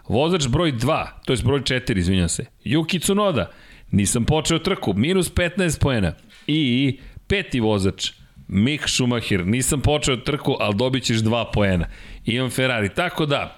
Vozač 0.07 0.47
broj 0.47 0.71
2, 0.71 1.07
to 1.25 1.33
je 1.33 1.39
broj 1.43 1.61
4, 1.61 1.97
izvinjam 1.97 2.29
se. 2.29 2.45
Yuki 2.65 2.99
Tsunoda. 2.99 3.51
Nisam 3.91 4.25
počeo 4.25 4.59
trku, 4.59 4.93
minus 4.93 5.33
15 5.33 5.79
poena. 5.79 6.13
I 6.47 6.99
peti 7.27 7.59
vozač, 7.59 8.11
Mick 8.47 8.83
Schumacher. 8.87 9.45
Nisam 9.45 9.81
počeo 9.81 10.15
trku, 10.15 10.55
ali 10.59 10.75
dobit 10.75 11.03
ćeš 11.03 11.17
2 11.17 11.45
poena. 11.53 11.87
Imam 12.25 12.49
Ferrari. 12.49 12.89
Tako 12.89 13.25
da, 13.25 13.57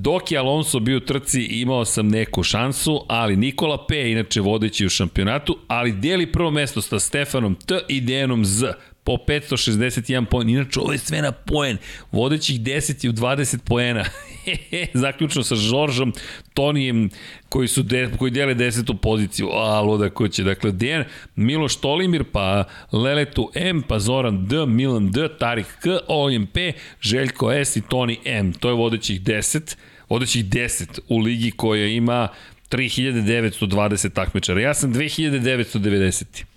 Dok 0.00 0.32
je 0.32 0.38
Alonso 0.38 0.80
bio 0.80 0.96
u 0.96 1.00
trci, 1.00 1.42
imao 1.42 1.84
sam 1.84 2.08
neku 2.08 2.42
šansu, 2.42 3.04
ali 3.08 3.36
Nikola 3.36 3.86
P. 3.86 4.10
inače 4.10 4.40
vodeći 4.40 4.86
u 4.86 4.88
šampionatu, 4.88 5.58
ali 5.68 5.92
dijeli 5.92 6.32
prvo 6.32 6.50
mesto 6.50 6.82
sa 6.82 6.98
Stefanom 6.98 7.54
T 7.54 7.78
i 7.88 8.00
Dejanom 8.00 8.44
Z 8.44 8.66
po 9.08 9.16
561 9.16 10.24
poen. 10.24 10.48
Inače, 10.48 10.80
ovo 10.80 10.92
je 10.92 10.98
sve 10.98 11.22
na 11.22 11.32
poen. 11.32 11.76
Vodećih 12.12 12.60
10 12.60 13.04
i 13.04 13.08
u 13.08 13.12
20 13.12 13.58
poena. 13.64 14.04
Zaključno 15.02 15.42
sa 15.42 15.54
Žoržom, 15.54 16.12
Tonijem, 16.54 17.10
koji, 17.48 17.68
su 17.68 17.82
de, 17.82 18.10
koji 18.18 18.30
dele 18.30 18.54
desetu 18.54 18.94
poziciju. 18.94 19.48
A, 19.52 19.80
luda 19.80 20.10
kuće. 20.10 20.44
Dakle, 20.44 20.72
Dejan, 20.72 21.04
Miloš 21.36 21.76
Tolimir, 21.76 22.24
pa 22.32 22.64
Leletu 22.92 23.50
M, 23.54 23.82
pa 23.82 23.98
Zoran 23.98 24.46
D, 24.46 24.66
Milan 24.66 25.10
D, 25.10 25.28
Tarik 25.38 25.66
K, 25.66 25.98
Oljem 26.08 26.46
P, 26.46 26.72
Željko 27.00 27.52
S 27.52 27.76
i 27.76 27.82
Toni 27.88 28.18
M. 28.24 28.52
To 28.52 28.68
je 28.68 28.74
vodećih 28.74 29.22
10. 29.22 29.76
Vodećih 30.08 30.44
10 30.44 31.00
u 31.08 31.18
ligi 31.18 31.50
koja 31.50 31.86
ima 31.86 32.28
3920 32.70 34.12
takmičara. 34.12 34.60
Ja 34.60 34.74
sam 34.74 34.94
2990. 34.94 36.47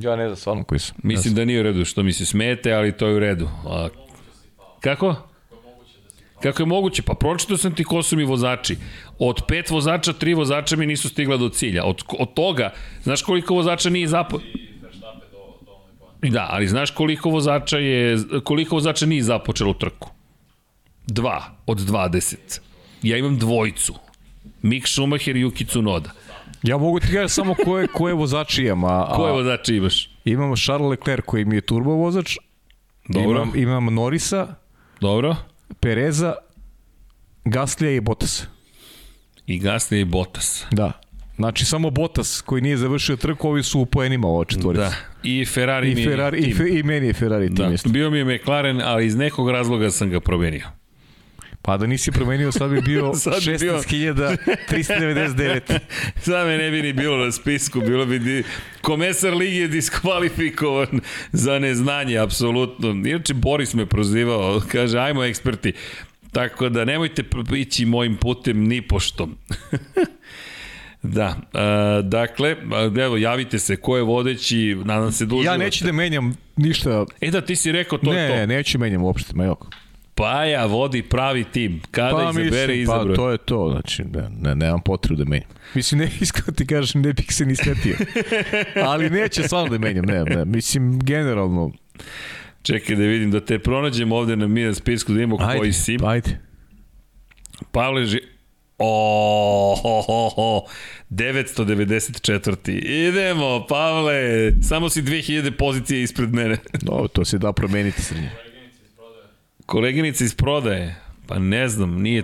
Ja 0.00 0.16
ne 0.16 0.26
znam 0.26 0.36
stvarno 0.36 0.64
koji 0.64 0.78
su. 0.78 0.94
Mislim 1.02 1.34
da 1.34 1.44
nije 1.44 1.60
u 1.60 1.62
redu 1.62 1.84
što 1.84 2.02
mi 2.02 2.12
se 2.12 2.26
smete, 2.26 2.72
ali 2.72 2.92
to 2.92 3.06
je 3.06 3.14
u 3.14 3.18
redu. 3.18 3.48
A, 3.66 3.88
kako? 4.80 5.14
Kako 6.42 6.62
je 6.62 6.66
moguće? 6.66 7.02
Pa 7.02 7.14
pročitao 7.14 7.56
sam 7.56 7.74
ti 7.74 7.84
ko 7.84 8.02
su 8.02 8.16
mi 8.16 8.24
vozači. 8.24 8.76
Od 9.18 9.42
pet 9.48 9.70
vozača, 9.70 10.12
tri 10.12 10.34
vozača 10.34 10.76
mi 10.76 10.86
nisu 10.86 11.08
stigla 11.08 11.36
do 11.36 11.48
cilja. 11.48 11.84
Od, 11.84 12.02
od 12.18 12.34
toga, 12.34 12.72
znaš 13.02 13.22
koliko 13.22 13.54
vozača 13.54 13.90
nije 13.90 14.08
zapo... 14.08 14.40
Da, 16.22 16.46
ali 16.50 16.68
znaš 16.68 16.90
koliko 16.90 17.30
vozača 17.30 17.78
je 17.78 18.18
koliko 18.44 18.76
vozača 18.76 19.06
nije 19.06 19.22
započelo 19.22 19.72
trku? 19.72 20.10
Dva 21.06 21.44
od 21.66 21.78
20. 21.78 22.60
Ja 23.02 23.16
imam 23.16 23.38
dvojicu. 23.38 23.94
Mick 24.62 24.88
Schumacher 24.88 25.36
i 25.36 25.44
Yuki 25.44 25.66
Tsunoda. 25.66 26.10
Ja 26.62 26.78
mogu 26.78 27.00
ti 27.00 27.06
gledati 27.10 27.32
samo 27.32 27.54
koje, 27.64 27.86
koje 27.86 28.14
vozače 28.14 28.62
imam. 28.62 28.84
A, 28.84 29.06
a, 29.08 29.16
koje 29.16 29.32
vozače 29.32 29.76
imaš? 29.76 30.10
Imam 30.24 30.56
Charles 30.56 30.90
Leclerc 30.90 31.24
koji 31.26 31.44
mi 31.44 31.54
je 31.54 31.60
turbo 31.60 31.90
vozač. 31.90 32.36
Dobro. 33.08 33.42
Imam, 33.42 33.52
imam 33.56 33.94
Norisa. 33.94 34.54
Dobro. 35.00 35.36
Pereza, 35.80 36.34
Gaslija 37.44 37.92
i 37.92 38.00
Bottas. 38.00 38.46
I 39.46 39.58
Gaslija 39.58 40.00
i 40.00 40.04
Bottas. 40.04 40.66
Da. 40.70 40.92
Znači 41.36 41.64
samo 41.64 41.90
Bottas 41.90 42.40
koji 42.46 42.62
nije 42.62 42.76
završio 42.76 43.16
trku, 43.16 43.48
ovi 43.48 43.62
su 43.62 43.80
u 43.80 43.86
poenima 43.86 44.28
ova 44.28 44.44
četvorica. 44.44 44.82
Da. 44.84 44.94
I 45.22 45.44
Ferrari 45.44 45.92
I, 45.92 45.94
mi 45.94 46.04
Ferrari, 46.04 46.42
je 46.42 46.48
i, 46.48 46.54
fe, 46.54 46.64
I 46.68 46.82
meni 46.82 47.06
je 47.06 47.12
Ferrari 47.12 47.48
da. 47.48 47.64
tim 47.64 47.74
isto. 47.74 47.88
Bio 47.88 48.10
mi 48.10 48.18
je 48.18 48.24
McLaren, 48.24 48.80
ali 48.84 49.06
iz 49.06 49.16
nekog 49.16 49.50
razloga 49.50 49.90
sam 49.90 50.10
ga 50.10 50.20
promenio. 50.20 50.66
Pa 51.68 51.76
da 51.76 51.86
nisi 51.86 52.12
promenio, 52.12 52.52
sad 52.52 52.70
bi 52.70 52.80
bio 52.80 53.14
Sad 53.24 53.44
bi 53.46 53.58
bio- 53.58 53.78
16.399. 53.78 55.78
Sad 56.24 56.46
me 56.46 56.58
ne 56.58 56.70
bi 56.70 56.82
ni 56.82 56.92
bilo 56.92 57.24
na 57.24 57.32
spisku, 57.32 57.80
bilo 57.80 58.06
bi 58.06 58.18
di... 58.18 58.42
Komesar 58.80 59.34
ligi 59.34 59.56
je 59.56 59.68
diskvalifikovan 59.68 61.00
za 61.44 61.58
neznanje, 61.58 62.18
apsolutno. 62.18 62.90
Inače, 62.90 63.34
Boris 63.34 63.74
me 63.74 63.86
prozivao, 63.86 64.62
kaže, 64.72 64.98
ajmo 64.98 65.24
eksperti. 65.24 65.72
Tako 66.32 66.68
da 66.68 66.84
nemojte 66.84 67.22
ići 67.56 67.84
mojim 67.84 68.16
putem 68.16 68.64
ni 68.64 68.82
pošto. 68.82 69.28
da, 71.02 71.36
a, 71.52 72.00
dakle, 72.04 72.56
evo, 73.04 73.16
javite 73.16 73.58
se 73.58 73.76
ko 73.76 73.96
je 73.96 74.02
vodeći, 74.02 74.76
nadam 74.84 75.12
se 75.12 75.26
duže. 75.26 75.46
Ja 75.46 75.56
neću 75.56 75.84
da 75.84 75.92
menjam 75.92 76.36
ništa. 76.56 77.04
E 77.20 77.30
da, 77.30 77.40
ti 77.40 77.56
si 77.56 77.72
rekao 77.72 77.98
to 77.98 78.12
ne, 78.12 78.20
je 78.20 78.28
to. 78.28 78.34
ne, 78.36 78.46
neću 78.46 78.78
menjam 78.78 79.02
uopšte, 79.02 79.32
ma 79.34 79.44
jok. 79.44 79.87
Paja 80.18 80.66
vodi 80.66 81.02
pravi 81.02 81.44
tim. 81.44 81.80
Kada 81.90 82.16
Pa 82.16 82.22
izabere, 82.22 82.44
mislim, 82.44 82.80
izabere. 82.80 83.10
pa 83.10 83.16
to 83.16 83.30
je 83.30 83.38
to, 83.38 83.70
znači 83.72 84.04
ne, 84.04 84.28
ne, 84.40 84.54
nemam 84.54 84.80
potrebu 84.80 85.24
da 85.24 85.30
menjam. 85.30 85.48
Mislim, 85.74 86.00
ne, 86.00 86.10
iskreno 86.20 86.52
ti 86.52 86.66
kažem, 86.66 87.02
ne 87.02 87.12
bih 87.12 87.26
se 87.30 87.46
ni 87.46 87.56
setio. 87.56 87.96
Ali 88.88 89.10
neće 89.10 89.42
stvarno 89.42 89.68
da 89.70 89.78
menjam, 89.78 90.04
ne, 90.04 90.24
ne. 90.24 90.44
Mislim, 90.44 91.00
generalno, 91.00 91.72
Čekaj 92.62 92.96
da 92.96 93.02
vidim, 93.02 93.30
da 93.30 93.40
te 93.40 93.58
pronađemo 93.58 94.16
ovde 94.16 94.36
na 94.36 94.46
mi 94.46 94.62
na 94.62 94.74
spisku, 94.74 95.12
da 95.12 95.16
vidimo 95.16 95.36
ajde, 95.40 95.58
koji 95.58 95.72
si. 95.72 95.96
ajde. 96.06 96.38
Pavle 97.72 98.06
Ži... 98.06 98.20
O, 98.78 99.74
ho, 99.82 100.00
ho, 100.00 100.28
ho. 100.28 100.66
994. 101.10 102.70
Idemo, 103.08 103.66
Pavle. 103.68 104.52
Samo 104.62 104.88
si 104.88 105.02
2000 105.02 105.50
pozicije 105.50 106.02
ispred 106.02 106.34
mene. 106.34 106.56
No, 106.82 107.08
to 107.08 107.24
se 107.24 107.38
da 107.38 107.52
promeniti 107.52 108.02
srednje. 108.02 108.30
Koleginica 109.68 110.24
iz 110.24 110.34
prodaje. 110.34 110.96
Pa 111.26 111.38
ne 111.38 111.68
znam, 111.68 112.02
nije 112.02 112.22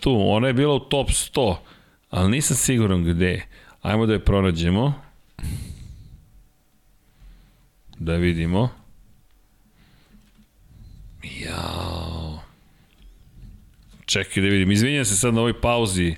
tu. 0.00 0.16
Ona 0.20 0.46
je 0.46 0.52
bila 0.52 0.74
u 0.74 0.80
top 0.80 1.08
100, 1.08 1.56
ali 2.10 2.30
nisam 2.30 2.56
siguran 2.56 3.04
gde. 3.04 3.46
Ajmo 3.82 4.06
da 4.06 4.12
je 4.12 4.24
pronađemo. 4.24 4.94
Da 7.98 8.14
vidimo. 8.14 8.70
Jao. 11.22 12.40
Čekaj 14.06 14.42
da 14.42 14.48
vidim. 14.48 14.70
Izvinjam 14.70 15.04
se 15.04 15.16
sad 15.16 15.34
na 15.34 15.40
ovoj 15.40 15.60
pauzi. 15.60 16.14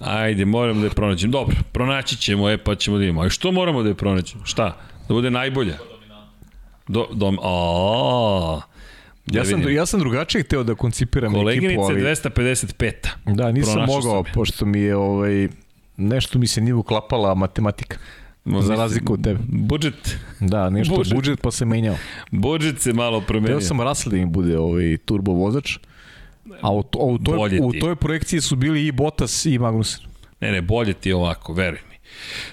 Ajde, 0.00 0.44
moram 0.44 0.80
da 0.80 0.86
je 0.86 0.90
pronađem. 0.90 1.30
Dobro, 1.30 1.56
pronaći 1.72 2.16
ćemo, 2.16 2.50
e, 2.50 2.58
pa 2.58 2.74
ćemo 2.74 2.96
da 2.96 3.00
vidimo. 3.00 3.20
A 3.20 3.28
što 3.28 3.52
moramo 3.52 3.82
da 3.82 3.88
je 3.88 3.94
pronađemo? 3.94 4.44
Šta? 4.44 4.76
Da 5.08 5.14
bude 5.14 5.30
najbolja? 5.30 5.78
Do, 6.88 7.08
dom, 7.12 7.38
a, 7.42 8.60
Ja 9.26 9.44
sam, 9.44 9.58
vidim. 9.58 9.74
ja 9.74 9.86
sam 9.86 10.00
drugačije 10.00 10.42
hteo 10.42 10.62
da 10.62 10.74
koncipiram 10.74 11.30
ekipu, 11.30 11.40
Koleginica 11.40 11.82
ali... 11.82 12.02
255. 12.02 12.92
Da, 13.26 13.52
nisam 13.52 13.72
Pronašao 13.74 13.96
mogao, 13.96 14.24
pošto 14.34 14.66
mi 14.66 14.80
je 14.80 14.96
ovaj, 14.96 15.48
nešto 15.96 16.38
mi 16.38 16.46
se 16.46 16.60
nije 16.60 16.74
uklapala 16.74 17.34
matematika. 17.34 17.98
Ma, 18.44 18.62
Za 18.62 18.74
razliku 18.74 19.12
od 19.12 19.24
tebe. 19.24 19.40
Budžet, 19.44 20.16
Da, 20.40 20.70
nešto 20.70 20.94
Budžet. 20.94 21.14
budžet, 21.14 21.40
pa 21.40 21.50
se 21.50 21.64
menjao. 21.64 21.96
budžet 22.30 22.80
se 22.80 22.92
malo 22.92 23.20
promenio. 23.20 23.48
Teo 23.48 23.60
sam 23.60 23.80
Russell 23.80 24.10
da 24.10 24.16
mi 24.16 24.26
bude 24.26 24.58
ovaj 24.58 24.96
turbo 24.96 25.32
vozač. 25.32 25.78
A 26.60 26.72
u, 26.72 26.82
to, 26.82 26.98
u, 26.98 27.18
toj, 27.18 27.58
u 27.62 27.72
toj 27.72 27.96
projekciji 27.96 28.40
su 28.40 28.56
bili 28.56 28.86
i 28.86 28.92
Bottas 28.92 29.46
i 29.46 29.58
Magnussen. 29.58 30.06
Ne, 30.40 30.52
ne, 30.52 30.62
bolje 30.62 30.92
ti 30.92 31.12
ovako, 31.12 31.52
veruj 31.52 31.78
mi. 31.90 31.96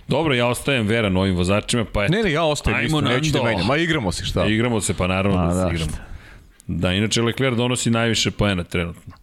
Dobro, 0.08 0.34
ja 0.34 0.48
ostajem 0.48 0.88
veran 0.88 1.18
ovim 1.18 1.36
vozačima, 1.36 1.86
pa 1.86 2.04
eto. 2.04 2.14
Ne, 2.14 2.24
ne, 2.24 2.32
ja 2.32 2.44
ostajem 2.44 2.78
Ajmo, 2.78 2.88
isto, 2.88 3.02
neću 3.02 3.32
da 3.32 3.38
Nando. 3.38 3.50
menjam. 3.50 3.68
Ma 3.68 3.78
igramo 3.78 4.12
se, 4.12 4.26
šta? 4.26 4.46
Igramo 4.46 4.82
se, 4.82 4.94
pa 4.94 5.08
naravno 5.08 5.40
A, 5.40 5.46
da 5.48 5.54
se 5.54 5.60
da, 5.60 5.70
igramo. 5.72 5.92
šta? 5.92 6.04
Da, 6.68 6.94
inače 6.94 7.22
Leclerc 7.22 7.58
donosi 7.58 7.90
najviše 7.90 8.32
poena 8.32 8.64
trenutno. 8.64 9.14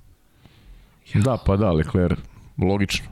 Da, 1.14 1.36
pa 1.36 1.56
da, 1.56 1.70
Leclerc, 1.70 2.18
logično. 2.58 3.06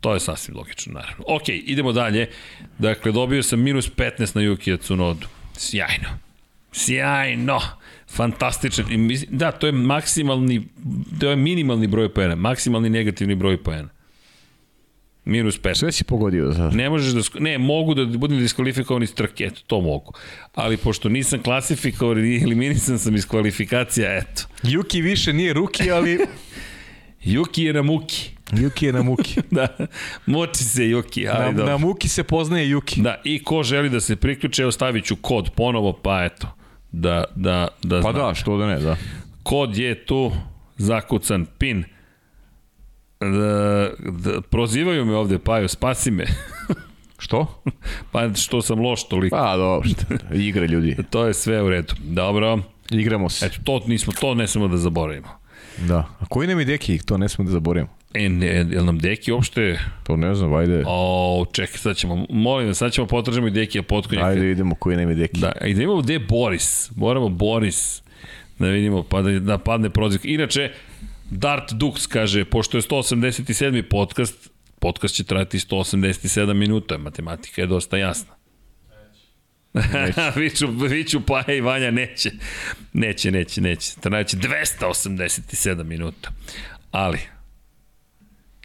To 0.00 0.14
je 0.14 0.20
sasvim 0.20 0.56
logično, 0.56 0.92
naravno. 0.92 1.24
Ok, 1.28 1.42
idemo 1.48 1.92
dalje. 1.92 2.30
Dakle, 2.78 3.12
dobio 3.12 3.42
sam 3.42 3.60
minus 3.60 3.90
15 3.90 4.36
na 4.36 4.42
Yukija 4.42 4.78
Tsunodu. 4.78 5.26
Sjajno. 5.54 6.08
Sjajno. 6.72 7.60
Fantastičan. 8.08 8.84
Mislim- 8.90 9.30
Da, 9.32 9.52
to 9.52 9.66
je 9.66 9.72
maksimalni, 9.72 10.68
to 11.20 11.30
je 11.30 11.36
minimalni 11.36 11.86
broj 11.86 12.08
poena. 12.08 12.34
Maksimalni 12.34 12.90
negativni 12.90 13.34
broj 13.34 13.62
poena. 13.62 13.88
Minus 15.24 15.60
15. 15.60 15.74
Sve 15.74 15.92
si 15.92 16.04
pogodio 16.04 16.52
sad. 16.52 16.74
Ne 16.74 16.90
možeš 16.90 17.12
da, 17.12 17.40
ne, 17.40 17.58
mogu 17.58 17.94
da 17.94 18.18
budem 18.18 18.38
diskvalifikovan 18.38 19.02
iz 19.02 19.14
trke, 19.14 19.44
eto, 19.44 19.60
to 19.66 19.80
mogu. 19.80 20.12
Ali 20.54 20.76
pošto 20.76 21.08
nisam 21.08 21.42
klasifikovan 21.42 22.24
i 22.24 22.42
eliminisan 22.42 22.98
sam 22.98 23.14
iz 23.14 23.26
kvalifikacija, 23.26 24.16
eto. 24.16 24.42
Juki 24.62 25.00
više 25.00 25.32
nije 25.32 25.52
ruki, 25.52 25.90
ali... 25.90 26.18
Juki 27.24 27.64
je 27.64 27.72
na 27.72 27.82
muki. 27.82 28.30
Juki 28.52 28.86
je 28.86 28.92
na 28.92 29.02
muki. 29.02 29.40
da, 29.50 29.68
moči 30.26 30.64
se 30.64 30.88
Juki, 30.88 31.28
ali 31.28 31.44
na, 31.44 31.52
dobro. 31.52 31.66
Na 31.66 31.78
muki 31.78 32.08
se 32.08 32.22
poznaje 32.22 32.68
Juki. 32.68 33.00
Da, 33.00 33.20
i 33.24 33.42
ko 33.42 33.62
želi 33.62 33.90
da 33.90 34.00
se 34.00 34.16
priključi, 34.16 34.62
evo 34.62 34.72
stavit 34.72 35.04
ću 35.04 35.16
kod 35.16 35.50
ponovo, 35.50 35.92
pa 35.92 36.24
eto, 36.24 36.48
da, 36.92 37.24
da, 37.34 37.68
da 37.82 38.00
Pa 38.00 38.12
da, 38.12 38.34
što 38.34 38.56
da 38.56 38.66
ne, 38.66 38.78
da. 38.78 38.96
Kod 39.42 39.76
je 39.76 40.06
tu, 40.06 40.32
zakucan 40.76 41.46
pin. 41.58 41.84
Da, 43.30 43.90
da, 44.10 44.40
prozivaju 44.40 45.04
me 45.04 45.14
ovde, 45.14 45.38
Pajo, 45.38 45.68
spasi 45.68 46.10
me. 46.10 46.24
Što? 47.18 47.62
pa 48.12 48.34
što 48.34 48.62
sam 48.62 48.80
loš 48.80 49.08
toliko. 49.08 49.36
Pa 49.36 49.56
dobro, 49.56 49.88
igra 50.34 50.66
ljudi. 50.66 50.96
To 51.10 51.26
je 51.26 51.34
sve 51.34 51.62
u 51.62 51.70
redu. 51.70 51.94
Dobro. 52.04 52.58
Igramo 52.90 53.28
se. 53.28 53.46
Eto, 53.46 53.56
to 53.64 53.80
nismo, 53.86 54.12
to 54.20 54.34
ne 54.34 54.46
smemo 54.46 54.68
da 54.68 54.76
zaboravimo. 54.76 55.28
Da. 55.78 56.04
A 56.20 56.24
koji 56.28 56.48
nam 56.48 56.58
je 56.58 56.64
deki? 56.64 56.98
To 56.98 57.18
ne 57.18 57.28
smemo 57.28 57.48
da 57.48 57.52
zaboravimo. 57.52 57.90
E, 58.14 58.28
ne, 58.28 58.46
je 58.46 58.64
nam 58.64 58.98
Deki 58.98 59.32
uopšte... 59.32 59.78
To 60.02 60.16
ne 60.16 60.34
znam, 60.34 60.54
ajde. 60.54 60.84
O, 60.86 61.44
čekaj, 61.52 61.78
sad 61.78 61.96
ćemo, 61.96 62.26
molim 62.30 62.66
da, 62.66 62.74
sad 62.74 62.92
ćemo 62.92 63.06
potražimo 63.06 63.46
i 63.46 63.50
Dekija 63.50 63.82
potkonjaka. 63.82 64.28
Ajde 64.28 64.40
vidimo 64.40 64.74
koji 64.74 64.96
nam 64.96 65.08
je 65.08 65.14
Deki. 65.14 65.40
Da, 65.40 65.52
i 65.64 65.74
da 65.74 65.82
imamo 65.82 66.00
gde 66.00 66.18
Boris. 66.18 66.90
Moramo 66.96 67.28
Boris 67.28 68.02
da 68.58 68.68
vidimo, 68.68 69.02
pa 69.02 69.22
da, 69.22 69.40
da 69.40 69.58
padne 69.58 69.90
prozivka. 69.90 70.28
Inače, 70.28 70.72
Dart 71.32 71.72
Dux 71.72 72.08
kaže, 72.08 72.44
pošto 72.44 72.76
je 72.76 72.82
187. 72.82 73.82
podcast, 73.90 74.50
podcast 74.80 75.14
će 75.14 75.24
trajati 75.24 75.58
187 75.58 76.54
minuta, 76.54 76.98
matematika 76.98 77.60
je 77.60 77.66
dosta 77.66 77.96
jasna. 77.96 78.34
Neće. 79.74 80.32
viću, 80.40 80.66
viću 80.70 81.20
Paja 81.26 81.54
i 81.56 81.60
Vanja 81.60 81.90
neće. 81.90 82.30
Neće, 82.92 83.30
neće, 83.30 83.60
neće. 83.60 83.92
Trajaće 84.00 84.36
287 84.36 85.84
minuta. 85.84 86.30
Ali, 86.90 87.18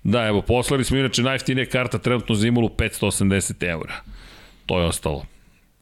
da, 0.04 0.28
evo, 0.28 0.42
poslali 0.42 0.84
smo 0.84 0.98
inače 0.98 1.24
najftinije 1.24 1.66
karta 1.66 1.98
trenutno 1.98 2.36
za 2.36 2.48
Imolu 2.48 2.70
580 2.70 3.70
eura. 3.70 3.96
To 4.66 4.80
je 4.80 4.86
ostalo. 4.86 5.26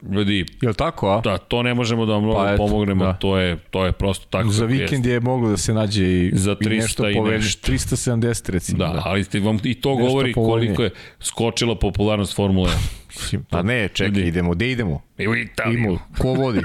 Ljudi, 0.02 0.46
je 0.62 0.72
tako, 0.72 1.10
a? 1.10 1.20
Da, 1.20 1.38
to 1.38 1.62
ne 1.62 1.74
možemo 1.74 2.06
da 2.06 2.12
vam 2.12 2.22
mnogo 2.22 2.38
pa 2.38 2.56
pomognemo, 2.56 3.04
da. 3.04 3.12
to 3.12 3.38
je 3.38 3.56
to 3.56 3.84
je 3.86 3.92
prosto 3.92 4.26
tako. 4.30 4.48
Za 4.48 4.64
vikend 4.64 5.06
je. 5.06 5.20
moglo 5.20 5.48
da 5.48 5.56
se 5.56 5.74
nađe 5.74 6.04
i 6.04 6.30
za 6.34 6.54
300 6.54 6.72
i 6.72 6.76
nešto, 6.76 7.08
i 7.08 7.20
nešto. 7.20 7.72
370 7.72 8.50
recimo. 8.50 8.78
Da, 8.78 8.92
da. 8.92 9.02
ali 9.04 9.24
ste 9.24 9.40
vam 9.40 9.58
i 9.64 9.74
to 9.74 9.94
nešto 9.94 10.08
govori 10.08 10.32
povoljnije. 10.32 10.74
koliko 10.74 10.82
je 10.82 10.90
skočila 11.20 11.74
popularnost 11.74 12.36
Formule 12.36 12.70
1. 13.10 13.42
Pa 13.50 13.62
ne, 13.62 13.88
čekaj, 13.88 14.08
Ljudi. 14.08 14.28
idemo, 14.28 14.50
gde 14.50 14.70
idemo? 14.70 15.02
I 15.18 15.28
u 15.28 15.36
Italiju. 15.36 15.78
Imo, 15.78 15.98
ko 16.18 16.32
vodi? 16.32 16.60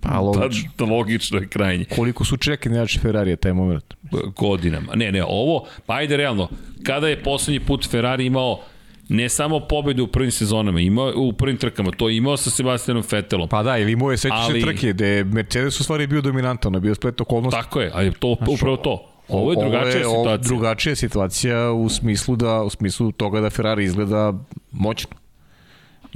Pa 0.00 0.18
logično. 0.20 0.70
Pa, 0.76 0.84
logično 0.84 1.38
je 1.38 1.48
krajnje. 1.48 1.84
Koliko 1.84 2.24
su 2.24 2.36
čekali 2.36 2.74
znači 2.74 2.98
Ferrari 2.98 3.36
taj 3.36 3.52
moment? 3.52 3.94
Godinama. 4.36 4.94
Ne, 4.94 5.12
ne, 5.12 5.24
ovo, 5.24 5.66
pa 5.86 5.94
ajde 5.94 6.16
realno, 6.16 6.48
kada 6.82 7.08
je 7.08 7.22
poslednji 7.22 7.60
put 7.60 7.90
Ferrari 7.90 8.26
imao 8.26 8.60
ne 9.08 9.28
samo 9.28 9.60
pobedu 9.60 10.04
u 10.04 10.06
prvim 10.06 10.30
sezonama, 10.30 10.80
imao 10.80 11.12
u 11.16 11.32
prvim 11.32 11.56
trkama, 11.56 11.90
to 11.90 12.08
je 12.08 12.16
imao 12.16 12.36
sa 12.36 12.50
Sebastianom 12.50 13.02
Vettelom. 13.10 13.48
Pa 13.48 13.62
da, 13.62 13.78
ili 13.78 13.92
imao 13.92 14.10
je 14.10 14.16
sećaš 14.16 14.48
ali... 14.48 14.60
trke 14.60 14.92
gde 14.92 15.08
je 15.08 15.24
Mercedes 15.24 15.80
u 15.80 15.84
stvari 15.84 16.06
bio 16.06 16.20
dominantan, 16.20 16.80
bio 16.80 16.94
splet 16.94 17.20
okolnosti. 17.20 17.60
Tako 17.62 17.80
je, 17.80 17.90
ali 17.94 18.12
to 18.12 18.34
znači, 18.38 18.52
upravo 18.52 18.76
to. 18.76 19.12
Ovo 19.28 19.52
je 19.52 19.56
drugačija 19.56 20.08
ovo 20.08 20.16
je, 20.16 20.22
situacija. 20.22 20.48
drugačija 20.48 20.96
situacija 20.96 21.72
u 21.72 21.88
smislu 21.88 22.36
da 22.36 22.62
u 22.62 22.70
smislu 22.70 23.12
toga 23.12 23.40
da 23.40 23.50
Ferrari 23.50 23.84
izgleda 23.84 24.34
moćno. 24.72 25.16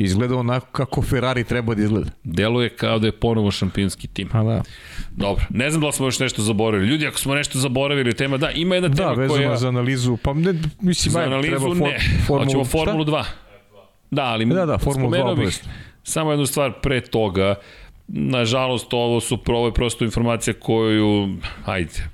Izgleda 0.02 0.36
onako 0.36 0.66
kako 0.72 1.02
Ferrari 1.02 1.44
treba 1.44 1.74
da 1.74 1.82
izgleda. 1.82 2.10
Deluje 2.24 2.68
kao 2.68 2.98
da 2.98 3.06
je 3.06 3.12
ponovo 3.12 3.50
šampionski 3.50 4.08
tim. 4.08 4.28
Pa 4.28 4.42
da. 4.42 4.62
Dobro, 5.10 5.44
ne 5.50 5.70
znam 5.70 5.80
da 5.80 5.86
li 5.86 5.92
smo 5.92 6.06
još 6.06 6.18
nešto 6.18 6.42
zaboravili. 6.42 6.90
Ljudi, 6.90 7.06
ako 7.06 7.18
smo 7.18 7.34
nešto 7.34 7.58
zaboravili 7.58 8.14
tema, 8.14 8.36
da, 8.36 8.50
ima 8.50 8.74
jedna 8.74 8.94
tema 8.94 9.14
koja... 9.14 9.28
Da, 9.28 9.34
vezano 9.34 9.56
za 9.56 9.68
analizu, 9.68 10.16
pa 10.16 10.34
ne, 10.34 10.54
mislim, 10.80 11.12
za 11.12 11.20
analizu 11.20 11.48
treba 11.48 11.74
for, 11.74 11.76
ne, 11.76 11.98
formulu, 12.26 12.44
hoćemo 12.44 12.64
Formulu 12.64 13.04
2. 13.04 13.24
Da, 14.10 14.24
ali 14.24 14.46
da, 14.46 14.66
da, 14.66 14.78
Formulu 14.78 15.10
2 15.10 15.44
bih 15.44 15.60
samo 16.02 16.30
jednu 16.30 16.46
stvar 16.46 16.72
pre 16.82 17.00
toga. 17.00 17.54
Nažalost, 18.08 18.94
ovo 18.94 19.20
su 19.20 19.38
ovo 19.46 19.66
je 19.66 19.74
prosto 19.74 20.04
informacija 20.04 20.54
koju, 20.54 21.28
ajde, 21.64 22.08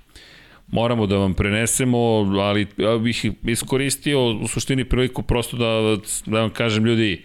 moramo 0.67 1.07
da 1.07 1.17
vam 1.17 1.35
prenesemo, 1.35 1.99
ali 2.41 2.67
ja 2.77 2.99
bih 2.99 3.27
iskoristio 3.45 4.31
u 4.31 4.49
suštini 4.49 4.85
priliku 4.85 5.23
prosto 5.23 5.57
da, 5.57 5.97
da 6.27 6.41
vam 6.41 6.51
kažem 6.51 6.85
ljudi, 6.85 7.25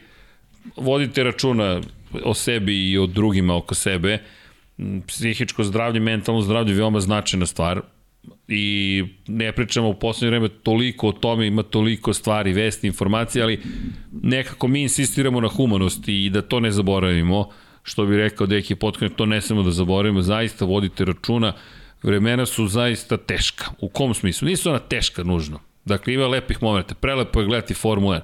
vodite 0.75 1.23
računa 1.23 1.81
o 2.23 2.33
sebi 2.33 2.91
i 2.91 2.97
o 2.97 3.05
drugima 3.05 3.55
oko 3.55 3.75
sebe. 3.75 4.17
Psihičko 5.07 5.63
zdravlje, 5.63 5.99
mentalno 5.99 6.41
zdravlje 6.41 6.71
je 6.71 6.77
veoma 6.77 6.99
značajna 6.99 7.45
stvar 7.45 7.81
i 8.47 9.03
ne 9.27 9.51
pričamo 9.51 9.89
u 9.89 9.93
poslednje 9.93 10.29
vreme 10.29 10.49
toliko 10.49 11.07
o 11.07 11.11
tome, 11.11 11.47
ima 11.47 11.63
toliko 11.63 12.13
stvari, 12.13 12.53
vesti, 12.53 12.88
informacije, 12.88 13.43
ali 13.43 13.59
nekako 14.11 14.67
mi 14.67 14.81
insistiramo 14.81 15.41
na 15.41 15.47
humanosti 15.47 16.25
i 16.25 16.29
da 16.29 16.41
to 16.41 16.59
ne 16.59 16.71
zaboravimo, 16.71 17.49
što 17.83 18.05
bi 18.05 18.17
rekao 18.17 18.47
Deki 18.47 18.75
Potkonek, 18.75 19.15
to 19.15 19.25
ne 19.25 19.41
samo 19.41 19.63
da 19.63 19.71
zaboravimo, 19.71 20.21
zaista 20.21 20.65
vodite 20.65 21.05
računa, 21.05 21.53
vremena 22.03 22.45
su 22.45 22.67
zaista 22.67 23.17
teška. 23.17 23.65
U 23.79 23.89
kom 23.89 24.13
smislu? 24.13 24.47
Nisu 24.47 24.69
ona 24.69 24.79
teška 24.79 25.23
nužno. 25.23 25.59
Dakle, 25.85 26.13
ima 26.13 26.27
lepih 26.27 26.63
momenta, 26.63 26.95
prelepo 26.95 27.39
je 27.39 27.45
gledati 27.45 27.73
Formula 27.73 28.15
1, 28.15 28.21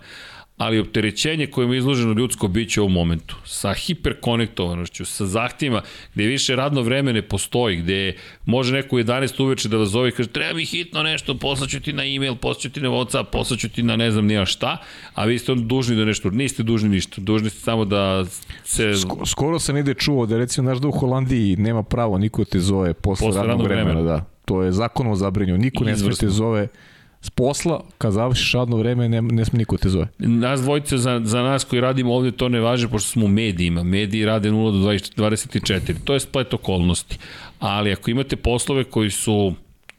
ali 0.58 0.80
opterećenje 0.80 1.48
kojima 1.48 1.74
je 1.74 1.78
izloženo 1.78 2.14
ljudsko 2.14 2.48
biće 2.48 2.82
u 2.82 2.90
momentu, 2.90 3.36
sa 3.46 3.74
hiperkonektovanošću, 3.74 5.06
sa 5.06 5.26
zahtjevima, 5.26 5.82
gde 6.14 6.24
više 6.24 6.56
radno 6.56 6.82
vreme 6.82 7.14
ne 7.14 7.22
postoji, 7.22 7.78
gde 7.78 8.16
može 8.46 8.74
neko 8.74 8.96
u 8.96 9.00
11 9.00 9.44
uveče 9.44 9.70
da 9.70 9.78
vas 9.78 9.90
zove 9.90 10.10
i 10.10 10.12
kaže 10.12 10.30
treba 10.30 10.54
mi 10.54 10.66
hitno 10.66 11.04
nešto, 11.04 11.38
poslaću 11.38 11.80
ti 11.80 11.94
na 11.94 12.04
e-mail, 12.04 12.36
poslaću 12.36 12.70
ti 12.70 12.82
na 12.82 12.90
Whatsapp, 12.90 13.24
poslaću 13.24 13.70
ti 13.70 13.84
na 13.84 13.96
ne 13.96 14.12
znam 14.12 14.26
nija 14.26 14.46
šta, 14.46 14.78
a 15.14 15.26
vi 15.26 15.40
ste 15.40 15.56
dužni 15.56 15.96
da 15.96 16.06
nešto, 16.06 16.30
niste 16.30 16.64
dužni 16.64 16.90
ništa, 16.90 17.22
dužni 17.22 17.50
ste 17.50 17.60
samo 17.60 17.86
da 17.86 18.26
se... 18.64 18.94
Skoro 19.26 19.60
sam 19.60 19.78
ide 19.78 19.94
čuo 19.94 20.26
da 20.26 20.38
recimo, 20.38 20.66
znaš 20.66 20.78
da 20.78 20.88
u 20.88 20.92
Holandiji 20.92 21.56
nema 21.56 21.84
pravo 21.84 22.18
niko 22.18 22.46
te 22.46 22.60
zove 22.60 22.94
posle, 22.94 23.28
posle 23.28 23.42
radnog 23.42 23.68
vremena, 23.68 23.92
vremena, 23.92 24.12
da. 24.12 24.26
To 24.46 24.64
je 24.64 24.72
zakonom 24.72 25.16
zabrinio, 25.16 25.58
niko 25.58 25.84
ne 25.84 25.98
smije 25.98 26.16
te 26.16 26.30
zove 26.30 26.68
s 27.28 27.30
posla, 27.30 27.82
kad 27.98 28.14
završiš 28.14 28.54
radno 28.54 28.78
vreme, 28.78 29.10
ne, 29.10 29.22
ne 29.22 29.46
sme 29.46 29.60
niko 29.60 29.78
te 29.78 29.90
zove. 29.90 30.08
Nas 30.20 30.62
dvojice, 30.62 30.98
za, 30.98 31.20
za 31.24 31.42
nas 31.42 31.64
koji 31.64 31.82
radimo 31.82 32.14
ovde, 32.14 32.32
to 32.32 32.50
ne 32.50 32.60
važe, 32.60 32.88
pošto 32.88 33.10
smo 33.10 33.26
u 33.26 33.28
medijima. 33.28 33.84
Mediji 33.84 34.26
rade 34.26 34.52
0 34.52 34.72
do 34.72 34.78
20, 34.88 35.20
24. 35.20 35.96
To 36.04 36.14
je 36.14 36.20
splet 36.20 36.54
okolnosti. 36.54 37.18
Ali 37.60 37.92
ako 37.92 38.12
imate 38.12 38.36
poslove 38.36 38.84
koji 38.84 39.12
su 39.12 39.54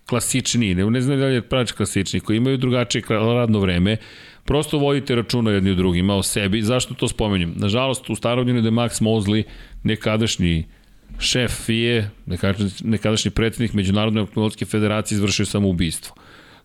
klasični, 0.07 0.75
ne, 0.75 0.91
ne 0.91 1.01
znam 1.01 1.19
da 1.19 1.27
li 1.27 1.35
je 1.35 1.43
pravič 1.43 1.73
klasični, 1.73 2.21
koji 2.21 2.37
imaju 2.37 2.57
drugačije 2.57 3.05
radno 3.09 3.61
vreme, 3.61 3.97
prosto 4.45 4.79
vodite 4.79 5.15
računa 5.15 5.51
jedni 5.51 5.71
u 5.71 5.75
drugima 5.75 6.17
o 6.17 6.23
sebi. 6.23 6.63
Zašto 6.63 6.95
to 6.95 7.09
spomenjem? 7.09 7.53
Nažalost, 7.57 8.11
u 8.11 8.17
starovnjenu 8.17 8.63
da 8.63 8.69
je 8.69 8.73
Max 8.73 9.03
Mosley, 9.03 9.43
nekadašnji 9.85 10.65
šef 11.19 11.53
FIE, 11.53 12.11
nekadašnji 12.83 13.31
predsednik 13.31 13.73
Međunarodne 13.73 14.21
automobilske 14.21 14.65
federacije, 14.65 15.17
izvršio 15.17 15.47
samoubistvo. 15.47 16.15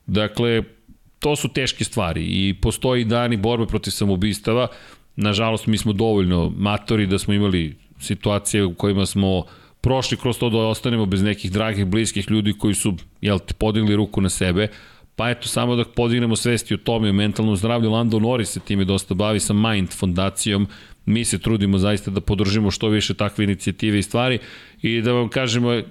Dakle, 0.05 0.63
to 1.19 1.35
su 1.35 1.47
teške 1.47 1.83
stvari 1.83 2.23
i 2.23 2.53
postoji 2.61 3.05
dani 3.05 3.37
borbe 3.37 3.65
protiv 3.65 3.91
samoubistava. 3.91 4.67
Nažalost, 5.15 5.67
mi 5.67 5.77
smo 5.77 5.93
dovoljno 5.93 6.53
matori 6.57 7.07
da 7.07 7.19
smo 7.19 7.33
imali 7.33 7.75
situacije 7.99 8.65
u 8.65 8.73
kojima 8.73 9.05
smo 9.05 9.45
prošli 9.81 10.17
kroz 10.17 10.37
to 10.37 10.49
da 10.49 10.57
ostanemo 10.57 11.05
bez 11.05 11.23
nekih 11.23 11.51
dragih, 11.51 11.85
bliskih 11.85 12.31
ljudi 12.31 12.53
koji 12.53 12.73
su 12.73 12.97
jel, 13.21 13.39
podigli 13.57 13.95
ruku 13.95 14.21
na 14.21 14.29
sebe. 14.29 14.67
Pa 15.15 15.29
eto, 15.29 15.47
samo 15.47 15.75
da 15.75 15.83
podignemo 15.83 16.35
svesti 16.35 16.73
o 16.73 16.77
tome, 16.77 17.09
o 17.09 17.13
mentalnom 17.13 17.55
zdravlju. 17.55 17.91
Lando 17.91 18.19
Norris 18.19 18.49
se 18.49 18.59
time 18.59 18.85
dosta 18.85 19.13
bavi 19.13 19.39
sa 19.39 19.53
Mind 19.53 19.89
fondacijom. 19.89 20.67
Mi 21.05 21.25
se 21.25 21.39
trudimo 21.39 21.77
zaista 21.77 22.11
da 22.11 22.21
podržimo 22.21 22.71
što 22.71 22.87
više 22.89 23.13
takve 23.13 23.43
inicijative 23.43 23.99
i 23.99 24.03
stvari 24.03 24.39
i 24.81 25.01
da 25.01 25.13
vam 25.13 25.29
kažemo 25.29 25.81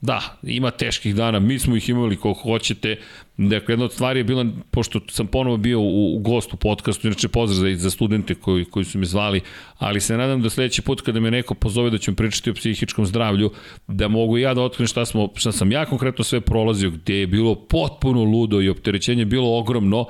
Da, 0.00 0.38
ima 0.42 0.70
teških 0.70 1.14
dana, 1.14 1.38
mi 1.38 1.58
smo 1.58 1.76
ih 1.76 1.88
imali 1.88 2.16
koliko 2.16 2.40
hoćete. 2.40 2.96
Dakle, 3.36 3.72
jedna 3.72 3.84
od 3.84 3.92
stvari 3.92 4.20
je 4.20 4.24
bila, 4.24 4.46
pošto 4.70 5.00
sam 5.08 5.26
ponovo 5.26 5.56
bio 5.56 5.80
u, 5.80 6.16
u 6.16 6.18
gostu 6.18 6.56
podcastu, 6.56 7.06
inače 7.06 7.28
pozdrav 7.28 7.70
za, 7.70 7.76
za 7.76 7.90
studente 7.90 8.34
koji, 8.34 8.64
koji 8.64 8.84
su 8.84 8.98
me 8.98 9.06
zvali, 9.06 9.40
ali 9.78 10.00
se 10.00 10.16
nadam 10.16 10.42
da 10.42 10.50
sledeći 10.50 10.82
put 10.82 11.00
kada 11.00 11.20
me 11.20 11.30
neko 11.30 11.54
pozove 11.54 11.90
da 11.90 11.98
ću 11.98 12.14
pričati 12.14 12.50
o 12.50 12.54
psihičkom 12.54 13.06
zdravlju, 13.06 13.50
da 13.88 14.08
mogu 14.08 14.38
ja 14.38 14.54
da 14.54 14.62
otkrijem 14.62 14.88
šta, 14.88 15.04
smo, 15.04 15.28
šta 15.34 15.52
sam 15.52 15.72
ja 15.72 15.84
konkretno 15.84 16.24
sve 16.24 16.40
prolazio, 16.40 16.90
gde 16.90 17.14
je 17.14 17.26
bilo 17.26 17.54
potpuno 17.54 18.24
ludo 18.24 18.60
i 18.60 18.68
opterećenje 18.68 19.24
bilo 19.24 19.58
ogromno, 19.58 20.06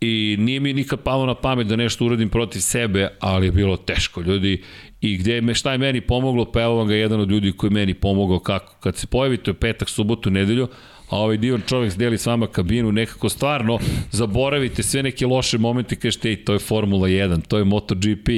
i 0.00 0.36
nije 0.38 0.60
mi 0.60 0.72
nikad 0.72 1.00
palo 1.00 1.26
na 1.26 1.34
pamet 1.34 1.66
da 1.66 1.76
nešto 1.76 2.04
uradim 2.04 2.28
protiv 2.28 2.60
sebe, 2.60 3.08
ali 3.20 3.46
je 3.46 3.52
bilo 3.52 3.76
teško, 3.76 4.20
ljudi. 4.20 4.62
I 5.00 5.16
gde 5.16 5.40
me, 5.40 5.54
šta 5.54 5.72
je 5.72 5.78
meni 5.78 6.00
pomoglo, 6.00 6.52
pa 6.52 6.62
evo 6.62 6.74
vam 6.74 6.88
ga 6.88 6.94
jedan 6.94 7.20
od 7.20 7.30
ljudi 7.30 7.52
koji 7.52 7.68
je 7.68 7.74
meni 7.74 7.94
pomogao 7.94 8.38
kako. 8.38 8.74
Kad 8.80 8.96
se 8.96 9.06
pojavite 9.06 9.50
u 9.50 9.54
petak, 9.54 9.88
subotu, 9.88 10.30
nedelju, 10.30 10.68
a 11.10 11.16
ovaj 11.18 11.36
divan 11.36 11.62
čovjek 11.66 11.96
deli 11.96 12.18
s 12.18 12.26
vama 12.26 12.46
kabinu, 12.46 12.92
nekako 12.92 13.28
stvarno 13.28 13.78
zaboravite 14.10 14.82
sve 14.82 15.02
neke 15.02 15.26
loše 15.26 15.58
momente, 15.58 15.96
kažete, 15.96 16.28
ej, 16.28 16.44
to 16.44 16.52
je 16.52 16.58
Formula 16.58 17.08
1, 17.08 17.40
to 17.48 17.58
je 17.58 17.64
MotoGP, 17.64 18.28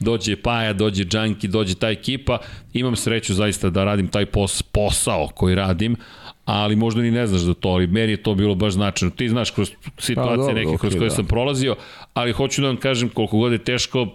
dođe 0.00 0.36
Paja, 0.36 0.72
dođe 0.72 1.04
Džanki, 1.04 1.48
dođe 1.48 1.74
ta 1.74 1.90
ekipa, 1.90 2.38
imam 2.72 2.96
sreću 2.96 3.34
zaista 3.34 3.70
da 3.70 3.84
radim 3.84 4.08
taj 4.08 4.26
pos, 4.26 4.62
posao 4.62 5.28
koji 5.34 5.54
radim, 5.54 5.96
ali 6.46 6.76
možda 6.76 7.02
ni 7.02 7.10
ne 7.10 7.26
znaš 7.26 7.40
za 7.40 7.54
to, 7.54 7.68
ali 7.68 7.86
meni 7.86 8.12
je 8.12 8.22
to 8.22 8.34
bilo 8.34 8.54
baš 8.54 8.72
značajno. 8.72 9.14
Ti 9.14 9.28
znaš 9.28 9.50
kroz 9.50 9.70
situacije 9.98 10.54
pa, 10.54 10.60
neke 10.60 10.78
kroz 10.78 10.94
koje 10.94 11.08
da. 11.08 11.14
sam 11.14 11.26
prolazio, 11.26 11.76
ali 12.14 12.32
hoću 12.32 12.62
da 12.62 12.66
vam 12.66 12.76
kažem 12.76 13.08
koliko 13.08 13.38
god 13.38 13.52
je 13.52 13.58
teško, 13.58 14.06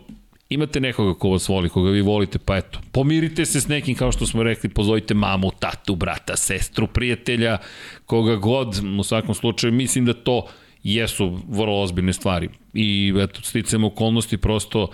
imate 0.49 0.79
nekoga 0.79 1.19
ko 1.19 1.29
vas 1.29 1.47
voli, 1.47 1.69
koga 1.69 1.89
vi 1.89 2.01
volite, 2.01 2.39
pa 2.39 2.57
eto, 2.57 2.79
pomirite 2.91 3.45
se 3.45 3.61
s 3.61 3.67
nekim, 3.67 3.95
kao 3.95 4.11
što 4.11 4.25
smo 4.25 4.43
rekli, 4.43 4.69
pozovite 4.69 5.13
mamu, 5.13 5.51
tatu, 5.59 5.95
brata, 5.95 6.37
sestru, 6.37 6.87
prijatelja, 6.87 7.57
koga 8.05 8.35
god, 8.35 8.81
u 8.99 9.03
svakom 9.03 9.35
slučaju, 9.35 9.73
mislim 9.73 10.05
da 10.05 10.13
to 10.13 10.45
jesu 10.83 11.39
vrlo 11.49 11.81
ozbiljne 11.81 12.13
stvari. 12.13 12.49
I 12.73 13.13
eto, 13.19 13.41
sticamo 13.41 13.87
okolnosti, 13.87 14.37
prosto 14.37 14.87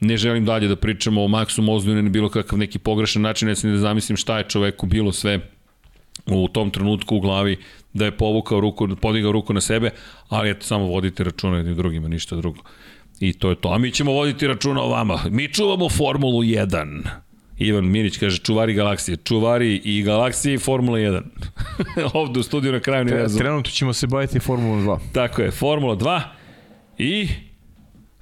ne 0.00 0.16
želim 0.16 0.44
dalje 0.44 0.68
da 0.68 0.76
pričamo 0.76 1.24
o 1.24 1.28
Maxu 1.28 1.60
Mozdu 1.60 1.94
na 1.94 2.08
bilo 2.08 2.28
kakav 2.28 2.58
neki 2.58 2.78
pogrešan 2.78 3.22
način, 3.22 3.48
ne 3.48 3.56
sam 3.56 3.70
da 3.70 3.78
zamislim 3.78 4.16
šta 4.16 4.38
je 4.38 4.48
čoveku 4.48 4.86
bilo 4.86 5.12
sve 5.12 5.40
u 6.36 6.48
tom 6.48 6.70
trenutku 6.70 7.16
u 7.16 7.20
glavi 7.20 7.56
da 7.92 8.04
je 8.04 8.16
povukao 8.16 8.60
ruku, 8.60 8.88
podigao 8.96 9.32
ruku 9.32 9.52
na 9.52 9.60
sebe, 9.60 9.90
ali 10.28 10.50
eto, 10.50 10.66
samo 10.66 10.86
vodite 10.86 11.24
računa 11.24 11.56
jednim 11.56 11.76
drugima, 11.76 12.08
ništa 12.08 12.36
drugo. 12.36 12.60
I 13.20 13.32
to 13.32 13.50
je 13.50 13.56
to. 13.56 13.68
A 13.68 13.78
mi 13.78 13.90
ćemo 13.90 14.12
voditi 14.12 14.46
računa 14.46 14.82
o 14.82 14.88
vama. 14.88 15.18
Mi 15.30 15.52
čuvamo 15.52 15.88
Formulu 15.88 16.42
1. 16.42 17.02
Ivan 17.58 17.84
Minić 17.84 18.16
kaže 18.18 18.38
čuvari 18.38 18.74
galaksije. 18.74 19.16
Čuvari 19.16 19.80
i 19.84 20.02
galaksije 20.02 20.54
i 20.54 20.58
Formula 20.58 20.98
1. 20.98 21.22
Ovde 22.14 22.40
u 22.40 22.42
studiju 22.42 22.72
na 22.72 22.80
kraju 22.80 23.04
ne 23.04 23.12
razum. 23.12 23.38
Trenutno 23.38 23.70
ćemo 23.70 23.92
se 23.92 24.06
baviti 24.06 24.40
Formula 24.40 24.76
2. 24.76 24.98
Tako 25.12 25.42
je, 25.42 25.50
Formula 25.50 25.96
2 25.96 26.20
i 26.98 27.28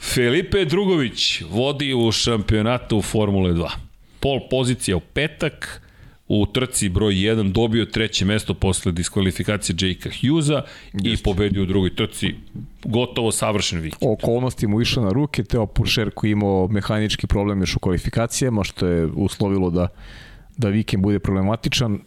Felipe 0.01 0.65
Drugović 0.65 1.43
vodi 1.51 1.95
u 1.95 2.13
šampionatu 2.13 3.03
Formule 3.03 3.53
2. 3.53 3.69
Pol 4.21 4.41
pozicija 4.51 4.97
u 4.97 5.01
petak, 5.01 5.83
u 6.29 6.47
trci 6.47 6.89
broj 6.89 7.15
1 7.15 7.53
dobio 7.53 7.85
treće 7.85 8.25
mesto 8.25 8.55
posle 8.55 8.93
diskvalifikacije 8.93 9.77
Jakea 9.81 10.13
Hughesa 10.21 10.63
i 11.05 11.17
pobedio 11.17 11.63
u 11.63 11.67
drugoj 11.67 11.95
trci 11.97 12.35
gotovo 12.85 13.33
savršen 13.33 13.81
vikend. 13.81 14.13
Okolnosti 14.13 14.67
mu 14.67 14.81
išao 14.81 15.05
na 15.05 15.11
ruke, 15.11 15.45
Teo 15.45 15.67
Puršer 15.67 16.11
koji 16.11 16.31
imao 16.31 16.69
mehanički 16.69 17.27
problem 17.27 17.61
još 17.61 17.77
u 17.77 17.79
kvalifikacijama, 17.79 18.65
što 18.65 18.87
je 18.87 19.07
uslovilo 19.07 19.71
da, 19.71 19.89
da 20.57 20.69
vikend 20.69 21.03
bude 21.03 21.19
problematičan 21.19 21.99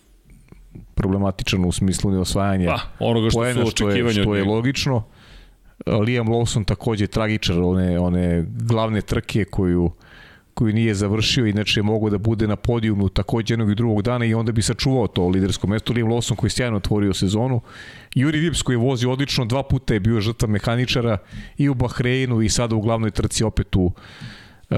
problematičan 0.96 1.66
u 1.66 1.72
smislu 1.72 2.12
neosvajanja 2.12 2.68
pa, 2.68 3.06
onoga 3.06 3.30
što 3.30 3.40
poena, 3.40 3.66
su 3.66 3.72
što 3.72 3.90
je, 3.90 4.14
što 4.14 4.36
je 4.36 4.44
logično. 4.44 5.04
Liam 5.86 6.28
Lawson 6.28 6.66
takođe 6.66 7.08
tragičar 7.08 7.60
one, 7.62 8.00
one 8.00 8.46
glavne 8.48 9.02
trke 9.02 9.46
koju 9.46 9.92
koju 10.62 10.74
nije 10.74 10.94
završio, 10.94 11.46
inače 11.46 11.82
mogu 11.82 12.10
da 12.10 12.18
bude 12.18 12.48
na 12.48 12.56
podijumu 12.56 13.10
takođe 13.10 13.54
jednog 13.54 13.72
i 13.72 13.76
drugog 13.76 14.02
dana 14.02 14.26
i 14.26 14.34
onda 14.34 14.52
bi 14.52 14.62
sačuvao 14.62 15.08
to 15.08 15.28
lidersko 15.28 15.68
mesto. 15.68 15.94
Liam 15.94 16.10
Lawson 16.10 16.36
koji 16.36 16.48
je 16.48 16.52
sjajno 16.52 16.78
otvorio 16.78 17.14
sezonu. 17.14 17.62
Juri 18.16 18.40
Vips 18.40 18.62
koji 18.62 18.76
je 18.76 18.84
vozio 18.84 19.12
odlično, 19.12 19.46
dva 19.46 19.64
puta 19.64 19.94
je 19.94 20.00
bio 20.00 20.22
žrtva 20.22 20.48
mehaničara 20.48 21.18
i 21.58 21.70
u 21.70 21.74
Bahreinu 21.74 22.42
i 22.42 22.50
sada 22.50 22.76
u 22.76 22.82
glavnoj 22.82 23.12
trci 23.12 23.44
opet 23.44 23.76
u, 23.76 23.92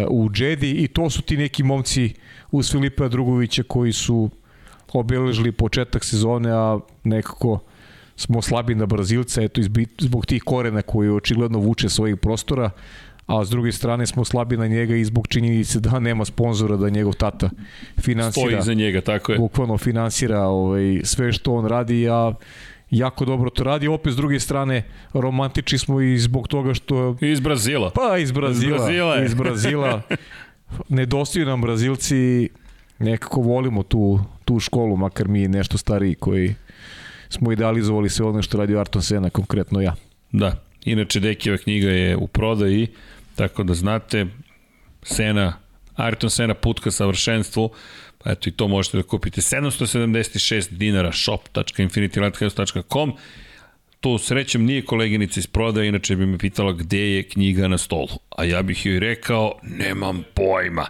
u 0.09 0.29
Džedi 0.29 0.71
i 0.71 0.87
to 0.87 1.09
su 1.09 1.21
ti 1.21 1.37
neki 1.37 1.63
momci 1.63 2.13
uz 2.51 2.71
Filipa 2.71 3.07
Drugovića 3.07 3.63
koji 3.63 3.93
su 3.93 4.29
obeležili 4.93 5.51
početak 5.51 6.03
sezone, 6.03 6.51
a 6.51 6.79
nekako 7.03 7.59
smo 8.15 8.41
slabi 8.41 8.75
na 8.75 8.85
Brazilca, 8.85 9.41
eto 9.41 9.61
zbog 9.99 10.25
tih 10.25 10.43
korena 10.43 10.81
koji 10.81 11.09
očigledno 11.09 11.59
vuče 11.59 11.89
svojih 11.89 12.17
prostora, 12.17 12.69
a 13.27 13.45
s 13.45 13.49
druge 13.49 13.71
strane 13.71 14.07
smo 14.07 14.25
slabi 14.25 14.57
na 14.57 14.67
njega 14.67 14.95
i 14.95 15.05
zbog 15.05 15.27
činjenice 15.27 15.79
da 15.79 15.99
nema 15.99 16.25
sponzora 16.25 16.77
da 16.77 16.89
njegov 16.89 17.13
tata 17.13 17.49
finansira. 18.01 18.47
Stoji 18.47 18.61
za 18.61 18.73
njega, 18.73 19.01
tako 19.01 19.31
je. 19.31 19.37
Bukvalno 19.37 19.77
finansira 19.77 20.41
ovaj, 20.41 21.01
sve 21.03 21.33
što 21.33 21.53
on 21.53 21.65
radi, 21.65 22.09
a 22.09 22.33
jako 22.89 23.25
dobro 23.25 23.49
to 23.49 23.63
radi. 23.63 23.87
Opet 23.87 24.13
s 24.13 24.15
druge 24.15 24.39
strane, 24.39 24.83
romantični 25.13 25.77
smo 25.77 26.01
i 26.01 26.17
zbog 26.17 26.47
toga 26.47 26.73
što... 26.73 27.17
Iz 27.21 27.39
Brazila. 27.39 27.91
Pa, 27.95 28.17
iz 28.17 28.31
Brazila. 28.31 28.75
Iz 28.75 28.81
Brazila. 28.81 29.23
Iz 29.25 29.33
Brazila. 29.33 30.01
Nedostaju 30.89 31.45
nam 31.45 31.61
Brazilci, 31.61 32.49
nekako 32.99 33.41
volimo 33.41 33.83
tu, 33.83 34.19
tu 34.45 34.59
školu, 34.59 34.97
makar 34.97 35.27
mi 35.27 35.47
nešto 35.47 35.77
stariji 35.77 36.15
koji 36.15 36.55
smo 37.29 37.51
idealizovali 37.51 38.09
sve 38.09 38.25
ono 38.25 38.41
što 38.41 38.57
radi 38.57 38.77
Arton 38.77 39.01
Sena, 39.01 39.29
konkretno 39.29 39.81
ja. 39.81 39.95
Da, 40.31 40.63
inače 40.85 41.19
Dekijeva 41.19 41.57
knjiga 41.57 41.89
je 41.89 42.17
u 42.17 42.27
prodaji, 42.27 42.87
tako 43.35 43.63
da 43.63 43.73
znate, 43.73 44.25
Sena, 45.03 45.53
Ayrton 45.95 46.29
Sena 46.29 46.53
put 46.53 46.79
ka 46.79 46.91
savršenstvu, 46.91 47.69
eto 48.25 48.49
i 48.49 48.51
to 48.51 48.67
možete 48.67 48.97
da 48.97 49.03
kupite 49.03 49.41
776 49.41 50.71
dinara 50.71 51.11
shop.infinitylighthouse.com 51.11 53.13
to 54.03 54.17
srećem 54.17 54.65
nije 54.65 54.85
koleginica 54.85 55.39
iz 55.39 55.47
prodaje, 55.47 55.87
inače 55.87 56.15
bi 56.15 56.25
me 56.25 56.37
pitala 56.37 56.71
gde 56.71 56.99
je 56.99 57.23
knjiga 57.23 57.67
na 57.67 57.77
stolu. 57.77 58.07
A 58.37 58.43
ja 58.43 58.61
bih 58.61 58.85
joj 58.85 58.99
rekao, 58.99 59.59
nemam 59.61 60.23
pojma. 60.33 60.85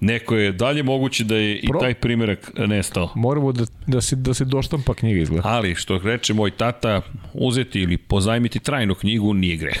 Neko 0.00 0.36
je 0.36 0.52
dalje 0.52 0.82
moguće 0.82 1.24
da 1.24 1.36
je 1.36 1.60
Pro... 1.68 1.78
i 1.78 1.80
taj 1.80 1.94
primjerak 1.94 2.52
nestao. 2.56 3.10
Moramo 3.14 3.52
da, 3.52 3.64
da, 3.86 4.00
se, 4.00 4.16
da 4.16 4.34
se 4.34 4.44
doštampa 4.44 4.94
knjiga 4.94 5.20
izgleda. 5.20 5.48
Ali, 5.48 5.74
što 5.74 5.98
reče 5.98 6.34
moj 6.34 6.50
tata, 6.50 7.00
uzeti 7.32 7.80
ili 7.80 7.96
pozajmiti 7.96 8.58
trajnu 8.58 8.94
knjigu 8.94 9.34
nije 9.34 9.56
greh. 9.56 9.80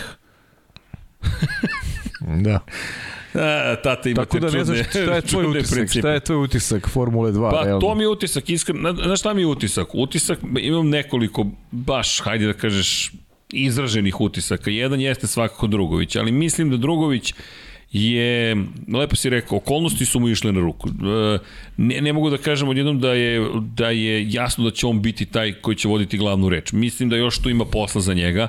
da. 2.48 2.60
A, 3.34 3.76
tata 3.82 4.08
ima 4.08 4.24
Tako 4.24 4.38
da 4.38 4.50
ne 4.50 4.64
znaš 4.64 4.88
šta 4.88 4.98
je 4.98 5.22
tvoj 5.22 5.46
utisak, 5.46 5.76
principe. 5.76 6.00
šta 6.00 6.10
je 6.10 6.20
tvoj 6.20 6.36
utisak 6.36 6.88
Formule 6.88 7.32
2? 7.32 7.50
Pa 7.50 7.68
evo. 7.68 7.80
to 7.80 7.94
mi 7.94 8.02
je 8.02 8.08
utisak, 8.08 8.50
iskreno, 8.50 8.94
znaš 8.94 9.20
šta 9.20 9.34
mi 9.34 9.42
je 9.42 9.46
utisak? 9.46 9.94
Utisak, 9.94 10.38
imam 10.60 10.88
nekoliko, 10.88 11.46
baš, 11.70 12.20
hajde 12.20 12.46
da 12.46 12.52
kažeš, 12.52 13.12
izraženih 13.52 14.20
utisaka. 14.20 14.70
Jedan 14.70 15.00
jeste 15.00 15.26
svakako 15.26 15.66
Drugović, 15.66 16.16
ali 16.16 16.32
mislim 16.32 16.70
da 16.70 16.76
Drugović 16.76 17.34
je, 17.92 18.56
lepo 18.94 19.16
si 19.16 19.30
rekao, 19.30 19.58
okolnosti 19.58 20.04
su 20.04 20.20
mu 20.20 20.28
išle 20.28 20.52
na 20.52 20.60
ruku. 20.60 20.88
E, 20.88 21.38
ne, 21.76 22.00
ne 22.00 22.12
mogu 22.12 22.30
da 22.30 22.38
kažem 22.38 22.68
odjednom 22.68 23.00
da 23.00 23.12
je, 23.12 23.50
da 23.76 23.90
je 23.90 24.30
jasno 24.30 24.64
da 24.64 24.70
će 24.70 24.86
on 24.86 25.02
biti 25.02 25.26
taj 25.26 25.52
koji 25.52 25.76
će 25.76 25.88
voditi 25.88 26.18
glavnu 26.18 26.48
reč. 26.48 26.72
Mislim 26.72 27.08
da 27.08 27.16
još 27.16 27.38
tu 27.38 27.50
ima 27.50 27.64
posla 27.64 28.00
za 28.00 28.14
njega. 28.14 28.48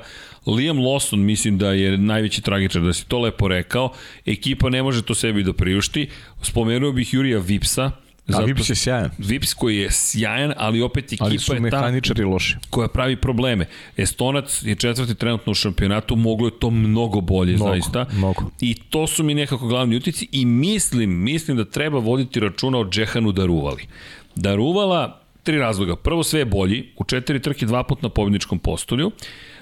Liam 0.49 0.77
Lawson 0.77 1.17
mislim 1.17 1.57
da 1.57 1.71
je 1.71 1.97
najveći 1.97 2.41
tragičar, 2.41 2.81
da 2.81 2.93
si 2.93 3.07
to 3.07 3.19
lepo 3.19 3.47
rekao. 3.47 3.91
Ekipa 4.25 4.69
ne 4.69 4.83
može 4.83 5.01
to 5.01 5.15
sebi 5.15 5.43
da 5.43 5.53
priušti. 5.53 6.09
Spomenuo 6.41 6.91
bih 6.91 7.13
Jurija 7.13 7.39
Vipsa, 7.39 7.91
Zato, 8.29 8.43
A 8.43 8.45
Vips 8.45 8.69
je 8.69 8.75
sjajan. 8.75 9.09
Vips 9.17 9.53
koji 9.53 9.77
je 9.77 9.91
sjajan, 9.91 10.53
ali 10.57 10.81
opet 10.81 11.05
ekipa 11.05 11.25
ali 11.25 11.39
su 11.39 11.53
je 11.53 11.69
ta 11.69 11.91
loši. 12.25 12.55
koja 12.69 12.87
pravi 12.87 13.15
probleme. 13.15 13.65
Estonac 13.97 14.63
je 14.63 14.75
četvrti 14.75 15.15
trenutno 15.15 15.51
u 15.51 15.55
šampionatu, 15.55 16.15
moglo 16.15 16.47
je 16.47 16.59
to 16.59 16.69
mnogo 16.69 17.21
bolje 17.21 17.55
mnogo, 17.55 17.71
zaista. 17.71 18.05
Mnogo. 18.11 18.51
I 18.61 18.75
to 18.89 19.07
su 19.07 19.23
mi 19.23 19.33
nekako 19.33 19.67
glavni 19.67 19.95
utici 19.95 20.27
i 20.31 20.45
mislim, 20.45 21.23
mislim 21.23 21.57
da 21.57 21.65
treba 21.65 21.99
voditi 21.99 22.39
računa 22.39 22.77
o 22.77 22.89
Džehanu 22.89 23.31
Daruvali. 23.31 23.87
Daruvala, 24.35 25.21
tri 25.43 25.57
razloga. 25.57 25.95
Prvo, 25.95 26.23
sve 26.23 26.39
je 26.39 26.45
bolji, 26.45 26.85
u 26.97 27.03
četiri 27.03 27.41
trke 27.41 27.65
dva 27.65 27.83
put 27.83 28.01
na 28.01 28.09
pobjedničkom 28.09 28.59
postolju. 28.59 29.11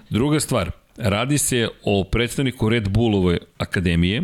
Druga 0.09 0.39
stvar, 0.39 0.71
radi 0.97 1.37
se 1.37 1.67
o 1.83 2.03
predstavniku 2.03 2.69
Red 2.69 2.89
Bullove 2.89 3.37
akademije, 3.57 4.23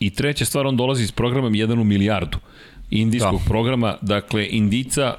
I 0.00 0.10
treća 0.10 0.44
stvar, 0.44 0.66
on 0.66 0.76
dolazi 0.76 1.02
iz 1.04 1.12
programa 1.12 1.50
1 1.50 1.80
u 1.80 1.84
milijardu 1.84 2.38
indijskog 2.90 3.40
da. 3.40 3.44
programa. 3.48 3.96
Dakle, 4.00 4.48
Indica 4.50 5.14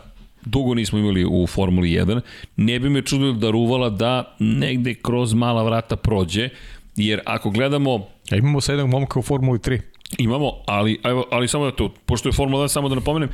dugo 0.45 0.73
nismo 0.73 0.99
imali 0.99 1.25
u 1.25 1.48
Formuli 1.48 1.90
1. 1.90 2.22
Ne 2.56 2.80
bi 2.80 2.90
me 2.90 3.01
čudilo 3.01 3.33
da 3.33 3.51
Ruvala 3.51 3.90
da 3.90 4.35
negde 4.40 4.93
kroz 4.93 5.33
mala 5.33 5.64
vrata 5.64 5.95
prođe, 5.95 6.49
jer 6.95 7.22
ako 7.25 7.49
gledamo... 7.49 8.07
A 8.31 8.35
imamo 8.35 8.61
sa 8.61 8.72
jednog 8.72 8.90
momka 8.90 9.19
u 9.19 9.22
Formuli 9.22 9.59
3. 9.59 9.80
Imamo, 10.17 10.51
ali, 10.67 10.99
evo, 11.03 11.25
ali 11.31 11.48
samo 11.48 11.65
da 11.65 11.72
to, 11.72 11.93
pošto 12.06 12.30
je 12.30 12.33
Formula 12.33 12.64
1, 12.64 12.67
samo 12.67 12.90
da 12.90 12.95
napomenem, 12.95 13.30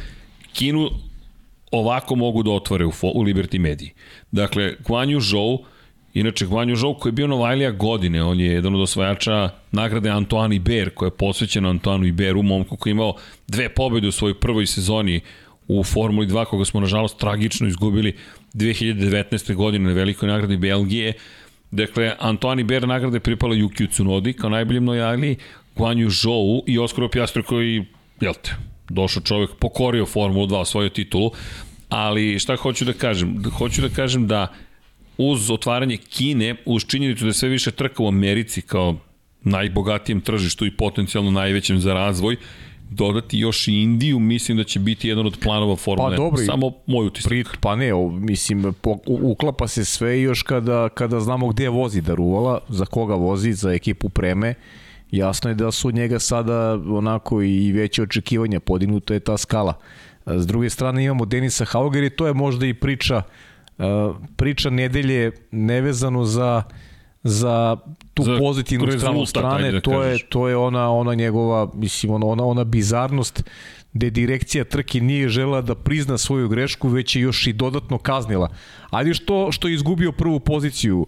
Kinu 0.54 0.90
ovako 1.72 2.16
mogu 2.16 2.44
da 2.44 2.52
otvore 2.52 2.86
u, 2.86 2.92
u 3.14 3.24
Liberty 3.24 3.60
Mediji. 3.60 3.92
Dakle, 4.32 4.76
Guan 4.88 5.10
Yu 5.10 5.20
Zhou, 5.22 5.66
Inače, 6.18 6.46
Guanju 6.46 6.76
Zhou 6.76 6.94
koji 6.94 7.12
je 7.12 7.14
bio 7.14 7.28
Novajlija 7.28 7.72
godine, 7.72 8.24
on 8.24 8.40
je 8.40 8.54
jedan 8.54 8.76
od 8.76 8.82
osvajača 8.82 9.50
nagrade 9.72 10.10
Antoine 10.10 10.56
Iber, 10.56 10.90
koja 10.90 11.08
je 11.08 11.18
posvećena 11.18 11.70
Antoine 11.70 12.08
Iberu, 12.08 12.44
momku 12.44 12.78
koji 12.78 12.92
je 12.92 12.94
imao 12.94 13.16
dve 13.48 13.70
pobjede 13.70 14.08
u 14.08 14.12
svojoj 14.12 14.40
prvoj 14.40 14.66
sezoni 14.66 15.22
u 15.68 15.84
Formuli 15.84 16.28
2, 16.28 16.46
koga 16.46 16.66
smo 16.66 16.80
nažalost 16.80 17.18
tragično 17.18 17.68
izgubili 17.68 18.16
2019. 18.54 19.54
godine 19.56 19.90
na 19.90 19.94
velikoj 19.94 20.30
nagradi 20.30 20.58
Belgije. 20.58 21.14
Dakle, 21.72 22.16
Antoine 22.20 22.62
Iber 22.62 22.88
nagrade 22.88 23.20
pripala 23.20 23.56
Yuki 23.56 23.90
Tsunodi 23.90 24.34
kao 24.34 24.50
najboljem 24.50 24.86
Novajliji, 24.86 25.36
Guanju 25.76 26.10
Zhou 26.10 26.64
i 26.68 26.80
Oskar 26.80 27.10
Piastro 27.12 27.44
koji, 27.44 27.86
jel 28.22 28.34
te, 28.34 28.56
došao 28.90 29.24
čovjek, 29.24 29.50
pokorio 29.60 30.06
Formulu 30.06 30.48
2, 30.48 30.56
osvojio 30.56 30.90
titulu, 30.90 31.32
ali 31.90 32.40
šta 32.40 32.56
hoću 32.56 32.86
da 32.86 32.94
kažem? 32.94 33.44
Hoću 33.58 33.82
da 33.82 33.90
kažem 33.90 34.28
da 34.28 34.48
uz 35.18 35.52
otvaranje 35.52 35.98
Kine, 35.98 36.56
uz 36.66 36.86
činjenicu 36.86 37.24
da 37.24 37.30
je 37.30 37.34
sve 37.34 37.50
više 37.50 37.72
trka 37.72 38.04
u 38.04 38.08
Americi 38.08 38.62
kao 38.62 38.98
najbogatijem 39.44 40.22
tržištu 40.22 40.66
i 40.66 40.72
potencijalno 40.72 41.32
najvećem 41.32 41.80
za 41.80 41.94
razvoj, 41.94 42.36
dodati 42.90 43.40
još 43.40 43.68
i 43.68 43.74
Indiju, 43.74 44.20
mislim 44.20 44.58
da 44.58 44.64
će 44.64 44.80
biti 44.80 45.10
jedan 45.10 45.26
od 45.26 45.38
planova 45.44 45.76
Formule 45.76 46.10
pa, 46.10 46.16
dobro, 46.16 46.46
Samo 46.46 46.72
moj 46.86 47.08
utisak. 47.08 47.30
Pri, 47.30 47.44
pa 47.62 47.76
ne, 47.76 47.94
o, 47.94 48.10
mislim, 48.10 48.74
po, 48.82 48.98
uklapa 49.06 49.68
se 49.68 49.86
sve 49.86 50.22
još 50.22 50.42
kada, 50.42 50.90
kada 50.90 51.20
znamo 51.20 51.48
gde 51.48 51.70
vozi 51.70 52.02
Daruvala, 52.02 52.60
za 52.70 52.86
koga 52.86 53.16
vozi, 53.16 53.54
za 53.54 53.74
ekipu 53.74 54.10
Preme. 54.10 54.54
Jasno 55.12 55.50
je 55.50 55.56
da 55.56 55.72
su 55.72 55.92
njega 55.92 56.20
sada 56.20 56.74
onako 56.74 57.42
i 57.42 57.72
veće 57.72 58.04
očekivanja, 58.04 58.60
podignuto 58.60 59.14
je 59.14 59.20
ta 59.20 59.38
skala. 59.38 59.74
S 60.26 60.48
druge 60.48 60.70
strane 60.70 61.04
imamo 61.04 61.26
Denisa 61.26 61.66
Hauger 61.66 62.04
i 62.04 62.10
to 62.10 62.28
je 62.28 62.34
možda 62.34 62.66
i 62.66 62.74
priča 62.74 63.22
priča 64.36 64.70
nedelje 64.70 65.32
nevezano 65.52 66.24
za 66.26 66.64
za 67.24 67.78
tu 68.14 68.24
za 68.24 68.38
pozitivnu 68.38 68.92
stranu 69.00 69.26
strane, 69.26 69.72
da 69.72 69.82
to 69.82 70.04
je 70.04 70.20
to 70.30 70.48
je 70.48 70.58
ona 70.58 70.92
ona 70.92 71.14
njegova 71.14 71.72
mislim 71.74 72.12
ona 72.12 72.26
ona, 72.26 72.46
ona 72.46 72.64
bizarnost 72.64 73.44
gde 73.94 74.10
direkcija 74.10 74.64
trke 74.64 75.02
nije 75.02 75.30
žela 75.30 75.62
da 75.62 75.76
prizna 75.76 76.18
svoju 76.18 76.50
grešku, 76.50 76.88
već 76.88 77.16
je 77.16 77.22
još 77.22 77.48
i 77.48 77.54
dodatno 77.54 77.98
kaznila. 77.98 78.50
Ali 78.90 79.14
što 79.14 79.52
što 79.52 79.68
je 79.68 79.74
izgubio 79.74 80.12
prvu 80.12 80.40
poziciju 80.40 81.08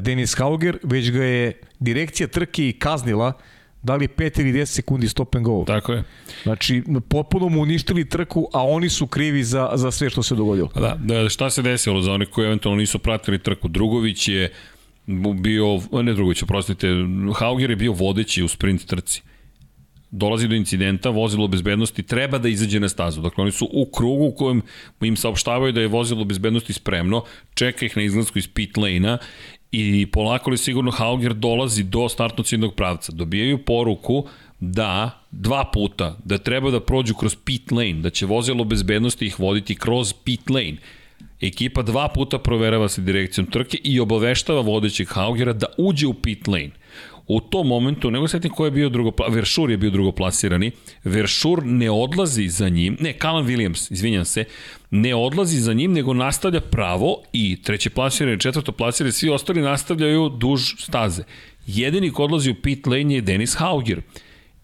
Denis 0.00 0.34
Hauger, 0.34 0.78
već 0.82 1.10
ga 1.10 1.24
je 1.24 1.52
direkcija 1.78 2.26
trke 2.26 2.68
i 2.68 2.72
kaznila 2.72 3.32
da 3.82 3.96
li 3.96 4.08
5 4.08 4.40
ili 4.40 4.52
10 4.52 4.64
sekundi 4.64 5.08
stop 5.08 5.34
and 5.34 5.44
go. 5.44 5.64
Tako 5.66 5.92
je. 5.92 6.02
Znači, 6.42 6.82
potpuno 7.08 7.48
mu 7.48 7.62
uništili 7.62 8.08
trku, 8.08 8.48
a 8.52 8.66
oni 8.66 8.88
su 8.88 9.06
krivi 9.06 9.44
za, 9.44 9.70
za 9.74 9.90
sve 9.90 10.10
što 10.10 10.22
se 10.22 10.34
dogodilo. 10.34 10.68
Da, 10.74 10.96
da, 11.00 11.28
šta 11.28 11.50
se 11.50 11.62
desilo 11.62 12.02
za 12.02 12.12
one 12.12 12.26
koji 12.26 12.46
eventualno 12.46 12.78
nisu 12.78 12.98
pratili 12.98 13.38
trku? 13.38 13.68
Drugović 13.68 14.28
je 14.28 14.52
bio, 15.40 15.80
ne 16.02 16.12
Drugović, 16.12 16.42
oprostite, 16.42 16.88
Hauger 17.34 17.70
je 17.70 17.76
bio 17.76 17.92
vodeći 17.92 18.42
u 18.42 18.48
sprint 18.48 18.84
trci 18.86 19.22
dolazi 20.10 20.48
do 20.48 20.54
incidenta, 20.54 21.10
vozilo 21.10 21.48
bezbednosti 21.48 22.02
treba 22.02 22.38
da 22.38 22.48
izađe 22.48 22.80
na 22.80 22.88
stazu. 22.88 23.22
Dakle, 23.22 23.42
oni 23.42 23.52
su 23.52 23.68
u 23.72 23.86
krugu 23.86 24.24
u 24.24 24.34
kojem 24.34 24.62
im 25.00 25.16
saopštavaju 25.16 25.72
da 25.72 25.80
je 25.80 25.88
vozilo 25.88 26.24
bezbednosti 26.24 26.72
spremno, 26.72 27.24
čeka 27.54 27.86
ih 27.86 27.96
na 27.96 28.02
izlasku 28.02 28.38
iz 28.38 28.48
pit 28.48 28.76
lane-a 28.76 29.18
i 29.72 30.06
polako 30.12 30.50
li 30.50 30.58
sigurno 30.58 30.90
Hauger 30.90 31.34
dolazi 31.34 31.82
do 31.82 32.08
startnog 32.08 32.46
ciljnog 32.46 32.74
pravca. 32.74 33.12
Dobijaju 33.12 33.64
poruku 33.64 34.26
da 34.60 35.10
dva 35.30 35.64
puta, 35.72 36.16
da 36.24 36.38
treba 36.38 36.70
da 36.70 36.80
prođu 36.80 37.14
kroz 37.14 37.36
pit 37.44 37.70
lane, 37.70 37.92
da 37.92 38.10
će 38.10 38.26
vozilo 38.26 38.64
bezbednosti 38.64 39.26
ih 39.26 39.40
voditi 39.40 39.74
kroz 39.74 40.12
pit 40.24 40.50
lane. 40.50 40.76
Ekipa 41.40 41.82
dva 41.82 42.08
puta 42.08 42.38
proverava 42.38 42.88
se 42.88 43.02
direkcijom 43.02 43.46
trke 43.46 43.78
i 43.84 44.00
obaveštava 44.00 44.60
vodećeg 44.60 45.08
Haugera 45.08 45.52
da 45.52 45.66
uđe 45.78 46.06
u 46.06 46.14
pit 46.14 46.46
lane. 46.46 46.70
U 47.26 47.40
tom 47.40 47.66
momentu, 47.66 48.10
nego 48.10 48.28
setim 48.28 48.50
ko 48.50 48.64
je 48.64 48.70
bio 48.70 48.88
drugo, 48.88 49.12
Veršur 49.28 49.70
je 49.70 49.76
bio 49.76 49.90
drugoplasirani, 49.90 50.70
Veršur 51.04 51.66
ne 51.66 51.90
odlazi 51.90 52.48
za 52.48 52.68
njim, 52.68 52.96
ne, 53.00 53.14
Callum 53.20 53.46
Williams, 53.46 53.92
izvinjam 53.92 54.24
se, 54.24 54.44
ne 54.90 55.14
odlazi 55.14 55.60
za 55.60 55.72
njim, 55.72 55.92
nego 55.92 56.14
nastavlja 56.14 56.60
pravo 56.60 57.22
i 57.32 57.62
treće 57.62 57.90
plasirani, 57.90 58.40
četvrto 58.40 58.72
plasirani, 58.72 59.12
svi 59.12 59.28
ostali 59.28 59.62
nastavljaju 59.62 60.28
duž 60.28 60.60
staze. 60.78 61.22
Jedini 61.66 62.10
ko 62.10 62.24
odlazi 62.24 62.50
u 62.50 62.54
pit 62.54 62.86
lane 62.86 63.14
je 63.14 63.20
Denis 63.20 63.54
Hauger. 63.54 64.00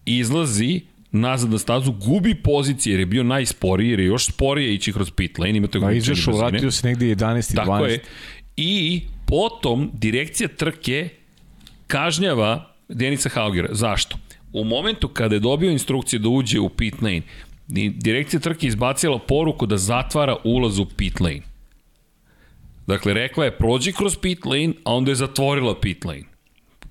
Izlazi 0.05 0.81
nazad 1.11 1.49
na 1.49 1.57
stazu, 1.57 1.91
gubi 1.91 2.35
pozicije 2.35 2.93
jer 2.93 2.99
je 2.99 3.05
bio 3.05 3.23
najsporiji, 3.23 3.89
jer 3.89 3.99
je 3.99 4.05
još 4.05 4.25
sporije 4.25 4.73
ići 4.73 4.93
kroz 4.93 5.11
pit 5.11 5.39
lane. 5.39 5.57
Imate 5.57 5.79
Ma 5.79 5.91
izašao, 5.91 6.37
vratio 6.37 6.71
se 6.71 6.87
negde 6.87 7.05
11 7.05 7.53
i 7.53 7.55
12. 7.55 7.55
Tako 7.55 7.85
je. 7.85 7.99
I 8.57 9.01
potom 9.25 9.91
direkcija 9.93 10.47
trke 10.47 11.09
kažnjava 11.87 12.73
Denisa 12.89 13.29
Haugera. 13.29 13.67
Zašto? 13.71 14.17
U 14.53 14.63
momentu 14.63 15.07
kada 15.07 15.35
je 15.35 15.39
dobio 15.39 15.71
instrukcije 15.71 16.19
da 16.19 16.29
uđe 16.29 16.59
u 16.59 16.69
pit 16.69 17.01
lane, 17.01 17.21
direkcija 17.91 18.39
trke 18.39 18.67
izbacila 18.67 19.19
poruku 19.19 19.65
da 19.65 19.77
zatvara 19.77 20.35
ulaz 20.43 20.79
u 20.79 20.85
pit 20.85 21.19
lane. 21.19 21.41
Dakle, 22.87 23.13
rekla 23.13 23.45
je 23.45 23.57
prođi 23.57 23.91
kroz 23.91 24.17
pit 24.17 24.45
lane, 24.45 24.73
a 24.83 24.93
onda 24.93 25.11
je 25.11 25.15
zatvorila 25.15 25.79
pit 25.79 26.05
lane. 26.05 26.23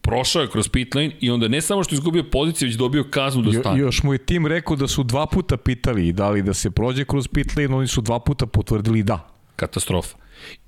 Prošao 0.01 0.43
je 0.43 0.51
kroz 0.51 0.69
pit 0.69 0.95
lane 0.95 1.17
i 1.21 1.31
onda 1.31 1.49
ne 1.49 1.61
samo 1.61 1.85
što 1.85 1.95
izgubio 1.95 2.25
poziciju, 2.25 2.67
već 2.67 2.77
dobio 2.77 3.05
kaznu 3.11 3.43
da 3.43 3.53
stane. 3.53 3.79
Jo, 3.79 3.87
još 3.87 4.03
mu 4.03 4.13
je 4.13 4.19
tim 4.19 4.47
rekao 4.47 4.77
da 4.77 4.89
su 4.89 5.03
dva 5.03 5.27
puta 5.27 5.57
pitali 5.57 6.13
da 6.13 6.31
li 6.31 6.43
da 6.43 6.55
se 6.55 6.71
prođe 6.71 7.05
kroz 7.05 7.29
pit 7.29 7.57
lane, 7.57 7.75
oni 7.75 7.87
su 7.87 8.01
dva 8.01 8.21
puta 8.21 8.47
potvrdili 8.47 9.03
da. 9.03 9.29
Katastrofa. 9.57 10.17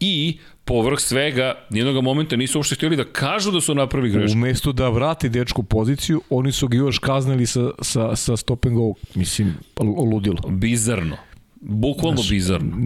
I 0.01 0.39
povrh 0.65 0.99
svega, 1.01 1.55
nijednog 1.71 2.05
momenta 2.05 2.37
nisu 2.37 2.59
uopšte 2.59 2.75
htjeli 2.75 2.97
da 2.97 3.05
kažu 3.05 3.51
da 3.51 3.61
su 3.61 3.75
napravili 3.75 4.13
grešku. 4.13 4.39
Umesto 4.39 4.73
da 4.73 4.89
vrati 4.89 5.29
dečku 5.29 5.63
poziciju, 5.63 6.23
oni 6.31 6.53
su 6.53 6.69
ga 6.69 6.77
još 6.77 6.99
kaznili 6.99 7.47
sa, 7.47 7.71
sa, 7.83 8.17
sa 8.17 8.37
stop 8.37 8.67
and 8.67 8.75
go. 8.75 8.95
Mislim, 9.15 9.55
ludilo. 9.81 10.49
Bizarno. 10.49 11.17
Bukvalno 11.61 12.17
Znaš, 12.17 12.31
bizarno. 12.31 12.77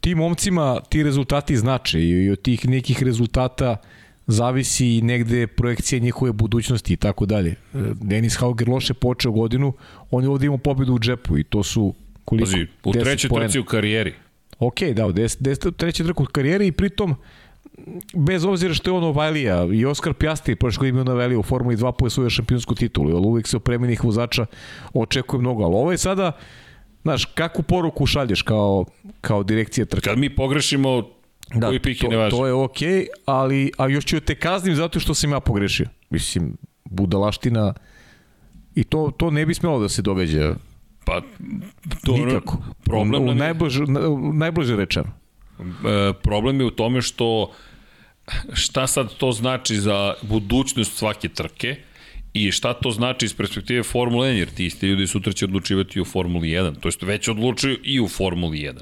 Ti 0.00 0.14
momcima 0.14 0.80
ti 0.88 1.02
rezultati 1.02 1.56
znače 1.56 2.02
i 2.02 2.30
od 2.30 2.42
tih 2.42 2.68
nekih 2.68 3.02
rezultata 3.02 3.76
zavisi 4.26 4.86
i 4.86 5.02
negde 5.02 5.46
projekcija 5.46 5.98
njihove 5.98 6.32
budućnosti 6.32 6.92
i 6.92 6.96
tako 6.96 7.26
dalje. 7.26 7.54
Denis 8.00 8.36
Hauger 8.36 8.68
loše 8.68 8.94
počeo 8.94 9.32
godinu, 9.32 9.72
on 10.10 10.24
je 10.24 10.30
ovde 10.30 10.46
imao 10.46 10.58
pobedu 10.58 10.94
u 10.94 10.98
džepu 10.98 11.38
i 11.38 11.44
to 11.44 11.62
su 11.62 11.94
koliko? 12.24 12.44
Pazi, 12.44 12.66
u 12.84 12.92
trećoj 12.92 13.30
trci 13.40 13.58
u 13.58 13.64
karijeri. 13.64 14.14
Ok, 14.58 14.82
da, 14.82 15.12
des, 15.12 15.36
des, 15.40 15.58
treći 15.76 16.04
trk 16.04 16.20
u 16.20 16.24
karijeri 16.24 16.66
i 16.66 16.72
pritom 16.72 17.14
bez 18.14 18.44
obzira 18.44 18.74
što 18.74 18.90
je 18.90 18.94
on 18.94 19.04
Ovalija 19.04 19.68
i 19.72 19.84
Oskar 19.84 20.14
Pjasti 20.14 20.56
prošle 20.56 20.78
godine 20.78 21.04
na 21.04 21.12
Ovalija 21.12 21.38
u 21.38 21.42
Formuli 21.42 21.76
2 21.76 21.92
po 21.92 22.10
svoju 22.10 22.30
šampionsku 22.30 22.74
titulu, 22.74 23.10
jer 23.10 23.16
uvijek 23.16 23.46
se 23.46 23.56
opremenih 23.56 24.04
vozača 24.04 24.46
očekuje 24.94 25.40
mnogo, 25.40 25.64
ali 25.64 25.74
ovo 25.74 25.92
je 25.92 25.98
sada 25.98 26.32
Znaš, 27.02 27.24
kakvu 27.24 27.62
poruku 27.62 28.06
šalješ 28.06 28.42
kao, 28.42 28.84
kao 29.20 29.42
direkcija 29.42 29.86
trka? 29.86 30.10
Kad 30.10 30.18
mi 30.18 30.34
pogrešimo, 30.34 31.02
da, 31.54 31.66
koji 31.66 31.80
pik 31.80 32.02
je 32.02 32.08
ne 32.08 32.16
važi. 32.16 32.36
To 32.36 32.46
je 32.46 32.52
okej, 32.52 32.88
okay, 32.88 33.06
ali 33.24 33.72
a 33.78 33.88
još 33.88 34.04
ću 34.04 34.20
te 34.20 34.34
kaznim 34.34 34.74
zato 34.74 35.00
što 35.00 35.14
sam 35.14 35.32
ja 35.32 35.40
pogrešio. 35.40 35.86
Mislim, 36.10 36.56
budalaština 36.84 37.74
i 38.74 38.84
to, 38.84 39.12
to 39.16 39.30
ne 39.30 39.46
bi 39.46 39.54
smelo 39.54 39.80
da 39.80 39.88
se 39.88 40.02
događa 40.02 40.54
Pa, 41.08 41.20
to 42.04 42.16
Nikako. 42.16 42.58
Problem 42.84 43.22
u, 43.22 43.30
u 43.30 43.34
najbliže, 43.34 43.84
najbliže 44.32 44.76
rečeno. 44.76 45.10
E, 45.58 46.12
problem 46.22 46.60
je 46.60 46.66
u 46.66 46.70
tome 46.70 47.02
što 47.02 47.52
šta 48.52 48.86
sad 48.86 49.14
to 49.14 49.32
znači 49.32 49.76
za 49.76 50.14
budućnost 50.22 50.96
svake 50.96 51.28
trke 51.28 51.76
i 52.32 52.50
šta 52.52 52.74
to 52.74 52.90
znači 52.90 53.24
iz 53.26 53.34
perspektive 53.34 53.82
Formule 53.82 54.28
1, 54.28 54.32
jer 54.32 54.48
ti 54.48 54.66
isti 54.66 54.86
ljudi 54.86 55.06
sutra 55.06 55.32
će 55.32 55.44
odlučivati 55.44 56.00
u 56.00 56.04
Formuli 56.04 56.48
1, 56.48 56.80
to 56.80 56.88
jest 56.88 57.02
već 57.02 57.28
odlučuju 57.28 57.76
i 57.84 58.00
u 58.00 58.08
Formuli 58.08 58.58
1. 58.58 58.74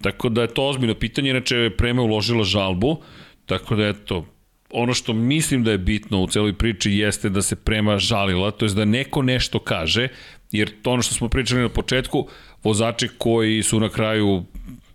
Tako 0.00 0.28
da 0.28 0.42
je 0.42 0.54
to 0.54 0.68
ozbiljno 0.68 0.94
pitanje, 0.94 1.30
inače 1.30 1.70
Prema 1.78 2.02
uložila 2.02 2.44
žalbu, 2.44 3.02
tako 3.46 3.76
da 3.76 3.86
eto, 3.86 4.26
ono 4.70 4.94
što 4.94 5.12
mislim 5.12 5.64
da 5.64 5.70
je 5.70 5.78
bitno 5.78 6.22
u 6.22 6.26
celoj 6.26 6.52
priči 6.52 6.92
jeste 6.92 7.28
da 7.28 7.42
se 7.42 7.56
Prema 7.56 7.98
žalila, 7.98 8.50
to 8.50 8.64
jest 8.64 8.76
da 8.76 8.84
neko 8.84 9.22
nešto 9.22 9.58
kaže, 9.58 10.08
jer 10.52 10.72
to 10.82 10.90
ono 10.90 11.02
što 11.02 11.14
smo 11.14 11.28
pričali 11.28 11.60
na 11.60 11.68
početku, 11.68 12.28
vozači 12.64 13.08
koji 13.18 13.62
su 13.62 13.80
na 13.80 13.88
kraju 13.88 14.44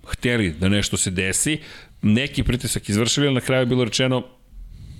hteli 0.05 0.51
da 0.59 0.69
nešto 0.69 0.97
se 0.97 1.11
desi, 1.11 1.59
neki 2.01 2.43
pritisak 2.43 2.89
izvršili, 2.89 3.27
ali 3.27 3.35
na 3.35 3.41
kraju 3.41 3.61
je 3.61 3.65
bilo 3.65 3.83
rečeno 3.83 4.23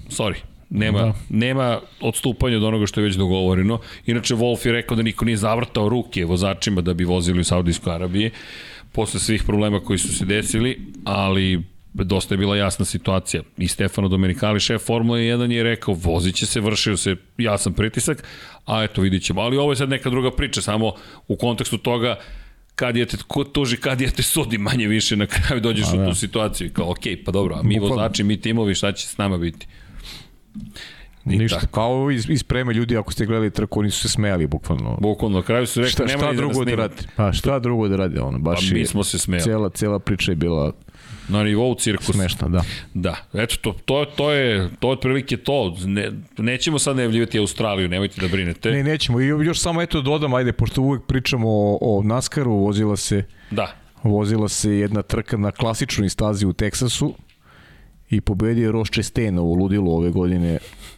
sorry, 0.10 0.36
nema, 0.69 1.00
da. 1.00 1.14
nema 1.30 1.80
odstupanja 2.02 2.58
od 2.58 2.64
onoga 2.64 2.86
što 2.86 3.00
je 3.00 3.03
već 3.03 3.16
dogovoreno. 3.16 3.80
Inače, 4.06 4.36
Wolf 4.36 4.66
je 4.66 4.72
rekao 4.72 4.98
da 4.98 5.03
niko 5.03 5.26
nije 5.26 5.38
zavrtao 5.38 5.90
ruke 5.90 6.26
vozačima 6.26 6.82
da 6.82 6.94
bi 6.94 7.03
vozili 7.03 7.40
u 7.40 7.44
Saudijskoj 7.44 7.94
Arabiji 7.94 8.32
posle 8.92 9.19
svih 9.19 9.44
problema 9.44 9.80
koji 9.80 10.00
su 10.00 10.16
se 10.16 10.26
desili, 10.26 10.80
ali 11.06 11.64
dosta 12.03 12.34
je 12.34 12.38
bila 12.38 12.58
jasna 12.58 12.85
situacija. 12.85 13.43
I 13.58 13.67
Stefano 13.67 14.08
Domenicali, 14.08 14.59
šef 14.59 14.85
Formule 14.85 15.19
1, 15.19 15.51
je 15.51 15.64
rekao, 15.64 15.93
vozit 15.93 16.35
će 16.35 16.45
se, 16.45 16.61
vršio 16.61 16.98
se 16.98 17.16
jasan 17.38 17.74
pritisak, 17.74 18.24
a 18.66 18.84
eto 18.84 19.01
vidit 19.01 19.24
ćemo. 19.24 19.42
Ali 19.42 19.58
ovo 19.58 19.72
je 19.72 19.76
sad 19.76 19.90
neka 19.90 20.09
druga 20.09 20.32
priča, 20.32 20.61
samo 20.61 20.93
u 21.27 21.35
kontekstu 21.35 21.77
toga 21.77 22.19
kad 22.76 22.98
je 22.98 23.06
te 23.06 23.17
ko 23.27 23.43
tuži, 23.43 23.77
kad 23.77 24.01
je 24.01 24.11
te 24.11 24.24
sudi 24.24 24.58
manje 24.58 24.88
više 24.88 25.16
na 25.16 25.26
kraju 25.26 25.61
dođeš 25.61 25.85
a, 25.85 25.90
u 25.90 25.98
tu 25.98 26.03
da. 26.03 26.16
situaciju. 26.16 26.69
Kao, 26.74 26.92
ok, 26.92 27.03
pa 27.26 27.32
dobro, 27.32 27.56
a 27.56 27.64
mi 27.64 27.76
Bukvalno. 27.76 27.95
vozači, 27.95 28.24
mi 28.24 28.42
timovi, 28.42 28.76
šta 28.76 28.92
će 28.92 29.08
s 29.08 29.17
nama 29.17 29.38
biti? 29.38 29.67
I 31.26 31.38
Ništa, 31.38 31.59
tako. 31.59 31.72
kao 31.72 32.11
iz, 32.11 32.30
iz 32.30 32.43
preme 32.43 32.74
ljudi, 32.74 32.98
ako 32.98 33.11
ste 33.11 33.26
gledali 33.26 33.51
trku, 33.51 33.80
oni 33.80 33.92
su 33.92 34.01
se 34.01 34.09
smejali, 34.09 34.48
bukvalno. 34.48 34.98
Bukvalno, 35.01 35.38
na 35.38 35.43
kraju 35.43 35.67
su 35.67 35.80
rekli, 35.80 35.92
šta, 35.92 36.08
šta 36.08 36.26
da 36.26 36.34
drugo 36.34 36.66
da, 36.66 36.72
da 36.72 36.76
radi? 36.76 36.95
Pa 37.16 37.34
šta 37.34 37.59
drugo 37.59 37.88
da 37.88 37.95
radi, 37.95 38.19
ono, 38.19 38.40
baš 38.40 38.69
pa, 38.69 38.76
mi 38.76 38.85
smo 38.85 39.03
se 39.03 39.19
smejali. 39.19 39.43
Cela, 39.43 39.69
cela 39.69 40.00
priča 40.00 40.32
je 40.32 40.35
bila 40.35 40.74
na 41.27 41.43
nivou 41.43 41.75
cirkusa. 41.75 42.14
Smešno, 42.14 42.49
da. 42.49 42.61
Da, 42.93 43.15
eto, 43.33 43.56
to, 43.61 43.75
to, 43.85 44.06
to 44.15 44.31
je 44.31 44.69
to 44.80 44.88
je 44.88 44.93
otprilike 44.93 45.38
to. 45.38 45.75
Ne, 45.85 46.11
nećemo 46.38 46.80
sad 46.80 46.95
najavljivati 46.95 47.39
Australiju, 47.39 47.89
nemojte 47.89 48.22
da 48.22 48.27
brinete. 48.27 48.72
Ne, 48.72 48.83
nećemo. 48.83 49.22
I 49.22 49.27
još 49.27 49.59
samo 49.59 49.81
eto 49.81 50.01
dodam, 50.01 50.33
ajde, 50.33 50.53
pošto 50.53 50.81
uvek 50.81 51.01
pričamo 51.07 51.49
o, 51.49 51.77
o 51.81 52.03
NASCAR-u, 52.03 52.57
vozila 52.57 52.95
se 52.97 53.23
da. 53.51 53.75
vozila 54.03 54.47
se 54.47 54.72
jedna 54.72 55.01
trka 55.01 55.38
na 55.38 55.51
klasičnoj 55.51 56.09
stazi 56.09 56.45
u 56.45 56.53
Teksasu 56.53 57.14
i 58.09 58.22
pobedio 58.22 58.72
Ross 58.72 58.91
Chastain 58.91 59.39
u 59.39 59.53
ludilu 59.53 59.91
ove 59.91 60.09
godine. 60.11 60.57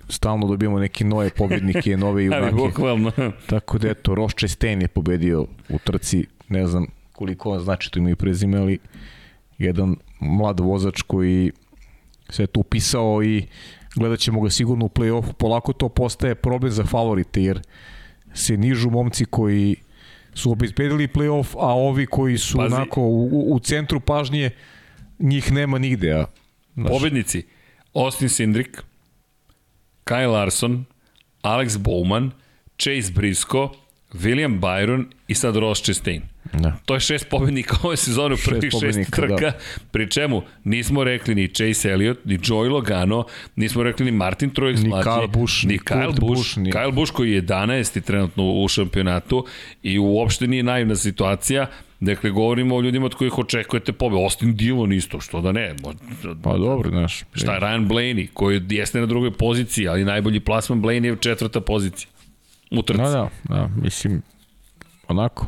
Stalno 0.10 0.48
dobijamo 0.48 0.80
neke 0.80 1.04
nove 1.04 1.30
pobednike, 1.30 1.98
nove 2.06 2.24
junake. 2.24 2.56
Bukvalno. 2.56 3.12
Tako 3.48 3.78
da 3.78 3.90
eto, 3.90 4.16
Ross 4.16 4.36
Chastain 4.36 4.82
je 4.82 4.88
pobedio 4.88 5.46
u 5.70 5.80
trci, 5.84 6.26
ne 6.50 6.68
znam 6.68 6.86
koliko 7.12 7.52
on 7.52 7.60
znači 7.60 7.92
to 7.92 8.00
imaju 8.00 8.16
prezime, 8.16 8.58
ali 8.58 8.80
jedan 9.60 9.96
mlad 10.20 10.60
vozač 10.60 11.02
koji 11.02 11.52
se 12.30 12.44
je 12.44 12.48
tu 12.48 12.60
upisao 12.60 13.24
i 13.24 13.48
gledat 13.96 14.20
ćemo 14.20 14.42
ga 14.42 14.50
sigurno 14.50 14.86
u 14.86 14.90
play-offu. 14.90 15.34
Polako 15.34 15.74
to 15.74 15.90
postaje 15.90 16.36
problem 16.36 16.72
za 16.72 16.86
favorite, 16.86 17.44
jer 17.44 17.62
se 18.34 18.58
nižu 18.58 18.90
momci 18.90 19.26
koji 19.26 19.76
su 20.34 20.52
obezbedili 20.52 21.08
play-off, 21.08 21.56
a 21.56 21.74
ovi 21.74 22.06
koji 22.06 22.38
su 22.38 22.58
Pazi. 22.58 22.76
onako 22.76 23.02
u, 23.02 23.54
u 23.54 23.60
centru 23.60 24.00
pažnje, 24.00 24.50
njih 25.20 25.52
nema 25.52 25.78
nigde. 25.78 26.14
A, 26.14 26.26
znaš. 26.74 26.90
Pobednici, 26.90 27.44
Austin 27.94 28.30
Sindrik, 28.30 28.84
Kyle 30.06 30.32
Larson, 30.32 30.86
Alex 31.44 31.78
Bowman, 31.78 32.30
Chase 32.78 33.12
Briscoe, 33.16 33.70
William 34.14 34.60
Byron 34.60 35.06
i 35.28 35.36
sad 35.36 35.56
Ross 35.56 35.82
Chastain. 35.82 36.22
Da. 36.54 36.74
To 36.86 36.94
je 36.94 37.00
šest 37.00 37.30
pobednika 37.30 37.78
ove 37.84 37.98
sezone 37.98 38.34
u 38.34 38.38
prvih 38.46 38.72
šest, 38.72 38.98
šest 38.98 39.12
trka, 39.12 39.36
da. 39.36 39.52
pri 39.92 40.12
čemu 40.12 40.42
nismo 40.64 41.04
rekli 41.04 41.36
ni 41.36 41.48
Chase 41.48 41.90
Elliott, 41.90 42.26
ni 42.26 42.38
Joey 42.38 42.70
Logano, 42.70 43.26
nismo 43.56 43.84
rekli 43.84 44.06
ni 44.06 44.12
Martin 44.12 44.50
Truex 44.50 44.84
ni 44.84 44.90
Kyle 44.90 45.28
Busch, 45.28 45.64
ni, 45.64 45.74
ni 45.74 45.80
Kyle 45.80 46.20
Busch, 46.20 46.20
Busch 46.20 46.58
ni... 46.58 46.72
Kyle 46.72 46.92
Busch 46.92 47.14
koji 47.14 47.32
je 47.32 47.44
11. 47.44 48.02
trenutno 48.02 48.44
u 48.44 48.68
šampionatu 48.68 49.46
i 49.84 50.00
uopšte 50.00 50.48
nije 50.48 50.64
naivna 50.64 50.96
situacija, 50.96 51.68
Dakle, 52.02 52.30
govorimo 52.30 52.76
o 52.76 52.82
ljudima 52.82 53.06
od 53.06 53.16
kojih 53.16 53.38
očekujete 53.38 53.92
pobe. 53.92 54.16
Austin 54.16 54.56
Dillon 54.56 54.94
isto, 54.94 55.20
što 55.20 55.42
da 55.42 55.52
ne. 55.52 55.76
Pa 56.44 56.58
dobro, 56.58 56.90
znaš. 56.90 57.24
Šta 57.34 57.54
je 57.54 57.60
Ryan 57.60 57.88
Blaney, 57.88 58.28
koji 58.34 58.62
jeste 58.70 59.00
na 59.00 59.06
drugoj 59.06 59.32
poziciji, 59.32 59.88
ali 59.88 60.06
najbolji 60.06 60.40
plasman 60.40 60.82
Blaney 60.82 61.06
je 61.06 61.18
četvrta 61.20 61.62
pozicija. 61.62 62.10
U 62.72 62.82
trci. 62.82 63.02
Da, 63.02 63.10
da, 63.10 63.30
da, 63.44 63.70
mislim, 63.82 64.22
onako. 65.08 65.46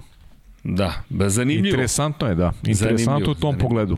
Da, 0.63 0.93
zanimljivo. 1.09 1.67
Interesantno 1.67 2.27
je, 2.27 2.35
da. 2.35 2.51
Interesantno 2.65 2.97
zanimljivo, 3.05 3.31
u 3.31 3.35
tom 3.35 3.41
zanimljivo. 3.41 3.69
pogledu. 3.69 3.97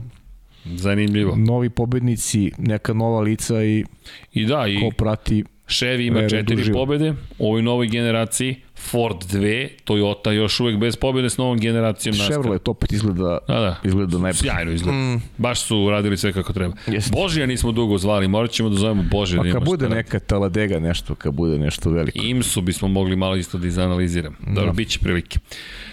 Zanimljivo. 0.65 1.35
Novi 1.35 1.69
pobednici, 1.69 2.51
neka 2.57 2.93
nova 2.93 3.21
lica 3.21 3.63
i, 3.63 3.85
I 4.33 4.45
da, 4.45 4.67
i 4.67 4.79
ko 4.79 4.89
prati 4.97 5.43
Chevy 5.67 6.07
ima 6.07 6.29
četiri 6.29 6.55
duživo. 6.55 6.79
pobede 6.79 7.13
u 7.39 7.47
ovoj 7.47 7.61
novoj 7.61 7.87
generaciji, 7.87 8.55
Ford 8.91 9.17
2, 9.31 9.69
Toyota 9.85 10.31
još 10.31 10.59
uvek 10.59 10.77
bez 10.77 10.95
pobede 10.95 11.29
s 11.29 11.37
novom 11.37 11.59
generacijom 11.59 12.15
NASCAR. 12.15 12.33
Chevrolet 12.33 12.67
opet 12.67 12.91
izgleda, 12.91 13.37
da, 13.47 13.59
da. 13.59 13.79
izgleda 13.83 14.17
najbolje. 14.17 14.33
Sjajno 14.33 14.71
izgleda. 14.71 14.97
Mm. 14.97 15.21
Baš 15.37 15.61
su 15.61 15.89
radili 15.89 16.17
sve 16.17 16.33
kako 16.33 16.53
treba. 16.53 16.75
Jest. 16.87 17.11
Božija 17.11 17.45
nismo 17.45 17.71
dugo 17.71 17.97
zvali, 17.97 18.27
morat 18.27 18.51
ćemo 18.51 18.69
da 18.69 18.75
zovemo 18.75 19.03
Božija. 19.11 19.41
Pa 19.41 19.47
da 19.47 19.53
kad 19.53 19.65
bude 19.65 19.89
neka 19.89 20.19
taladega 20.19 20.79
nešto, 20.79 21.15
kad 21.15 21.33
bude 21.33 21.59
nešto 21.59 21.89
veliko. 21.89 22.19
Imsu 22.21 22.61
bismo 22.61 22.87
mogli 22.87 23.15
malo 23.15 23.35
isto 23.35 23.57
da 23.57 23.67
izanaliziramo. 23.67 24.35
Dobro, 24.47 24.65
da. 24.65 24.71
bit 24.71 24.89
će 24.89 24.99
prilike. 24.99 25.39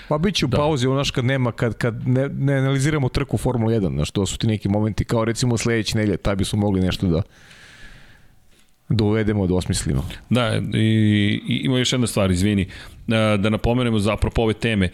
Pa 0.08 0.18
bit 0.18 0.34
će 0.34 0.44
u 0.44 0.48
da. 0.48 0.56
pauzi, 0.56 0.86
onaš 0.86 1.10
kad 1.10 1.24
nema, 1.24 1.52
kad, 1.52 1.74
kad 1.74 2.08
ne, 2.08 2.28
ne 2.28 2.54
analiziramo 2.54 3.08
trku 3.08 3.36
Formula 3.36 3.72
1, 3.72 3.94
znaš, 3.94 4.10
to 4.10 4.26
su 4.26 4.38
ti 4.38 4.46
neki 4.46 4.68
momenti, 4.68 5.04
kao 5.04 5.24
recimo 5.24 5.56
sledeće 5.56 5.98
nelje, 5.98 6.16
taj 6.16 6.36
bi 6.36 6.44
smo 6.44 6.58
mogli 6.58 6.80
nešto 6.80 7.06
da 7.06 7.22
da 8.90 9.04
uvedemo, 9.04 9.46
da 9.46 9.54
osmislimo. 9.54 10.08
Da, 10.30 10.60
i, 10.74 11.40
i 11.48 11.60
ima 11.64 11.78
još 11.78 11.92
jedna 11.92 12.06
stvar, 12.06 12.30
izvini, 12.30 12.66
da, 13.06 13.36
da 13.36 13.50
napomenemo 13.50 13.98
zapravo 13.98 14.32
ove 14.36 14.54
teme. 14.54 14.88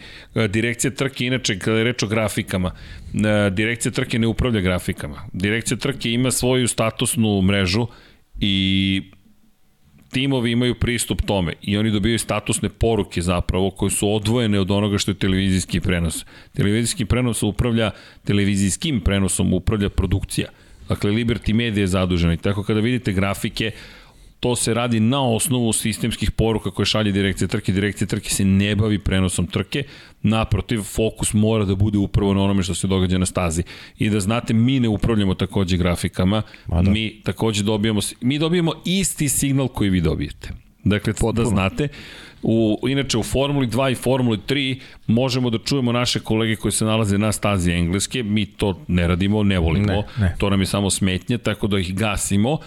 Direkcija 0.49 0.91
trke, 0.91 1.25
inače, 1.25 1.59
kada 1.59 1.77
je 1.77 1.83
reč 1.83 2.03
o 2.03 2.07
grafikama, 2.07 2.71
direkcija 3.51 3.91
trke 3.91 4.19
ne 4.19 4.27
upravlja 4.27 4.61
grafikama. 4.61 5.27
Direkcija 5.33 5.77
trke 5.77 6.11
ima 6.11 6.31
svoju 6.31 6.67
statusnu 6.67 7.41
mrežu 7.41 7.87
i 8.39 9.01
timovi 10.11 10.51
imaju 10.51 10.75
pristup 10.75 11.21
tome 11.21 11.53
i 11.61 11.77
oni 11.77 11.91
dobijaju 11.91 12.19
statusne 12.19 12.69
poruke 12.69 13.21
zapravo 13.21 13.71
koje 13.71 13.89
su 13.89 14.13
odvojene 14.13 14.59
od 14.59 14.71
onoga 14.71 14.97
što 14.97 15.11
je 15.11 15.15
televizijski 15.15 15.79
prenos. 15.81 16.25
Televizijski 16.53 17.05
prenos 17.05 17.43
upravlja, 17.43 17.91
televizijskim 18.23 19.01
prenosom 19.01 19.53
upravlja 19.53 19.89
produkcija. 19.89 20.47
Dakle, 20.89 21.11
Liberty 21.11 21.53
Media 21.53 21.81
je 21.81 21.87
zadužena 21.87 22.33
i 22.33 22.37
tako 22.37 22.63
kada 22.63 22.79
vidite 22.79 23.13
grafike, 23.13 23.71
to 24.39 24.55
se 24.55 24.73
radi 24.73 24.99
na 24.99 25.21
osnovu 25.21 25.73
sistemskih 25.73 26.31
poruka 26.31 26.71
koje 26.71 26.85
šalje 26.85 27.11
direkcija 27.11 27.47
trke. 27.47 27.71
Direkcija 27.71 28.07
trke 28.07 28.29
se 28.29 28.45
ne 28.45 28.75
bavi 28.75 28.99
prenosom 28.99 29.47
trke, 29.47 29.83
naprotiv, 30.21 30.81
fokus 30.81 31.33
mora 31.33 31.65
da 31.65 31.75
bude 31.75 31.97
upravo 31.97 32.33
na 32.33 32.41
onome 32.41 32.63
što 32.63 32.75
se 32.75 32.87
događa 32.87 33.17
na 33.17 33.25
stazi. 33.25 33.63
I 33.97 34.09
da 34.09 34.19
znate, 34.19 34.53
mi 34.53 34.79
ne 34.79 34.87
upravljamo 34.87 35.33
takođe 35.33 35.77
grafikama, 35.77 36.41
da. 36.67 36.81
mi 36.81 37.21
takođe 37.23 37.63
dobijamo, 37.63 37.99
mi 38.21 38.39
dobijamo 38.39 38.73
isti 38.85 39.29
signal 39.29 39.67
koji 39.67 39.89
vi 39.89 40.01
dobijete. 40.01 40.49
Dakle, 40.83 41.13
da 41.13 41.19
Potpuno. 41.19 41.43
da 41.43 41.49
znate, 41.49 41.87
U, 42.43 42.79
inače, 42.87 43.17
u 43.17 43.23
Formuli 43.23 43.67
2 43.67 43.91
i 43.91 43.95
Formuli 43.95 44.37
3 44.47 44.79
možemo 45.07 45.49
da 45.49 45.57
čujemo 45.57 45.91
naše 45.91 46.19
kolege 46.19 46.55
koji 46.55 46.71
se 46.71 46.85
nalaze 46.85 47.17
na 47.17 47.31
stazi 47.31 47.71
engleske. 47.71 48.23
Mi 48.23 48.45
to 48.45 48.79
ne 48.87 49.07
radimo, 49.07 49.43
ne 49.43 49.59
volimo. 49.59 49.87
Ne, 49.87 50.03
ne. 50.19 50.35
To 50.37 50.49
nam 50.49 50.59
je 50.59 50.65
samo 50.65 50.89
smetnje, 50.89 51.37
tako 51.37 51.67
da 51.67 51.79
ih 51.79 51.95
gasimo 51.95 52.57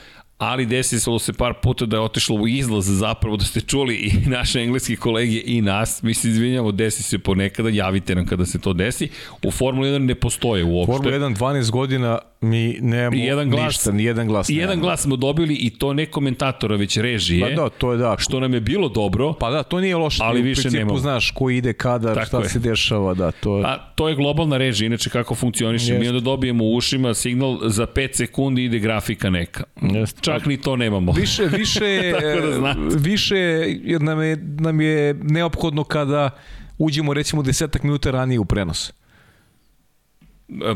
ali 0.40 0.66
desilo 0.66 1.18
se 1.18 1.32
par 1.32 1.54
puta 1.62 1.86
da 1.86 1.96
je 1.96 2.00
otišlo 2.00 2.36
u 2.36 2.48
izlaz 2.48 2.84
zapravo 2.86 3.36
da 3.36 3.44
ste 3.44 3.60
čuli 3.60 3.94
i 3.94 4.12
naše 4.36 4.60
engleski 4.60 4.96
kolege 4.96 5.42
i 5.44 5.62
nas. 5.62 6.02
Mi 6.02 6.14
se 6.14 6.28
izvinjamo, 6.28 6.72
desi 6.72 7.02
se 7.02 7.18
ponekada, 7.18 7.68
javite 7.68 8.14
nam 8.14 8.26
kada 8.26 8.46
se 8.46 8.60
to 8.60 8.72
desi. 8.72 9.08
U 9.42 9.50
Formula 9.50 9.88
1 9.88 9.98
ne 9.98 10.14
postoje 10.14 10.64
uopšte. 10.64 10.92
Formula 10.92 11.28
1 11.28 11.36
12 11.36 11.70
godina 11.70 12.18
mi 12.40 12.78
nemamo 12.80 13.16
jedan 13.16 13.50
glas, 13.50 13.66
ništa, 13.66 13.92
ni 13.92 14.04
jedan 14.04 14.28
glas. 14.28 14.48
I 14.48 14.56
jedan 14.56 14.80
glas 14.80 15.02
smo 15.02 15.16
dobili 15.16 15.54
i 15.54 15.70
to 15.70 15.92
ne 15.92 16.06
komentatora, 16.06 16.76
već 16.76 16.96
režije. 16.96 17.40
Pa 17.56 17.62
da, 17.62 17.68
to 17.68 17.92
je 17.92 17.98
da. 17.98 18.16
Što 18.18 18.40
nam 18.40 18.54
je 18.54 18.60
bilo 18.60 18.88
dobro. 18.88 19.32
Pa 19.32 19.50
da, 19.50 19.62
to 19.62 19.80
nije 19.80 19.96
loše. 19.96 20.18
Ali 20.22 20.42
više 20.42 20.62
principu 20.62 20.78
nemamo. 20.78 20.98
znaš 20.98 21.30
ko 21.30 21.50
ide 21.50 21.72
kada, 21.72 22.14
Tako 22.14 22.26
šta 22.26 22.38
je. 22.38 22.48
se 22.48 22.58
dešava, 22.58 23.14
da. 23.14 23.30
To 23.30 23.58
je... 23.58 23.64
A 23.64 23.76
to 23.94 24.08
je 24.08 24.14
globalna 24.14 24.56
režija, 24.56 24.86
inače 24.86 25.10
kako 25.10 25.34
funkcioniše. 25.34 25.92
Jest. 25.92 26.00
Mi 26.00 26.08
onda 26.08 26.20
dobijemo 26.20 26.64
u 26.64 26.74
ušima 26.76 27.14
signal 27.14 27.58
za 27.62 27.86
5 27.86 28.14
sekundi 28.14 28.64
ide 28.64 28.78
grafika 28.78 29.30
neka. 29.30 29.64
Jest. 29.82 30.20
Čak 30.38 30.46
ni 30.46 30.56
to 30.56 30.76
nemamo. 30.76 31.12
Više, 31.12 31.44
više, 31.44 32.12
da 32.62 32.74
više 32.96 33.66
nam 34.00 34.22
je, 34.22 34.36
nam 34.36 34.80
je 34.80 35.14
neophodno 35.14 35.84
kada 35.84 36.30
uđemo 36.78 37.14
recimo 37.14 37.42
desetak 37.42 37.82
minuta 37.82 38.10
ranije 38.10 38.38
u 38.38 38.44
prenos. 38.44 38.92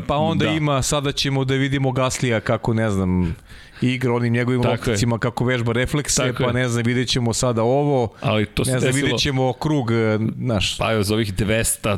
Pa 0.07 0.17
onda 0.17 0.45
da. 0.45 0.51
ima, 0.51 0.81
sada 0.81 1.11
ćemo 1.11 1.45
da 1.45 1.53
vidimo 1.53 1.91
Gaslija 1.91 2.39
kako, 2.39 2.73
ne 2.73 2.89
znam, 2.89 3.35
igra 3.81 4.13
onim 4.13 4.33
njegovim 4.33 4.61
lopticima, 4.65 5.19
kako 5.19 5.45
vežba 5.45 5.73
reflekse, 5.73 6.21
Tako 6.21 6.43
pa 6.43 6.51
ne 6.51 6.69
znam, 6.69 6.83
vidjet 6.83 7.07
ćemo 7.07 7.33
sada 7.33 7.63
ovo, 7.63 8.09
Ali 8.21 8.45
to 8.45 8.63
ne 8.63 8.79
znam, 8.79 8.93
vidjet 8.93 9.19
ćemo 9.19 9.53
krug, 9.53 9.91
naš. 10.35 10.77
Pa 10.77 10.91
je 10.91 11.03
za 11.03 11.13
ovih 11.13 11.33
200 11.33 11.97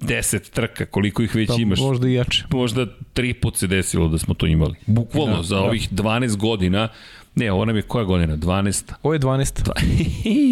10 0.00 0.50
trka, 0.50 0.86
koliko 0.86 1.22
ih 1.22 1.34
već 1.34 1.48
pa, 1.48 1.54
imaš. 1.58 1.78
Možda 1.78 2.08
i 2.08 2.12
jače. 2.12 2.44
Možda 2.50 2.86
tri 3.12 3.34
put 3.34 3.56
se 3.56 3.66
desilo 3.66 4.08
da 4.08 4.18
smo 4.18 4.34
to 4.34 4.46
imali. 4.46 4.74
Bukvalno, 4.86 5.36
da, 5.36 5.42
za 5.42 5.56
da. 5.56 5.62
ovih 5.62 5.92
12 5.92 6.36
godina, 6.36 6.88
ne, 7.34 7.52
ovo 7.52 7.64
nam 7.64 7.76
je 7.76 7.82
koja 7.82 8.04
godina? 8.04 8.36
12. 8.36 8.92
Ovo 9.02 9.14
je 9.14 9.20
12. 9.20 9.70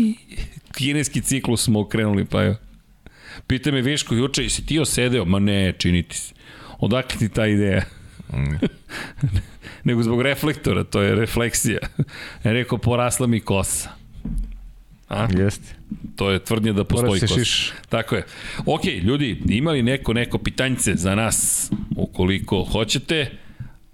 Kineski 0.76 1.20
ciklus 1.20 1.64
smo 1.64 1.80
okrenuli, 1.80 2.24
pa 2.24 2.42
je. 2.42 2.56
Pita 3.46 3.72
me 3.72 3.82
Viško 3.82 4.14
juče, 4.14 4.42
jesi 4.42 4.66
ti 4.66 4.78
osedeo? 4.78 5.24
Ma 5.24 5.38
ne, 5.38 5.72
čini 5.78 6.02
ti 6.02 6.18
se. 6.18 6.34
Odakle 6.78 7.18
ti 7.18 7.28
ta 7.28 7.46
ideja? 7.46 7.82
Mm. 8.32 8.66
Nego 9.84 10.02
zbog 10.02 10.22
reflektora, 10.22 10.84
to 10.84 11.02
je 11.02 11.14
refleksija. 11.14 11.78
Ja 12.44 12.52
rekao, 12.52 12.78
porasla 12.78 13.26
mi 13.26 13.40
kosa. 13.40 13.90
A? 15.08 15.28
Jeste. 15.38 15.74
To 16.16 16.30
je 16.30 16.38
tvrdnje 16.38 16.72
da 16.72 16.84
postoji 16.84 17.20
kosa. 17.20 17.34
Šiš. 17.34 17.72
Tako 17.88 18.14
je. 18.14 18.24
Ok, 18.66 18.84
ljudi, 18.84 19.42
imali 19.48 19.82
neko 19.82 20.12
neko 20.12 20.38
pitanjce 20.38 20.94
za 20.94 21.14
nas, 21.14 21.70
ukoliko 21.96 22.64
hoćete, 22.64 23.30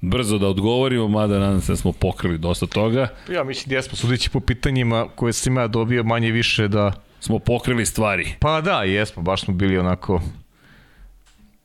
brzo 0.01 0.39
da 0.39 0.49
odgovorimo, 0.49 1.09
mada 1.09 1.39
nadam 1.39 1.61
se 1.61 1.73
da 1.73 1.77
smo 1.77 1.93
pokrili 1.93 2.39
dosta 2.39 2.67
toga. 2.67 3.09
Ja 3.33 3.45
mislim 3.45 3.71
da 3.71 3.75
jesmo 3.77 3.97
sudići 3.97 4.31
po 4.31 4.41
pitanjima 4.41 5.09
koje 5.15 5.33
sam 5.33 5.57
ja 5.57 5.67
dobio 5.67 6.05
manje 6.05 6.31
više 6.31 6.69
da... 6.69 6.93
Smo 7.21 7.39
pokrili 7.39 7.87
stvari. 7.87 8.35
Pa 8.41 8.61
da, 8.61 8.83
jesmo, 8.83 9.23
baš 9.23 9.41
smo 9.41 9.55
bili 9.55 9.79
onako 9.79 10.23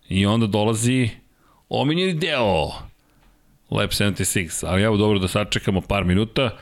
I 0.09 0.25
onda 0.25 0.47
dolazi 0.47 1.09
omiljeni 1.69 2.13
deo 2.13 2.67
Lab 3.71 3.89
76, 3.89 4.65
ali 4.67 4.83
evo 4.83 4.97
dobro 4.97 5.19
da 5.19 5.27
sačekamo 5.27 5.81
par 5.81 6.03
minuta 6.03 6.57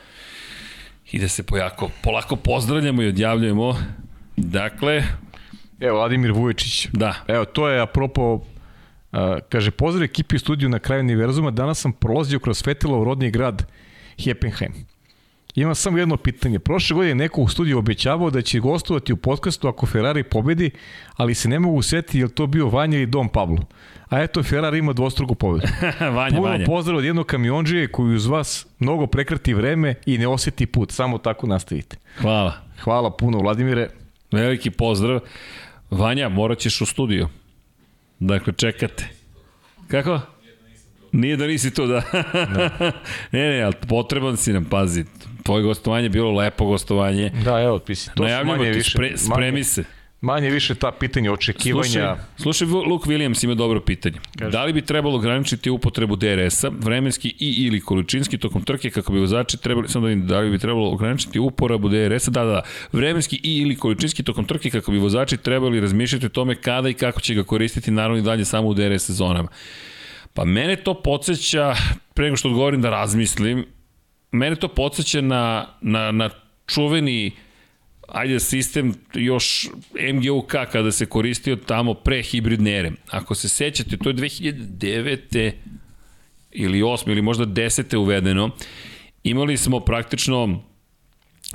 i 1.12 1.18
da 1.18 1.28
se 1.28 1.42
pojako, 1.42 1.90
polako 2.02 2.36
pozdravljamo 2.36 3.02
i 3.02 3.08
odjavljujemo. 3.08 3.76
Dakle... 4.36 5.02
Evo, 5.80 5.98
Vladimir 5.98 6.32
Vuječić. 6.32 6.88
Da. 6.92 7.14
Evo, 7.28 7.44
to 7.44 7.68
je 7.68 7.80
apropo 7.80 8.34
uh, 8.34 8.40
kaže, 9.48 9.70
pozdrav 9.70 10.04
ekipi 10.04 10.36
u 10.36 10.38
studiju 10.38 10.68
na 10.68 10.78
kraju 10.78 11.00
univerzuma, 11.00 11.50
danas 11.50 11.80
sam 11.80 11.92
prolazio 11.92 12.38
kroz 12.38 12.62
Fetilov 12.62 13.04
rodni 13.04 13.30
grad 13.30 13.66
Heppenheim. 14.24 14.72
Imam 15.56 15.74
samo 15.74 15.98
jedno 15.98 16.16
pitanje. 16.16 16.58
Prošle 16.58 16.94
godine 16.94 17.14
neko 17.14 17.40
u 17.40 17.48
studiju 17.48 17.78
obećavao 17.78 18.30
da 18.30 18.42
će 18.42 18.60
gostovati 18.60 19.12
u 19.12 19.16
podcastu 19.16 19.68
ako 19.68 19.86
Ferrari 19.86 20.22
pobedi, 20.22 20.70
ali 21.16 21.34
se 21.34 21.48
ne 21.48 21.58
mogu 21.58 21.82
setiti 21.82 22.18
je 22.18 22.28
to 22.28 22.46
bio 22.46 22.68
Vanja 22.68 22.96
ili 22.96 23.06
Dom 23.06 23.28
Pablo. 23.28 23.66
A 24.08 24.22
eto, 24.22 24.42
Ferrari 24.42 24.78
ima 24.78 24.92
dvostruku 24.92 25.34
pobedu. 25.34 25.66
Vanja, 26.16 26.36
Puno 26.36 26.48
Vanja. 26.48 26.64
pozdrav 26.66 26.98
od 26.98 27.04
jednog 27.04 27.26
kamionđije 27.26 27.92
koji 27.92 28.14
uz 28.14 28.26
vas 28.26 28.66
mnogo 28.78 29.06
prekrati 29.06 29.54
vreme 29.54 29.94
i 30.06 30.18
ne 30.18 30.28
osjeti 30.28 30.66
put. 30.66 30.92
Samo 30.92 31.18
tako 31.18 31.46
nastavite. 31.46 31.96
Hvala. 32.20 32.54
Hvala 32.80 33.16
puno, 33.16 33.38
Vladimire. 33.38 33.88
Veliki 34.32 34.70
pozdrav. 34.70 35.20
Vanja, 35.90 36.28
morat 36.28 36.58
ćeš 36.58 36.80
u 36.80 36.86
studiju. 36.86 37.28
Dakle, 38.18 38.52
čekate. 38.52 39.08
Kako? 39.88 40.20
Nije 41.12 41.36
da 41.36 41.46
nisi 41.46 41.74
tu, 41.74 41.86
da. 41.86 42.02
da. 42.32 42.70
ne, 43.32 43.48
ne, 43.48 43.62
ali 43.62 43.74
potreban 43.88 44.36
si 44.36 44.52
nam, 44.52 44.64
pazi. 44.64 45.04
Tvoje 45.46 45.62
gostovanje 45.62 46.04
je 46.04 46.10
bilo 46.10 46.32
lepo 46.32 46.64
gostovanje. 46.64 47.30
Da, 47.44 47.60
evo, 47.60 47.78
pisi. 47.78 48.10
To 48.14 48.22
Najavljamo 48.22 48.64
ti, 48.64 48.70
više, 48.70 48.90
spre, 48.90 49.12
spremi 49.16 49.52
manje, 49.52 49.64
se. 49.64 49.84
Manje 50.20 50.50
više 50.50 50.74
ta 50.74 50.92
pitanja 50.92 51.32
očekivanja. 51.32 51.82
Slušaj, 51.82 52.16
slušaj 52.36 52.68
Luke 52.68 53.10
Williams 53.10 53.44
ima 53.44 53.54
dobro 53.54 53.80
pitanje. 53.80 54.18
Kaži. 54.38 54.50
Da 54.50 54.64
li 54.64 54.72
bi 54.72 54.82
trebalo 54.82 55.16
ograničiti 55.16 55.70
upotrebu 55.70 56.16
DRS-a, 56.16 56.70
vremenski 56.78 57.28
i 57.28 57.52
ili 57.66 57.80
količinski 57.80 58.38
tokom 58.38 58.62
trke 58.62 58.90
kako 58.90 59.12
bi 59.12 59.18
vozači 59.18 59.56
trebali, 59.56 59.88
samo 59.88 60.06
da 60.06 60.08
vidim, 60.08 60.26
da 60.26 60.38
li 60.38 60.50
bi 60.50 60.58
trebalo 60.58 60.90
ograničiti 60.90 61.38
uporabu 61.38 61.88
DRS-a, 61.88 62.30
da, 62.30 62.44
da, 62.44 62.50
da, 62.50 62.62
vremenski 62.92 63.40
i 63.42 63.56
ili 63.56 63.76
količinski 63.76 64.22
tokom 64.22 64.44
trke 64.44 64.70
kako 64.70 64.92
bi 64.92 64.98
vozači 64.98 65.36
trebali 65.36 65.80
razmišljati 65.80 66.26
o 66.26 66.28
tome 66.28 66.54
kada 66.54 66.88
i 66.88 66.94
kako 66.94 67.20
će 67.20 67.34
ga 67.34 67.42
koristiti 67.42 67.90
naravno 67.90 68.18
i 68.18 68.22
dalje 68.22 68.44
samo 68.44 68.68
u 68.68 68.74
DRS 68.74 69.10
zonama. 69.10 69.48
Pa 70.34 70.44
mene 70.44 70.76
to 70.76 71.02
podsjeća, 71.02 71.74
pre 72.14 72.24
nego 72.24 72.36
što 72.36 72.48
odgovorim 72.48 72.82
da 72.82 72.90
razmislim, 72.90 73.64
mene 74.36 74.56
to 74.56 74.68
podsjeća 74.68 75.20
na, 75.20 75.66
na, 75.80 76.12
na 76.12 76.30
čuveni 76.66 77.32
ajde 78.08 78.40
sistem 78.40 78.94
još 79.14 79.68
MGUK 80.14 80.54
kada 80.72 80.92
se 80.92 81.06
koristio 81.06 81.56
tamo 81.56 81.94
pre 81.94 82.22
hibridne 82.22 82.78
ere. 82.78 82.92
Ako 83.10 83.34
se 83.34 83.48
sećate, 83.48 83.96
to 83.96 84.08
je 84.08 84.14
2009. 84.14 85.52
ili 86.52 86.82
8. 86.82 87.10
ili 87.10 87.22
možda 87.22 87.46
10. 87.46 87.96
uvedeno. 87.96 88.50
Imali 89.22 89.56
smo 89.56 89.80
praktično 89.80 90.62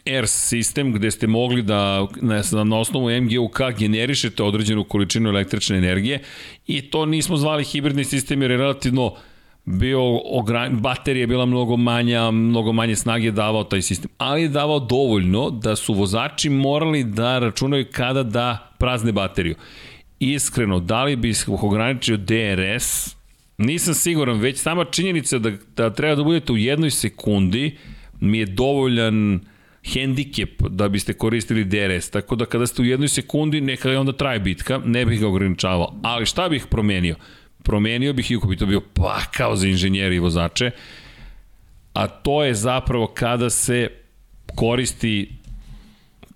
ERS 0.06 0.32
sistem 0.32 0.94
gde 0.94 1.12
ste 1.12 1.28
mogli 1.28 1.62
da 1.62 2.08
na, 2.22 2.64
na 2.64 2.80
osnovu 2.80 3.22
MGUK 3.22 3.60
generišete 3.78 4.44
određenu 4.44 4.84
količinu 4.84 5.30
električne 5.30 5.78
energije 5.78 6.20
i 6.68 6.82
to 6.82 7.06
nismo 7.06 7.38
zvali 7.38 7.64
hibridni 7.64 8.04
sistem 8.04 8.42
jer 8.42 8.52
je 8.52 8.58
relativno 8.58 9.16
bio 9.66 10.02
ogran... 10.26 10.80
baterija 10.80 11.24
je 11.24 11.28
bila 11.28 11.46
mnogo 11.46 11.78
manja, 11.78 12.32
mnogo 12.32 12.74
manje 12.74 12.96
snage 12.96 13.32
davao 13.32 13.64
taj 13.64 13.82
sistem, 13.82 14.10
ali 14.18 14.42
je 14.42 14.50
davao 14.50 14.80
dovoljno 14.80 15.50
da 15.50 15.76
su 15.76 15.94
vozači 15.94 16.50
morali 16.50 17.04
da 17.04 17.40
računaju 17.40 17.86
kada 17.92 18.24
da 18.24 18.74
prazne 18.78 19.12
bateriju. 19.12 19.56
Iskreno, 20.20 20.80
da 20.80 21.04
li 21.04 21.16
bi 21.16 21.34
ograničio 21.48 22.18
DRS, 22.18 23.16
nisam 23.58 23.94
siguran, 23.94 24.40
već 24.40 24.58
sama 24.58 24.86
činjenica 24.86 25.38
da, 25.38 25.52
da 25.76 25.94
treba 25.94 26.16
da 26.16 26.24
budete 26.24 26.54
u 26.54 26.58
jednoj 26.58 26.92
sekundi 26.92 27.78
mi 28.20 28.38
je 28.38 28.46
dovoljan 28.46 29.40
hendikep 29.94 30.62
da 30.70 30.90
biste 30.90 31.14
koristili 31.14 31.64
DRS, 31.64 32.10
tako 32.10 32.36
da 32.36 32.46
kada 32.46 32.68
ste 32.68 32.82
u 32.82 32.86
jednoj 32.86 33.08
sekundi, 33.08 33.62
neka 33.62 33.90
je 33.90 34.00
onda 34.00 34.14
traje 34.14 34.40
bitka, 34.40 34.82
ne 34.86 35.06
bih 35.06 35.20
ga 35.20 35.28
ograničavao. 35.28 36.00
Ali 36.04 36.26
šta 36.26 36.50
bih 36.50 36.68
promenio? 36.70 37.16
Promenio 37.64 38.14
bih, 38.14 38.32
iako 38.32 38.48
bi 38.48 38.58
to 38.58 38.66
bio 38.66 38.82
pakao 38.94 39.56
za 39.56 39.68
inženjeri 39.68 40.16
i 40.16 40.20
vozače, 40.20 40.72
a 41.94 42.08
to 42.08 42.44
je 42.44 42.54
zapravo 42.54 43.08
kada 43.08 43.50
se 43.50 43.90
koristi 44.56 45.32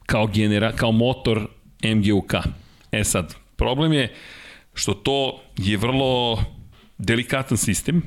kao, 0.05 0.27
genera, 0.27 0.71
kao 0.71 0.91
motor 0.91 1.47
MGUK. 1.83 2.33
E 2.91 3.03
sad, 3.03 3.35
problem 3.55 3.93
je 3.93 4.13
što 4.73 4.93
to 4.93 5.41
je 5.57 5.77
vrlo 5.77 6.43
delikatan 6.97 7.57
sistem, 7.57 8.01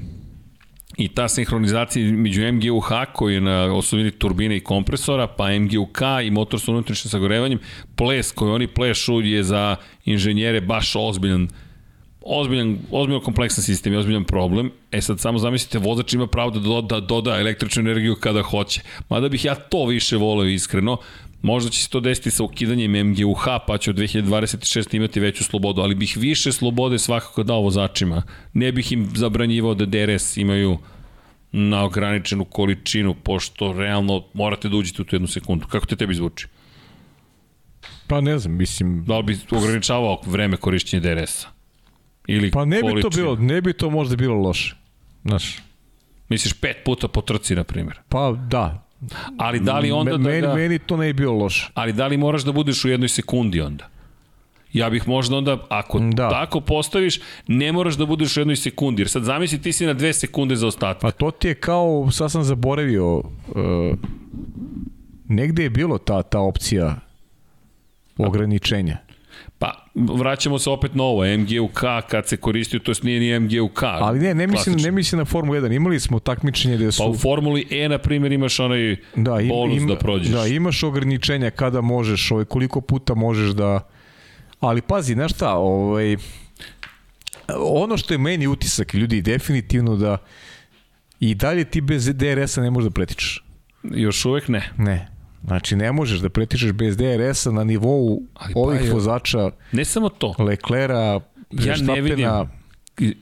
i 0.99 1.09
ta 1.09 1.29
sinhronizacija 1.29 2.13
među 2.13 2.53
MGUH 2.53 2.89
koji 3.13 3.35
je 3.35 3.41
na 3.41 3.75
osnovini 3.75 4.11
turbine 4.11 4.57
i 4.57 4.61
kompresora, 4.61 5.27
pa 5.27 5.59
MGUK 5.59 5.99
i 6.25 6.31
motor 6.31 6.61
sa 6.61 6.71
unutrašnjim 6.71 7.11
sagorevanjem, 7.11 7.59
ples 7.97 8.33
koji 8.33 8.51
oni 8.51 8.67
plešu 8.67 9.21
je 9.21 9.43
za 9.43 9.77
inženjere 10.05 10.61
baš 10.61 10.97
ozbiljan 10.97 11.49
ozbiljan, 12.29 12.79
ozbiljno 12.91 13.21
kompleksan 13.21 13.65
sistem 13.65 13.93
i 13.93 13.97
ozbiljan 13.97 14.25
problem. 14.25 14.71
E 14.93 15.01
sad 15.01 15.21
samo 15.21 15.39
zamislite, 15.39 15.79
vozač 15.79 16.13
ima 16.13 16.27
pravo 16.27 16.51
da 16.51 16.61
doda, 16.61 17.01
doda 17.01 17.41
električnu 17.41 17.81
energiju 17.81 18.17
kada 18.21 18.43
hoće. 18.43 18.81
Mada 19.09 19.29
bih 19.29 19.45
ja 19.45 19.55
to 19.55 19.87
više 19.87 20.17
voleo 20.17 20.49
iskreno, 20.49 20.97
Možda 21.43 21.71
će 21.71 21.83
se 21.83 21.91
to 21.91 22.01
desiti 22.01 22.31
sa 22.31 22.45
ukidanjem 22.45 23.09
MGUH, 23.09 23.45
pa 23.67 23.79
će 23.79 23.91
od 23.91 23.97
2026 23.97 24.97
imati 24.97 25.21
veću 25.21 25.45
slobodu, 25.45 25.81
ali 25.81 25.95
bih 25.95 26.17
više 26.17 26.53
slobode 26.53 26.99
svakako 26.99 27.43
dao 27.43 27.61
vozačima. 27.61 28.23
Ne 28.53 28.73
bih 28.73 28.93
im 28.93 29.09
zabranjivao 29.15 29.75
da 29.75 29.87
DRS 29.87 30.37
imaju 30.37 30.79
na 31.53 31.85
ograničenu 31.85 32.45
količinu, 32.45 33.15
pošto 33.15 33.73
realno 33.73 34.25
morate 34.35 34.69
da 34.69 34.77
uđete 34.77 35.03
u 35.03 35.05
tu 35.05 35.15
jednu 35.17 35.29
sekundu. 35.29 35.67
Kako 35.67 35.87
te 35.87 35.97
tebi 35.97 36.15
zvuči? 36.15 36.47
Pa 38.07 38.21
ne 38.21 38.39
znam, 38.39 38.57
mislim... 38.57 39.05
Da 39.05 39.19
li 39.19 39.23
bi 39.23 39.39
ograničavao 39.51 40.21
vreme 40.27 40.57
korišćenja 40.57 41.01
DRS-a? 41.01 41.58
Ili 42.29 42.51
pa 42.51 42.65
ne 42.65 42.83
bi 42.83 43.03
to 43.03 43.11
bilo, 43.11 43.37
ne 43.37 43.61
bi 43.61 43.73
to 43.73 43.91
možda 43.91 44.17
bilo 44.17 44.35
loše. 44.35 44.77
Znaš. 45.25 45.59
Misliš 46.29 46.53
pet 46.53 46.77
puta 46.85 47.09
po 47.09 47.21
trci, 47.21 47.55
na 47.55 47.65
primjer? 47.65 47.99
Pa 48.09 48.33
da, 48.51 48.89
Ali 49.39 49.61
da 49.61 49.79
li 49.79 49.91
onda 49.91 50.19
meni, 50.19 50.41
da 50.41 50.47
ga... 50.47 50.55
Meni 50.55 50.79
to 50.79 50.97
ne 50.97 51.07
je 51.07 51.13
bilo 51.13 51.35
loše. 51.35 51.71
Ali 51.75 51.93
da 51.93 52.07
li 52.07 52.17
moraš 52.17 52.43
da 52.43 52.53
budeš 52.53 52.85
u 52.85 52.89
jednoj 52.89 53.09
sekundi 53.09 53.61
onda? 53.61 53.89
Ja 54.73 54.91
bih 54.91 55.09
možda 55.09 55.37
onda, 55.37 55.59
ako 55.69 55.99
da. 55.99 56.31
tako 56.31 56.61
postaviš, 56.61 57.21
ne 57.47 57.73
moraš 57.73 57.95
da 57.95 58.07
budeš 58.07 58.37
u 58.37 58.41
jednoj 58.41 58.57
sekundi. 58.57 59.03
Jer 59.03 59.09
sad 59.09 59.23
zamisli 59.23 59.63
ti 59.63 59.73
si 59.73 59.87
na 59.87 59.95
dve 59.95 60.13
sekunde 60.13 60.57
za 60.57 60.67
ostatak. 60.67 61.03
Pa 61.03 61.11
to 61.11 61.31
ti 61.31 61.49
je 61.49 61.55
kao, 61.55 62.11
sad 62.11 62.31
sam 62.31 62.45
zaboravio, 62.45 63.17
uh, 63.17 63.25
negde 65.29 65.63
je 65.63 65.71
bilo 65.71 65.99
ta, 65.99 66.23
ta 66.23 66.41
opcija 66.41 66.97
ograničenja. 68.19 68.99
Pa, 69.59 69.87
vraćamo 69.95 70.59
se 70.59 70.71
opet 70.71 70.95
na 70.95 71.03
ovo, 71.03 71.25
MGUK 71.37 71.81
kad 72.11 72.29
se 72.29 72.37
koristio, 72.37 72.81
to 72.81 72.93
nije 73.03 73.21
ni 73.21 73.41
MGUK. 73.41 73.83
Ali 73.83 74.19
ne, 74.19 74.35
ne 74.35 74.47
mislim, 74.47 74.77
ne 74.77 74.91
mislim 74.91 75.19
na 75.19 75.25
Formulu 75.25 75.59
1, 75.59 75.77
imali 75.77 76.01
smo 76.01 76.19
takmičenje 76.19 76.77
gde 76.77 76.93
su... 76.93 77.03
Pa 77.03 77.09
u 77.09 77.15
Formuli 77.15 77.67
E, 77.71 77.89
na 77.89 77.99
primjer, 77.99 78.33
imaš 78.33 78.61
onaj 78.61 78.97
da, 79.17 79.41
im, 79.41 79.49
bonus 79.49 79.77
ima, 79.77 79.95
da 79.95 79.99
prođeš. 79.99 80.29
Da, 80.29 80.47
imaš 80.47 80.83
ograničenja 80.83 81.51
kada 81.51 81.81
možeš, 81.81 82.31
ovaj, 82.31 82.45
koliko 82.45 82.81
puta 82.81 83.15
možeš 83.15 83.51
da... 83.51 83.81
Ali 84.61 84.83
pazi, 84.83 85.15
znaš 85.15 85.35
šta, 85.35 85.53
ovaj, 85.55 86.17
ono 87.57 87.97
što 87.97 88.15
je 88.15 88.19
meni 88.19 88.47
utisak, 88.47 88.95
ljudi, 88.95 89.23
definitivno 89.23 89.97
da 89.97 90.17
i 91.21 91.35
dalje 91.35 91.65
ti 91.65 91.81
bez 91.81 92.15
DRS-a 92.15 92.63
ne 92.63 92.71
možeš 92.71 92.89
da 92.89 92.95
pretičeš. 92.95 93.45
Još 93.83 94.25
uvek 94.25 94.49
ne. 94.49 94.71
Ne. 94.77 95.18
Znači, 95.45 95.77
ne 95.77 95.93
možeš 95.93 96.19
da 96.19 96.29
pretičeš 96.29 96.73
bez 96.73 96.97
DRS-a 96.97 97.51
na 97.51 97.65
nivou 97.65 98.23
Ali 98.35 98.55
pa 98.55 98.61
ovih 98.61 98.85
je, 98.85 98.93
vozača. 98.93 99.51
Ne 99.73 99.85
samo 99.85 100.09
to. 100.09 100.35
Leklera, 100.39 101.21
ja 101.51 101.77
ne 101.81 102.01
vidim, 102.01 102.29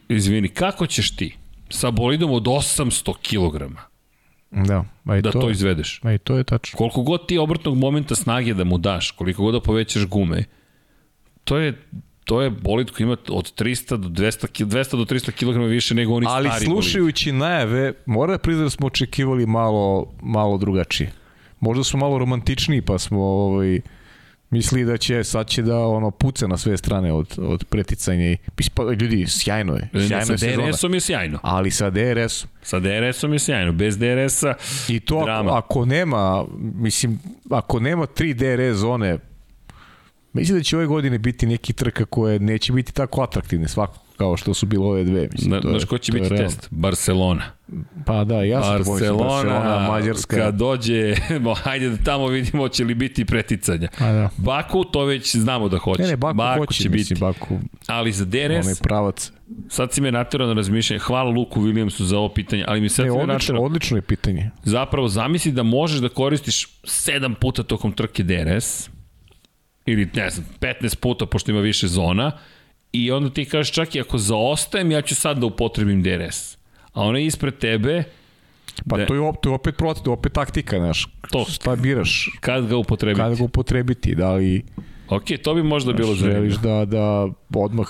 izvini, 0.08 0.48
kako 0.48 0.86
ćeš 0.86 1.16
ti 1.16 1.36
sa 1.68 1.90
bolidom 1.90 2.30
od 2.30 2.44
800 2.44 3.14
kg 3.22 3.76
da, 4.50 4.84
a 5.04 5.16
i 5.16 5.22
da 5.22 5.30
to, 5.30 5.40
to 5.40 5.50
izvedeš? 5.50 6.00
A 6.02 6.12
i 6.12 6.18
to 6.18 6.36
je 6.36 6.44
tačno. 6.44 6.76
Koliko 6.76 7.02
god 7.02 7.26
ti 7.26 7.38
obrtnog 7.38 7.76
momenta 7.76 8.14
snage 8.14 8.54
da 8.54 8.64
mu 8.64 8.78
daš, 8.78 9.10
koliko 9.10 9.42
god 9.42 9.54
da 9.54 9.60
povećaš 9.60 10.06
gume, 10.06 10.44
to 11.44 11.58
je 11.58 11.82
to 12.24 12.42
je 12.42 12.50
bolid 12.50 12.90
koji 12.90 13.04
ima 13.04 13.16
od 13.28 13.54
300 13.54 13.96
do 13.96 14.08
200, 14.08 14.64
200 14.64 14.96
do 14.96 15.04
300 15.04 15.30
kg 15.30 15.70
više 15.70 15.94
nego 15.94 16.14
oni 16.14 16.26
Ali 16.28 16.48
stari 16.48 16.64
Ali 16.64 16.64
slušajući 16.64 17.30
bolid. 17.30 17.40
najave, 17.40 17.92
mora 18.06 18.32
da 18.32 18.38
priznam 18.38 18.66
da 18.66 18.70
smo 18.70 18.86
očekivali 18.86 19.46
malo, 19.46 20.14
malo 20.22 20.58
drugačije 20.58 21.12
možda 21.60 21.84
smo 21.84 21.98
malo 21.98 22.18
romantičniji 22.18 22.82
pa 22.82 22.98
smo 22.98 23.20
ovaj, 23.20 23.80
misli 24.50 24.84
da 24.84 24.96
će, 24.96 25.24
sad 25.24 25.46
će 25.48 25.62
da 25.62 25.78
ono 25.78 26.10
puca 26.10 26.46
na 26.46 26.56
sve 26.56 26.76
strane 26.76 27.12
od, 27.12 27.34
od 27.38 27.64
preticanja 27.64 28.30
i 28.30 28.36
pa, 28.74 28.82
ljudi, 28.82 29.26
sjajno 29.28 29.74
je. 29.74 29.88
Sjajno 30.08 30.38
sa 30.38 30.46
DRS-om 30.46 30.94
je 30.94 31.00
sjajno. 31.00 31.38
Ali 31.42 31.70
sa 31.70 31.90
DRS-om. 31.90 32.50
Sa 32.62 32.80
DRS-om 32.80 33.32
je 33.32 33.38
sjajno, 33.38 33.72
bez 33.72 33.98
DRS-a 33.98 34.54
I 34.88 35.00
to 35.00 35.24
drama. 35.24 35.50
Ako, 35.50 35.58
ako 35.58 35.84
nema, 35.84 36.44
mislim, 36.58 37.18
ako 37.50 37.80
nema 37.80 38.06
3 38.06 38.34
DRS 38.34 38.78
zone, 38.78 39.18
mislim 40.32 40.58
da 40.58 40.64
će 40.64 40.76
ove 40.76 40.86
godine 40.86 41.18
biti 41.18 41.46
neki 41.46 41.72
trka 41.72 42.04
koje 42.04 42.38
neće 42.38 42.72
biti 42.72 42.92
tako 42.92 43.22
atraktivne 43.22 43.68
svakako 43.68 44.05
kao 44.16 44.36
što 44.36 44.54
su 44.54 44.66
bilo 44.66 44.86
ove 44.86 45.04
dve. 45.04 45.28
Mislim, 45.32 45.50
Na, 45.50 45.60
znaš 45.60 45.84
ko 45.84 45.98
će 45.98 46.12
biti 46.12 46.28
realno. 46.28 46.48
test? 46.48 46.68
Barcelona. 46.70 47.42
Pa 48.06 48.24
da, 48.24 48.42
ja 48.42 48.62
sam 48.62 48.72
Barcelona, 48.72 49.24
Barcelona, 49.24 49.88
Mađarska. 49.90 50.36
Kad 50.36 50.54
dođe, 50.54 51.14
hajde 51.64 51.88
da 51.90 51.96
tamo 51.96 52.26
vidimo 52.26 52.68
će 52.68 52.84
li 52.84 52.94
biti 52.94 53.24
preticanja. 53.24 53.88
A 53.98 54.12
da. 54.12 54.30
Baku 54.36 54.84
to 54.84 55.04
već 55.04 55.36
znamo 55.36 55.68
da 55.68 55.78
hoće. 55.78 56.02
Ne, 56.02 56.08
ne, 56.08 56.16
Baku, 56.16 56.36
Baku 56.36 56.58
hoće, 56.58 56.82
će 56.82 56.88
biti. 56.88 57.14
Baku, 57.14 57.58
Ali 57.86 58.12
za 58.12 58.24
DRS... 58.24 58.66
Onaj 58.66 58.74
pravac. 58.82 59.32
Sad 59.68 59.92
si 59.92 60.00
me 60.00 60.12
naterao 60.12 60.48
na 60.48 60.54
razmišljanje. 60.54 61.00
Hvala 61.00 61.30
Luku 61.30 61.60
Williamsu 61.60 62.02
za 62.02 62.18
ovo 62.18 62.28
pitanje, 62.28 62.64
ali 62.68 62.80
mi 62.80 62.88
sad 62.88 63.06
ne, 63.06 63.12
odlično, 63.12 63.32
naterao. 63.32 63.62
Odlično 63.62 63.96
je 63.98 64.02
pitanje. 64.02 64.50
Zapravo, 64.64 65.08
zamisli 65.08 65.52
da 65.52 65.62
možeš 65.62 65.98
da 66.00 66.08
koristiš 66.08 66.66
7 66.82 67.34
puta 67.34 67.62
tokom 67.62 67.92
trke 67.92 68.22
DRS, 68.22 68.90
ili 69.86 70.10
ne 70.14 70.30
znam, 70.30 70.46
15 70.60 70.96
puta 70.96 71.26
pošto 71.26 71.50
ima 71.50 71.60
više 71.60 71.88
zona, 71.88 72.32
i 73.04 73.10
onda 73.12 73.30
ti 73.30 73.44
kažeš 73.44 73.72
čak 73.72 73.94
i 73.94 74.00
ako 74.00 74.18
zaostajem, 74.18 74.90
ja 74.90 75.02
ću 75.02 75.14
sad 75.14 75.38
da 75.38 75.46
upotrebim 75.46 76.02
DRS. 76.02 76.56
A 76.92 77.02
ona 77.02 77.18
je 77.18 77.26
ispred 77.26 77.58
tebe, 77.58 78.04
Pa 78.88 79.06
to 79.06 79.14
je, 79.14 79.20
op, 79.20 79.36
to 79.42 79.50
je 79.50 79.54
opet 79.54 79.76
protiv, 79.76 80.02
to 80.02 80.10
je 80.10 80.12
opet 80.12 80.32
taktika, 80.32 80.78
znaš. 80.78 81.08
To. 81.30 81.44
Šta 81.48 81.76
biraš? 81.76 82.38
Kad 82.40 82.66
ga 82.66 82.76
upotrebiti? 82.76 83.20
Kad 83.20 83.36
ga 83.36 83.44
upotrebiti, 83.44 84.14
da 84.14 84.32
li... 84.32 84.64
Ok, 85.08 85.24
to 85.42 85.54
bi 85.54 85.62
možda 85.62 85.92
bilo 85.92 86.14
zanimljivo. 86.14 86.42
Želiš 86.42 86.56
da, 86.56 86.84
da 86.84 87.28
odmah, 87.54 87.86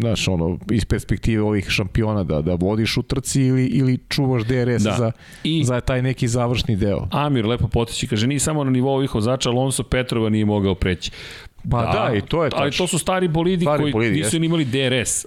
znaš, 0.00 0.28
ono, 0.28 0.58
iz 0.70 0.84
perspektive 0.84 1.42
ovih 1.42 1.66
šampiona 1.68 2.24
da, 2.24 2.42
da 2.42 2.54
vodiš 2.54 2.96
u 2.96 3.02
trci 3.02 3.42
ili, 3.42 3.66
ili 3.66 3.98
čuvaš 4.08 4.42
DRS 4.42 4.82
da. 4.82 4.94
za, 4.98 5.12
I, 5.44 5.64
za 5.64 5.80
taj 5.80 6.02
neki 6.02 6.28
završni 6.28 6.76
deo. 6.76 7.08
Amir 7.10 7.46
lepo 7.46 7.68
potiči, 7.68 8.06
kaže, 8.06 8.26
nije 8.26 8.40
samo 8.40 8.64
na 8.64 8.70
nivou 8.70 8.94
ovih 8.94 9.14
vozača, 9.14 9.50
Alonso 9.50 9.82
Petrova 9.82 10.28
nije 10.28 10.44
mogao 10.44 10.74
preći. 10.74 11.10
Pa 11.70 11.82
da, 11.82 12.08
da 12.10 12.16
i 12.16 12.20
to 12.20 12.44
je 12.44 12.50
tačno. 12.50 12.62
Ali 12.62 12.72
to 12.72 12.86
su 12.86 12.98
stari 12.98 13.28
bolidi 13.28 13.64
stari 13.64 13.82
koji 13.82 13.92
bolidi, 13.92 14.20
nisu 14.20 14.36
imali 14.36 14.64
DRS. 14.64 15.26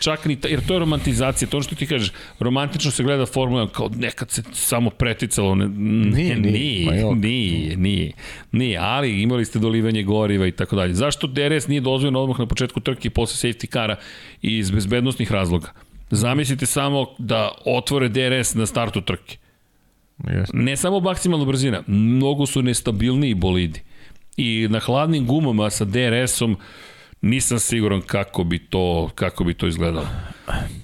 Čak 0.00 0.24
ni, 0.24 0.36
ta, 0.40 0.48
jer 0.48 0.66
to 0.66 0.74
je 0.74 0.78
romantizacija, 0.78 1.48
to 1.48 1.62
što 1.62 1.74
ti 1.74 1.86
kažeš, 1.86 2.12
romantično 2.38 2.90
se 2.90 3.02
gleda 3.02 3.26
Formula 3.26 3.68
kao 3.68 3.90
nekad 3.96 4.30
se 4.30 4.42
samo 4.52 4.90
preticalo, 4.90 5.54
ne, 5.54 5.68
nije, 5.68 6.36
nije, 6.36 6.90
nije, 6.90 7.14
nije, 7.14 7.76
nije, 7.76 8.12
nije, 8.52 8.78
ali 8.78 9.22
imali 9.22 9.44
ste 9.44 9.58
dolivanje 9.58 10.02
goriva 10.02 10.46
i 10.46 10.52
tako 10.52 10.76
dalje. 10.76 10.94
Zašto 10.94 11.26
DRS 11.26 11.68
nije 11.68 11.80
dozvoljeno 11.80 12.20
odmah 12.20 12.38
na 12.38 12.46
početku 12.46 12.80
trke 12.80 13.10
posle 13.10 13.50
safety 13.50 13.66
kara 13.66 13.96
i 14.42 14.58
iz 14.58 14.70
bezbednostnih 14.70 15.32
razloga? 15.32 15.72
Zamislite 16.10 16.66
samo 16.66 17.06
da 17.18 17.50
otvore 17.64 18.08
DRS 18.08 18.54
na 18.54 18.66
startu 18.66 19.00
trke. 19.00 19.36
Yes. 20.18 20.50
Ne 20.52 20.76
samo 20.76 21.00
maksimalna 21.00 21.44
brzina, 21.44 21.82
mnogo 21.86 22.46
su 22.46 22.62
nestabilniji 22.62 23.34
bolidi. 23.34 23.80
I 24.36 24.68
na 24.70 24.80
hladnim 24.80 25.26
gumama 25.26 25.70
sa 25.70 25.84
DRS-om 25.84 26.56
nisam 27.22 27.58
siguran 27.58 28.00
kako 28.00 28.44
bi 28.44 28.58
to 28.58 29.10
kako 29.14 29.44
bi 29.44 29.54
to 29.54 29.66
izgledalo. 29.66 30.06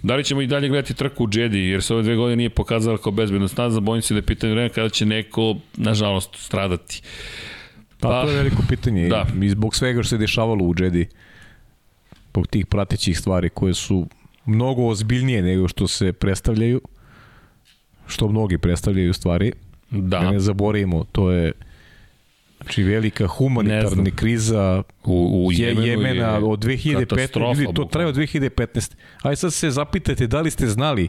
Da 0.02 0.16
li 0.16 0.24
ćemo 0.24 0.40
i 0.40 0.46
dalje 0.46 0.68
gledati 0.68 0.94
trku 0.94 1.24
u 1.24 1.28
Jedi, 1.32 1.58
jer 1.58 1.82
se 1.82 1.94
ove 1.94 2.02
dve 2.02 2.16
godine 2.16 2.36
nije 2.36 2.50
pokazala 2.50 2.98
kao 2.98 3.12
bezbedna 3.12 3.48
staza, 3.48 3.80
bojim 3.80 4.02
se 4.02 4.14
da 4.14 4.18
je 4.18 4.22
pitanje 4.22 4.52
vremena 4.52 4.74
kada 4.74 4.88
će 4.88 5.06
neko, 5.06 5.56
nažalost, 5.76 6.30
stradati. 6.34 7.02
Pa, 8.00 8.08
pa 8.08 8.22
to 8.22 8.30
je 8.30 8.36
veliko 8.36 8.62
pitanje. 8.68 9.08
Da. 9.08 9.26
I 9.42 9.50
zbog 9.50 9.76
svega 9.76 10.02
što 10.02 10.08
se 10.08 10.18
dešavalo 10.18 10.64
u 10.64 10.74
Jedi, 10.78 11.08
zbog 12.30 12.46
tih 12.46 12.66
pratećih 12.66 13.18
stvari 13.18 13.48
koje 13.48 13.74
su 13.74 14.06
mnogo 14.46 14.86
ozbiljnije 14.86 15.42
nego 15.42 15.68
što 15.68 15.88
se 15.88 16.12
predstavljaju, 16.12 16.80
što 18.06 18.28
mnogi 18.28 18.58
predstavljaju 18.58 19.12
stvari. 19.12 19.52
Da. 19.90 20.18
Da 20.18 20.30
ne 20.30 20.40
zaboravimo, 20.40 21.04
to 21.12 21.30
je 21.30 21.52
Znači 22.62 22.82
velika 22.82 23.26
humanitarna 23.26 24.10
kriza 24.16 24.82
u, 25.04 25.46
u 25.46 25.52
Jemenu 25.52 25.86
Jemena 25.86 26.26
je 26.26 26.44
od 26.44 26.64
2015. 26.64 27.60
Ljudi, 27.60 27.74
to 27.74 27.84
traje 27.84 28.08
od 28.08 28.16
2015. 28.16 28.94
Aj 29.22 29.36
sad 29.36 29.52
se 29.52 29.70
zapitajte 29.70 30.26
da 30.26 30.40
li 30.40 30.50
ste 30.50 30.66
znali 30.66 31.08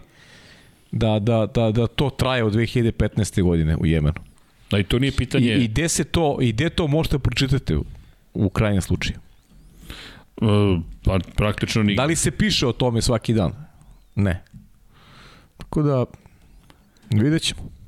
da, 0.92 1.20
da, 1.20 1.46
da, 1.46 1.72
da 1.72 1.88
to 1.88 2.10
traje 2.10 2.44
od 2.44 2.54
2015. 2.54 3.44
godine 3.44 3.76
u 3.76 3.86
Jemenu. 3.86 4.20
Da 4.72 4.80
i 4.80 4.84
to 4.84 5.00
nije 5.00 5.12
pitanje... 5.12 5.54
I, 5.54 5.64
i 5.64 5.68
gde 5.68 5.90
se 5.90 6.04
to, 6.04 6.38
i 6.42 6.52
gde 6.52 6.70
to 6.70 6.88
možete 6.88 7.20
pročitati 7.20 7.76
u, 7.76 7.86
u 8.34 8.50
krajnjem 8.50 8.82
slučaju? 8.82 9.20
Uh, 10.42 10.80
pa 11.04 11.20
praktično 11.36 11.84
ni... 11.84 11.96
Da 11.96 12.06
li 12.06 12.16
se 12.16 12.32
piše 12.32 12.68
o 12.68 12.72
tome 12.72 13.02
svaki 13.02 13.34
dan? 13.34 13.52
Ne. 14.16 14.44
Tako 15.58 15.82
da, 15.82 16.06
vidjet 17.10 17.42
ćemo. 17.42 17.79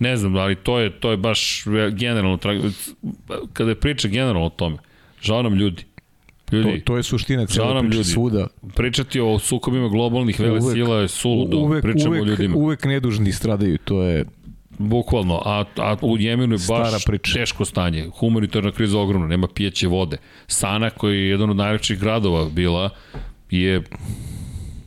Ne 0.00 0.16
znam, 0.16 0.36
ali 0.36 0.56
to 0.56 0.78
je, 0.78 0.90
to 0.90 1.10
je 1.10 1.16
baš 1.16 1.64
generalno, 1.92 2.38
kada 3.52 3.70
je 3.70 3.74
priča 3.74 4.08
generalno 4.08 4.46
o 4.46 4.50
tome, 4.50 4.76
žao 5.22 5.42
nam 5.42 5.54
ljudi. 5.54 5.84
Ljudi, 6.52 6.78
to, 6.80 6.84
to 6.84 6.96
je 6.96 7.02
suština 7.02 7.46
cijela 7.46 7.80
priče 7.80 7.96
ljudi. 7.96 8.08
svuda. 8.08 8.46
Pričati 8.76 9.20
o 9.20 9.38
sukobima 9.38 9.88
globalnih 9.88 10.40
vele 10.40 10.60
uvek, 10.60 10.74
sila 10.74 10.96
je 10.96 11.08
suludo. 11.08 11.58
Uvek, 11.58 11.82
Pričamo 11.82 12.10
uvek, 12.10 12.22
o 12.22 12.26
ljudima. 12.26 12.56
Uvek 12.56 12.84
nedužni 12.84 13.32
stradaju, 13.32 13.78
to 13.78 14.02
je 14.02 14.24
Bukvalno, 14.78 15.42
a, 15.44 15.64
a 15.76 15.96
u 16.02 16.18
Jemenu 16.18 16.54
je 16.54 16.58
baš 16.68 17.04
priča. 17.04 17.32
teško 17.32 17.64
stanje. 17.64 18.08
Humanitarna 18.18 18.72
kriza 18.72 18.98
ogromna, 18.98 19.26
nema 19.26 19.48
pijeće 19.54 19.88
vode. 19.88 20.16
Sana, 20.46 20.90
koji 20.90 21.18
je 21.18 21.28
jedan 21.28 21.50
od 21.50 21.56
najvećih 21.56 21.98
gradova 21.98 22.48
bila, 22.48 22.90
je 23.50 23.82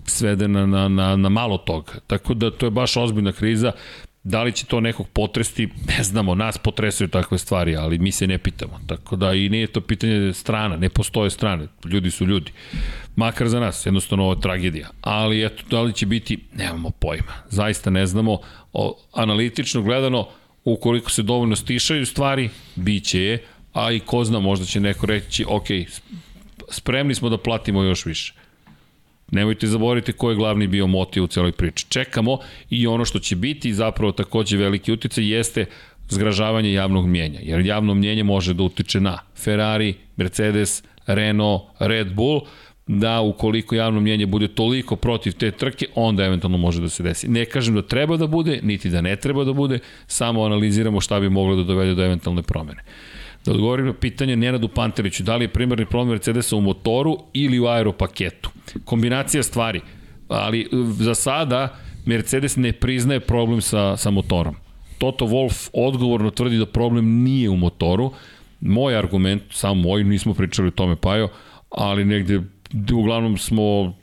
svedena 0.05 0.65
na, 0.65 0.87
na, 0.87 1.15
na 1.15 1.29
malo 1.29 1.57
toga. 1.57 1.91
Tako 2.07 2.33
da 2.33 2.51
to 2.51 2.65
je 2.65 2.69
baš 2.69 2.97
ozbiljna 2.97 3.31
kriza. 3.31 3.71
Da 4.23 4.43
li 4.43 4.51
će 4.51 4.65
to 4.65 4.79
nekog 4.79 5.07
potresti, 5.09 5.69
ne 5.87 6.03
znamo, 6.03 6.35
nas 6.35 6.57
potresaju 6.57 7.07
takve 7.07 7.37
stvari, 7.37 7.75
ali 7.75 7.97
mi 7.97 8.11
se 8.11 8.27
ne 8.27 8.37
pitamo. 8.37 8.79
Tako 8.87 9.15
da 9.15 9.33
i 9.33 9.49
nije 9.49 9.67
to 9.67 9.81
pitanje 9.81 10.33
strana, 10.33 10.77
ne 10.77 10.89
postoje 10.89 11.29
strane, 11.29 11.67
ljudi 11.85 12.11
su 12.11 12.25
ljudi. 12.25 12.51
Makar 13.15 13.49
za 13.49 13.59
nas, 13.59 13.85
jednostavno 13.85 14.23
ovo 14.23 14.33
je 14.33 14.41
tragedija. 14.41 14.89
Ali 15.01 15.45
eto, 15.45 15.63
da 15.69 15.81
li 15.81 15.93
će 15.93 16.05
biti, 16.05 16.39
nemamo 16.53 16.89
pojma. 16.89 17.33
Zaista 17.49 17.89
ne 17.89 18.05
znamo, 18.05 18.39
o, 18.73 18.97
analitično 19.13 19.81
gledano, 19.81 20.27
ukoliko 20.63 21.11
se 21.11 21.23
dovoljno 21.23 21.55
stišaju 21.55 22.05
stvari, 22.05 22.49
bit 22.75 23.03
će 23.03 23.21
je, 23.23 23.43
a 23.73 23.91
i 23.91 23.99
ko 23.99 24.23
zna, 24.23 24.39
možda 24.39 24.65
će 24.65 24.79
neko 24.79 25.05
reći, 25.05 25.45
ok, 25.47 25.67
spremni 26.69 27.15
smo 27.15 27.29
da 27.29 27.37
platimo 27.37 27.83
još 27.83 28.05
više. 28.05 28.33
Nemojte 29.33 29.67
zaboraviti 29.67 30.13
ko 30.13 30.29
je 30.29 30.35
glavni 30.35 30.67
bio 30.67 30.87
motiv 30.87 31.23
u 31.23 31.27
celoj 31.27 31.51
priči. 31.51 31.85
Čekamo 31.89 32.37
i 32.69 32.87
ono 32.87 33.05
što 33.05 33.19
će 33.19 33.35
biti 33.35 33.73
zapravo 33.73 34.11
takođe 34.11 34.57
veliki 34.57 34.91
uticaj 34.91 35.33
jeste 35.33 35.65
zgražavanje 36.09 36.73
javnog 36.73 37.07
mnjenja. 37.07 37.39
Jer 37.43 37.65
javno 37.65 37.95
mnjenje 37.95 38.23
može 38.23 38.53
da 38.53 38.63
utiče 38.63 38.99
na 38.99 39.19
Ferrari, 39.35 39.93
Mercedes, 40.15 40.83
Renault, 41.07 41.61
Red 41.79 42.13
Bull, 42.13 42.41
da 42.87 43.21
ukoliko 43.21 43.75
javno 43.75 43.99
mnjenje 43.99 44.25
bude 44.25 44.47
toliko 44.47 44.95
protiv 44.95 45.33
te 45.33 45.51
trke, 45.51 45.85
onda 45.95 46.25
eventualno 46.25 46.57
može 46.57 46.81
da 46.81 46.89
se 46.89 47.03
desi. 47.03 47.27
Ne 47.27 47.45
kažem 47.45 47.75
da 47.75 47.81
treba 47.81 48.17
da 48.17 48.27
bude, 48.27 48.59
niti 48.63 48.89
da 48.89 49.01
ne 49.01 49.15
treba 49.15 49.43
da 49.43 49.53
bude, 49.53 49.79
samo 50.07 50.43
analiziramo 50.43 51.01
šta 51.01 51.19
bi 51.19 51.29
moglo 51.29 51.55
da 51.55 51.63
dovede 51.63 51.95
do 51.95 52.05
eventualne 52.05 52.41
promene. 52.43 52.83
Da 53.45 53.51
odgovorim 53.51 53.85
na 53.85 53.93
pitanje 53.93 54.35
Nenadu 54.35 54.67
Panteriću, 54.67 55.23
da 55.23 55.35
li 55.35 55.43
je 55.43 55.53
primarni 55.53 55.85
problem 55.85 56.09
Mercedesa 56.09 56.55
u 56.55 56.61
motoru 56.61 57.17
ili 57.33 57.59
u 57.59 57.67
aeropaketu. 57.67 58.49
Kombinacija 58.85 59.43
stvari, 59.43 59.81
ali 60.27 60.61
e, 60.61 60.67
za 60.99 61.15
sada 61.15 61.75
Mercedes 62.05 62.55
ne 62.55 62.71
priznaje 62.71 63.19
problem 63.19 63.61
sa, 63.61 63.97
sa 63.97 64.09
motorom. 64.09 64.55
Toto 64.97 65.25
Wolf 65.25 65.69
odgovorno 65.73 66.31
tvrdi 66.31 66.57
da 66.57 66.65
problem 66.65 67.23
nije 67.23 67.49
u 67.49 67.55
motoru. 67.55 68.11
Moj 68.61 68.97
argument, 68.97 69.43
samo 69.51 69.75
moj, 69.75 70.03
nismo 70.03 70.33
pričali 70.33 70.67
o 70.67 70.71
tome, 70.71 70.95
Pajo, 70.95 71.29
ali 71.69 72.05
negde 72.05 72.41
uglavnom 72.93 73.37
smo 73.37 73.93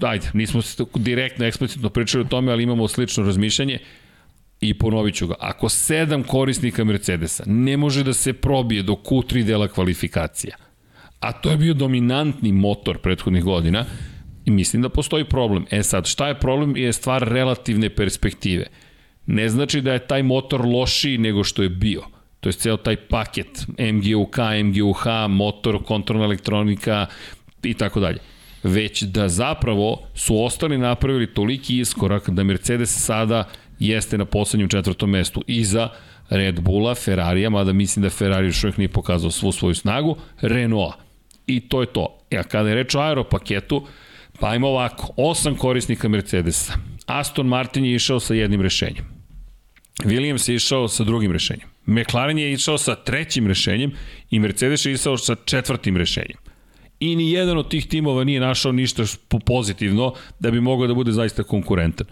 ajde, 0.00 0.30
nismo 0.34 0.60
direktno, 0.94 1.46
eksplicitno 1.46 1.90
pričali 1.90 2.24
o 2.24 2.28
tome, 2.28 2.52
ali 2.52 2.62
imamo 2.62 2.88
slično 2.88 3.24
razmišljanje 3.24 3.78
i 4.60 4.74
ponovit 4.74 5.14
ću 5.14 5.26
ga, 5.26 5.34
ako 5.40 5.68
sedam 5.68 6.22
korisnika 6.22 6.84
Mercedesa 6.84 7.44
ne 7.46 7.76
može 7.76 8.04
da 8.04 8.12
se 8.12 8.32
probije 8.32 8.82
do 8.82 8.92
Q3 8.92 9.44
dela 9.44 9.68
kvalifikacija, 9.68 10.56
a 11.20 11.32
to 11.32 11.50
je 11.50 11.56
bio 11.56 11.74
dominantni 11.74 12.52
motor 12.52 12.98
prethodnih 12.98 13.44
godina, 13.44 13.84
i 14.48 14.50
mislim 14.50 14.82
da 14.82 14.88
postoji 14.88 15.24
problem. 15.24 15.66
E 15.70 15.82
sad, 15.82 16.06
šta 16.06 16.28
je 16.28 16.38
problem 16.40 16.76
je 16.76 16.92
stvar 16.92 17.28
relativne 17.28 17.90
perspektive. 17.90 18.66
Ne 19.26 19.48
znači 19.48 19.80
da 19.80 19.92
je 19.92 20.06
taj 20.06 20.22
motor 20.22 20.64
lošiji 20.64 21.18
nego 21.18 21.44
što 21.44 21.62
je 21.62 21.68
bio. 21.68 22.02
To 22.40 22.48
je 22.48 22.52
ceo 22.52 22.76
taj 22.76 22.96
paket 22.96 23.66
MGUK, 23.78 24.38
MGUH, 24.64 25.04
motor, 25.28 25.84
kontrolna 25.84 26.24
elektronika 26.24 27.06
i 27.62 27.74
tako 27.74 28.00
dalje 28.00 28.18
već 28.62 29.02
da 29.02 29.28
zapravo 29.28 30.02
su 30.14 30.44
ostali 30.44 30.78
napravili 30.78 31.34
toliki 31.34 31.78
iskorak 31.78 32.30
da 32.30 32.44
Mercedes 32.44 33.04
sada 33.04 33.44
jeste 33.78 34.18
na 34.18 34.24
poslednjem 34.24 34.68
četvrtom 34.68 35.10
mestu 35.10 35.42
iza 35.46 35.88
Red 36.30 36.60
Bulla, 36.60 36.94
Ferrarija, 36.94 37.50
mada 37.50 37.72
mislim 37.72 38.02
da 38.02 38.10
Ferrari 38.10 38.46
još 38.46 38.64
uvijek 38.64 38.78
nije 38.78 38.88
pokazao 38.88 39.30
svu 39.30 39.52
svoju 39.52 39.74
snagu, 39.74 40.16
Renaulta. 40.40 40.98
I 41.46 41.60
to 41.60 41.80
je 41.80 41.86
to. 41.86 42.18
E, 42.30 42.38
a 42.38 42.42
kada 42.42 42.68
je 42.68 42.74
reč 42.74 42.94
o 42.94 43.00
aeropaketu, 43.00 43.86
pa 44.40 44.54
ima 44.54 44.66
ovako, 44.66 45.12
osam 45.16 45.56
korisnika 45.56 46.08
Mercedesa. 46.08 46.72
Aston 47.06 47.46
Martin 47.46 47.84
je 47.84 47.94
išao 47.94 48.20
sa 48.20 48.34
jednim 48.34 48.62
rešenjem. 48.62 49.04
Williams 50.04 50.50
je 50.50 50.54
išao 50.54 50.88
sa 50.88 51.04
drugim 51.04 51.32
rešenjem. 51.32 51.68
McLaren 51.86 52.38
je 52.38 52.52
išao 52.52 52.78
sa 52.78 52.94
trećim 52.94 53.46
rešenjem 53.46 53.92
i 54.30 54.38
Mercedes 54.38 54.86
je 54.86 54.92
išao 54.92 55.16
sa 55.16 55.36
četvrtim 55.44 55.96
rešenjem. 55.96 56.38
I 57.00 57.16
ni 57.16 57.32
jedan 57.32 57.58
od 57.58 57.70
tih 57.70 57.86
timova 57.86 58.24
nije 58.24 58.40
našao 58.40 58.72
ništa 58.72 59.02
pozitivno 59.46 60.14
da 60.38 60.50
bi 60.50 60.60
mogao 60.60 60.86
da 60.86 60.94
bude 60.94 61.12
zaista 61.12 61.42
konkurentan 61.42 62.06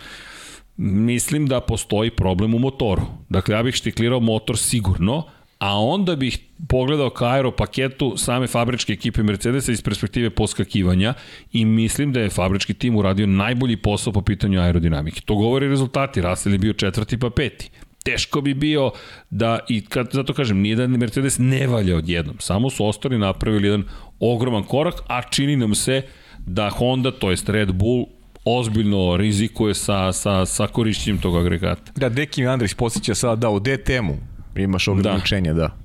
mislim 0.77 1.47
da 1.47 1.61
postoji 1.61 2.11
problem 2.11 2.55
u 2.55 2.59
motoru. 2.59 3.03
Dakle, 3.29 3.55
ja 3.55 3.63
bih 3.63 3.75
štiklirao 3.75 4.21
motor 4.21 4.59
sigurno, 4.59 5.23
a 5.59 5.81
onda 5.81 6.17
bih 6.17 6.39
pogledao 6.69 7.11
ka 7.11 7.27
aero 7.27 7.51
paketu 7.51 8.17
same 8.17 8.47
fabričke 8.47 8.93
ekipe 8.93 9.23
Mercedesa 9.23 9.73
iz 9.73 9.83
perspektive 9.83 10.31
poskakivanja 10.31 11.15
i 11.53 11.65
mislim 11.65 12.13
da 12.13 12.21
je 12.21 12.31
fabrički 12.31 12.75
tim 12.75 12.97
uradio 12.97 13.27
najbolji 13.27 13.77
posao 13.77 14.13
po 14.13 14.23
pitanju 14.23 14.61
aerodinamike. 14.61 15.21
To 15.21 15.35
govori 15.35 15.69
rezultati, 15.69 16.21
Russell 16.21 16.55
je 16.55 16.59
bio 16.59 16.73
četvrti 16.73 17.19
pa 17.19 17.31
peti 17.31 17.71
teško 18.07 18.41
bi 18.41 18.55
bio 18.55 18.91
da, 19.31 19.59
i 19.69 19.85
kad, 19.85 20.09
zato 20.13 20.35
kažem, 20.35 20.61
nijedan 20.61 20.91
Mercedes 20.91 21.39
ne 21.39 21.67
valja 21.67 21.97
odjednom, 21.97 22.37
samo 22.39 22.71
su 22.71 22.87
ostali 22.87 23.19
napravili 23.19 23.69
jedan 23.69 23.85
ogroman 24.21 24.63
korak, 24.63 24.95
a 25.09 25.23
čini 25.31 25.57
nam 25.57 25.75
se 25.75 26.03
da 26.47 26.71
Honda, 26.71 27.11
to 27.11 27.31
jest 27.31 27.49
Red 27.49 27.73
Bull, 27.73 28.07
ozbiljno 28.47 29.17
rizikuje 29.17 29.75
sa, 29.75 30.13
sa, 30.13 30.47
sa 30.47 30.67
korišćenjem 30.67 31.21
tog 31.21 31.37
agregata. 31.37 31.93
Da, 31.97 32.09
Dekim 32.09 32.49
Andrić 32.49 32.75
posjeća 32.75 33.15
sada 33.15 33.37
da 33.37 33.51
u 33.51 33.61
DTM-u 33.61 34.17
imaš 34.57 34.89
ograničenje, 34.89 35.53
da. 35.53 35.61
da. 35.61 35.77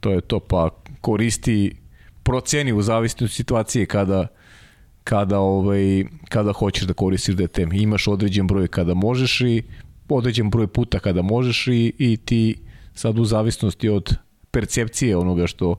To 0.00 0.10
je 0.10 0.20
to, 0.20 0.40
pa 0.40 0.70
koristi 1.00 1.76
proceni 2.22 2.72
u 2.72 2.82
zavisnosti 2.82 3.24
od 3.24 3.30
situacije 3.30 3.86
kada 3.86 4.26
kada 5.04 5.38
ovaj 5.38 6.04
kada 6.28 6.52
hoćeš 6.52 6.84
da 6.84 6.92
koristiš 6.92 7.34
DTM. 7.34 7.72
Imaš 7.72 8.08
određen 8.08 8.46
broj 8.46 8.68
kada 8.68 8.94
možeš 8.94 9.40
i 9.40 9.62
određen 10.08 10.50
broj 10.50 10.66
puta 10.66 10.98
kada 10.98 11.22
možeš 11.22 11.66
i, 11.66 11.92
i 11.98 12.16
ti 12.16 12.56
sad 12.94 13.18
u 13.18 13.24
zavisnosti 13.24 13.88
od 13.88 14.14
percepcije 14.50 15.16
onoga 15.16 15.46
što 15.46 15.76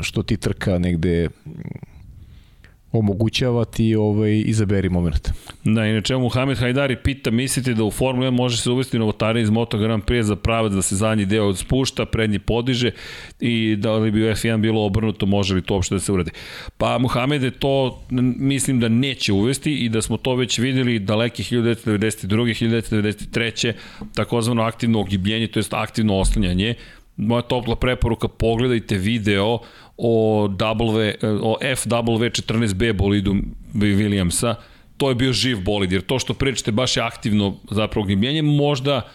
što 0.00 0.22
ti 0.22 0.36
trka 0.36 0.78
negde 0.78 1.28
omogućava 2.92 3.64
ti 3.64 3.94
ovaj, 3.94 4.42
izaberi 4.46 4.88
moment. 4.88 5.30
Da, 5.64 5.86
inače 5.86 6.16
Muhamed 6.16 6.58
Hajdari 6.58 6.96
pita, 6.96 7.30
mislite 7.30 7.74
da 7.74 7.84
u 7.84 7.90
Formula 7.90 8.30
1 8.30 8.30
može 8.30 8.56
se 8.56 8.70
uvesti 8.70 8.98
novotare 8.98 9.42
iz 9.42 9.50
Moto 9.50 9.78
Grand 9.78 10.02
Prix 10.04 10.22
za 10.22 10.36
pravac 10.36 10.72
da 10.72 10.82
se 10.82 10.96
zadnji 10.96 11.24
deo 11.24 11.54
spušta, 11.54 12.06
prednji 12.06 12.38
podiže 12.38 12.90
i 13.40 13.76
da 13.76 13.92
li 13.92 14.10
bi 14.10 14.22
u 14.22 14.26
F1 14.26 14.60
bilo 14.60 14.84
obrnuto, 14.84 15.26
može 15.26 15.54
li 15.54 15.62
to 15.62 15.74
uopšte 15.74 15.94
da 15.94 16.00
se 16.00 16.12
uradi? 16.12 16.30
Pa 16.78 16.98
Muhamede 16.98 17.50
to 17.50 18.02
mislim 18.38 18.80
da 18.80 18.88
neće 18.88 19.32
uvesti 19.32 19.74
i 19.74 19.88
da 19.88 20.02
smo 20.02 20.16
to 20.16 20.34
već 20.34 20.58
videli 20.58 20.98
daleke 20.98 21.42
1992. 21.42 22.52
1993. 22.52 23.72
takozvano 24.14 24.62
aktivno 24.62 25.00
ogibljenje, 25.00 25.46
to 25.46 25.60
je 25.60 25.64
aktivno 25.70 26.18
oslanjanje, 26.18 26.74
moja 27.16 27.42
topla 27.42 27.76
preporuka, 27.76 28.28
pogledajte 28.28 28.96
video 28.96 29.58
o, 29.96 30.48
w, 30.48 31.14
o 31.42 31.56
FW14B 31.60 32.92
bolidu 32.92 33.34
Williamsa, 33.74 34.54
to 34.96 35.08
je 35.08 35.14
bio 35.14 35.32
živ 35.32 35.60
bolid, 35.64 35.92
jer 35.92 36.02
to 36.02 36.18
što 36.18 36.34
pričate 36.34 36.72
baš 36.72 36.96
je 36.96 37.02
aktivno 37.02 37.56
zapravo 37.70 38.06
gnjebljenje, 38.06 38.42
možda 38.42 39.08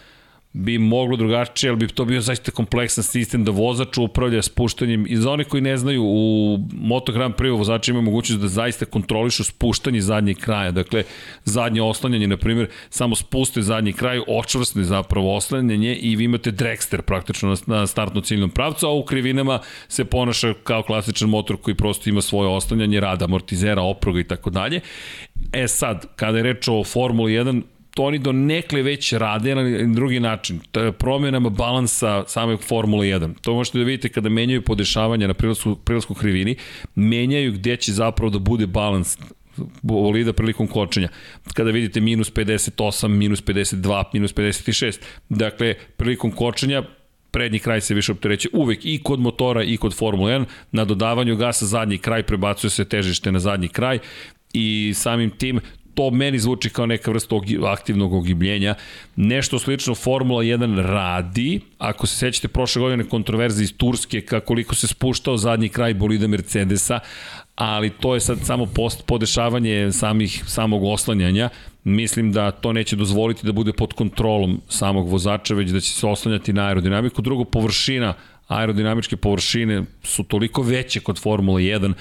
bi 0.57 0.77
moglo 0.77 1.17
drugačije, 1.17 1.69
ali 1.69 1.77
bi 1.77 1.87
to 1.87 2.05
bio 2.05 2.21
zaista 2.21 2.51
kompleksan 2.51 3.03
sistem 3.03 3.43
da 3.43 3.51
vozač 3.51 3.97
upravlja 3.97 4.41
spuštanjem 4.41 5.05
i 5.09 5.17
za 5.17 5.31
one 5.31 5.43
koji 5.43 5.61
ne 5.61 5.77
znaju 5.77 6.03
u 6.03 6.57
Moto 6.73 7.11
Grand 7.11 7.35
Prix 7.35 7.57
vozači 7.57 7.91
imaju 7.91 8.03
mogućnost 8.03 8.41
da 8.41 8.47
zaista 8.47 8.85
kontrolišu 8.85 9.43
spuštanje 9.43 10.01
zadnjeg 10.01 10.37
kraja, 10.37 10.71
dakle 10.71 11.03
zadnje 11.45 11.81
oslanjanje, 11.81 12.27
na 12.27 12.37
primjer, 12.37 12.67
samo 12.89 13.15
spuste 13.15 13.61
zadnji 13.61 13.93
kraj, 13.93 14.19
očvrsne 14.27 14.83
zapravo 14.83 15.35
oslanjanje 15.35 15.95
i 15.95 16.15
vi 16.15 16.23
imate 16.23 16.51
dragster 16.51 17.01
praktično 17.01 17.55
na 17.65 17.87
startno 17.87 18.21
ciljnom 18.21 18.49
pravcu, 18.49 18.87
a 18.87 18.93
u 18.93 19.05
krivinama 19.05 19.59
se 19.87 20.05
ponaša 20.05 20.53
kao 20.63 20.83
klasičan 20.83 21.29
motor 21.29 21.57
koji 21.61 21.75
prosto 21.75 22.09
ima 22.09 22.21
svoje 22.21 22.49
oslanjanje, 22.49 22.99
rada, 22.99 23.25
amortizera, 23.25 23.81
oproga 23.81 24.19
i 24.19 24.23
tako 24.23 24.49
dalje. 24.49 24.81
E 25.53 25.67
sad, 25.67 26.05
kada 26.15 26.37
je 26.37 26.43
reč 26.43 26.67
o 26.67 26.83
Formuli 26.83 27.31
1, 27.31 27.61
to 27.97 28.03
oni 28.03 28.19
do 28.19 28.31
nekle 28.31 28.81
već 28.81 29.13
rade 29.13 29.55
na 29.55 29.93
drugi 29.93 30.19
način. 30.19 30.59
Promjenama 30.97 31.49
balansa 31.49 32.23
same 32.27 32.57
Formule 32.57 33.07
1. 33.07 33.33
To 33.41 33.53
možete 33.53 33.77
da 33.77 33.83
vidite 33.83 34.09
kada 34.09 34.29
menjaju 34.29 34.61
podešavanja 34.61 35.27
na 35.27 35.33
prilasku, 35.33 35.75
prilasku 35.75 36.13
krivini, 36.13 36.55
menjaju 36.95 37.51
gde 37.51 37.75
će 37.77 37.93
zapravo 37.93 38.29
da 38.29 38.39
bude 38.39 38.67
balans 38.67 39.17
bolida 39.81 40.33
prilikom 40.33 40.67
kočenja. 40.67 41.09
Kada 41.53 41.71
vidite 41.71 42.01
minus 42.01 42.33
58, 42.33 43.07
minus 43.07 43.43
52, 43.43 44.03
minus 44.13 44.35
56. 44.35 44.99
Dakle, 45.29 45.73
prilikom 45.97 46.31
kočenja 46.31 46.83
prednji 47.31 47.59
kraj 47.59 47.81
se 47.81 47.93
više 47.93 48.11
optereće 48.11 48.49
uvek 48.53 48.79
i 48.83 48.99
kod 49.03 49.19
motora 49.19 49.63
i 49.63 49.77
kod 49.77 49.95
Formule 49.95 50.33
1. 50.33 50.45
Na 50.71 50.85
dodavanju 50.85 51.35
gasa 51.35 51.65
zadnji 51.65 51.97
kraj 51.97 52.23
prebacuje 52.23 52.71
se 52.71 52.85
težište 52.85 53.31
na 53.31 53.39
zadnji 53.39 53.67
kraj 53.67 53.99
i 54.53 54.93
samim 54.95 55.29
tim 55.29 55.59
to 55.97 56.11
meni 56.11 56.39
zvuči 56.39 56.69
kao 56.69 56.85
neka 56.85 57.11
vrsta 57.11 57.35
aktivnog 57.67 58.13
ogibljenja. 58.13 58.75
Nešto 59.15 59.59
slično 59.59 59.95
Formula 59.95 60.43
1 60.43 60.81
radi, 60.85 61.59
ako 61.77 62.07
se 62.07 62.15
sećate 62.15 62.47
prošle 62.47 62.79
godine 62.79 63.03
kontroverze 63.03 63.63
iz 63.63 63.73
Turske, 63.77 64.21
koliko 64.21 64.75
se 64.75 64.87
spuštao 64.87 65.37
zadnji 65.37 65.69
kraj 65.69 65.93
bolida 65.93 66.27
Mercedesa, 66.27 66.99
ali 67.55 67.89
to 67.89 68.13
je 68.13 68.19
sad 68.19 68.37
samo 68.43 68.65
post, 68.65 69.05
podešavanje 69.05 69.91
samih, 69.91 70.43
samog 70.47 70.83
oslanjanja. 70.83 71.49
Mislim 71.83 72.31
da 72.31 72.51
to 72.51 72.73
neće 72.73 72.95
dozvoliti 72.95 73.45
da 73.45 73.51
bude 73.51 73.73
pod 73.73 73.93
kontrolom 73.93 74.61
samog 74.69 75.09
vozača, 75.09 75.53
već 75.53 75.71
da 75.71 75.79
će 75.79 75.93
se 75.93 76.07
oslanjati 76.07 76.53
na 76.53 76.67
aerodinamiku. 76.67 77.21
Drugo, 77.21 77.43
površina 77.43 78.13
aerodinamičke 78.47 79.17
površine 79.17 79.83
su 80.03 80.23
toliko 80.23 80.61
veće 80.61 80.99
kod 80.99 81.19
Formula 81.19 81.59
1 81.59 81.93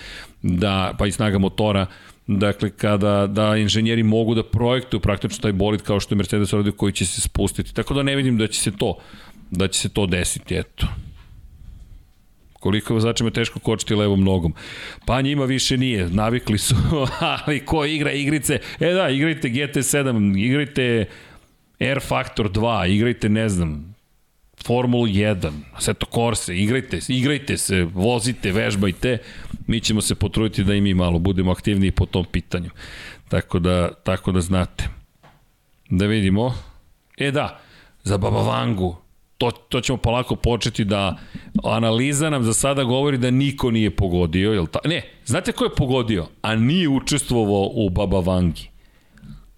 da, 0.42 0.94
pa 0.98 1.06
i 1.06 1.12
snaga 1.12 1.38
motora 1.38 1.86
Dakle, 2.26 2.70
kada 2.70 3.26
da 3.26 3.56
inženjeri 3.56 4.02
mogu 4.02 4.34
da 4.34 4.42
projektuju 4.42 5.00
praktično 5.00 5.42
taj 5.42 5.52
bolid 5.52 5.82
kao 5.82 6.00
što 6.00 6.14
je 6.14 6.16
Mercedes 6.16 6.52
uradio 6.52 6.72
koji 6.72 6.92
će 6.92 7.06
se 7.06 7.20
spustiti. 7.20 7.74
Tako 7.74 7.94
da 7.94 8.02
ne 8.02 8.16
vidim 8.16 8.38
da 8.38 8.46
će 8.46 8.60
se 8.60 8.70
to 8.70 8.98
da 9.50 9.68
će 9.68 9.80
se 9.80 9.88
to 9.88 10.06
desiti, 10.06 10.54
eto. 10.54 10.86
Koliko 12.52 12.94
vozačima 12.94 13.30
teško 13.30 13.58
kočiti 13.58 13.94
levom 13.94 14.24
nogom. 14.24 14.54
Pa 15.04 15.20
njima 15.20 15.44
više 15.44 15.76
nije, 15.76 16.10
navikli 16.10 16.58
su, 16.58 16.74
ali 17.46 17.64
ko 17.64 17.84
igra 17.84 18.12
igrice? 18.12 18.58
E 18.80 18.92
da, 18.92 19.08
igrajte 19.08 19.48
GT7, 19.48 20.38
igrajte 20.38 21.04
Air 21.80 22.00
Factor 22.00 22.50
2, 22.50 22.88
igrajte, 22.88 23.28
ne 23.28 23.48
znam, 23.48 23.95
Formulu 24.66 25.06
1, 25.06 25.50
Seto 25.78 26.06
Corse, 26.14 26.56
igrajte, 26.56 27.00
igrajte 27.08 27.56
se, 27.58 27.84
vozite, 27.84 28.52
vežbajte, 28.52 29.18
mi 29.66 29.80
ćemo 29.80 30.00
se 30.00 30.14
potruditi 30.14 30.64
da 30.64 30.74
i 30.74 30.80
mi 30.80 30.94
malo 30.94 31.18
budemo 31.18 31.52
aktivniji 31.52 31.90
po 31.90 32.06
tom 32.06 32.24
pitanju. 32.24 32.70
Tako 33.28 33.58
da, 33.58 33.90
tako 33.94 34.32
da 34.32 34.40
znate. 34.40 34.88
Da 35.90 36.06
vidimo. 36.06 36.54
E 37.16 37.30
da, 37.30 37.60
za 38.02 38.18
Baba 38.18 38.42
Vangu, 38.42 38.96
to, 39.38 39.50
to 39.50 39.80
ćemo 39.80 39.98
polako 39.98 40.36
početi 40.36 40.84
da 40.84 41.16
analiza 41.64 42.30
nam 42.30 42.44
za 42.44 42.52
sada 42.52 42.84
govori 42.84 43.18
da 43.18 43.30
niko 43.30 43.70
nije 43.70 43.96
pogodio. 43.96 44.52
Jel 44.52 44.66
ta, 44.66 44.78
ne, 44.84 45.02
znate 45.24 45.52
ko 45.52 45.64
je 45.64 45.74
pogodio, 45.76 46.26
a 46.42 46.54
nije 46.54 46.88
učestvovao 46.88 47.70
u 47.74 47.90
Baba 47.90 48.20
Vangi? 48.20 48.70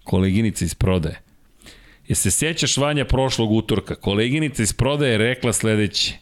Koleginica 0.03 0.65
iz 0.65 0.75
prodaje. 0.75 1.28
Je 2.09 2.15
se 2.15 2.31
sjećaš 2.31 2.77
Vanja 2.77 3.05
prošlog 3.05 3.51
utorka? 3.51 3.95
Koleginica 3.95 4.63
iz 4.63 4.73
prodaje 4.73 5.17
rekla 5.17 5.53
sledeće. 5.53 6.13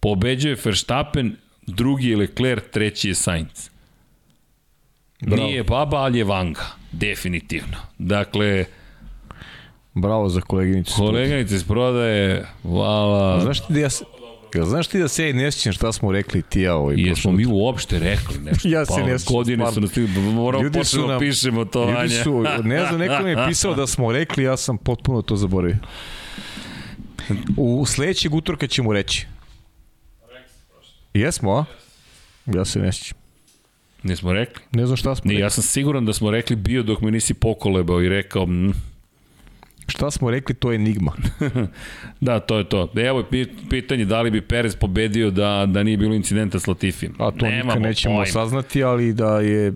Pobeđuje 0.00 0.56
Verstappen, 0.64 1.36
drugi 1.66 2.08
je 2.08 2.16
Leclerc, 2.16 2.64
treći 2.72 3.08
je 3.08 3.14
Sainz. 3.14 3.70
Bravo. 5.20 5.42
Nije 5.42 5.64
baba, 5.64 5.96
ali 5.96 6.18
je 6.18 6.24
Vanga. 6.24 6.66
Definitivno. 6.92 7.76
Dakle, 7.98 8.64
Bravo 9.94 10.28
za 10.28 10.40
koleginicu. 10.40 10.94
Koleginice 10.96 11.54
iz 11.54 11.64
prodaje, 11.64 12.46
hvala. 12.62 13.40
Znaš 13.40 13.66
ti 13.66 13.72
da 13.72 13.80
ja, 13.80 13.88
Ja, 14.54 14.64
znaš 14.64 14.86
ti 14.86 14.98
da 14.98 15.08
se 15.08 15.32
ne 15.32 15.52
sjećam 15.52 15.72
šta 15.72 15.92
smo 15.92 16.12
rekli 16.12 16.42
ti 16.42 16.60
ja 16.60 16.74
ovaj 16.74 16.94
Jesmo 16.98 17.32
mi 17.32 17.46
uopšte 17.46 17.98
rekli 17.98 18.38
nešto. 18.38 18.68
ja 18.74 18.86
se 18.86 18.92
pa, 18.96 19.06
ne 19.06 19.18
sjećam. 19.18 19.34
Godine 19.34 19.72
su 19.72 19.80
nas 19.80 19.90
moramo 20.34 20.70
početi 20.72 21.06
da 21.08 21.18
pišemo 21.18 21.64
to. 21.64 21.90
Ljudi 21.90 22.14
su, 22.14 22.44
ne 22.62 22.86
znam, 22.86 23.00
neko 23.00 23.22
mi 23.22 23.30
je 23.30 23.36
pisao 23.48 23.74
da 23.74 23.86
smo 23.86 24.12
rekli, 24.12 24.44
ja 24.44 24.56
sam 24.56 24.78
potpuno 24.78 25.22
to 25.22 25.36
zaboravio. 25.36 25.76
U 27.56 27.86
sledećeg 27.86 28.34
utorka 28.34 28.66
ćemo 28.66 28.92
reći. 28.92 29.26
Jesmo, 31.14 31.56
a? 31.56 31.64
Ja 32.46 32.64
se 32.64 32.78
ne 32.78 32.92
sjećam. 32.92 33.18
Nismo 34.02 34.32
rekli? 34.32 34.62
Ne 34.72 34.86
znam 34.86 34.96
šta 34.96 35.14
smo 35.14 35.30
rekli. 35.30 35.42
Ja 35.42 35.50
sam 35.50 35.62
siguran 35.62 36.04
da 36.04 36.12
smo 36.12 36.30
rekli 36.30 36.56
bio 36.56 36.82
dok 36.82 37.00
me 37.00 37.10
nisi 37.10 37.34
pokolebao 37.34 38.02
i 38.02 38.08
rekao... 38.08 38.46
Mm, 38.46 38.72
Šta 39.88 40.10
smo 40.10 40.30
rekli, 40.30 40.54
to 40.54 40.72
je 40.72 40.74
enigma. 40.74 41.12
da, 42.20 42.40
to 42.40 42.58
je 42.58 42.68
to. 42.68 42.92
Evo 42.96 43.24
pitanje 43.70 44.04
da 44.04 44.22
li 44.22 44.30
bi 44.30 44.40
Perez 44.40 44.76
pobedio 44.76 45.30
da, 45.30 45.66
da 45.68 45.82
nije 45.82 45.96
bilo 45.96 46.14
incidenta 46.14 46.58
s 46.58 46.66
Latifijem. 46.66 47.14
A 47.18 47.30
to 47.30 47.46
Nemamo 47.46 47.64
nikad 47.64 47.82
nećemo 47.82 48.14
pojma. 48.14 48.26
saznati, 48.26 48.82
ali 48.82 49.12
da 49.12 49.40
je 49.40 49.72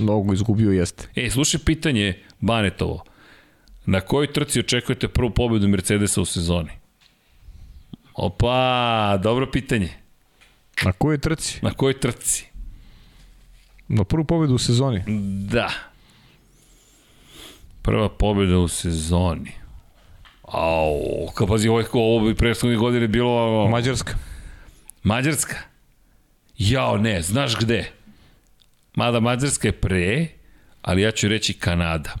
mnogo 0.00 0.32
izgubio 0.32 0.70
jeste. 0.70 1.08
E, 1.16 1.30
slušaj 1.30 1.60
pitanje 1.60 2.14
Banetovo. 2.40 3.04
Na 3.86 4.00
kojoj 4.00 4.32
trci 4.32 4.60
očekujete 4.60 5.08
prvu 5.08 5.30
pobedu 5.30 5.68
Mercedesa 5.68 6.20
u 6.20 6.24
sezoni? 6.24 6.70
Opa, 8.14 9.18
dobro 9.22 9.50
pitanje. 9.50 9.88
Na 10.84 10.92
kojoj 10.92 11.18
trci? 11.18 11.58
Na 11.62 11.70
kojoj 11.70 12.00
trci? 12.00 12.46
Na 13.88 14.04
prvu 14.04 14.24
pobedu 14.24 14.54
u 14.54 14.58
sezoni? 14.58 15.02
Da. 15.50 15.70
Prva 17.84 18.08
pobjeda 18.08 18.58
u 18.58 18.68
sezoni. 18.68 19.52
Au, 20.42 21.30
kao 21.34 21.46
pazi, 21.46 21.68
ovo, 21.68 21.82
ovo 21.92 22.26
bi 22.26 22.34
prethodne 22.34 22.76
godine 22.76 23.08
bilo... 23.08 23.68
Mađarska. 23.68 24.14
Mađarska? 25.02 25.56
Jao, 26.58 26.98
ne, 26.98 27.22
znaš 27.22 27.56
gde? 27.56 27.90
Mada 28.94 29.20
Mađarska 29.20 29.68
je 29.68 29.72
pre, 29.72 30.26
ali 30.82 31.02
ja 31.02 31.10
ću 31.10 31.28
reći 31.28 31.52
Kanada. 31.52 32.14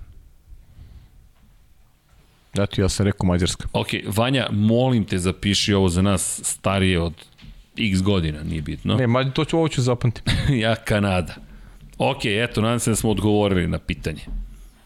Ja 2.54 2.66
ti 2.66 2.80
ja 2.80 2.88
sam 2.88 3.06
rekao 3.06 3.26
Mađarska. 3.26 3.68
Ok, 3.72 3.88
Vanja, 4.06 4.46
molim 4.50 5.04
te 5.04 5.18
zapiši 5.18 5.74
ovo 5.74 5.88
za 5.88 6.02
nas 6.02 6.40
starije 6.44 7.00
od 7.00 7.14
x 7.78 8.02
godina, 8.02 8.42
nije 8.42 8.62
bitno. 8.62 8.94
Ne, 8.96 9.30
to 9.34 9.44
ću, 9.44 9.58
ovo 9.58 9.68
ću 9.68 9.82
zapamtiti. 9.82 10.30
ja, 10.62 10.74
Kanada. 10.76 11.34
Ok, 11.98 12.24
eto, 12.24 12.60
nadam 12.60 12.78
se 12.78 12.90
da 12.90 12.96
smo 12.96 13.10
odgovorili 13.10 13.68
na 13.68 13.78
pitanje. 13.78 14.22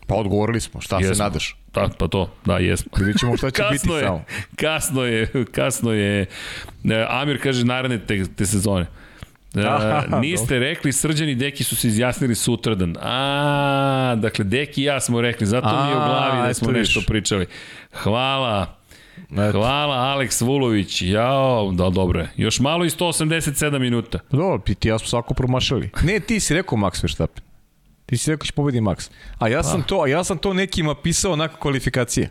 Pa 0.08 0.14
odgovorili 0.14 0.60
smo, 0.60 0.80
šta 0.80 0.96
jesmo. 0.96 1.14
se 1.14 1.22
nadaš? 1.22 1.56
Da, 1.74 1.88
pa 1.98 2.08
to, 2.08 2.30
da, 2.44 2.58
jesmo. 2.58 2.90
Vidjet 2.98 3.18
ćemo 3.18 3.36
šta 3.36 3.50
će 3.50 3.62
biti 3.72 3.90
je, 3.90 4.00
samo. 4.00 4.24
Kasno 4.56 5.04
je, 5.04 5.28
kasno 5.52 5.92
je. 5.92 6.26
E, 6.84 7.06
Amir 7.08 7.42
kaže 7.42 7.64
naredne 7.64 7.98
te, 7.98 8.24
te 8.36 8.46
sezone. 8.46 8.86
Uh, 9.54 10.20
niste 10.20 10.58
rekli, 10.58 10.92
srđani 10.92 11.34
deki 11.34 11.64
su 11.64 11.76
se 11.76 11.88
izjasnili 11.88 12.34
sutradan. 12.34 12.96
A, 13.00 14.14
dakle, 14.18 14.44
deki 14.44 14.80
i 14.80 14.84
ja 14.84 15.00
smo 15.00 15.20
rekli, 15.20 15.46
zato 15.46 15.68
A, 15.68 15.84
mi 15.84 15.90
je 15.90 15.96
u 15.96 15.98
glavi 15.98 16.48
da 16.48 16.54
smo 16.54 16.72
nešto 16.72 17.00
pričali. 17.06 17.46
Hvala. 17.92 18.78
Eto. 19.32 19.52
Hvala 19.52 19.94
Aleks 19.94 20.40
Vulović. 20.40 21.02
Jao, 21.02 21.72
da 21.72 21.90
dobro 21.90 22.20
je. 22.20 22.30
Još 22.36 22.60
malo 22.60 22.84
i 22.84 22.90
187 22.90 23.78
minuta. 23.78 24.18
Dobro, 24.30 24.74
ti 24.78 24.88
ja 24.88 24.98
smo 24.98 25.08
svako 25.08 25.34
promašali. 25.34 25.90
Ne, 26.02 26.20
ti 26.20 26.40
si 26.40 26.54
rekao 26.54 26.78
Max 26.78 27.02
Verstappen. 27.02 27.47
Ti 28.08 28.16
si 28.16 28.30
rekao 28.30 28.44
da 28.44 28.46
će 28.46 28.52
pobedi 28.52 28.80
Max. 28.80 29.10
A 29.38 29.48
ja 29.48 29.62
sam, 29.62 29.80
ah. 29.80 29.84
to, 29.84 30.06
ja 30.06 30.24
sam 30.24 30.38
to 30.38 30.52
nekima 30.52 30.94
pisao 30.94 31.36
nakon 31.36 31.60
kvalifikacije. 31.60 32.30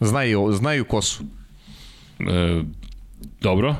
Znaju, 0.00 0.52
znaju 0.52 0.84
ko 0.84 1.02
su. 1.02 1.24
E, 2.20 2.62
dobro. 3.40 3.76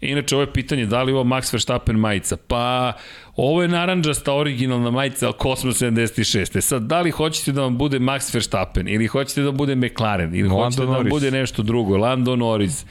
Inače, 0.00 0.34
ovo 0.34 0.42
je 0.42 0.52
pitanje 0.52 0.86
da 0.86 1.02
li 1.02 1.12
ovo 1.12 1.24
Max 1.24 1.52
Verstappen 1.52 1.96
majica? 1.96 2.36
Pa, 2.48 2.92
ovo 3.36 3.62
je 3.62 3.68
naranđasta 3.68 4.34
originalna 4.34 4.90
majica 4.90 5.32
Cosmos 5.42 5.82
76. 5.82 6.58
E 6.58 6.60
sad, 6.60 6.82
da 6.82 7.00
li 7.00 7.10
hoćete 7.10 7.52
da 7.52 7.62
vam 7.62 7.78
bude 7.78 7.98
Max 7.98 8.34
Verstappen 8.34 8.88
ili 8.88 9.06
hoćete 9.06 9.42
da 9.42 9.50
bude 9.50 9.74
McLaren 9.74 10.34
ili 10.34 10.48
Lando 10.48 10.64
hoćete 10.64 10.86
da 10.86 10.92
vam 10.92 11.08
bude 11.08 11.30
nešto 11.30 11.62
drugo? 11.62 11.96
Lando 11.96 12.36
Norris. 12.36 12.84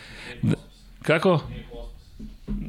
Kako? 1.01 1.39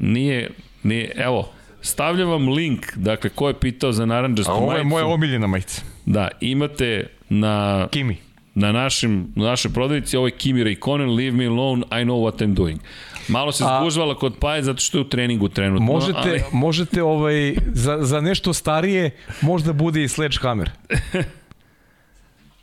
Nije, 0.01 0.51
nije, 0.83 1.13
evo, 1.17 1.53
stavljam 1.87 2.29
vam 2.29 2.49
link, 2.49 2.97
dakle, 2.97 3.31
ko 3.31 3.49
je 3.49 3.55
pitao 3.55 3.93
za 3.93 4.07
naranđastu 4.07 4.53
majicu. 4.53 4.63
A 4.63 4.67
ovo 4.67 4.79
je 4.79 4.85
moja 4.85 5.07
omiljena 5.07 5.47
majica. 5.47 5.83
Da, 6.07 6.29
imate 6.41 7.07
na... 7.29 7.89
Kimi 7.91 8.27
na 8.57 8.73
našem, 8.73 9.33
na 9.35 9.45
našoj 9.45 9.73
prodavnici, 9.73 10.17
ovo 10.17 10.27
je 10.27 10.31
Kimi 10.31 10.65
Raikkonen, 10.65 11.11
leave 11.11 11.37
me 11.37 11.47
alone, 11.47 11.83
I 11.91 12.05
know 12.05 12.25
what 12.25 12.41
I'm 12.41 12.55
doing. 12.55 12.81
Malo 13.29 13.53
se 13.53 13.65
zgužvala 13.65 14.15
kod 14.15 14.37
Paje 14.41 14.63
zato 14.63 14.81
što 14.81 14.99
je 14.99 15.03
u 15.03 15.09
treningu 15.09 15.49
trenutno. 15.49 15.87
Možete, 15.87 16.19
ali... 16.19 16.43
možete 16.67 17.03
ovaj, 17.03 17.55
za, 17.73 17.99
za 18.01 18.21
nešto 18.21 18.53
starije 18.53 19.11
možda 19.41 19.73
bude 19.73 20.03
i 20.03 20.09
Sledgehammer. 20.09 20.71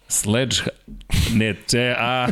Sledge... 0.07 0.55
Ne, 1.33 1.55
če... 1.69 1.95
A, 1.97 2.27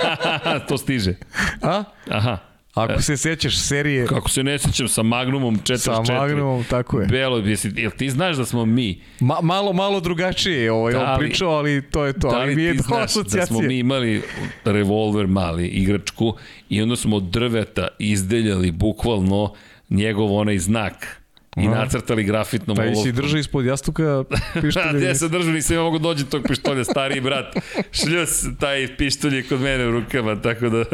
to 0.68 0.78
stiže. 0.78 1.14
A? 1.62 1.84
Aha. 2.10 2.38
Ako 2.76 3.02
se 3.02 3.16
sećaš 3.16 3.58
serije... 3.58 4.06
Kako 4.06 4.30
se 4.30 4.42
ne 4.42 4.58
sećam, 4.58 4.88
sa 4.88 5.02
Magnumom 5.02 5.56
44. 5.56 5.76
Sa 6.06 6.12
Magnumom, 6.12 6.64
tako 6.70 7.00
je. 7.00 7.06
Belo, 7.06 7.38
jesi, 7.38 7.72
jel 7.76 7.90
ti 7.90 8.10
znaš 8.10 8.36
da 8.36 8.44
smo 8.44 8.64
mi... 8.64 9.00
Ma, 9.20 9.38
malo, 9.42 9.72
malo 9.72 10.00
drugačije 10.00 10.72
ovaj, 10.72 10.92
da 10.92 11.14
li, 11.14 11.18
pričao, 11.18 11.50
ali 11.50 11.82
to 11.90 12.04
je 12.04 12.12
to. 12.12 12.30
Da 12.30 12.38
li 12.38 12.52
ali 12.52 12.76
ti 12.76 12.82
znaš 12.82 13.14
da 13.14 13.46
smo 13.46 13.60
mi 13.60 13.78
imali 13.78 14.22
revolver 14.64 15.26
mali, 15.26 15.66
igračku, 15.66 16.34
i 16.68 16.82
onda 16.82 16.96
smo 16.96 17.16
od 17.16 17.22
drveta 17.22 17.88
izdeljali 17.98 18.70
bukvalno 18.70 19.54
njegov 19.90 20.34
onaj 20.34 20.58
znak 20.58 21.22
i 21.56 21.68
nacrtali 21.68 22.24
grafitnom 22.24 22.78
olovkom. 22.78 23.02
Pa 23.02 23.04
si 23.08 23.12
držao 23.12 23.38
ispod 23.38 23.64
jastuka 23.64 24.24
pištolja? 24.62 24.92
Gde 24.92 25.14
se 25.20 25.28
držao, 25.28 25.52
nisam 25.52 25.76
ja 25.76 25.82
mogu 25.82 25.98
dođi 25.98 26.24
tog 26.24 26.42
pištolja, 26.48 26.84
stariji 26.84 27.20
brat. 27.20 27.56
Šljus, 27.92 28.44
taj 28.60 28.96
pištolj 28.96 29.48
kod 29.48 29.60
mene 29.60 29.86
u 29.86 29.90
rukama, 29.90 30.42
tako 30.42 30.68
da, 30.68 30.84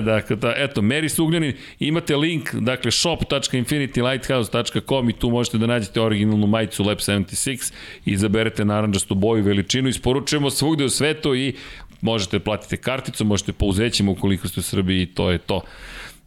dakle, 0.00 0.36
da, 0.42 0.54
eto, 0.56 0.82
Meri 0.82 1.08
Sugljanin, 1.08 1.52
imate 1.78 2.16
link, 2.16 2.54
dakle, 2.54 2.90
shop.infinitylighthouse.com 2.90 5.10
i 5.10 5.12
tu 5.12 5.30
možete 5.30 5.58
da 5.58 5.66
nađete 5.66 6.00
originalnu 6.00 6.46
majicu 6.46 6.84
Lab 6.84 6.98
76 6.98 7.72
i 8.04 8.12
izaberete 8.12 8.64
naranđastu 8.64 9.14
boju 9.14 9.44
veličinu, 9.44 9.88
isporučujemo 9.88 10.50
svugde 10.50 10.84
u 10.84 10.90
svetu 10.90 11.34
i 11.34 11.54
možete 12.00 12.38
platiti 12.38 12.76
karticu, 12.76 13.24
možete 13.24 13.52
po 13.52 13.66
uzećima 13.66 14.12
ukoliko 14.12 14.48
ste 14.48 14.60
u 14.60 14.62
Srbiji 14.62 15.02
i 15.02 15.06
to 15.06 15.30
je 15.30 15.38
to. 15.38 15.62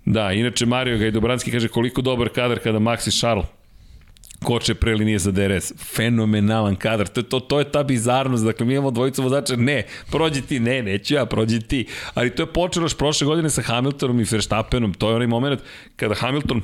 Da, 0.10 0.32
inače 0.32 0.66
Mario 0.66 0.98
Gajdobranski 0.98 1.52
kaže 1.52 1.68
koliko 1.68 2.02
dobar 2.02 2.30
kadar 2.30 2.60
kada 2.60 2.80
Maxi 2.80 3.20
Charles 3.20 3.46
koče 4.44 4.74
pre 4.74 4.96
linije 4.96 5.20
za 5.20 5.32
DRS. 5.32 5.74
Fenomenalan 5.96 6.76
kadar. 6.76 7.08
To, 7.08 7.22
to, 7.22 7.40
to 7.40 7.60
je 7.60 7.72
ta 7.72 7.84
bizarnost. 7.84 8.46
Dakle, 8.46 8.66
mi 8.66 8.74
imamo 8.74 8.92
dvojicu 8.92 9.24
vozača. 9.24 9.56
Ne, 9.56 9.84
prođi 10.12 10.42
ti. 10.42 10.60
Ne, 10.60 10.84
neću 10.84 11.14
ja, 11.14 11.26
prođi 11.26 11.60
ti. 11.60 11.86
Ali 12.14 12.30
to 12.30 12.44
je 12.44 12.54
počelo 12.54 12.86
još 12.86 12.98
prošle 12.98 13.28
godine 13.28 13.50
sa 13.50 13.62
Hamiltonom 13.62 14.20
i 14.20 14.26
Verstappenom. 14.32 14.94
To 14.94 15.10
je 15.10 15.16
onaj 15.16 15.28
moment 15.28 15.62
kada 15.96 16.16
Hamilton 16.16 16.62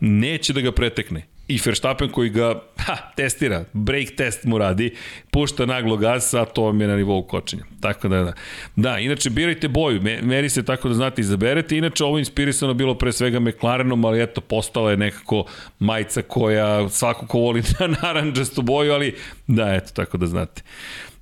neće 0.00 0.52
da 0.52 0.60
ga 0.60 0.72
pretekne 0.72 1.37
i 1.48 1.60
Verstappen 1.64 2.08
koji 2.08 2.30
ga 2.30 2.54
ha, 2.76 2.96
testira, 3.16 3.64
break 3.72 4.08
test 4.16 4.44
mu 4.44 4.58
radi, 4.58 4.94
pušta 5.30 5.66
naglo 5.66 5.96
gasa, 5.96 6.42
a 6.42 6.44
to 6.44 6.62
vam 6.62 6.80
je 6.80 6.88
na 6.88 6.96
nivou 6.96 7.22
kočenja. 7.22 7.64
Tako 7.80 8.08
da, 8.08 8.22
da. 8.22 8.32
Da, 8.76 8.98
inače, 8.98 9.30
birajte 9.30 9.68
boju, 9.68 10.02
meri 10.22 10.48
se 10.48 10.64
tako 10.64 10.88
da 10.88 10.94
znate 10.94 11.20
izaberete, 11.20 11.78
inače 11.78 12.04
ovo 12.04 12.18
inspirisano 12.18 12.74
bilo 12.74 12.94
pre 12.94 13.12
svega 13.12 13.40
McLarenom, 13.40 14.04
ali 14.04 14.22
eto, 14.22 14.40
postala 14.40 14.90
je 14.90 14.96
nekako 14.96 15.44
majica 15.78 16.22
koja 16.22 16.88
svako 16.88 17.26
ko 17.26 17.38
voli 17.38 17.62
na 17.80 17.86
naranđastu 18.02 18.62
boju, 18.62 18.92
ali 18.92 19.14
da, 19.46 19.74
eto, 19.74 19.92
tako 19.94 20.16
da 20.16 20.26
znate. 20.26 20.62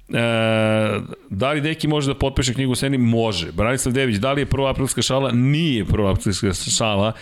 E, 0.08 1.00
da 1.30 1.52
li 1.52 1.60
neki 1.60 1.88
može 1.88 2.12
da 2.12 2.18
potpiše 2.18 2.54
knjigu 2.54 2.74
Seni? 2.74 2.98
Može. 2.98 3.52
Branislav 3.52 3.92
Dević, 3.92 4.16
da 4.16 4.32
li 4.32 4.40
je 4.40 4.46
prva 4.46 4.70
aprilska 4.70 5.02
šala? 5.02 5.30
Nije 5.32 5.84
prva 5.84 6.10
aprilska 6.10 6.52
šala. 6.52 7.12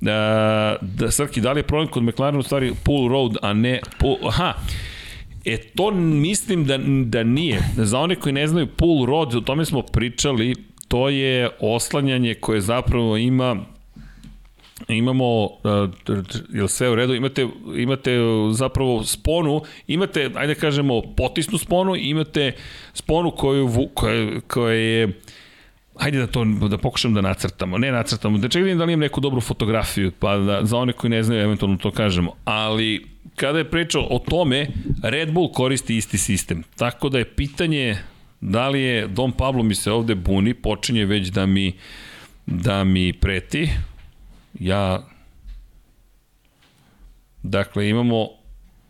E, 0.00 0.06
da, 0.80 1.10
Srki, 1.10 1.40
da 1.40 1.52
li 1.52 1.60
je 1.60 1.62
problem 1.62 1.88
kod 1.88 2.02
McLaren 2.02 2.40
u 2.40 2.42
stvari 2.42 2.72
pull 2.84 3.08
road, 3.08 3.36
a 3.42 3.52
ne 3.52 3.80
pull, 3.98 4.16
aha, 4.28 4.54
E 5.44 5.58
to 5.58 5.90
mislim 5.90 6.64
da, 6.64 6.78
da 7.04 7.22
nije. 7.22 7.60
Za 7.76 7.98
one 7.98 8.14
koji 8.14 8.32
ne 8.32 8.46
znaju 8.46 8.66
pull 8.66 9.06
road, 9.06 9.34
o 9.34 9.40
tome 9.40 9.64
smo 9.64 9.82
pričali, 9.82 10.54
to 10.88 11.08
je 11.08 11.50
oslanjanje 11.60 12.34
koje 12.34 12.60
zapravo 12.60 13.16
ima 13.16 13.56
imamo, 14.88 15.44
uh, 15.44 15.50
je 16.52 16.68
sve 16.68 16.90
u 16.90 16.94
redu, 16.94 17.14
imate, 17.14 17.48
imate 17.76 18.18
zapravo 18.52 19.04
sponu, 19.04 19.62
imate, 19.86 20.30
ajde 20.34 20.54
da 20.54 20.60
kažemo, 20.60 21.02
potisnu 21.16 21.58
sponu, 21.58 21.96
imate 21.96 22.52
sponu 22.94 23.30
koju, 23.30 23.88
koja, 23.94 24.40
koja 24.40 24.74
je 24.74 25.20
Hajde 25.98 26.18
da 26.18 26.26
to 26.26 26.44
da 26.44 26.78
pokušam 26.78 27.14
da 27.14 27.20
nacrtamo. 27.20 27.78
Ne 27.78 27.92
nacrtamo, 27.92 28.38
da 28.38 28.48
čekam 28.48 28.78
da 28.78 28.84
li 28.84 28.92
imam 28.92 29.00
neku 29.00 29.20
dobru 29.20 29.40
fotografiju, 29.40 30.12
pa 30.18 30.36
da 30.36 30.60
za 30.64 30.76
one 30.76 30.92
koji 30.92 31.10
ne 31.10 31.22
znaju 31.22 31.42
eventualno 31.42 31.76
to 31.76 31.90
kažemo. 31.90 32.32
Ali 32.44 33.06
kada 33.36 33.58
je 33.58 33.70
pričao 33.70 34.06
o 34.10 34.18
tome, 34.18 34.68
Red 35.02 35.32
Bull 35.32 35.52
koristi 35.52 35.96
isti 35.96 36.18
sistem. 36.18 36.62
Tako 36.76 37.08
da 37.08 37.18
je 37.18 37.34
pitanje 37.34 37.96
da 38.40 38.68
li 38.68 38.80
je 38.80 39.08
Dom 39.08 39.32
Pablo 39.32 39.62
mi 39.62 39.74
se 39.74 39.92
ovde 39.92 40.14
buni, 40.14 40.54
počinje 40.54 41.04
već 41.04 41.28
da 41.28 41.46
mi 41.46 41.72
da 42.46 42.84
mi 42.84 43.12
preti. 43.12 43.68
Ja 44.60 45.04
Dakle, 47.44 47.88
imamo 47.88 48.28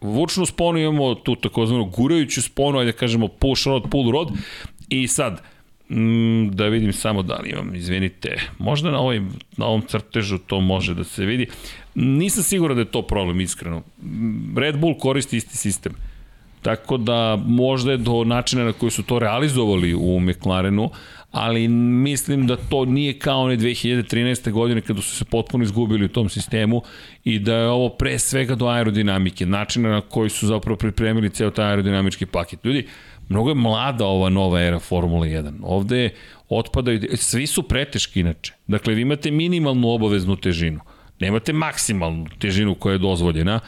vučnu 0.00 0.46
sponu, 0.46 0.78
imamo 0.78 1.14
tu 1.14 1.36
takozvanu 1.36 1.84
gurajuću 1.84 2.42
sponu, 2.42 2.78
ajde 2.78 2.92
da 2.92 2.98
kažemo 2.98 3.28
push 3.28 3.66
rod, 3.66 3.82
pull 3.90 4.10
rod. 4.10 4.28
I 4.88 5.08
sad, 5.08 5.42
Mm, 5.90 6.50
da 6.50 6.68
vidim 6.68 6.92
samo 6.92 7.22
da 7.22 7.34
li 7.34 7.50
imam, 7.50 7.74
izvinite, 7.74 8.36
možda 8.58 8.90
na, 8.90 8.98
ovoj, 8.98 9.22
na 9.56 9.66
ovom 9.66 9.82
crtežu 9.82 10.38
to 10.38 10.60
može 10.60 10.94
da 10.94 11.04
se 11.04 11.24
vidi. 11.24 11.46
Nisam 11.94 12.42
siguran 12.42 12.76
da 12.76 12.80
je 12.80 12.90
to 12.90 13.02
problem, 13.02 13.40
iskreno. 13.40 13.82
Red 14.56 14.78
Bull 14.78 14.98
koristi 14.98 15.36
isti 15.36 15.56
sistem. 15.56 15.92
Tako 16.62 16.96
da 16.96 17.38
možda 17.46 17.90
je 17.90 17.96
do 17.96 18.24
načina 18.24 18.64
na 18.64 18.72
koji 18.72 18.90
su 18.90 19.02
to 19.02 19.18
realizovali 19.18 19.94
u 19.94 20.20
McLarenu, 20.20 20.90
ali 21.30 21.68
mislim 21.68 22.46
da 22.46 22.56
to 22.56 22.84
nije 22.84 23.18
kao 23.18 23.42
one 23.42 23.56
2013. 23.56 24.50
godine 24.50 24.80
kada 24.80 25.02
su 25.02 25.16
se 25.16 25.24
potpuno 25.24 25.64
izgubili 25.64 26.04
u 26.04 26.08
tom 26.08 26.28
sistemu 26.28 26.82
i 27.24 27.38
da 27.38 27.54
je 27.54 27.68
ovo 27.68 27.88
pre 27.88 28.18
svega 28.18 28.54
do 28.54 28.66
aerodinamike, 28.66 29.46
načina 29.46 29.88
na 29.88 30.00
koji 30.00 30.30
su 30.30 30.46
zapravo 30.46 30.76
pripremili 30.76 31.30
ceo 31.30 31.50
taj 31.50 31.66
aerodinamički 31.66 32.26
paket. 32.26 32.64
Ljudi, 32.64 32.86
Mnogo 33.28 33.50
je 33.50 33.54
mlada 33.54 34.06
ova 34.06 34.28
nova 34.28 34.62
era 34.62 34.78
Formula 34.78 35.26
1. 35.26 35.52
Ovde 35.62 36.10
otpadaju, 36.48 37.00
svi 37.14 37.46
su 37.46 37.62
preteški 37.62 38.20
inače. 38.20 38.52
Dakle, 38.66 38.94
vi 38.94 39.02
imate 39.02 39.30
minimalnu 39.30 39.88
obaveznu 39.88 40.36
težinu. 40.36 40.80
Nemate 41.20 41.52
maksimalnu 41.52 42.26
težinu 42.38 42.74
koja 42.74 42.92
je 42.92 42.98
dozvoljena, 42.98 43.60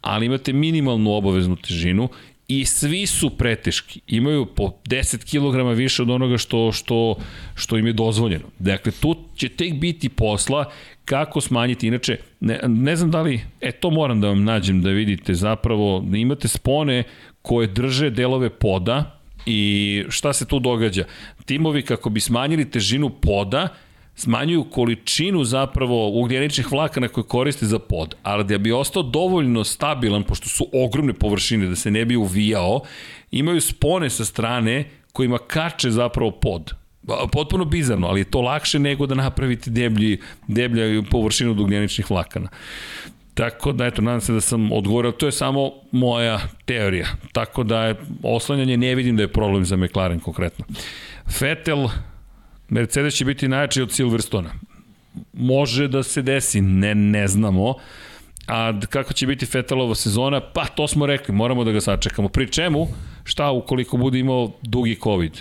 ali 0.00 0.26
imate 0.26 0.52
minimalnu 0.52 1.12
obaveznu 1.12 1.56
težinu 1.56 2.08
i 2.48 2.64
svi 2.64 3.06
su 3.06 3.30
preteški. 3.30 4.00
Imaju 4.06 4.46
po 4.46 4.72
10 4.84 5.24
kg 5.24 5.78
više 5.78 6.02
od 6.02 6.10
onoga 6.10 6.38
što, 6.38 6.72
što, 6.72 7.16
što 7.54 7.78
im 7.78 7.86
je 7.86 7.92
dozvoljeno. 7.92 8.44
Dakle, 8.58 8.92
tu 8.92 9.16
će 9.36 9.48
tek 9.48 9.74
biti 9.74 10.08
posla 10.08 10.70
kako 11.04 11.40
smanjiti. 11.40 11.86
Inače, 11.86 12.18
ne, 12.40 12.60
ne 12.66 12.96
znam 12.96 13.10
da 13.10 13.22
li, 13.22 13.40
e 13.60 13.72
to 13.72 13.90
moram 13.90 14.20
da 14.20 14.28
vam 14.28 14.44
nađem 14.44 14.82
da 14.82 14.90
vidite 14.90 15.34
zapravo, 15.34 16.00
da 16.06 16.16
imate 16.16 16.48
spone 16.48 17.04
koje 17.44 17.66
drže 17.66 18.10
delove 18.10 18.48
poda 18.50 19.18
i 19.46 20.04
šta 20.08 20.32
se 20.32 20.46
tu 20.48 20.58
događa? 20.58 21.04
Timovi 21.44 21.82
kako 21.82 22.10
bi 22.10 22.20
smanjili 22.20 22.70
težinu 22.70 23.10
poda, 23.10 23.68
smanjuju 24.14 24.64
količinu 24.64 25.44
zapravo 25.44 26.08
ugljeničnih 26.20 26.72
vlakana 26.72 27.08
koje 27.08 27.24
koriste 27.24 27.66
za 27.66 27.78
pod, 27.78 28.14
ali 28.22 28.44
da 28.44 28.58
bi 28.58 28.72
ostao 28.72 29.02
dovoljno 29.02 29.64
stabilan, 29.64 30.22
pošto 30.22 30.48
su 30.48 30.68
ogromne 30.72 31.12
površine, 31.12 31.66
da 31.66 31.76
se 31.76 31.90
ne 31.90 32.04
bi 32.04 32.16
uvijao, 32.16 32.80
imaju 33.30 33.60
spone 33.60 34.10
sa 34.10 34.24
strane 34.24 34.84
kojima 35.12 35.38
kače 35.38 35.90
zapravo 35.90 36.30
pod. 36.30 36.72
Potpuno 37.32 37.64
bizarno, 37.64 38.06
ali 38.06 38.20
je 38.20 38.30
to 38.30 38.40
lakše 38.40 38.78
nego 38.78 39.06
da 39.06 39.14
napravite 39.14 39.70
deblji, 39.70 40.18
deblja 40.48 41.02
površinu 41.10 41.50
od 41.50 41.60
ugljeničnih 41.60 42.10
vlakana. 42.10 42.48
Tako 43.34 43.72
da, 43.72 43.86
eto, 43.86 44.02
nadam 44.02 44.20
se 44.20 44.32
da 44.32 44.40
sam 44.40 44.72
odgovorio, 44.72 45.12
to 45.12 45.26
je 45.26 45.32
samo 45.32 45.72
moja 45.92 46.40
teorija. 46.64 47.06
Tako 47.32 47.62
da 47.64 47.84
je 47.84 47.94
oslanjanje, 48.22 48.76
ne 48.76 48.94
vidim 48.94 49.16
da 49.16 49.22
je 49.22 49.32
problem 49.32 49.64
za 49.64 49.76
McLaren 49.76 50.20
konkretno. 50.20 50.64
Vettel, 51.40 51.88
Mercedes 52.68 53.14
će 53.14 53.24
biti 53.24 53.48
najjači 53.48 53.82
od 53.82 53.92
Silverstona. 53.92 54.50
Može 55.32 55.88
da 55.88 56.02
se 56.02 56.22
desi, 56.22 56.60
ne, 56.60 56.94
ne 56.94 57.28
znamo. 57.28 57.74
A 58.46 58.80
kako 58.90 59.12
će 59.12 59.26
biti 59.26 59.46
Fetelova 59.46 59.94
sezona? 59.94 60.40
Pa 60.40 60.64
to 60.64 60.88
smo 60.88 61.06
rekli, 61.06 61.34
moramo 61.34 61.64
da 61.64 61.72
ga 61.72 61.80
sačekamo. 61.80 62.28
Pri 62.28 62.52
čemu, 62.52 62.86
šta 63.24 63.50
ukoliko 63.50 63.96
bude 63.96 64.18
imao 64.18 64.52
dugi 64.62 64.98
COVID? 65.02 65.38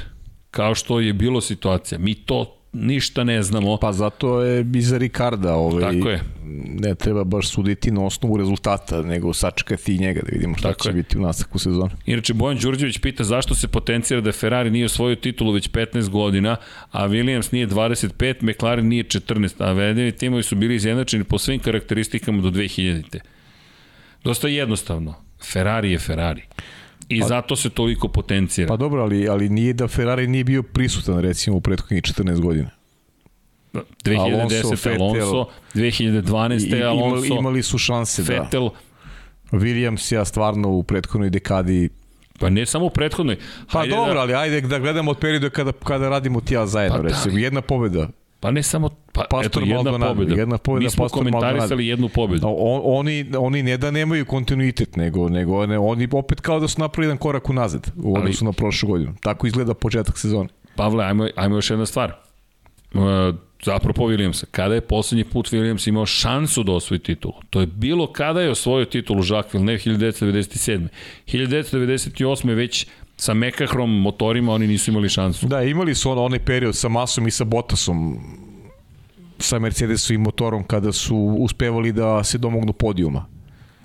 Kao 0.51 0.75
što 0.75 0.99
je 0.99 1.13
bilo 1.13 1.41
situacija. 1.41 1.99
Mi 1.99 2.15
to 2.15 2.62
ništa 2.73 3.23
ne 3.23 3.43
znamo. 3.43 3.77
Pa 3.77 3.93
zato 3.93 4.41
je 4.41 4.65
iza 4.75 4.97
Ricarda 4.97 5.53
ovaj, 5.53 5.81
Tako 5.97 6.09
je. 6.09 6.21
ne 6.79 6.95
treba 6.95 7.23
baš 7.23 7.47
suditi 7.49 7.91
na 7.91 8.05
osnovu 8.05 8.37
rezultata, 8.37 9.01
nego 9.01 9.33
sačekati 9.33 9.95
i 9.95 9.99
njega 9.99 10.21
da 10.21 10.29
vidimo 10.31 10.57
šta 10.57 10.67
Tako 10.67 10.83
će 10.83 10.89
je. 10.89 10.93
biti 10.93 11.17
u 11.17 11.21
nastavku 11.21 11.59
sezona. 11.59 11.89
Inače, 12.05 12.33
Bojan 12.33 12.57
Đurđević 12.57 12.97
pita 12.97 13.23
zašto 13.23 13.55
se 13.55 13.67
potencira 13.67 14.21
da 14.21 14.31
Ferrari 14.31 14.69
nije 14.71 14.85
osvojio 14.85 15.15
titulu 15.15 15.51
već 15.51 15.69
15 15.69 16.09
godina, 16.09 16.55
a 16.91 17.07
Williams 17.07 17.53
nije 17.53 17.67
25, 17.67 18.35
McLaren 18.43 18.87
nije 18.87 19.03
14, 19.03 19.53
a 19.63 19.71
vedeni 19.71 20.11
timovi 20.11 20.43
su 20.43 20.55
bili 20.55 20.75
izjednačeni 20.75 21.23
po 21.23 21.37
svim 21.37 21.59
karakteristikama 21.59 22.41
do 22.41 22.49
2000. 22.49 23.19
Dosta 24.23 24.47
jednostavno. 24.47 25.15
Ferrari 25.51 25.91
je 25.91 25.99
Ferrari. 25.99 26.41
I 27.09 27.19
pa, 27.19 27.27
zato 27.27 27.55
se 27.55 27.69
toliko 27.69 28.07
potencira. 28.07 28.67
Pa 28.67 28.77
dobro, 28.77 29.01
ali, 29.01 29.29
ali 29.29 29.49
nije 29.49 29.73
da 29.73 29.87
Ferrari 29.87 30.27
nije 30.27 30.43
bio 30.43 30.63
prisutan 30.63 31.19
recimo 31.19 31.57
u 31.57 31.61
prethodnih 31.61 32.03
14 32.03 32.39
godina. 32.39 32.69
2010. 33.73 34.19
Alonso, 34.19 34.89
Alonso 34.89 35.45
2012. 35.73 36.77
I, 36.77 36.83
Alonso, 36.83 37.25
imali, 37.25 37.39
imali 37.39 37.63
su 37.63 37.77
šanse, 37.77 38.23
da. 38.23 38.33
Vettel, 38.33 38.69
da. 38.69 39.57
Williams 39.57 40.13
ja 40.13 40.25
stvarno 40.25 40.69
u 40.69 40.83
prethodnoj 40.83 41.29
dekadi 41.29 41.89
Pa 42.39 42.49
ne 42.49 42.65
samo 42.65 42.85
u 42.85 42.89
prethodnoj. 42.89 43.37
Pa 43.71 43.79
Hajde 43.79 43.95
dobro, 43.95 44.13
da... 44.13 44.19
ali 44.19 44.33
ajde 44.33 44.61
da 44.61 44.79
gledamo 44.79 45.11
od 45.11 45.17
perioda 45.17 45.49
kada, 45.49 45.71
kada 45.71 46.09
radimo 46.09 46.41
ti 46.41 46.53
ja 46.53 46.65
zajedno, 46.65 46.97
pa 46.97 47.03
recimo. 47.03 47.35
Da. 47.35 47.39
Jedna 47.39 47.61
pobeda. 47.61 48.07
Pa 48.43 48.51
ne 48.51 48.63
samo 48.63 48.89
pa 49.13 49.23
Pastor 49.29 49.63
eto, 49.63 49.69
jedna 49.69 49.75
Maldonado, 49.75 50.13
pobeda. 50.13 50.35
Jedna 50.35 50.57
pobeda 50.57 50.83
Mi 50.83 50.89
smo 50.89 51.03
Pastor 51.03 51.19
komentarisali 51.19 51.59
Maldonado. 51.59 51.81
jednu 51.81 52.09
pobedu. 52.09 52.47
On, 52.47 52.81
oni, 52.83 53.25
oni 53.37 53.63
ne 53.63 53.77
da 53.77 53.91
nemaju 53.91 54.25
kontinuitet, 54.25 54.95
nego, 54.95 55.29
nego 55.29 55.65
ne, 55.65 55.79
oni 55.79 56.07
opet 56.11 56.41
kao 56.41 56.59
da 56.59 56.67
su 56.67 56.81
napravili 56.81 57.07
jedan 57.07 57.17
korak 57.17 57.49
unazad 57.49 57.91
u 58.03 58.17
odnosu 58.17 58.45
na 58.45 58.51
prošlu 58.51 58.89
godinu. 58.89 59.13
Tako 59.21 59.47
izgleda 59.47 59.73
početak 59.73 60.17
sezone. 60.17 60.49
Pavle, 60.75 61.05
ajmo, 61.05 61.27
ajmo 61.35 61.55
još 61.55 61.69
jedna 61.69 61.85
stvar. 61.85 62.13
Uh, 62.93 63.01
zapropo 63.65 64.03
Williamsa, 64.03 64.45
kada 64.51 64.75
je 64.75 64.81
poslednji 64.81 65.23
put 65.23 65.51
Williams 65.51 65.89
imao 65.89 66.05
šansu 66.05 66.63
da 66.63 66.71
osvoji 66.71 66.99
titulu? 66.99 67.33
To 67.49 67.59
je 67.61 67.67
bilo 67.67 68.11
kada 68.11 68.41
je 68.41 68.49
osvojio 68.49 68.85
titulu 68.85 69.19
Jacques 69.19 69.53
Villeneuve 69.53 69.79
1997. 69.79 70.87
1998. 71.27 72.53
već 72.55 72.87
sa 73.23 73.33
Mekahrom 73.33 74.01
motorima 74.01 74.53
oni 74.53 74.67
nisu 74.67 74.91
imali 74.91 75.09
šansu. 75.09 75.47
Da, 75.47 75.61
imali 75.63 75.95
su 75.95 76.11
on, 76.11 76.17
onaj 76.17 76.39
period 76.39 76.75
sa 76.75 76.89
Masom 76.89 77.27
i 77.27 77.31
sa 77.31 77.43
Bottasom 77.43 78.17
sa 79.39 79.59
Mercedesom 79.59 80.15
i 80.15 80.17
motorom 80.17 80.63
kada 80.63 80.91
su 80.91 81.17
uspevali 81.39 81.91
da 81.91 82.23
se 82.23 82.37
domognu 82.37 82.73
podijuma. 82.73 83.25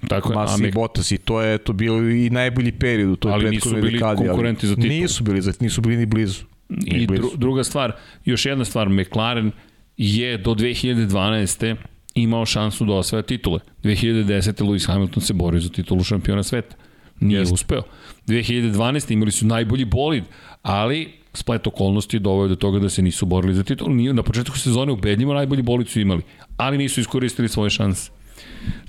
Tako 0.08 0.32
je, 0.32 0.34
Masi 0.34 0.66
i 0.66 0.72
Bottas 0.72 1.10
i 1.12 1.18
to 1.18 1.40
je 1.40 1.58
to 1.58 1.72
bilo 1.72 1.98
i 2.10 2.30
najbolji 2.30 2.72
period 2.72 3.10
u 3.10 3.16
toj 3.16 3.32
ali 3.32 3.50
nisu 3.50 3.74
bili 3.74 3.92
dekadi, 3.92 4.26
konkurenti 4.26 4.66
za 4.66 4.74
titul. 4.74 4.90
Nisu 4.90 5.24
bili, 5.24 5.42
za, 5.42 5.52
nisu 5.60 5.80
bili 5.80 5.96
ni 5.96 6.06
blizu. 6.06 6.44
I 6.86 7.06
dru, 7.06 7.30
druga 7.36 7.64
stvar, 7.64 7.92
još 8.24 8.46
jedna 8.46 8.64
stvar, 8.64 8.88
McLaren 8.88 9.50
je 9.96 10.38
do 10.38 10.54
2012 10.54 11.76
imao 12.14 12.46
šansu 12.46 12.84
da 12.84 12.92
osvaja 12.92 13.22
titule. 13.22 13.60
2010. 13.82 14.64
Lewis 14.64 14.86
Hamilton 14.86 15.22
se 15.22 15.32
borio 15.32 15.60
za 15.60 15.68
titulu 15.68 16.04
šampiona 16.04 16.42
sveta. 16.42 16.76
Nije 17.20 17.40
Jest. 17.40 17.52
uspeo. 17.52 17.82
2012. 18.26 19.12
imali 19.12 19.32
su 19.32 19.46
najbolji 19.46 19.84
bolid, 19.84 20.24
ali 20.62 21.12
splet 21.34 21.66
okolnosti 21.66 22.18
doveo 22.18 22.48
do 22.48 22.56
toga 22.56 22.78
da 22.78 22.88
se 22.88 23.02
nisu 23.02 23.26
borili 23.26 23.54
za 23.54 23.62
titul. 23.62 23.96
Na 24.14 24.22
početku 24.22 24.58
sezone 24.58 24.92
ubedljivo 24.92 25.34
najbolji 25.34 25.62
bolid 25.62 25.88
su 25.88 26.00
imali, 26.00 26.22
ali 26.56 26.78
nisu 26.78 27.00
iskoristili 27.00 27.48
svoje 27.48 27.70
šanse. 27.70 28.10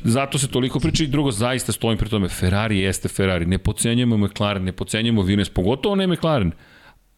Zato 0.03 0.37
se 0.37 0.47
toliko 0.47 0.79
priča 0.79 1.03
i 1.03 1.07
drugo, 1.07 1.31
zaista 1.31 1.71
stojim 1.71 1.97
pri 1.97 2.09
tome. 2.09 2.29
Ferrari 2.29 2.79
jeste 2.79 3.07
Ferrari. 3.07 3.45
Ne 3.45 3.57
pocenjujemo 3.57 4.17
McLaren, 4.17 4.63
ne 4.63 4.71
pocenjujemo 4.71 5.21
Vines, 5.21 5.49
pogotovo 5.49 5.95
ne 5.95 6.07
McLaren. 6.07 6.51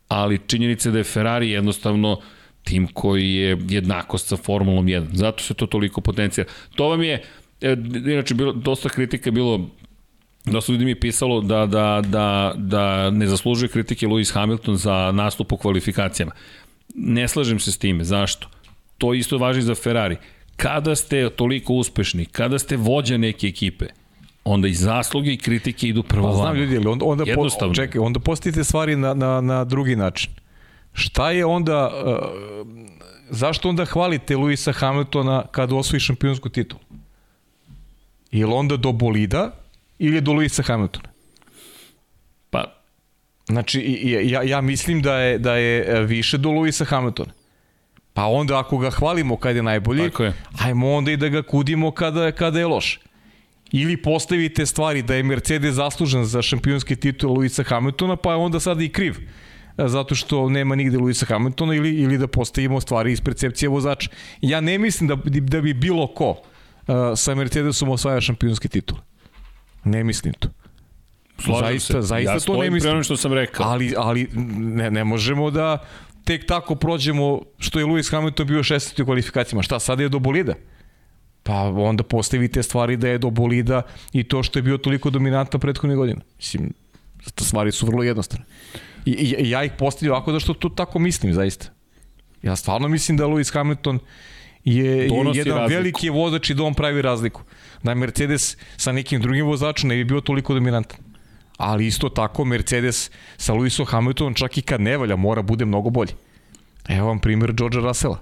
Ali 0.07 0.39
činjenica 0.47 0.91
da 0.91 0.97
je 0.97 1.03
Ferrari 1.03 1.49
jednostavno 1.49 2.19
tim 2.63 2.87
koji 2.87 3.33
je 3.33 3.57
jednakost 3.69 4.27
sa 4.27 4.37
Formulom 4.37 4.85
1. 4.85 5.07
Zato 5.13 5.43
se 5.43 5.53
to 5.53 5.65
toliko 5.65 6.01
potencija. 6.01 6.45
To 6.75 6.89
vam 6.89 7.03
je, 7.03 7.23
e, 7.61 7.75
inače, 8.05 8.33
bilo, 8.33 8.53
dosta 8.53 8.89
kritika 8.89 9.31
bilo 9.31 9.69
da 10.45 10.61
su 10.61 10.71
ljudi 10.71 10.85
mi 10.85 10.99
pisalo 10.99 11.41
da, 11.41 11.65
da, 11.65 12.01
da, 12.05 12.53
da 12.55 13.09
ne 13.09 13.27
zaslužuje 13.27 13.69
kritike 13.69 14.07
Lewis 14.07 14.33
Hamilton 14.33 14.75
za 14.75 15.11
nastup 15.11 15.51
u 15.51 15.57
kvalifikacijama. 15.57 16.31
Ne 16.95 17.27
slažem 17.27 17.59
se 17.59 17.71
s 17.71 17.77
time. 17.77 18.03
Zašto? 18.03 18.47
To 18.97 19.13
isto 19.13 19.37
važi 19.37 19.61
za 19.61 19.75
Ferrari. 19.75 20.17
Kada 20.55 20.95
ste 20.95 21.29
toliko 21.29 21.73
uspešni, 21.73 22.25
kada 22.25 22.59
ste 22.59 22.77
vođa 22.77 23.17
neke 23.17 23.47
ekipe, 23.47 23.85
onda 24.43 24.67
i 24.67 24.73
zasluge 24.73 25.33
i 25.33 25.37
kritike 25.37 25.87
idu 25.87 26.03
prvo 26.03 26.27
pa, 26.27 26.35
znam 26.35 26.55
ljudi, 26.55 26.87
onda, 26.87 27.05
onda, 27.05 27.23
po, 27.35 27.73
čekaj, 27.73 28.01
onda 28.01 28.19
postavite 28.19 28.63
stvari 28.63 28.95
na, 28.95 29.13
na, 29.13 29.41
na 29.41 29.63
drugi 29.63 29.95
način. 29.95 30.31
Šta 30.93 31.31
je 31.31 31.45
onda, 31.45 31.91
uh, 32.05 32.67
zašto 33.29 33.69
onda 33.69 33.85
hvalite 33.85 34.37
Luisa 34.37 34.71
Hamiltona 34.71 35.43
kada 35.51 35.75
osvoji 35.75 35.99
šampionsku 35.99 36.49
titulu? 36.49 36.81
Ili 38.31 38.53
onda 38.53 38.77
do 38.77 38.91
bolida 38.91 39.60
ili 40.01 40.21
do 40.21 40.33
Luisa 40.33 40.63
Hamiltona? 40.63 41.09
Pa, 42.49 42.81
Znači, 43.51 43.99
ja, 44.23 44.43
ja 44.43 44.61
mislim 44.61 45.01
da 45.01 45.15
je, 45.15 45.37
da 45.37 45.55
je 45.55 45.97
e, 45.97 46.05
više 46.05 46.37
do 46.37 46.51
Luisa 46.51 46.85
Hamiltona. 46.85 47.31
Pa 48.13 48.25
onda 48.25 48.59
ako 48.59 48.77
ga 48.77 48.89
hvalimo 48.89 49.37
kada 49.37 49.59
je 49.59 49.63
najbolji, 49.63 50.09
Tako 50.09 50.23
je. 50.23 50.33
ajmo 50.59 50.91
onda 50.91 51.11
i 51.11 51.17
da 51.17 51.29
ga 51.29 51.41
kudimo 51.41 51.91
kada, 51.91 52.31
kada 52.31 52.59
je 52.59 52.67
loš. 52.67 52.99
Ili 53.71 53.97
postavite 53.97 54.65
stvari 54.65 55.01
da 55.01 55.15
je 55.15 55.23
Mercedes 55.23 55.75
zaslužen 55.75 56.25
za 56.25 56.41
šampionski 56.41 56.95
titul 56.95 57.33
Luisa 57.33 57.63
Hamiltona, 57.63 58.15
pa 58.15 58.31
je 58.31 58.35
onda 58.35 58.59
sada 58.59 58.83
i 58.83 58.89
kriv 58.89 59.17
e, 59.77 59.87
zato 59.87 60.15
što 60.15 60.49
nema 60.49 60.75
nigde 60.75 60.97
Luisa 60.97 61.25
Hamiltona 61.25 61.75
ili, 61.75 61.89
ili 61.89 62.17
da 62.17 62.27
postavimo 62.27 62.81
stvari 62.81 63.11
iz 63.11 63.21
percepcije 63.21 63.69
vozača. 63.69 64.09
Ja 64.41 64.61
ne 64.61 64.77
mislim 64.77 65.07
da, 65.07 65.15
da 65.25 65.61
bi 65.61 65.73
bilo 65.73 66.07
ko 66.07 66.29
uh, 66.29 66.95
sa 67.15 67.35
Mercedesom 67.35 67.89
osvaja 67.89 68.21
šampionski 68.21 68.67
titul. 68.67 68.97
Ne 69.83 70.03
mislim 70.03 70.33
to. 70.33 70.47
Slažem 71.39 71.67
zaista, 71.67 71.93
se. 71.93 72.01
zaista 72.01 72.33
ja 72.33 72.39
to 72.39 72.57
ne 72.57 72.69
mislim. 72.69 73.03
što 73.03 73.17
sam 73.17 73.33
rekao. 73.33 73.65
Ali, 73.65 73.93
ali 73.97 74.27
ne, 74.57 74.91
ne 74.91 75.03
možemo 75.03 75.51
da 75.51 75.77
tek 76.23 76.47
tako 76.47 76.75
prođemo 76.75 77.41
što 77.57 77.79
je 77.79 77.85
Lewis 77.85 78.11
Hamilton 78.11 78.47
bio 78.47 78.63
16. 78.63 79.01
u 79.01 79.05
kvalifikacijama. 79.05 79.63
Šta, 79.63 79.79
sada 79.79 80.03
je 80.03 80.09
do 80.09 80.19
bolida? 80.19 80.53
Pa 81.43 81.53
onda 81.63 82.03
postavite 82.03 82.63
stvari 82.63 82.97
da 82.97 83.07
je 83.07 83.17
do 83.17 83.29
bolida 83.29 83.81
i 84.13 84.23
to 84.23 84.43
što 84.43 84.59
je 84.59 84.63
bio 84.63 84.77
toliko 84.77 85.09
dominantan 85.09 85.59
prethodne 85.61 85.95
godine. 85.95 86.21
Mislim, 86.37 86.73
stvari 87.37 87.71
su 87.71 87.85
vrlo 87.85 88.03
jednostavne. 88.03 88.45
I, 89.05 89.11
i, 89.11 89.49
ja 89.49 89.63
ih 89.63 89.71
postavljam 89.77 90.15
ovako 90.15 90.31
da 90.31 90.39
što 90.39 90.53
to 90.53 90.69
tako 90.69 90.99
mislim, 90.99 91.33
zaista. 91.33 91.67
Ja 92.43 92.55
stvarno 92.55 92.87
mislim 92.87 93.17
da 93.17 93.25
Lewis 93.25 93.53
Hamilton 93.53 93.99
je, 94.63 95.07
Donosi 95.07 95.37
jedan 95.37 95.57
razliku. 95.57 95.77
veliki 95.77 96.09
vozač 96.09 96.49
i 96.49 96.53
da 96.53 96.63
on 96.63 96.73
pravi 96.73 97.01
razliku. 97.01 97.41
Da 97.83 97.93
Mercedes 97.93 98.57
sa 98.77 98.91
nekim 98.91 99.21
drugim 99.21 99.45
vozačom 99.45 99.89
ne 99.89 99.95
bi 99.95 100.03
bio 100.03 100.21
toliko 100.21 100.53
dominantan. 100.53 100.99
Ali 101.57 101.87
isto 101.87 102.09
tako 102.09 102.45
Mercedes 102.45 103.11
sa 103.37 103.53
Lewisom 103.53 103.85
Hamiltonom 103.85 104.33
čak 104.33 104.57
i 104.57 104.61
kad 104.61 104.81
ne 104.81 104.97
valja 104.97 105.15
mora 105.15 105.41
bude 105.41 105.65
mnogo 105.65 105.89
bolji. 105.89 106.11
Evo 106.87 107.07
vam 107.07 107.19
primjer 107.19 107.53
Georgea 107.53 107.81
Russella. 107.81 108.17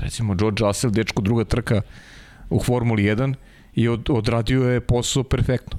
Recimo 0.00 0.34
George 0.34 0.64
Russell, 0.64 0.92
dečko 0.92 1.22
druga 1.22 1.44
trka 1.44 1.82
u 2.50 2.62
Formuli 2.62 3.02
1 3.02 3.34
i 3.74 3.88
od, 3.88 4.10
odradio 4.10 4.70
je 4.70 4.80
posao 4.80 5.22
perfektno. 5.22 5.78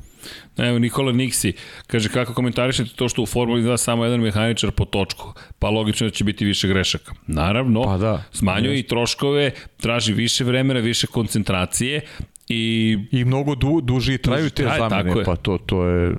Evo, 0.58 0.80
Nikola 0.80 1.12
Niksi 1.12 1.54
kaže 1.88 2.10
kako 2.10 2.34
komentarišete 2.34 2.96
to 2.96 3.10
što 3.10 3.22
u 3.22 3.26
Formuli 3.26 3.62
2 3.62 3.78
samo 3.78 4.04
jedan 4.04 4.20
mehaničar 4.20 4.72
po 4.72 4.86
točku, 4.86 5.34
pa 5.60 5.70
logično 5.70 6.08
da 6.08 6.12
će 6.12 6.24
biti 6.24 6.46
više 6.46 6.68
grešaka. 6.68 7.14
Naravno, 7.28 7.84
pa 7.84 7.98
da, 7.98 8.24
smanjuje 8.32 8.80
i 8.80 8.84
troškove, 8.84 9.52
traži 9.78 10.14
više 10.14 10.44
vremena, 10.44 10.80
više 10.80 11.08
koncentracije 11.08 12.02
i... 12.48 12.98
I 13.12 13.26
mnogo 13.26 13.56
du, 13.56 13.82
duži 13.82 14.18
traju 14.18 14.50
te 14.50 14.64
zamene, 14.78 15.24
pa 15.26 15.36
to, 15.36 15.58
to 15.58 15.86
je 15.86 16.16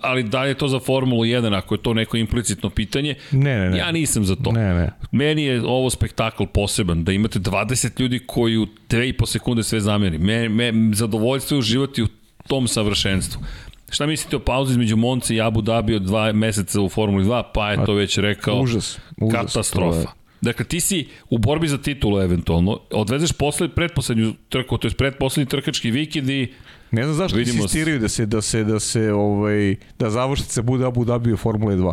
ali 0.00 0.22
da 0.22 0.42
li 0.42 0.48
je 0.48 0.54
to 0.54 0.68
za 0.68 0.78
Formulu 0.78 1.24
1 1.24 1.56
ako 1.56 1.74
je 1.74 1.82
to 1.82 1.94
neko 1.94 2.16
implicitno 2.16 2.70
pitanje? 2.70 3.14
Ne, 3.32 3.58
ne, 3.58 3.70
ne. 3.70 3.78
Ja 3.78 3.92
nisam 3.92 4.24
za 4.24 4.36
to. 4.36 4.52
Ne, 4.52 4.74
ne. 4.74 4.90
Meni 5.12 5.42
je 5.42 5.62
ovo 5.64 5.90
spektakl 5.90 6.44
poseban, 6.44 7.04
da 7.04 7.12
imate 7.12 7.38
20 7.38 8.00
ljudi 8.00 8.20
koji 8.26 8.56
u 8.56 8.66
2,5 8.88 9.26
sekunde 9.26 9.62
sve 9.62 9.80
zameni. 9.80 10.18
Me, 10.18 10.48
me, 10.48 10.72
zadovoljstvo 10.94 11.54
je 11.54 11.58
uživati 11.58 12.02
u 12.02 12.08
tom 12.46 12.68
savršenstvu. 12.68 13.42
Šta 13.90 14.06
mislite 14.06 14.36
o 14.36 14.38
pauzi 14.38 14.70
između 14.70 14.96
Monce 14.96 15.34
i 15.34 15.40
Abu 15.40 15.62
Dhabi 15.62 15.94
od 15.94 16.02
dva 16.02 16.32
meseca 16.32 16.80
u 16.80 16.88
Formuli 16.88 17.24
2? 17.24 17.42
Pa 17.54 17.70
je 17.70 17.84
to 17.86 17.94
već 17.94 18.18
rekao. 18.18 18.60
Užas. 18.60 18.98
užas 19.20 19.40
katastrofa. 19.40 20.10
Dakle, 20.46 20.64
ti 20.64 20.80
si 20.80 21.06
u 21.30 21.38
borbi 21.38 21.68
za 21.68 21.78
titulu 21.78 22.20
eventualno, 22.20 22.78
odvezeš 22.90 23.32
posle, 23.32 23.68
predposlednju 23.68 24.32
trku, 24.48 24.78
to 24.78 24.88
je 24.88 24.94
predposlednji 24.94 25.50
trkački 25.50 25.90
vikend 25.90 26.30
i 26.30 26.52
Ne 26.90 27.02
znam 27.02 27.14
zašto 27.14 27.38
Vidimo 27.38 27.62
insistiraju 27.62 27.98
da 27.98 28.08
se, 28.08 28.26
da 28.26 28.42
se, 28.42 28.64
da 28.64 28.80
se, 28.80 29.12
ovaj, 29.12 29.76
da 29.98 30.10
završnica 30.10 30.62
bude 30.62 30.86
Abu 30.86 31.04
Dhabi 31.04 31.32
u 31.32 31.36
Formule 31.36 31.76
2. 31.76 31.92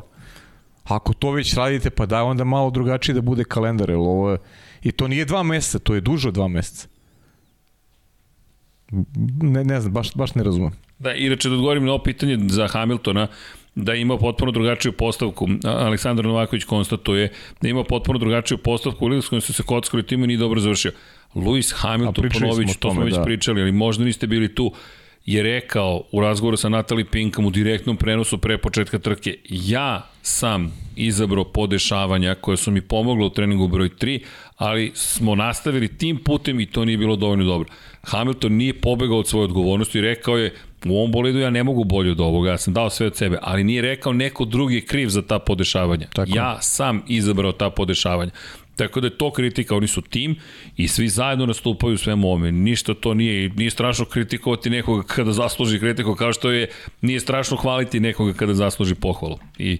Ako 0.83 1.13
to 1.13 1.31
već 1.31 1.53
radite, 1.53 1.89
pa 1.89 2.05
daj 2.05 2.21
onda 2.21 2.43
malo 2.43 2.69
drugačije 2.69 3.15
da 3.15 3.21
bude 3.21 3.43
kalendar, 3.43 3.89
jer 3.89 3.97
ovo 3.97 4.31
je, 4.31 4.37
i 4.83 4.91
to 4.91 5.07
nije 5.07 5.25
dva 5.25 5.43
meseca, 5.43 5.79
to 5.79 5.95
je 5.95 6.01
duže 6.01 6.27
od 6.27 6.33
dva 6.33 6.47
meseca. 6.47 6.87
Ne, 9.41 9.63
ne 9.63 9.81
znam, 9.81 9.93
baš, 9.93 10.13
baš 10.15 10.35
ne 10.35 10.43
razumem. 10.43 10.71
Da, 10.99 11.13
i 11.13 11.29
reče 11.29 11.49
da 11.49 11.55
odgovorim 11.55 11.85
na 11.85 11.91
ovo 11.91 12.03
pitanje 12.03 12.37
za 12.49 12.67
Hamiltona, 12.67 13.27
da 13.75 13.93
ima 13.93 14.17
potpuno 14.17 14.51
drugačiju 14.51 14.91
postavku. 14.91 15.47
Aleksandar 15.63 16.25
Novaković 16.25 16.63
konstatuje 16.63 17.31
da 17.61 17.67
ima 17.67 17.83
potpuno 17.83 18.19
drugačiju 18.19 18.57
postavku 18.57 19.05
u 19.05 19.21
s 19.21 19.29
kojom 19.29 19.41
su 19.41 19.53
se 19.53 19.63
kockali 19.63 20.05
time 20.05 20.27
nije 20.27 20.37
dobro 20.37 20.59
završio. 20.59 20.91
Lewis 21.35 21.73
Hamilton, 21.75 22.29
ponović, 22.33 22.77
to 22.79 22.93
smo 22.93 23.03
već 23.03 23.15
da. 23.15 23.23
pričali, 23.23 23.61
ali 23.61 23.71
možda 23.71 24.03
niste 24.03 24.27
bili 24.27 24.55
tu, 24.55 24.71
je 25.25 25.43
rekao 25.43 26.03
u 26.11 26.21
razgovoru 26.21 26.57
sa 26.57 26.69
Natalie 26.69 27.05
Pinkom 27.05 27.45
u 27.45 27.49
direktnom 27.49 27.97
prenosu 27.97 28.37
pre 28.37 28.57
početka 28.57 28.99
trke, 28.99 29.37
ja 29.49 30.07
sam 30.21 30.71
izabrao 30.95 31.43
podešavanja 31.43 32.35
koje 32.35 32.57
su 32.57 32.71
mi 32.71 32.81
pomoglo 32.81 33.25
u 33.27 33.29
treningu 33.29 33.67
broj 33.67 33.89
3, 33.89 34.19
ali 34.57 34.91
smo 34.95 35.35
nastavili 35.35 35.97
tim 35.97 36.17
putem 36.17 36.59
i 36.59 36.65
to 36.65 36.85
nije 36.85 36.97
bilo 36.97 37.15
dovoljno 37.15 37.45
dobro. 37.45 37.69
Hamilton 38.01 38.53
nije 38.53 38.81
pobegao 38.81 39.17
od 39.17 39.27
svoje 39.27 39.43
odgovornosti 39.43 39.97
i 39.97 40.01
rekao 40.01 40.37
je 40.37 40.53
u 40.85 40.97
ovom 40.97 41.11
bolidu 41.11 41.39
ja 41.39 41.49
ne 41.49 41.63
mogu 41.63 41.83
bolje 41.83 42.11
od 42.11 42.19
ovoga, 42.19 42.49
ja 42.49 42.57
sam 42.57 42.73
dao 42.73 42.89
sve 42.89 43.07
od 43.07 43.15
sebe, 43.15 43.37
ali 43.41 43.63
nije 43.63 43.81
rekao 43.81 44.13
neko 44.13 44.45
drugi 44.45 44.81
kriv 44.81 45.07
za 45.09 45.21
ta 45.21 45.39
podešavanja. 45.39 46.07
Tako. 46.13 46.31
Ja 46.35 46.61
sam 46.61 47.03
izabrao 47.07 47.51
ta 47.51 47.69
podešavanja. 47.69 48.31
Tako 48.75 49.01
da 49.01 49.07
je 49.07 49.17
to 49.17 49.31
kritika, 49.31 49.75
oni 49.75 49.87
su 49.87 50.01
tim 50.01 50.35
i 50.77 50.87
svi 50.87 51.09
zajedno 51.09 51.45
nastupaju 51.45 51.93
u 51.93 51.97
svemu 51.97 52.27
ovome. 52.27 52.51
Ništa 52.51 52.93
to 52.93 53.13
nije, 53.13 53.49
nije 53.49 53.69
strašno 53.69 54.05
kritikovati 54.05 54.69
nekoga 54.69 55.03
kada 55.03 55.31
zasluži 55.31 55.79
kritiku, 55.79 56.15
kao 56.15 56.33
što 56.33 56.51
je 56.51 56.69
nije 57.01 57.19
strašno 57.19 57.57
hvaliti 57.57 57.99
nekoga 57.99 58.33
kada 58.33 58.53
zasluži 58.53 58.95
pohvalu. 58.95 59.37
I 59.57 59.77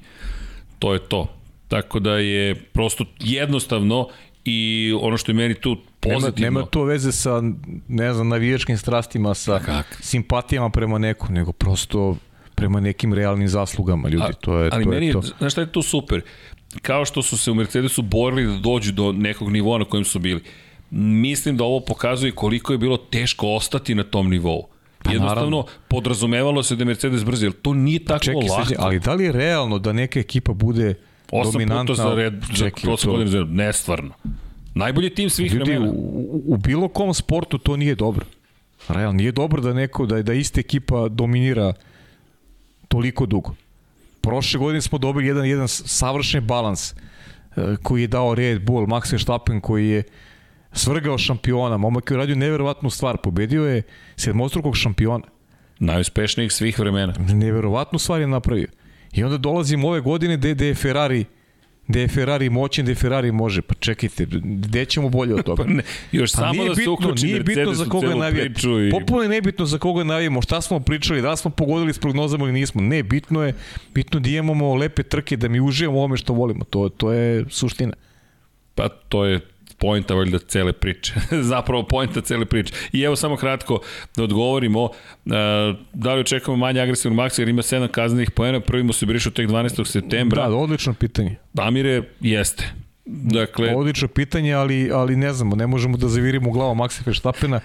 to 0.79 0.93
je 0.93 0.99
to. 0.99 1.27
Tako 1.67 1.99
da 1.99 2.17
je 2.17 2.55
prosto 2.55 3.05
jednostavno 3.19 4.07
i 4.45 4.93
ono 5.01 5.17
što 5.17 5.31
je 5.31 5.35
meni 5.35 5.53
tu 5.53 5.77
pozitivno. 6.03 6.33
Nema, 6.37 6.59
nema 6.59 6.65
to 6.65 6.83
veze 6.83 7.11
sa, 7.11 7.41
ne 7.87 8.13
znam, 8.13 8.27
navijačkim 8.27 8.77
strastima, 8.77 9.33
sa 9.33 9.59
Kak? 9.59 9.97
simpatijama 10.01 10.69
prema 10.69 10.97
neku, 10.97 11.27
nego 11.31 11.51
prosto 11.51 12.17
prema 12.55 12.79
nekim 12.79 13.13
realnim 13.13 13.47
zaslugama 13.47 14.09
ljudi. 14.09 14.25
A, 14.29 14.33
to 14.33 14.57
je, 14.57 14.69
ali 14.73 14.83
to 14.83 14.89
meni, 14.89 15.05
je 15.07 15.13
to. 15.13 15.21
znaš 15.21 15.51
šta 15.51 15.61
je 15.61 15.71
tu 15.71 15.81
super? 15.81 16.21
Kao 16.81 17.05
što 17.05 17.21
su 17.21 17.37
se 17.37 17.51
u 17.51 17.55
Mercedesu 17.55 18.01
borili 18.01 18.53
da 18.53 18.59
dođu 18.59 18.91
do 18.91 19.11
nekog 19.11 19.51
nivoa 19.51 19.77
na 19.77 19.85
kojem 19.85 20.05
su 20.05 20.19
bili. 20.19 20.43
Mislim 20.91 21.57
da 21.57 21.63
ovo 21.63 21.79
pokazuje 21.79 22.31
koliko 22.31 22.71
je 22.73 22.77
bilo 22.77 22.97
teško 22.97 23.47
ostati 23.47 23.95
na 23.95 24.03
tom 24.03 24.29
nivou. 24.29 24.67
Pa 25.03 25.11
Jednostavno, 25.11 25.41
naravno. 25.57 25.65
podrazumevalo 25.87 26.63
se 26.63 26.75
da 26.75 26.81
je 26.81 26.85
Mercedes 26.85 27.23
brzi, 27.25 27.45
jer 27.45 27.53
to 27.53 27.73
nije 27.73 28.05
tako 28.05 28.23
Čekaj, 28.23 28.41
lako. 28.49 28.65
Sređe, 28.65 28.75
ali 28.79 28.99
da 28.99 29.13
li 29.13 29.23
je 29.23 29.31
realno 29.31 29.79
da 29.79 29.93
neka 29.93 30.19
ekipa 30.19 30.53
bude 30.53 30.93
Osam 31.31 31.51
dominantna? 31.51 31.95
puta 31.95 32.09
za 32.09 32.15
red, 32.15 32.33
za 32.55 32.69
prosek 32.83 33.09
godine 33.09 33.45
nestvarno. 33.45 34.13
Najbolji 34.75 35.09
tim 35.09 35.29
svih 35.29 35.53
Ljudi, 35.53 35.71
vremena. 35.71 35.91
U, 35.91 36.43
u 36.45 36.57
bilo 36.57 36.87
kom 36.87 37.13
sportu 37.13 37.57
to 37.57 37.77
nije 37.77 37.95
dobro. 37.95 38.25
Realno, 38.87 39.17
nije 39.17 39.31
dobro 39.31 39.61
da 39.61 39.73
neko, 39.73 40.05
da, 40.05 40.21
da 40.21 40.33
ista 40.33 40.59
ekipa 40.59 41.07
dominira 41.09 41.73
toliko 42.87 43.25
dugo. 43.25 43.55
Prošle 44.21 44.59
godine 44.59 44.81
smo 44.81 44.97
dobili 44.97 45.27
jedan, 45.27 45.45
jedan 45.45 45.67
savršen 45.67 46.47
balans 46.47 46.91
e, 46.91 46.95
koji 47.83 48.01
je 48.01 48.07
dao 48.07 48.35
Red 48.35 48.61
Bull, 48.61 48.85
Max 48.85 49.11
Verstappen 49.11 49.61
koji 49.61 49.89
je 49.89 50.03
svrgao 50.73 51.17
šampiona, 51.17 51.77
momak 51.77 52.11
je 52.11 52.17
uradio 52.17 52.35
neverovatnu 52.35 52.89
stvar, 52.89 53.17
pobedio 53.17 53.65
je 53.65 53.81
sedmostrukog 54.15 54.75
šampiona. 54.75 55.25
Najuspešnijih 55.79 56.51
svih 56.51 56.79
vremena. 56.79 57.13
Neverovatnu 57.19 57.99
stvar 57.99 58.21
je 58.21 58.27
napravio. 58.27 58.67
I 59.11 59.23
onda 59.23 59.37
dolazimo 59.37 59.87
ove 59.87 60.01
godine 60.01 60.37
gde, 60.37 60.53
gde 60.53 60.67
je 60.67 60.75
Ferrari 60.75 61.25
gde 61.87 62.01
je 62.01 62.07
Ferrari 62.07 62.49
moćen, 62.49 62.85
gde 62.85 62.91
je 62.91 62.95
Ferrari 62.95 63.31
može. 63.31 63.61
Pa 63.61 63.73
čekajte, 63.73 64.25
gde 64.43 64.85
ćemo 64.85 65.09
bolje 65.09 65.35
od 65.35 65.45
toga? 65.45 65.63
pa 65.63 65.69
ne, 65.69 65.83
još 66.11 66.31
pa 66.31 66.37
samo 66.37 66.63
da 66.63 66.75
se 66.75 66.89
uključi 66.89 67.25
nije 67.25 67.39
bitno 67.39 67.73
za 67.73 67.85
koga 67.85 68.15
navijamo. 68.15 68.79
I... 68.87 68.91
Popuno 68.91 69.21
je 69.21 69.29
nebitno 69.29 69.65
za 69.65 69.77
koga 69.77 70.03
navijamo, 70.03 70.41
šta 70.41 70.61
smo 70.61 70.79
pričali, 70.79 71.21
da 71.21 71.35
smo 71.35 71.51
pogodili 71.51 71.93
s 71.93 71.99
prognozama 71.99 72.43
ili 72.43 72.53
nismo. 72.53 72.81
Ne, 72.81 73.03
bitno 73.03 73.43
je, 73.43 73.53
bitno 73.93 74.19
da 74.19 74.29
imamo 74.29 74.75
lepe 74.75 75.03
trke, 75.03 75.37
da 75.37 75.47
mi 75.47 75.61
uživamo 75.61 75.99
u 75.99 76.03
ome 76.03 76.17
što 76.17 76.33
volimo. 76.33 76.63
To, 76.63 76.89
to 76.89 77.11
je 77.11 77.45
suština. 77.49 77.93
Pa 78.75 78.89
to 78.89 79.25
je 79.25 79.39
poenta 79.83 80.13
valjda 80.13 80.39
cele 80.39 80.73
priče. 80.73 81.13
Zapravo 81.51 81.83
poenta 81.83 82.21
cele 82.21 82.45
priče. 82.45 82.73
I 82.91 83.01
evo 83.01 83.15
samo 83.15 83.35
kratko 83.37 83.79
da 84.15 84.23
odgovorimo, 84.23 84.83
uh, 84.83 84.91
da 85.93 86.13
li 86.13 86.21
očekujemo 86.21 86.65
manje 86.65 86.81
agresivnog 86.81 87.17
maksa 87.17 87.41
jer 87.41 87.49
ima 87.49 87.61
7 87.61 87.87
kaznenih 87.87 88.31
poena, 88.31 88.59
prvi 88.59 88.83
mu 88.83 88.93
se 88.93 89.05
brišu 89.05 89.31
tek 89.31 89.49
12. 89.49 89.85
septembra. 89.85 90.49
Da, 90.49 90.55
odlično 90.55 90.93
pitanje. 90.93 91.35
Damire, 91.53 92.03
jeste. 92.19 92.73
Dakle, 93.05 93.75
odlično 93.75 94.07
pitanje, 94.07 94.53
ali 94.53 94.91
ali 94.93 95.15
ne 95.15 95.33
znamo, 95.33 95.55
ne 95.55 95.67
možemo 95.67 95.97
da 95.97 96.07
zavirimo 96.07 96.49
u 96.49 96.51
glavu 96.51 96.75
Maxa 96.75 97.05
Verstappena. 97.05 97.59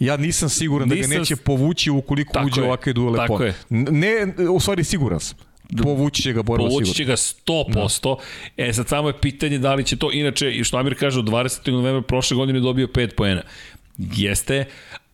Ja 0.00 0.16
nisam 0.16 0.48
siguran 0.48 0.88
nisam... 0.88 1.10
da 1.10 1.14
ga 1.14 1.18
neće 1.18 1.36
povući 1.36 1.90
ukoliko 1.90 2.32
tako 2.32 2.46
uđe 2.46 2.62
u 2.62 2.64
ovakve 2.64 2.92
duele 2.92 3.18
je. 3.40 3.54
Ne, 3.70 4.34
u 4.50 4.60
stvari 4.60 4.84
siguran 4.84 5.20
sam. 5.20 5.38
Povući 5.82 6.22
će 6.22 6.32
ga 6.32 6.42
borba 6.42 6.62
sigurno. 6.62 6.84
Povući 6.84 6.94
će 6.94 7.04
ga 7.04 7.16
100%. 7.16 8.16
Da. 8.56 8.64
E 8.64 8.72
sad 8.72 8.88
samo 8.88 9.08
je 9.08 9.20
pitanje 9.20 9.58
da 9.58 9.74
li 9.74 9.84
će 9.84 9.96
to, 9.96 10.12
inače, 10.12 10.52
i 10.52 10.64
što 10.64 10.76
Amir 10.76 10.98
kaže, 10.98 11.18
od 11.18 11.24
20. 11.24 11.70
novembra 11.70 12.02
prošle 12.02 12.36
godine 12.36 12.60
dobio 12.60 12.86
5 12.86 13.14
poena. 13.14 13.42
Jeste, 13.98 14.64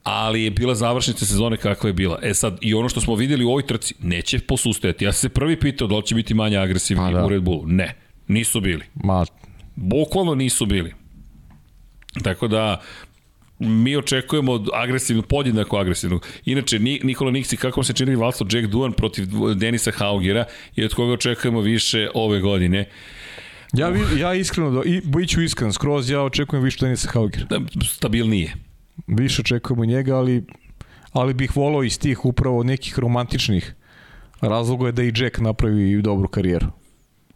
ali 0.02 0.42
je 0.42 0.50
bila 0.50 0.74
završnica 0.74 1.26
sezone 1.26 1.56
kakva 1.56 1.88
je 1.88 1.92
bila. 1.92 2.18
E 2.22 2.34
sad, 2.34 2.58
i 2.60 2.74
ono 2.74 2.88
što 2.88 3.00
smo 3.00 3.14
videli 3.14 3.44
u 3.44 3.50
ovoj 3.50 3.66
trci, 3.66 3.94
neće 4.02 4.38
posustajati. 4.38 5.04
Ja 5.04 5.12
sam 5.12 5.20
se 5.20 5.28
prvi 5.28 5.60
pitao 5.60 5.88
da 5.88 5.96
li 5.96 6.06
će 6.06 6.14
biti 6.14 6.34
manje 6.34 6.56
agresivni 6.56 7.02
pa 7.02 7.10
da. 7.10 7.26
u 7.26 7.28
Red 7.28 7.42
Bullu. 7.42 7.62
Ne, 7.66 7.94
nisu 8.28 8.60
bili. 8.60 8.84
Ma... 8.94 9.24
Bukvalno 9.76 10.34
nisu 10.34 10.66
bili. 10.66 10.94
Tako 12.22 12.48
da, 12.48 12.80
mi 13.62 13.96
očekujemo 13.96 14.64
agresivno, 14.72 15.22
podjednako 15.22 15.76
agresivnog. 15.76 16.26
Inače, 16.44 16.78
Nikola 16.78 17.30
Niksi, 17.30 17.56
kako 17.56 17.82
se 17.82 17.92
čini 17.92 18.16
valstvo 18.16 18.46
Jack 18.50 18.66
Duan 18.66 18.92
protiv 18.92 19.26
Denisa 19.54 19.90
Haugera 19.90 20.44
i 20.76 20.84
od 20.84 20.94
koga 20.94 21.12
očekujemo 21.12 21.60
više 21.60 22.08
ove 22.14 22.40
godine. 22.40 22.88
Ja, 23.72 23.92
ja 24.18 24.34
iskreno, 24.34 24.70
da, 24.70 24.82
i, 24.84 25.26
ću 25.26 25.42
iskren, 25.42 25.72
skroz 25.72 26.10
ja 26.10 26.22
očekujem 26.22 26.64
više 26.64 26.78
Denisa 26.80 27.08
Haugera. 27.12 27.46
Da, 27.50 27.60
stabilnije. 27.84 28.54
Više 29.06 29.42
očekujemo 29.42 29.84
njega, 29.84 30.16
ali, 30.16 30.44
ali 31.12 31.34
bih 31.34 31.56
volao 31.56 31.84
iz 31.84 31.98
tih 31.98 32.24
upravo 32.24 32.62
nekih 32.62 32.98
romantičnih 32.98 33.74
razloga 34.40 34.86
je 34.86 34.92
da 34.92 35.02
i 35.02 35.12
Jack 35.16 35.38
napravi 35.38 36.02
dobru 36.02 36.28
karijeru. 36.28 36.66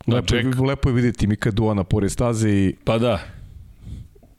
Da, 0.06 0.16
lepo, 0.16 0.36
Jack... 0.36 0.58
lepo 0.58 0.88
je 0.88 0.94
videti 0.94 1.26
Mika 1.26 1.50
Duana 1.50 1.84
pored 1.84 2.12
staze 2.12 2.50
i... 2.50 2.74
Pa 2.84 2.98
da, 2.98 3.20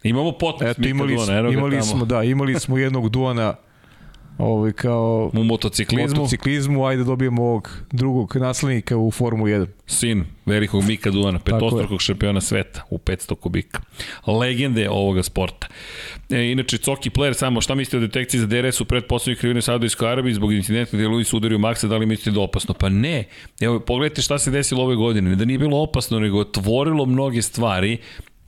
Imamo 0.04 0.32
potpis 0.32 0.68
Eto, 0.68 0.88
imali, 0.88 1.16
Duana, 1.16 1.50
imali 1.50 1.82
smo, 1.82 2.06
da, 2.06 2.24
imali 2.24 2.60
smo 2.60 2.78
jednog 2.78 3.10
Duana 3.10 3.56
ovaj, 4.38 4.72
kao... 4.72 5.32
U 5.34 5.44
motociklizmu. 5.44 6.18
motociklizmu, 6.18 6.86
ajde 6.86 7.04
dobijemo 7.04 7.44
ovog 7.44 7.70
drugog 7.92 8.36
naslednika 8.36 8.98
u 8.98 9.12
Formu 9.12 9.46
1. 9.46 9.68
Sin 9.86 10.26
velikog 10.46 10.84
Mika 10.84 11.12
Duana, 11.12 11.40
petostrukog 11.40 12.02
šampiona 12.02 12.42
sveta 12.42 12.84
u 12.90 12.98
500 12.98 13.36
kubika. 13.36 13.82
Legende 14.28 14.90
ovoga 14.90 15.24
sporta. 15.24 15.68
E, 16.30 16.52
inače, 16.52 16.78
Coki 16.78 17.10
Player, 17.10 17.34
samo 17.34 17.62
šta 17.62 17.76
mislite 17.76 17.98
o 17.98 18.00
detekciji 18.00 18.40
za 18.40 18.46
DRS 18.46 18.82
u 18.82 18.86
predposlednjoj 18.86 19.40
krivine 19.40 19.62
Saudijskoj 19.62 20.12
Arabiji 20.12 20.34
zbog 20.34 20.54
incidenta 20.54 20.98
gde 20.98 21.08
Luis 21.08 21.34
udario 21.34 21.58
Maxa, 21.58 21.88
da 21.88 21.98
li 21.98 22.06
mislite 22.06 22.32
da 22.32 22.40
je 22.40 22.44
opasno? 22.44 22.74
Pa 22.74 22.90
ne. 22.90 23.24
Evo, 23.60 23.80
pogledajte 23.80 24.22
šta 24.22 24.40
se 24.40 24.52
desilo 24.52 24.84
ove 24.84 24.96
godine. 24.96 25.36
Da 25.36 25.46
nije 25.46 25.60
bilo 25.60 25.78
opasno, 25.78 26.20
nego 26.20 26.40
otvorilo 26.40 27.06
mnoge 27.06 27.42
stvari 27.42 27.98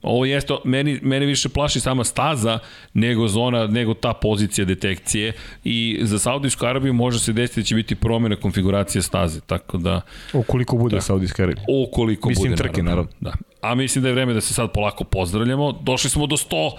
Ovo 0.02 0.26
jeste, 0.26 0.54
meni, 0.64 1.00
meni 1.02 1.26
više 1.26 1.50
plaši 1.50 1.80
sama 1.80 2.04
staza 2.04 2.60
nego 2.94 3.28
zona, 3.28 3.68
nego 3.68 3.94
ta 3.94 4.14
pozicija 4.14 4.66
detekcije 4.66 5.34
i 5.64 6.00
za 6.02 6.20
Saudijsku 6.20 6.66
Arabiju 6.66 6.94
može 6.94 7.20
se 7.20 7.34
desiti 7.34 7.60
da 7.62 7.66
će 7.66 7.76
biti 7.76 7.96
promjena 7.96 8.36
konfiguracije 8.36 9.02
staze, 9.02 9.42
tako 9.42 9.78
da... 9.78 10.02
Ukoliko 10.34 10.78
bude 10.78 10.96
da, 10.96 11.02
Saudijska 11.02 11.44
Arabija. 11.44 11.66
Ukoliko 11.88 12.30
Mislim, 12.30 12.52
bude, 12.52 12.64
trke, 12.64 12.84
naravno. 12.84 13.12
Da. 13.20 13.34
A 13.62 13.76
mislim 13.76 14.02
da 14.02 14.08
je 14.08 14.14
vreme 14.14 14.34
da 14.34 14.42
se 14.42 14.54
sad 14.54 14.72
polako 14.74 15.04
pozdravljamo. 15.04 15.72
Došli 15.72 16.10
smo 16.10 16.28
do 16.28 16.38
100... 16.38 16.72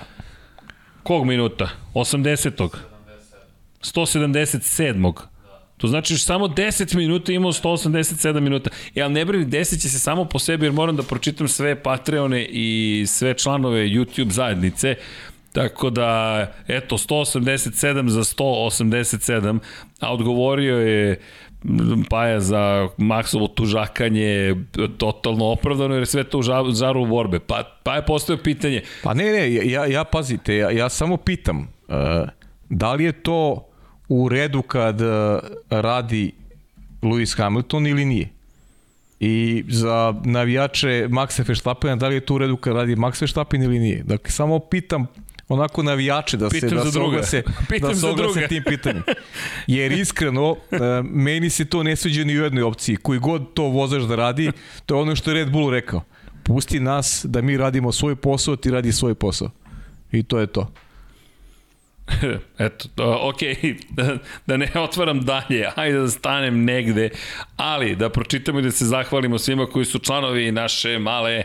Kog 1.02 1.26
minuta? 1.26 1.68
80. 1.94 2.68
177. 3.82 5.12
To 5.80 5.86
znači 5.86 6.14
još 6.14 6.24
samo 6.24 6.46
10 6.46 6.96
minuta 6.96 7.32
imamo 7.32 7.52
187 7.52 8.40
minuta. 8.40 8.70
Ja 8.94 9.08
ne 9.08 9.24
brini, 9.24 9.44
desit 9.44 9.80
će 9.80 9.88
se 9.88 9.98
samo 9.98 10.24
po 10.24 10.38
sebi 10.38 10.66
jer 10.66 10.72
moram 10.72 10.96
da 10.96 11.02
pročitam 11.02 11.48
sve 11.48 11.82
Patreone 11.82 12.44
i 12.44 13.04
sve 13.08 13.34
članove 13.34 13.80
YouTube 13.80 14.30
zajednice. 14.30 14.94
Tako 15.52 15.90
da, 15.90 16.46
eto, 16.68 16.98
187 16.98 18.08
za 18.08 18.20
187, 18.20 19.58
a 20.00 20.12
odgovorio 20.12 20.78
je 20.78 21.20
Paja 22.10 22.40
za 22.40 22.88
Maksovo 22.96 23.48
tužakanje 23.48 24.56
totalno 24.98 25.44
opravdano 25.44 25.94
jer 25.94 26.06
sve 26.06 26.24
to 26.24 26.38
u 26.38 26.42
žaru 26.72 27.06
borbe. 27.06 27.38
Pa, 27.38 27.62
pa 27.82 27.96
je 27.96 28.06
postoje 28.06 28.42
pitanje. 28.42 28.82
Pa 29.02 29.14
ne, 29.14 29.24
ne, 29.24 29.54
ja, 29.54 29.86
ja 29.86 30.04
pazite, 30.04 30.56
ja, 30.56 30.70
ja 30.70 30.88
samo 30.88 31.16
pitam, 31.16 31.58
uh, 31.88 32.28
da 32.68 32.92
li 32.92 33.04
je 33.04 33.12
to 33.12 33.69
u 34.10 34.28
redu 34.28 34.62
kad 34.62 35.00
uh, 35.00 35.08
radi 35.70 36.32
Lewis 37.02 37.36
Hamilton 37.36 37.86
ili 37.86 38.04
nije? 38.04 38.28
I 39.20 39.64
za 39.68 40.14
navijače 40.24 41.08
Maxa 41.10 41.48
Verstappena, 41.48 41.96
da 41.96 42.08
li 42.08 42.14
je 42.14 42.20
to 42.20 42.34
u 42.34 42.38
redu 42.38 42.56
kad 42.56 42.76
radi 42.76 42.96
Max 42.96 43.20
Verstappen 43.20 43.62
ili 43.62 43.78
nije? 43.78 44.02
Dakle, 44.02 44.30
samo 44.30 44.58
pitam 44.58 45.06
onako 45.48 45.82
navijače 45.82 46.36
da 46.36 46.50
se 46.50 46.68
da 46.84 46.90
se 46.90 46.98
oglase, 47.00 47.42
da 47.80 47.94
se 47.94 48.06
oglase 48.06 48.48
tim 48.48 48.62
pitanjem. 48.66 49.02
Jer 49.66 49.92
iskreno, 49.92 50.50
uh, 50.50 50.58
meni 51.02 51.50
se 51.50 51.64
to 51.64 51.82
ne 51.82 51.96
sviđa 51.96 52.24
ni 52.24 52.38
u 52.38 52.42
jednoj 52.42 52.62
opciji. 52.62 52.96
Koji 52.96 53.18
god 53.18 53.54
to 53.54 53.62
vozač 53.62 54.02
da 54.02 54.16
radi, 54.16 54.52
to 54.86 54.94
je 54.94 55.00
ono 55.00 55.16
što 55.16 55.30
je 55.30 55.34
Red 55.34 55.50
Bull 55.50 55.70
rekao. 55.70 56.02
Pusti 56.42 56.80
nas 56.80 57.26
da 57.28 57.42
mi 57.42 57.56
radimo 57.56 57.92
svoj 57.92 58.16
posao, 58.16 58.56
ti 58.56 58.70
radi 58.70 58.92
svoj 58.92 59.14
posao. 59.14 59.50
I 60.12 60.22
to 60.22 60.38
je 60.38 60.46
to. 60.46 60.72
Eto, 62.58 62.88
ok, 62.98 63.38
da, 63.96 64.18
da 64.46 64.56
ne 64.56 64.70
otvaram 64.74 65.20
dalje, 65.20 65.68
ajde 65.74 65.98
da 65.98 66.08
stanem 66.08 66.64
negde, 66.64 67.10
ali 67.56 67.96
da 67.96 68.08
pročitamo 68.10 68.58
i 68.58 68.62
da 68.62 68.70
se 68.70 68.84
zahvalimo 68.84 69.38
svima 69.38 69.66
koji 69.66 69.84
su 69.84 69.98
članovi 69.98 70.52
naše 70.52 70.98
male 70.98 71.42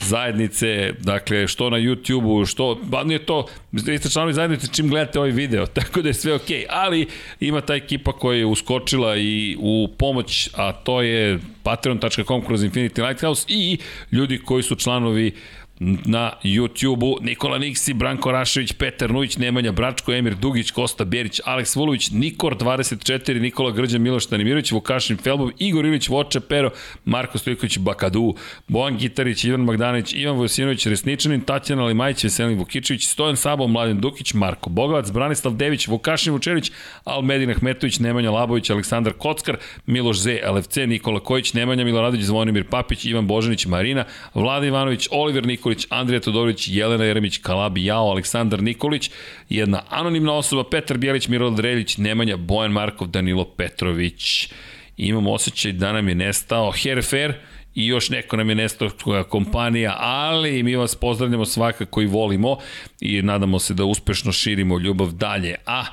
zajednice, 0.00 0.92
dakle, 1.00 1.48
što 1.48 1.70
na 1.70 1.76
YouTube-u, 1.76 2.46
što, 2.46 2.78
ba 2.82 3.04
nije 3.04 3.26
to, 3.26 3.46
vi 3.72 3.98
ste 3.98 4.10
članovi 4.10 4.34
zajednice 4.34 4.66
čim 4.72 4.88
gledate 4.88 5.18
ovaj 5.18 5.30
video, 5.30 5.66
tako 5.76 6.02
da 6.02 6.08
je 6.08 6.14
sve 6.14 6.34
okej, 6.34 6.64
ali 6.68 7.06
ima 7.40 7.60
ta 7.60 7.74
ekipa 7.74 8.12
koja 8.12 8.38
je 8.38 8.46
uskočila 8.46 9.16
i 9.16 9.56
u 9.60 9.88
pomoć, 9.98 10.50
a 10.54 10.72
to 10.72 11.02
je 11.02 11.38
patreon.com 11.62 12.44
kroz 12.46 12.64
Infinity 12.64 13.06
Lighthouse 13.06 13.44
i 13.48 13.78
ljudi 14.12 14.38
koji 14.38 14.62
su 14.62 14.76
članovi 14.76 15.32
na 15.80 16.32
YouTube-u 16.44 17.18
Nikola 17.20 17.58
Niksi, 17.58 17.94
Branko 17.94 18.32
Rašević, 18.32 18.72
Petar 18.72 19.10
Nujić, 19.10 19.36
Nemanja 19.36 19.72
Bračko, 19.72 20.12
Emir 20.12 20.34
Dugić, 20.34 20.70
Kosta 20.70 21.04
Bjerić, 21.04 21.40
Aleks 21.44 21.76
Vulović, 21.76 22.10
Nikor 22.10 22.56
24, 22.56 23.40
Nikola 23.40 23.70
Grđan, 23.70 24.02
Miloš 24.02 24.24
Stanimirović, 24.24 24.72
Vukašin 24.72 25.16
Felbov, 25.16 25.50
Igor 25.58 25.86
Ilić, 25.86 26.08
Voče 26.08 26.40
Pero, 26.40 26.70
Marko 27.04 27.38
Stojković, 27.38 27.78
Bakadu, 27.78 28.34
Bojan 28.68 28.98
Gitarić, 28.98 29.44
Ivan 29.44 29.60
Magdanović, 29.60 30.12
Ivan 30.12 30.36
Vojsinović, 30.36 30.86
Resničanin, 30.86 31.40
Tatjana 31.40 31.84
Limajć, 31.84 32.24
Veselin 32.24 32.58
Vukičević, 32.58 33.06
Stojan 33.06 33.36
Sabo, 33.36 33.66
Mladen 33.66 34.00
Dukić, 34.00 34.34
Marko 34.34 34.70
Bogovac, 34.70 35.10
Branislav 35.10 35.54
Dević, 35.54 35.88
Vukašin 35.88 36.32
Vučević, 36.32 36.72
Almedin 37.04 37.50
Ahmetović, 37.50 37.98
Nemanja 37.98 38.30
Labović, 38.30 38.70
Aleksandar 38.70 39.12
Kockar, 39.12 39.56
Miloš 39.86 40.18
Z, 40.18 40.40
LFC, 40.54 40.76
Nikola 40.76 41.20
Kojić, 41.20 41.54
Nemanja 41.54 41.84
Miloradović, 41.84 42.24
Zvonimir 42.24 42.64
Papić, 42.64 43.04
Ivan 43.04 43.26
Božanić, 43.26 43.66
Marina, 43.66 44.04
Vlada 44.34 44.66
Ivanović, 44.66 45.08
Oliver 45.10 45.46
Nikola 45.46 45.67
Nikolić, 45.68 45.86
Andrija 45.90 46.20
Todorović, 46.20 46.68
Jelena 46.68 47.04
Jeremić, 47.04 47.38
Kalabi 47.38 47.84
Jao, 47.84 48.10
Aleksandar 48.10 48.62
Nikolić, 48.62 49.10
jedna 49.48 49.82
anonimna 49.88 50.32
osoba, 50.32 50.64
Petar 50.70 50.98
Bjelić, 50.98 51.28
Mirol 51.28 51.54
Dreljić, 51.54 51.96
Nemanja, 51.96 52.36
Bojan 52.36 52.72
Markov, 52.72 53.08
Danilo 53.08 53.44
Petrović. 53.44 54.48
Imam 54.96 55.26
osjećaj 55.26 55.72
da 55.72 55.92
nam 55.92 56.08
je 56.08 56.14
nestao 56.14 56.72
Herfer, 56.72 57.34
i 57.74 57.86
još 57.86 58.10
neko 58.10 58.36
nam 58.36 58.48
je 58.48 58.54
nestao 58.54 58.90
koja 59.04 59.24
kompanija, 59.24 59.96
ali 59.98 60.62
mi 60.62 60.76
vas 60.76 60.94
pozdravljamo 60.94 61.44
svakako 61.44 62.02
i 62.02 62.06
volimo 62.06 62.58
i 63.00 63.22
nadamo 63.22 63.58
se 63.58 63.74
da 63.74 63.84
uspešno 63.84 64.32
širimo 64.32 64.78
ljubav 64.78 65.12
dalje. 65.12 65.54
A 65.66 65.84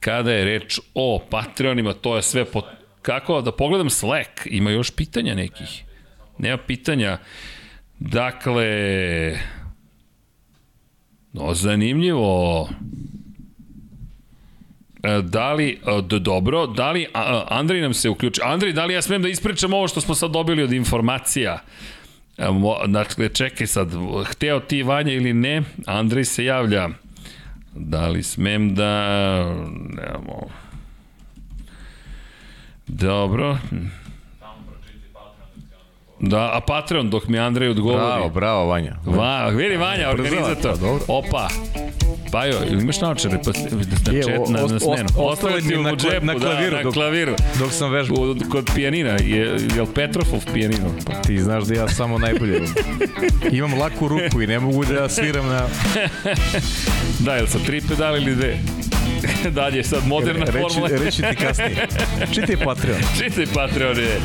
kada 0.00 0.32
je 0.32 0.44
reč 0.44 0.78
o 0.94 1.20
Patreonima, 1.30 1.92
to 1.92 2.16
je 2.16 2.22
sve 2.22 2.44
po... 2.44 2.62
Kako 3.02 3.40
da 3.40 3.52
pogledam 3.52 3.90
Slack, 3.90 4.46
ima 4.46 4.70
još 4.70 4.90
pitanja 4.90 5.34
nekih? 5.34 5.84
Nema 6.38 6.56
pitanja. 6.56 7.18
Dakle, 7.98 8.68
no, 11.32 11.54
zanimljivo. 11.54 12.68
E, 15.02 15.22
da 15.22 15.52
li, 15.52 15.80
e, 15.86 16.02
do, 16.02 16.18
dobro, 16.18 16.66
da 16.66 16.90
li, 16.90 17.06
Andrej 17.48 17.80
nam 17.80 17.94
se 17.94 18.08
uključi. 18.08 18.40
Andrej, 18.44 18.72
da 18.72 18.84
li 18.84 18.94
ja 18.94 19.02
smem 19.02 19.22
da 19.22 19.28
ispričam 19.28 19.72
ovo 19.72 19.88
što 19.88 20.00
smo 20.00 20.14
sad 20.14 20.30
dobili 20.30 20.62
od 20.62 20.72
informacija? 20.72 21.58
E, 22.38 22.46
dakle, 22.86 23.28
čekaj 23.28 23.66
sad, 23.66 23.88
hteo 24.26 24.60
ti 24.60 24.82
Vanja 24.82 25.12
ili 25.12 25.32
ne, 25.32 25.62
Andrej 25.86 26.24
se 26.24 26.44
javlja. 26.44 26.88
Da 27.74 28.08
li 28.08 28.22
smem 28.22 28.74
da... 28.74 29.04
Nemamo... 29.96 30.50
Dobro. 32.86 33.58
Da, 36.28 36.50
a 36.56 36.60
Patreon 36.60 37.10
dok 37.10 37.28
mi 37.28 37.38
Andrej 37.38 37.68
odgovori. 37.68 38.04
Bravo, 38.04 38.28
bravo 38.28 38.66
Vanja. 38.66 38.96
Va, 39.04 39.48
vidi 39.48 39.76
Vanja, 39.76 40.10
organizator. 40.10 40.76
Pa, 41.06 41.12
Opa. 41.12 41.48
Pa 42.32 42.44
jo, 42.44 42.58
ili 42.70 42.82
imaš 42.82 43.00
naočare 43.00 43.38
pa 43.44 43.50
da 44.04 44.16
je, 44.16 44.22
čet, 44.22 44.40
na, 44.48 44.60
na 44.60 44.80
smenu? 44.80 45.08
Ostale 45.16 45.60
mi 45.60 45.76
na, 45.76 45.96
džepu, 45.96 46.26
na 46.26 46.34
klaviru, 46.34 46.76
da, 46.76 46.82
na 46.82 46.90
klaviru. 46.90 47.30
Dok, 47.30 47.58
dok 47.58 47.72
sam 47.72 47.90
vežbao. 47.90 48.34
Kod 48.50 48.70
pijanina, 48.74 49.10
je, 49.10 49.38
je 49.74 49.80
li 49.80 49.88
Petrofov 49.94 50.40
pijanino? 50.52 50.88
Pa 51.06 51.12
ti 51.12 51.38
znaš 51.38 51.64
da 51.64 51.74
ja 51.74 51.88
samo 51.88 52.18
najbolje. 52.18 52.60
Imam 53.52 53.78
laku 53.78 54.08
ruku 54.08 54.42
i 54.42 54.46
ne 54.46 54.60
mogu 54.60 54.84
da 54.84 55.08
sviram 55.08 55.46
na... 55.46 55.66
da, 57.24 57.34
li 57.34 57.48
sa 57.48 57.58
tri 57.58 57.80
pedale 57.88 58.18
ili 58.22 58.34
dve? 58.34 58.58
Dalje, 59.50 59.84
sad 59.84 60.06
moderna 60.06 60.44
reći, 60.44 60.58
formula. 60.58 60.88
Reći 61.04 61.22
ti 61.22 61.36
kasnije. 61.36 61.86
Čitaj 62.34 62.56
Patreon. 62.56 63.00
Čitaj 63.18 63.46
Patreon 63.54 63.98
je. 63.98 64.20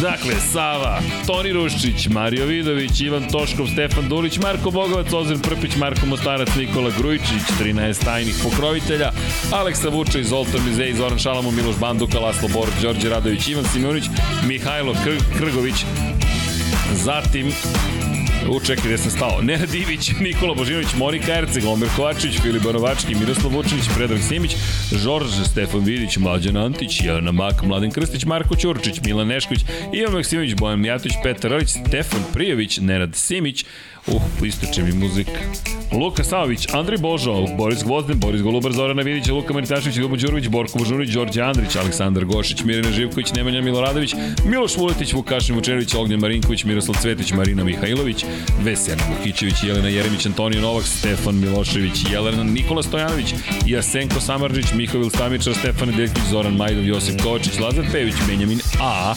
Dakle, 0.00 0.34
Sava, 0.52 1.00
Toni 1.26 1.52
Ruščić, 1.52 2.08
Mario 2.08 2.46
Vidović, 2.46 3.00
Ivan 3.00 3.28
Toškov, 3.28 3.66
Stefan 3.66 4.08
Dulić, 4.08 4.38
Marko 4.38 4.70
Bogovac, 4.70 5.12
Ozir 5.12 5.38
Prpić, 5.42 5.76
Marko 5.76 6.06
Mostarac, 6.06 6.48
Nikola 6.56 6.90
Grujičić, 6.98 7.42
13 7.60 8.04
tajnih 8.04 8.34
pokrovitelja, 8.42 9.10
Aleksa 9.52 9.88
Vuča, 9.88 10.22
Zoltan 10.22 10.60
Mizej, 10.68 10.94
Zoran 10.94 11.18
Šalamo, 11.18 11.50
Miloš 11.50 11.76
Banduka, 11.76 12.18
Laslo 12.18 12.48
Bor, 12.48 12.68
Đorđe 12.82 13.08
Radović, 13.08 13.48
Ivan 13.48 13.64
Simonić, 13.64 14.04
Mihajlo 14.46 14.94
Krgović, 15.38 15.84
Zatim, 16.94 17.52
U, 18.50 18.60
čekaj, 18.60 18.84
gde 18.84 18.98
sam 18.98 19.10
stao? 19.10 19.40
Nena 19.48 19.66
Divić, 19.66 20.12
Nikola 20.20 20.54
Božinović, 20.54 20.88
Monika 20.96 21.34
Erceg, 21.34 21.64
Omer 21.64 21.88
Kovačević, 21.96 22.40
Filip 22.40 22.62
Banovački, 22.62 23.14
Miroslav 23.14 23.52
Vučinić, 23.52 23.84
Predrag 23.96 24.20
Simić, 24.28 24.56
Žorž, 24.92 25.30
Stefan 25.50 25.84
Vidić, 25.84 26.16
Mlađan 26.16 26.56
Antić, 26.56 27.00
Jana 27.04 27.32
Mak, 27.32 27.62
Mladen 27.62 27.90
Krstić, 27.90 28.24
Marko 28.24 28.56
Ćurčić, 28.56 29.00
Milan 29.04 29.26
Nešković, 29.26 29.60
Ivan 29.92 30.12
Maksimović, 30.12 30.54
Bojan 30.54 30.80
Mijatović, 30.80 31.14
Petar 31.22 31.50
Rović, 31.50 31.68
Stefan 31.68 32.22
Prijević, 32.32 32.78
Nenad 32.78 33.16
Simić, 33.16 33.64
Uh, 34.12 34.46
istoče 34.46 34.82
mi 34.82 34.92
muzika. 34.92 35.40
Luka 35.92 36.24
Savović, 36.24 36.66
Andri 36.72 36.98
Božo, 36.98 37.46
Boris 37.56 37.84
Gvozden, 37.84 38.18
Boris 38.18 38.42
Golubar, 38.42 38.72
Zorana 38.72 39.02
Vidić, 39.02 39.28
Luka 39.28 39.54
Maritašević, 39.54 39.96
Ljubo 39.96 40.16
Đurović, 40.16 40.48
Borko 40.48 40.78
Božunović, 40.78 41.10
Đorđe 41.10 41.42
Andrić, 41.42 41.76
Aleksandar 41.76 42.24
Gošić, 42.24 42.64
Mirina 42.64 42.92
Živković, 42.92 43.32
Nemanja 43.32 43.60
Miloradović, 43.62 44.14
Miloš 44.44 44.76
Vuletić, 44.76 45.12
Vukašin 45.12 45.54
Vučerović, 45.54 45.94
Ognjen 45.94 46.20
Marinković, 46.20 46.64
Miroslav 46.64 46.96
Cvetić, 47.02 47.32
Marina 47.32 47.64
Mihajlović, 47.64 48.24
Vesjak 48.62 48.98
Vukićević, 49.10 49.62
Jelena 49.62 49.88
Jeremić, 49.88 50.26
Antonio 50.26 50.60
Novak, 50.60 50.86
Stefan 50.86 51.34
Milošević, 51.34 52.04
Jelena 52.12 52.44
Nikola 52.44 52.82
Stojanović, 52.82 53.34
Jasenko 53.66 54.20
Samarđić, 54.20 54.72
Mihovil 54.74 55.10
Stamičar, 55.10 55.54
Stefan 55.54 55.88
Deljković, 55.88 56.28
Zoran 56.30 56.56
Majdov, 56.56 56.84
Josip 56.84 57.22
Kovačić, 57.22 57.58
Lazar 57.58 57.84
Pević, 57.92 58.14
Benjamin 58.28 58.60
A, 58.80 59.14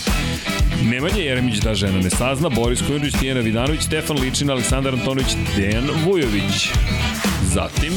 Nemanja 0.84 1.24
Jeremić 1.24 1.60
da 1.60 1.74
žena 1.76 2.00
ne 2.00 2.10
sazna, 2.10 2.50
Boris 2.50 2.82
Kujundžić, 2.82 3.14
Tijena 3.20 3.40
Vidanović, 3.40 3.82
Stefan 3.82 4.20
Ličin, 4.20 4.50
Aleksandar 4.50 4.81
Antonović, 4.88 5.35
Dejan 5.56 5.90
Vujović. 6.06 6.69
Zatim, 7.53 7.93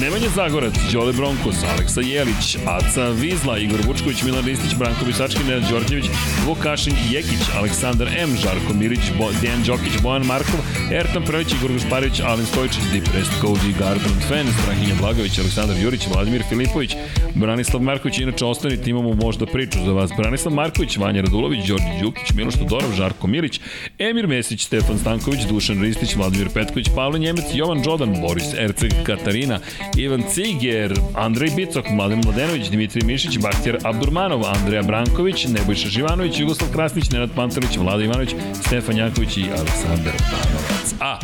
Nemanja 0.00 0.28
Zagorac, 0.28 0.74
Đole 0.92 1.12
Bronkos, 1.12 1.56
Aleksa 1.74 2.00
Jelić, 2.00 2.56
Aca 2.66 3.08
Vizla, 3.10 3.58
Igor 3.58 3.80
Vučković, 3.86 4.22
Milan 4.22 4.44
Ristić, 4.44 4.74
Branko 4.74 5.04
Bisački, 5.04 5.44
Nenad 5.44 5.70
Đorđević, 5.70 6.04
Vukašin 6.46 6.94
Jekić, 7.10 7.40
Aleksandar 7.56 8.08
M, 8.08 8.36
Žarko 8.42 8.74
Mirić, 8.74 9.00
Bo, 9.18 9.30
Dejan 9.42 9.62
Đokić, 9.62 9.92
Bojan 10.02 10.26
Markov, 10.26 10.60
Ertan 10.92 11.24
Prević, 11.24 11.52
Igor 11.52 11.72
Gašparović, 11.72 12.20
Alen 12.20 12.46
Stojičić, 12.46 12.82
Depressed 12.92 13.34
Cody, 13.42 13.70
Garbrandt 13.78 14.24
Fan, 14.28 14.46
Strahinja 14.62 14.94
Blagović, 15.00 15.38
Aleksandar 15.38 15.76
Jurić, 15.82 16.06
Vladimir 16.14 16.42
Filipović, 16.48 16.96
Branislav 17.34 17.82
Marković, 17.82 18.18
inače 18.18 18.44
ostanite, 18.44 18.90
imamo 18.90 19.14
možda 19.14 19.46
priču 19.46 19.78
za 19.84 19.92
vas. 19.92 20.10
Branislav 20.18 20.54
Marković, 20.54 20.96
Vanja 20.96 21.20
Radulović, 21.20 21.66
Đorđe 21.66 22.00
Đukić, 22.02 22.32
Miloš 22.34 22.54
Todorov, 22.54 22.92
Žarko 22.92 23.26
Milić, 23.26 23.60
Emir 23.98 24.26
Mesić, 24.26 24.64
Stefan 24.64 24.98
Stanković, 24.98 25.40
Dušan 25.44 25.82
Ristić, 25.82 26.16
Vladimir 26.16 26.48
Petković, 26.54 26.88
Pavle 26.94 27.18
Njemec, 27.18 27.44
Jovan 27.54 27.82
Đodan, 27.82 28.20
Boris 28.20 28.54
Erceg, 28.58 28.92
Katarina, 29.06 29.60
Ivan 29.96 30.22
Ciger, 30.34 30.92
Andrej 31.14 31.50
Bicok, 31.56 31.90
Mladen 31.90 32.20
Mladenović, 32.24 32.68
Dimitri 32.70 33.04
Mišić, 33.04 33.38
Bahtjer 33.38 33.78
Abdurmanov, 33.82 34.46
Andreja 34.46 34.82
Branković, 34.82 35.46
Nebojša 35.46 35.88
Živanović, 35.88 36.40
Jugoslav 36.40 36.70
Krasnić, 36.72 37.10
Nenad 37.10 37.30
Pantelić, 37.36 37.76
Vlada 37.76 38.04
Ivanović, 38.04 38.34
Stefan 38.66 38.96
Janković 38.96 39.36
i 39.36 39.44
Aleksandar 39.58 40.14
Panovac. 40.18 40.94
A, 41.00 41.18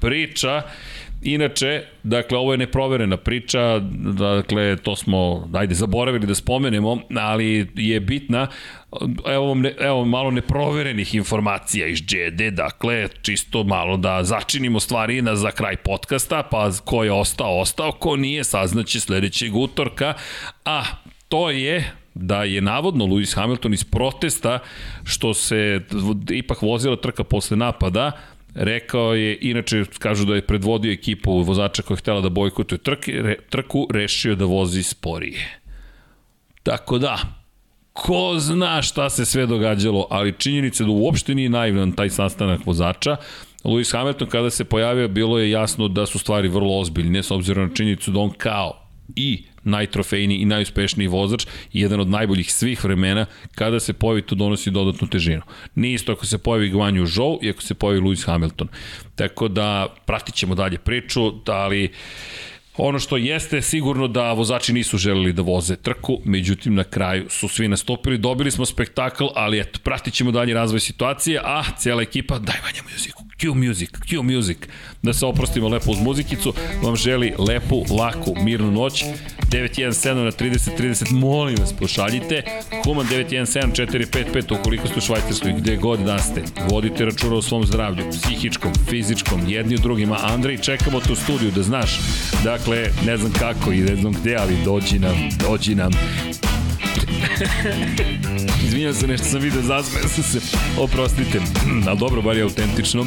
priča 0.00 0.62
Inače, 1.24 1.82
dakle, 2.02 2.38
ovo 2.38 2.52
je 2.52 2.58
neproverena 2.58 3.16
priča, 3.16 3.78
dakle, 4.18 4.76
to 4.76 4.96
smo, 4.96 5.48
ajde, 5.52 5.74
zaboravili 5.74 6.26
da 6.26 6.34
spomenemo, 6.34 6.98
ali 7.16 7.66
je 7.74 8.00
bitna, 8.00 8.46
evo, 9.26 9.54
ne, 9.54 9.74
evo 9.80 10.04
malo 10.04 10.30
neproverenih 10.30 11.14
informacija 11.14 11.86
iz 11.86 12.00
GD, 12.00 12.50
dakle, 12.50 13.08
čisto 13.22 13.64
malo 13.64 13.96
da 13.96 14.24
začinimo 14.24 14.80
stvari 14.80 15.22
na, 15.22 15.36
za 15.36 15.50
kraj 15.50 15.76
podcasta, 15.76 16.42
pa 16.50 16.70
ko 16.84 17.04
je 17.04 17.12
ostao, 17.12 17.60
ostao, 17.60 17.92
ko 17.92 18.16
nije, 18.16 18.44
saznaće 18.44 19.00
sledećeg 19.00 19.56
utorka, 19.56 20.14
a 20.64 20.84
to 21.28 21.50
je 21.50 21.90
da 22.14 22.44
je 22.44 22.60
navodno 22.60 23.04
Lewis 23.04 23.34
Hamilton 23.34 23.74
iz 23.74 23.84
protesta 23.84 24.58
što 25.04 25.34
se 25.34 25.80
ipak 26.30 26.62
vozila 26.62 26.96
trka 26.96 27.24
posle 27.24 27.56
napada, 27.56 28.12
Rekao 28.54 29.14
je, 29.14 29.38
inače 29.40 29.84
kažu 29.98 30.24
da 30.24 30.34
je 30.34 30.46
predvodio 30.46 30.92
ekipu 30.92 31.42
vozača 31.42 31.82
koja 31.82 31.94
je 31.94 31.98
htjela 31.98 32.20
da 32.20 32.28
bojkotuje 32.28 32.78
trke, 32.78 33.12
re, 33.12 33.36
trku, 33.50 33.86
rešio 33.90 34.34
da 34.34 34.44
vozi 34.44 34.82
sporije. 34.82 35.60
Tako 36.62 36.98
da, 36.98 37.18
ko 37.92 38.34
zna 38.38 38.82
šta 38.82 39.10
se 39.10 39.24
sve 39.24 39.46
događalo, 39.46 40.06
ali 40.10 40.34
činjenica 40.38 40.84
da 40.84 40.90
uopšte 40.90 41.34
nije 41.34 41.48
naivan 41.48 41.92
taj 41.92 42.10
sastanak 42.10 42.66
vozača, 42.66 43.16
Lewis 43.64 43.92
Hamilton 43.92 44.28
kada 44.28 44.50
se 44.50 44.64
pojavio 44.64 45.08
bilo 45.08 45.38
je 45.38 45.50
jasno 45.50 45.88
da 45.88 46.06
su 46.06 46.18
stvari 46.18 46.48
vrlo 46.48 46.80
ozbiljne 46.80 47.22
s 47.22 47.30
obzirom 47.30 47.68
na 47.68 47.74
činjenicu 47.74 48.10
da 48.10 48.20
on 48.20 48.30
kao 48.30 48.88
i 49.16 49.44
najtrofejniji 49.64 50.38
i 50.38 50.44
najuspešniji 50.44 51.08
vozač 51.08 51.46
i 51.72 51.80
jedan 51.80 52.00
od 52.00 52.08
najboljih 52.08 52.52
svih 52.52 52.84
vremena, 52.84 53.26
kada 53.54 53.80
se 53.80 53.92
pojavi 53.92 54.22
to 54.22 54.34
donosi 54.34 54.70
dodatnu 54.70 55.08
težinu. 55.08 55.42
Nije 55.74 55.94
isto 55.94 56.12
ako 56.12 56.26
se 56.26 56.38
pojavi 56.38 56.68
Gvanju 56.68 57.06
Zhou 57.06 57.38
i 57.42 57.50
ako 57.50 57.62
se 57.62 57.74
pojavi 57.74 58.00
Lewis 58.00 58.26
Hamilton. 58.26 58.68
Tako 59.14 59.48
da 59.48 59.94
pratit 60.06 60.34
ćemo 60.34 60.54
dalje 60.54 60.78
priču, 60.78 61.30
da 61.30 61.66
li 61.66 61.90
Ono 62.76 62.98
što 62.98 63.16
jeste 63.16 63.62
sigurno 63.62 64.08
da 64.08 64.32
vozači 64.32 64.72
nisu 64.72 64.98
želeli 64.98 65.32
da 65.32 65.42
voze 65.42 65.76
trku, 65.76 66.18
međutim 66.24 66.74
na 66.74 66.84
kraju 66.84 67.26
su 67.30 67.48
svi 67.48 67.68
nastupili, 67.68 68.18
dobili 68.18 68.50
smo 68.50 68.66
spektakl, 68.66 69.24
ali 69.34 69.60
eto, 69.60 69.78
pratit 69.82 70.14
ćemo 70.14 70.30
dalje 70.30 70.54
razvoj 70.54 70.80
situacije, 70.80 71.40
a 71.44 71.62
cijela 71.78 72.02
ekipa, 72.02 72.38
daj 72.38 72.56
vanja 72.64 72.82
muziku, 72.92 73.23
Q 73.40 73.54
Music, 73.54 73.90
Q 73.90 74.22
Music, 74.22 74.58
da 75.02 75.12
se 75.12 75.26
oprostimo 75.26 75.68
lepo 75.68 75.90
uz 75.90 76.00
muzikicu, 76.00 76.54
vam 76.82 76.96
želi 76.96 77.34
lepu, 77.38 77.84
laku, 77.90 78.34
mirnu 78.42 78.70
noć, 78.70 79.04
917 79.50 80.14
na 80.14 80.30
30 80.30 80.70
30, 80.78 81.12
molim 81.12 81.56
vas, 81.56 81.72
pošaljite, 81.72 82.42
Human 82.84 83.06
917 83.06 83.86
455, 83.86 84.60
ukoliko 84.60 84.88
ste 84.88 84.98
u 84.98 85.00
Švajcarskoj, 85.00 85.52
gde 85.52 85.76
god 85.76 86.00
da 86.00 86.18
ste, 86.18 86.42
vodite 86.70 87.04
računa 87.04 87.36
o 87.36 87.42
svom 87.42 87.66
zdravlju, 87.66 88.04
psihičkom, 88.10 88.72
fizičkom, 88.90 89.48
jedni 89.48 89.74
u 89.74 89.78
drugima, 89.78 90.18
Andrej, 90.22 90.58
čekamo 90.58 91.00
tu 91.00 91.14
studiju, 91.14 91.50
da 91.50 91.62
znaš, 91.62 91.98
dakle, 92.44 92.86
ne 93.06 93.16
znam 93.16 93.32
kako 93.32 93.72
i 93.72 93.80
ne 93.80 93.96
znam 93.96 94.12
gde, 94.12 94.36
ali 94.36 94.64
dođi 94.64 94.98
nam, 94.98 95.28
dođi 95.48 95.74
nam, 95.74 95.92
Izvinjam 98.66 98.94
se, 98.94 99.06
nešto 99.06 99.26
sam 99.26 99.40
vidio, 99.40 99.62
zasmeo 99.62 100.08
sam 100.08 100.24
se. 100.24 100.40
Oprostite, 100.78 101.40
ali 101.86 101.98
dobro, 101.98 102.22
bar 102.22 102.36
je 102.36 102.42
autentično. 102.42 103.06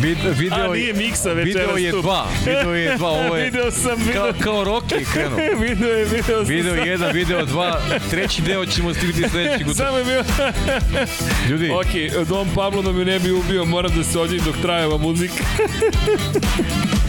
Vid, 0.00 0.18
video, 0.38 0.70
A, 0.70 0.74
nije 0.74 0.92
miksa 0.92 1.32
večeras 1.32 1.66
Video 1.66 1.76
je 1.76 1.92
dva, 2.02 2.26
video 2.46 2.74
je 2.74 2.96
dva, 2.96 3.08
ovo 3.08 3.36
je 3.36 3.44
video 3.50 3.70
sam, 3.70 3.98
video, 4.06 4.22
kao, 4.22 4.32
kao 4.40 4.64
Rocky 4.64 5.04
krenuo. 5.12 5.38
video 5.68 5.88
je, 5.88 6.04
video 6.04 6.44
sam. 6.44 6.54
Video 6.54 6.74
jedan, 6.74 7.12
video 7.12 7.44
dva, 7.44 7.80
treći 8.10 8.42
deo 8.42 8.66
ćemo 8.66 8.94
stigati 8.94 9.28
sledećeg 9.28 9.68
utra. 9.68 9.86
Samo 9.86 9.98
je 9.98 10.04
bio... 10.04 10.24
Ljudi, 11.50 11.70
ok, 11.70 12.26
Dom 12.28 12.48
Pablo 12.54 12.82
da 12.82 12.92
me 12.92 13.04
ne 13.04 13.18
bi 13.18 13.30
ubio, 13.30 13.64
moram 13.64 13.96
da 13.96 14.04
se 14.04 14.18
ođem 14.18 14.38
dok 14.44 14.56
traje 14.62 14.86
ova 14.86 14.98
muzika. 14.98 15.44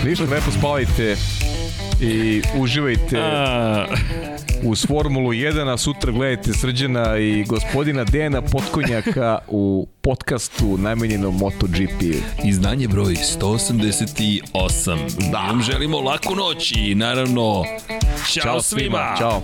ništa, 0.06 0.24
lepo 0.24 0.52
spavajte 0.52 1.16
i 2.02 2.42
uživajte 2.56 3.20
A, 3.20 3.86
uz 4.64 4.86
Formulu 4.88 5.30
1, 5.30 5.74
a 5.74 5.78
sutra 5.78 6.12
gledajte 6.12 6.54
Srđana 6.54 7.18
i 7.18 7.44
gospodina 7.44 8.04
Dejana 8.04 8.42
Potkonjaka 8.42 9.38
u 9.48 9.88
podcastu 10.02 10.78
namenjenom 10.78 11.38
MotoGP. 11.38 12.02
izdanje 12.46 12.79
izdanje 12.80 12.88
broj 12.88 13.16
188. 13.42 15.32
Da. 15.32 15.38
Vam 15.38 15.62
želimo 15.62 16.00
laku 16.00 16.36
noć 16.36 16.72
i 16.72 16.96
naravno, 16.96 17.64
čao, 18.34 18.44
čao 18.44 18.62
svima. 18.62 19.16
svima. 19.16 19.16
Ćao. 19.20 19.42